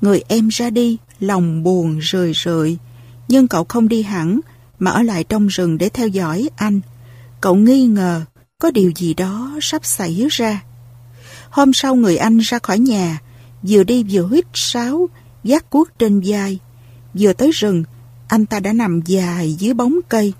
Người 0.00 0.22
em 0.28 0.48
ra 0.48 0.70
đi, 0.70 0.96
lòng 1.20 1.62
buồn 1.62 2.00
rười 2.02 2.32
rượi, 2.44 2.76
nhưng 3.28 3.48
cậu 3.48 3.64
không 3.64 3.88
đi 3.88 4.02
hẳn, 4.02 4.40
mà 4.78 4.90
ở 4.90 5.02
lại 5.02 5.24
trong 5.24 5.46
rừng 5.46 5.78
để 5.78 5.88
theo 5.88 6.08
dõi 6.08 6.50
anh. 6.56 6.80
Cậu 7.40 7.54
nghi 7.54 7.86
ngờ 7.86 8.22
có 8.58 8.70
điều 8.70 8.92
gì 8.96 9.14
đó 9.14 9.58
sắp 9.62 9.84
xảy 9.84 10.26
ra. 10.30 10.62
Hôm 11.50 11.72
sau 11.72 11.94
người 11.94 12.16
anh 12.16 12.38
ra 12.38 12.58
khỏi 12.58 12.78
nhà, 12.78 13.18
vừa 13.62 13.84
đi 13.84 14.04
vừa 14.10 14.28
hít 14.28 14.44
sáo, 14.54 15.08
gác 15.44 15.70
cuốc 15.70 15.88
trên 15.98 16.22
vai. 16.24 16.58
Vừa 17.14 17.32
tới 17.32 17.50
rừng, 17.50 17.84
anh 18.28 18.46
ta 18.46 18.60
đã 18.60 18.72
nằm 18.72 19.00
dài 19.06 19.52
dưới 19.52 19.74
bóng 19.74 19.98
cây. 20.08 20.32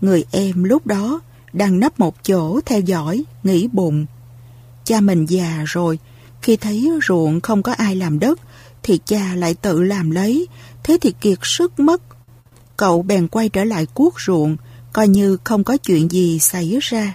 Người 0.00 0.24
em 0.30 0.64
lúc 0.64 0.86
đó 0.86 1.20
đang 1.52 1.80
nấp 1.80 2.00
một 2.00 2.24
chỗ 2.24 2.60
theo 2.66 2.80
dõi, 2.80 3.24
nghĩ 3.42 3.68
bụng. 3.72 4.06
Cha 4.84 5.00
mình 5.00 5.26
già 5.26 5.62
rồi, 5.66 5.98
khi 6.42 6.56
thấy 6.56 6.90
ruộng 7.08 7.40
không 7.40 7.62
có 7.62 7.72
ai 7.72 7.96
làm 7.96 8.18
đất, 8.18 8.40
thì 8.82 9.00
cha 9.06 9.34
lại 9.34 9.54
tự 9.54 9.82
làm 9.82 10.10
lấy, 10.10 10.48
thế 10.84 10.98
thì 11.00 11.14
kiệt 11.20 11.38
sức 11.42 11.80
mất. 11.80 12.02
Cậu 12.76 13.02
bèn 13.02 13.28
quay 13.28 13.48
trở 13.48 13.64
lại 13.64 13.86
cuốc 13.86 14.14
ruộng, 14.26 14.56
coi 14.92 15.08
như 15.08 15.36
không 15.44 15.64
có 15.64 15.76
chuyện 15.76 16.10
gì 16.10 16.38
xảy 16.38 16.78
ra. 16.80 17.14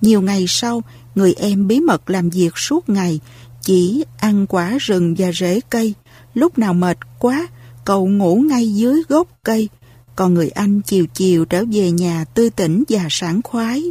Nhiều 0.00 0.20
ngày 0.22 0.44
sau, 0.48 0.82
người 1.14 1.34
em 1.38 1.68
bí 1.68 1.80
mật 1.80 2.10
làm 2.10 2.30
việc 2.30 2.58
suốt 2.58 2.88
ngày, 2.88 3.20
chỉ 3.62 4.04
ăn 4.18 4.46
quả 4.46 4.78
rừng 4.80 5.14
và 5.18 5.32
rễ 5.32 5.60
cây. 5.70 5.94
Lúc 6.34 6.58
nào 6.58 6.74
mệt 6.74 6.98
quá, 7.18 7.48
cậu 7.84 8.06
ngủ 8.06 8.36
ngay 8.36 8.74
dưới 8.74 9.02
gốc 9.08 9.28
cây, 9.42 9.68
còn 10.16 10.34
người 10.34 10.48
anh 10.48 10.80
chiều 10.80 11.06
chiều 11.06 11.44
trở 11.44 11.64
về 11.72 11.90
nhà 11.90 12.24
tươi 12.24 12.50
tỉnh 12.50 12.84
và 12.88 13.06
sảng 13.10 13.40
khoái. 13.44 13.82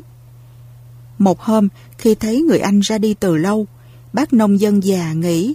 Một 1.17 1.41
hôm, 1.41 1.67
khi 1.97 2.15
thấy 2.15 2.41
người 2.41 2.59
anh 2.59 2.79
ra 2.79 2.97
đi 2.97 3.13
từ 3.13 3.37
lâu, 3.37 3.67
bác 4.13 4.33
nông 4.33 4.59
dân 4.59 4.83
già 4.83 5.13
nghĩ, 5.13 5.53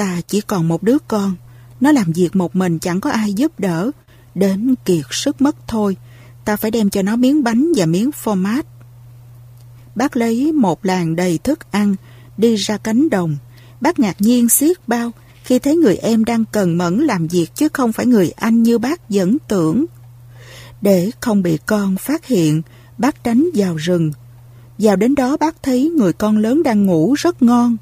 ta 0.00 0.20
chỉ 0.26 0.40
còn 0.40 0.68
một 0.68 0.82
đứa 0.82 0.98
con, 1.08 1.34
nó 1.80 1.92
làm 1.92 2.12
việc 2.12 2.36
một 2.36 2.56
mình 2.56 2.78
chẳng 2.78 3.00
có 3.00 3.10
ai 3.10 3.32
giúp 3.32 3.52
đỡ, 3.60 3.90
đến 4.34 4.74
kiệt 4.84 5.04
sức 5.10 5.40
mất 5.40 5.56
thôi, 5.68 5.96
ta 6.44 6.56
phải 6.56 6.70
đem 6.70 6.90
cho 6.90 7.02
nó 7.02 7.16
miếng 7.16 7.44
bánh 7.44 7.72
và 7.76 7.86
miếng 7.86 8.10
format. 8.24 8.62
Bác 9.94 10.16
lấy 10.16 10.52
một 10.52 10.84
làng 10.84 11.16
đầy 11.16 11.38
thức 11.38 11.72
ăn, 11.72 11.96
đi 12.36 12.56
ra 12.56 12.76
cánh 12.76 13.10
đồng. 13.10 13.36
Bác 13.80 13.98
ngạc 13.98 14.16
nhiên 14.18 14.48
xiết 14.48 14.88
bao 14.88 15.12
khi 15.44 15.58
thấy 15.58 15.76
người 15.76 15.96
em 15.96 16.24
đang 16.24 16.44
cần 16.52 16.78
mẫn 16.78 16.98
làm 16.98 17.26
việc 17.26 17.54
chứ 17.54 17.68
không 17.72 17.92
phải 17.92 18.06
người 18.06 18.30
anh 18.30 18.62
như 18.62 18.78
bác 18.78 19.10
vẫn 19.10 19.36
tưởng. 19.48 19.84
Để 20.80 21.10
không 21.20 21.42
bị 21.42 21.58
con 21.66 21.96
phát 21.96 22.26
hiện, 22.26 22.62
bác 22.98 23.24
tránh 23.24 23.46
vào 23.54 23.76
rừng. 23.76 24.12
Vào 24.78 24.96
đến 24.96 25.14
đó 25.14 25.36
bác 25.36 25.62
thấy 25.62 25.90
người 25.90 26.12
con 26.12 26.38
lớn 26.38 26.62
đang 26.62 26.86
ngủ 26.86 27.14
rất 27.18 27.42
ngon. 27.42 27.76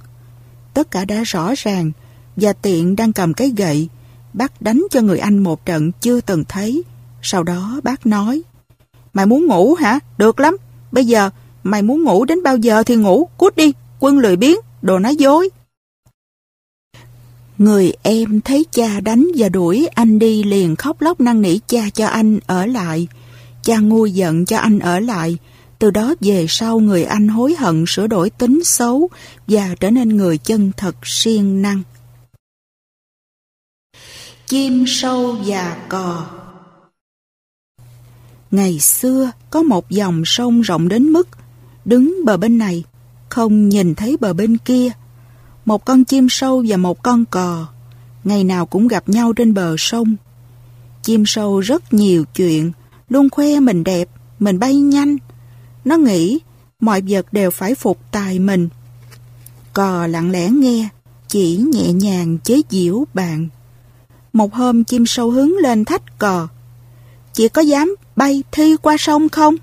Tất 0.75 0.91
cả 0.91 1.05
đã 1.05 1.23
rõ 1.23 1.55
ràng, 1.57 1.93
và 2.41 2.53
tiện 2.53 2.97
đang 2.97 3.13
cầm 3.13 3.35
cái 3.35 3.53
gậy. 3.57 3.89
Bác 4.33 4.63
đánh 4.63 4.87
cho 4.91 5.01
người 5.01 5.19
anh 5.19 5.39
một 5.39 5.67
trận 5.67 5.93
chưa 6.01 6.21
từng 6.21 6.45
thấy. 6.49 6.83
Sau 7.23 7.43
đó 7.43 7.81
bác 7.83 8.07
nói, 8.07 8.43
Mày 9.13 9.27
muốn 9.27 9.47
ngủ 9.47 9.75
hả? 9.75 9.99
Được 10.19 10.41
lắm. 10.41 10.57
Bây 10.93 11.05
giờ 11.05 11.31
Mày 11.63 11.83
muốn 11.83 12.05
ngủ 12.05 12.25
đến 12.25 12.43
bao 12.43 12.57
giờ 12.57 12.83
thì 12.83 12.97
ngủ, 12.97 13.29
cút 13.39 13.57
đi, 13.57 13.73
quân 14.01 14.19
lười 14.19 14.37
biếng, 14.37 14.57
đồ 14.83 14.99
nói 14.99 15.17
dối. 15.17 15.49
Người 17.59 17.93
em 18.03 18.41
thấy 18.41 18.67
cha 18.73 19.01
đánh 19.01 19.27
và 19.37 19.49
đuổi 19.49 19.89
anh 19.95 20.19
đi 20.19 20.43
liền 20.43 20.77
khóc 20.77 21.03
lóc 21.03 21.21
năn 21.21 21.43
nỉ 21.43 21.59
cha 21.67 21.91
cho 21.95 22.07
anh 22.07 22.39
ở 22.47 22.67
lại. 22.67 23.09
Cha 23.63 23.79
ngu 23.79 24.07
giận 24.07 24.45
cho 24.45 24.59
anh 24.59 24.79
ở 24.79 25.01
lại. 25.01 25.39
Từ 25.79 25.91
đó 25.91 26.15
về 26.21 26.47
sau 26.49 26.79
người 26.79 27.05
anh 27.05 27.29
hối 27.29 27.55
hận 27.59 27.85
sửa 27.89 28.07
đổi 28.07 28.31
tính 28.31 28.61
xấu 28.65 29.09
và 29.47 29.75
trở 29.81 29.91
nên 29.91 30.09
người 30.09 30.39
chân 30.39 30.73
thật 30.77 30.97
siêng 31.05 31.63
năng. 31.63 31.83
Chim 34.49 34.85
sâu 34.87 35.37
và 35.47 35.77
cò 35.89 36.27
Ngày 38.51 38.79
xưa 38.79 39.31
có 39.51 39.63
một 39.63 39.91
dòng 39.91 40.23
sông 40.25 40.61
rộng 40.61 40.89
đến 40.89 41.09
mức 41.09 41.29
đứng 41.85 42.17
bờ 42.25 42.37
bên 42.37 42.59
này, 42.59 42.85
không 43.29 43.69
nhìn 43.69 43.95
thấy 43.95 44.17
bờ 44.21 44.33
bên 44.33 44.57
kia. 44.59 44.91
Một 45.65 45.85
con 45.85 46.05
chim 46.05 46.29
sâu 46.31 46.65
và 46.69 46.77
một 46.77 47.03
con 47.03 47.25
cò, 47.25 47.67
ngày 48.25 48.45
nào 48.45 48.67
cũng 48.67 48.89
gặp 48.89 49.09
nhau 49.09 49.33
trên 49.33 49.55
bờ 49.55 49.75
sông. 49.79 50.17
Chim 51.03 51.27
sâu 51.27 51.61
rất 51.61 51.93
nhiều 51.93 52.25
chuyện, 52.35 52.73
luôn 53.09 53.31
khoe 53.31 53.61
mình 53.61 53.85
đẹp, 53.85 54.09
mình 54.39 54.59
bay 54.59 54.77
nhanh. 54.77 55.17
Nó 55.85 55.97
nghĩ 55.97 56.39
mọi 56.81 57.03
vật 57.09 57.33
đều 57.33 57.51
phải 57.51 57.75
phục 57.75 57.99
tài 58.11 58.39
mình. 58.39 58.69
Cò 59.73 60.07
lặng 60.07 60.31
lẽ 60.31 60.51
nghe, 60.51 60.89
chỉ 61.29 61.57
nhẹ 61.57 61.93
nhàng 61.93 62.39
chế 62.45 62.61
giễu 62.71 63.05
bạn. 63.15 63.49
Một 64.39 64.55
hôm 64.55 64.85
chim 64.85 65.07
sâu 65.07 65.31
hướng 65.31 65.57
lên 65.57 65.85
thách 65.85 66.19
cò. 66.19 66.49
Chị 67.33 67.49
có 67.49 67.63
dám 67.63 67.97
bay 68.17 68.43
thi 68.53 68.77
qua 68.83 68.97
sông 68.99 69.29
không? 69.29 69.55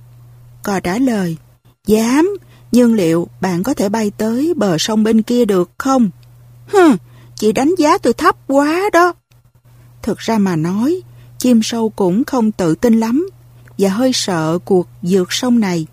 Cò 0.63 0.79
trả 0.79 0.97
lời. 0.97 1.37
Dám, 1.87 2.37
nhưng 2.71 2.93
liệu 2.93 3.27
bạn 3.41 3.63
có 3.63 3.73
thể 3.73 3.89
bay 3.89 4.11
tới 4.17 4.53
bờ 4.55 4.77
sông 4.77 5.03
bên 5.03 5.21
kia 5.21 5.45
được 5.45 5.71
không? 5.77 6.09
Hừ, 6.67 6.95
chị 7.35 7.51
đánh 7.51 7.75
giá 7.77 7.97
tôi 7.97 8.13
thấp 8.13 8.35
quá 8.47 8.81
đó. 8.93 9.13
Thực 10.01 10.17
ra 10.17 10.37
mà 10.37 10.55
nói, 10.55 11.01
chim 11.39 11.59
sâu 11.63 11.89
cũng 11.89 12.23
không 12.23 12.51
tự 12.51 12.75
tin 12.75 12.99
lắm 12.99 13.29
và 13.77 13.89
hơi 13.89 14.11
sợ 14.13 14.59
cuộc 14.65 14.87
vượt 15.01 15.33
sông 15.33 15.59
này. 15.59 15.87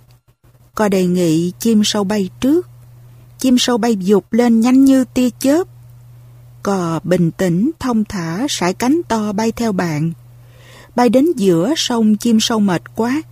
cò 0.75 0.89
đề 0.89 1.07
nghị 1.07 1.53
chim 1.59 1.85
sâu 1.85 2.05
bay 2.05 2.31
trước. 2.41 2.67
Chim 3.39 3.59
sâu 3.59 3.79
bay 3.79 3.97
dục 3.97 4.33
lên 4.33 4.61
nhanh 4.61 4.85
như 4.85 5.05
tia 5.05 5.29
chớp. 5.39 5.72
Cò 6.63 7.01
bình 7.05 7.31
tĩnh, 7.31 7.71
thông 7.81 8.05
thả, 8.05 8.47
sải 8.49 8.75
cánh 8.75 9.01
to 9.09 9.33
bay 9.33 9.53
theo 9.53 9.73
bạn. 9.73 10.13
Bay 10.95 11.09
đến 11.09 11.27
giữa 11.37 11.75
sông 11.77 12.17
chim 12.17 12.41
sâu 12.41 12.59
mệt 12.59 12.83
quá, 12.95 13.23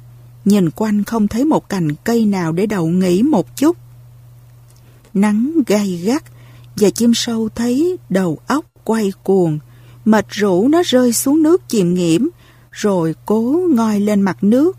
nhìn 0.44 0.70
quanh 0.70 1.04
không 1.04 1.28
thấy 1.28 1.44
một 1.44 1.68
cành 1.68 1.94
cây 2.04 2.26
nào 2.26 2.52
để 2.52 2.66
đậu 2.66 2.86
nghỉ 2.86 3.22
một 3.22 3.56
chút. 3.56 3.76
Nắng 5.14 5.52
gay 5.66 6.00
gắt 6.04 6.24
và 6.76 6.90
chim 6.90 7.14
sâu 7.14 7.48
thấy 7.54 7.96
đầu 8.08 8.38
óc 8.46 8.64
quay 8.84 9.12
cuồng, 9.22 9.58
Mệt 10.04 10.26
rũ 10.28 10.68
nó 10.68 10.82
rơi 10.84 11.12
xuống 11.12 11.42
nước 11.42 11.68
chìm 11.68 11.94
nghiễm, 11.94 12.22
rồi 12.70 13.14
cố 13.26 13.60
ngoi 13.70 14.00
lên 14.00 14.22
mặt 14.22 14.44
nước. 14.44 14.76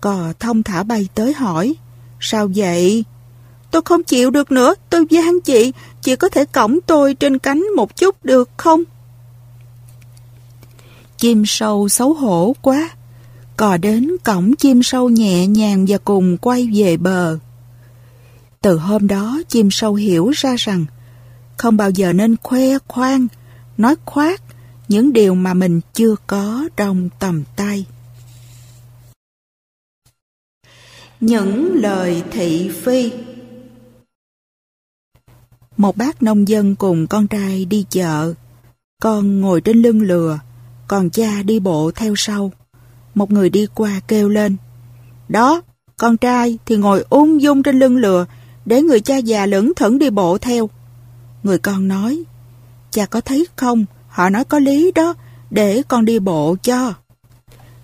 Cò 0.00 0.32
thông 0.40 0.62
thả 0.62 0.82
bay 0.82 1.08
tới 1.14 1.32
hỏi, 1.32 1.74
sao 2.20 2.48
vậy? 2.54 3.04
Tôi 3.74 3.82
không 3.84 4.02
chịu 4.02 4.30
được 4.30 4.52
nữa, 4.52 4.74
tôi 4.90 5.06
gian 5.10 5.40
chị, 5.40 5.72
chị 6.02 6.16
có 6.16 6.28
thể 6.28 6.44
cõng 6.44 6.78
tôi 6.86 7.14
trên 7.14 7.38
cánh 7.38 7.64
một 7.76 7.96
chút 7.96 8.24
được 8.24 8.50
không? 8.56 8.82
Chim 11.18 11.46
sâu 11.46 11.88
xấu 11.88 12.14
hổ 12.14 12.56
quá. 12.62 12.90
Cò 13.56 13.76
đến 13.76 14.16
cổng 14.24 14.56
chim 14.56 14.82
sâu 14.82 15.08
nhẹ 15.08 15.46
nhàng 15.46 15.84
và 15.88 15.98
cùng 15.98 16.36
quay 16.36 16.68
về 16.74 16.96
bờ. 16.96 17.38
Từ 18.60 18.76
hôm 18.76 19.06
đó 19.08 19.40
chim 19.48 19.70
sâu 19.70 19.94
hiểu 19.94 20.30
ra 20.30 20.54
rằng 20.58 20.84
không 21.56 21.76
bao 21.76 21.90
giờ 21.90 22.12
nên 22.12 22.36
khoe 22.42 22.78
khoang, 22.88 23.26
nói 23.78 23.94
khoác 24.04 24.42
những 24.88 25.12
điều 25.12 25.34
mà 25.34 25.54
mình 25.54 25.80
chưa 25.94 26.16
có 26.26 26.68
trong 26.76 27.08
tầm 27.18 27.44
tay. 27.56 27.86
Những 31.20 31.74
lời 31.74 32.22
thị 32.32 32.70
phi 32.84 33.10
một 35.76 35.96
bác 35.96 36.22
nông 36.22 36.48
dân 36.48 36.74
cùng 36.74 37.06
con 37.06 37.26
trai 37.26 37.64
đi 37.64 37.84
chợ. 37.90 38.34
Con 39.02 39.40
ngồi 39.40 39.60
trên 39.60 39.82
lưng 39.82 40.02
lừa, 40.02 40.38
còn 40.88 41.10
cha 41.10 41.42
đi 41.42 41.60
bộ 41.60 41.90
theo 41.94 42.14
sau. 42.16 42.52
Một 43.14 43.30
người 43.30 43.50
đi 43.50 43.66
qua 43.74 44.00
kêu 44.08 44.28
lên. 44.28 44.56
Đó, 45.28 45.62
con 45.96 46.16
trai 46.16 46.58
thì 46.66 46.76
ngồi 46.76 47.04
ung 47.10 47.42
dung 47.42 47.62
trên 47.62 47.78
lưng 47.78 47.96
lừa, 47.96 48.26
để 48.64 48.82
người 48.82 49.00
cha 49.00 49.16
già 49.16 49.46
lững 49.46 49.74
thững 49.74 49.98
đi 49.98 50.10
bộ 50.10 50.38
theo. 50.38 50.70
Người 51.42 51.58
con 51.58 51.88
nói, 51.88 52.22
cha 52.90 53.06
có 53.06 53.20
thấy 53.20 53.46
không, 53.56 53.84
họ 54.08 54.30
nói 54.30 54.44
có 54.44 54.58
lý 54.58 54.92
đó, 54.92 55.14
để 55.50 55.82
con 55.88 56.04
đi 56.04 56.18
bộ 56.18 56.56
cho. 56.62 56.94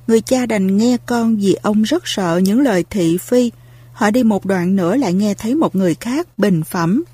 Người 0.06 0.20
cha 0.20 0.46
đành 0.46 0.76
nghe 0.76 0.96
con 1.06 1.36
vì 1.36 1.54
ông 1.62 1.82
rất 1.82 2.02
sợ 2.06 2.40
những 2.44 2.60
lời 2.60 2.84
thị 2.90 3.18
phi. 3.18 3.50
Họ 3.92 4.10
đi 4.10 4.22
một 4.22 4.46
đoạn 4.46 4.76
nữa 4.76 4.96
lại 4.96 5.12
nghe 5.12 5.34
thấy 5.34 5.54
một 5.54 5.76
người 5.76 5.94
khác 5.94 6.38
bình 6.38 6.62
phẩm. 6.64 7.04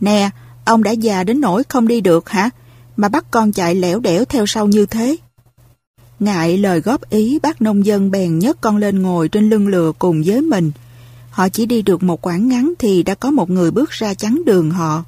Nè, 0.00 0.30
ông 0.64 0.82
đã 0.82 0.90
già 0.90 1.24
đến 1.24 1.40
nỗi 1.40 1.62
không 1.68 1.88
đi 1.88 2.00
được 2.00 2.28
hả? 2.28 2.50
Mà 2.96 3.08
bắt 3.08 3.24
con 3.30 3.52
chạy 3.52 3.74
lẻo 3.74 4.00
đẻo 4.00 4.24
theo 4.24 4.46
sau 4.46 4.66
như 4.66 4.86
thế. 4.86 5.16
Ngại 6.20 6.58
lời 6.58 6.80
góp 6.80 7.10
ý 7.10 7.38
bác 7.42 7.62
nông 7.62 7.86
dân 7.86 8.10
bèn 8.10 8.38
nhấc 8.38 8.60
con 8.60 8.76
lên 8.76 9.02
ngồi 9.02 9.28
trên 9.28 9.50
lưng 9.50 9.68
lừa 9.68 9.92
cùng 9.98 10.22
với 10.26 10.40
mình. 10.40 10.70
Họ 11.30 11.48
chỉ 11.48 11.66
đi 11.66 11.82
được 11.82 12.02
một 12.02 12.26
quãng 12.26 12.48
ngắn 12.48 12.72
thì 12.78 13.02
đã 13.02 13.14
có 13.14 13.30
một 13.30 13.50
người 13.50 13.70
bước 13.70 13.90
ra 13.90 14.14
chắn 14.14 14.42
đường 14.46 14.70
họ. 14.70 15.04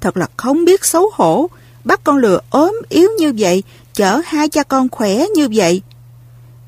Thật 0.00 0.16
là 0.16 0.26
không 0.36 0.64
biết 0.64 0.84
xấu 0.84 1.10
hổ, 1.14 1.50
bắt 1.84 2.00
con 2.04 2.16
lừa 2.16 2.40
ốm 2.50 2.76
yếu 2.88 3.08
như 3.18 3.34
vậy, 3.38 3.62
chở 3.94 4.20
hai 4.24 4.48
cha 4.48 4.62
con 4.62 4.88
khỏe 4.88 5.24
như 5.34 5.48
vậy. 5.54 5.82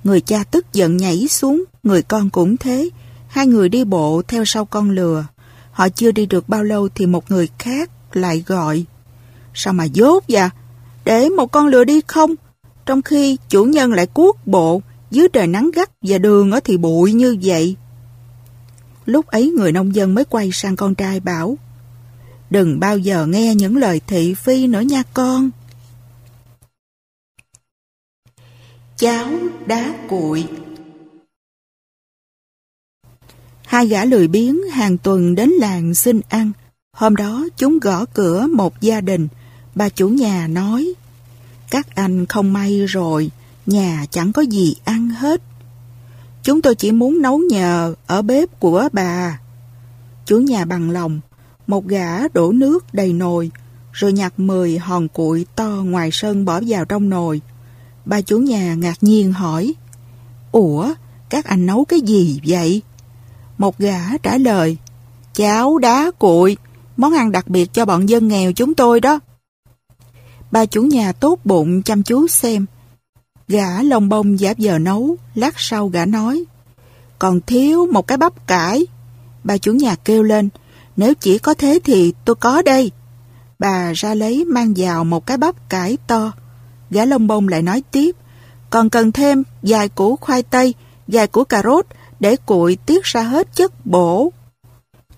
Người 0.04 0.20
cha 0.20 0.44
tức 0.50 0.66
giận 0.72 0.96
nhảy 0.96 1.28
xuống, 1.28 1.64
người 1.82 2.02
con 2.02 2.30
cũng 2.30 2.56
thế. 2.56 2.90
Hai 3.28 3.46
người 3.46 3.68
đi 3.68 3.84
bộ 3.84 4.22
theo 4.28 4.44
sau 4.44 4.64
con 4.64 4.90
lừa. 4.90 5.24
Họ 5.73 5.89
chưa 5.89 6.12
đi 6.12 6.26
được 6.26 6.49
bao 6.49 6.65
lâu 6.65 6.89
thì 6.94 7.07
một 7.07 7.31
người 7.31 7.49
khác 7.58 7.90
lại 8.12 8.44
gọi. 8.47 8.84
Sao 9.55 9.73
mà 9.73 9.84
dốt 9.84 10.24
vậy? 10.28 10.49
Để 11.05 11.28
một 11.28 11.52
con 11.52 11.66
lừa 11.66 11.84
đi 11.84 12.00
không? 12.07 12.34
Trong 12.86 13.02
khi 13.02 13.36
chủ 13.49 13.65
nhân 13.65 13.92
lại 13.92 14.07
cuốc 14.07 14.47
bộ, 14.47 14.82
dưới 15.10 15.28
trời 15.32 15.47
nắng 15.47 15.70
gắt 15.74 15.90
và 16.02 16.18
đường 16.18 16.50
ở 16.50 16.60
thì 16.65 16.76
bụi 16.76 17.12
như 17.12 17.36
vậy. 17.42 17.76
Lúc 19.07 19.26
ấy 19.26 19.50
người 19.50 19.73
nông 19.73 19.94
dân 19.94 20.15
mới 20.15 20.24
quay 20.24 20.50
sang 20.52 20.76
con 20.76 20.94
trai 20.94 21.20
bảo 21.20 21.58
Đừng 22.50 22.81
bao 22.81 22.99
giờ 22.99 23.26
nghe 23.26 23.55
những 23.55 23.76
lời 23.76 24.00
thị 24.07 24.34
phi 24.34 24.66
nữa 24.66 24.81
nha 24.81 25.02
con. 25.15 25.50
Cháo 28.97 29.31
đá 29.66 29.94
cuội 30.08 30.44
Hai 33.70 33.86
gã 33.86 34.05
lười 34.05 34.28
biếng 34.28 34.68
hàng 34.73 34.99
tuần 34.99 35.34
đến 35.34 35.50
làng 35.50 35.94
xin 35.94 36.20
ăn. 36.28 36.52
Hôm 36.92 37.16
đó 37.16 37.49
chúng 37.57 37.78
gõ 37.78 38.05
cửa 38.05 38.47
một 38.55 38.81
gia 38.81 39.00
đình. 39.00 39.28
Bà 39.74 39.89
chủ 39.89 40.08
nhà 40.08 40.47
nói 40.47 40.94
Các 41.70 41.94
anh 41.94 42.26
không 42.26 42.52
may 42.52 42.86
rồi, 42.86 43.31
nhà 43.66 44.07
chẳng 44.10 44.32
có 44.32 44.42
gì 44.42 44.74
ăn 44.84 45.08
hết. 45.08 45.42
Chúng 46.42 46.62
tôi 46.62 46.74
chỉ 46.74 46.92
muốn 46.92 47.23
nấu 47.23 47.39
nhờ 47.39 47.94
ở 48.07 48.23
bếp 48.23 48.60
của 48.60 48.89
bà. 48.92 49.40
Chủ 50.26 50.39
nhà 50.40 50.65
bằng 50.65 50.90
lòng, 50.90 51.20
một 51.66 51.86
gã 51.86 52.28
đổ 52.28 52.52
nước 52.52 52.94
đầy 52.94 53.12
nồi, 53.12 53.50
rồi 53.92 54.12
nhặt 54.12 54.32
mười 54.36 54.78
hòn 54.78 55.08
cuội 55.08 55.47
to 55.57 55.68
ngoài 55.68 56.10
sân 56.12 56.44
bỏ 56.44 56.60
vào 56.66 56.84
trong 56.84 57.10
nồi. 57.10 57.40
Bà 58.05 58.20
chủ 58.20 58.39
nhà 58.39 58.74
ngạc 58.74 58.97
nhiên 59.00 59.32
hỏi, 59.32 59.74
Ủa, 60.52 60.94
các 61.28 61.44
anh 61.44 61.66
nấu 61.66 61.84
cái 61.84 62.00
gì 62.00 62.40
vậy? 62.47 62.82
Một 63.60 63.78
gã 63.78 64.16
trả 64.22 64.39
lời, 64.39 64.76
Cháo 65.34 65.78
đá 65.78 66.10
cuội, 66.18 66.56
món 66.97 67.12
ăn 67.12 67.32
đặc 67.32 67.48
biệt 67.48 67.72
cho 67.72 67.84
bọn 67.84 68.08
dân 68.08 68.28
nghèo 68.28 68.52
chúng 68.52 68.74
tôi 68.74 69.00
đó. 69.00 69.20
Bà 70.50 70.66
chủ 70.66 70.82
nhà 70.82 71.12
tốt 71.12 71.39
bụng 71.44 71.82
chăm 71.82 72.02
chú 72.02 72.28
xem, 72.28 72.66
Gã 73.48 73.82
lông 73.82 74.08
bông 74.08 74.39
giáp 74.39 74.58
giờ 74.58 74.78
nấu, 74.78 75.16
lát 75.34 75.55
sau 75.56 75.89
gã 75.89 76.06
nói. 76.06 76.44
Còn 77.18 77.40
thiếu 77.40 77.86
một 77.92 78.06
cái 78.06 78.18
bắp 78.18 78.47
cải. 78.47 78.86
Bà 79.44 79.58
chủ 79.58 79.72
nhà 79.72 79.97
kêu 80.05 80.22
lên, 80.22 80.48
nếu 80.97 81.14
chỉ 81.14 81.39
có 81.39 81.55
thế 81.55 81.78
thì 81.84 82.14
tôi 82.24 82.36
có 82.36 82.62
đây. 82.62 82.90
Bà 83.58 83.92
ra 83.92 84.14
lấy 84.14 84.44
mang 84.44 84.74
vào 84.76 85.05
một 85.05 85.26
cái 85.26 85.36
bắp 85.36 85.68
cải 85.68 85.97
to. 86.06 86.32
Gã 86.90 87.05
lông 87.05 87.26
bông 87.26 87.48
lại 87.48 87.62
nói 87.62 87.82
tiếp, 87.90 88.16
còn 88.70 88.90
cần 88.90 89.12
thêm 89.12 89.42
vài 89.62 89.89
củ 89.89 90.16
khoai 90.16 90.42
tây, 90.42 90.74
vài 91.08 91.26
củ 91.26 91.44
cà 91.44 91.62
rốt 91.62 91.86
để 92.20 92.36
cuội 92.36 92.78
tiết 92.86 93.05
ra 93.05 93.23
hết 93.23 93.49
chất 93.55 93.86
bổ. 93.86 94.32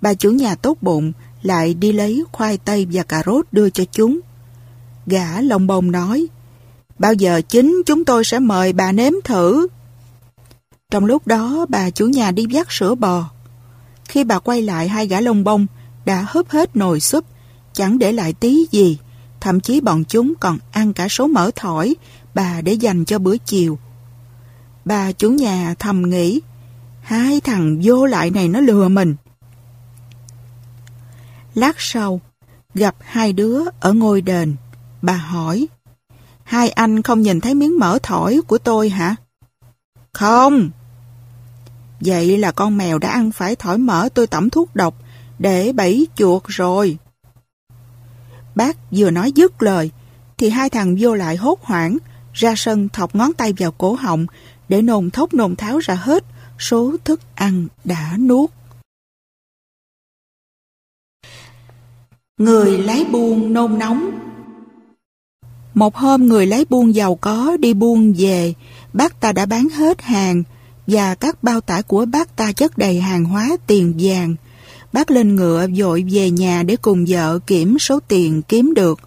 Bà 0.01 0.15
chủ 0.15 0.31
nhà 0.31 0.55
tốt 0.55 0.79
bụng 0.81 1.13
lại 1.43 1.75
đi 1.75 1.93
lấy 1.93 2.25
khoai 2.33 2.59
tây 2.59 2.87
và 2.93 3.03
cà 3.03 3.23
rốt 3.27 3.47
đưa 3.53 3.71
cho 3.71 3.85
chúng. 3.93 4.21
Gã 5.07 5.41
lông 5.41 5.67
bông 5.67 5.91
nói, 5.91 6.29
Bao 7.03 7.13
giờ 7.13 7.41
chính 7.49 7.83
chúng 7.87 8.05
tôi 8.05 8.25
sẽ 8.25 8.39
mời 8.39 8.73
bà 8.73 8.93
nếm 8.93 9.13
thử. 9.25 9.69
Trong 10.91 11.05
lúc 11.05 11.27
đó 11.27 11.67
bà 11.69 11.91
chủ 11.91 12.07
nhà 12.07 12.31
đi 12.31 12.47
vắt 12.51 12.67
sữa 12.71 12.95
bò. 12.95 13.31
Khi 14.05 14.25
bà 14.25 14.39
quay 14.39 14.63
lại 14.63 14.89
hai 14.89 15.07
gã 15.07 15.21
lông 15.21 15.45
bông 15.45 15.67
đã 16.05 16.27
húp 16.29 16.49
hết 16.49 16.77
nồi 16.77 17.01
súp, 17.01 17.25
chẳng 17.73 17.99
để 17.99 18.13
lại 18.13 18.33
tí 18.33 18.67
gì. 18.71 18.99
Thậm 19.41 19.61
chí 19.61 19.81
bọn 19.81 20.05
chúng 20.05 20.35
còn 20.41 20.59
ăn 20.73 20.93
cả 20.93 21.09
số 21.09 21.27
mỡ 21.27 21.51
thỏi 21.57 21.95
bà 22.35 22.61
để 22.61 22.73
dành 22.73 23.05
cho 23.05 23.19
bữa 23.19 23.37
chiều. 23.37 23.79
Bà 24.85 25.13
chủ 25.13 25.31
nhà 25.31 25.75
thầm 25.79 26.11
nghĩ, 26.11 26.41
hai 27.13 27.41
thằng 27.41 27.81
vô 27.83 28.07
lại 28.07 28.31
này 28.31 28.49
nó 28.49 28.61
lừa 28.61 28.89
mình. 28.89 29.17
Lát 31.55 31.77
sau, 31.79 32.21
gặp 32.75 32.95
hai 33.01 33.33
đứa 33.33 33.61
ở 33.81 33.93
ngôi 33.93 34.21
đền, 34.21 34.57
bà 35.03 35.13
hỏi, 35.13 35.67
Hai 36.45 36.71
anh 36.71 37.03
không 37.03 37.23
nhìn 37.23 37.41
thấy 37.41 37.55
miếng 37.55 37.79
mỡ 37.79 37.99
thỏi 38.03 38.41
của 38.47 38.59
tôi 38.59 38.89
hả? 38.89 39.17
Không. 40.13 40.71
Vậy 42.01 42.39
là 42.39 42.53
con 42.53 42.79
mèo 42.79 42.99
đã 42.99 43.11
ăn 43.11 43.33
phải 43.33 43.57
thỏi 43.57 43.79
mỡ 43.79 44.09
tôi 44.15 44.27
tẩm 44.27 44.51
thuốc 44.51 44.77
độc 44.77 44.95
để 45.39 45.73
bẫy 45.73 46.07
chuột 46.15 46.43
rồi. 46.47 46.99
Bác 48.55 48.77
vừa 48.91 49.11
nói 49.11 49.33
dứt 49.33 49.63
lời, 49.63 49.91
thì 50.39 50.51
hai 50.51 50.71
thằng 50.71 50.97
vô 50.99 51.15
lại 51.15 51.37
hốt 51.37 51.63
hoảng, 51.63 51.99
ra 52.33 52.55
sân 52.57 52.89
thọc 52.89 53.15
ngón 53.15 53.33
tay 53.33 53.55
vào 53.59 53.73
cổ 53.73 53.95
họng 53.95 54.27
để 54.69 54.83
nôn 54.83 55.11
thốc 55.11 55.35
nôn 55.35 55.57
tháo 55.57 55.79
ra 55.79 55.95
hết 55.95 56.25
số 56.63 56.97
thức 57.05 57.21
ăn 57.35 57.67
đã 57.85 58.17
nuốt. 58.19 58.51
Người 62.39 62.79
lái 62.79 63.05
buôn 63.05 63.53
nôn 63.53 63.79
nóng 63.79 64.11
một 65.75 65.97
hôm 65.97 66.27
người 66.27 66.47
lái 66.47 66.65
buôn 66.71 66.95
giàu 66.95 67.15
có 67.15 67.57
đi 67.61 67.75
buôn 67.75 68.15
về, 68.19 68.55
bác 68.93 69.21
ta 69.21 69.33
đã 69.33 69.47
bán 69.47 69.69
hết 69.69 70.03
hàng 70.03 70.43
và 70.87 71.15
các 71.15 71.43
bao 71.43 71.61
tải 71.61 71.83
của 71.83 72.07
bác 72.07 72.37
ta 72.37 72.53
chất 72.53 72.79
đầy 72.79 73.01
hàng 73.01 73.25
hóa 73.25 73.57
tiền 73.67 73.95
vàng. 73.99 74.35
Bác 74.93 75.11
lên 75.11 75.37
ngựa 75.37 75.67
vội 75.77 76.05
về 76.13 76.31
nhà 76.31 76.63
để 76.63 76.77
cùng 76.77 77.05
vợ 77.09 77.39
kiểm 77.47 77.79
số 77.79 78.01
tiền 78.09 78.43
kiếm 78.43 78.75
được. 78.75 79.01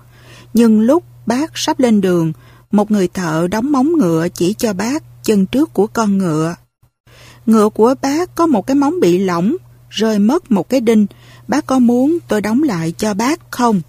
Nhưng 0.53 0.81
lúc 0.81 1.03
bác 1.25 1.57
sắp 1.57 1.79
lên 1.79 2.01
đường, 2.01 2.33
một 2.71 2.91
người 2.91 3.07
thợ 3.07 3.47
đóng 3.51 3.71
móng 3.71 3.91
ngựa 3.97 4.27
chỉ 4.29 4.53
cho 4.53 4.73
bác 4.73 5.23
chân 5.23 5.45
trước 5.45 5.73
của 5.73 5.87
con 5.87 6.17
ngựa. 6.17 6.55
Ngựa 7.45 7.69
của 7.69 7.95
bác 8.01 8.35
có 8.35 8.47
một 8.47 8.67
cái 8.67 8.75
móng 8.75 8.99
bị 8.99 9.17
lỏng, 9.17 9.55
rơi 9.89 10.19
mất 10.19 10.51
một 10.51 10.69
cái 10.69 10.81
đinh. 10.81 11.05
Bác 11.47 11.65
có 11.65 11.79
muốn 11.79 12.17
tôi 12.27 12.41
đóng 12.41 12.63
lại 12.63 12.93
cho 12.97 13.13
bác 13.13 13.51
không? 13.51 13.81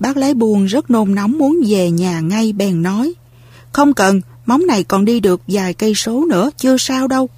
Bác 0.00 0.16
lái 0.16 0.34
buồn 0.34 0.66
rất 0.66 0.90
nôn 0.90 1.14
nóng 1.14 1.38
muốn 1.38 1.60
về 1.68 1.90
nhà 1.90 2.20
ngay 2.20 2.52
bèn 2.52 2.82
nói. 2.82 3.14
Không 3.72 3.94
cần, 3.94 4.20
móng 4.46 4.66
này 4.66 4.84
còn 4.84 5.04
đi 5.04 5.20
được 5.20 5.40
vài 5.48 5.74
cây 5.74 5.94
số 5.94 6.24
nữa, 6.24 6.50
chưa 6.56 6.76
sao 6.76 7.08
đâu. 7.08 7.28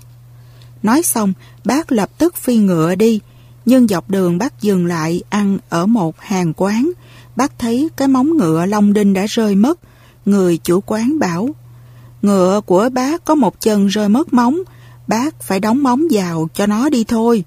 Nói 0.82 1.02
xong, 1.02 1.32
bác 1.64 1.92
lập 1.92 2.10
tức 2.18 2.36
phi 2.36 2.56
ngựa 2.56 2.94
đi, 2.94 3.20
nhưng 3.64 3.88
dọc 3.88 4.10
đường 4.10 4.38
bác 4.38 4.62
dừng 4.62 4.86
lại 4.86 5.22
ăn 5.30 5.58
ở 5.68 5.86
một 5.86 6.20
hàng 6.20 6.52
quán 6.56 6.92
Bác 7.36 7.58
thấy 7.58 7.88
cái 7.96 8.08
móng 8.08 8.36
ngựa 8.36 8.66
Long 8.66 8.92
Đinh 8.92 9.12
đã 9.12 9.26
rơi 9.28 9.54
mất. 9.54 9.80
Người 10.26 10.58
chủ 10.64 10.80
quán 10.86 11.18
bảo, 11.18 11.48
ngựa 12.22 12.60
của 12.66 12.88
bác 12.92 13.24
có 13.24 13.34
một 13.34 13.60
chân 13.60 13.86
rơi 13.86 14.08
mất 14.08 14.32
móng, 14.32 14.58
bác 15.12 15.42
phải 15.42 15.60
đóng 15.60 15.82
móng 15.82 16.02
vào 16.10 16.48
cho 16.54 16.66
nó 16.66 16.88
đi 16.88 17.04
thôi. 17.04 17.44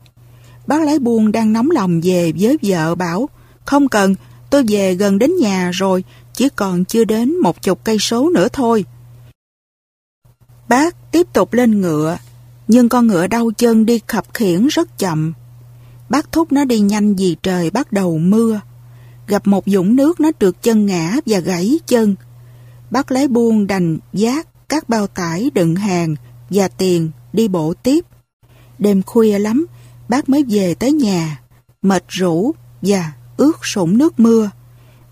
Bác 0.68 0.82
lái 0.82 1.00
buôn 1.00 1.32
đang 1.32 1.54
nóng 1.54 1.72
lòng 1.72 2.02
về 2.04 2.34
với 2.40 2.58
vợ 2.62 2.96
bảo, 2.96 3.30
không 3.66 3.88
cần, 3.88 4.16
tôi 4.50 4.64
về 4.68 4.96
gần 4.96 5.20
đến 5.20 5.32
nhà 5.40 5.72
rồi, 5.74 6.04
chỉ 6.34 6.50
còn 6.56 6.86
chưa 6.86 7.04
đến 7.06 7.36
một 7.36 7.62
chục 7.62 7.80
cây 7.84 8.00
số 8.00 8.30
nữa 8.30 8.48
thôi. 8.54 8.86
Bác 10.68 11.12
tiếp 11.12 11.28
tục 11.34 11.54
lên 11.54 11.82
ngựa, 11.82 12.18
nhưng 12.68 12.90
con 12.90 13.08
ngựa 13.08 13.28
đau 13.28 13.52
chân 13.58 13.86
đi 13.86 14.00
khập 14.08 14.34
khiển 14.34 14.68
rất 14.68 14.98
chậm. 14.98 15.34
Bác 16.10 16.32
thúc 16.32 16.52
nó 16.52 16.66
đi 16.66 16.80
nhanh 16.80 17.16
vì 17.16 17.36
trời 17.44 17.70
bắt 17.70 17.92
đầu 17.92 18.18
mưa. 18.18 18.62
Gặp 19.28 19.48
một 19.48 19.64
dũng 19.66 19.96
nước 19.96 20.20
nó 20.20 20.32
trượt 20.40 20.54
chân 20.62 20.86
ngã 20.86 21.18
và 21.26 21.40
gãy 21.40 21.80
chân. 21.88 22.16
Bác 22.92 23.12
lái 23.12 23.28
buôn 23.28 23.68
đành 23.68 23.98
giác 24.14 24.48
các 24.70 24.90
bao 24.90 25.08
tải 25.08 25.52
đựng 25.54 25.76
hàng 25.76 26.16
và 26.50 26.68
tiền 26.68 27.12
đi 27.36 27.48
bộ 27.48 27.74
tiếp. 27.84 28.06
Đêm 28.80 29.02
khuya 29.04 29.40
lắm, 29.40 29.66
bác 30.10 30.30
mới 30.30 30.44
về 30.50 30.74
tới 30.74 30.92
nhà, 30.92 31.40
mệt 31.82 32.04
rũ 32.08 32.52
và 32.82 33.12
ướt 33.38 33.66
sũng 33.66 33.98
nước 33.98 34.20
mưa. 34.20 34.50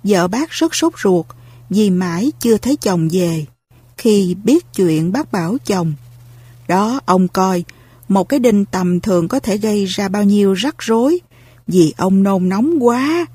Vợ 0.03 0.27
bác 0.27 0.49
rất 0.49 0.75
sốt 0.75 0.93
ruột 1.03 1.25
vì 1.69 1.89
mãi 1.89 2.31
chưa 2.39 2.57
thấy 2.57 2.75
chồng 2.75 3.09
về. 3.11 3.45
Khi 3.97 4.35
biết 4.43 4.73
chuyện 4.75 5.11
bác 5.11 5.31
bảo 5.31 5.57
chồng, 5.65 5.93
đó 6.67 6.99
ông 7.05 7.27
coi, 7.27 7.63
một 8.07 8.29
cái 8.29 8.39
đinh 8.39 8.65
tầm 8.65 8.99
thường 8.99 9.27
có 9.27 9.39
thể 9.39 9.57
gây 9.57 9.85
ra 9.85 10.09
bao 10.09 10.23
nhiêu 10.23 10.53
rắc 10.53 10.75
rối 10.79 11.19
vì 11.67 11.93
ông 11.97 12.23
nôn 12.23 12.49
nóng 12.49 12.83
quá. 12.83 13.25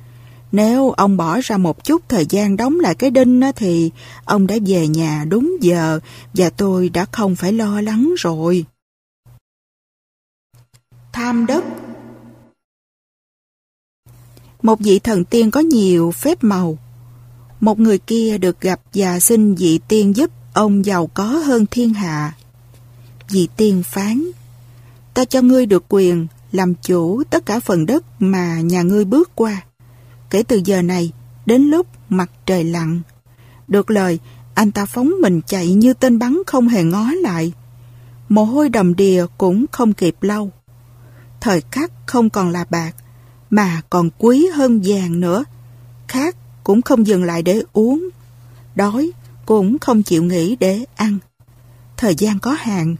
Nếu 0.52 0.90
ông 0.90 1.16
bỏ 1.16 1.40
ra 1.44 1.56
một 1.56 1.84
chút 1.84 2.02
thời 2.08 2.26
gian 2.28 2.56
đóng 2.56 2.80
lại 2.80 2.94
cái 2.94 3.10
đinh 3.10 3.40
thì 3.56 3.90
ông 4.24 4.46
đã 4.46 4.56
về 4.66 4.88
nhà 4.88 5.24
đúng 5.28 5.56
giờ 5.60 6.00
và 6.34 6.50
tôi 6.50 6.88
đã 6.88 7.06
không 7.12 7.36
phải 7.36 7.52
lo 7.52 7.80
lắng 7.80 8.14
rồi. 8.18 8.64
Tham 11.18 11.46
đất 11.46 11.64
Một 14.62 14.80
vị 14.80 14.98
thần 14.98 15.24
tiên 15.24 15.50
có 15.50 15.60
nhiều 15.60 16.12
phép 16.12 16.44
màu. 16.44 16.78
Một 17.60 17.78
người 17.78 17.98
kia 17.98 18.38
được 18.38 18.60
gặp 18.60 18.80
và 18.94 19.20
xin 19.20 19.54
vị 19.54 19.80
tiên 19.88 20.16
giúp 20.16 20.30
ông 20.54 20.84
giàu 20.84 21.06
có 21.06 21.24
hơn 21.24 21.66
thiên 21.70 21.94
hạ. 21.94 22.36
Vị 23.30 23.48
tiên 23.56 23.82
phán, 23.86 24.22
ta 25.14 25.24
cho 25.24 25.42
ngươi 25.42 25.66
được 25.66 25.84
quyền 25.88 26.26
làm 26.52 26.74
chủ 26.74 27.22
tất 27.30 27.46
cả 27.46 27.60
phần 27.60 27.86
đất 27.86 28.04
mà 28.18 28.60
nhà 28.60 28.82
ngươi 28.82 29.04
bước 29.04 29.30
qua. 29.34 29.62
Kể 30.30 30.42
từ 30.42 30.60
giờ 30.64 30.82
này, 30.82 31.12
đến 31.46 31.62
lúc 31.62 31.86
mặt 32.08 32.30
trời 32.46 32.64
lặn. 32.64 33.00
Được 33.68 33.90
lời, 33.90 34.18
anh 34.54 34.72
ta 34.72 34.86
phóng 34.86 35.12
mình 35.22 35.40
chạy 35.46 35.72
như 35.72 35.94
tên 35.94 36.18
bắn 36.18 36.38
không 36.46 36.68
hề 36.68 36.84
ngó 36.84 37.10
lại. 37.22 37.52
Mồ 38.28 38.44
hôi 38.44 38.68
đầm 38.68 38.96
đìa 38.96 39.26
cũng 39.38 39.64
không 39.72 39.92
kịp 39.92 40.16
lâu. 40.20 40.50
Thời 41.40 41.62
khắc 41.70 41.92
không 42.06 42.30
còn 42.30 42.50
là 42.50 42.64
bạc, 42.70 42.92
mà 43.50 43.82
còn 43.90 44.10
quý 44.18 44.46
hơn 44.54 44.80
vàng 44.84 45.20
nữa. 45.20 45.44
Khát 46.08 46.36
cũng 46.64 46.82
không 46.82 47.06
dừng 47.06 47.24
lại 47.24 47.42
để 47.42 47.62
uống. 47.72 48.08
Đói 48.74 49.12
cũng 49.46 49.78
không 49.78 50.02
chịu 50.02 50.22
nghỉ 50.22 50.56
để 50.56 50.84
ăn. 50.96 51.18
Thời 51.96 52.14
gian 52.14 52.38
có 52.38 52.52
hạn, 52.52 52.96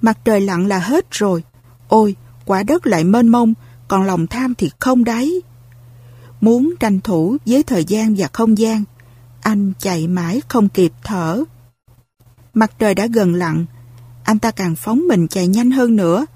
mặt 0.00 0.18
trời 0.24 0.40
lặn 0.40 0.68
là 0.68 0.78
hết 0.78 1.06
rồi. 1.10 1.42
Ôi, 1.88 2.16
quả 2.44 2.62
đất 2.62 2.86
lại 2.86 3.04
mênh 3.04 3.28
mông, 3.28 3.54
còn 3.88 4.02
lòng 4.02 4.26
tham 4.26 4.54
thì 4.54 4.70
không 4.78 5.04
đáy. 5.04 5.30
Muốn 6.40 6.74
tranh 6.80 7.00
thủ 7.00 7.36
với 7.46 7.62
thời 7.62 7.84
gian 7.84 8.14
và 8.18 8.28
không 8.32 8.58
gian, 8.58 8.84
anh 9.40 9.72
chạy 9.78 10.08
mãi 10.08 10.42
không 10.48 10.68
kịp 10.68 10.92
thở. 11.04 11.44
Mặt 12.54 12.72
trời 12.78 12.94
đã 12.94 13.06
gần 13.06 13.34
lặn, 13.34 13.66
anh 14.24 14.38
ta 14.38 14.50
càng 14.50 14.76
phóng 14.76 15.08
mình 15.08 15.28
chạy 15.28 15.46
nhanh 15.46 15.70
hơn 15.70 15.96
nữa. 15.96 16.26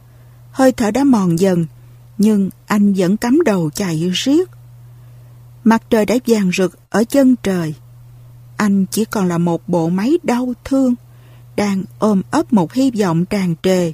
Hơi 0.52 0.72
thở 0.72 0.90
đã 0.90 1.04
mòn 1.04 1.38
dần, 1.38 1.66
nhưng 2.18 2.50
anh 2.66 2.92
vẫn 2.96 3.16
cắm 3.16 3.38
đầu 3.44 3.70
chạy 3.70 4.10
riết. 4.14 4.48
Mặt 5.64 5.82
trời 5.90 6.06
đã 6.06 6.14
vàng 6.26 6.50
rực 6.52 6.78
ở 6.90 7.04
chân 7.04 7.36
trời. 7.42 7.74
Anh 8.56 8.86
chỉ 8.90 9.04
còn 9.04 9.28
là 9.28 9.38
một 9.38 9.68
bộ 9.68 9.88
máy 9.88 10.18
đau 10.22 10.52
thương, 10.64 10.94
đang 11.56 11.84
ôm 11.98 12.22
ấp 12.30 12.52
một 12.52 12.72
hy 12.72 12.90
vọng 12.90 13.24
tràn 13.24 13.54
trề. 13.62 13.92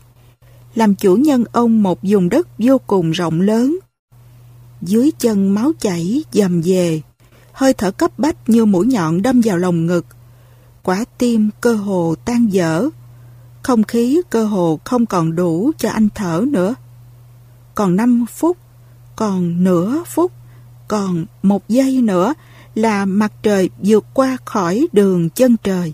Làm 0.75 0.95
chủ 0.95 1.17
nhân 1.17 1.45
ông 1.53 1.83
một 1.83 1.99
vùng 2.03 2.29
đất 2.29 2.49
vô 2.59 2.79
cùng 2.87 3.11
rộng 3.11 3.41
lớn. 3.41 3.79
Dưới 4.83 5.11
chân 5.19 5.55
máu 5.55 5.73
chảy 5.81 6.25
dầm 6.33 6.61
về, 6.65 7.01
hơi 7.53 7.75
thở 7.75 7.91
cấp 7.91 8.19
bách 8.19 8.49
như 8.49 8.65
mũi 8.65 8.87
nhọn 8.87 9.23
đâm 9.23 9.41
vào 9.45 9.57
lồng 9.57 9.87
ngực. 9.87 10.07
Quả 10.83 11.05
tim 11.19 11.51
cơ 11.61 11.75
hồ 11.75 12.15
tan 12.25 12.53
dở. 12.53 12.89
Không 13.67 13.83
khí 13.83 14.21
cơ 14.31 14.45
hồ 14.45 14.81
không 14.85 15.07
còn 15.07 15.37
đủ 15.37 15.73
cho 15.79 15.91
anh 15.91 16.09
thở 16.15 16.45
nữa. 16.49 16.75
Còn 17.75 17.97
5 17.97 18.27
phút, 18.31 18.57
còn 19.17 19.65
nửa 19.65 20.03
phút, 20.07 20.33
còn 20.89 21.27
một 21.43 21.69
giây 21.69 22.03
nữa 22.03 22.35
là 22.75 23.05
mặt 23.05 23.33
trời 23.43 23.71
vượt 23.79 24.05
qua 24.15 24.37
khỏi 24.45 24.87
đường 24.93 25.31
chân 25.31 25.57
trời. 25.63 25.93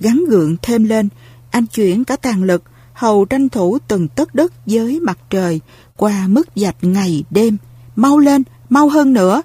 Gắn 0.00 0.24
gượng 0.28 0.56
thêm 0.62 0.84
lên, 0.84 1.08
anh 1.50 1.66
chuyển 1.66 2.04
cả 2.04 2.16
tàn 2.16 2.42
lực, 2.44 2.62
hầu 2.92 3.24
tranh 3.24 3.48
thủ 3.48 3.78
từng 3.88 4.08
tấc 4.08 4.34
đất 4.34 4.52
với 4.66 5.00
mặt 5.00 5.18
trời 5.30 5.60
qua 5.96 6.26
mức 6.28 6.48
dạch 6.56 6.76
ngày 6.82 7.24
đêm. 7.30 7.56
Mau 7.96 8.18
lên, 8.18 8.42
mau 8.68 8.88
hơn 8.88 9.12
nữa. 9.12 9.42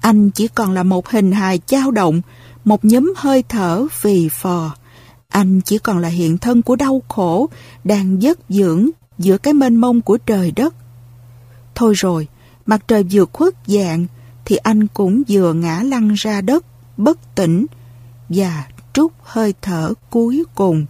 Anh 0.00 0.30
chỉ 0.30 0.48
còn 0.48 0.72
là 0.72 0.82
một 0.82 1.08
hình 1.08 1.32
hài 1.32 1.60
dao 1.66 1.90
động, 1.90 2.20
một 2.64 2.84
nhóm 2.84 3.12
hơi 3.16 3.44
thở 3.48 3.86
phì 3.90 4.28
phò. 4.28 4.76
Anh 5.36 5.60
chỉ 5.60 5.78
còn 5.78 5.98
là 5.98 6.08
hiện 6.08 6.38
thân 6.38 6.62
của 6.62 6.76
đau 6.76 7.02
khổ, 7.08 7.48
đang 7.84 8.20
dất 8.20 8.38
dưỡng 8.48 8.90
giữa 9.18 9.38
cái 9.38 9.54
mênh 9.54 9.76
mông 9.76 10.00
của 10.00 10.18
trời 10.18 10.50
đất. 10.50 10.74
Thôi 11.74 11.94
rồi, 11.96 12.28
mặt 12.66 12.84
trời 12.88 13.02
vừa 13.10 13.24
khuất 13.24 13.54
dạng, 13.66 14.06
thì 14.44 14.56
anh 14.56 14.86
cũng 14.86 15.22
vừa 15.28 15.52
ngã 15.52 15.82
lăn 15.82 16.12
ra 16.14 16.40
đất, 16.40 16.64
bất 16.96 17.34
tỉnh 17.34 17.66
và 18.28 18.66
trút 18.92 19.12
hơi 19.22 19.54
thở 19.62 19.92
cuối 20.10 20.44
cùng. 20.54 20.86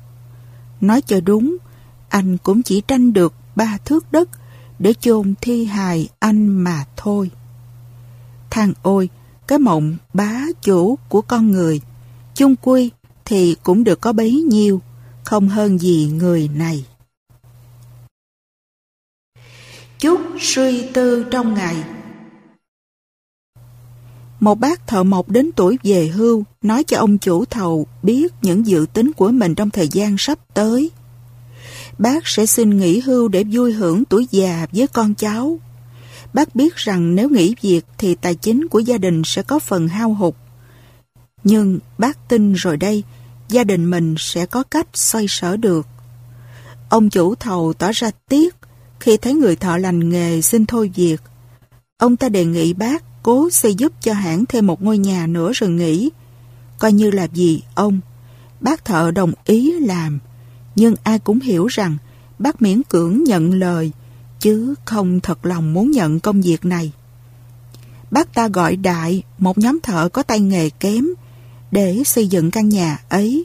Nói 0.81 1.02
cho 1.02 1.20
đúng, 1.20 1.57
anh 2.08 2.36
cũng 2.39 2.62
chỉ 2.62 2.83
tranh 2.89 3.12
được 3.12 3.34
ba 3.57 3.78
thước 3.84 4.12
đất 4.12 4.28
để 4.78 4.94
chôn 5.00 5.34
thi 5.41 5.65
hài 5.65 6.08
anh 6.18 6.49
mà 6.49 6.84
thôi. 6.97 7.31
Thằng 8.50 8.73
ôi, 8.83 9.08
cái 9.47 9.58
mộng 9.58 9.97
bá 10.15 10.42
chủ 10.62 10.99
của 11.08 11.20
con 11.20 11.50
người, 11.50 11.81
chung 12.34 12.57
quy 12.62 12.91
thì 13.26 13.56
cũng 13.62 13.84
được 13.84 14.00
có 14.00 14.12
bấy 14.12 14.32
nhiêu, 14.32 14.80
không 15.24 15.48
hơn 15.48 15.78
gì 15.78 16.10
người 16.12 16.48
này. 16.48 16.84
Chút 19.98 20.20
suy 20.40 20.88
tư 20.92 21.26
trong 21.30 21.55
ngày 21.55 21.84
một 24.40 24.60
bác 24.60 24.86
thợ 24.86 25.02
mộc 25.02 25.28
đến 25.28 25.50
tuổi 25.56 25.78
về 25.82 26.06
hưu 26.06 26.44
nói 26.62 26.84
cho 26.84 26.98
ông 26.98 27.18
chủ 27.18 27.44
thầu 27.44 27.86
biết 28.02 28.32
những 28.42 28.66
dự 28.66 28.86
tính 28.92 29.12
của 29.12 29.28
mình 29.28 29.55
trong 29.55 29.70
thời 29.70 29.88
gian 29.88 30.18
sắp 30.18 30.38
tới. 30.55 30.90
Bác 31.98 32.28
sẽ 32.28 32.46
xin 32.46 32.78
nghỉ 32.78 33.00
hưu 33.00 33.28
để 33.28 33.44
vui 33.52 33.72
hưởng 33.72 34.05
tuổi 34.05 34.26
già 34.30 34.66
với 34.72 34.86
con 34.86 35.14
cháu. 35.14 35.58
Bác 36.34 36.55
biết 36.55 36.76
rằng 36.76 37.14
nếu 37.14 37.28
nghỉ 37.28 37.55
việc 37.62 37.84
thì 37.98 38.14
tài 38.14 38.34
chính 38.34 38.68
của 38.68 38.78
gia 38.78 38.98
đình 38.98 39.22
sẽ 39.24 39.42
có 39.42 39.58
phần 39.58 39.88
hao 39.88 40.14
hụt. 40.14 40.34
Nhưng 41.44 41.78
bác 41.98 42.28
tin 42.28 42.52
rồi 42.52 42.76
đây, 42.76 43.02
gia 43.49 43.65
đình 43.65 43.91
mình 43.91 44.15
sẽ 44.18 44.47
có 44.47 44.62
cách 44.62 44.86
xoay 44.94 45.26
sở 45.28 45.57
được. 45.57 45.86
Ông 46.89 47.10
chủ 47.10 47.34
thầu 47.34 47.73
tỏ 47.73 47.91
ra 47.94 48.10
tiếc 48.28 48.57
khi 49.00 49.16
thấy 49.16 49.34
người 49.34 49.57
thợ 49.57 49.78
lành 49.78 50.10
nghề 50.10 50.42
xin 50.42 50.66
thôi 50.66 50.91
việc. 50.94 51.20
Ông 51.99 52.16
ta 52.16 52.28
đề 52.28 52.44
nghị 52.44 52.73
bác 52.73 53.23
cố 53.23 53.50
xây 53.50 53.75
giúp 53.75 53.92
cho 54.00 54.12
hãng 54.12 54.47
thêm 54.47 54.66
một 54.66 54.83
ngôi 54.83 54.99
nhà 54.99 55.26
nữa 55.26 55.52
rồi 55.55 55.70
nghỉ. 55.70 56.10
Coi 56.78 56.92
như 56.92 57.10
là 57.10 57.26
gì 57.33 57.62
ông. 57.75 58.00
Bác 58.60 58.84
thợ 58.84 59.10
đồng 59.10 59.33
ý 59.44 59.73
làm. 59.81 60.18
Nhưng 60.76 60.94
ai 61.02 61.18
cũng 61.18 61.41
hiểu 61.41 61.66
rằng 61.66 61.97
bác 62.39 62.62
miễn 62.62 62.83
cưỡng 62.83 63.25
nhận 63.25 63.55
lời, 63.55 63.92
chứ 64.41 64.75
không 64.84 65.20
thật 65.20 65.47
lòng 65.47 65.73
muốn 65.73 65.91
nhận 65.91 66.20
công 66.20 66.41
việc 66.41 66.65
này. 66.65 66.92
Bác 68.10 68.34
ta 68.34 68.49
gọi 68.49 68.76
đại, 68.76 69.23
một 69.39 69.58
nhóm 69.58 69.81
thợ 69.83 70.08
có 70.08 70.23
tay 70.23 70.41
nghề 70.41 70.70
kém 70.70 71.07
để 71.76 72.02
xây 72.05 72.26
dựng 72.26 72.50
căn 72.50 72.68
nhà 72.68 72.98
ấy. 73.08 73.44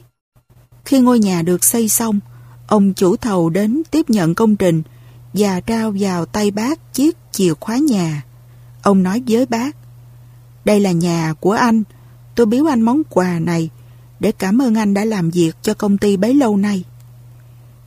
Khi 0.84 1.00
ngôi 1.00 1.18
nhà 1.18 1.42
được 1.42 1.64
xây 1.64 1.88
xong, 1.88 2.20
ông 2.66 2.94
chủ 2.94 3.16
thầu 3.16 3.50
đến 3.50 3.82
tiếp 3.90 4.10
nhận 4.10 4.34
công 4.34 4.56
trình 4.56 4.82
và 5.32 5.60
trao 5.60 5.94
vào 5.98 6.26
tay 6.26 6.50
bác 6.50 6.94
chiếc 6.94 7.16
chìa 7.32 7.54
khóa 7.60 7.76
nhà. 7.76 8.24
Ông 8.82 9.02
nói 9.02 9.22
với 9.28 9.46
bác, 9.46 9.76
đây 10.64 10.80
là 10.80 10.92
nhà 10.92 11.34
của 11.40 11.52
anh, 11.52 11.82
tôi 12.34 12.46
biếu 12.46 12.70
anh 12.70 12.80
món 12.80 13.02
quà 13.10 13.38
này 13.38 13.70
để 14.20 14.32
cảm 14.32 14.62
ơn 14.62 14.74
anh 14.74 14.94
đã 14.94 15.04
làm 15.04 15.30
việc 15.30 15.52
cho 15.62 15.74
công 15.74 15.98
ty 15.98 16.16
bấy 16.16 16.34
lâu 16.34 16.56
nay. 16.56 16.84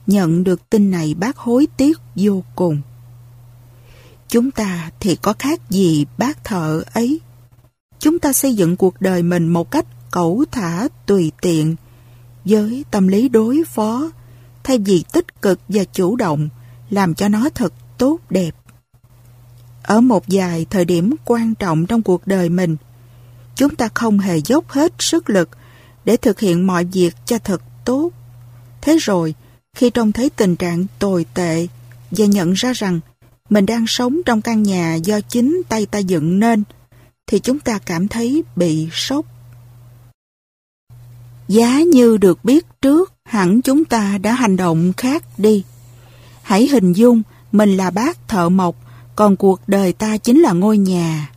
Nhận 0.06 0.44
được 0.44 0.70
tin 0.70 0.90
này 0.90 1.14
bác 1.14 1.36
hối 1.36 1.66
tiếc 1.76 1.98
vô 2.16 2.42
cùng. 2.56 2.80
Chúng 4.28 4.50
ta 4.50 4.90
thì 5.00 5.16
có 5.16 5.34
khác 5.38 5.70
gì 5.70 6.06
bác 6.18 6.44
thợ 6.44 6.82
ấy. 6.92 7.20
Chúng 7.98 8.18
ta 8.18 8.32
xây 8.32 8.54
dựng 8.54 8.76
cuộc 8.76 9.00
đời 9.00 9.22
mình 9.22 9.48
một 9.48 9.70
cách 9.70 9.86
cẩu 10.10 10.44
thả 10.52 10.88
tùy 11.06 11.32
tiện, 11.40 11.76
với 12.44 12.84
tâm 12.90 13.08
lý 13.08 13.28
đối 13.28 13.62
phó, 13.66 14.10
thay 14.64 14.78
vì 14.78 15.04
tích 15.12 15.42
cực 15.42 15.60
và 15.68 15.84
chủ 15.84 16.16
động, 16.16 16.48
làm 16.90 17.14
cho 17.14 17.28
nó 17.28 17.48
thật 17.54 17.72
tốt 17.98 18.18
đẹp. 18.30 18.54
Ở 19.82 20.00
một 20.00 20.24
vài 20.26 20.66
thời 20.70 20.84
điểm 20.84 21.14
quan 21.24 21.54
trọng 21.54 21.86
trong 21.86 22.02
cuộc 22.02 22.26
đời 22.26 22.48
mình, 22.48 22.76
chúng 23.54 23.74
ta 23.74 23.88
không 23.94 24.18
hề 24.18 24.36
dốc 24.36 24.68
hết 24.68 24.92
sức 24.98 25.30
lực 25.30 25.48
để 26.04 26.16
thực 26.16 26.40
hiện 26.40 26.66
mọi 26.66 26.84
việc 26.84 27.14
cho 27.24 27.38
thật 27.38 27.62
tốt. 27.84 28.10
Thế 28.80 28.96
rồi, 29.00 29.34
khi 29.76 29.90
trông 29.90 30.12
thấy 30.12 30.30
tình 30.30 30.56
trạng 30.56 30.86
tồi 30.98 31.26
tệ 31.34 31.66
và 32.10 32.26
nhận 32.26 32.52
ra 32.52 32.72
rằng 32.72 33.00
mình 33.50 33.66
đang 33.66 33.86
sống 33.86 34.20
trong 34.26 34.42
căn 34.42 34.62
nhà 34.62 34.94
do 34.94 35.20
chính 35.20 35.62
tay 35.68 35.86
ta 35.86 35.98
dựng 35.98 36.38
nên, 36.38 36.62
thì 37.26 37.38
chúng 37.38 37.58
ta 37.58 37.78
cảm 37.78 38.08
thấy 38.08 38.44
bị 38.56 38.88
sốc. 38.92 39.26
Giá 41.48 41.80
như 41.80 42.16
được 42.16 42.44
biết 42.44 42.66
trước, 42.82 43.12
hẳn 43.24 43.62
chúng 43.62 43.84
ta 43.84 44.18
đã 44.18 44.32
hành 44.32 44.56
động 44.56 44.92
khác 44.96 45.24
đi. 45.38 45.64
Hãy 46.42 46.68
hình 46.68 46.92
dung 46.92 47.22
mình 47.52 47.76
là 47.76 47.90
bác 47.90 48.28
thợ 48.28 48.48
mộc, 48.48 48.76
còn 49.16 49.36
cuộc 49.36 49.60
đời 49.66 49.92
ta 49.92 50.16
chính 50.16 50.40
là 50.40 50.52
ngôi 50.52 50.78
nhà. 50.78 51.30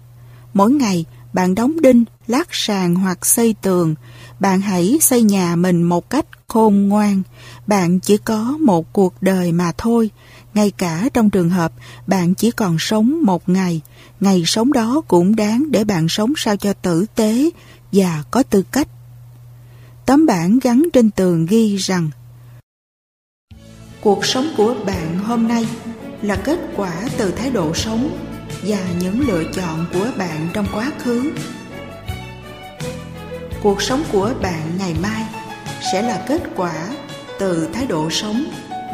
Mỗi 0.54 0.72
ngày, 0.72 1.06
bạn 1.34 1.56
đóng 1.56 1.82
đinh, 1.82 2.04
lát 2.28 2.48
sàn 2.52 2.96
hoặc 2.96 3.26
xây 3.26 3.56
tường. 3.62 3.96
Bạn 4.40 4.62
hãy 4.62 4.98
xây 5.02 5.22
nhà 5.22 5.56
mình 5.56 5.84
một 5.84 6.10
cách 6.10 6.26
khôn 6.48 6.88
ngoan. 6.88 7.22
Bạn 7.68 8.00
chỉ 8.00 8.18
có 8.18 8.58
một 8.60 8.94
cuộc 8.94 9.14
đời 9.22 9.52
mà 9.52 9.72
thôi. 9.78 10.10
Ngay 10.54 10.72
cả 10.72 11.10
trong 11.14 11.30
trường 11.30 11.50
hợp 11.50 11.72
bạn 12.08 12.34
chỉ 12.34 12.52
còn 12.52 12.80
sống 12.80 13.24
một 13.24 13.50
ngày, 13.50 13.82
ngày 14.20 14.44
sống 14.46 14.74
đó 14.74 15.02
cũng 15.08 15.36
đáng 15.36 15.72
để 15.72 15.84
bạn 15.84 16.10
sống 16.10 16.34
sao 16.38 16.58
cho 16.58 16.74
tử 16.74 17.06
tế 17.16 17.50
và 17.92 18.24
có 18.32 18.44
tư 18.44 18.64
cách. 18.72 18.88
Tấm 20.10 20.26
bảng 20.26 20.60
gắn 20.64 20.84
trên 20.94 21.12
tường 21.12 21.46
ghi 21.46 21.76
rằng, 21.76 22.10
Cuộc 24.02 24.26
sống 24.26 24.48
của 24.58 24.76
bạn 24.86 25.18
hôm 25.20 25.48
nay 25.48 25.66
là 26.22 26.36
kết 26.36 26.60
quả 26.76 26.94
từ 27.18 27.32
thái 27.32 27.50
độ 27.50 27.74
sống 27.74 28.10
và 28.64 28.78
những 29.00 29.28
lựa 29.28 29.44
chọn 29.54 29.86
của 29.94 30.08
bạn 30.18 30.50
trong 30.54 30.66
quá 30.74 30.92
khứ. 31.00 31.32
Cuộc 33.64 33.82
sống 33.82 34.04
của 34.12 34.34
bạn 34.42 34.62
ngày 34.80 34.96
mai 35.02 35.26
sẽ 35.92 36.02
là 36.02 36.26
kết 36.28 36.42
quả 36.56 36.90
từ 37.40 37.70
thái 37.74 37.86
độ 37.86 38.10
sống 38.10 38.44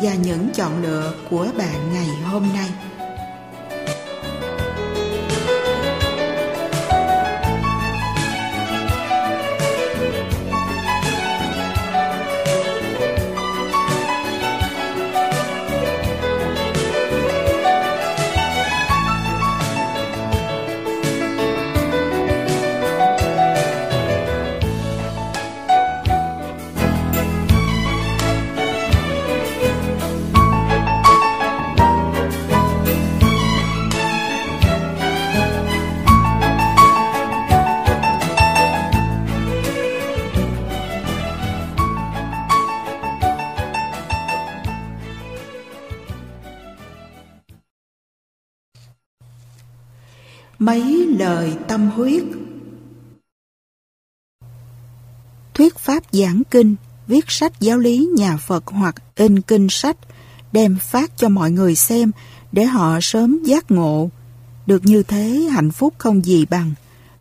và 0.03 0.13
những 0.13 0.49
chọn 0.53 0.83
lựa 0.83 1.13
của 1.29 1.47
bạn 1.57 1.93
ngày 1.93 2.07
hôm 2.23 2.47
nay. 2.53 2.69
Mấy 50.65 51.07
lời 51.07 51.53
tâm 51.67 51.89
huyết 51.89 52.23
Thuyết 55.53 55.77
pháp 55.77 56.03
giảng 56.11 56.41
kinh, 56.51 56.75
viết 57.07 57.25
sách 57.27 57.59
giáo 57.59 57.77
lý 57.77 58.09
nhà 58.17 58.37
Phật 58.37 58.63
hoặc 58.67 58.95
in 59.15 59.41
kinh 59.41 59.67
sách, 59.69 59.97
đem 60.51 60.77
phát 60.81 61.17
cho 61.17 61.29
mọi 61.29 61.51
người 61.51 61.75
xem 61.75 62.11
để 62.51 62.65
họ 62.65 62.99
sớm 63.01 63.43
giác 63.43 63.71
ngộ. 63.71 64.09
Được 64.65 64.85
như 64.85 65.03
thế 65.03 65.47
hạnh 65.51 65.71
phúc 65.71 65.93
không 65.97 66.25
gì 66.25 66.45
bằng, 66.45 66.73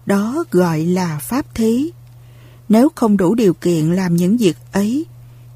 đó 0.07 0.45
gọi 0.51 0.81
là 0.81 1.19
pháp 1.19 1.55
thí. 1.55 1.91
Nếu 2.69 2.89
không 2.95 3.17
đủ 3.17 3.35
điều 3.35 3.55
kiện 3.55 3.95
làm 3.95 4.17
những 4.17 4.37
việc 4.37 4.57
ấy, 4.73 5.07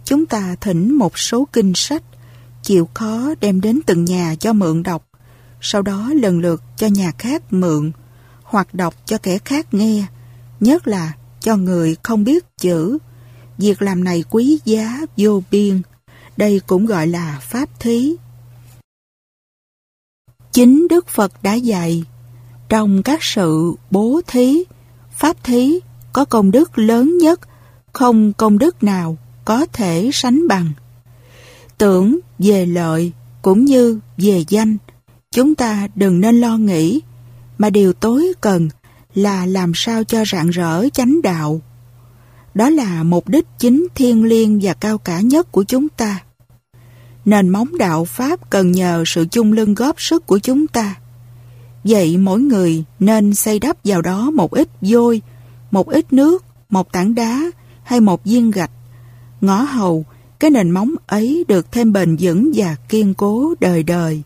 chúng 0.04 0.26
ta 0.26 0.56
thỉnh 0.60 0.94
một 0.94 1.18
số 1.18 1.48
kinh 1.52 1.72
sách, 1.74 2.02
chịu 2.62 2.88
khó 2.94 3.34
đem 3.40 3.60
đến 3.60 3.80
từng 3.86 4.04
nhà 4.04 4.34
cho 4.40 4.52
mượn 4.52 4.82
đọc, 4.82 5.07
sau 5.60 5.82
đó 5.82 6.12
lần 6.14 6.40
lượt 6.40 6.62
cho 6.76 6.86
nhà 6.86 7.12
khác 7.18 7.52
mượn, 7.52 7.92
hoặc 8.42 8.74
đọc 8.74 8.94
cho 9.04 9.18
kẻ 9.18 9.38
khác 9.38 9.74
nghe, 9.74 10.06
nhất 10.60 10.88
là 10.88 11.12
cho 11.40 11.56
người 11.56 11.96
không 12.02 12.24
biết 12.24 12.44
chữ. 12.58 12.98
Việc 13.58 13.82
làm 13.82 14.04
này 14.04 14.24
quý 14.30 14.58
giá 14.64 15.00
vô 15.16 15.42
biên, 15.50 15.82
đây 16.36 16.60
cũng 16.66 16.86
gọi 16.86 17.06
là 17.06 17.38
pháp 17.42 17.80
thí. 17.80 18.16
Chính 20.52 20.86
Đức 20.90 21.08
Phật 21.08 21.42
đã 21.42 21.54
dạy, 21.54 22.04
trong 22.68 23.02
các 23.02 23.22
sự 23.22 23.74
bố 23.90 24.20
thí, 24.26 24.64
pháp 25.10 25.44
thí 25.44 25.80
có 26.12 26.24
công 26.24 26.50
đức 26.50 26.78
lớn 26.78 27.18
nhất, 27.18 27.40
không 27.92 28.32
công 28.32 28.58
đức 28.58 28.82
nào 28.82 29.16
có 29.44 29.66
thể 29.72 30.10
sánh 30.12 30.48
bằng. 30.48 30.72
Tưởng 31.78 32.20
về 32.38 32.66
lợi 32.66 33.12
cũng 33.42 33.64
như 33.64 34.00
về 34.16 34.44
danh, 34.48 34.76
Chúng 35.34 35.54
ta 35.54 35.88
đừng 35.94 36.20
nên 36.20 36.40
lo 36.40 36.56
nghĩ, 36.56 37.00
mà 37.58 37.70
điều 37.70 37.92
tối 37.92 38.32
cần 38.40 38.68
là 39.14 39.46
làm 39.46 39.72
sao 39.74 40.04
cho 40.04 40.24
rạng 40.24 40.50
rỡ 40.50 40.88
chánh 40.88 41.22
đạo. 41.22 41.60
Đó 42.54 42.70
là 42.70 43.02
mục 43.02 43.28
đích 43.28 43.46
chính 43.58 43.88
thiêng 43.94 44.24
liêng 44.24 44.60
và 44.62 44.74
cao 44.74 44.98
cả 44.98 45.20
nhất 45.20 45.52
của 45.52 45.64
chúng 45.64 45.88
ta. 45.88 46.22
Nền 47.24 47.48
móng 47.48 47.78
đạo 47.78 48.04
Pháp 48.04 48.50
cần 48.50 48.72
nhờ 48.72 49.04
sự 49.06 49.26
chung 49.30 49.52
lưng 49.52 49.74
góp 49.74 50.00
sức 50.00 50.26
của 50.26 50.38
chúng 50.38 50.66
ta. 50.66 50.94
Vậy 51.84 52.16
mỗi 52.16 52.40
người 52.40 52.84
nên 52.98 53.34
xây 53.34 53.58
đắp 53.58 53.76
vào 53.84 54.02
đó 54.02 54.30
một 54.30 54.50
ít 54.50 54.68
vôi, 54.80 55.22
một 55.70 55.88
ít 55.88 56.12
nước, 56.12 56.44
một 56.68 56.92
tảng 56.92 57.14
đá 57.14 57.42
hay 57.82 58.00
một 58.00 58.24
viên 58.24 58.50
gạch. 58.50 58.70
Ngõ 59.40 59.62
hầu, 59.62 60.04
cái 60.40 60.50
nền 60.50 60.70
móng 60.70 60.94
ấy 61.06 61.44
được 61.48 61.72
thêm 61.72 61.92
bền 61.92 62.16
vững 62.20 62.50
và 62.54 62.76
kiên 62.88 63.14
cố 63.14 63.54
đời 63.60 63.82
đời. 63.82 64.22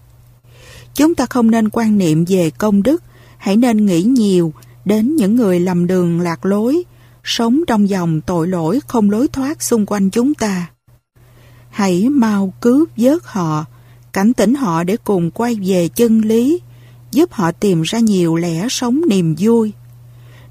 Chúng 0.95 1.15
ta 1.15 1.27
không 1.27 1.51
nên 1.51 1.69
quan 1.73 1.99
niệm 1.99 2.25
về 2.29 2.51
công 2.51 2.83
đức, 2.83 3.03
hãy 3.39 3.57
nên 3.57 3.87
nghĩ 3.87 4.03
nhiều 4.03 4.53
đến 4.85 5.17
những 5.17 5.37
người 5.37 5.61
lầm 5.61 5.87
đường 5.87 6.21
lạc 6.21 6.47
lối, 6.47 6.85
sống 7.25 7.61
trong 7.67 7.89
dòng 7.89 8.21
tội 8.21 8.49
lỗi 8.49 8.81
không 8.87 9.11
lối 9.11 9.29
thoát 9.29 9.63
xung 9.63 9.87
quanh 9.87 10.11
chúng 10.11 10.35
ta. 10.35 10.71
Hãy 11.71 12.09
mau 12.09 12.53
cướp 12.61 12.89
vớt 12.97 13.23
họ, 13.25 13.65
cảnh 14.13 14.33
tỉnh 14.33 14.55
họ 14.55 14.85
để 14.85 14.97
cùng 15.05 15.31
quay 15.31 15.55
về 15.65 15.89
chân 15.89 16.21
lý, 16.21 16.61
giúp 17.11 17.33
họ 17.33 17.53
tìm 17.53 17.83
ra 17.83 17.99
nhiều 17.99 18.37
lẽ 18.37 18.67
sống 18.71 19.01
niềm 19.09 19.35
vui. 19.39 19.73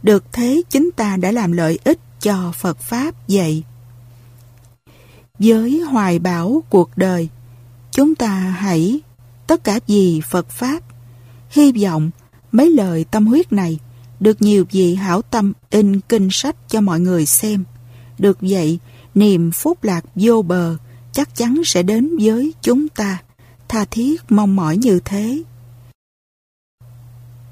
Được 0.03 0.23
thế 0.31 0.61
chính 0.69 0.89
ta 0.95 1.17
đã 1.17 1.31
làm 1.31 1.51
lợi 1.51 1.79
ích 1.83 1.99
cho 2.21 2.51
Phật 2.59 2.79
Pháp 2.79 3.15
vậy. 3.27 3.63
Với 5.39 5.79
hoài 5.79 6.19
bão 6.19 6.63
cuộc 6.69 6.89
đời, 6.95 7.29
chúng 7.91 8.15
ta 8.15 8.29
hãy 8.35 8.99
tất 9.47 9.63
cả 9.63 9.79
vì 9.87 10.21
Phật 10.29 10.49
Pháp. 10.49 10.79
Hy 11.49 11.71
vọng 11.71 12.11
mấy 12.51 12.69
lời 12.69 13.05
tâm 13.11 13.27
huyết 13.27 13.53
này 13.53 13.79
được 14.19 14.41
nhiều 14.41 14.65
vị 14.71 14.95
hảo 14.95 15.21
tâm 15.21 15.53
in 15.69 15.99
kinh 15.99 16.27
sách 16.31 16.55
cho 16.67 16.81
mọi 16.81 16.99
người 16.99 17.25
xem. 17.25 17.63
Được 18.19 18.37
vậy, 18.41 18.79
niềm 19.15 19.51
phúc 19.51 19.83
lạc 19.83 20.05
vô 20.15 20.41
bờ 20.41 20.75
chắc 21.11 21.35
chắn 21.35 21.61
sẽ 21.65 21.83
đến 21.83 22.17
với 22.21 22.53
chúng 22.61 22.87
ta. 22.87 23.21
Tha 23.67 23.85
thiết 23.85 24.21
mong 24.29 24.55
mỏi 24.55 24.77
như 24.77 24.99
thế. 25.05 25.43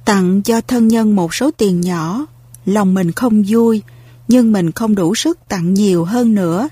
Tặng 0.05 0.41
cho 0.41 0.61
thân 0.61 0.87
nhân 0.87 1.15
một 1.15 1.33
số 1.33 1.51
tiền 1.51 1.81
nhỏ, 1.81 2.25
lòng 2.65 2.93
mình 2.93 3.11
không 3.11 3.43
vui, 3.47 3.81
nhưng 4.27 4.51
mình 4.51 4.71
không 4.71 4.95
đủ 4.95 5.15
sức 5.15 5.39
tặng 5.47 5.73
nhiều 5.73 6.05
hơn 6.05 6.35
nữa. 6.35 6.69